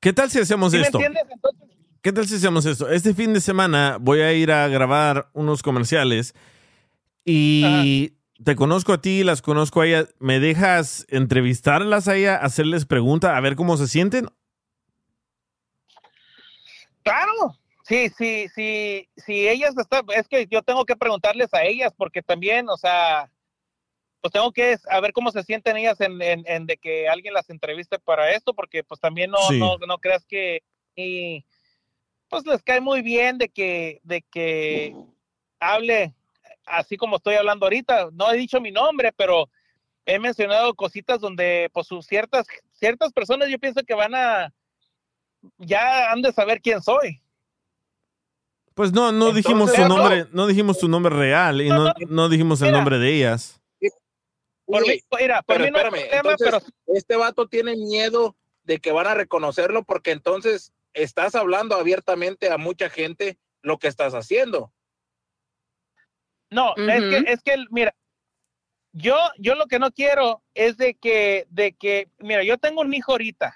¿Qué 0.00 0.12
tal 0.12 0.30
si 0.30 0.40
hacemos 0.40 0.72
¿Sí 0.72 0.78
me 0.78 0.84
esto? 0.84 0.98
entiendes? 0.98 1.24
Entonces, 1.30 1.68
¿Qué 2.02 2.12
tal 2.12 2.26
si 2.28 2.34
hacemos 2.36 2.66
esto? 2.66 2.90
Este 2.90 3.14
fin 3.14 3.32
de 3.32 3.40
semana 3.40 3.96
voy 3.98 4.20
a 4.20 4.32
ir 4.34 4.52
a 4.52 4.68
grabar 4.68 5.30
unos 5.32 5.62
comerciales 5.62 6.34
y 7.24 8.12
te 8.44 8.56
conozco 8.56 8.92
a 8.92 9.00
ti, 9.00 9.24
las 9.24 9.40
conozco 9.40 9.80
a 9.80 9.86
ellas. 9.86 10.14
¿Me 10.18 10.40
dejas 10.40 11.06
entrevistarlas 11.08 12.08
a 12.08 12.16
ella, 12.16 12.36
hacerles 12.36 12.84
preguntas, 12.84 13.34
a 13.34 13.40
ver 13.40 13.56
cómo 13.56 13.78
se 13.78 13.88
sienten? 13.88 14.28
Claro, 17.02 17.56
sí, 17.84 18.08
sí, 18.18 18.48
sí, 18.54 19.08
sí, 19.16 19.48
ellas 19.48 19.74
están, 19.78 20.04
es 20.14 20.26
que 20.28 20.46
yo 20.46 20.62
tengo 20.62 20.84
que 20.84 20.96
preguntarles 20.96 21.54
a 21.54 21.62
ellas 21.62 21.92
porque 21.96 22.22
también, 22.22 22.68
o 22.68 22.76
sea, 22.76 23.30
pues 24.20 24.32
tengo 24.32 24.50
que 24.52 24.76
a 24.88 25.00
ver 25.00 25.12
cómo 25.12 25.30
se 25.30 25.42
sienten 25.42 25.76
ellas 25.76 26.00
en, 26.00 26.20
en, 26.20 26.44
en 26.46 26.66
de 26.66 26.76
que 26.78 27.08
alguien 27.08 27.34
las 27.34 27.48
entreviste 27.50 27.98
para 27.98 28.32
esto, 28.32 28.54
porque 28.54 28.82
pues 28.82 29.00
también 29.00 29.30
no, 29.30 29.38
Sí. 29.48 29.58
no, 29.58 29.76
no 29.78 29.98
creas 29.98 30.24
que 30.24 30.62
y, 30.96 31.44
pues 32.28 32.46
les 32.46 32.62
cae 32.62 32.80
muy 32.80 33.02
bien 33.02 33.38
de 33.38 33.48
que, 33.48 34.00
de 34.02 34.22
que 34.22 34.94
hable 35.60 36.14
así 36.66 36.96
como 36.96 37.16
estoy 37.16 37.34
hablando 37.34 37.66
ahorita. 37.66 38.08
No 38.12 38.32
he 38.32 38.36
dicho 38.36 38.60
mi 38.60 38.70
nombre, 38.70 39.12
pero 39.12 39.48
he 40.06 40.18
mencionado 40.18 40.74
cositas 40.74 41.20
donde 41.20 41.70
pues 41.72 41.88
ciertas, 42.02 42.46
ciertas 42.72 43.12
personas 43.12 43.48
yo 43.48 43.58
pienso 43.58 43.82
que 43.82 43.94
van 43.94 44.14
a, 44.14 44.52
ya 45.58 46.10
han 46.10 46.22
de 46.22 46.32
saber 46.32 46.60
quién 46.60 46.82
soy. 46.82 47.20
Pues 48.74 48.92
no, 48.92 49.12
no 49.12 49.32
dijimos 49.32 49.70
Entonces- 49.70 49.88
nombre, 49.88 50.26
no 50.32 50.46
dijimos 50.46 50.78
tu 50.78 50.88
nombre 50.88 51.14
real 51.14 51.60
y 51.60 51.68
no, 51.68 51.92
no 52.08 52.28
dijimos 52.28 52.60
el 52.62 52.72
nombre 52.72 52.98
de 52.98 53.14
ellas. 53.14 53.60
Por 54.66 54.82
mí, 54.86 54.98
mira, 55.20 55.42
por 55.42 55.56
pero 55.58 55.64
mí 55.66 55.70
no 55.70 55.76
espérame, 55.76 56.08
problema, 56.08 56.16
entonces, 56.32 56.62
pero 56.86 56.96
este 56.96 57.16
vato 57.16 57.46
tiene 57.48 57.76
miedo 57.76 58.34
de 58.62 58.78
que 58.80 58.92
van 58.92 59.06
a 59.06 59.14
reconocerlo 59.14 59.84
porque 59.84 60.10
entonces 60.10 60.72
estás 60.94 61.34
hablando 61.34 61.76
abiertamente 61.76 62.50
a 62.50 62.56
mucha 62.56 62.88
gente 62.88 63.38
lo 63.62 63.78
que 63.78 63.88
estás 63.88 64.14
haciendo. 64.14 64.72
no, 66.50 66.74
es 66.76 67.00
que, 67.02 67.32
es 67.32 67.42
que, 67.42 67.64
mira, 67.70 67.94
yo, 68.92 69.16
yo 69.38 69.54
lo 69.54 69.66
que 69.66 69.78
no 69.78 69.90
quiero 69.90 70.42
es 70.54 70.76
de 70.78 70.94
que, 70.94 71.46
de 71.50 71.72
que, 71.74 72.08
mira, 72.18 72.42
yo 72.42 72.56
tengo 72.58 72.80
un 72.80 72.94
hijo 72.94 73.12
ahorita. 73.12 73.54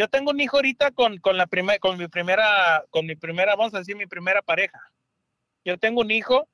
Yo 0.00 0.08
tengo 0.08 0.30
un 0.30 0.40
hijo 0.40 0.56
ahorita 0.56 0.92
con, 0.92 1.18
con 1.18 1.36
la 1.36 1.46
primera, 1.46 1.78
con 1.78 1.98
mi 1.98 2.08
primera, 2.08 2.82
con 2.88 3.04
mi 3.04 3.16
primera, 3.16 3.54
vamos 3.54 3.74
a 3.74 3.80
decir, 3.80 3.96
mi 3.96 4.06
primera 4.06 4.40
pareja. 4.40 4.80
Yo 5.62 5.76
tengo 5.76 6.00
un 6.00 6.10
hijo 6.10 6.48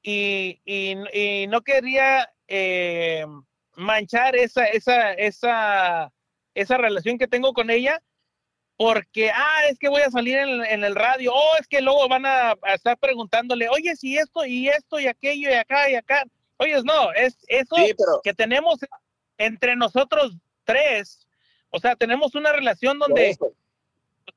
y, 0.00 0.60
y, 0.64 0.94
y 1.12 1.48
no 1.48 1.62
quería 1.62 2.32
eh, 2.46 3.26
manchar 3.74 4.36
esa, 4.36 4.64
esa, 4.66 5.12
esa, 5.14 6.12
esa 6.54 6.76
relación 6.78 7.18
que 7.18 7.26
tengo 7.26 7.52
con 7.52 7.68
ella 7.68 8.00
porque, 8.76 9.32
ah, 9.34 9.62
es 9.68 9.76
que 9.80 9.88
voy 9.88 10.02
a 10.02 10.10
salir 10.12 10.36
en, 10.38 10.64
en 10.64 10.84
el 10.84 10.94
radio, 10.94 11.32
oh, 11.34 11.56
es 11.58 11.66
que 11.66 11.80
luego 11.80 12.08
van 12.08 12.26
a, 12.26 12.50
a 12.62 12.74
estar 12.74 12.96
preguntándole, 12.96 13.68
oye, 13.68 13.96
si 13.96 14.16
esto 14.16 14.46
y 14.46 14.68
esto 14.68 15.00
y 15.00 15.08
aquello 15.08 15.50
y 15.50 15.54
acá 15.54 15.90
y 15.90 15.96
acá. 15.96 16.22
Oye, 16.58 16.80
no, 16.84 17.12
es 17.14 17.38
eso 17.48 17.74
Sí, 17.74 17.92
pero- 17.98 18.20
que 18.22 18.34
tenemos 18.34 18.78
entre 19.36 19.74
nosotros 19.74 20.36
tres. 20.62 21.24
O 21.70 21.78
sea, 21.78 21.96
tenemos 21.96 22.34
una 22.34 22.52
relación 22.52 22.98
donde 22.98 23.36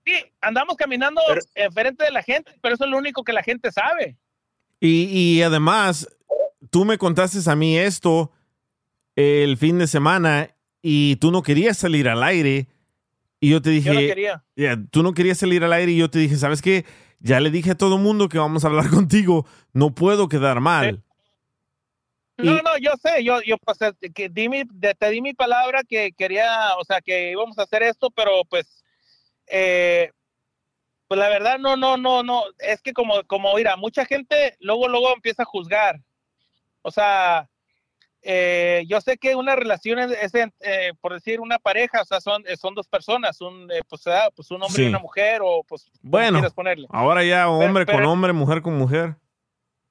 sí, 0.05 0.13
andamos 0.41 0.75
caminando 0.75 1.21
enfrente 1.55 2.05
de 2.05 2.11
la 2.11 2.23
gente, 2.23 2.51
pero 2.61 2.75
eso 2.75 2.85
es 2.85 2.89
lo 2.89 2.97
único 2.97 3.23
que 3.23 3.33
la 3.33 3.43
gente 3.43 3.71
sabe. 3.71 4.17
Y, 4.79 5.05
y 5.05 5.41
además, 5.43 6.07
tú 6.69 6.85
me 6.85 6.97
contaste 6.97 7.49
a 7.49 7.55
mí 7.55 7.77
esto 7.77 8.31
el 9.15 9.57
fin 9.57 9.77
de 9.77 9.87
semana 9.87 10.55
y 10.81 11.17
tú 11.17 11.31
no 11.31 11.43
querías 11.43 11.77
salir 11.77 12.09
al 12.09 12.23
aire. 12.23 12.67
Y 13.39 13.49
yo 13.49 13.61
te 13.61 13.69
dije, 13.69 13.89
Yo 13.89 13.93
no 13.93 14.07
quería. 14.07 14.43
Ya, 14.55 14.77
tú 14.89 15.03
no 15.03 15.13
querías 15.13 15.37
salir 15.37 15.63
al 15.63 15.73
aire 15.73 15.91
y 15.91 15.97
yo 15.97 16.09
te 16.09 16.19
dije, 16.19 16.37
¿sabes 16.37 16.61
qué? 16.61 16.85
Ya 17.19 17.39
le 17.39 17.51
dije 17.51 17.71
a 17.71 17.77
todo 17.77 17.97
el 17.97 18.01
mundo 18.01 18.29
que 18.29 18.37
vamos 18.37 18.63
a 18.63 18.67
hablar 18.67 18.89
contigo, 18.89 19.45
no 19.73 19.93
puedo 19.93 20.27
quedar 20.29 20.59
mal. 20.59 21.03
No, 22.43 22.61
no, 22.61 22.77
yo 22.77 22.91
sé, 23.01 23.23
yo, 23.23 23.41
yo 23.41 23.57
pues, 23.57 23.81
eh, 23.81 23.93
que 24.13 24.29
di 24.29 24.49
mi- 24.49 24.65
te 24.65 25.09
di 25.09 25.21
mi 25.21 25.33
palabra 25.33 25.81
que 25.87 26.11
quería, 26.13 26.75
o 26.77 26.83
sea, 26.83 27.01
que 27.01 27.31
íbamos 27.31 27.57
a 27.59 27.63
hacer 27.63 27.83
esto, 27.83 28.09
pero 28.11 28.43
pues, 28.49 28.83
eh, 29.47 30.11
pues 31.07 31.19
la 31.19 31.27
verdad, 31.29 31.57
no, 31.59 31.75
no, 31.75 31.97
no, 31.97 32.23
no, 32.23 32.43
es 32.59 32.81
que 32.81 32.93
como, 32.93 33.23
como, 33.27 33.53
mira, 33.55 33.75
mucha 33.75 34.05
gente 34.05 34.55
luego, 34.59 34.87
luego 34.87 35.13
empieza 35.13 35.43
a 35.43 35.45
juzgar. 35.45 35.99
O 36.83 36.89
sea, 36.91 37.47
eh, 38.23 38.83
yo 38.87 39.01
sé 39.01 39.17
que 39.17 39.35
una 39.35 39.55
relación 39.55 39.99
es, 39.99 40.11
es, 40.11 40.31
eh, 40.61 40.93
por 41.01 41.13
decir, 41.13 41.39
una 41.41 41.57
pareja, 41.59 42.01
o 42.01 42.05
sea, 42.05 42.21
son, 42.21 42.43
eh, 42.47 42.55
son 42.55 42.75
dos 42.75 42.87
personas, 42.87 43.41
un, 43.41 43.69
eh, 43.71 43.81
pues, 43.89 44.05
ah, 44.07 44.29
pues 44.35 44.51
un 44.51 44.63
hombre 44.63 44.83
y 44.83 44.87
una 44.87 44.99
mujer, 44.99 45.41
o 45.43 45.63
pues, 45.67 45.89
Bueno, 46.01 46.37
quieras 46.39 46.53
ponerle. 46.53 46.87
ahora 46.91 47.23
ya 47.23 47.43
Pero- 47.45 47.57
hombre 47.59 47.85
con 47.85 47.95
pero- 47.95 48.11
hombre, 48.11 48.33
mujer 48.33 48.61
con 48.61 48.77
mujer. 48.77 49.15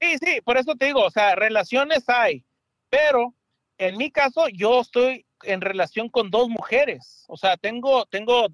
Sí, 0.01 0.19
sí, 0.19 0.41
por 0.43 0.57
eso 0.57 0.75
te 0.75 0.87
digo, 0.87 1.05
o 1.05 1.11
sea, 1.11 1.35
relaciones 1.35 2.09
hay, 2.09 2.45
pero 2.89 3.35
en 3.77 3.99
mi 3.99 4.11
caso 4.11 4.49
yo 4.49 4.81
estoy 4.81 5.27
en 5.43 5.61
relación 5.61 6.09
con 6.09 6.31
dos 6.31 6.49
mujeres, 6.49 7.25
o 7.29 7.37
sea, 7.37 7.57
tengo, 7.57 8.07
tengo, 8.07 8.47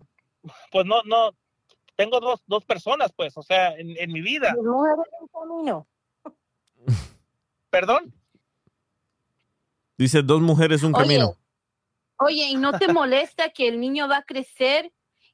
pues 0.72 0.86
no, 0.86 1.02
no, 1.04 1.30
tengo 1.94 2.20
dos, 2.20 2.42
dos 2.46 2.64
personas, 2.64 3.12
pues, 3.14 3.36
o 3.36 3.42
sea, 3.42 3.74
en, 3.76 3.96
en 3.96 4.12
mi 4.12 4.20
vida. 4.20 4.54
Dos 4.56 4.64
mujeres 4.64 5.06
en 5.20 5.28
camino. 5.28 5.86
¿Perdón? 7.70 8.12
Dice 9.98 10.22
dos 10.22 10.40
mujeres, 10.40 10.82
un 10.82 10.94
Oye, 10.94 11.04
camino. 11.04 11.36
Oye, 12.18 12.48
¿y 12.48 12.56
no 12.56 12.78
te 12.78 12.92
molesta 12.92 13.50
que 13.50 13.68
el 13.68 13.80
niño 13.80 14.08
va 14.08 14.18
a 14.18 14.24
crecer 14.24 14.92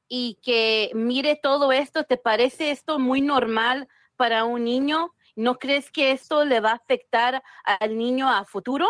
y 0.09 0.39
que 0.43 0.90
mire 0.94 1.36
todo 1.40 1.72
esto? 1.72 2.05
¿Te 2.05 2.16
parece 2.16 2.70
esto 2.70 2.98
muy 2.98 3.20
normal 3.20 3.89
para 4.16 4.44
un 4.44 4.64
niño? 4.64 5.14
¿No 5.35 5.59
crees 5.59 5.91
que 5.91 6.13
esto 6.13 6.45
le 6.45 6.61
va 6.61 6.71
a 6.73 6.75
afectar 6.75 7.43
al 7.65 7.97
niño 7.97 8.29
a 8.29 8.45
futuro? 8.45 8.87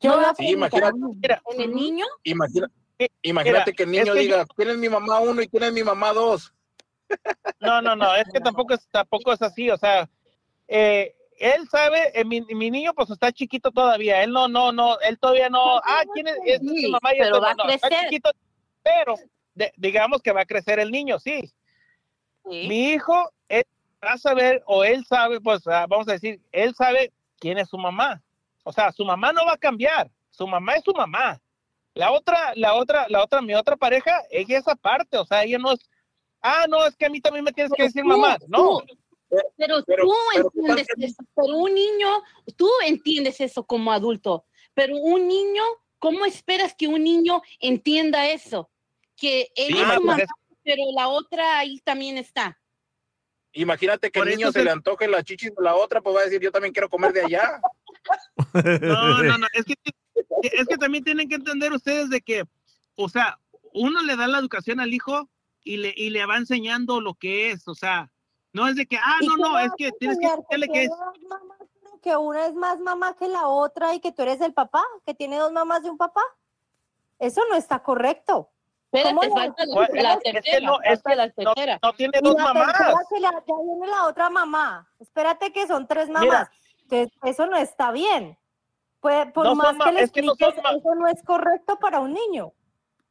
Yo 0.00 0.10
¿No 0.10 0.16
lo 0.16 0.22
va 0.22 0.30
a 0.30 0.34
Sí, 0.34 0.50
imagínate, 0.50 0.98
afectar 0.98 1.42
en 1.50 1.60
el 1.60 1.74
niño? 1.74 2.06
imagina- 2.22 2.70
imagínate 3.22 3.70
Mira, 3.70 3.76
que 3.76 3.82
el 3.82 3.90
niño 3.90 4.04
es 4.04 4.10
que 4.10 4.18
diga, 4.20 4.38
yo- 4.42 4.46
¿quién 4.56 4.70
es 4.70 4.78
mi 4.78 4.88
mamá 4.88 5.20
uno 5.20 5.42
y 5.42 5.48
quién 5.48 5.62
es 5.64 5.72
mi 5.72 5.82
mamá 5.82 6.12
dos? 6.12 6.52
No, 7.60 7.80
no, 7.80 7.96
no, 7.96 8.14
es 8.14 8.24
que 8.32 8.40
tampoco 8.40 8.74
es, 8.74 8.86
tampoco 8.90 9.32
es 9.32 9.40
así, 9.42 9.70
o 9.70 9.76
sea, 9.76 10.08
eh, 10.68 11.14
él 11.38 11.66
sabe, 11.70 12.18
eh, 12.18 12.24
mi, 12.24 12.40
mi 12.42 12.70
niño 12.70 12.92
pues 12.94 13.10
está 13.10 13.32
chiquito 13.32 13.70
todavía, 13.70 14.22
él 14.22 14.32
no, 14.32 14.48
no, 14.48 14.70
no, 14.72 14.98
él 15.00 15.18
todavía 15.18 15.48
no, 15.48 15.78
ah, 15.78 16.02
¿quién 16.12 16.28
es? 16.28 16.36
Esta 16.44 16.54
es 16.56 16.62
mi 16.62 16.90
mamá 16.90 17.14
y 17.14 17.18
pero 17.18 17.36
esta 17.36 17.40
va 17.40 17.50
a 17.50 17.54
no, 17.54 17.64
no, 17.64 17.70
está 17.70 17.88
crecer. 17.88 18.04
chiquito, 18.08 18.30
pero 18.82 19.14
de- 19.54 19.72
digamos 19.76 20.20
que 20.22 20.32
va 20.32 20.42
a 20.42 20.46
crecer 20.46 20.78
el 20.78 20.90
niño, 20.90 21.18
sí. 21.18 21.52
Mi 22.44 22.92
hijo, 22.92 23.30
a 24.12 24.18
saber, 24.18 24.62
o 24.66 24.84
él 24.84 25.04
sabe, 25.06 25.40
pues 25.40 25.66
ah, 25.66 25.86
vamos 25.88 26.08
a 26.08 26.12
decir, 26.12 26.40
él 26.52 26.74
sabe 26.74 27.12
quién 27.38 27.58
es 27.58 27.68
su 27.68 27.78
mamá. 27.78 28.22
O 28.62 28.72
sea, 28.72 28.92
su 28.92 29.04
mamá 29.04 29.32
no 29.32 29.44
va 29.44 29.52
a 29.54 29.58
cambiar, 29.58 30.10
su 30.30 30.46
mamá 30.46 30.74
es 30.76 30.84
su 30.84 30.92
mamá. 30.92 31.40
La 31.94 32.10
otra, 32.10 32.52
la 32.56 32.74
otra, 32.74 33.06
la 33.08 33.22
otra, 33.22 33.40
mi 33.42 33.54
otra 33.54 33.76
pareja, 33.76 34.22
ella 34.30 34.58
es 34.58 34.66
aparte, 34.66 35.16
o 35.18 35.24
sea, 35.24 35.44
ella 35.44 35.58
no 35.58 35.72
es, 35.72 35.80
ah, 36.42 36.66
no, 36.68 36.84
es 36.86 36.96
que 36.96 37.06
a 37.06 37.10
mí 37.10 37.20
también 37.20 37.44
me 37.44 37.52
tienes 37.52 37.70
que 37.72 37.76
Pero 37.76 37.86
decir 37.88 38.02
tú- 38.02 38.08
mamá. 38.08 38.36
No, 38.48 38.80
tú- 38.80 38.98
Pero, 39.56 39.82
Pero- 39.84 40.04
tú 40.04 40.12
pero- 40.32 40.46
entiendes 40.78 40.88
eso, 40.98 41.22
pero 41.34 41.56
un 41.56 41.74
niño, 41.74 42.08
tú 42.56 42.68
entiendes 42.86 43.40
eso 43.40 43.64
como 43.66 43.90
adulto, 43.92 44.44
pero 44.74 44.96
un 44.96 45.26
niño, 45.26 45.62
¿cómo 45.98 46.24
esperas 46.24 46.74
que 46.74 46.86
un 46.88 47.02
niño 47.02 47.42
entienda 47.58 48.28
eso? 48.28 48.70
Que 49.16 49.50
él 49.56 49.68
Sí, 49.68 49.72
es 49.74 49.78
su 49.80 49.84
pues 49.86 50.00
mamá, 50.00 50.22
es- 50.22 50.28
pero 50.62 50.82
la 50.94 51.08
otra 51.08 51.58
ahí 51.58 51.80
también 51.80 52.16
está. 52.18 52.58
Imagínate 53.54 54.10
que 54.10 54.18
Por 54.20 54.28
el 54.28 54.36
niño 54.36 54.48
se 54.52 54.58
se- 54.60 54.64
le 54.64 54.70
antoje 54.70 55.08
la 55.08 55.22
chichis 55.22 55.54
de 55.54 55.62
la 55.62 55.74
otra, 55.76 56.00
pues 56.00 56.16
va 56.16 56.20
a 56.20 56.24
decir, 56.24 56.40
yo 56.40 56.50
también 56.52 56.72
quiero 56.72 56.88
comer 56.88 57.12
de 57.12 57.22
allá. 57.24 57.60
No, 58.82 59.22
no, 59.22 59.38
no, 59.38 59.46
es 59.54 59.64
que, 59.64 59.74
es 60.42 60.66
que 60.66 60.76
también 60.76 61.02
tienen 61.02 61.28
que 61.28 61.36
entender 61.36 61.72
ustedes 61.72 62.10
de 62.10 62.20
que, 62.20 62.44
o 62.96 63.08
sea, 63.08 63.38
uno 63.72 64.02
le 64.02 64.16
da 64.16 64.26
la 64.26 64.38
educación 64.38 64.78
al 64.80 64.92
hijo 64.92 65.30
y 65.62 65.78
le, 65.78 65.94
y 65.96 66.10
le 66.10 66.26
va 66.26 66.36
enseñando 66.36 67.00
lo 67.00 67.14
que 67.14 67.50
es, 67.50 67.66
o 67.66 67.74
sea, 67.74 68.10
no 68.52 68.68
es 68.68 68.76
de 68.76 68.86
que, 68.86 68.98
ah, 68.98 69.18
¿Y 69.20 69.26
no, 69.26 69.36
no, 69.36 69.58
es 69.58 69.72
que 69.78 69.90
tienes 69.92 70.18
que 70.18 70.28
decirle 70.28 70.68
que 70.68 70.84
es, 70.84 70.90
que 72.02 72.16
una 72.16 72.46
es 72.46 72.54
más 72.54 72.78
mamá 72.80 73.16
que 73.16 73.28
la 73.28 73.48
otra 73.48 73.94
y 73.94 74.00
que 74.00 74.12
tú 74.12 74.22
eres 74.22 74.40
el 74.42 74.52
papá, 74.52 74.84
que 75.06 75.14
tiene 75.14 75.38
dos 75.38 75.50
mamás 75.52 75.82
de 75.82 75.90
un 75.90 75.96
papá. 75.96 76.22
Eso 77.18 77.40
no 77.48 77.56
está 77.56 77.82
correcto. 77.82 78.50
Espérate, 78.94 79.14
¿Cómo 79.14 79.22
le 79.22 79.30
falta 79.30 79.64
la, 79.66 80.02
la 80.02 80.18
tercera, 80.20 80.66
no, 80.66 80.78
es 80.82 81.02
que 81.02 81.16
la 81.16 81.26
no, 81.26 81.32
tercera. 81.32 81.78
no 81.82 81.92
tiene 81.94 82.18
Y 82.20 82.24
dos 82.24 82.34
la 82.36 82.44
mamás. 82.44 82.72
que 83.12 83.20
la- 83.20 83.30
ya 83.30 83.54
viene 83.62 83.86
la 83.88 84.06
otra 84.06 84.30
mamá. 84.30 84.88
Espérate 85.00 85.52
que 85.52 85.66
son 85.66 85.86
tres 85.86 86.08
mamás. 86.08 86.22
Mira. 86.24 86.50
Entonces, 86.82 87.18
eso 87.24 87.46
no 87.46 87.56
está 87.56 87.90
bien. 87.92 88.38
Pues, 89.00 89.30
por 89.32 89.44
No 89.46 89.54
más 89.54 89.76
que 89.84 89.92
le 89.92 90.00
es 90.02 90.10
que 90.12 90.22
no 90.22 90.32
expliques, 90.32 90.62
ma- 90.62 90.70
eso 90.78 90.94
no 90.94 91.08
es 91.08 91.22
correcto 91.22 91.78
para 91.78 92.00
un 92.00 92.12
niño. 92.14 92.52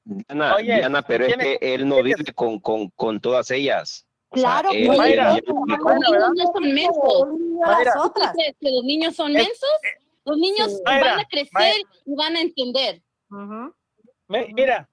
Diana, 0.06 0.56
Oye, 0.56 0.76
Diana, 0.76 1.02
pero 1.02 1.26
es 1.26 1.38
que 1.38 1.58
él 1.62 1.88
no 1.88 2.02
vive 2.02 2.24
con, 2.34 2.60
con, 2.60 2.90
con 2.90 3.20
todas 3.20 3.52
ellas. 3.52 4.06
O 4.30 4.38
sea, 4.38 4.44
Claro, 4.62 4.70
él- 4.72 4.88
Mayra, 4.98 5.36
él- 5.36 5.44
Mayra, 5.54 6.10
Los 6.10 6.32
niños 6.32 6.34
no 6.36 6.54
son 6.54 6.74
mensos. 6.74 7.24
un 7.24 7.40
niño 7.50 7.66
a 7.66 7.68
las 7.70 7.78
Mayra. 7.78 7.94
¿Tú 7.94 8.02
otras. 8.02 8.32
crees 8.34 8.56
que 8.60 8.72
los 8.72 8.84
niños 8.84 9.16
son 9.16 9.36
Es- 9.36 9.48
mensos? 9.48 9.70
Los 10.26 10.38
niños 10.38 10.72
Sí. 10.72 10.82
van 10.86 11.20
a 11.20 11.26
crecer 11.26 11.50
Mayra. 11.52 11.90
y 12.06 12.16
van 12.16 12.36
a 12.38 12.42
entender. 12.42 13.02
Ujú. 13.30 13.74
Me- 14.28 14.48
mira, 14.54 14.90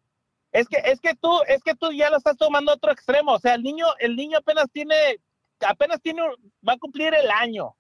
es 0.52 0.68
que, 0.68 0.78
es 0.84 1.00
que 1.00 1.14
tú, 1.14 1.30
es 1.46 1.62
que 1.62 1.74
tú 1.74 1.92
ya 1.92 2.10
lo 2.10 2.16
estás 2.16 2.36
tomando 2.36 2.72
a 2.72 2.74
otro 2.74 2.92
extremo, 2.92 3.32
o 3.32 3.38
sea, 3.38 3.54
el 3.54 3.62
niño, 3.62 3.86
el 3.98 4.16
niño 4.16 4.38
apenas 4.38 4.66
tiene, 4.72 5.20
apenas 5.60 6.00
tiene, 6.00 6.22
va 6.66 6.72
a 6.72 6.78
cumplir 6.78 7.14
el 7.14 7.30
año. 7.30 7.76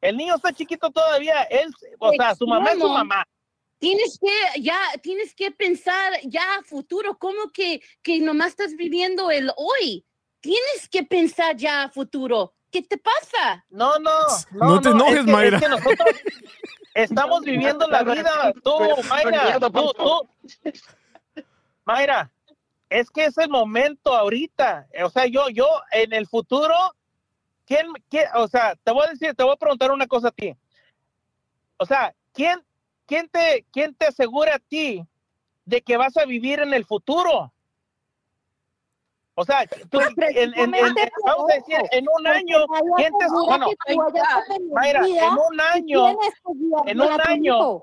El 0.00 0.16
niño 0.16 0.34
está 0.34 0.52
chiquito 0.52 0.90
todavía, 0.90 1.42
él, 1.44 1.72
o 1.98 2.12
sea, 2.12 2.34
su 2.34 2.46
mamá 2.46 2.72
es 2.72 2.78
su 2.78 2.88
mamá. 2.88 3.24
Tienes 3.78 4.18
que, 4.20 4.60
ya, 4.60 4.78
tienes 5.02 5.34
que 5.34 5.50
pensar 5.50 6.12
ya 6.24 6.42
a 6.56 6.62
futuro, 6.62 7.18
como 7.18 7.50
que, 7.52 7.80
que 8.02 8.20
nomás 8.20 8.48
estás 8.48 8.76
viviendo 8.76 9.30
el 9.30 9.50
hoy. 9.56 10.04
Tienes 10.40 10.88
que 10.90 11.02
pensar 11.04 11.56
ya 11.56 11.84
a 11.84 11.88
futuro. 11.88 12.54
¿Qué 12.70 12.82
te 12.82 12.96
pasa? 12.96 13.64
No, 13.70 13.98
no, 13.98 14.10
no, 14.52 14.66
No 14.66 14.80
te 14.80 14.88
enojes, 14.90 15.18
es 15.18 15.24
que, 15.26 15.32
Mayra. 15.32 15.56
Es 15.56 15.62
que 15.62 15.68
nosotros 15.68 16.08
estamos 16.94 17.40
viviendo 17.44 17.86
la 17.88 18.02
vida, 18.02 18.52
tú, 18.62 18.78
Mayra, 19.08 19.58
tú, 19.58 19.92
tú. 19.94 20.28
Mayra, 21.84 22.30
es 22.88 23.10
que 23.10 23.24
es 23.26 23.38
el 23.38 23.48
momento 23.48 24.14
ahorita. 24.14 24.86
O 25.04 25.10
sea, 25.10 25.26
yo, 25.26 25.48
yo, 25.48 25.66
en 25.92 26.12
el 26.12 26.26
futuro, 26.26 26.74
¿quién, 27.66 27.86
quién, 28.08 28.26
o 28.34 28.46
sea, 28.48 28.76
te 28.84 28.92
voy 28.92 29.06
a 29.06 29.10
decir, 29.10 29.34
te 29.34 29.42
voy 29.44 29.52
a 29.54 29.56
preguntar 29.56 29.90
una 29.90 30.06
cosa 30.06 30.28
a 30.28 30.32
ti. 30.32 30.54
O 31.78 31.86
sea, 31.86 32.14
¿quién, 32.32 32.62
quién 33.06 33.28
te, 33.28 33.64
quién 33.72 33.94
te 33.94 34.06
asegura 34.06 34.54
a 34.56 34.58
ti 34.58 35.04
de 35.64 35.80
que 35.82 35.96
vas 35.96 36.16
a 36.16 36.24
vivir 36.24 36.60
en 36.60 36.72
el 36.74 36.84
futuro? 36.84 37.52
O 39.34 39.44
sea, 39.46 39.66
tú, 39.66 39.98
Pues 39.98 40.08
en- 40.08 40.52
en- 40.52 40.54
en- 40.58 40.70
precisamente 40.70 41.10
por 41.16 41.24
vamos 41.24 41.50
a 41.50 41.54
decir, 41.54 41.74
eso, 41.76 41.88
en 41.92 42.06
un 42.14 42.26
año, 42.26 42.66
¿quién 42.96 43.12
te 43.18 43.24
asegura 43.24 43.46
bueno, 43.46 43.66
Mayra, 44.72 45.00
en 45.06 45.32
un 45.38 45.60
año, 45.60 46.18
en 46.86 47.00
un 47.00 47.20
año. 47.22 47.82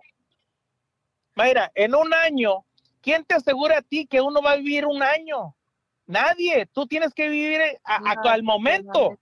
Mayra, 1.33 1.71
en 1.73 1.95
un 1.95 2.13
año, 2.13 2.65
¿quién 3.09 3.25
te 3.25 3.33
asegura 3.33 3.79
a 3.79 3.81
ti 3.81 4.05
que 4.05 4.21
uno 4.21 4.39
va 4.41 4.51
a 4.51 4.55
vivir 4.57 4.85
un 4.85 5.01
año? 5.01 5.55
Nadie. 6.05 6.67
Tú 6.71 6.85
tienes 6.85 7.11
que 7.13 7.27
vivir 7.27 7.59
a- 7.83 7.95
a- 8.11 8.15
No, 8.15 8.29
al 8.29 8.43
momento. 8.43 9.17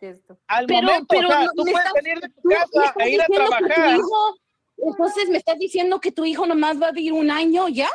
texto. 0.00 0.36
Al 0.48 0.66
Pero, 0.66 0.82
momento. 0.82 1.06
pero 1.08 1.28
o 1.28 1.30
sea, 1.30 1.44
no- 1.44 1.52
tú 1.52 1.64
me 1.64 1.70
puedes 1.72 1.86
estás- 1.86 2.02
venir 2.02 2.20
de 2.20 2.28
tu 2.28 2.40
tú 2.42 2.48
casa 2.48 2.94
e 2.98 3.10
ir 3.10 3.22
a 3.22 3.26
trabajar. 3.26 3.96
hijo- 3.96 4.36
entonces, 4.78 5.28
¿me 5.28 5.38
estás 5.38 5.58
diciendo 5.58 6.00
que 6.00 6.10
tu 6.12 6.24
hijo 6.24 6.44
nomás 6.46 6.80
va 6.82 6.88
a 6.88 6.92
vivir 6.92 7.12
un 7.12 7.30
año 7.30 7.68
ya? 7.68 7.88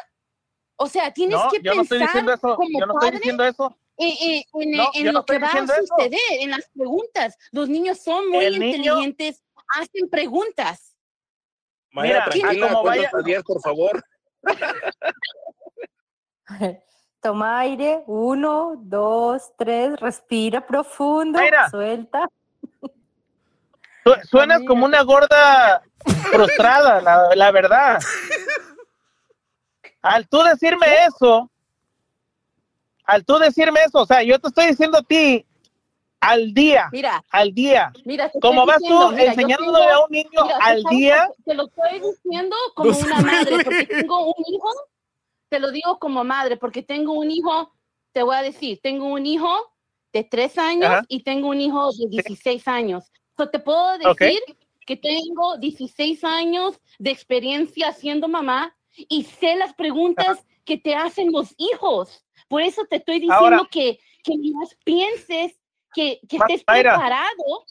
O 0.78 0.88
sea, 0.88 1.12
tienes 1.12 1.38
No, 1.38 1.50
que 1.50 1.62
yo 1.62 1.74
no 1.76 1.82
estoy 1.82 2.00
pensar 2.00 2.08
diciendo 2.14 2.34
eso. 2.34 2.56
como 2.56 2.80
Yo 2.80 2.86
no 2.86 2.94
estoy 2.94 3.08
padre 3.10 3.18
diciendo 3.20 3.44
eso. 3.46 3.78
en, 3.98 4.08
en- 4.22 4.44
en- 4.54 4.72
No, 4.72 4.90
en 4.94 5.04
yo 5.06 5.12
no 5.12 5.20
lo 5.20 5.26
que 5.26 5.34
estoy 5.36 5.42
va 5.44 5.48
a 5.48 5.50
diciendo 5.62 5.74
eso. 5.74 5.96
suceder, 5.98 6.20
en 6.42 6.50
las 6.52 6.70
preguntas. 6.76 7.38
Los 7.52 7.68
niños 7.70 8.00
son 8.00 8.30
muy 8.30 8.46
El 8.46 8.60
niño- 8.60 8.76
inteligentes, 9.02 9.44
hacen 9.80 10.10
preguntas. 10.10 10.96
Mira, 11.92 12.26
tranquila, 12.26 12.66
a 12.66 12.70
como 12.70 12.84
vaya- 12.84 13.12
10, 13.24 13.44
por 13.44 13.62
favor. 13.62 14.04
Toma 17.22 17.60
aire, 17.60 18.04
uno, 18.06 18.74
dos, 18.78 19.52
tres, 19.58 19.98
respira 20.00 20.66
profundo, 20.66 21.40
Mayra. 21.40 21.70
suelta. 21.70 22.28
Su- 24.04 24.28
Suenas 24.28 24.62
como 24.68 24.86
una 24.86 25.02
gorda 25.04 25.82
frustrada, 26.32 27.02
la, 27.02 27.34
la 27.36 27.52
verdad. 27.52 28.00
Al 30.02 30.28
tú 30.28 30.42
decirme 30.44 31.06
eso, 31.06 31.50
al 33.06 33.24
tú 33.24 33.38
decirme 33.38 33.80
eso, 33.86 34.00
o 34.00 34.06
sea, 34.06 34.22
yo 34.24 34.38
te 34.40 34.50
estoy 34.50 34.68
diciendo 34.68 34.98
a 34.98 35.04
ti 35.04 35.46
al 36.30 36.54
día, 36.54 36.90
Mira, 36.92 37.24
al 37.30 37.54
día. 37.54 37.92
mira, 38.06 38.30
te 38.30 38.40
¿Cómo 38.40 38.62
estoy 38.62 38.68
vas 38.68 38.78
diciendo, 38.80 39.06
tú 39.10 39.12
mira, 39.16 39.24
enseñándole 39.32 39.80
tengo- 39.86 39.94
a 39.94 40.06
un 40.06 40.12
niño 40.12 40.30
mira, 40.44 40.58
al 40.62 40.84
día? 40.84 41.30
Te 41.46 41.54
lo 41.56 41.66
estoy 41.68 42.00
diciendo 42.12 42.56
como 42.76 42.92
No 42.92 42.98
una 43.00 43.20
madre, 43.22 43.64
porque 43.64 43.86
tengo 43.86 44.26
un 44.28 44.44
hijo 44.54 44.70
te 45.50 45.60
lo 45.60 45.70
digo 45.72 46.00
como 46.00 46.24
madre, 46.24 46.58
porque 46.58 46.82
tengo 46.82 47.14
un 47.14 47.30
hijo, 47.30 47.72
te 48.12 48.24
voy 48.24 48.36
a 48.36 48.42
decir, 48.42 48.80
tengo 48.82 49.06
un 49.06 49.24
hijo 49.28 49.54
de 50.12 50.24
tres 50.24 50.58
años 50.58 50.90
Ajá. 50.90 51.06
y 51.08 51.22
tengo 51.22 51.50
un 51.50 51.62
hijo 51.62 51.92
de 51.92 52.08
16 52.10 52.68
años. 52.68 53.04
So, 53.38 53.48
te 53.50 53.60
puedo 53.60 54.00
decir 54.00 54.40
que 54.88 54.98
tengo 54.98 55.58
16 55.60 56.24
años 56.24 56.80
de 56.98 57.12
experiencia 57.12 57.92
siendo 57.94 58.28
mamá 58.28 58.76
y 58.96 59.26
sé 59.26 59.56
las 59.56 59.76
preguntas 59.76 60.44
que 60.66 60.78
te 60.78 60.96
hacen 60.96 61.32
los 61.32 61.54
hijos. 61.58 62.26
Por 62.48 62.64
eso 62.64 62.86
te 62.90 62.96
estoy 62.96 63.16
diciendo 63.16 63.36
Ahora- 63.36 63.68
que, 63.70 64.00
que 64.24 64.34
más 64.56 64.76
pienses, 64.84 65.54
que, 65.94 66.20
que 66.28 66.38
estés 66.38 66.64
Mayra. 66.68 66.92
preparado, 66.96 67.66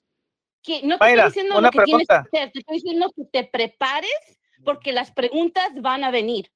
que 0.62 0.82
no 0.82 0.96
te 0.98 1.04
Mayra, 1.04 1.26
estoy 1.26 1.30
diciendo 1.42 1.58
una 1.58 1.68
lo 1.68 1.70
que 1.72 1.84
tienes 1.84 2.06
que 2.08 2.14
pregunta. 2.14 2.28
hacer, 2.38 2.52
te 2.52 2.58
estoy 2.60 2.74
diciendo 2.76 3.12
que 3.16 3.24
te 3.24 3.44
prepares 3.44 4.38
porque 4.64 4.92
las 4.92 5.10
preguntas 5.10 5.70
van 5.80 6.04
a 6.04 6.10
venir, 6.10 6.50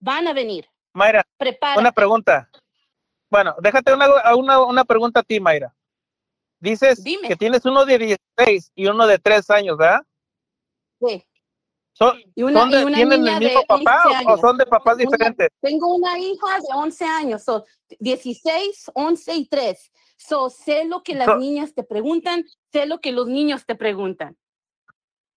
van 0.00 0.28
a 0.28 0.32
venir. 0.32 0.68
Mayra, 0.94 1.24
Prepárate. 1.36 1.80
una 1.80 1.92
pregunta. 1.92 2.50
Bueno, 3.30 3.54
déjate 3.60 3.92
una, 3.92 4.34
una, 4.34 4.62
una 4.62 4.84
pregunta 4.84 5.20
a 5.20 5.22
ti, 5.22 5.38
Mayra. 5.40 5.74
Dices 6.60 7.02
que 7.26 7.36
tienes 7.36 7.64
uno 7.64 7.84
de 7.84 7.98
16 7.98 8.72
y 8.74 8.86
uno 8.86 9.06
de 9.06 9.18
3 9.18 9.48
años, 9.50 9.76
¿verdad? 9.76 10.00
Sí. 11.00 11.24
Son, 11.92 12.16
Y 12.34 12.42
una- 12.44 12.60
son 12.60 12.70
de- 12.70 12.80
y 12.80 12.84
una 12.84 12.96
¿Tienen 12.96 13.20
niña 13.22 13.32
el 13.34 13.40
de 13.40 13.46
mismo 13.46 13.62
papá 13.66 14.02
11 14.06 14.24
o- 14.26 14.32
o 14.34 14.38
son 14.38 14.56
de 14.56 14.66
papás 14.66 14.94
Una- 14.94 15.04
diferentes? 15.04 15.48
tengo 15.60 15.94
una 15.94 16.16
hija 16.18 16.58
de 16.60 16.74
11 16.74 17.04
años, 17.04 17.42
so, 17.44 17.64
16, 17.98 18.90
11 18.94 19.34
y 19.34 19.48
3. 19.48 19.90
So, 20.18 20.50
sé 20.50 20.84
lo 20.84 21.02
que 21.02 21.14
las 21.14 21.26
So- 21.26 21.36
niñas 21.38 21.72
te 21.74 21.84
preguntan, 21.84 22.44
sé 22.72 22.86
lo 22.86 23.00
que 23.00 23.12
los 23.12 23.28
niños 23.28 23.64
te 23.64 23.74
preguntan. 23.76 24.36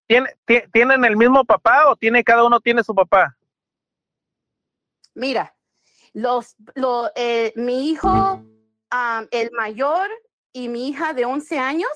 ¿Tiene- 0.08 0.36
ti- 0.44 0.64
¿Tienen 0.74 1.06
el 1.06 1.16
mismo 1.16 1.46
papá 1.46 1.88
o 1.90 1.96
tiene 1.96 2.24
cada 2.24 2.44
uno 2.44 2.60
tiene 2.60 2.84
su 2.84 2.94
papá? 2.94 3.38
Mira, 5.14 5.56
los, 6.14 6.56
lo, 6.76 7.12
eh, 7.16 7.54
mi 7.56 7.90
hijo, 7.90 8.44
am, 8.90 9.28
el 9.32 9.52
mayor 9.52 10.10
y 10.52 10.68
mi 10.68 10.90
hija 10.90 11.14
de 11.14 11.26
11 11.26 11.60
años 11.60 11.90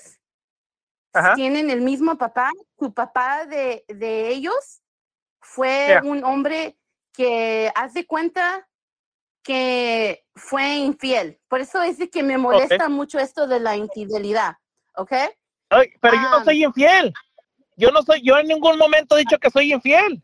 Ajá. 1.12 1.34
tienen 1.36 1.70
el 1.70 1.82
mismo 1.82 2.18
papá. 2.18 2.52
Su 2.78 2.94
papá 2.94 3.46
de, 3.46 3.84
de 3.88 4.30
ellos 4.30 4.82
fue 5.42 5.88
Yeah. 5.88 6.02
un 6.04 6.24
hombre 6.24 6.78
que 7.14 7.72
hace 7.76 8.06
cuenta 8.06 8.68
que 9.46 10.26
fue 10.36 10.76
infiel. 10.78 11.40
Por 11.48 11.62
eso 11.62 11.82
es 11.84 12.00
de 12.00 12.10
que 12.10 12.24
me 12.24 12.38
molesta 12.38 12.90
mucho 12.90 13.20
esto 13.20 13.46
de 13.48 13.60
la 13.60 13.78
infidelidad, 13.78 14.56
¿ok? 14.96 15.12
Ay, 15.70 15.90
pero 16.02 16.16
yo 16.16 16.22
no 16.30 16.38
Ah. 16.38 16.44
soy 16.44 16.64
infiel. 16.64 17.14
Yo 17.78 17.92
no 17.92 18.02
soy, 18.02 18.22
yo 18.24 18.38
en 18.40 18.48
ningún 18.48 18.78
momento 18.80 19.16
he 19.16 19.20
dicho 19.20 19.38
que 19.38 19.52
soy 19.52 19.72
infiel. 19.72 20.22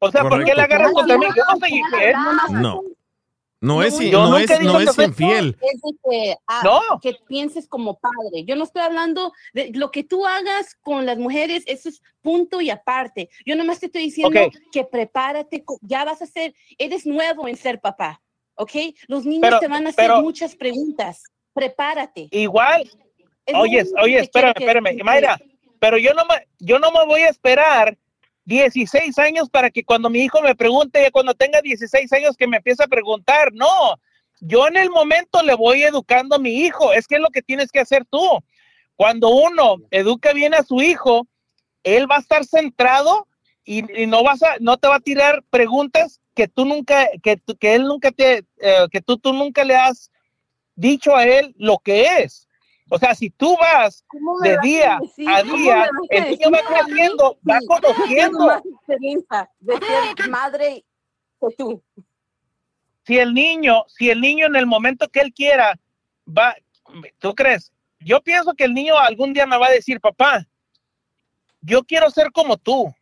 O 0.00 0.10
sea, 0.10 0.22
¿por 0.28 0.42
qué 0.44 0.54
le 0.54 0.62
agarras 0.62 0.92
contra 0.92 1.16
mí? 1.18 1.26
Yo 1.36 1.44
no 1.48 1.56
soy 1.58 1.70
infiel. 1.78 2.14
No. 2.50 2.82
No 3.62 3.82
es, 3.82 3.98
Yo 3.98 4.26
no 4.26 4.38
es, 4.38 4.48
no 4.62 4.80
infiel. 4.80 5.56
es 5.60 5.80
de 5.82 5.90
que, 6.02 6.36
ah, 6.46 6.62
No. 6.64 6.98
que 7.00 7.14
pienses 7.28 7.68
como 7.68 7.98
padre. 7.98 8.44
Yo 8.46 8.56
no 8.56 8.64
estoy 8.64 8.80
hablando 8.80 9.34
de 9.52 9.70
lo 9.74 9.90
que 9.90 10.02
tú 10.02 10.24
hagas 10.26 10.74
con 10.80 11.04
las 11.04 11.18
mujeres, 11.18 11.62
eso 11.66 11.90
es 11.90 12.00
punto 12.22 12.62
y 12.62 12.70
aparte. 12.70 13.28
Yo 13.44 13.56
nomás 13.56 13.78
te 13.78 13.86
estoy 13.86 14.02
diciendo 14.04 14.40
que 14.72 14.84
prepárate, 14.84 15.62
ya 15.82 16.04
vas 16.04 16.22
a 16.22 16.26
ser, 16.26 16.54
eres 16.78 17.04
nuevo 17.04 17.48
en 17.48 17.56
ser 17.56 17.80
papá, 17.80 18.22
¿ok? 18.54 18.72
Los 19.08 19.26
niños 19.26 19.42
Pero- 19.42 19.58
te 19.60 19.68
van 19.68 19.86
a 19.86 19.90
hacer 19.90 20.06
pero- 20.06 20.22
muchas 20.22 20.56
preguntas. 20.56 21.22
Prepárate. 21.52 22.28
Igual. 22.30 22.90
Es 23.44 23.54
Oye, 23.54 23.84
oye, 24.00 24.20
espérame, 24.20 24.54
espérame. 24.56 24.96
que- 24.96 25.04
Mayra, 25.04 25.38
pero 25.78 25.98
yo 25.98 26.14
no 26.14 26.24
me, 26.24 26.46
yo 26.60 26.78
no 26.78 26.90
me 26.92 27.04
voy 27.04 27.22
a 27.22 27.28
esperar 27.28 27.98
16 28.44 29.18
años 29.18 29.48
para 29.50 29.70
que 29.70 29.84
cuando 29.84 30.10
mi 30.10 30.20
hijo 30.20 30.40
me 30.42 30.54
pregunte, 30.54 31.10
cuando 31.12 31.34
tenga 31.34 31.60
16 31.60 32.12
años 32.12 32.36
que 32.36 32.46
me 32.46 32.58
empiece 32.58 32.82
a 32.82 32.88
preguntar. 32.88 33.52
No, 33.52 34.00
yo 34.40 34.66
en 34.66 34.76
el 34.76 34.90
momento 34.90 35.42
le 35.42 35.54
voy 35.54 35.82
educando 35.82 36.36
a 36.36 36.38
mi 36.38 36.50
hijo. 36.62 36.92
Es 36.92 37.06
que 37.06 37.16
es 37.16 37.20
lo 37.20 37.28
que 37.28 37.42
tienes 37.42 37.70
que 37.70 37.80
hacer 37.80 38.04
tú. 38.10 38.42
Cuando 38.96 39.28
uno 39.30 39.76
educa 39.90 40.32
bien 40.32 40.54
a 40.54 40.62
su 40.62 40.80
hijo, 40.82 41.26
él 41.84 42.10
va 42.10 42.16
a 42.16 42.20
estar 42.20 42.44
centrado 42.44 43.26
y, 43.64 43.82
no 44.06 44.22
vas 44.22 44.42
a, 44.42 44.56
no 44.60 44.78
te 44.78 44.88
va 44.88 44.96
a 44.96 45.00
tirar 45.00 45.42
preguntas 45.50 46.20
que 46.34 46.48
tú 46.48 46.64
nunca, 46.64 47.08
que, 47.22 47.40
que 47.58 47.74
él 47.74 47.84
nunca 47.84 48.10
te, 48.10 48.44
eh, 48.58 48.86
que 48.90 49.00
tú, 49.00 49.16
tú 49.16 49.32
nunca 49.32 49.64
le 49.64 49.76
has 49.76 50.10
dicho 50.74 51.14
a 51.14 51.24
él 51.24 51.54
lo 51.56 51.78
que 51.78 52.22
es. 52.22 52.48
O 52.92 52.98
sea, 52.98 53.14
si 53.14 53.30
tú 53.30 53.56
vas 53.60 54.04
de 54.42 54.54
a 54.54 54.60
día 54.60 54.94
a 54.96 54.98
¿Cómo 54.98 55.56
me 55.56 55.62
día, 55.62 55.90
el 56.10 56.30
niño 56.30 56.50
va 56.50 56.58
creciendo, 56.66 57.38
va 57.48 57.58
conociendo. 57.66 58.46
más 58.46 58.62
experiencia 58.66 59.50
de 59.60 59.78
ser 59.78 60.28
madre 60.28 60.84
que 61.40 61.54
tú. 61.56 61.82
Si 63.06 63.16
el 63.16 63.32
niño, 63.32 63.84
si 63.86 64.10
el 64.10 64.20
niño 64.20 64.46
en 64.46 64.56
el 64.56 64.66
momento 64.66 65.08
que 65.08 65.20
él 65.20 65.32
quiera 65.32 65.78
va, 66.26 66.56
¿tú 67.18 67.32
crees? 67.34 67.72
Yo 68.00 68.20
pienso 68.22 68.54
que 68.54 68.64
el 68.64 68.74
niño 68.74 68.98
algún 68.98 69.32
día 69.32 69.46
me 69.46 69.56
va 69.56 69.68
a 69.68 69.72
decir, 69.72 70.00
papá, 70.00 70.46
yo 71.60 71.84
quiero 71.84 72.10
ser 72.10 72.32
como 72.32 72.56
tú. 72.56 72.92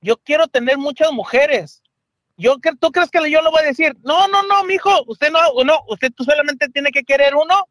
Yo 0.00 0.16
quiero 0.16 0.46
tener 0.46 0.78
muchas 0.78 1.10
mujeres. 1.10 1.82
Yo, 2.36 2.56
¿Tú 2.78 2.92
crees 2.92 3.10
que 3.10 3.18
yo 3.30 3.42
le 3.42 3.50
voy 3.50 3.62
a 3.62 3.66
decir? 3.66 3.96
No, 4.02 4.28
no, 4.28 4.42
no, 4.44 4.64
mijo, 4.64 4.90
usted 5.06 5.30
no, 5.30 5.40
no, 5.64 5.80
usted 5.88 6.12
tú 6.14 6.24
solamente 6.24 6.68
tiene 6.68 6.90
que 6.90 7.02
querer 7.02 7.34
uno, 7.34 7.68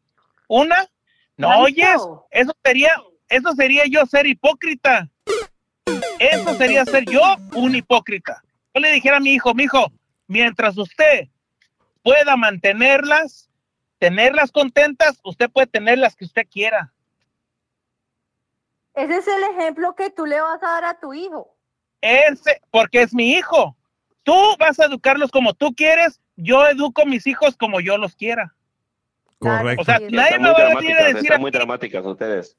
una. 0.48 0.88
No, 1.36 1.60
oyes, 1.60 2.00
eso 2.30 2.52
sería, 2.64 2.92
eso 3.28 3.52
sería 3.54 3.84
yo 3.86 4.06
ser 4.06 4.26
hipócrita. 4.26 5.08
Eso 6.18 6.54
sería 6.54 6.84
ser 6.84 7.04
yo 7.04 7.20
un 7.54 7.74
hipócrita. 7.74 8.42
Yo 8.72 8.80
le 8.80 8.92
dijera 8.92 9.16
a 9.16 9.20
mi 9.20 9.34
hijo, 9.34 9.54
mi 9.54 9.64
hijo, 9.64 9.92
mientras 10.26 10.76
usted 10.78 11.28
pueda 12.02 12.36
mantenerlas, 12.36 13.50
tenerlas 13.98 14.52
contentas, 14.52 15.18
usted 15.24 15.50
puede 15.50 15.66
tener 15.66 15.98
las 15.98 16.14
que 16.14 16.24
usted 16.24 16.46
quiera. 16.50 16.92
Ese 18.94 19.16
es 19.16 19.26
el 19.26 19.42
ejemplo 19.56 19.94
que 19.96 20.10
tú 20.10 20.24
le 20.24 20.40
vas 20.40 20.62
a 20.62 20.66
dar 20.66 20.84
a 20.84 21.00
tu 21.00 21.14
hijo. 21.14 21.56
Ese, 22.00 22.60
porque 22.70 23.02
es 23.02 23.12
mi 23.12 23.32
hijo. 23.32 23.76
Tú 24.22 24.34
vas 24.58 24.78
a 24.78 24.86
educarlos 24.86 25.30
como 25.30 25.52
tú 25.52 25.74
quieres, 25.74 26.20
yo 26.36 26.66
educo 26.68 27.02
a 27.02 27.06
mis 27.06 27.26
hijos 27.26 27.56
como 27.56 27.80
yo 27.80 27.98
los 27.98 28.14
quiera. 28.14 28.54
Correcto. 29.44 29.82
O 29.82 29.84
sea, 29.84 29.98
nadie 30.10 30.38
me 30.38 30.50
va 30.50 30.58
a 30.58 30.74
venir 30.74 30.96
a 30.96 31.04
decir 31.04 31.22
están 31.22 31.36
a 31.36 31.38
muy 31.38 31.50
mí, 31.50 31.56
dramáticas 31.56 32.04
ustedes. 32.04 32.56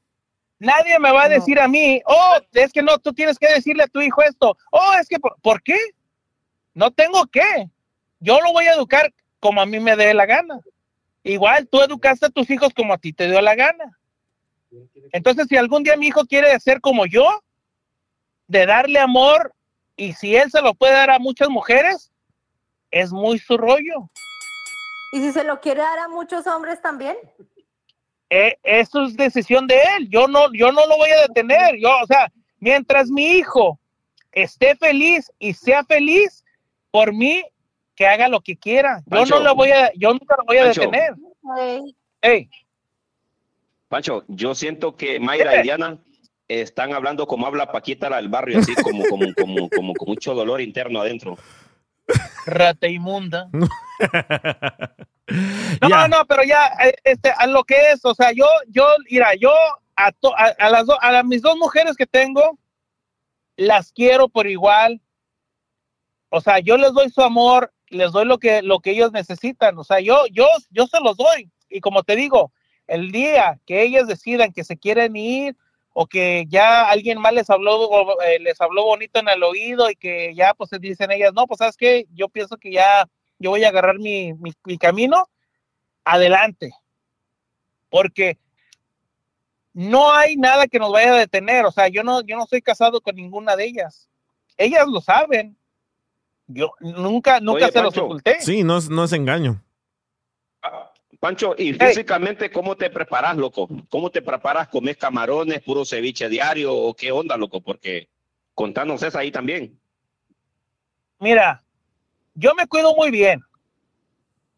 nadie 0.60 1.00
me 1.00 1.12
va 1.12 1.24
a 1.24 1.30
decir 1.30 1.60
a 1.60 1.68
mí, 1.68 2.02
oh, 2.06 2.38
es 2.54 2.72
que 2.72 2.82
no, 2.82 2.98
tú 3.00 3.14
tienes 3.14 3.38
que 3.38 3.48
decirle 3.48 3.84
a 3.84 3.88
tu 3.88 4.02
hijo 4.02 4.22
esto. 4.24 4.58
Oh, 4.72 4.94
es 5.00 5.08
que, 5.08 5.20
¿por, 5.20 5.36
¿por 5.42 5.62
qué? 5.62 5.78
No 6.74 6.92
tengo 6.92 7.26
que. 7.28 7.70
Yo 8.20 8.40
lo 8.42 8.52
voy 8.54 8.66
a 8.66 8.74
educar 8.74 9.14
como 9.40 9.62
a 9.62 9.66
mí 9.66 9.80
me 9.80 9.96
dé 9.96 10.14
la 10.14 10.26
gana. 10.26 10.60
Igual 11.24 11.68
tú 11.68 11.82
educaste 11.82 12.28
a 12.28 12.30
tus 12.30 12.50
hijos 12.50 12.74
como 12.74 12.94
a 12.94 12.98
ti 12.98 13.12
te 13.14 13.28
dio 13.28 13.42
la 13.42 13.56
gana. 13.56 13.98
Entonces, 15.12 15.48
si 15.48 15.58
algún 15.58 15.84
día 15.84 15.98
mi 15.98 16.08
hijo 16.08 16.26
quiere 16.26 16.60
ser 16.60 16.82
como 16.82 17.06
yo, 17.06 17.28
de 18.48 18.66
darle 18.66 19.00
amor, 19.00 19.54
y 19.98 20.14
si 20.14 20.36
él 20.36 20.52
se 20.52 20.62
lo 20.62 20.74
puede 20.74 20.94
dar 20.94 21.10
a 21.10 21.20
muchas 21.20 21.50
mujeres, 21.50 22.12
es 22.92 23.12
muy 23.12 23.40
su 23.40 23.58
rollo. 23.58 24.10
Y 25.12 25.20
si 25.22 25.32
se 25.32 25.44
lo 25.44 25.60
quiere 25.62 25.82
dar 25.82 26.00
a 26.00 26.08
muchos 26.08 26.46
hombres 26.48 26.82
también. 26.82 27.16
Eh, 28.30 28.58
eso 28.64 29.04
es 29.04 29.16
decisión 29.16 29.68
de 29.68 29.80
él. 29.98 30.10
Yo 30.10 30.28
no, 30.28 30.52
yo 30.54 30.72
no 30.72 30.86
lo 30.88 30.98
voy 30.98 31.10
a 31.10 31.22
detener. 31.28 31.78
Yo, 31.78 31.90
o 32.04 32.06
sea, 32.08 32.32
mientras 32.60 33.10
mi 33.10 33.26
hijo 33.26 33.80
esté 34.32 34.76
feliz 34.76 35.32
y 35.40 35.54
sea 35.54 35.84
feliz, 35.84 36.44
por 36.92 37.14
mí, 37.14 37.44
que 37.96 38.08
haga 38.08 38.28
lo 38.28 38.42
que 38.42 38.58
quiera. 38.58 39.02
Yo 39.06 39.18
Pancho. 39.18 39.36
no 39.38 39.44
lo 39.44 39.56
voy 39.56 39.72
a, 39.72 39.92
yo 39.94 40.12
nunca 40.12 40.36
lo 40.38 40.44
voy 40.46 40.58
a 40.58 40.64
Pancho. 40.64 40.82
detener. 40.82 41.16
Hey. 41.58 41.96
Ey, 42.22 42.50
Pancho, 43.88 44.24
yo 44.28 44.56
siento 44.56 44.96
que 44.96 45.20
Mayra 45.20 45.60
y 45.60 45.64
Diana 45.64 46.00
están 46.48 46.94
hablando 46.94 47.28
como 47.28 47.46
habla 47.46 47.72
Paquita 47.72 48.10
la 48.10 48.18
del 48.18 48.30
barrio, 48.30 48.60
así 48.60 48.74
como, 48.76 49.04
como, 49.06 49.26
como, 49.36 49.70
como 49.70 49.94
con 49.94 50.08
mucho 50.10 50.34
dolor 50.34 50.60
interno 50.60 51.02
adentro. 51.02 51.38
Rata 52.46 52.88
inmunda. 52.88 53.50
No, 55.82 56.08
no, 56.08 56.26
pero 56.28 56.44
ya, 56.44 56.68
eh, 56.84 56.96
este, 57.04 57.32
a 57.32 57.48
lo 57.48 57.64
que 57.64 57.92
es, 57.92 58.06
o 58.06 58.14
sea, 58.14 58.32
yo, 58.32 58.46
yo, 58.68 58.86
mira, 59.10 59.34
yo 59.36 59.52
a, 59.96 60.12
to- 60.12 60.38
a, 60.38 60.54
a 60.60 60.70
las 60.70 60.86
do- 60.86 61.02
a 61.02 61.24
mis 61.24 61.42
dos 61.42 61.58
mujeres 61.58 61.96
que 61.96 62.06
tengo, 62.06 62.60
las 63.58 63.92
quiero 63.92 64.30
por 64.30 64.48
igual. 64.48 65.02
O 66.30 66.42
sea, 66.42 66.60
yo 66.60 66.78
les 66.78 66.94
doy 66.94 67.10
su 67.10 67.22
amor, 67.22 67.74
les 67.88 68.12
doy 68.12 68.26
lo 68.26 68.38
que, 68.38 68.62
lo 68.62 68.80
que 68.80 68.92
ellos 68.92 69.12
necesitan. 69.12 69.78
O 69.80 69.84
sea, 69.84 70.00
yo, 70.00 70.26
yo, 70.32 70.48
yo 70.70 70.86
se 70.88 71.00
los 71.00 71.18
doy. 71.18 71.50
Y 71.70 71.80
como 71.82 72.04
te 72.04 72.16
digo, 72.16 72.52
el 72.88 73.12
día 73.12 73.60
que 73.66 73.82
ellas 73.82 74.08
decidan 74.08 74.54
que 74.54 74.64
se 74.64 74.78
quieren 74.78 75.16
ir 75.16 75.56
o 75.98 76.06
que 76.08 76.46
ya 76.50 76.90
alguien 76.90 77.22
más 77.22 77.32
les 77.32 77.50
habló, 77.50 78.22
eh, 78.22 78.38
les 78.42 78.60
habló 78.60 78.84
bonito 78.84 79.18
en 79.18 79.30
el 79.30 79.42
oído 79.42 79.90
y 79.90 79.96
que 79.96 80.36
ya 80.36 80.54
pues 80.54 80.70
dicen 80.82 81.10
ellas, 81.10 81.32
no, 81.34 81.48
pues 81.48 81.60
sabes 81.60 81.78
qué, 81.78 82.06
yo 82.14 82.28
pienso 82.28 82.58
que 82.58 82.70
ya 82.70 83.08
yo 83.40 83.52
voy 83.52 83.64
a 83.64 83.70
agarrar 83.70 83.98
mi, 83.98 84.34
mi, 84.34 84.52
mi 84.66 84.78
camino, 84.78 85.30
adelante. 86.04 86.74
Porque 87.90 88.38
no 89.72 90.12
hay 90.12 90.36
nada 90.36 90.68
que 90.68 90.80
nos 90.80 90.92
vaya 90.92 91.14
a 91.14 91.20
detener. 91.20 91.66
O 91.66 91.72
sea, 91.72 91.88
yo 91.88 92.04
no, 92.04 92.22
yo 92.24 92.36
no 92.36 92.44
estoy 92.44 92.62
casado 92.62 93.00
con 93.00 93.16
ninguna 93.16 93.56
de 93.56 93.64
ellas. 93.64 94.10
Ellas 94.58 94.86
lo 94.88 95.00
saben. 95.00 95.58
Yo 96.48 96.74
nunca, 96.82 97.40
nunca 97.40 97.68
Oye, 97.68 97.72
se 97.72 97.82
los 97.82 97.94
Pancho. 97.94 98.06
oculté. 98.06 98.42
Sí, 98.42 98.64
no 98.64 98.80
es, 98.80 98.90
no 98.90 99.06
es 99.06 99.14
engaño. 99.14 99.64
Pancho, 101.20 101.56
¿y 101.58 101.74
físicamente 101.74 102.52
cómo 102.52 102.76
te 102.76 102.90
preparas, 102.90 103.38
loco? 103.38 103.68
¿Cómo 103.90 104.10
te 104.10 104.22
preparas? 104.22 104.68
¿Comes 104.68 104.98
camarones, 104.98 105.62
puro 105.62 105.86
ceviche 105.86 106.30
diario 106.30 106.74
o 106.74 106.94
qué 106.96 107.12
onda, 107.12 107.38
loco? 107.38 107.62
Porque 107.62 108.10
contanos 108.54 109.02
esa 109.04 109.20
ahí 109.20 109.32
también. 109.32 109.80
Mira, 111.20 111.64
yo 112.34 112.54
me 112.56 112.68
cuido 112.68 112.96
muy 112.96 113.12
bien. 113.12 113.42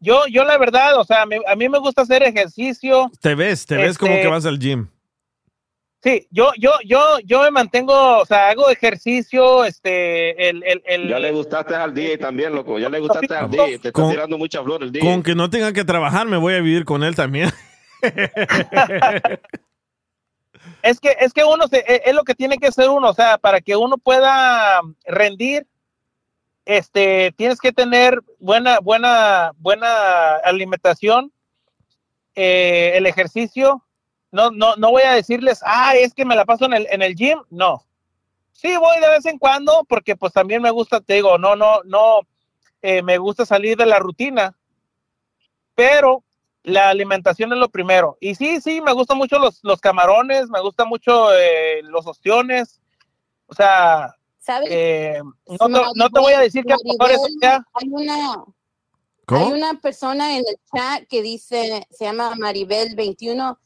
Yo, 0.00 0.26
yo 0.30 0.44
la 0.44 0.58
verdad, 0.58 0.98
o 0.98 1.04
sea, 1.04 1.26
me- 1.26 1.40
a 1.46 1.56
mí 1.56 1.68
me 1.68 1.78
gusta 1.78 2.02
hacer 2.02 2.22
ejercicio. 2.22 3.10
Te 3.20 3.34
ves, 3.34 3.66
te 3.66 3.76
ves 3.76 3.98
como 3.98 4.12
Este- 4.12 4.22
que 4.22 4.28
vas 4.28 4.46
al 4.46 4.58
gym. 4.58 4.88
Sí, 6.00 6.28
yo, 6.30 6.52
yo, 6.56 6.70
yo, 6.84 7.18
yo 7.24 7.42
me 7.42 7.50
mantengo, 7.50 8.18
o 8.18 8.24
sea, 8.24 8.50
hago 8.50 8.70
ejercicio, 8.70 9.64
este, 9.64 10.48
el, 10.48 10.62
el, 10.64 10.82
el- 10.86 11.08
Ya 11.08 11.18
le 11.18 11.32
gustaste 11.32 11.74
al 11.74 11.92
DJ 11.92 12.18
también, 12.18 12.54
loco. 12.54 12.78
Ya 12.78 12.88
le 12.88 13.00
gustaste 13.00 13.34
al 13.34 13.50
DJ. 13.50 13.78
Te 13.80 13.88
está 13.88 14.08
tirando 14.08 14.38
mucha 14.38 14.62
flor 14.62 14.82
el 14.84 14.92
DJ. 14.92 15.04
Con 15.04 15.22
que 15.24 15.34
no 15.34 15.50
tenga 15.50 15.72
que 15.72 15.84
trabajar, 15.84 16.28
me 16.28 16.36
voy 16.36 16.54
a 16.54 16.60
vivir 16.60 16.84
con 16.84 17.02
él 17.02 17.16
también. 17.16 17.50
es 20.82 21.00
que, 21.00 21.16
es 21.20 21.32
que 21.32 21.44
uno 21.44 21.66
se, 21.68 21.78
es, 21.86 22.02
es 22.06 22.14
lo 22.14 22.22
que 22.24 22.34
tiene 22.34 22.58
que 22.58 22.70
ser 22.72 22.88
uno, 22.90 23.10
o 23.10 23.14
sea, 23.14 23.38
para 23.38 23.60
que 23.60 23.74
uno 23.76 23.98
pueda 23.98 24.80
rendir, 25.04 25.66
este, 26.64 27.32
tienes 27.36 27.58
que 27.60 27.72
tener 27.72 28.20
buena, 28.38 28.78
buena, 28.80 29.52
buena 29.58 30.36
alimentación, 30.44 31.32
eh, 32.34 32.92
el 32.94 33.06
ejercicio. 33.06 33.84
No, 34.30 34.50
no, 34.50 34.76
no 34.76 34.90
voy 34.90 35.02
a 35.02 35.12
decirles, 35.12 35.60
ah, 35.64 35.94
es 35.96 36.12
que 36.12 36.24
me 36.24 36.36
la 36.36 36.44
paso 36.44 36.66
en 36.66 36.74
el, 36.74 36.86
en 36.90 37.02
el 37.02 37.14
gym. 37.14 37.38
No. 37.50 37.84
Sí, 38.52 38.76
voy 38.76 39.00
de 39.00 39.08
vez 39.08 39.24
en 39.26 39.38
cuando, 39.38 39.84
porque 39.88 40.16
pues 40.16 40.32
también 40.32 40.60
me 40.60 40.70
gusta, 40.70 41.00
te 41.00 41.14
digo, 41.14 41.38
no, 41.38 41.54
no, 41.54 41.82
no, 41.84 42.20
eh, 42.82 43.02
me 43.02 43.18
gusta 43.18 43.46
salir 43.46 43.76
de 43.76 43.86
la 43.86 43.98
rutina, 43.98 44.56
pero 45.74 46.24
la 46.64 46.88
alimentación 46.88 47.52
es 47.52 47.58
lo 47.58 47.68
primero. 47.68 48.18
Y 48.20 48.34
sí, 48.34 48.60
sí, 48.60 48.80
me 48.80 48.92
gustan 48.92 49.16
mucho 49.18 49.38
los, 49.38 49.60
los 49.62 49.80
camarones, 49.80 50.48
me 50.48 50.60
gustan 50.60 50.88
mucho 50.88 51.32
eh, 51.34 51.82
los 51.84 52.06
ostiones. 52.06 52.80
O 53.46 53.54
sea, 53.54 54.14
¿Sabes? 54.38 54.68
eh, 54.70 55.20
no, 55.60 55.66
te, 55.68 55.86
no 55.94 56.10
te 56.10 56.20
voy 56.20 56.32
a 56.32 56.40
decir 56.40 56.64
que 56.64 56.72
a 56.72 56.76
lo 56.76 56.92
mejor 56.92 57.10
eso 57.10 57.26
sea. 57.40 57.64
Hay 57.74 57.88
una, 57.90 58.44
¿Cómo? 59.24 59.46
hay 59.46 59.52
una 59.52 59.80
persona 59.80 60.36
en 60.36 60.44
el 60.48 60.56
chat 60.74 61.06
que 61.08 61.22
dice, 61.22 61.86
se 61.90 62.04
llama 62.04 62.34
Maribel21, 62.34 63.58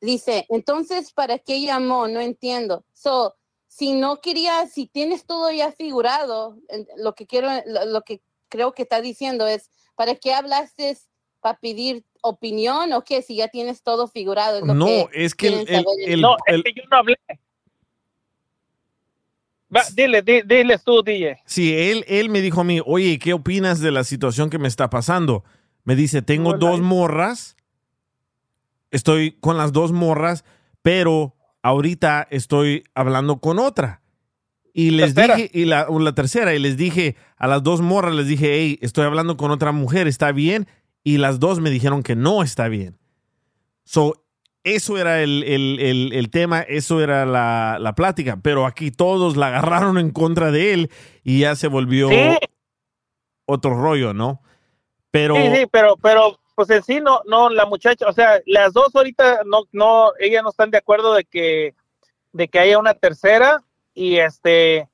dice, 0.00 0.46
entonces, 0.48 1.12
¿para 1.12 1.38
qué 1.38 1.60
llamó? 1.60 2.08
No 2.08 2.20
entiendo. 2.20 2.84
So, 2.92 3.34
si 3.66 3.92
no 3.92 4.20
quería, 4.20 4.66
si 4.66 4.86
tienes 4.86 5.24
todo 5.26 5.50
ya 5.50 5.72
figurado, 5.72 6.56
lo 6.96 7.14
que 7.14 7.26
quiero, 7.26 7.48
lo, 7.66 7.84
lo 7.86 8.02
que 8.02 8.20
creo 8.48 8.72
que 8.72 8.82
está 8.82 9.00
diciendo 9.00 9.46
es, 9.46 9.70
¿para 9.94 10.14
qué 10.14 10.32
hablaste 10.34 10.96
para 11.40 11.58
pedir 11.58 12.04
opinión 12.22 12.92
o 12.92 13.04
qué? 13.04 13.22
Si 13.22 13.36
ya 13.36 13.48
tienes 13.48 13.82
todo 13.82 14.08
figurado. 14.08 14.58
es 14.58 14.64
lo 14.66 14.74
No, 14.74 14.86
que 14.86 15.08
es 15.12 15.34
que 15.34 15.48
el- 15.48 15.68
el- 15.68 15.84
el- 16.06 16.20
No, 16.20 16.36
es 16.46 16.62
que 16.62 16.72
yo 16.74 16.82
no 16.90 16.96
hablé. 16.96 17.16
Va, 19.74 19.82
dile, 19.94 20.22
di- 20.22 20.42
diles 20.42 20.82
tú, 20.82 21.02
DJ. 21.02 21.42
Sí, 21.44 21.74
él, 21.76 22.04
él 22.08 22.30
me 22.30 22.40
dijo 22.40 22.62
a 22.62 22.64
mí, 22.64 22.80
oye, 22.86 23.18
¿qué 23.18 23.34
opinas 23.34 23.80
de 23.80 23.92
la 23.92 24.02
situación 24.02 24.48
que 24.48 24.58
me 24.58 24.66
está 24.66 24.88
pasando? 24.88 25.44
Me 25.84 25.94
dice, 25.94 26.22
tengo 26.22 26.54
dos 26.54 26.80
morras, 26.80 27.54
estoy 28.90 29.32
con 29.40 29.56
las 29.56 29.72
dos 29.72 29.92
morras, 29.92 30.44
pero 30.82 31.34
ahorita 31.62 32.26
estoy 32.30 32.84
hablando 32.94 33.38
con 33.40 33.58
otra. 33.58 34.02
Y 34.72 34.90
les 34.90 35.14
Tercera. 35.14 35.36
dije, 35.36 35.50
y 35.52 35.64
la, 35.64 35.86
tercera, 36.14 36.54
y 36.54 36.58
les 36.58 36.76
dije 36.76 37.16
a 37.36 37.48
las 37.48 37.62
dos 37.62 37.80
morras, 37.80 38.14
les 38.14 38.26
dije, 38.28 38.54
hey, 38.54 38.78
estoy 38.80 39.04
hablando 39.04 39.36
con 39.36 39.50
otra 39.50 39.72
mujer, 39.72 40.06
¿está 40.06 40.30
bien? 40.32 40.68
Y 41.02 41.18
las 41.18 41.40
dos 41.40 41.58
me 41.60 41.70
dijeron 41.70 42.02
que 42.02 42.14
no 42.14 42.42
está 42.42 42.68
bien. 42.68 42.96
So, 43.84 44.24
eso 44.64 44.98
era 44.98 45.22
el, 45.22 45.42
el- 45.44 45.78
el- 45.80 46.12
el 46.12 46.30
tema, 46.30 46.60
eso 46.60 47.00
era 47.00 47.24
la, 47.26 47.78
la 47.80 47.94
plática, 47.94 48.38
pero 48.42 48.66
aquí 48.66 48.90
todos 48.90 49.36
la 49.36 49.46
agarraron 49.48 49.98
en 49.98 50.10
contra 50.10 50.50
de 50.50 50.74
él 50.74 50.90
y 51.24 51.40
ya 51.40 51.56
se 51.56 51.68
volvió 51.68 52.08
Sí. 52.10 52.36
otro 53.46 53.74
rollo, 53.80 54.12
¿no? 54.14 54.42
Pero 55.10 55.36
Sí, 55.36 55.42
sí, 55.56 55.66
pero, 55.72 55.96
pero, 55.96 56.38
pues 56.58 56.70
en 56.70 56.82
sí 56.82 57.00
no, 57.00 57.22
no, 57.24 57.50
la 57.50 57.66
muchacha, 57.66 58.08
o 58.08 58.12
sea, 58.12 58.40
las 58.44 58.72
dos 58.72 58.92
ahorita 58.92 59.42
no, 59.46 59.68
no, 59.70 60.10
ellas 60.18 60.42
no 60.42 60.50
están 60.50 60.72
de 60.72 60.78
acuerdo 60.78 61.14
de 61.14 61.22
que, 61.24 61.76
de 62.32 62.48
que 62.48 62.58
haya 62.58 62.80
una 62.80 62.94
tercera 62.94 63.62
y 63.94 64.18
este, 64.18 64.88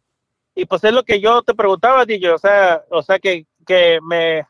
y 0.54 0.66
pues 0.66 0.84
es 0.84 0.92
lo 0.92 1.04
que 1.04 1.20
yo 1.20 1.40
te 1.40 1.54
preguntaba, 1.54 2.04
DJ, 2.04 2.34
o 2.34 2.38
sea, 2.38 2.84
o 2.90 3.00
sea 3.00 3.18
que, 3.18 3.46
que 3.66 3.98
me, 4.02 4.46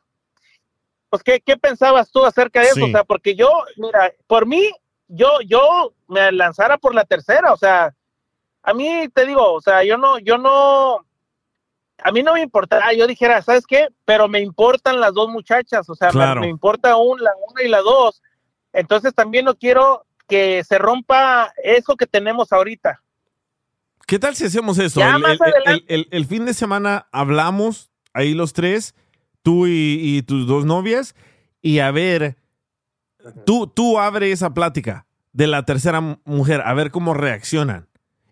pues 1.09 1.23
qué, 1.23 1.41
qué 1.41 1.57
pensabas 1.57 2.11
tú 2.11 2.25
acerca 2.25 2.63
de 2.63 2.71
eso, 2.71 2.85
o 2.85 2.89
sea, 2.89 3.05
porque 3.05 3.37
yo, 3.37 3.49
mira, 3.77 4.13
por 4.27 4.45
mí, 4.45 4.69
yo, 5.07 5.41
yo 5.47 5.95
me 6.09 6.33
lanzara 6.33 6.79
por 6.79 6.97
la 6.97 7.05
tercera, 7.05 7.53
o 7.53 7.57
sea, 7.57 7.95
a 8.61 8.75
mí 8.75 9.09
te 9.15 9.25
digo, 9.25 9.53
o 9.53 9.61
sea, 9.61 9.85
yo 9.85 9.97
no, 9.99 10.19
yo 10.19 10.37
no, 10.37 11.07
a 12.05 12.13
mí 12.13 12.23
no 12.23 12.35
me 12.35 12.43
importaba, 12.43 12.93
yo 12.93 13.07
dijera, 13.07 13.41
¿sabes 13.43 13.67
qué? 13.67 13.89
Pero 14.05 14.29
me 14.29 14.41
importan 14.41 15.01
las 15.01 15.13
dos 15.15 15.29
muchachas, 15.31 15.89
o 15.89 15.95
sea, 15.95 16.09
me- 16.09 16.13
Claro. 16.13 16.41
me, 16.43 16.49
importa 16.49 16.97
un, 16.97 17.21
la 17.23 17.31
una 17.51 17.63
y 17.63 17.69
la 17.69 17.81
dos. 17.81 18.23
Entonces 18.73 19.15
también 19.15 19.47
no 19.47 19.55
quiero 19.57 20.05
que 20.29 20.63
se 20.65 20.79
rompa 20.79 21.53
eso 21.65 21.97
que 21.97 22.07
tenemos 22.07 22.53
ahorita. 22.53 23.01
¿qué 24.07 24.19
tal 24.19 24.37
si 24.37 24.45
hacemos 24.45 24.77
eso? 24.79 25.01
Ya 25.01 25.17
El, 25.17 25.23
más 25.23 25.33
el- 25.33 25.39
el- 25.47 25.55
adelante. 25.55 25.95
el- 25.95 26.09
el 26.11 26.27
fin 26.27 26.45
de 26.45 26.53
semana 26.53 27.09
hablamos, 27.11 27.91
ahí 28.13 28.35
los 28.35 28.53
tres, 28.53 28.95
tú 29.43 29.67
y, 29.67 29.99
y 29.99 30.23
tus 30.23 30.47
dos 30.47 30.67
novias, 30.67 31.15
y 31.63 31.79
a 31.79 31.91
ver, 31.91 32.37
tú, 33.47 33.67
tú 33.67 33.99
abre 33.99 34.31
esa 34.31 34.53
plática 34.53 35.07
de 35.33 35.47
la 35.47 35.65
tercera 35.65 36.01
mu- 36.03 36.17
mujer, 36.27 36.61
a 36.67 36.75
ver 36.75 36.91
cómo 36.91 37.15
reaccionan. 37.15 37.89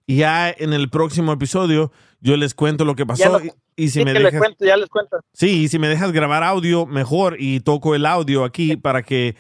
Y 0.07 0.17
ya 0.19 0.51
en 0.51 0.75
el 0.75 0.91
próximo 0.91 1.33
episodio 1.33 1.91
yo 2.23 2.37
les 2.39 2.55
cuento 2.55 2.85
lo 2.87 2.95
que 2.95 3.05
pasó. 3.05 3.39
lo- 3.39 3.45
y, 3.77 3.89
si 3.89 3.99
sí 4.01 4.05
me 4.05 4.13
que 4.13 4.21
les 4.21 4.33
dejas... 4.33 4.41
cuento, 4.41 4.65
ya 4.65 4.77
les 4.77 4.89
cuento. 4.89 5.19
Sí, 5.35 5.65
y 5.65 5.69
si 5.69 5.79
me 5.79 5.89
dejas 5.89 6.13
grabar 6.13 6.43
audio, 6.45 6.87
mejor, 6.87 7.37
y 7.39 7.61
toco 7.61 7.95
el 7.95 8.07
audio 8.07 8.45
aquí 8.45 8.77
para 8.77 9.03
que 9.03 9.37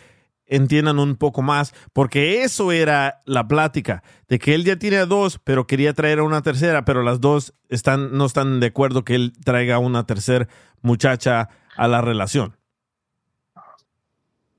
entiendan 0.47 0.99
un 0.99 1.17
poco 1.17 1.41
más, 1.41 1.73
porque 1.94 2.43
eso 2.43 2.73
era 2.73 3.23
la 3.25 3.49
plática, 3.49 4.02
de 4.28 4.39
que 4.39 4.55
él 4.55 4.65
ya 4.65 4.77
tiene 4.77 4.99
a 4.99 5.07
dos, 5.07 5.39
pero 5.43 5.67
quería 5.67 5.94
traer 5.94 6.19
a 6.19 6.25
una 6.25 6.43
tercera, 6.43 6.85
pero 6.85 7.02
las 7.02 7.20
dos 7.23 7.55
están, 7.70 8.12
no 8.19 8.27
están 8.27 8.61
de 8.61 8.67
acuerdo 8.67 9.05
que 9.05 9.15
él 9.15 9.33
traiga 9.44 9.78
una 9.78 10.05
tercera 10.05 10.49
muchacha 10.83 11.49
a 11.77 11.89
la 11.89 12.02
relación. 12.02 12.57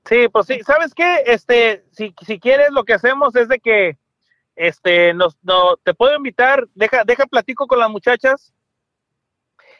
Sí, 0.06 0.26
pues 0.32 0.46
sí, 0.46 0.60
¿sabes 0.66 0.94
qué? 0.94 1.22
Este, 1.26 1.84
si, 1.92 2.14
si 2.26 2.38
quieres, 2.38 2.70
lo 2.72 2.84
que 2.84 2.94
hacemos 2.94 3.34
es 3.36 3.48
de 3.48 3.58
que, 3.58 3.96
este, 4.56 5.12
nos, 5.14 5.36
no, 5.42 5.76
te 5.82 5.94
puedo 5.94 6.16
invitar, 6.16 6.66
deja, 6.74 7.04
deja 7.04 7.26
platico 7.26 7.66
con 7.66 7.78
las 7.78 7.90
muchachas 7.90 8.52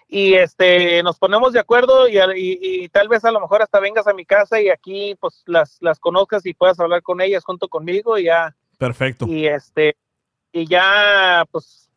y 0.09 0.35
este, 0.35 1.03
nos 1.03 1.19
ponemos 1.19 1.53
de 1.53 1.61
acuerdo 1.61 2.09
y, 2.09 2.19
y- 2.19 2.59
y 2.85 2.89
tal 2.89 3.09
vez 3.09 3.25
a 3.25 3.31
lo 3.33 3.41
mejor 3.41 3.63
hasta 3.63 3.81
vengas 3.81 4.07
a 4.07 4.13
mi 4.15 4.25
casa 4.27 4.61
y 4.61 4.69
aquí 4.69 5.17
pues 5.21 5.43
las, 5.47 5.79
las 5.81 5.99
conozcas 5.99 6.45
y 6.47 6.55
puedas 6.55 6.79
hablar 6.79 7.03
con 7.03 7.21
ellas 7.21 7.45
junto 7.45 7.69
conmigo 7.69 8.19
y 8.19 8.25
ya, 8.25 8.55
Perfecto. 8.79 9.27
y 9.27 9.47
este, 9.47 9.97
y 10.53 10.67
ya, 10.69 11.45
pues, 11.51 11.91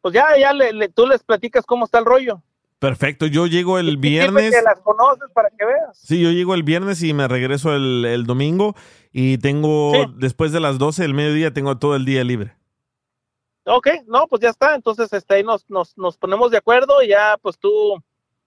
pues 0.00 0.14
ya, 0.14 0.36
ya 0.38 0.52
le, 0.52 0.72
le- 0.72 0.88
tú 0.88 1.06
les 1.06 1.22
platicas 1.22 1.64
cómo 1.64 1.84
está 1.84 1.98
el 1.98 2.04
rollo. 2.04 2.42
Perfecto, 2.78 3.26
yo 3.26 3.46
llego 3.46 3.78
el 3.78 3.96
viernes. 3.96 4.54
que 4.54 4.62
las 4.62 4.78
conoces 4.80 5.28
para 5.34 5.50
que 5.50 5.64
veas. 5.64 5.98
Sí, 5.98 6.20
yo 6.22 6.30
llego 6.30 6.54
el 6.54 6.62
viernes 6.62 7.02
y 7.02 7.12
me 7.12 7.26
regreso 7.26 7.74
el, 7.74 8.04
el 8.04 8.24
domingo 8.24 8.74
y 9.12 9.38
tengo, 9.38 9.92
Sí. 9.94 10.00
después 10.16 10.52
de 10.52 10.60
las 10.60 10.78
12 10.78 11.02
del 11.02 11.14
mediodía, 11.14 11.52
tengo 11.52 11.76
todo 11.78 11.96
el 11.96 12.04
día 12.04 12.22
libre. 12.22 12.54
Ok, 13.64 13.88
no, 14.06 14.26
pues 14.28 14.40
ya 14.42 14.50
está. 14.50 14.74
Entonces, 14.74 15.12
este, 15.12 15.34
ahí 15.34 15.42
nos, 15.42 15.68
nos, 15.68 15.96
nos 15.98 16.16
ponemos 16.16 16.50
de 16.50 16.58
acuerdo 16.58 17.02
y 17.02 17.08
ya, 17.08 17.36
pues 17.42 17.58
tú 17.58 18.02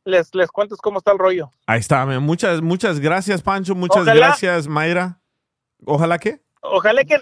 les, 0.06 0.34
les 0.34 0.50
cuentas 0.50 0.80
cómo 0.80 0.98
está 1.00 1.12
el 1.12 1.20
rollo. 1.20 1.52
Ahí 1.68 1.80
está, 1.80 2.06
man. 2.06 2.24
muchas, 2.24 2.62
muchas 2.62 3.00
gracias, 3.00 3.42
Pancho, 3.42 3.76
muchas 3.76 4.02
Ojalá- 4.04 4.28
gracias, 4.28 4.68
Mayra. 4.68 5.20
Ojalá 5.86 6.18
que. 6.18 6.42
Ojalá 6.62 7.04
que, 7.04 7.18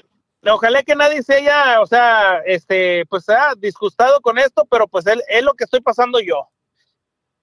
ojalá 0.45 0.83
que 0.83 0.95
nadie 0.95 1.23
se 1.23 1.35
haya, 1.35 1.81
o 1.81 1.85
sea, 1.87 2.37
este, 2.45 3.05
pues 3.07 3.25
sea 3.25 3.53
disgustado 3.57 4.21
con 4.21 4.37
esto, 4.37 4.65
pero 4.69 4.87
pues 4.87 5.05
él, 5.07 5.21
es 5.27 5.43
lo 5.43 5.53
que 5.53 5.63
estoy 5.63 5.81
pasando 5.81 6.19
yo. 6.19 6.47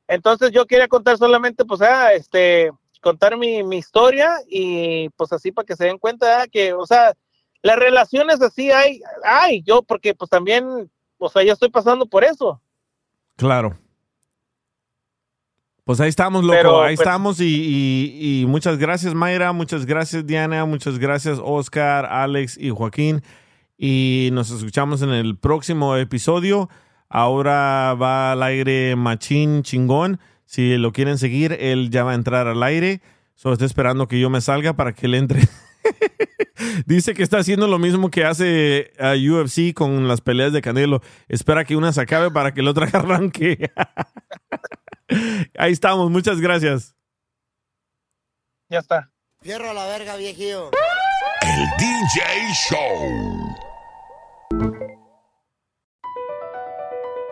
Entonces 0.08 0.52
yo 0.52 0.66
quería 0.66 0.88
contar 0.88 1.18
solamente, 1.18 1.64
pues, 1.64 1.80
ah, 1.82 2.12
este, 2.12 2.70
contar 3.00 3.36
mi, 3.36 3.62
mi 3.62 3.78
historia 3.78 4.30
y 4.48 5.08
pues 5.10 5.32
así 5.32 5.52
para 5.52 5.66
que 5.66 5.76
se 5.76 5.84
den 5.84 5.98
cuenta 5.98 6.42
ah, 6.42 6.46
que, 6.46 6.72
o 6.72 6.86
sea, 6.86 7.12
las 7.62 7.76
relaciones 7.78 8.40
así 8.40 8.70
hay, 8.70 9.00
hay, 9.24 9.62
yo 9.62 9.82
porque 9.82 10.14
pues 10.14 10.30
también, 10.30 10.90
o 11.18 11.28
sea, 11.28 11.42
yo 11.42 11.52
estoy 11.52 11.70
pasando 11.70 12.06
por 12.06 12.24
eso. 12.24 12.60
Claro. 13.36 13.76
Pues 15.84 16.00
ahí 16.00 16.08
estamos, 16.08 16.42
loco. 16.42 16.56
Pero, 16.56 16.82
ahí 16.82 16.96
pues- 16.96 17.06
estamos 17.06 17.40
y, 17.40 17.44
y- 17.44 18.42
y 18.42 18.46
muchas 18.46 18.76
gracias, 18.78 19.14
Mayra. 19.14 19.52
Muchas 19.52 19.86
gracias, 19.86 20.26
Diana. 20.26 20.64
Muchas 20.64 20.98
gracias, 20.98 21.38
Oscar, 21.42 22.06
Alex 22.06 22.58
y 22.58 22.70
Joaquín. 22.70 23.22
Y 23.78 24.30
nos 24.32 24.50
escuchamos 24.50 25.02
en 25.02 25.10
el 25.10 25.36
próximo 25.38 25.96
episodio. 25.96 26.68
Ahora 27.08 27.94
va 27.94 28.32
al 28.32 28.42
aire 28.42 28.96
Machín 28.96 29.62
Chingón. 29.62 30.20
Si 30.44 30.76
lo 30.76 30.92
quieren 30.92 31.18
seguir, 31.18 31.56
él 31.60 31.90
ya 31.90 32.04
va 32.04 32.12
a 32.12 32.14
entrar 32.14 32.46
al 32.46 32.62
aire. 32.62 33.00
Solo 33.34 33.54
está 33.54 33.64
esperando 33.64 34.08
que 34.08 34.18
yo 34.18 34.30
me 34.30 34.40
salga 34.40 34.74
para 34.74 34.92
que 34.94 35.06
él 35.06 35.14
entre. 35.14 35.42
Dice 36.86 37.14
que 37.14 37.22
está 37.22 37.38
haciendo 37.38 37.68
lo 37.68 37.78
mismo 37.78 38.10
que 38.10 38.24
hace 38.24 38.92
a 38.98 39.14
UFC 39.14 39.74
con 39.74 40.08
las 40.08 40.20
peleas 40.20 40.52
de 40.52 40.62
Canelo. 40.62 41.02
Espera 41.28 41.64
que 41.64 41.76
una 41.76 41.92
se 41.92 42.00
acabe 42.00 42.30
para 42.30 42.52
que 42.54 42.62
la 42.62 42.70
otra 42.70 42.86
arranque. 42.92 43.70
Ahí 45.58 45.72
estamos, 45.72 46.10
muchas 46.10 46.40
gracias. 46.40 46.96
Ya 48.68 48.80
está. 48.80 49.12
Fierro 49.42 49.70
a 49.70 49.74
la 49.74 49.86
verga, 49.86 50.16
viejillo. 50.16 50.70
El 51.42 51.66
DJ 51.78 52.22
Show. 52.70 53.56